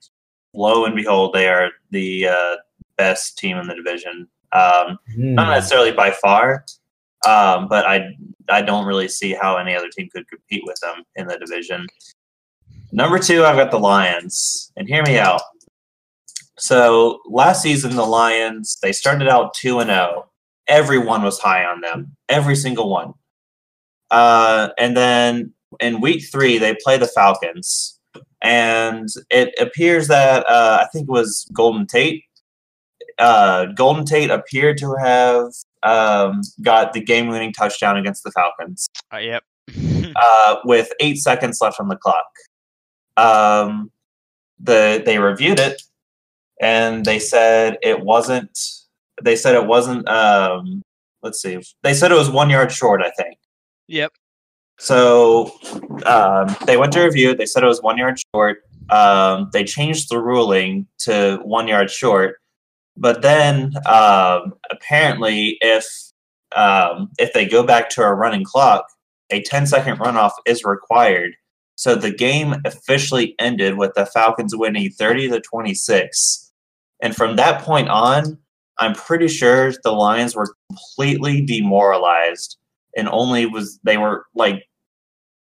lo 0.54 0.84
and 0.84 0.94
behold, 0.94 1.34
they 1.34 1.48
are 1.48 1.70
the 1.90 2.28
uh, 2.28 2.56
best 2.96 3.38
team 3.38 3.56
in 3.56 3.66
the 3.66 3.74
division. 3.74 4.28
Um, 4.52 4.98
not 5.16 5.50
necessarily 5.50 5.90
by 5.90 6.12
far, 6.12 6.64
um, 7.26 7.66
but 7.68 7.86
I 7.86 8.08
I 8.48 8.62
don't 8.62 8.86
really 8.86 9.08
see 9.08 9.34
how 9.34 9.56
any 9.56 9.74
other 9.74 9.88
team 9.88 10.08
could 10.12 10.28
compete 10.28 10.62
with 10.64 10.78
them 10.80 11.02
in 11.16 11.26
the 11.26 11.38
division. 11.38 11.84
Number 12.92 13.18
two, 13.18 13.44
I've 13.44 13.56
got 13.56 13.72
the 13.72 13.80
Lions, 13.80 14.72
and 14.76 14.88
hear 14.88 15.02
me 15.02 15.18
out. 15.18 15.42
So 16.56 17.20
last 17.26 17.62
season, 17.62 17.96
the 17.96 18.06
Lions 18.06 18.78
they 18.80 18.92
started 18.92 19.28
out 19.28 19.54
two 19.54 19.80
and 19.80 19.90
zero. 19.90 20.30
Everyone 20.68 21.22
was 21.22 21.40
high 21.40 21.64
on 21.64 21.80
them, 21.80 22.16
every 22.28 22.54
single 22.54 22.88
one. 22.88 23.14
Uh, 24.10 24.68
and 24.78 24.96
then 24.96 25.52
in 25.80 26.00
week 26.00 26.24
three, 26.30 26.58
they 26.58 26.76
play 26.82 26.96
the 26.96 27.08
Falcons, 27.08 27.98
and 28.42 29.08
it 29.30 29.54
appears 29.58 30.08
that 30.08 30.48
uh, 30.48 30.78
I 30.82 30.86
think 30.92 31.08
it 31.08 31.12
was 31.12 31.48
Golden 31.52 31.86
Tate. 31.86 32.24
Uh, 33.18 33.66
Golden 33.66 34.04
Tate 34.04 34.30
appeared 34.30 34.78
to 34.78 34.94
have 35.02 35.52
um, 35.82 36.42
got 36.62 36.92
the 36.92 37.00
game-winning 37.00 37.52
touchdown 37.52 37.96
against 37.96 38.24
the 38.24 38.30
Falcons 38.32 38.88
Uh, 39.12 39.18
yep. 39.18 39.42
uh, 40.16 40.56
with 40.64 40.92
eight 41.00 41.16
seconds 41.16 41.60
left 41.60 41.80
on 41.80 41.88
the 41.88 41.96
clock. 41.96 42.26
Um, 43.16 43.90
the 44.58 45.02
they 45.04 45.18
reviewed 45.18 45.60
it, 45.60 45.82
and 46.60 47.04
they 47.04 47.18
said 47.18 47.78
it 47.82 48.00
wasn't. 48.00 48.58
They 49.22 49.36
said 49.36 49.54
it 49.54 49.66
wasn't. 49.66 50.08
Um, 50.08 50.82
let's 51.22 51.40
see. 51.40 51.58
They 51.82 51.94
said 51.94 52.12
it 52.12 52.16
was 52.16 52.30
one 52.30 52.50
yard 52.50 52.72
short. 52.72 53.02
I 53.02 53.10
think. 53.10 53.38
Yep. 53.88 54.12
So 54.78 55.52
um, 56.04 56.54
they 56.66 56.76
went 56.76 56.92
to 56.92 57.02
review. 57.02 57.34
They 57.34 57.46
said 57.46 57.62
it 57.62 57.66
was 57.66 57.82
one 57.82 57.98
yard 57.98 58.20
short. 58.34 58.58
Um, 58.90 59.48
they 59.52 59.64
changed 59.64 60.10
the 60.10 60.18
ruling 60.18 60.86
to 61.00 61.40
one 61.42 61.66
yard 61.68 61.90
short. 61.90 62.36
But 62.96 63.22
then 63.22 63.72
um, 63.86 64.54
apparently, 64.70 65.58
if 65.60 65.86
um, 66.54 67.10
if 67.18 67.32
they 67.32 67.46
go 67.46 67.62
back 67.62 67.90
to 67.90 68.02
a 68.02 68.14
running 68.14 68.44
clock, 68.44 68.86
a 69.30 69.42
10 69.42 69.66
second 69.66 69.98
runoff 69.98 70.32
is 70.46 70.64
required. 70.64 71.34
So 71.74 71.94
the 71.94 72.10
game 72.10 72.54
officially 72.64 73.34
ended 73.38 73.76
with 73.76 73.92
the 73.94 74.06
Falcons 74.06 74.56
winning 74.56 74.90
30 74.90 75.28
to 75.30 75.40
26. 75.40 76.52
And 77.02 77.14
from 77.14 77.36
that 77.36 77.62
point 77.62 77.88
on, 77.88 78.38
I'm 78.78 78.94
pretty 78.94 79.28
sure 79.28 79.72
the 79.82 79.92
Lions 79.92 80.34
were 80.34 80.54
completely 80.70 81.44
demoralized 81.44 82.56
and 82.96 83.08
only 83.08 83.46
was 83.46 83.78
they 83.84 83.98
were 83.98 84.26
like 84.34 84.64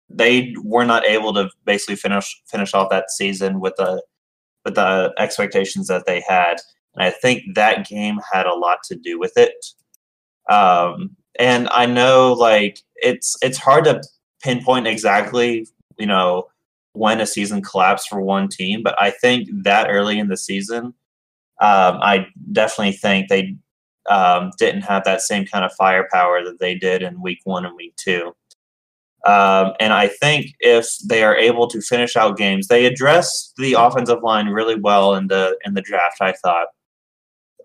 they 0.10 0.54
were 0.64 0.86
not 0.86 1.06
able 1.06 1.34
to 1.34 1.50
basically 1.66 1.96
finish 1.96 2.42
finish 2.50 2.74
off 2.74 2.90
that 2.90 3.12
season 3.12 3.60
with 3.60 3.74
the 3.78 4.02
with 4.66 4.76
the 4.76 5.14
expectations 5.18 5.88
that 5.88 6.06
they 6.06 6.22
had. 6.28 6.58
And 6.96 7.04
I 7.06 7.10
think 7.10 7.44
that 7.56 7.88
game 7.88 8.20
had 8.32 8.46
a 8.46 8.56
lot 8.56 8.80
to 8.86 8.96
do 8.96 9.18
with 9.18 9.34
it. 9.38 9.54
Um, 10.50 11.16
and 11.40 11.68
I 11.72 11.86
know 11.86 12.34
like 12.34 12.80
it's 12.96 13.36
it's 13.42 13.58
hard 13.58 13.86
to 13.86 14.02
pinpoint 14.44 14.88
exactly, 14.88 15.68
you 15.98 16.06
know, 16.06 16.48
when 16.94 17.22
a 17.22 17.28
season 17.28 17.62
collapsed 17.62 18.10
for 18.10 18.22
one 18.22 18.48
team, 18.48 18.82
but 18.84 19.00
I 19.00 19.12
think 19.12 19.48
that 19.64 19.88
early 19.90 20.20
in 20.20 20.30
the 20.30 20.38
season, 20.38 20.86
um, 21.60 22.00
I 22.02 22.28
definitely 22.52 22.94
think 22.94 23.30
they 23.30 23.56
um, 24.10 24.52
didn't 24.58 24.82
have 24.82 25.04
that 25.04 25.22
same 25.22 25.46
kind 25.46 25.66
of 25.66 25.74
firepower 25.74 26.44
that 26.44 26.60
they 26.60 26.76
did 26.76 27.02
in 27.02 27.22
week 27.22 27.40
one 27.44 27.66
and 27.66 27.76
week 27.76 27.96
two. 27.98 28.34
Um, 29.26 29.74
and 29.80 29.92
I 29.92 30.08
think 30.08 30.54
if 30.60 30.88
they 31.06 31.24
are 31.24 31.36
able 31.36 31.68
to 31.68 31.82
finish 31.82 32.16
out 32.16 32.38
games, 32.38 32.68
they 32.68 32.86
addressed 32.86 33.54
the 33.58 33.74
offensive 33.74 34.24
line 34.24 34.48
really 34.48 34.80
well 34.80 35.16
in 35.16 35.28
the 35.28 35.58
in 35.66 35.74
the 35.74 35.82
draft. 35.82 36.22
I 36.22 36.34
thought, 36.34 36.68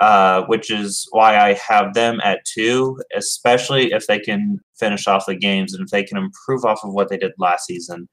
uh, 0.01 0.43
which 0.47 0.71
is 0.71 1.07
why 1.13 1.39
I 1.39 1.53
have 1.55 1.95
them 1.95 2.21
at 2.25 2.45
two, 2.45 3.01
especially 3.15 3.93
if 3.93 4.07
they 4.09 4.19
can 4.19 4.59
finish 4.77 5.07
off 5.07 5.27
the 5.27 5.37
games 5.37 5.75
and 5.75 5.85
if 5.85 5.91
they 5.91 6.03
can 6.03 6.19
improve 6.19 6.65
off 6.65 6.81
of 6.83 6.93
what 6.93 7.09
they 7.09 7.19
did 7.19 7.33
last 7.39 7.67
season. 7.67 8.09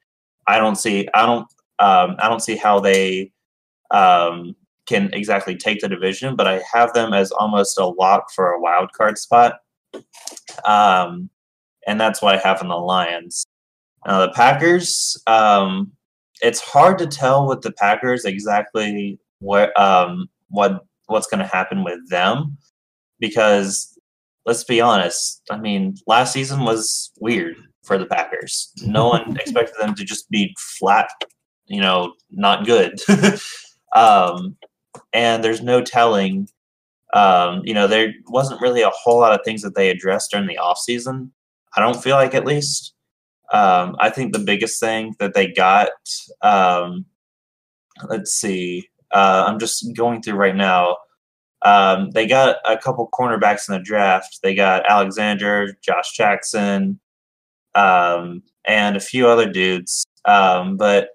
I 0.48 0.60
don't 0.60 0.76
see 0.76 1.08
I 1.16 1.26
don't 1.26 1.48
um, 1.80 2.18
I 2.20 2.30
don't 2.30 2.42
see 2.42 2.56
how 2.58 2.80
they 2.80 3.32
um, 3.90 4.56
can 4.90 5.14
exactly 5.14 5.56
take 5.56 5.80
the 5.80 5.88
division, 5.88 6.36
but 6.36 6.48
I 6.48 6.62
have 6.74 6.94
them 6.94 7.14
as 7.14 7.32
almost 7.32 7.78
a 7.78 7.86
lock 7.86 8.32
for 8.32 8.52
a 8.52 8.60
wild 8.60 8.92
card 8.94 9.18
spot. 9.18 9.60
Um, 10.66 11.30
and 11.88 12.02
that's 12.02 12.22
what 12.22 12.36
I 12.36 12.40
have 12.40 12.62
in 12.62 12.68
the 12.68 12.76
Lions. 12.76 13.46
Now 14.06 14.26
the 14.26 14.32
Packers, 14.32 15.22
um, 15.28 15.92
it's 16.42 16.60
hard 16.60 16.98
to 17.00 17.08
tell 17.08 17.48
with 17.48 17.62
the 17.62 17.72
Packers 17.72 18.26
exactly 18.26 19.20
what 19.40 19.78
um, 19.80 20.28
what 20.50 20.86
what's 21.08 21.28
going 21.28 21.40
to 21.40 21.46
happen 21.46 21.84
with 21.84 22.00
them 22.10 22.58
because 23.20 23.98
let's 24.46 24.64
be 24.64 24.82
honest. 24.82 25.42
I 25.52 25.58
mean, 25.58 25.96
last 26.08 26.34
season 26.34 26.64
was 26.64 27.12
weird 27.20 27.56
for 27.84 27.98
the 27.98 28.06
Packers. 28.06 28.72
No 28.84 29.10
one 29.10 29.36
expected 29.40 29.76
them 29.80 29.96
to 29.96 30.04
just 30.04 30.30
be 30.30 30.56
flat, 30.80 31.10
you 31.68 31.82
know, 31.82 32.14
not 32.32 32.66
good. 32.66 33.00
um, 33.96 34.56
and 35.14 35.44
there's 35.44 35.62
no 35.62 35.82
telling. 35.84 36.50
Um, 37.14 37.62
you 37.64 37.74
know, 37.74 37.88
there 37.88 38.14
wasn't 38.28 38.62
really 38.62 38.82
a 38.82 38.92
whole 38.92 39.20
lot 39.20 39.34
of 39.34 39.44
things 39.44 39.62
that 39.64 39.76
they 39.76 39.90
addressed 39.90 40.32
during 40.32 40.48
the 40.48 40.60
offseason 40.62 41.32
I 41.76 41.82
don't 41.82 42.02
feel 42.02 42.16
like 42.16 42.34
at 42.34 42.46
least. 42.46 42.94
Um, 43.52 43.96
I 44.00 44.10
think 44.10 44.34
the 44.34 44.40
biggest 44.40 44.80
thing 44.80 45.16
that 45.20 45.34
they 45.34 45.52
got, 45.52 45.90
um, 46.42 47.06
let's 48.08 48.32
see, 48.32 48.88
uh, 49.12 49.46
I'm 49.48 49.60
just 49.60 49.96
going 49.96 50.22
through 50.22 50.36
right 50.36 50.56
now. 50.56 50.98
Um, 51.64 52.12
they 52.12 52.28
got 52.28 52.58
a 52.66 52.78
couple 52.78 53.10
cornerbacks 53.12 53.68
in 53.68 53.74
the 53.74 53.84
draft. 53.84 54.40
They 54.44 54.56
got 54.56 54.90
Alexander, 54.90 55.78
Josh 55.82 56.16
Jackson, 56.16 57.00
um, 57.76 58.44
and 58.66 58.96
a 58.96 59.02
few 59.02 59.28
other 59.28 59.52
dudes. 59.52 60.06
Um, 60.26 60.78
but 60.78 61.10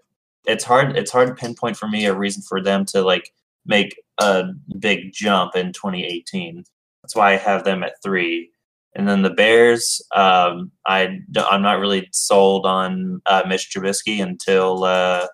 it's 0.47 0.65
hard. 0.65 0.97
It's 0.97 1.13
hard 1.13 1.29
to 1.29 1.35
pinpoint 1.35 1.77
for 1.77 1.89
me 1.89 2.05
a 2.07 2.15
reason 2.15 2.43
for 2.43 2.61
them 2.61 2.85
to 2.87 3.03
like 3.03 3.33
make 3.67 4.01
a 4.19 4.45
big 4.79 5.13
jump 5.13 5.57
in 5.57 5.73
2018. 5.73 6.65
That's 7.03 7.17
why 7.17 7.33
I 7.33 7.37
have 7.37 7.65
them 7.65 7.83
at 7.83 8.03
three. 8.03 8.51
And 8.97 9.09
then 9.09 9.23
the 9.23 9.31
Bears, 9.31 10.01
um, 10.15 10.71
I 10.87 11.19
I'm 11.37 11.63
not 11.63 11.81
really 11.81 12.09
sold 12.13 12.65
on 12.65 13.21
uh, 13.27 13.43
Mitch 13.49 13.71
Trubisky 13.75 14.23
until 14.23 14.85
uh, 14.85 15.27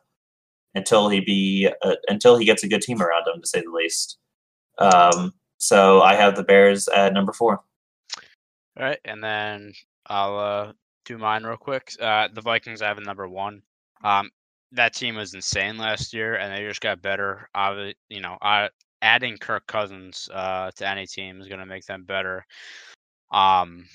until 0.75 1.09
he 1.11 1.21
be 1.21 1.69
uh, 1.83 1.97
until 2.09 2.39
he 2.39 2.47
gets 2.47 2.65
a 2.65 2.69
good 2.69 2.81
team 2.81 3.03
around 3.03 3.29
him, 3.29 3.43
to 3.43 3.47
say 3.47 3.61
the 3.61 3.71
least. 3.71 4.19
Um, 4.79 5.35
so 5.59 6.01
I 6.01 6.15
have 6.15 6.37
the 6.37 6.43
Bears 6.43 6.89
at 6.89 7.13
number 7.13 7.35
four. 7.35 7.61
All 8.79 8.87
right, 8.87 8.99
and 9.05 9.23
then 9.23 9.75
I'll 10.07 10.39
uh, 10.39 10.73
do 11.05 11.19
mine 11.19 11.45
real 11.45 11.59
quick. 11.59 11.93
Uh, 12.01 12.29
the 12.33 12.41
Vikings 12.41 12.81
I 12.81 12.89
have 12.89 12.99
at 12.99 13.05
number 13.05 13.29
one. 13.29 13.63
Um, 14.03 14.31
that 14.73 14.95
team 14.95 15.17
was 15.17 15.35
insane 15.35 15.79
last 15.79 16.13
year, 16.13 16.37
and 16.37 16.53
they 16.53 16.67
just 16.67 16.81
got 16.81 17.03
better. 17.03 17.49
Obviously, 17.55 17.97
you 18.09 18.21
know, 18.21 18.39
adding 19.03 19.37
Kirk 19.39 19.67
Cousins 19.67 20.29
uh, 20.33 20.71
to 20.77 20.89
any 20.89 21.07
team 21.07 21.41
is 21.41 21.49
going 21.49 21.61
to 21.61 21.67
make 21.67 21.85
them 21.87 22.05
better. 22.05 22.45
Um, 23.33 23.87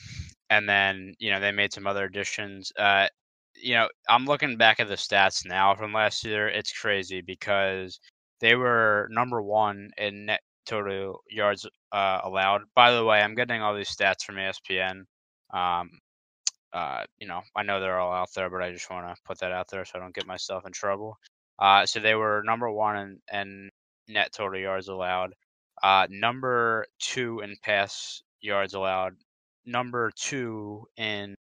and 0.50 0.70
then 0.70 1.14
you 1.20 1.32
know 1.32 1.40
they 1.40 1.52
made 1.52 1.74
some 1.74 1.88
other 1.88 2.06
additions. 2.06 2.72
Uh, 2.78 3.08
you 3.56 3.74
know, 3.76 3.88
I'm 4.10 4.26
looking 4.26 4.58
back 4.58 4.80
at 4.80 4.88
the 4.88 4.96
stats 4.96 5.46
now 5.46 5.76
from 5.76 5.94
last 5.94 6.24
year. 6.26 6.48
It's 6.48 6.72
crazy 6.72 7.22
because 7.22 8.00
they 8.42 8.56
were 8.56 9.08
number 9.12 9.42
one 9.42 9.92
in 9.98 10.26
net 10.26 10.42
total 10.66 11.22
yards 11.30 11.66
uh, 11.92 12.20
allowed. 12.24 12.64
By 12.76 12.92
the 12.92 13.04
way, 13.04 13.22
I'm 13.22 13.36
getting 13.36 13.62
all 13.62 13.76
these 13.76 13.96
stats 13.96 14.24
from 14.26 14.36
ESPN. 14.36 15.04
Um, 15.54 15.90
uh, 16.74 17.04
you 17.20 17.28
know, 17.28 17.42
I 17.56 17.64
know 17.64 17.80
they're 17.80 18.00
all 18.00 18.14
out 18.14 18.30
there, 18.36 18.50
but 18.50 18.62
I 18.62 18.72
just 18.72 18.90
want 18.90 19.08
to 19.08 19.22
put 19.26 19.40
that 19.40 19.52
out 19.52 19.70
there 19.70 19.86
so 19.86 19.98
I 19.98 20.02
don't 20.02 20.14
get 20.16 20.28
myself 20.28 20.66
in 20.66 20.72
trouble. 20.72 21.18
Uh, 21.60 21.86
so 21.86 22.00
they 22.00 22.16
were 22.16 22.44
number 22.46 22.70
one 22.70 22.98
in, 22.98 23.20
in 23.32 23.70
net 24.08 24.34
total 24.34 24.60
yards 24.60 24.88
allowed, 24.90 25.34
uh, 25.84 26.08
number 26.10 26.86
two 27.00 27.42
in 27.44 27.56
pass 27.64 28.22
yards 28.42 28.74
allowed, 28.74 29.14
number 29.66 30.12
two 30.16 30.86
in 30.98 31.36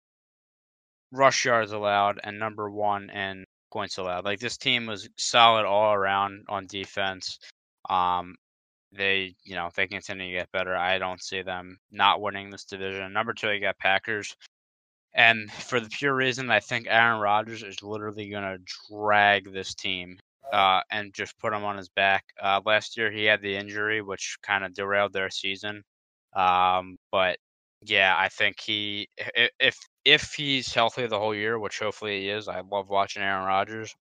rush 1.13 1.45
yards 1.45 1.73
allowed, 1.73 2.21
and 2.25 2.39
number 2.39 2.71
one 2.71 3.11
in 3.11 3.45
points 3.73 3.99
allowed. 3.99 4.25
Like 4.25 4.39
this 4.39 4.57
team 4.59 4.87
was 4.87 5.09
solid 5.17 5.65
all 5.65 5.95
around 5.95 6.45
on 6.49 6.67
defense. 6.67 7.39
Um, 7.89 8.35
they, 8.93 9.35
you 9.45 9.55
know, 9.55 9.71
they 9.75 9.87
continue 9.87 10.27
to 10.27 10.39
get 10.39 10.53
better. 10.53 10.77
I 10.77 10.99
don't 10.99 11.23
see 11.23 11.43
them 11.43 11.79
not 11.91 12.21
winning 12.21 12.51
this 12.51 12.65
division. 12.65 13.13
Number 13.13 13.33
two, 13.33 13.51
you 13.51 13.61
got 13.61 13.79
Packers. 13.79 14.37
And 15.15 15.51
for 15.53 15.79
the 15.79 15.91
pure 15.91 16.15
reason, 16.15 16.51
I 16.51 16.61
think 16.61 16.87
Aaron 16.89 17.21
Rodgers 17.21 17.63
is 17.63 17.83
literally 17.83 18.31
going 18.31 18.45
to 18.45 18.65
drag 18.91 19.53
this 19.53 19.75
team 19.75 20.19
uh, 20.53 20.81
and 20.91 21.13
just 21.13 21.39
put 21.39 21.53
him 21.53 21.65
on 21.65 21.77
his 21.77 21.89
back. 21.91 22.25
Uh, 22.41 22.61
last 22.65 22.97
year, 22.97 23.11
he 23.11 23.25
had 23.25 23.43
the 23.43 23.57
injury, 23.57 24.01
which 24.01 24.39
kind 24.43 24.65
of 24.65 24.75
derailed 24.75 25.13
their 25.13 25.31
season. 25.31 25.83
Um, 26.35 26.97
but 27.11 27.39
yeah, 27.85 28.15
I 28.17 28.29
think 28.29 28.61
he 28.61 29.09
if 29.59 29.77
if 30.05 30.33
he's 30.33 30.73
healthy 30.73 31.07
the 31.07 31.19
whole 31.19 31.35
year, 31.35 31.59
which 31.59 31.79
hopefully 31.79 32.23
he 32.23 32.31
is. 32.31 32.49
I 32.49 32.61
love 32.61 32.89
watching 32.89 33.23
Aaron 33.23 33.45
Rodgers. 33.47 33.95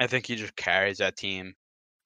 I 0.00 0.06
think 0.06 0.26
he 0.26 0.36
just 0.36 0.56
carries 0.56 0.98
that 0.98 1.16
team 1.16 1.54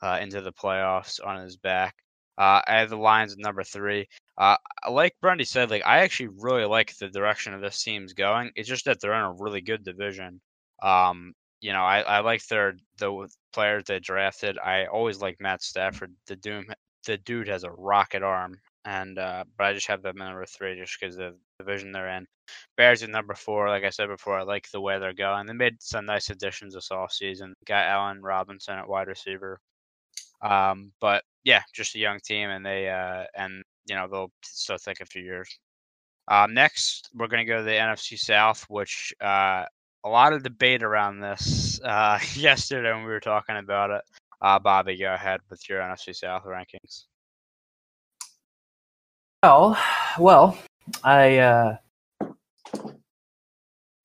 uh, 0.02 0.18
into 0.20 0.40
the 0.40 0.52
playoffs 0.52 1.24
on 1.24 1.42
his 1.42 1.56
back. 1.56 1.94
Uh, 2.38 2.60
I 2.66 2.78
have 2.78 2.90
the 2.90 2.96
Lions 2.96 3.32
at 3.32 3.38
number 3.38 3.62
three. 3.62 4.06
Uh, 4.42 4.56
like 4.90 5.14
Brendy 5.22 5.46
said, 5.46 5.70
like 5.70 5.86
I 5.86 6.00
actually 6.00 6.30
really 6.40 6.64
like 6.64 6.96
the 6.96 7.08
direction 7.08 7.54
of 7.54 7.60
this 7.60 7.80
team's 7.80 8.12
going. 8.12 8.50
It's 8.56 8.68
just 8.68 8.86
that 8.86 9.00
they're 9.00 9.14
in 9.14 9.20
a 9.20 9.32
really 9.38 9.60
good 9.60 9.84
division. 9.84 10.40
Um, 10.82 11.34
you 11.60 11.72
know, 11.72 11.82
I, 11.82 12.00
I 12.00 12.20
like 12.20 12.44
their 12.48 12.74
the 12.98 13.28
players 13.52 13.84
they 13.84 14.00
drafted. 14.00 14.58
I 14.58 14.86
always 14.86 15.20
like 15.22 15.36
Matt 15.40 15.62
Stafford. 15.62 16.12
The 16.26 16.34
doom 16.34 16.64
the 17.06 17.18
dude 17.18 17.46
has 17.46 17.62
a 17.62 17.70
rocket 17.70 18.24
arm 18.24 18.58
and 18.84 19.16
uh, 19.16 19.44
but 19.56 19.68
I 19.68 19.74
just 19.74 19.86
have 19.86 20.02
them 20.02 20.20
at 20.20 20.24
number 20.24 20.44
three 20.44 20.76
just 20.76 20.98
because 20.98 21.16
of 21.18 21.34
the 21.58 21.64
division 21.64 21.92
they're 21.92 22.16
in. 22.16 22.26
Bears 22.76 23.04
at 23.04 23.10
number 23.10 23.34
four, 23.34 23.68
like 23.68 23.84
I 23.84 23.90
said 23.90 24.08
before, 24.08 24.40
I 24.40 24.42
like 24.42 24.68
the 24.72 24.80
way 24.80 24.98
they're 24.98 25.14
going. 25.14 25.46
They 25.46 25.52
made 25.52 25.80
some 25.80 26.06
nice 26.06 26.30
additions 26.30 26.74
this 26.74 26.88
offseason. 26.88 27.52
Got 27.64 27.86
Allen 27.86 28.20
Robinson 28.20 28.76
at 28.76 28.88
wide 28.88 29.06
receiver. 29.06 29.60
Um, 30.42 30.90
but 31.00 31.22
yeah, 31.44 31.62
just 31.72 31.94
a 31.94 32.00
young 32.00 32.18
team, 32.24 32.50
and 32.50 32.66
they 32.66 32.88
uh, 32.88 33.24
and 33.36 33.62
you 33.86 33.94
know 33.94 34.08
they'll 34.08 34.32
still 34.42 34.78
take 34.78 35.00
a 35.00 35.06
few 35.06 35.22
years. 35.22 35.58
Um, 36.28 36.54
next, 36.54 37.10
we're 37.14 37.26
going 37.26 37.44
to 37.44 37.50
go 37.50 37.58
to 37.58 37.64
the 37.64 37.70
NFC 37.70 38.18
South, 38.18 38.64
which 38.68 39.12
uh, 39.20 39.64
a 40.04 40.08
lot 40.08 40.32
of 40.32 40.42
debate 40.42 40.82
around 40.82 41.20
this 41.20 41.80
uh, 41.82 42.18
yesterday 42.34 42.92
when 42.92 43.04
we 43.04 43.10
were 43.10 43.20
talking 43.20 43.56
about 43.56 43.90
it. 43.90 44.02
Uh, 44.40 44.58
Bobby, 44.58 44.96
go 44.96 45.14
ahead 45.14 45.40
with 45.50 45.68
your 45.68 45.80
NFC 45.80 46.14
South 46.14 46.44
rankings. 46.44 47.04
Well, 49.42 49.78
well, 50.18 50.58
I 51.02 51.38
uh, 51.38 51.76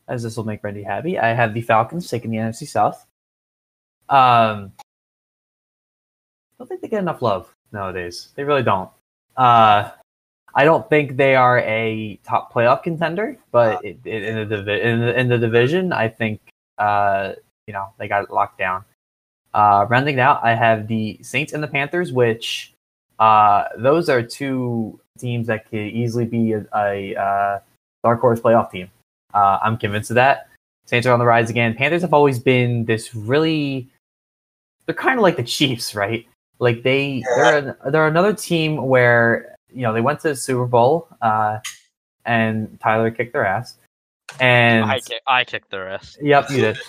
as 0.07 0.23
this 0.23 0.37
will 0.37 0.45
make 0.45 0.63
Randy 0.63 0.83
happy, 0.83 1.19
I 1.19 1.33
have 1.33 1.53
the 1.53 1.61
Falcons 1.61 2.09
taking 2.09 2.31
the 2.31 2.37
NFC 2.37 2.67
South. 2.67 3.05
Um, 4.09 4.71
I 4.79 6.59
don't 6.59 6.67
think 6.67 6.81
they 6.81 6.87
get 6.87 7.01
enough 7.01 7.21
love 7.21 7.53
nowadays. 7.71 8.29
They 8.35 8.43
really 8.43 8.63
don't. 8.63 8.89
Uh, 9.37 9.91
I 10.55 10.65
don't 10.65 10.89
think 10.89 11.17
they 11.17 11.35
are 11.35 11.59
a 11.59 12.19
top 12.23 12.51
playoff 12.51 12.81
contender, 12.81 13.37
but 13.51 13.85
it, 13.85 13.99
it, 14.03 14.23
in 14.23 14.35
the 14.35 14.57
divi- 14.57 14.81
in 14.81 14.99
the, 15.01 15.19
in 15.19 15.27
the 15.29 15.37
division, 15.37 15.93
I 15.93 16.07
think 16.09 16.41
uh, 16.79 17.33
you 17.67 17.73
know 17.73 17.93
they 17.99 18.07
got 18.07 18.23
it 18.23 18.31
locked 18.31 18.57
down. 18.57 18.83
Uh, 19.53 19.85
rounding 19.89 20.19
out, 20.19 20.43
I 20.43 20.55
have 20.55 20.87
the 20.87 21.19
Saints 21.21 21.53
and 21.53 21.61
the 21.61 21.67
Panthers, 21.67 22.11
which 22.11 22.73
uh, 23.19 23.65
those 23.77 24.09
are 24.09 24.23
two 24.23 24.99
teams 25.19 25.47
that 25.47 25.69
could 25.69 25.79
easily 25.79 26.25
be 26.25 26.53
a, 26.53 26.65
a 26.75 27.15
uh, 27.15 27.59
dark 28.03 28.19
horse 28.19 28.39
playoff 28.39 28.71
team. 28.71 28.89
Uh, 29.33 29.59
I'm 29.61 29.77
convinced 29.77 30.11
of 30.11 30.15
that. 30.15 30.49
Saints 30.85 31.05
are 31.05 31.13
on 31.13 31.19
the 31.19 31.25
rise 31.25 31.49
again. 31.49 31.75
Panthers 31.75 32.01
have 32.01 32.13
always 32.13 32.39
been 32.39 32.85
this 32.85 33.13
really. 33.13 33.87
They're 34.85 34.95
kind 34.95 35.19
of 35.19 35.23
like 35.23 35.35
the 35.35 35.43
Chiefs, 35.43 35.93
right? 35.93 36.25
Like 36.59 36.83
they 36.83 37.23
they're 37.35 37.77
they're 37.89 38.07
another 38.07 38.33
team 38.33 38.87
where 38.87 39.55
you 39.73 39.81
know 39.81 39.93
they 39.93 40.01
went 40.01 40.19
to 40.21 40.29
the 40.29 40.35
Super 40.35 40.65
Bowl 40.65 41.07
uh, 41.21 41.59
and 42.25 42.79
Tyler 42.79 43.11
kicked 43.11 43.33
their 43.33 43.45
ass. 43.45 43.75
and 44.39 44.85
I 44.85 44.99
kick, 44.99 45.21
I 45.27 45.43
kicked 45.43 45.71
the 45.71 45.79
rest. 45.79 46.17
Yep, 46.21 46.51
you 46.51 46.61
did. 46.61 46.77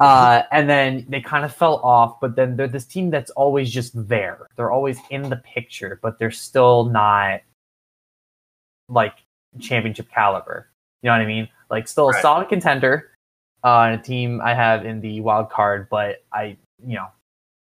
Uh, 0.00 0.42
and 0.52 0.68
then 0.68 1.06
they 1.08 1.20
kind 1.20 1.46
of 1.46 1.54
fell 1.54 1.76
off, 1.76 2.20
but 2.20 2.36
then 2.36 2.56
they're 2.56 2.68
this 2.68 2.84
team 2.84 3.08
that's 3.10 3.30
always 3.30 3.70
just 3.70 3.92
there. 4.06 4.46
They're 4.54 4.70
always 4.70 4.98
in 5.10 5.30
the 5.30 5.36
picture, 5.36 5.98
but 6.02 6.18
they're 6.18 6.30
still 6.30 6.84
not 6.84 7.40
like 8.88 9.14
championship 9.58 10.10
caliber. 10.10 10.68
You 11.02 11.08
know 11.08 11.14
what 11.14 11.22
I 11.22 11.26
mean? 11.26 11.48
Like 11.70 11.88
still 11.88 12.10
a 12.10 12.12
Right. 12.12 12.22
solid 12.22 12.48
contender 12.48 13.12
uh, 13.64 13.80
and 13.90 14.00
a 14.00 14.02
team 14.02 14.40
I 14.42 14.54
have 14.54 14.84
in 14.84 15.00
the 15.00 15.20
wild 15.20 15.50
card, 15.50 15.88
but 15.88 16.22
I, 16.32 16.58
you 16.86 16.96
know, 16.96 17.08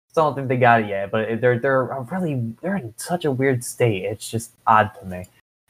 still 0.10 0.26
don't 0.26 0.36
think 0.36 0.48
they 0.48 0.58
got 0.58 0.82
it 0.82 0.88
yet. 0.88 1.12
But 1.12 1.42
they're 1.42 1.60
they're 1.60 2.06
really 2.12 2.54
they're 2.62 2.78
in 2.78 2.94
such 2.98 3.26
a 3.26 3.32
weird 3.32 3.64
state. 3.64 4.04
It's 4.04 4.30
just 4.30 4.52
odd 4.68 4.92
to 5.00 5.06
me. 5.06 5.26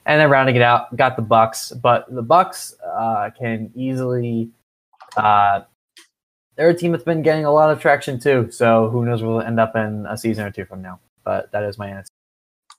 And 0.05 0.19
then 0.19 0.29
rounding 0.29 0.55
it 0.55 0.61
out, 0.61 0.95
got 0.95 1.15
the 1.15 1.21
Bucks, 1.21 1.71
but 1.71 2.13
the 2.13 2.21
Bucks 2.21 2.75
uh, 2.85 3.29
can 3.37 3.71
easily. 3.75 4.49
Uh, 5.15 5.61
they're 6.55 6.69
a 6.69 6.73
team 6.73 6.91
that's 6.91 7.03
been 7.03 7.21
getting 7.21 7.45
a 7.45 7.51
lot 7.51 7.69
of 7.69 7.79
traction 7.79 8.19
too. 8.19 8.49
So 8.51 8.89
who 8.89 9.05
knows 9.05 9.21
where 9.21 9.31
we'll 9.31 9.41
end 9.41 9.59
up 9.59 9.75
in 9.75 10.05
a 10.09 10.17
season 10.17 10.45
or 10.45 10.51
two 10.51 10.65
from 10.65 10.81
now. 10.81 10.99
But 11.23 11.51
that 11.51 11.63
is 11.63 11.77
my 11.77 11.89
answer. 11.89 12.09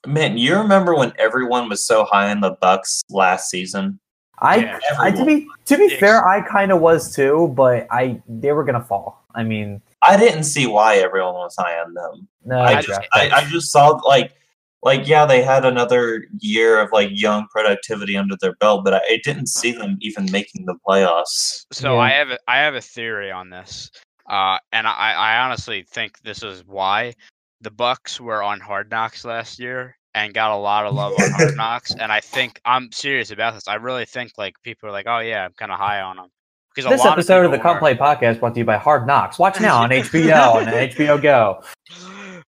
Man, 0.05 0.37
you 0.37 0.57
remember 0.57 0.95
when 0.95 1.13
everyone 1.17 1.69
was 1.69 1.85
so 1.85 2.05
high 2.05 2.31
on 2.31 2.41
the 2.41 2.57
Bucks 2.59 3.01
last 3.09 3.49
season? 3.49 3.99
I, 4.41 4.57
Yeah, 4.57 4.79
I 4.99 5.11
to 5.11 5.23
be 5.25 5.47
to 5.65 5.77
be 5.77 5.89
fair, 5.97 6.27
I 6.27 6.41
kind 6.41 6.71
of 6.71 6.81
was 6.81 7.15
too, 7.15 7.53
but 7.55 7.87
I 7.91 8.21
they 8.27 8.51
were 8.51 8.63
gonna 8.63 8.83
fall. 8.83 9.23
I 9.35 9.43
mean, 9.43 9.81
I 10.01 10.17
didn't 10.17 10.43
see 10.43 10.67
why 10.67 10.97
everyone 10.97 11.35
was 11.35 11.55
high 11.57 11.79
on 11.79 11.93
them. 11.93 12.27
no, 12.43 12.57
I 12.57 12.77
I 12.77 12.81
just, 12.81 13.01
I, 13.13 13.29
I 13.29 13.45
just 13.45 13.71
saw 13.71 13.89
like, 14.05 14.33
like 14.81 15.07
yeah, 15.07 15.25
they 15.25 15.43
had 15.43 15.63
another 15.63 16.25
year 16.39 16.81
of 16.81 16.91
like 16.91 17.09
young 17.11 17.47
productivity 17.47 18.17
under 18.17 18.35
their 18.41 18.55
belt, 18.55 18.83
but 18.83 18.95
I, 18.95 19.01
I 19.09 19.21
didn't 19.23 19.47
see 19.47 19.71
them 19.71 19.97
even 20.01 20.29
making 20.31 20.65
the 20.65 20.75
playoffs. 20.87 21.65
So 21.71 21.95
Yeah. 21.95 21.99
I 21.99 22.09
have 22.09 22.29
a, 22.29 22.39
I 22.47 22.57
have 22.57 22.75
a 22.75 22.81
theory 22.81 23.31
on 23.31 23.49
this, 23.51 23.91
uh, 24.27 24.57
and 24.71 24.87
I, 24.87 25.13
I 25.13 25.37
honestly 25.43 25.85
think 25.87 26.19
this 26.23 26.41
is 26.41 26.65
why 26.65 27.13
the 27.61 27.71
Bucks 27.71 28.19
were 28.19 28.41
on 28.41 28.59
Hard 28.59 28.89
Knocks 28.89 29.23
last 29.23 29.59
year 29.59 29.95
and 30.13 30.33
got 30.33 30.51
a 30.51 30.57
lot 30.57 30.85
of 30.85 30.93
love 30.93 31.13
on 31.19 31.31
Hard 31.35 31.57
Knocks, 31.57 31.95
and 31.95 32.11
I 32.11 32.19
think 32.19 32.59
I'm 32.65 32.91
serious 32.91 33.31
about 33.31 33.53
this. 33.53 33.67
I 33.67 33.75
really 33.75 34.05
think 34.05 34.33
like 34.37 34.55
people 34.63 34.89
are 34.89 34.91
like, 34.91 35.07
oh 35.07 35.19
yeah, 35.19 35.45
I'm 35.45 35.53
kind 35.53 35.71
of 35.71 35.79
high 35.79 36.01
on 36.01 36.17
them 36.17 36.27
because 36.73 36.89
a 36.89 36.93
this 36.93 37.03
lot 37.03 37.13
episode 37.13 37.45
of 37.45 37.51
the 37.51 37.57
people 37.57 37.71
Come 37.71 37.79
Play 37.79 37.95
podcast 37.95 38.39
brought 38.39 38.53
to 38.53 38.59
you 38.59 38.65
by 38.65 38.77
Hard 38.77 39.07
Knocks. 39.07 39.37
Watch 39.37 39.59
now 39.59 39.81
on 39.81 39.89
HBO 39.89 40.61
and 40.61 40.91
HBO 40.93 41.21
Go. 41.21 41.61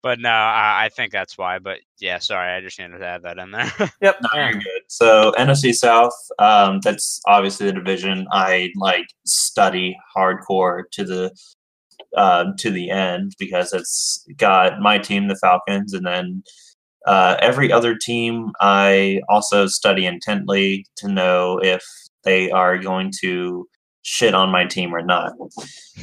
But 0.04 0.20
no, 0.20 0.30
I, 0.30 0.86
I 0.86 0.90
think 0.90 1.12
that's 1.12 1.38
why. 1.38 1.60
But 1.60 1.80
yeah, 2.00 2.20
sorry, 2.20 2.52
I 2.52 2.62
just 2.62 2.80
needed 2.80 3.00
to 3.00 3.06
add 3.06 3.24
that 3.24 3.38
in 3.38 3.52
there. 3.52 3.72
Yep. 4.02 4.18
No, 4.22 4.42
you're 4.42 4.54
good. 4.54 4.82
So 4.88 5.34
NFC 5.38 5.74
South, 5.74 6.14
um, 6.40 6.80
that's 6.84 7.22
obviously 7.28 7.66
the 7.68 7.74
division 7.74 8.28
I 8.32 8.72
like 8.76 9.08
study 9.26 9.98
hardcore 10.16 10.84
to 10.92 11.04
the 11.04 11.36
uh, 12.16 12.46
to 12.58 12.72
the 12.72 12.90
end 12.90 13.34
because 13.38 13.74
it's 13.74 14.26
got 14.38 14.80
my 14.80 14.98
team, 14.98 15.28
the 15.28 15.36
Falcons, 15.36 15.94
and 15.94 16.06
then 16.06 16.44
uh, 17.06 17.38
every 17.40 17.72
other 17.72 17.96
team 17.96 18.52
I 18.60 19.22
also 19.30 19.68
study 19.68 20.06
intently 20.06 20.86
to 20.98 21.08
know 21.08 21.60
if 21.62 21.84
they 22.24 22.52
are 22.52 22.78
going 22.78 23.12
to 23.22 23.68
shit 24.02 24.34
on 24.34 24.50
my 24.50 24.66
team 24.66 24.94
or 24.94 25.02
not. 25.02 25.34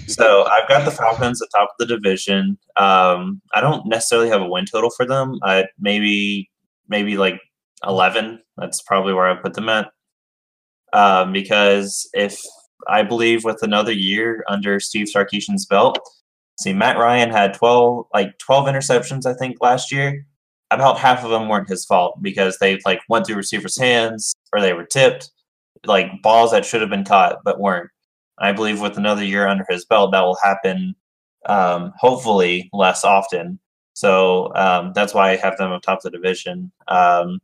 So 0.06 0.44
I've 0.44 0.68
got 0.68 0.84
the 0.84 0.90
Falcons 0.90 1.40
at 1.40 1.48
top 1.56 1.70
of 1.70 1.74
the 1.78 1.86
division. 1.86 2.58
Um, 2.76 3.40
I 3.54 3.60
don't 3.60 3.86
necessarily 3.86 4.28
have 4.28 4.42
a 4.42 4.48
win 4.48 4.66
total 4.66 4.90
for 4.90 5.06
them. 5.06 5.38
I 5.42 5.64
maybe 5.78 6.50
maybe 6.88 7.16
like 7.16 7.40
11 7.86 8.40
that's 8.56 8.82
probably 8.82 9.12
where 9.12 9.30
i 9.30 9.34
put 9.34 9.54
them 9.54 9.68
at 9.68 9.88
um, 10.92 11.32
because 11.32 12.08
if 12.12 12.40
i 12.88 13.02
believe 13.02 13.44
with 13.44 13.62
another 13.62 13.92
year 13.92 14.44
under 14.48 14.80
steve 14.80 15.06
sarkisian's 15.06 15.66
belt 15.66 15.98
see 16.58 16.72
matt 16.72 16.98
ryan 16.98 17.30
had 17.30 17.54
12 17.54 18.06
like 18.12 18.36
12 18.38 18.68
interceptions 18.68 19.26
i 19.26 19.34
think 19.34 19.56
last 19.60 19.92
year 19.92 20.26
about 20.70 20.98
half 20.98 21.24
of 21.24 21.30
them 21.30 21.48
weren't 21.48 21.68
his 21.68 21.84
fault 21.84 22.20
because 22.22 22.58
they 22.58 22.78
like 22.84 23.00
went 23.08 23.26
through 23.26 23.36
receivers 23.36 23.78
hands 23.78 24.34
or 24.52 24.60
they 24.60 24.72
were 24.72 24.84
tipped 24.84 25.30
like 25.86 26.10
balls 26.22 26.50
that 26.50 26.64
should 26.64 26.80
have 26.80 26.90
been 26.90 27.04
caught 27.04 27.38
but 27.44 27.60
weren't 27.60 27.90
i 28.38 28.50
believe 28.52 28.80
with 28.80 28.96
another 28.96 29.24
year 29.24 29.46
under 29.46 29.64
his 29.68 29.84
belt 29.84 30.12
that 30.12 30.22
will 30.22 30.38
happen 30.42 30.94
um, 31.46 31.92
hopefully 31.98 32.70
less 32.72 33.04
often 33.04 33.58
so 33.94 34.52
um, 34.54 34.92
that's 34.94 35.14
why 35.14 35.30
I 35.30 35.36
have 35.36 35.56
them 35.56 35.72
atop 35.72 36.02
the 36.02 36.10
division. 36.10 36.70
Um, 36.88 37.38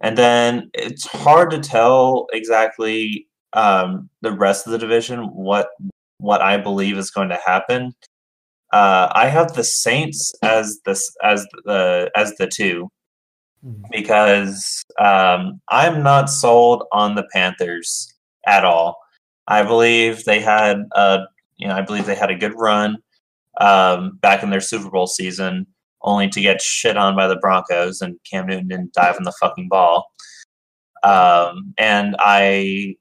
and 0.00 0.18
then 0.18 0.70
it's 0.74 1.06
hard 1.06 1.50
to 1.52 1.60
tell 1.60 2.26
exactly 2.32 3.28
um, 3.52 4.10
the 4.20 4.32
rest 4.32 4.66
of 4.66 4.72
the 4.72 4.78
division 4.78 5.20
what 5.34 5.68
what 6.18 6.42
I 6.42 6.56
believe 6.56 6.98
is 6.98 7.10
going 7.12 7.28
to 7.28 7.38
happen. 7.46 7.92
Uh, 8.72 9.08
I 9.12 9.28
have 9.28 9.54
the 9.54 9.64
Saints 9.64 10.32
as 10.42 10.80
the 10.84 11.00
as 11.22 11.46
the 11.64 12.10
as 12.14 12.34
the 12.36 12.46
two 12.46 12.90
because 13.90 14.84
um, 15.00 15.60
I'm 15.68 16.02
not 16.02 16.30
sold 16.30 16.84
on 16.92 17.14
the 17.14 17.26
Panthers 17.32 18.12
at 18.46 18.64
all. 18.64 18.96
I 19.46 19.62
believe 19.62 20.24
they 20.24 20.40
had 20.40 20.84
a 20.92 21.20
you 21.56 21.66
know 21.66 21.74
I 21.74 21.82
believe 21.82 22.06
they 22.06 22.14
had 22.14 22.30
a 22.30 22.36
good 22.36 22.54
run 22.56 22.98
um, 23.60 24.18
back 24.20 24.42
in 24.42 24.50
their 24.50 24.60
Super 24.60 24.90
Bowl 24.90 25.06
season, 25.06 25.66
only 26.02 26.28
to 26.28 26.40
get 26.40 26.60
shit 26.60 26.96
on 26.96 27.16
by 27.16 27.26
the 27.26 27.36
Broncos, 27.36 28.00
and 28.00 28.18
Cam 28.30 28.46
Newton 28.46 28.68
didn't 28.68 28.92
dive 28.92 29.16
in 29.16 29.24
the 29.24 29.32
fucking 29.40 29.68
ball. 29.68 30.06
Um, 31.02 31.74
and 31.78 32.16
I 32.18 32.96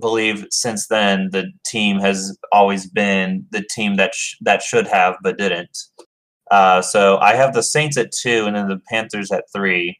believe 0.00 0.46
since 0.50 0.88
then 0.88 1.28
the 1.32 1.50
team 1.66 1.98
has 1.98 2.36
always 2.52 2.88
been 2.88 3.46
the 3.50 3.64
team 3.74 3.96
that 3.96 4.14
sh- 4.14 4.36
that 4.42 4.62
should 4.62 4.86
have 4.86 5.16
but 5.22 5.38
didn't. 5.38 5.76
Uh, 6.50 6.80
so 6.80 7.18
I 7.18 7.34
have 7.34 7.54
the 7.54 7.62
Saints 7.62 7.96
at 7.98 8.12
two, 8.12 8.46
and 8.46 8.56
then 8.56 8.68
the 8.68 8.80
Panthers 8.90 9.30
at 9.30 9.44
three. 9.54 9.98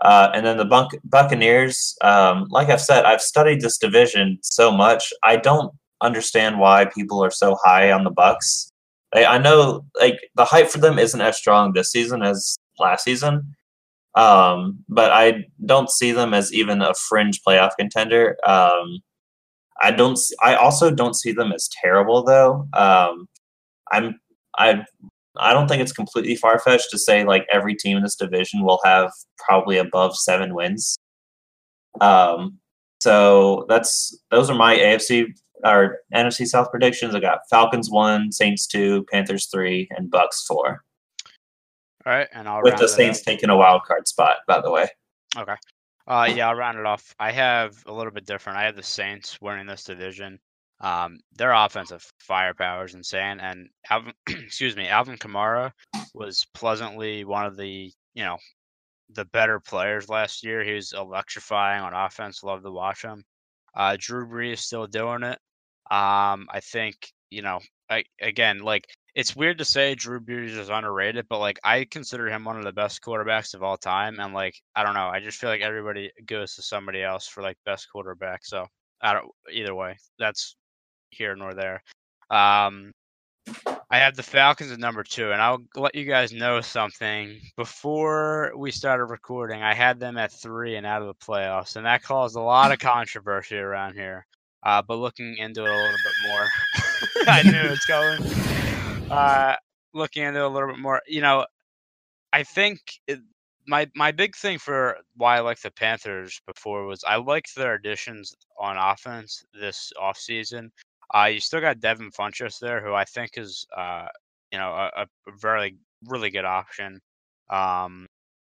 Uh, 0.00 0.30
and 0.34 0.46
then 0.46 0.56
the 0.56 0.64
Buc- 0.64 0.98
Buccaneers, 1.04 1.94
um, 2.02 2.46
like 2.50 2.70
I've 2.70 2.80
said, 2.80 3.04
I've 3.04 3.20
studied 3.20 3.60
this 3.60 3.76
division 3.76 4.38
so 4.42 4.72
much. 4.72 5.12
I 5.22 5.36
don't 5.36 5.74
understand 6.00 6.58
why 6.58 6.86
people 6.86 7.22
are 7.22 7.30
so 7.30 7.58
high 7.62 7.92
on 7.92 8.04
the 8.04 8.10
Bucks. 8.10 8.72
I, 9.14 9.26
I 9.26 9.38
know 9.38 9.84
like 10.00 10.18
the 10.36 10.46
hype 10.46 10.68
for 10.68 10.78
them 10.78 10.98
isn't 10.98 11.20
as 11.20 11.36
strong 11.36 11.72
this 11.72 11.92
season 11.92 12.22
as 12.22 12.56
last 12.78 13.04
season, 13.04 13.54
um, 14.14 14.84
but 14.88 15.12
I 15.12 15.44
don't 15.64 15.90
see 15.90 16.12
them 16.12 16.34
as 16.34 16.52
even 16.52 16.82
a 16.82 16.94
fringe 16.94 17.40
playoff 17.46 17.70
contender. 17.78 18.36
Um, 18.44 19.00
I 19.82 19.90
don't. 19.92 20.18
I 20.42 20.56
also 20.56 20.90
don't 20.90 21.14
see 21.14 21.32
them 21.32 21.52
as 21.52 21.68
terrible 21.80 22.24
though. 22.24 22.68
Um, 22.72 23.28
I'm. 23.92 24.20
I. 24.58 24.84
I 25.38 25.52
don't 25.54 25.68
think 25.68 25.80
it's 25.80 25.92
completely 25.92 26.34
far 26.36 26.58
fetched 26.58 26.90
to 26.90 26.98
say 26.98 27.24
like 27.24 27.46
every 27.52 27.74
team 27.76 27.96
in 27.96 28.02
this 28.02 28.16
division 28.16 28.64
will 28.64 28.80
have 28.84 29.12
probably 29.38 29.78
above 29.78 30.16
seven 30.16 30.54
wins. 30.54 30.98
Um, 32.00 32.58
so 33.00 33.64
that's 33.68 34.18
those 34.30 34.50
are 34.50 34.56
my 34.56 34.76
AFC 34.76 35.26
or 35.64 35.98
NFC 36.14 36.46
South 36.46 36.70
predictions. 36.70 37.14
I 37.14 37.20
got 37.20 37.40
Falcons 37.48 37.90
one, 37.90 38.32
Saints 38.32 38.66
two, 38.66 39.06
Panthers 39.10 39.46
three, 39.46 39.88
and 39.92 40.10
Bucks 40.10 40.44
four. 40.46 40.82
All 42.10 42.16
right, 42.16 42.28
and 42.32 42.48
I'll 42.48 42.60
With 42.60 42.76
the 42.76 42.88
Saints 42.88 43.22
taking 43.22 43.50
a 43.50 43.56
wild 43.56 43.84
card 43.84 44.08
spot, 44.08 44.38
by 44.48 44.60
the 44.60 44.68
way. 44.68 44.88
Okay. 45.38 45.54
Uh, 46.08 46.28
yeah, 46.34 46.48
I'll 46.48 46.56
round 46.56 46.76
it 46.76 46.84
off. 46.84 47.14
I 47.20 47.30
have 47.30 47.76
a 47.86 47.92
little 47.92 48.10
bit 48.10 48.26
different. 48.26 48.58
I 48.58 48.64
have 48.64 48.74
the 48.74 48.82
Saints 48.82 49.40
winning 49.40 49.68
this 49.68 49.84
division. 49.84 50.40
Um, 50.80 51.20
their 51.36 51.52
offensive 51.52 52.04
firepower 52.18 52.86
is 52.86 52.94
insane, 52.94 53.38
and 53.38 53.68
Alvin, 53.88 54.12
excuse 54.28 54.74
me, 54.74 54.88
Alvin 54.88 55.18
Kamara 55.18 55.70
was 56.12 56.44
pleasantly 56.52 57.24
one 57.24 57.46
of 57.46 57.56
the 57.56 57.92
you 58.14 58.24
know 58.24 58.38
the 59.10 59.26
better 59.26 59.60
players 59.60 60.08
last 60.08 60.42
year. 60.42 60.64
He 60.64 60.72
was 60.72 60.92
electrifying 60.92 61.80
on 61.80 61.94
offense. 61.94 62.42
Love 62.42 62.64
to 62.64 62.72
watch 62.72 63.02
him. 63.02 63.22
Uh, 63.72 63.96
Drew 64.00 64.26
Brees 64.26 64.54
is 64.54 64.60
still 64.62 64.88
doing 64.88 65.22
it. 65.22 65.38
Um, 65.92 66.48
I 66.50 66.58
think 66.60 66.96
you 67.30 67.42
know, 67.42 67.60
I, 67.88 68.02
again, 68.20 68.58
like 68.58 68.88
it's 69.14 69.36
weird 69.36 69.58
to 69.58 69.64
say 69.64 69.94
Drew 69.94 70.20
Brees 70.20 70.56
is 70.56 70.68
underrated, 70.68 71.26
but 71.28 71.38
like 71.40 71.58
I 71.64 71.84
consider 71.90 72.28
him 72.28 72.44
one 72.44 72.56
of 72.56 72.64
the 72.64 72.72
best 72.72 73.02
quarterbacks 73.02 73.54
of 73.54 73.62
all 73.62 73.76
time, 73.76 74.20
and 74.20 74.34
like 74.34 74.54
I 74.74 74.84
don't 74.84 74.94
know, 74.94 75.08
I 75.08 75.20
just 75.20 75.38
feel 75.38 75.50
like 75.50 75.60
everybody 75.60 76.10
goes 76.26 76.54
to 76.54 76.62
somebody 76.62 77.02
else 77.02 77.26
for 77.26 77.42
like 77.42 77.56
best 77.64 77.88
quarterback. 77.90 78.44
So 78.44 78.66
I 79.02 79.12
don't 79.14 79.30
either 79.52 79.74
way. 79.74 79.96
That's 80.18 80.56
here 81.10 81.34
nor 81.34 81.54
there. 81.54 81.82
Um, 82.30 82.92
I 83.90 83.98
have 83.98 84.14
the 84.14 84.22
Falcons 84.22 84.70
at 84.70 84.78
number 84.78 85.02
two, 85.02 85.32
and 85.32 85.42
I'll 85.42 85.64
let 85.74 85.94
you 85.94 86.04
guys 86.04 86.32
know 86.32 86.60
something. 86.60 87.40
Before 87.56 88.52
we 88.56 88.70
started 88.70 89.06
recording, 89.06 89.62
I 89.62 89.74
had 89.74 89.98
them 89.98 90.16
at 90.16 90.32
three 90.32 90.76
and 90.76 90.86
out 90.86 91.02
of 91.02 91.08
the 91.08 91.14
playoffs, 91.14 91.76
and 91.76 91.84
that 91.86 92.02
caused 92.02 92.36
a 92.36 92.40
lot 92.40 92.70
of 92.70 92.78
controversy 92.78 93.56
around 93.56 93.94
here. 93.94 94.26
Uh, 94.62 94.82
but 94.86 94.98
looking 94.98 95.36
into 95.38 95.64
it 95.64 95.70
a 95.70 95.74
little 95.74 95.90
bit 95.90 96.28
more, 96.28 96.48
I 97.26 97.42
knew 97.42 97.72
it's 97.72 97.86
going. 97.86 98.59
Uh, 99.10 99.56
looking 99.92 100.22
into 100.22 100.44
a 100.44 100.48
little 100.48 100.68
bit 100.68 100.78
more, 100.78 101.02
you 101.06 101.20
know, 101.20 101.46
I 102.32 102.42
think 102.42 102.80
it, 103.06 103.20
my 103.66 103.88
my 103.94 104.12
big 104.12 104.36
thing 104.36 104.58
for 104.58 104.98
why 105.16 105.36
I 105.36 105.40
like 105.40 105.60
the 105.60 105.70
Panthers 105.70 106.40
before 106.46 106.86
was 106.86 107.04
I 107.06 107.16
liked 107.16 107.54
their 107.54 107.74
additions 107.74 108.34
on 108.58 108.76
offense 108.76 109.44
this 109.58 109.92
offseason. 110.00 110.70
Uh, 111.14 111.26
you 111.26 111.40
still 111.40 111.60
got 111.60 111.80
Devin 111.80 112.10
Funchess 112.12 112.58
there, 112.58 112.84
who 112.84 112.94
I 112.94 113.04
think 113.04 113.36
is 113.36 113.66
uh, 113.76 114.06
you 114.52 114.58
know 114.58 114.70
a, 114.72 115.02
a 115.02 115.06
very 115.40 115.76
really 116.06 116.30
good 116.30 116.44
option. 116.44 117.00
Um, 117.48 118.06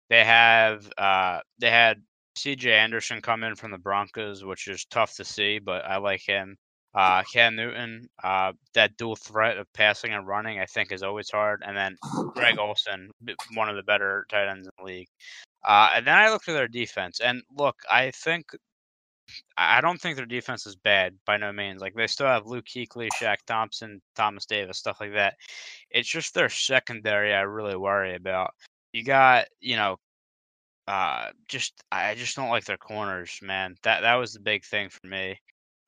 they 0.09 0.25
have 0.25 0.91
uh, 0.99 1.41
they 1.59 1.71
had 1.71 2.03
C.J. 2.37 2.73
Anderson 2.73 3.21
come 3.21 3.45
in 3.45 3.55
from 3.55 3.71
the 3.71 3.79
Broncos, 3.79 4.45
which 4.45 4.69
is 4.69 4.85
tough 4.87 5.15
to 5.17 5.25
see, 5.25 5.59
but 5.59 5.85
I 5.85 5.99
like 5.99 6.23
him. 6.27 6.57
Uh, 6.93 7.23
Cam 7.33 7.55
Newton, 7.55 8.09
uh, 8.25 8.53
that 8.75 8.97
dual 8.97 9.15
threat 9.15 9.59
of 9.59 9.73
passing 9.73 10.13
and 10.13 10.27
running, 10.27 10.59
I 10.59 10.67
think 10.67 10.91
is 10.91 11.05
always 11.05 11.31
hard. 11.31 11.63
And 11.65 11.77
then 11.77 11.97
Greg 12.35 12.59
Olsen, 12.59 13.11
one 13.55 13.69
of 13.69 13.77
the 13.77 13.83
better 13.83 14.27
tight 14.29 14.49
ends 14.49 14.67
in 14.67 14.73
the 14.79 14.85
league. 14.85 15.09
Uh, 15.65 15.91
and 15.95 16.07
then 16.07 16.17
I 16.17 16.31
looked 16.31 16.49
at 16.49 16.55
their 16.55 16.69
defense, 16.69 17.21
and 17.21 17.43
look, 17.57 17.77
I 17.89 18.11
think 18.13 18.47
I 19.57 19.81
don't 19.81 20.01
think 20.01 20.17
their 20.17 20.27
defense 20.27 20.67
is 20.67 20.77
bad 20.77 21.15
by 21.27 21.37
no 21.37 21.53
means. 21.53 21.81
Like 21.81 21.95
they 21.95 22.07
still 22.07 22.27
have 22.27 22.47
Luke 22.47 22.65
Kuechly, 22.65 23.09
Shaq 23.21 23.37
Thompson, 23.47 24.01
Thomas 24.17 24.47
Davis, 24.47 24.79
stuff 24.79 25.01
like 25.01 25.13
that. 25.15 25.35
It's 25.91 26.09
just 26.09 26.35
their 26.35 26.49
secondary 26.49 27.35
I 27.35 27.43
really 27.43 27.77
worry 27.77 28.15
about. 28.15 28.55
You 28.93 29.05
got, 29.05 29.47
you 29.61 29.77
know, 29.77 29.97
uh, 30.89 31.31
just 31.49 31.85
I 31.93 32.15
just 32.15 32.37
don't 32.37 32.49
like 32.49 32.65
their 32.65 32.77
corners, 32.79 33.39
man. 33.43 33.77
That 33.83 34.01
that 34.01 34.15
was 34.17 34.33
the 34.33 34.41
big 34.41 34.65
thing 34.65 34.89
for 34.89 35.07
me. 35.07 35.39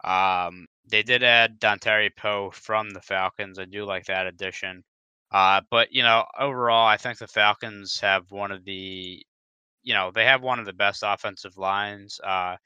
Um, 0.05 0.67
they 0.89 1.02
did 1.02 1.23
add 1.23 1.61
Dontari 1.61 2.11
Poe 2.17 2.51
from 2.51 2.91
the 2.91 3.01
Falcons. 3.01 3.59
I 3.59 3.65
do 3.65 3.85
like 3.85 4.07
that 4.07 4.27
addition. 4.27 4.83
Uh, 5.31 5.62
but 5.70 5.93
you 5.93 6.02
know, 6.02 6.27
overall, 6.39 6.86
I 6.86 6.97
think 6.97 7.19
the 7.19 7.27
Falcons 7.27 7.99
have 8.01 8.31
one 8.31 8.52
of 8.52 8.65
the, 8.65 9.25
you 9.83 9.94
know, 9.94 10.11
they 10.15 10.25
have 10.25 10.43
one 10.43 10.59
of 10.59 10.67
the 10.67 10.73
best 10.73 11.02
offensive 11.05 11.57
lines. 11.57 12.20
Uh, 12.23 12.57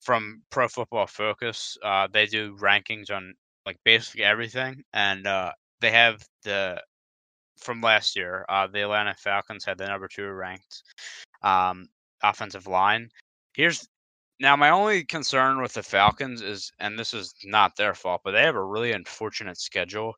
from 0.00 0.42
Pro 0.50 0.68
Football 0.68 1.06
Focus, 1.06 1.76
uh, 1.84 2.08
they 2.12 2.26
do 2.26 2.56
rankings 2.56 3.10
on 3.10 3.34
like 3.66 3.78
basically 3.84 4.24
everything, 4.24 4.82
and 4.92 5.26
uh, 5.26 5.52
they 5.80 5.90
have 5.90 6.22
the 6.44 6.80
from 7.58 7.80
last 7.80 8.16
year. 8.16 8.44
Uh, 8.48 8.66
the 8.66 8.82
Atlanta 8.82 9.14
Falcons 9.14 9.64
had 9.64 9.78
the 9.78 9.86
number 9.86 10.08
two 10.08 10.28
ranked 10.28 10.82
um, 11.42 11.86
offensive 12.22 12.66
line. 12.66 13.08
Here's 13.54 13.86
now 14.42 14.56
my 14.56 14.70
only 14.70 15.04
concern 15.04 15.62
with 15.62 15.72
the 15.72 15.84
Falcons 15.84 16.42
is, 16.42 16.72
and 16.80 16.98
this 16.98 17.14
is 17.14 17.32
not 17.44 17.76
their 17.76 17.94
fault, 17.94 18.22
but 18.24 18.32
they 18.32 18.42
have 18.42 18.56
a 18.56 18.64
really 18.64 18.90
unfortunate 18.90 19.56
schedule. 19.56 20.14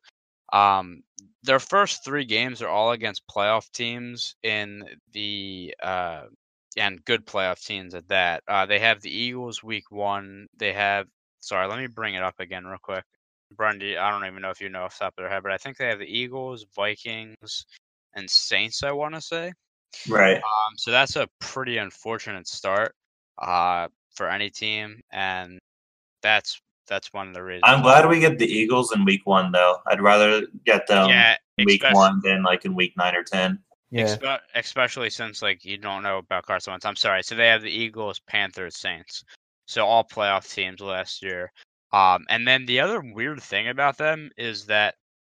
Um, 0.51 1.03
their 1.43 1.59
first 1.59 2.03
three 2.03 2.25
games 2.25 2.63
are 2.63 2.67
all 2.67 2.91
against 2.91 3.27
playoff 3.27 3.71
teams 3.71 4.35
in 4.41 4.83
the 5.13 5.75
uh, 5.81 6.23
and 6.75 7.05
good 7.05 7.27
playoff 7.27 7.63
teams 7.63 7.93
at 7.93 8.07
that. 8.07 8.41
Uh, 8.47 8.65
they 8.65 8.79
have 8.79 8.99
the 9.01 9.15
Eagles 9.15 9.63
week 9.63 9.91
one. 9.91 10.47
They 10.57 10.73
have 10.73 11.05
sorry, 11.39 11.67
let 11.67 11.77
me 11.77 11.87
bring 11.87 12.15
it 12.15 12.23
up 12.23 12.39
again 12.39 12.65
real 12.65 12.79
quick. 12.81 13.03
Brundy, 13.55 13.95
I 13.95 14.09
don't 14.09 14.25
even 14.25 14.41
know 14.41 14.49
if 14.49 14.59
you 14.59 14.69
know 14.69 14.85
off 14.85 14.97
the 14.97 15.05
top 15.05 15.13
of 15.19 15.23
their 15.23 15.29
head, 15.29 15.43
but 15.43 15.51
I 15.51 15.57
think 15.57 15.77
they 15.77 15.87
have 15.87 15.99
the 15.99 16.05
Eagles, 16.05 16.65
Vikings, 16.75 17.67
and 18.15 18.27
Saints. 18.27 18.81
I 18.81 18.91
want 18.91 19.13
to 19.13 19.21
say. 19.21 19.53
Right. 20.09 20.37
Um, 20.37 20.77
so 20.77 20.89
that's 20.89 21.15
a 21.15 21.27
pretty 21.39 21.77
unfortunate 21.77 22.47
start. 22.47 22.95
Uh, 23.39 23.87
for 24.15 24.29
any 24.29 24.49
team, 24.49 25.01
and 25.11 25.59
that's 26.21 26.59
that's 26.87 27.13
one 27.13 27.27
of 27.27 27.33
the 27.33 27.43
reasons. 27.43 27.63
I'm 27.65 27.81
glad 27.81 28.07
we 28.07 28.19
get 28.19 28.37
the 28.37 28.45
Eagles 28.45 28.93
in 28.95 29.05
week 29.05 29.21
one, 29.25 29.51
though. 29.51 29.77
I'd 29.87 30.01
rather 30.01 30.43
get 30.65 30.87
them 30.87 31.09
yeah, 31.09 31.37
week 31.57 31.83
one 31.91 32.21
than 32.23 32.43
like 32.43 32.65
in 32.65 32.75
week 32.75 32.93
nine 32.97 33.15
or 33.15 33.23
ten. 33.23 33.59
Yeah. 33.91 34.05
Expe- 34.05 34.39
especially 34.55 35.09
since 35.09 35.41
like 35.41 35.63
you 35.63 35.77
don't 35.77 36.03
know 36.03 36.17
about 36.17 36.45
Carson 36.45 36.71
Wentz. 36.71 36.85
I'm 36.85 36.95
sorry. 36.95 37.23
So 37.23 37.35
they 37.35 37.47
have 37.47 37.61
the 37.61 37.69
Eagles, 37.69 38.19
Panthers, 38.27 38.77
Saints. 38.77 39.23
So 39.67 39.85
all 39.85 40.03
playoff 40.03 40.51
teams 40.51 40.81
last 40.81 41.23
year. 41.23 41.51
Um, 41.91 42.25
and 42.29 42.47
then 42.47 42.65
the 42.65 42.79
other 42.79 43.01
weird 43.01 43.41
thing 43.41 43.69
about 43.69 43.97
them 43.97 44.29
is 44.37 44.65
that 44.65 44.95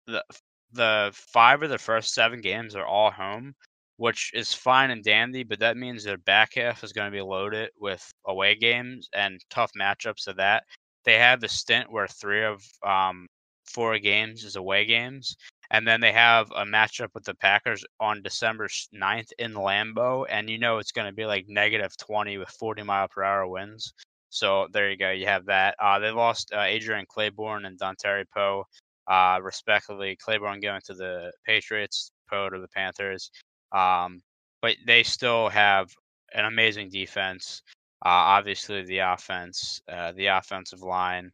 the 0.07 0.23
the 0.71 1.11
five 1.13 1.63
of 1.63 1.69
the 1.69 1.77
first 1.77 2.13
seven 2.13 2.41
games 2.41 2.75
are 2.75 2.85
all 2.85 3.11
home, 3.11 3.55
which 3.97 4.31
is 4.33 4.53
fine 4.53 4.91
and 4.91 5.03
dandy, 5.03 5.43
but 5.43 5.59
that 5.59 5.77
means 5.77 6.03
their 6.03 6.17
back 6.17 6.55
half 6.55 6.83
is 6.83 6.93
going 6.93 7.07
to 7.09 7.15
be 7.15 7.21
loaded 7.21 7.69
with 7.79 8.11
away 8.25 8.55
games 8.55 9.09
and 9.13 9.39
tough 9.49 9.71
matchups 9.79 10.27
of 10.27 10.37
that. 10.37 10.63
They 11.05 11.17
have 11.17 11.39
the 11.39 11.47
stint 11.47 11.91
where 11.91 12.07
three 12.07 12.43
of 12.43 12.63
um, 12.85 13.27
four 13.65 13.97
games 13.99 14.43
is 14.43 14.55
away 14.55 14.85
games, 14.85 15.35
and 15.71 15.87
then 15.87 16.01
they 16.01 16.11
have 16.11 16.51
a 16.51 16.65
matchup 16.65 17.09
with 17.13 17.23
the 17.23 17.35
Packers 17.35 17.85
on 17.99 18.21
December 18.21 18.67
9th 18.67 19.31
in 19.39 19.53
Lambeau, 19.53 20.25
and 20.29 20.49
you 20.49 20.57
know 20.57 20.77
it's 20.79 20.91
going 20.91 21.07
to 21.07 21.13
be 21.13 21.25
like 21.25 21.45
negative 21.47 21.95
20 21.97 22.37
with 22.37 22.49
40 22.49 22.83
mile 22.83 23.07
per 23.07 23.23
hour 23.23 23.47
winds. 23.47 23.93
So 24.29 24.67
there 24.73 24.89
you 24.89 24.97
go. 24.97 25.11
You 25.11 25.27
have 25.27 25.45
that. 25.45 25.75
Uh, 25.79 25.99
they 25.99 26.11
lost 26.11 26.51
uh, 26.53 26.61
Adrian 26.61 27.05
Clayborn 27.05 27.65
and 27.65 27.79
Dontari 27.79 28.25
Poe, 28.33 28.65
uh, 29.07 29.39
respectively. 29.41 30.17
Clayborn 30.17 30.61
going 30.61 30.81
to 30.85 30.93
the 30.93 31.31
Patriots, 31.45 32.11
Poe 32.29 32.49
to 32.49 32.59
the 32.59 32.67
Panthers. 32.67 33.31
Um, 33.75 34.21
but 34.61 34.75
they 34.87 35.03
still 35.03 35.49
have 35.49 35.91
an 36.33 36.45
amazing 36.45 36.89
defense. 36.89 37.61
Uh, 38.05 38.37
obviously, 38.37 38.83
the 38.83 38.99
offense, 38.99 39.81
uh, 39.91 40.13
the 40.13 40.27
offensive 40.27 40.81
line. 40.81 41.31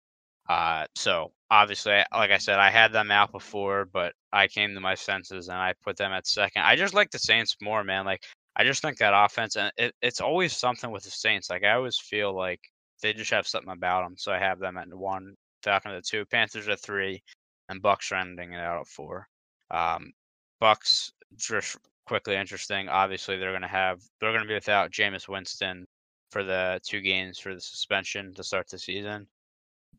Uh, 0.50 0.86
so 0.96 1.32
obviously, 1.50 1.94
like 2.12 2.32
I 2.32 2.38
said, 2.38 2.60
I 2.60 2.70
had 2.70 2.92
them 2.92 3.12
out 3.12 3.32
before, 3.32 3.86
but 3.86 4.14
I 4.34 4.48
came 4.48 4.74
to 4.74 4.82
my 4.82 4.96
senses 4.96 5.48
and 5.48 5.58
I 5.58 5.74
put 5.84 5.98
them 5.98 6.12
at 6.12 6.28
second. 6.28 6.64
I 6.64 6.76
just 6.76 6.94
like 6.94 7.12
the 7.12 7.20
Saints 7.20 7.56
more, 7.62 7.84
man. 7.84 8.06
Like 8.06 8.24
I 8.56 8.64
just 8.64 8.82
think 8.82 8.98
that 8.98 9.14
offense, 9.16 9.56
and 9.56 9.72
it, 9.78 9.94
it's 10.02 10.20
always 10.20 10.56
something 10.56 10.92
with 10.92 11.04
the 11.04 11.12
Saints. 11.12 11.50
Like 11.50 11.64
I 11.64 11.74
always 11.74 12.00
feel 12.00 12.36
like 12.36 12.60
they 13.02 13.14
just 13.14 13.32
have 13.32 13.48
something 13.48 13.72
about 13.72 14.04
them. 14.04 14.16
So 14.18 14.32
I 14.32 14.40
have 14.40 14.60
them 14.60 14.78
at 14.78 14.94
one, 14.94 15.36
Falcons 15.64 15.96
at 15.96 16.06
two, 16.06 16.26
Panthers 16.26 16.68
at 16.68 16.82
three, 16.82 17.22
and 17.70 17.82
Bucks 17.82 18.12
rounding 18.12 18.54
it 18.54 18.60
out 18.60 18.82
at 18.82 18.88
four. 18.88 19.28
Um, 19.70 20.12
Bucks 20.60 21.12
just 21.38 21.78
quickly 22.06 22.36
interesting. 22.36 22.90
Obviously, 22.90 23.38
they're 23.38 23.52
going 23.52 23.62
to 23.62 23.68
have 23.68 24.02
they're 24.20 24.32
going 24.32 24.44
to 24.44 24.48
be 24.48 24.54
without 24.54 24.92
Jameis 24.92 25.28
Winston 25.28 25.86
for 26.32 26.44
the 26.44 26.80
two 26.88 27.02
games 27.02 27.40
for 27.40 27.54
the 27.54 27.62
suspension 27.62 28.34
to 28.36 28.44
start 28.44 28.70
the 28.70 28.80
season. 28.80 29.28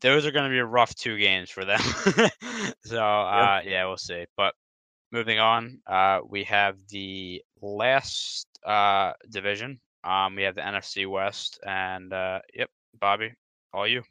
Those 0.01 0.25
are 0.25 0.31
going 0.31 0.45
to 0.45 0.49
be 0.49 0.59
a 0.59 0.65
rough 0.65 0.95
two 0.95 1.17
games 1.17 1.49
for 1.49 1.65
them. 1.65 1.79
so 2.83 3.03
uh, 3.03 3.61
yep. 3.63 3.71
yeah, 3.71 3.85
we'll 3.85 3.97
see. 3.97 4.25
But 4.35 4.53
moving 5.11 5.39
on, 5.39 5.79
uh, 5.87 6.19
we 6.27 6.43
have 6.45 6.77
the 6.89 7.41
last 7.61 8.47
uh, 8.65 9.13
division. 9.29 9.79
Um, 10.03 10.35
we 10.35 10.43
have 10.43 10.55
the 10.55 10.61
NFC 10.61 11.09
West, 11.09 11.59
and 11.65 12.11
uh, 12.11 12.39
yep, 12.53 12.69
Bobby, 12.99 13.33
all 13.73 13.87
you. 13.87 14.03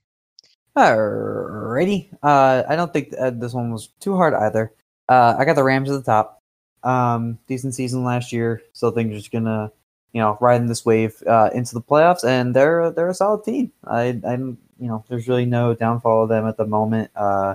Alrighty. 0.76 2.08
Uh, 2.22 2.62
I 2.66 2.76
don't 2.76 2.92
think 2.92 3.12
uh, 3.18 3.30
this 3.30 3.52
one 3.52 3.72
was 3.72 3.92
too 4.00 4.16
hard 4.16 4.32
either. 4.32 4.72
Uh, 5.08 5.34
I 5.38 5.44
got 5.44 5.56
the 5.56 5.64
Rams 5.64 5.90
at 5.90 5.94
the 5.94 6.02
top. 6.02 6.41
Um, 6.84 7.38
decent 7.48 7.74
season 7.74 8.04
last 8.04 8.32
year. 8.32 8.62
Still 8.72 8.90
think 8.90 9.10
they're 9.10 9.18
just 9.18 9.32
gonna, 9.32 9.70
you 10.12 10.20
know, 10.20 10.36
riding 10.40 10.66
this 10.66 10.84
wave 10.84 11.22
uh, 11.26 11.50
into 11.54 11.74
the 11.74 11.82
playoffs, 11.82 12.24
and 12.24 12.54
they're 12.54 12.90
they're 12.90 13.08
a 13.08 13.14
solid 13.14 13.44
team. 13.44 13.72
I 13.86 14.20
I'm 14.24 14.58
you 14.82 14.88
know, 14.88 15.04
there's 15.08 15.28
really 15.28 15.46
no 15.46 15.74
downfall 15.74 16.24
of 16.24 16.28
them 16.28 16.46
at 16.46 16.56
the 16.56 16.66
moment. 16.66 17.08
Uh, 17.14 17.54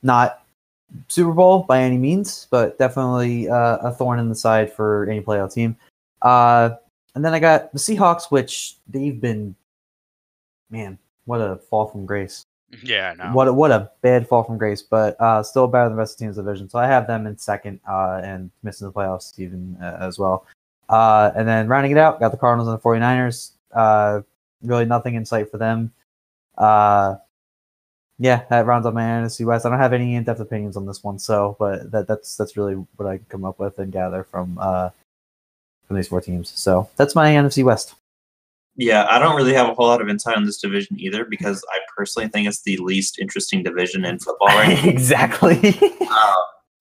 not 0.00 0.44
Super 1.08 1.32
Bowl 1.32 1.64
by 1.64 1.82
any 1.82 1.98
means, 1.98 2.46
but 2.50 2.78
definitely 2.78 3.48
uh, 3.48 3.78
a 3.78 3.90
thorn 3.90 4.20
in 4.20 4.28
the 4.28 4.34
side 4.36 4.72
for 4.72 5.08
any 5.10 5.20
playoff 5.20 5.52
team. 5.52 5.76
Uh, 6.22 6.70
and 7.16 7.24
then 7.24 7.34
I 7.34 7.40
got 7.40 7.72
the 7.72 7.80
Seahawks, 7.80 8.30
which 8.30 8.76
they've 8.88 9.20
been, 9.20 9.56
man, 10.70 10.98
what 11.24 11.40
a 11.40 11.56
fall 11.56 11.86
from 11.86 12.06
grace. 12.06 12.46
Yeah, 12.82 13.14
no. 13.16 13.32
What 13.32 13.54
what 13.54 13.70
a 13.70 13.90
bad 14.02 14.28
fall 14.28 14.44
from 14.44 14.58
grace, 14.58 14.82
but 14.82 15.18
uh, 15.20 15.42
still 15.42 15.66
better 15.66 15.84
than 15.84 15.94
the 15.94 15.98
rest 15.98 16.14
of 16.14 16.18
the 16.18 16.24
team's 16.24 16.36
division. 16.36 16.68
So 16.68 16.78
I 16.78 16.86
have 16.86 17.06
them 17.06 17.26
in 17.26 17.38
second 17.38 17.80
uh, 17.88 18.20
and 18.22 18.50
missing 18.62 18.86
the 18.86 18.92
playoffs 18.92 19.38
even 19.38 19.76
uh, 19.80 19.96
as 20.00 20.18
well. 20.18 20.46
Uh, 20.88 21.30
and 21.34 21.48
then 21.48 21.68
rounding 21.68 21.92
it 21.92 21.98
out, 21.98 22.20
got 22.20 22.30
the 22.30 22.36
Cardinals 22.36 22.68
and 22.68 22.78
the 22.78 22.82
49ers. 22.82 23.52
Uh, 23.72 24.20
really 24.62 24.84
nothing 24.84 25.14
in 25.14 25.24
sight 25.24 25.50
for 25.50 25.58
them. 25.58 25.92
Uh, 26.56 27.16
yeah, 28.18 28.44
that 28.50 28.66
rounds 28.66 28.84
up 28.84 28.94
my 28.94 29.02
NFC 29.02 29.46
West. 29.46 29.64
I 29.64 29.70
don't 29.70 29.78
have 29.78 29.92
any 29.92 30.16
in-depth 30.16 30.40
opinions 30.40 30.76
on 30.76 30.86
this 30.86 31.02
one, 31.02 31.18
so 31.18 31.56
but 31.58 31.90
that, 31.92 32.06
that's 32.06 32.36
that's 32.36 32.56
really 32.56 32.74
what 32.96 33.08
I 33.08 33.16
can 33.16 33.26
come 33.28 33.44
up 33.44 33.58
with 33.58 33.78
and 33.78 33.92
gather 33.92 34.24
from 34.24 34.56
from 34.56 35.96
these 35.96 36.08
four 36.08 36.20
teams. 36.20 36.52
So 36.54 36.90
that's 36.96 37.14
my 37.14 37.30
NFC 37.30 37.64
West. 37.64 37.94
Yeah, 38.78 39.06
I 39.10 39.18
don't 39.18 39.34
really 39.34 39.54
have 39.54 39.68
a 39.68 39.74
whole 39.74 39.88
lot 39.88 40.00
of 40.00 40.08
insight 40.08 40.36
on 40.36 40.44
this 40.44 40.60
division 40.60 40.98
either 41.00 41.24
because 41.24 41.64
I 41.70 41.80
personally 41.96 42.28
think 42.28 42.46
it's 42.46 42.62
the 42.62 42.76
least 42.76 43.18
interesting 43.18 43.64
division 43.64 44.04
in 44.04 44.20
football 44.20 44.48
right 44.48 44.84
exactly. 44.84 45.76
uh, 45.82 46.34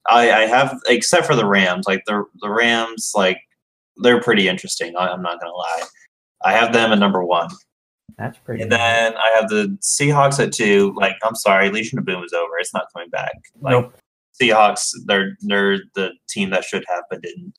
I, 0.07 0.31
I 0.31 0.41
have, 0.41 0.79
except 0.87 1.25
for 1.25 1.35
the 1.35 1.45
Rams, 1.45 1.87
like 1.87 2.03
the 2.05 2.23
the 2.41 2.49
Rams, 2.49 3.11
like 3.15 3.39
they're 3.97 4.21
pretty 4.21 4.47
interesting. 4.47 4.95
I, 4.95 5.11
am 5.11 5.23
not 5.23 5.41
gonna 5.41 5.53
lie. 5.53 5.83
I 6.45 6.53
have 6.53 6.71
them 6.71 6.91
at 6.91 6.99
number 6.99 7.23
one. 7.25 7.49
That's 8.17 8.37
pretty. 8.37 8.61
And 8.61 8.71
then 8.71 9.15
I 9.15 9.31
have 9.35 9.49
the 9.49 9.77
Seahawks 9.81 10.39
at 10.39 10.53
two. 10.53 10.93
Like, 10.95 11.15
I'm 11.23 11.35
sorry, 11.35 11.69
Legion 11.69 11.99
of 11.99 12.05
Boom 12.05 12.23
is 12.23 12.33
over. 12.33 12.57
It's 12.59 12.73
not 12.73 12.85
coming 12.93 13.09
back. 13.09 13.33
Like, 13.59 13.71
nope. 13.71 13.93
Seahawks, 14.39 14.91
they're 15.05 15.35
they're 15.41 15.79
the 15.95 16.11
team 16.29 16.51
that 16.51 16.63
should 16.63 16.85
have 16.87 17.03
but 17.09 17.21
didn't. 17.21 17.53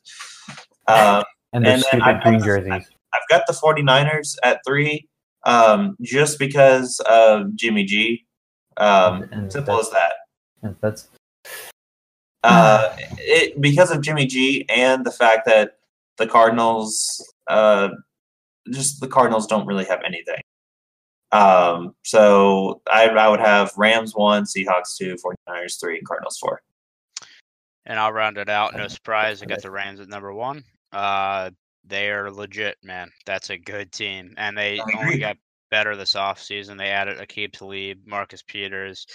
Uh, 0.86 1.24
And 1.52 1.64
the 1.64 1.70
And 1.70 1.80
then 1.80 1.80
stupid 1.80 2.22
green 2.22 2.42
jerseys. 2.42 2.88
I've 3.14 3.28
got 3.30 3.46
the 3.46 3.52
49ers 3.52 4.36
at 4.44 4.60
three, 4.66 5.08
um, 5.44 5.96
just 6.02 6.38
because 6.38 7.00
of 7.08 7.54
Jimmy 7.56 7.84
G. 7.84 8.26
Um, 8.76 9.28
And 9.32 9.52
simple 9.52 9.78
as 9.80 9.90
that. 9.90 10.12
and 10.62 10.76
That's 10.80 11.08
Uh, 12.44 12.94
it 13.18 13.60
because 13.60 13.90
of 13.90 14.00
Jimmy 14.00 14.26
G 14.26 14.64
and 14.68 15.04
the 15.04 15.10
fact 15.10 15.44
that 15.46 15.78
the 16.18 16.26
Cardinals, 16.26 17.20
uh, 17.48 17.88
just 18.70 19.00
the 19.00 19.08
Cardinals 19.08 19.46
don't 19.46 19.66
really 19.66 19.84
have 19.84 20.00
anything. 20.04 20.40
Um, 21.32 21.94
so 22.04 22.80
I, 22.90 23.08
I 23.08 23.28
would 23.28 23.40
have 23.40 23.72
Rams 23.76 24.14
one, 24.14 24.44
Seahawks 24.44 24.96
two, 24.96 25.16
49ers 25.16 25.78
three, 25.80 25.98
and 25.98 26.06
Cardinals 26.06 26.38
four. 26.38 26.62
And 27.86 27.98
I'll 27.98 28.12
round 28.12 28.38
it 28.38 28.48
out. 28.48 28.76
No 28.76 28.86
surprise, 28.88 29.42
I 29.42 29.46
got 29.46 29.62
the 29.62 29.70
Rams 29.70 29.98
at 30.00 30.08
number 30.08 30.32
one. 30.32 30.62
Uh, 30.92 31.50
they 31.88 32.10
are 32.10 32.30
legit, 32.30 32.76
man. 32.82 33.10
That's 33.26 33.50
a 33.50 33.58
good 33.58 33.92
team, 33.92 34.34
and 34.36 34.56
they 34.56 34.80
only 34.96 35.18
got 35.18 35.36
better 35.70 35.96
this 35.96 36.14
offseason. 36.14 36.78
They 36.78 36.88
added 36.88 37.18
Aqib 37.18 37.52
Talib, 37.52 37.98
Marcus 38.06 38.42
Peters, 38.42 39.06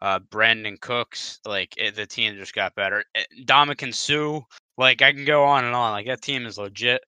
uh, 0.00 0.18
Brandin 0.18 0.80
Cooks. 0.80 1.40
Like 1.44 1.74
it, 1.76 1.94
the 1.94 2.06
team 2.06 2.36
just 2.36 2.54
got 2.54 2.74
better. 2.74 3.04
Eh, 3.14 3.24
Ndamukong 3.44 3.94
Suh. 3.94 4.40
Like 4.78 5.02
I 5.02 5.12
can 5.12 5.24
go 5.24 5.44
on 5.44 5.64
and 5.64 5.74
on. 5.74 5.92
Like 5.92 6.06
that 6.06 6.22
team 6.22 6.46
is 6.46 6.58
legit. 6.58 7.02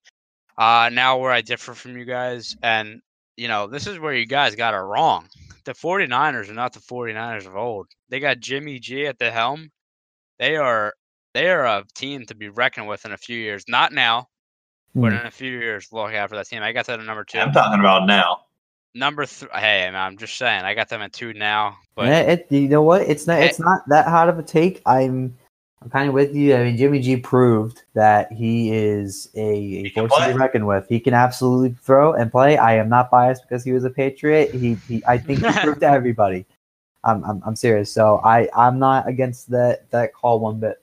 Uh, 0.57 0.89
now 0.91 1.17
where 1.17 1.31
I 1.31 1.41
differ 1.41 1.73
from 1.73 1.97
you 1.97 2.05
guys, 2.05 2.55
and 2.63 3.01
you 3.37 3.47
know 3.47 3.67
this 3.67 3.87
is 3.87 3.99
where 3.99 4.13
you 4.13 4.25
guys 4.25 4.55
got 4.55 4.73
it 4.73 4.77
wrong. 4.77 5.27
The 5.65 5.73
49ers 5.73 6.49
are 6.49 6.53
not 6.53 6.73
the 6.73 6.79
49ers 6.79 7.47
of 7.47 7.55
old. 7.55 7.87
They 8.09 8.19
got 8.19 8.39
Jimmy 8.39 8.79
G 8.79 9.07
at 9.07 9.17
the 9.17 9.31
helm. 9.31 9.71
They 10.39 10.55
are 10.55 10.93
they 11.33 11.49
are 11.49 11.65
a 11.65 11.83
team 11.95 12.25
to 12.27 12.35
be 12.35 12.49
reckoned 12.49 12.87
with 12.87 13.05
in 13.05 13.11
a 13.11 13.17
few 13.17 13.37
years. 13.37 13.65
Not 13.67 13.91
now, 13.91 14.27
but 14.95 15.11
Hmm. 15.11 15.19
in 15.19 15.25
a 15.25 15.31
few 15.31 15.51
years, 15.51 15.91
look 15.91 16.13
after 16.13 16.35
that 16.37 16.47
team. 16.47 16.63
I 16.63 16.71
got 16.71 16.85
that 16.87 16.99
at 16.99 17.05
number 17.05 17.23
two. 17.23 17.39
I'm 17.39 17.51
talking 17.51 17.79
about 17.79 18.05
now. 18.07 18.41
Number 18.93 19.25
three. 19.25 19.49
Hey, 19.53 19.89
man, 19.91 19.95
I'm 19.95 20.17
just 20.17 20.37
saying. 20.37 20.63
I 20.63 20.73
got 20.73 20.87
them 20.87 21.01
at 21.01 21.11
two 21.11 21.33
now. 21.33 21.77
But 21.95 22.07
Yeah, 22.07 22.19
it, 22.21 22.47
you 22.49 22.69
know 22.69 22.81
what? 22.81 23.01
It's 23.01 23.27
not. 23.27 23.39
Eh. 23.39 23.45
It's 23.45 23.59
not 23.59 23.81
that 23.89 24.07
hot 24.07 24.29
of 24.29 24.39
a 24.39 24.43
take. 24.43 24.81
I'm. 24.85 25.37
I'm 25.81 25.89
kind 25.91 26.07
of 26.07 26.15
with 26.15 26.33
you. 26.33 26.55
I 26.55 26.63
mean, 26.63 26.77
Jimmy 26.77 26.99
G 26.99 27.17
proved 27.17 27.83
that 27.93 28.31
he 28.31 28.71
is 28.73 29.29
a, 29.35 29.39
a 29.39 29.83
He 29.83 29.89
force 29.89 30.15
to 30.17 30.27
be 30.27 30.33
reckoned 30.33 30.65
with. 30.65 30.87
He 30.89 30.99
can 30.99 31.13
absolutely 31.13 31.75
throw 31.83 32.13
and 32.13 32.31
play. 32.31 32.57
I 32.57 32.75
am 32.77 32.89
not 32.89 33.11
biased 33.11 33.43
because 33.43 33.63
he 33.63 33.71
was 33.71 33.83
a 33.83 33.91
Patriot. 33.91 34.49
He, 34.51 34.75
he 34.87 35.03
I 35.05 35.19
think 35.19 35.45
he 35.45 35.51
proved 35.59 35.81
to 35.81 35.87
everybody. 35.89 36.47
I'm, 37.03 37.23
I'm, 37.23 37.43
I'm 37.45 37.55
serious. 37.55 37.91
So 37.91 38.19
I, 38.23 38.49
I'm 38.55 38.79
not 38.79 39.07
against 39.07 39.51
that 39.51 39.91
that 39.91 40.13
call 40.13 40.39
one 40.39 40.59
bit. 40.59 40.81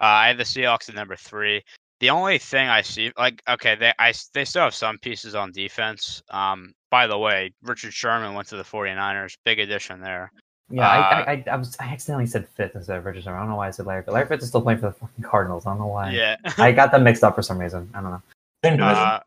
Uh, 0.00 0.04
I 0.04 0.28
have 0.28 0.38
the 0.38 0.44
Seahawks 0.44 0.88
at 0.88 0.94
number 0.94 1.16
three. 1.16 1.62
The 2.00 2.10
only 2.10 2.38
thing 2.38 2.68
I 2.68 2.80
see, 2.80 3.12
like, 3.18 3.42
okay, 3.48 3.74
they 3.74 3.92
I 3.98 4.12
they 4.32 4.44
still 4.44 4.62
have 4.62 4.74
some 4.74 4.98
pieces 4.98 5.34
on 5.34 5.52
defense. 5.52 6.22
Um, 6.30 6.72
by 6.90 7.06
the 7.06 7.18
way, 7.18 7.52
Richard 7.62 7.92
Sherman 7.92 8.34
went 8.34 8.48
to 8.48 8.56
the 8.56 8.62
49ers. 8.62 9.36
Big 9.44 9.58
addition 9.58 10.00
there. 10.00 10.32
Yeah, 10.70 10.88
I, 10.88 10.96
Uh, 10.96 11.00
I, 11.00 11.32
I, 11.32 11.44
I 11.52 11.56
was 11.56 11.76
I 11.80 11.84
accidentally 11.84 12.26
said 12.26 12.48
Fitz 12.48 12.74
instead 12.74 12.96
of 12.96 13.04
Richardson. 13.04 13.32
I 13.32 13.38
don't 13.40 13.48
know 13.48 13.56
why 13.56 13.68
I 13.68 13.70
said 13.70 13.86
Larry, 13.86 14.02
but 14.02 14.14
Larry 14.14 14.28
Fitz 14.28 14.44
is 14.44 14.48
still 14.48 14.62
playing 14.62 14.78
for 14.78 14.86
the 14.86 14.92
fucking 14.92 15.24
Cardinals. 15.24 15.66
I 15.66 15.70
don't 15.70 15.80
know 15.80 15.86
why. 15.88 16.12
Yeah. 16.12 16.36
I 16.58 16.72
got 16.72 16.90
them 16.92 17.04
mixed 17.04 17.22
up 17.24 17.34
for 17.34 17.42
some 17.42 17.58
reason. 17.58 17.90
I 17.92 18.00
don't 18.00 18.10
know. 18.10 18.22
Same 18.64 18.76
division. 18.76 18.96
Uh, 18.96 19.20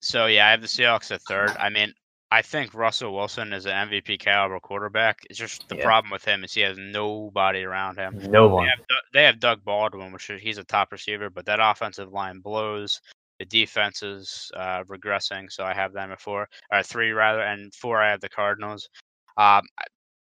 so 0.00 0.26
yeah, 0.26 0.46
I 0.46 0.50
have 0.52 0.60
the 0.62 0.68
Seahawks 0.68 1.10
at 1.10 1.20
third. 1.22 1.50
I 1.58 1.68
mean, 1.68 1.92
I 2.30 2.42
think 2.42 2.74
Russell 2.74 3.14
Wilson 3.14 3.52
is 3.54 3.64
an 3.66 3.88
MVP 3.88 4.18
caliber 4.20 4.60
quarterback. 4.60 5.20
It's 5.30 5.38
just 5.38 5.66
the 5.68 5.76
Yeah. 5.76 5.84
problem 5.84 6.10
with 6.10 6.24
him 6.24 6.44
is 6.44 6.52
he 6.52 6.60
has 6.60 6.76
nobody 6.76 7.62
around 7.64 7.96
him. 7.98 8.18
No 8.30 8.48
They 8.48 8.54
one. 8.54 8.68
have, 8.68 8.78
Doug- 8.86 9.02
they 9.14 9.24
have 9.24 9.40
Doug 9.40 9.64
Baldwin, 9.64 10.12
which 10.12 10.28
is, 10.28 10.42
he's 10.42 10.58
a 10.58 10.64
top 10.64 10.92
receiver, 10.92 11.30
but 11.30 11.46
that 11.46 11.58
offensive 11.60 12.12
line 12.12 12.40
blows. 12.40 13.00
The 13.38 13.46
defense 13.46 14.02
is 14.02 14.50
uh, 14.56 14.82
regressing, 14.84 15.50
so 15.50 15.64
I 15.64 15.72
have 15.72 15.92
them 15.92 16.12
at 16.12 16.20
four 16.20 16.48
or 16.70 16.82
three 16.82 17.12
rather, 17.12 17.40
and 17.40 17.72
four 17.74 18.02
I 18.02 18.10
have 18.10 18.20
the 18.20 18.28
Cardinals. 18.28 18.88
Um, 19.36 19.62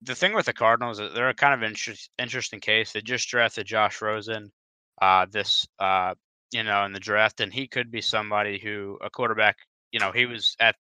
the 0.04 0.14
thing 0.14 0.34
with 0.34 0.46
the 0.46 0.54
Cardinals, 0.54 1.00
is 1.00 1.14
they're 1.16 1.30
a 1.30 1.34
kind 1.34 1.54
of 1.54 1.64
interest, 1.68 2.12
interesting 2.20 2.60
case. 2.60 2.92
They 2.92 3.02
just 3.02 3.28
drafted 3.30 3.66
Josh 3.66 4.02
Rosen, 4.02 4.52
uh, 5.02 5.26
this 5.32 5.66
uh, 5.80 6.14
you 6.52 6.64
know, 6.64 6.86
in 6.86 6.92
the 6.94 7.00
draft, 7.00 7.40
and 7.40 7.52
he 7.52 7.68
could 7.68 7.90
be 7.90 8.02
somebody 8.02 8.60
who 8.60 9.00
a 9.02 9.10
quarterback. 9.10 9.56
You 9.92 10.00
know, 10.00 10.12
he 10.12 10.26
was 10.28 10.56
at 10.60 10.76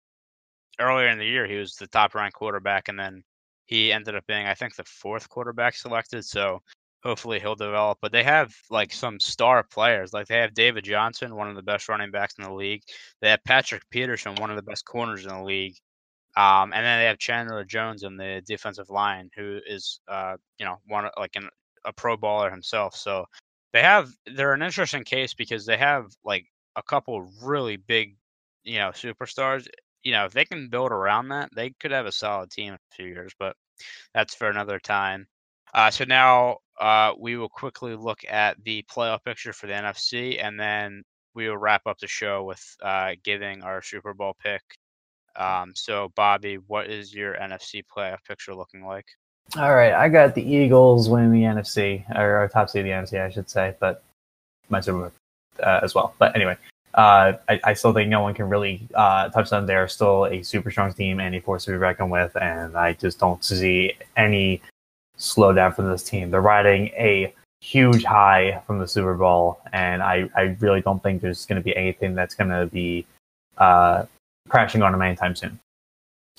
earlier 0.80 1.10
in 1.10 1.18
the 1.18 1.26
year, 1.26 1.48
he 1.48 1.56
was 1.56 1.76
the 1.76 1.88
top 1.88 2.16
ranked 2.16 2.36
quarterback, 2.36 2.88
and 2.88 3.00
then 3.00 3.24
he 3.66 3.92
ended 3.92 4.16
up 4.16 4.26
being, 4.28 4.46
I 4.46 4.54
think, 4.54 4.76
the 4.76 4.84
fourth 4.84 5.30
quarterback 5.30 5.76
selected. 5.76 6.26
So 6.26 6.62
hopefully 7.04 7.40
he'll 7.40 7.56
develop. 7.56 8.00
But 8.02 8.12
they 8.12 8.24
have 8.24 8.56
like 8.70 8.94
some 8.94 9.20
star 9.20 9.64
players. 9.64 10.14
Like 10.14 10.28
they 10.28 10.38
have 10.38 10.54
David 10.54 10.84
Johnson, 10.84 11.36
one 11.36 11.50
of 11.50 11.56
the 11.56 11.62
best 11.62 11.90
running 11.90 12.12
backs 12.12 12.36
in 12.38 12.44
the 12.44 12.54
league. 12.54 12.84
They 13.22 13.30
have 13.30 13.44
Patrick 13.44 13.84
Peterson, 13.90 14.36
one 14.36 14.50
of 14.50 14.56
the 14.56 14.64
best 14.64 14.86
corners 14.86 15.26
in 15.26 15.30
the 15.30 15.44
league. 15.44 15.76
Um, 16.36 16.72
and 16.74 16.86
then 16.86 17.00
they 17.00 17.06
have 17.06 17.18
Chandler 17.18 17.64
Jones 17.64 18.04
in 18.04 18.16
the 18.16 18.44
defensive 18.46 18.90
line, 18.90 19.30
who 19.36 19.60
is, 19.66 20.00
uh, 20.08 20.36
you 20.60 20.66
know, 20.66 20.78
one 20.88 21.10
like 21.18 21.36
an, 21.36 21.50
a 21.84 21.92
Pro 21.92 22.16
Bowler 22.16 22.52
himself. 22.52 22.96
So 22.96 23.26
they 23.74 23.82
have 23.82 24.10
they're 24.36 24.54
an 24.54 24.62
interesting 24.62 25.04
case 25.04 25.34
because 25.34 25.66
they 25.66 25.78
have 25.78 26.06
like 26.24 26.46
a 26.76 26.84
couple 26.84 27.32
really 27.42 27.78
big, 27.78 28.16
you 28.64 28.78
know, 28.78 28.90
superstars. 28.90 29.68
You 30.04 30.14
know, 30.14 30.26
if 30.26 30.34
they 30.34 30.46
can 30.46 30.70
build 30.70 30.92
around 30.92 31.30
that, 31.30 31.50
they 31.56 31.72
could 31.80 31.92
have 31.92 32.06
a 32.06 32.12
solid 32.12 32.50
team 32.52 32.70
in 32.70 32.74
a 32.76 32.96
few 32.96 33.08
years. 33.08 33.34
But 33.38 33.56
that's 34.14 34.36
for 34.36 34.50
another 34.50 34.80
time. 34.80 35.28
Uh, 35.74 35.92
so 35.92 36.06
now 36.06 36.58
uh, 36.80 37.14
we 37.20 37.38
will 37.38 37.50
quickly 37.50 37.96
look 37.96 38.20
at 38.30 38.62
the 38.64 38.84
playoff 38.92 39.24
picture 39.24 39.54
for 39.54 39.68
the 39.68 39.74
NFC, 39.74 40.44
and 40.44 40.60
then 40.60 41.04
we 41.34 41.48
will 41.50 41.58
wrap 41.58 41.82
up 41.86 42.00
the 42.00 42.08
show 42.08 42.44
with 42.44 42.64
uh, 42.82 43.14
giving 43.24 43.62
our 43.64 43.82
Super 43.82 44.14
Bowl 44.14 44.36
pick. 44.42 44.62
Um, 45.36 45.74
so, 45.76 46.12
Bobby, 46.16 46.56
what 46.56 46.90
is 46.90 47.14
your 47.14 47.36
NFC 47.36 47.84
playoff 47.96 48.24
picture 48.28 48.56
looking 48.56 48.86
like? 48.86 49.06
All 49.56 49.76
right, 49.76 49.94
I 49.94 50.10
got 50.10 50.36
the 50.36 50.42
Eagles 50.42 51.10
winning 51.10 51.32
the 51.32 51.44
NFC 51.44 52.04
or, 52.18 52.44
or 52.44 52.48
top 52.48 52.70
seed 52.70 52.82
of 52.82 52.86
the 52.86 52.92
NFC, 52.92 53.24
I 53.24 53.30
should 53.30 53.50
say, 53.50 53.76
but 53.80 54.04
my 54.70 54.82
Super 54.82 54.98
Bowl 54.98 55.12
uh, 55.64 55.80
as 55.84 55.96
well. 55.96 56.14
But 56.18 56.36
anyway, 56.36 56.58
uh, 56.98 57.38
I, 57.48 57.60
I 57.64 57.74
still 57.74 57.94
think 57.94 58.10
no 58.10 58.22
one 58.22 58.34
can 58.34 58.50
really 58.50 58.88
uh, 58.96 59.30
touch 59.30 59.52
them. 59.52 59.68
They're 59.68 59.88
still 59.88 60.26
a 60.26 60.42
super 60.42 60.72
strong 60.72 60.92
team 60.94 61.20
and 61.20 61.36
a 61.36 61.40
force 61.40 61.66
to 61.66 61.72
be 61.72 61.78
reckoned 61.78 62.10
with, 62.10 62.36
and 62.36 62.76
I 62.76 62.94
just 62.94 63.20
don't 63.20 63.44
see 63.44 63.94
any 64.18 64.62
slowdown 65.18 65.76
from 65.76 65.90
this 65.90 66.02
team. 66.02 66.32
They're 66.32 66.42
riding 66.42 66.88
a 66.90 67.34
huge 67.62 68.04
high 68.04 68.64
from 68.66 68.80
the 68.80 68.88
Super 68.88 69.14
Bowl, 69.14 69.62
and 69.72 70.02
I, 70.02 70.28
I 70.36 70.58
really 70.60 70.82
don't 70.82 71.02
think 71.02 71.22
there's 71.22 71.46
going 71.46 71.62
to 71.62 71.64
be 71.64 71.76
anything 71.78 72.16
that's 72.16 72.34
going 72.34 72.50
to 72.50 72.66
be 72.66 73.06
uh, 73.60 74.06
crashing 74.50 74.82
on 74.82 74.92
them 74.92 75.04
anytime 75.04 75.36
soon. 75.36 75.60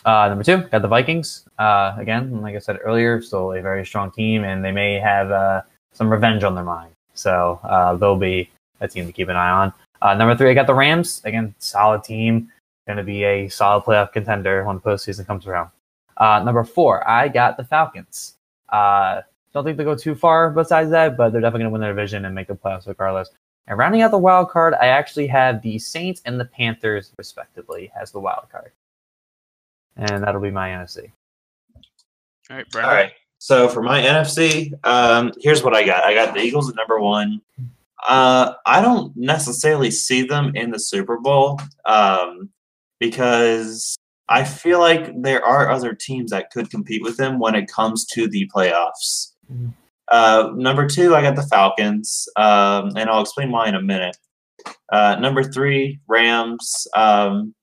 Uh, 0.05 0.29
number 0.29 0.43
two, 0.43 0.59
got 0.69 0.83
the 0.83 0.89
Vikings. 0.89 1.45
Uh, 1.59 1.95
again, 1.99 2.43
like 2.43 2.57
I 2.57 2.59
said 2.59 2.79
earlier, 2.83 3.23
still 3.23 3.53
a 3.53 3.63
very 3.63 3.87
strong 3.87 4.11
team, 4.11 4.43
and 4.43 4.65
they 4.65 4.73
may 4.73 4.95
have 4.95 5.31
uh, 5.31 5.63
some 5.93 6.11
revenge 6.11 6.43
on 6.43 6.57
their 6.57 6.65
mind. 6.65 6.91
So 7.15 7.61
uh, 7.63 7.95
they'll 7.95 8.17
be 8.17 8.51
a 8.81 8.89
team 8.89 9.07
to 9.07 9.13
keep 9.13 9.29
an 9.29 9.37
eye 9.37 9.51
on. 9.51 9.73
Uh, 10.01 10.15
number 10.15 10.37
three, 10.37 10.51
I 10.51 10.55
got 10.55 10.67
the 10.67 10.75
Rams. 10.75 11.23
Again, 11.25 11.55
solid 11.59 12.05
team. 12.05 12.51
Going 12.87 12.97
to 12.97 13.03
be 13.05 13.25
a 13.25 13.49
solid 13.49 13.85
playoff 13.85 14.13
contender 14.13 14.65
when 14.65 14.77
the 14.77 14.83
postseason 14.83 15.27
comes 15.27 15.47
around. 15.47 15.71
Uh, 16.17 16.43
number 16.45 16.65
four, 16.65 17.09
I 17.09 17.29
got 17.29 17.57
the 17.57 17.65
Falcons. 17.65 18.35
Uh, 18.69 19.23
don't 19.53 19.65
think 19.65 19.77
they 19.77 19.85
go 19.85 19.95
too 19.95 20.15
far 20.15 20.51
besides 20.51 20.91
that, 20.91 21.17
but 21.17 21.31
they're 21.31 21.41
definitely 21.41 21.61
going 21.65 21.71
to 21.71 21.73
win 21.73 21.81
their 21.81 21.93
division 21.95 22.25
and 22.25 22.35
make 22.35 22.49
the 22.49 22.55
playoffs 22.55 22.87
regardless. 22.87 23.31
And 23.67 23.79
rounding 23.79 24.03
out 24.03 24.11
the 24.11 24.19
wild 24.19 24.49
card, 24.51 24.75
I 24.81 24.87
actually 24.87 25.27
have 25.27 25.61
the 25.63 25.79
Saints 25.79 26.23
and 26.25 26.41
the 26.41 26.45
Panthers, 26.47 27.13
respectively, 27.19 27.91
as 28.01 28.11
the 28.11 28.21
wild 28.21 28.47
card. 28.51 28.73
And 29.97 30.23
that'll 30.23 30.41
be 30.41 30.51
my 30.51 30.71
NFC. 30.71 31.11
All 32.51 32.57
right, 32.57 32.61
All 32.61 32.65
Brendan. 32.73 32.95
right. 32.95 33.13
So 33.39 33.69
for 33.69 33.83
my 33.83 34.01
NFC, 34.01 34.73
um, 34.85 35.33
here's 35.41 35.63
what 35.63 35.75
I 35.75 35.85
got. 35.85 36.03
I 36.05 36.15
got 36.15 36.35
the 36.35 36.41
Eagles 36.41 36.69
at 36.71 36.77
number 36.77 36.99
one. 36.99 37.41
Uh, 38.07 38.55
I 38.67 38.81
don't 38.81 39.17
necessarily 39.17 39.91
see 39.91 40.23
them 40.23 40.53
in 40.55 40.71
the 40.71 40.79
Super 40.79 41.19
Bowl 41.19 41.61
um, 41.85 42.51
because 43.01 43.97
I 44.29 44.45
feel 44.45 44.79
like 44.79 45.11
there 45.23 45.45
are 45.45 45.71
other 45.71 45.95
teams 45.95 46.31
that 46.31 46.51
could 46.51 46.71
compete 46.71 47.03
with 47.03 47.17
them 47.17 47.39
when 47.39 47.55
it 47.55 47.71
comes 47.71 48.05
to 48.07 48.29
the 48.29 48.51
playoffs. 48.55 49.33
Mhm. 49.53 49.73
Uh, 50.11 50.53
number 50.55 50.87
two, 50.87 51.15
I 51.15 51.23
got 51.23 51.37
the 51.37 51.43
Falcons, 51.43 52.29
um, 52.37 52.93
and 52.97 53.11
I'll 53.11 53.23
explain 53.23 53.51
why 53.51 53.69
in 53.69 53.75
a 53.75 53.83
minute. 53.83 54.17
Uh, 54.91 55.17
number 55.17 55.43
three, 55.43 56.01
Rams. 56.09 56.87
Um, 56.95 57.55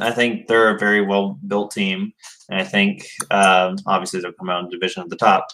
I 0.00 0.10
think 0.10 0.46
they're 0.46 0.74
a 0.74 0.78
very 0.78 1.02
well 1.02 1.38
built 1.46 1.70
team. 1.70 2.12
And 2.48 2.60
I 2.60 2.64
think 2.64 3.06
um, 3.30 3.76
obviously 3.86 4.20
they'll 4.20 4.32
come 4.32 4.50
out 4.50 4.64
in 4.64 4.70
division 4.70 5.02
at 5.02 5.08
the 5.08 5.16
top. 5.16 5.46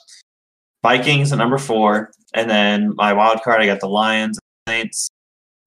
Vikings 0.82 1.32
at 1.32 1.38
number 1.38 1.58
four, 1.58 2.10
and 2.34 2.48
then 2.48 2.94
my 2.96 3.12
wild 3.12 3.42
card 3.42 3.60
I 3.60 3.66
got 3.66 3.80
the 3.80 3.88
Lions, 3.88 4.38
Saints. 4.68 5.08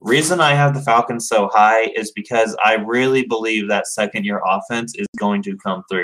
Reason 0.02 0.42
I 0.42 0.54
have 0.54 0.74
the 0.74 0.82
Falcons 0.82 1.28
so 1.28 1.50
high 1.54 1.84
is 1.96 2.12
because 2.12 2.58
I 2.64 2.74
really 2.76 3.26
believe 3.26 3.70
that 3.70 3.88
second 3.88 4.26
year 4.26 4.42
offense 4.46 4.94
is 4.96 5.08
going 5.18 5.42
to 5.44 5.56
come 5.58 5.84
through. 5.90 6.04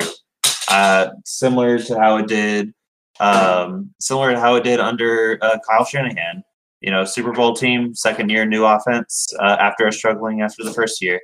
Uh, 0.70 1.10
similar 1.26 1.80
to 1.80 2.00
how 2.00 2.18
it 2.18 2.28
did, 2.28 2.74
um, 3.20 3.90
similar 4.00 4.32
to 4.32 4.40
how 4.40 4.56
it 4.56 4.64
did 4.64 4.80
under 4.80 5.38
uh, 5.42 5.58
Kyle 5.68 5.84
Shanahan. 5.84 6.44
you 6.82 6.92
know, 6.92 7.04
Super 7.04 7.32
Bowl 7.32 7.54
team, 7.54 7.94
second 7.94 8.30
year, 8.30 8.46
new 8.46 8.66
offense 8.66 9.28
uh, 9.40 9.58
after 9.60 9.92
struggling 9.92 10.42
after 10.42 10.64
the 10.64 10.72
first 10.72 11.02
year. 11.02 11.20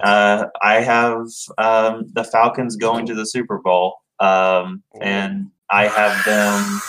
Uh, 0.00 0.46
I 0.62 0.74
have 0.80 1.26
um, 1.58 2.04
the 2.12 2.24
Falcons 2.24 2.76
going 2.76 3.06
to 3.06 3.14
the 3.14 3.26
Super 3.26 3.58
Bowl, 3.58 3.96
um, 4.20 4.82
and 5.00 5.50
I 5.70 5.88
have 5.88 6.24
them. 6.24 6.80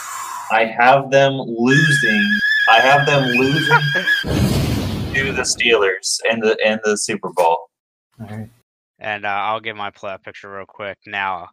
I 0.51 0.65
have 0.65 1.11
them 1.11 1.33
losing. 1.33 2.39
I 2.69 2.79
have 2.79 3.05
them 3.05 3.29
losing 3.29 3.79
to 5.13 5.31
the 5.31 5.41
Steelers 5.43 6.19
in 6.29 6.39
the 6.39 6.57
in 6.65 6.79
the 6.83 6.97
Super 6.97 7.29
Bowl. 7.31 7.69
All 8.19 8.27
right. 8.27 8.49
And 8.99 9.25
uh, 9.25 9.29
I'll 9.29 9.59
give 9.59 9.75
my 9.75 9.91
playoff 9.91 10.23
picture 10.23 10.51
real 10.51 10.65
quick. 10.65 10.97
Now, 11.05 11.49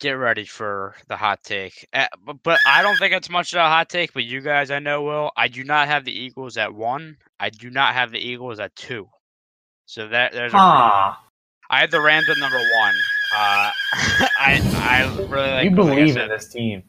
get 0.00 0.12
ready 0.12 0.44
for 0.44 0.94
the 1.08 1.16
hot 1.16 1.42
take. 1.44 1.86
Uh, 1.92 2.06
but, 2.24 2.36
but 2.42 2.60
I 2.66 2.82
don't 2.82 2.98
think 2.98 3.14
it's 3.14 3.30
much 3.30 3.52
of 3.52 3.58
a 3.58 3.68
hot 3.68 3.88
take, 3.88 4.12
but 4.12 4.24
you 4.24 4.40
guys 4.40 4.70
I 4.70 4.80
know 4.80 5.02
will. 5.02 5.30
I 5.36 5.48
do 5.48 5.64
not 5.64 5.88
have 5.88 6.04
the 6.04 6.12
Eagles 6.12 6.56
at 6.56 6.74
one. 6.74 7.16
I 7.40 7.50
do 7.50 7.70
not 7.70 7.94
have 7.94 8.10
the 8.10 8.18
Eagles 8.18 8.58
at 8.58 8.74
two. 8.76 9.08
So 9.86 10.08
that 10.08 10.32
there's 10.32 10.52
a 10.52 10.58
Huh. 10.58 11.14
I 11.70 11.80
had 11.80 11.90
the 11.90 12.00
Rams 12.00 12.28
at 12.28 12.38
number 12.38 12.58
one. 12.58 12.94
Uh, 13.36 13.70
I 14.38 14.60
I 14.76 15.16
really 15.28 15.50
like 15.50 15.64
you 15.64 15.70
like 15.70 15.72
I 15.72 15.94
believe 15.94 16.14
said, 16.14 16.24
in 16.24 16.28
this 16.30 16.48
team. 16.48 16.82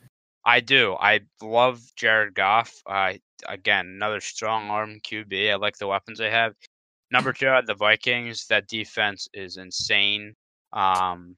I 0.45 0.59
do. 0.59 0.95
I 0.99 1.21
love 1.41 1.81
Jared 1.95 2.35
Goff. 2.35 2.73
Uh, 2.85 3.13
again, 3.47 3.87
another 3.87 4.19
strong 4.21 4.69
arm 4.69 4.99
QB. 5.03 5.51
I 5.51 5.55
like 5.55 5.77
the 5.77 5.87
weapons 5.87 6.19
they 6.19 6.29
have. 6.29 6.53
Number 7.11 7.33
two, 7.33 7.51
the 7.65 7.73
Vikings. 7.73 8.45
That 8.47 8.67
defense 8.67 9.27
is 9.33 9.57
insane. 9.57 10.35
Um, 10.73 11.35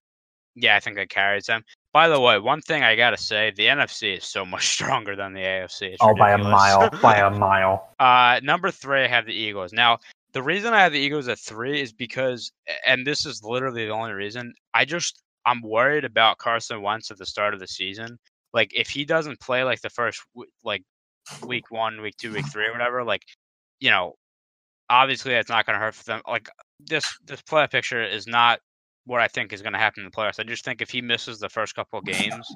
yeah, 0.56 0.76
I 0.76 0.80
think 0.80 0.96
that 0.98 1.10
carries 1.10 1.46
them. 1.46 1.64
By 1.94 2.10
the 2.10 2.20
way, 2.20 2.40
one 2.40 2.62
thing 2.62 2.84
I 2.84 2.96
gotta 2.96 3.18
say, 3.18 3.52
the 3.56 3.68
NFC 3.68 4.18
is 4.18 4.26
so 4.26 4.46
much 4.46 4.68
stronger 4.74 5.16
than 5.16 5.34
the 5.34 5.42
AFC. 5.42 5.82
It's 5.94 5.98
Oh, 6.02 6.16
by 6.16 6.32
a 6.32 6.38
mile. 6.38 6.90
by 7.02 7.18
a 7.18 7.30
mile. 7.38 7.88
Uh, 8.00 8.40
number 8.44 8.72
three, 8.72 9.04
I 9.04 9.08
have 9.08 9.26
the 9.26 9.34
Eagles. 9.34 9.72
Now, 9.72 10.00
the 10.34 10.44
reason 10.44 10.74
I 10.74 10.82
have 10.82 10.92
the 10.92 11.00
Eagles 11.00 11.28
at 11.28 11.40
three 11.40 11.82
is 11.82 11.94
because, 11.94 12.52
and 12.86 13.06
this 13.08 13.26
is 13.26 13.42
literally 13.44 13.86
the 13.86 13.92
only 13.92 14.12
reason, 14.12 14.54
I 14.74 14.86
just 14.86 15.24
I'm 15.46 15.62
worried 15.62 16.04
about 16.04 16.40
Carson 16.40 16.82
Wentz 16.82 17.10
at 17.10 17.18
the 17.18 17.26
start 17.26 17.54
of 17.54 17.60
the 17.60 17.68
season. 17.68 18.20
Like, 18.58 18.72
if 18.74 18.90
he 18.90 19.06
doesn't 19.06 19.40
play 19.40 19.64
like 19.64 19.82
the 19.82 19.90
first 19.92 20.20
like 20.64 20.84
week 21.46 21.70
one, 21.70 22.02
week 22.02 22.16
two, 22.18 22.34
week 22.34 22.48
three, 22.52 22.66
or 22.66 22.72
whatever, 22.72 23.04
like, 23.04 23.22
you 23.80 23.92
know, 23.92 24.16
obviously 24.90 25.34
that's 25.34 25.50
not 25.50 25.68
going 25.68 25.76
to 25.76 25.80
hurt 25.80 25.94
for 25.94 26.04
them. 26.06 26.22
Like 26.28 26.50
this 26.80 27.06
this 27.26 27.42
playoff 27.44 27.72
picture 27.72 28.04
is 28.04 28.26
not 28.26 28.60
what 29.06 29.22
I 29.22 29.28
think 29.28 29.54
is 29.54 29.62
going 29.62 29.74
to 29.74 29.80
happen 29.80 30.04
in 30.04 30.10
the 30.10 30.16
playoffs. 30.16 30.40
I 30.40 30.44
just 30.44 30.66
think 30.66 30.82
if 30.82 30.90
he 30.90 31.02
misses 31.02 31.38
the 31.40 31.50
first 31.50 31.76
couple 31.76 32.00
of 32.00 32.06
games, 32.06 32.48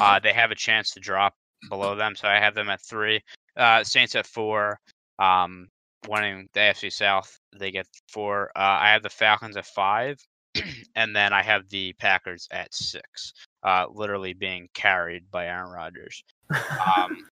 uh, 0.00 0.18
they 0.18 0.32
have 0.32 0.50
a 0.50 0.56
chance 0.56 0.90
to 0.90 1.00
drop 1.00 1.34
below 1.68 1.94
them. 1.94 2.16
So 2.16 2.26
I 2.28 2.40
have 2.40 2.54
them 2.54 2.68
at 2.68 2.82
three. 2.82 3.20
Uh, 3.56 3.84
Saints 3.84 4.16
at 4.16 4.26
four. 4.26 4.80
Um, 5.20 5.68
winning 6.08 6.48
the 6.52 6.60
AFC 6.60 6.92
South, 6.92 7.38
they 7.58 7.70
get 7.70 7.86
four. 8.08 8.50
Uh, 8.56 8.78
I 8.80 8.90
have 8.90 9.02
the 9.02 9.10
Falcons 9.10 9.56
at 9.56 9.66
five, 9.66 10.18
and 10.96 11.14
then 11.14 11.32
I 11.32 11.42
have 11.42 11.68
the 11.68 11.92
Packers 11.94 12.48
at 12.50 12.74
six. 12.74 13.32
Uh, 13.64 13.86
literally 13.92 14.34
being 14.34 14.68
carried 14.74 15.30
by 15.30 15.46
Aaron 15.46 15.70
Rodgers. 15.70 16.22
Um, 16.96 17.26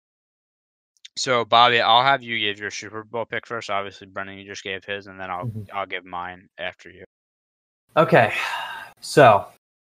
so 1.17 1.45
Bobby, 1.45 1.81
I'll 1.81 2.03
have 2.03 2.23
you 2.23 2.39
give 2.39 2.59
your 2.59 2.71
Super 2.71 3.05
Bowl 3.05 3.27
pick 3.27 3.47
first. 3.47 3.69
Obviously, 3.69 4.07
Brendan, 4.07 4.39
you 4.39 4.47
just 4.47 4.65
gave 4.65 4.83
his, 4.85 5.07
and 5.07 5.21
then 5.21 5.31
I'll 5.31 5.45
Mhm. 5.45 5.69
I'll 5.73 5.87
give 5.87 6.07
mine 6.07 6.49
after 6.57 6.89
you. 6.89 7.05
Okay, 7.97 8.33
so 9.01 9.47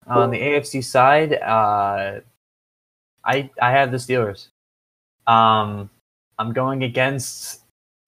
on 0.07 0.31
the 0.31 0.37
AFC 0.41 0.81
side, 0.81 1.35
uh, 1.35 2.19
I 3.23 3.49
I 3.61 3.71
have 3.71 3.91
the 3.91 3.97
Steelers. 3.97 4.49
Um, 5.25 5.89
I'm 6.37 6.51
going 6.51 6.83
against 6.83 7.61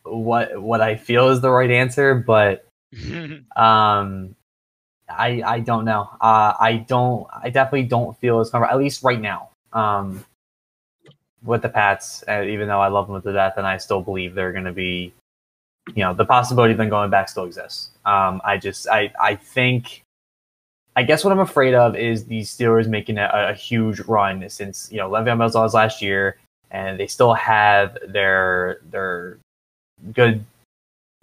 what 0.03 0.61
what 0.61 0.81
I 0.81 0.97
feel 0.97 1.29
is 1.29 1.39
the 1.39 1.49
right 1.49 1.71
answer, 1.71 2.15
but 2.15 2.67
um, 3.55 4.35
I 5.09 5.41
I 5.45 5.59
don't 5.59 5.85
know. 5.85 6.09
Uh, 6.19 6.53
I 6.59 6.85
don't. 6.87 7.27
I 7.31 7.49
definitely 7.49 7.83
don't 7.83 8.17
feel 8.19 8.39
as 8.39 8.49
comfortable, 8.49 8.73
at 8.73 8.79
least 8.83 9.03
right 9.03 9.19
now. 9.19 9.49
Um, 9.73 10.25
with 11.45 11.61
the 11.61 11.69
Pats, 11.69 12.23
uh, 12.27 12.41
even 12.41 12.67
though 12.67 12.81
I 12.81 12.87
love 12.87 13.07
them 13.07 13.21
to 13.21 13.33
death, 13.33 13.53
and 13.57 13.67
I 13.67 13.77
still 13.77 14.01
believe 14.01 14.33
they're 14.33 14.51
going 14.51 14.65
to 14.65 14.73
be, 14.73 15.13
you 15.93 16.03
know, 16.03 16.13
the 16.13 16.25
possibility 16.25 16.71
of 16.71 16.77
them 16.77 16.89
going 16.89 17.09
back 17.09 17.29
still 17.29 17.45
exists. 17.45 17.91
Um, 18.05 18.41
I 18.43 18.57
just, 18.57 18.89
I, 18.89 19.13
I 19.21 19.35
think, 19.35 20.01
I 20.95 21.03
guess 21.03 21.23
what 21.23 21.31
I'm 21.31 21.39
afraid 21.39 21.73
of 21.73 21.95
is 21.95 22.25
the 22.25 22.41
Steelers 22.41 22.87
making 22.87 23.17
a, 23.17 23.29
a 23.33 23.53
huge 23.53 23.99
run 24.01 24.49
since 24.49 24.89
you 24.91 24.97
know 24.97 25.09
Le'Veon 25.09 25.37
Bell's 25.37 25.73
last 25.73 26.01
year, 26.01 26.37
and 26.71 26.99
they 26.99 27.07
still 27.07 27.33
have 27.33 27.97
their 28.07 28.79
their 28.89 29.37
good, 30.13 30.43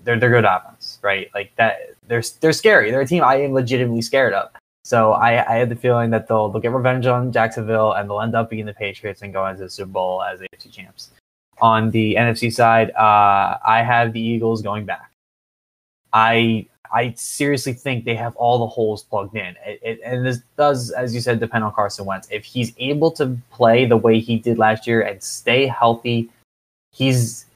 their 0.05 0.19
their 0.19 0.31
good 0.31 0.45
offense, 0.45 0.99
right? 1.03 1.31
Like 1.35 1.55
that, 1.57 1.95
they're 2.09 2.23
they're 2.41 2.53
scary. 2.53 2.91
They're 2.91 3.01
a 3.01 3.07
team 3.07 3.23
I 3.23 3.37
am 3.37 3.53
legitimately 3.53 4.03
scared 4.03 4.35
of. 4.35 4.51
So 4.85 5.13
I, 5.13 5.49
I 5.49 5.57
had 5.57 5.69
the 5.69 5.77
feeling 5.77 6.11
that 6.11 6.27
they'll 6.27 6.49
they'll 6.49 6.61
get 6.61 6.73
revenge 6.73 7.07
on 7.07 7.33
Jacksonville 7.33 7.93
and 7.93 8.09
they'll 8.09 8.21
end 8.21 8.35
up 8.35 8.51
being 8.51 8.67
the 8.67 8.75
Patriots 8.75 9.23
and 9.23 9.33
go 9.33 9.47
into 9.47 9.63
the 9.63 9.71
Super 9.71 9.91
Bowl 9.91 10.23
as 10.23 10.41
AFC 10.41 10.73
champs. 10.73 11.11
On 11.61 11.91
the 11.91 12.17
NFC 12.17 12.53
side, 12.53 12.91
uh, 12.93 13.59
I 13.65 13.83
have 13.87 14.13
the 14.13 14.21
Eagles 14.21 14.63
going 14.63 14.85
back. 14.85 15.11
I 16.13 16.67
I 16.93 17.15
seriously 17.17 17.73
think 17.73 18.05
they 18.05 18.17
have 18.17 18.37
all 18.37 18.59
the 18.59 18.67
holes 18.67 19.05
plugged 19.05 19.35
in, 19.35 19.57
it, 19.65 19.81
it, 19.83 20.01
and 20.05 20.27
this 20.27 20.43
does, 20.59 20.91
as 20.91 21.15
you 21.15 21.23
said, 21.23 21.41
depend 21.41 21.65
on 21.65 21.73
Carson 21.73 22.05
Wentz. 22.05 22.29
If 22.31 22.45
he's 22.45 22.75
able 22.77 23.11
to 23.13 23.39
play 23.51 23.87
the 23.87 23.97
way 23.97 24.21
he 24.21 24.37
did 24.39 24.59
last 24.59 24.87
year 24.87 25.01
and 25.01 25.23
stay 25.23 25.67
healthy, 25.67 26.29
he's 26.93 27.47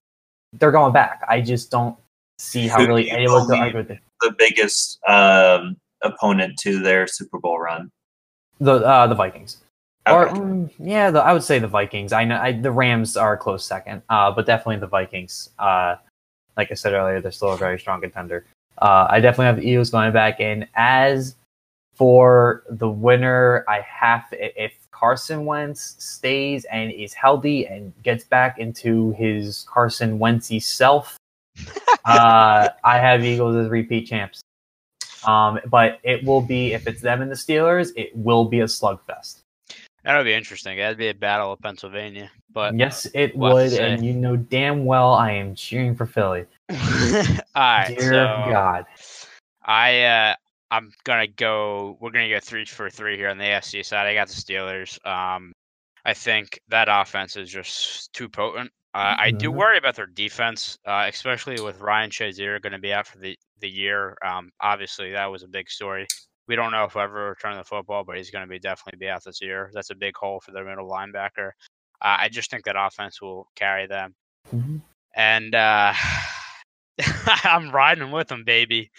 they're 0.54 0.70
going 0.70 0.92
back. 0.92 1.22
I 1.28 1.42
just 1.42 1.70
don't 1.70 1.96
see 2.38 2.68
how 2.68 2.80
Who 2.80 2.86
really 2.86 3.10
anyone 3.10 3.48
to 3.48 3.56
argue 3.56 3.78
with 3.78 3.90
it. 3.90 3.98
The 4.20 4.34
biggest 4.38 4.98
um, 5.08 5.76
opponent 6.02 6.58
to 6.60 6.80
their 6.82 7.06
Super 7.06 7.38
Bowl 7.38 7.58
run. 7.58 7.90
The 8.60 8.74
uh, 8.74 9.06
the 9.06 9.14
Vikings. 9.14 9.58
Or 10.06 10.28
Okay. 10.28 10.40
mm, 10.40 10.70
yeah, 10.78 11.10
the, 11.10 11.20
I 11.20 11.32
would 11.32 11.42
say 11.42 11.58
the 11.58 11.66
Vikings. 11.66 12.12
I 12.12 12.24
know 12.24 12.38
I, 12.40 12.52
the 12.52 12.70
Rams 12.70 13.16
are 13.16 13.34
a 13.34 13.36
close 13.36 13.64
second, 13.64 14.02
uh, 14.08 14.30
but 14.30 14.46
definitely 14.46 14.78
the 14.78 14.86
Vikings. 14.86 15.50
Uh, 15.58 15.96
like 16.56 16.70
I 16.70 16.74
said 16.74 16.92
earlier, 16.92 17.20
they're 17.20 17.32
still 17.32 17.52
a 17.52 17.56
very 17.56 17.78
strong 17.78 18.00
contender. 18.00 18.46
Uh, 18.78 19.06
I 19.10 19.20
definitely 19.20 19.46
have 19.46 19.56
the 19.56 19.68
Eagles 19.68 19.90
going 19.90 20.12
back 20.12 20.40
in. 20.40 20.66
As 20.74 21.34
for 21.94 22.62
the 22.70 22.88
winner, 22.88 23.64
I 23.68 23.80
have 23.80 24.26
if 24.32 24.72
Carson 24.90 25.44
Wentz 25.44 25.96
stays 25.98 26.64
and 26.66 26.92
is 26.92 27.12
healthy 27.12 27.66
and 27.66 27.92
gets 28.02 28.24
back 28.24 28.58
into 28.58 29.12
his 29.12 29.66
Carson 29.68 30.18
Wentzy 30.18 30.62
self, 30.62 31.16
uh, 32.04 32.68
I 32.84 32.98
have 32.98 33.24
Eagles 33.24 33.56
as 33.56 33.68
repeat 33.68 34.06
champs. 34.06 34.40
Um, 35.26 35.58
but 35.68 35.98
it 36.02 36.24
will 36.24 36.40
be 36.40 36.72
if 36.72 36.86
it's 36.86 37.00
them 37.00 37.20
and 37.20 37.30
the 37.30 37.34
Steelers, 37.34 37.92
it 37.96 38.14
will 38.14 38.44
be 38.44 38.60
a 38.60 38.64
slugfest. 38.64 39.40
That 40.04 40.16
would 40.16 40.24
be 40.24 40.34
interesting. 40.34 40.78
That'd 40.78 40.98
be 40.98 41.08
a 41.08 41.14
battle 41.14 41.52
of 41.52 41.60
Pennsylvania. 41.60 42.30
But 42.52 42.76
Yes, 42.76 43.08
it 43.12 43.36
would, 43.36 43.72
and 43.72 44.04
you 44.04 44.12
know 44.12 44.36
damn 44.36 44.84
well 44.84 45.12
I 45.12 45.32
am 45.32 45.54
cheering 45.54 45.96
for 45.96 46.06
Philly. 46.06 46.46
all 46.70 46.76
right, 47.56 47.88
Dear 47.88 48.12
so 48.12 48.50
God. 48.50 48.86
I 49.64 50.02
uh, 50.04 50.34
I'm 50.70 50.92
gonna 51.04 51.26
go. 51.26 51.98
We're 52.00 52.12
gonna 52.12 52.28
go 52.28 52.40
three 52.40 52.64
for 52.64 52.88
three 52.88 53.16
here 53.16 53.28
on 53.28 53.38
the 53.38 53.44
AFC 53.44 53.84
side. 53.84 54.06
I 54.06 54.14
got 54.14 54.28
the 54.28 54.34
Steelers. 54.34 55.04
Um, 55.04 55.52
I 56.04 56.14
think 56.14 56.60
that 56.68 56.86
offense 56.88 57.36
is 57.36 57.50
just 57.50 58.12
too 58.12 58.28
potent. 58.28 58.70
Uh, 58.96 59.14
I 59.18 59.30
do 59.30 59.50
Mhm. 59.50 59.54
worry 59.56 59.76
about 59.78 59.94
their 59.96 60.06
defense, 60.06 60.78
uh, 60.86 61.04
especially 61.12 61.60
with 61.60 61.80
Ryan 61.80 62.10
Shazier 62.10 62.62
going 62.62 62.72
to 62.72 62.78
be 62.78 62.94
out 62.94 63.06
for 63.06 63.18
the 63.18 63.38
the 63.60 63.68
year. 63.68 64.16
Um, 64.24 64.50
obviously, 64.60 65.12
that 65.12 65.26
was 65.26 65.42
a 65.42 65.48
big 65.48 65.68
story. 65.70 66.06
We 66.48 66.56
don't 66.56 66.72
know 66.72 66.84
if 66.84 66.94
he'll 66.94 67.02
ever 67.02 67.30
return 67.30 67.56
the 67.56 67.64
football, 67.64 68.04
but 68.04 68.16
he's 68.16 68.30
going 68.30 68.44
to 68.46 68.48
be 68.50 68.58
definitely 68.58 68.98
be 68.98 69.10
out 69.10 69.22
this 69.24 69.42
year. 69.42 69.70
That's 69.74 69.90
a 69.90 69.94
big 69.94 70.16
hole 70.16 70.40
for 70.40 70.52
their 70.52 70.64
middle 70.64 70.88
linebacker. 70.88 71.48
Uh, 72.00 72.16
I 72.20 72.28
just 72.30 72.50
think 72.50 72.64
that 72.64 72.76
offense 72.78 73.20
will 73.20 73.48
carry 73.54 73.86
them, 73.86 74.14
Mhm. 74.54 74.80
and 75.14 75.54
uh, 75.54 75.92
I'm 77.44 77.70
riding 77.70 78.10
with 78.10 78.28
them, 78.28 78.44
baby. 78.44 78.90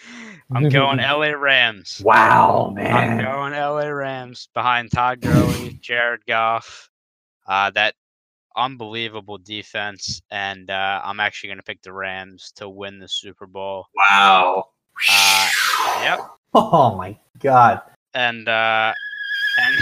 I'm 0.54 0.68
going 0.68 0.98
LA 1.00 1.32
Rams. 1.32 2.00
Wow, 2.04 2.72
man. 2.74 2.94
I'm 2.94 3.18
going 3.18 3.52
LA 3.52 3.88
Rams 3.88 4.48
behind 4.54 4.92
Todd 4.92 5.20
Gurley, 5.20 5.78
Jared 5.80 6.24
Goff, 6.26 6.88
uh, 7.48 7.70
that 7.70 7.94
unbelievable 8.58 9.38
defense, 9.38 10.20
and 10.30 10.70
uh, 10.70 11.00
I'm 11.04 11.20
actually 11.20 11.48
going 11.48 11.58
to 11.58 11.62
pick 11.62 11.80
the 11.82 11.92
Rams 11.92 12.52
to 12.56 12.68
win 12.68 12.98
the 12.98 13.08
Super 13.08 13.46
Bowl. 13.46 13.86
Wow. 14.10 14.64
Uh, 15.10 15.48
yep, 16.02 16.18
Oh 16.54 16.96
my 16.96 17.16
God. 17.38 17.80
and 18.14 18.48
uh, 18.48 18.92
and 19.60 19.76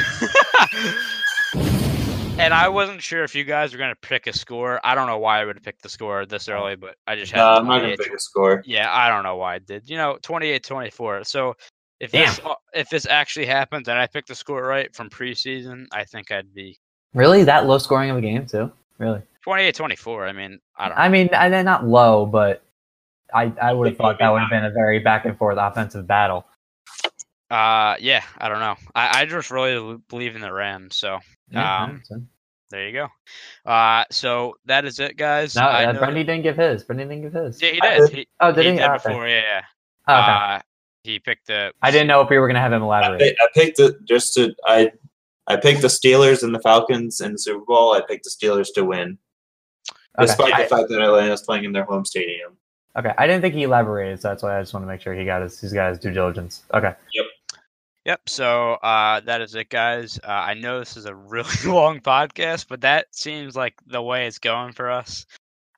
and 2.39 2.53
I 2.53 2.69
wasn't 2.69 3.03
sure 3.03 3.25
if 3.25 3.35
you 3.35 3.45
guys 3.45 3.73
were 3.73 3.79
going 3.79 3.95
to 3.95 4.09
pick 4.09 4.27
a 4.27 4.33
score. 4.33 4.79
I 4.85 4.95
don't 4.95 5.07
know 5.07 5.19
why 5.19 5.41
I 5.41 5.45
would 5.47 5.57
have 5.57 5.65
picked 5.65 5.83
the 5.83 5.89
score 5.89 6.27
this 6.27 6.49
early, 6.49 6.77
but 6.77 6.97
I 7.07 7.17
just 7.17 7.33
had. 7.33 7.39
No, 7.39 7.49
I'm 7.55 7.67
not 7.67 7.81
gonna 7.81 7.97
pick 7.97 8.13
a 8.13 8.19
score. 8.19 8.63
Yeah, 8.67 8.93
I 8.95 9.09
don't 9.09 9.23
know 9.23 9.37
why 9.37 9.55
I 9.55 9.59
did. 9.59 9.89
You 9.89 9.97
know, 9.97 10.19
28-24. 10.23 11.27
So 11.27 11.55
if 11.99 12.11
this 12.13 12.39
if 12.75 12.91
this 12.91 13.07
actually 13.07 13.47
happens 13.47 13.89
and 13.89 13.99
I 13.99 14.07
pick 14.07 14.27
the 14.27 14.35
score 14.35 14.63
right 14.63 14.95
from 14.95 15.09
preseason, 15.09 15.87
I 15.93 16.05
think 16.05 16.31
I'd 16.31 16.53
be 16.53 16.79
Really? 17.15 17.45
That 17.45 17.67
low 17.67 17.79
scoring 17.79 18.11
of 18.11 18.17
a 18.17 18.21
game 18.21 18.47
too? 18.47 18.71
Really? 18.99 19.23
28-24. 19.47 20.29
I 20.29 20.33
mean, 20.33 20.59
I 20.77 20.89
don't. 20.89 20.97
Know. 20.97 21.03
I 21.03 21.09
mean, 21.09 21.29
and 21.33 21.53
then 21.53 21.65
not 21.65 21.87
low, 21.87 22.27
but 22.27 22.63
I 23.33 23.53
I 23.61 23.73
would 23.73 23.89
have 23.89 23.97
thought 23.97 24.19
that 24.19 24.29
would 24.33 24.41
have 24.41 24.51
been 24.51 24.65
a 24.65 24.71
very 24.71 24.99
back 24.99 25.25
and 25.25 25.37
forth 25.39 25.57
offensive 25.61 26.07
battle. 26.07 26.47
Uh, 27.51 27.95
yeah, 28.01 28.23
I 28.39 28.49
don't 28.49 28.59
know. 28.59 28.75
I, 28.95 29.21
I 29.21 29.25
just 29.27 29.51
really 29.53 29.99
believe 30.09 30.35
in 30.35 30.41
the 30.43 30.53
Rams. 30.53 30.97
So, 30.97 31.21
Yeah, 31.51 31.85
um, 31.85 32.03
there 32.71 32.89
you 32.89 32.93
go. 32.93 33.71
Uh, 33.71 34.03
so 34.11 34.57
that 34.67 34.85
is 34.85 34.99
it, 34.99 35.17
guys. 35.17 35.55
no, 35.55 35.63
I 35.63 35.85
uh, 35.85 35.93
know- 35.93 36.01
Brendan 36.01 36.27
didn't 36.27 36.43
give 36.43 36.57
his. 36.57 36.83
Brendan 36.83 37.09
didn't 37.09 37.23
give 37.23 37.33
his. 37.33 37.63
Yeah, 37.63 37.71
he 37.71 37.81
does. 37.81 38.11
did. 38.11 38.17
did. 38.17 38.19
He, 38.19 38.29
Oh, 38.41 38.51
did 38.53 38.65
he 38.65 38.71
he? 38.73 38.77
did 38.79 38.85
Oh, 38.89 38.95
okay. 38.95 39.09
before. 39.09 39.29
Yeah, 39.29 39.41
yeah. 39.43 39.63
Oh, 40.09 40.15
okay. 40.21 40.33
Uh, 40.57 40.61
he 41.05 41.19
picked 41.21 41.47
the. 41.47 41.73
I 41.83 41.93
didn't 41.93 42.09
know 42.09 42.21
if 42.21 42.31
we 42.31 42.39
were 42.39 42.49
gonna 42.49 42.59
have 42.61 42.73
him 42.73 42.83
I, 42.83 42.87
elaborate. 42.87 43.21
pi- 43.39 43.45
I 43.45 43.49
picked 43.55 43.79
it 43.79 44.05
just 44.05 44.35
to 44.35 44.53
I 44.65 44.91
I 45.49 45.57
picked 45.57 45.83
the 45.83 45.89
Steelers 45.89 46.43
and 46.43 46.55
the 46.55 46.61
Falcons 46.61 47.21
in 47.21 47.33
the 47.33 47.39
Super 47.39 47.65
Bowl. 47.65 47.93
I 47.93 48.01
picked 48.01 48.25
the 48.25 48.31
Steelers 48.31 48.69
to 48.75 48.85
win, 48.85 49.19
Okay. 50.19 50.27
despite 50.27 50.55
I- 50.55 50.63
the 50.65 50.69
fact 50.69 50.89
that 50.89 51.01
Atlanta's 51.01 51.43
playing 51.43 51.65
in 51.65 51.73
their 51.73 51.85
home 51.85 52.05
stadium. 52.05 52.57
Okay, 52.99 53.13
I 53.19 53.27
didn't 53.27 53.43
think 53.43 53.55
he 53.55 53.65
elaborated, 53.65 54.21
so 54.23 54.29
that's 54.29 54.43
why 54.43 54.57
I 54.59 54.63
just 54.63 54.73
want 54.73 54.85
to 54.85 54.89
make 54.89 55.03
sure 55.03 55.13
he 55.15 55.25
got 55.27 55.43
his 55.43 55.61
he's 55.61 55.73
got 55.75 55.91
his 55.91 55.99
due 55.99 56.11
diligence. 56.13 56.65
Okay, 56.73 56.95
Yep. 57.15 57.27
Yep. 58.07 58.29
So 58.29 58.75
uh, 58.75 59.21
that 59.21 59.41
is 59.43 59.55
it, 59.55 59.69
guys. 59.69 60.19
Uh, 60.23 60.29
I 60.31 60.55
know 60.55 60.79
this 60.79 60.97
is 60.97 61.05
a 61.07 61.15
really 61.35 61.51
long 61.67 62.01
podcast, 62.01 62.67
but 62.69 62.81
that 62.83 63.07
seems 63.15 63.55
like 63.57 63.75
the 63.87 64.01
way 64.01 64.27
it's 64.27 64.39
going 64.39 64.73
for 64.73 64.91
us. 64.91 65.27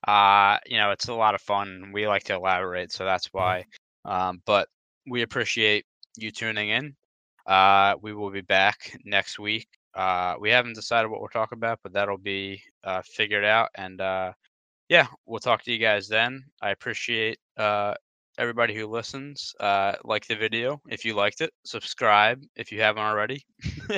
Uh, 0.07 0.59
you 0.67 0.77
know, 0.77 0.91
it's 0.93 1.09
a 1.09 1.15
lot 1.15 1.35
of 1.35 1.41
fun. 1.41 1.91
We 1.93 2.07
like 2.07 2.25
to 2.25 2.35
elaborate, 2.35 2.93
so 2.93 3.05
that's 3.05 3.27
why. 3.33 3.65
Um, 4.05 4.41
but 4.47 4.69
we 5.09 5.23
appreciate 5.23 5.87
you 6.17 6.31
tuning 6.31 6.69
in. 6.69 6.95
Uh, 7.49 7.95
we 8.03 8.13
will 8.13 8.31
be 8.31 8.43
back 8.43 8.95
next 9.05 9.39
week. 9.39 9.67
Uh, 9.95 10.35
we 10.39 10.51
haven't 10.51 10.75
decided 10.75 11.09
what 11.11 11.23
we're 11.23 11.29
talking 11.29 11.57
about, 11.57 11.81
but 11.83 11.93
that'll 11.93 12.19
be 12.19 12.63
uh, 12.85 13.03
figured 13.03 13.45
out. 13.45 13.71
And 13.75 14.01
uh, 14.01 14.33
yeah, 14.89 15.07
we'll 15.27 15.41
talk 15.41 15.65
to 15.65 15.73
you 15.73 15.79
guys 15.79 16.09
then. 16.09 16.45
I 16.61 16.71
appreciate 16.71 17.39
uh, 17.57 17.95
everybody 18.39 18.75
who 18.75 18.87
listens. 18.87 19.55
Uh, 19.59 19.95
like 20.05 20.27
the 20.27 20.37
video 20.37 20.81
if 20.89 21.07
you 21.07 21.15
liked 21.15 21.41
it. 21.41 21.53
Subscribe 21.65 22.43
if 22.55 22.71
you 22.71 22.83
haven't 22.83 23.03
already. 23.03 23.43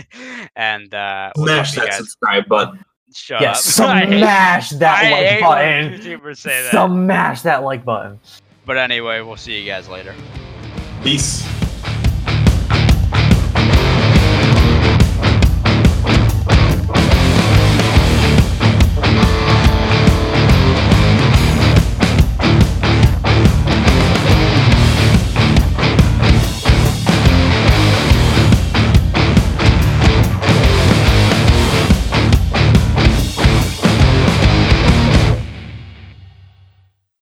and 0.57 0.95
uh, 0.95 1.33
we'll 1.37 1.47
Smash 1.47 1.75
that 1.75 1.89
guys. 1.89 1.97
subscribe 1.97 2.47
button. 2.49 2.85
Shut 3.13 3.41
yes, 3.41 3.81
up. 3.81 3.89
I 3.91 4.07
smash 4.07 4.71
that 4.71 5.05
I 5.05 5.11
like 5.11 5.41
button. 5.41 6.01
YouTubers 6.01 6.37
say 6.39 6.63
that. 6.63 6.71
Smash 6.71 7.43
that 7.43 7.65
like 7.65 7.85
button. 7.85 8.21
But 8.65 8.79
anyway, 8.79 9.21
we'll 9.21 9.37
see 9.37 9.61
you 9.61 9.67
guys 9.67 9.89
later. 9.89 10.15
Peace. 11.03 11.60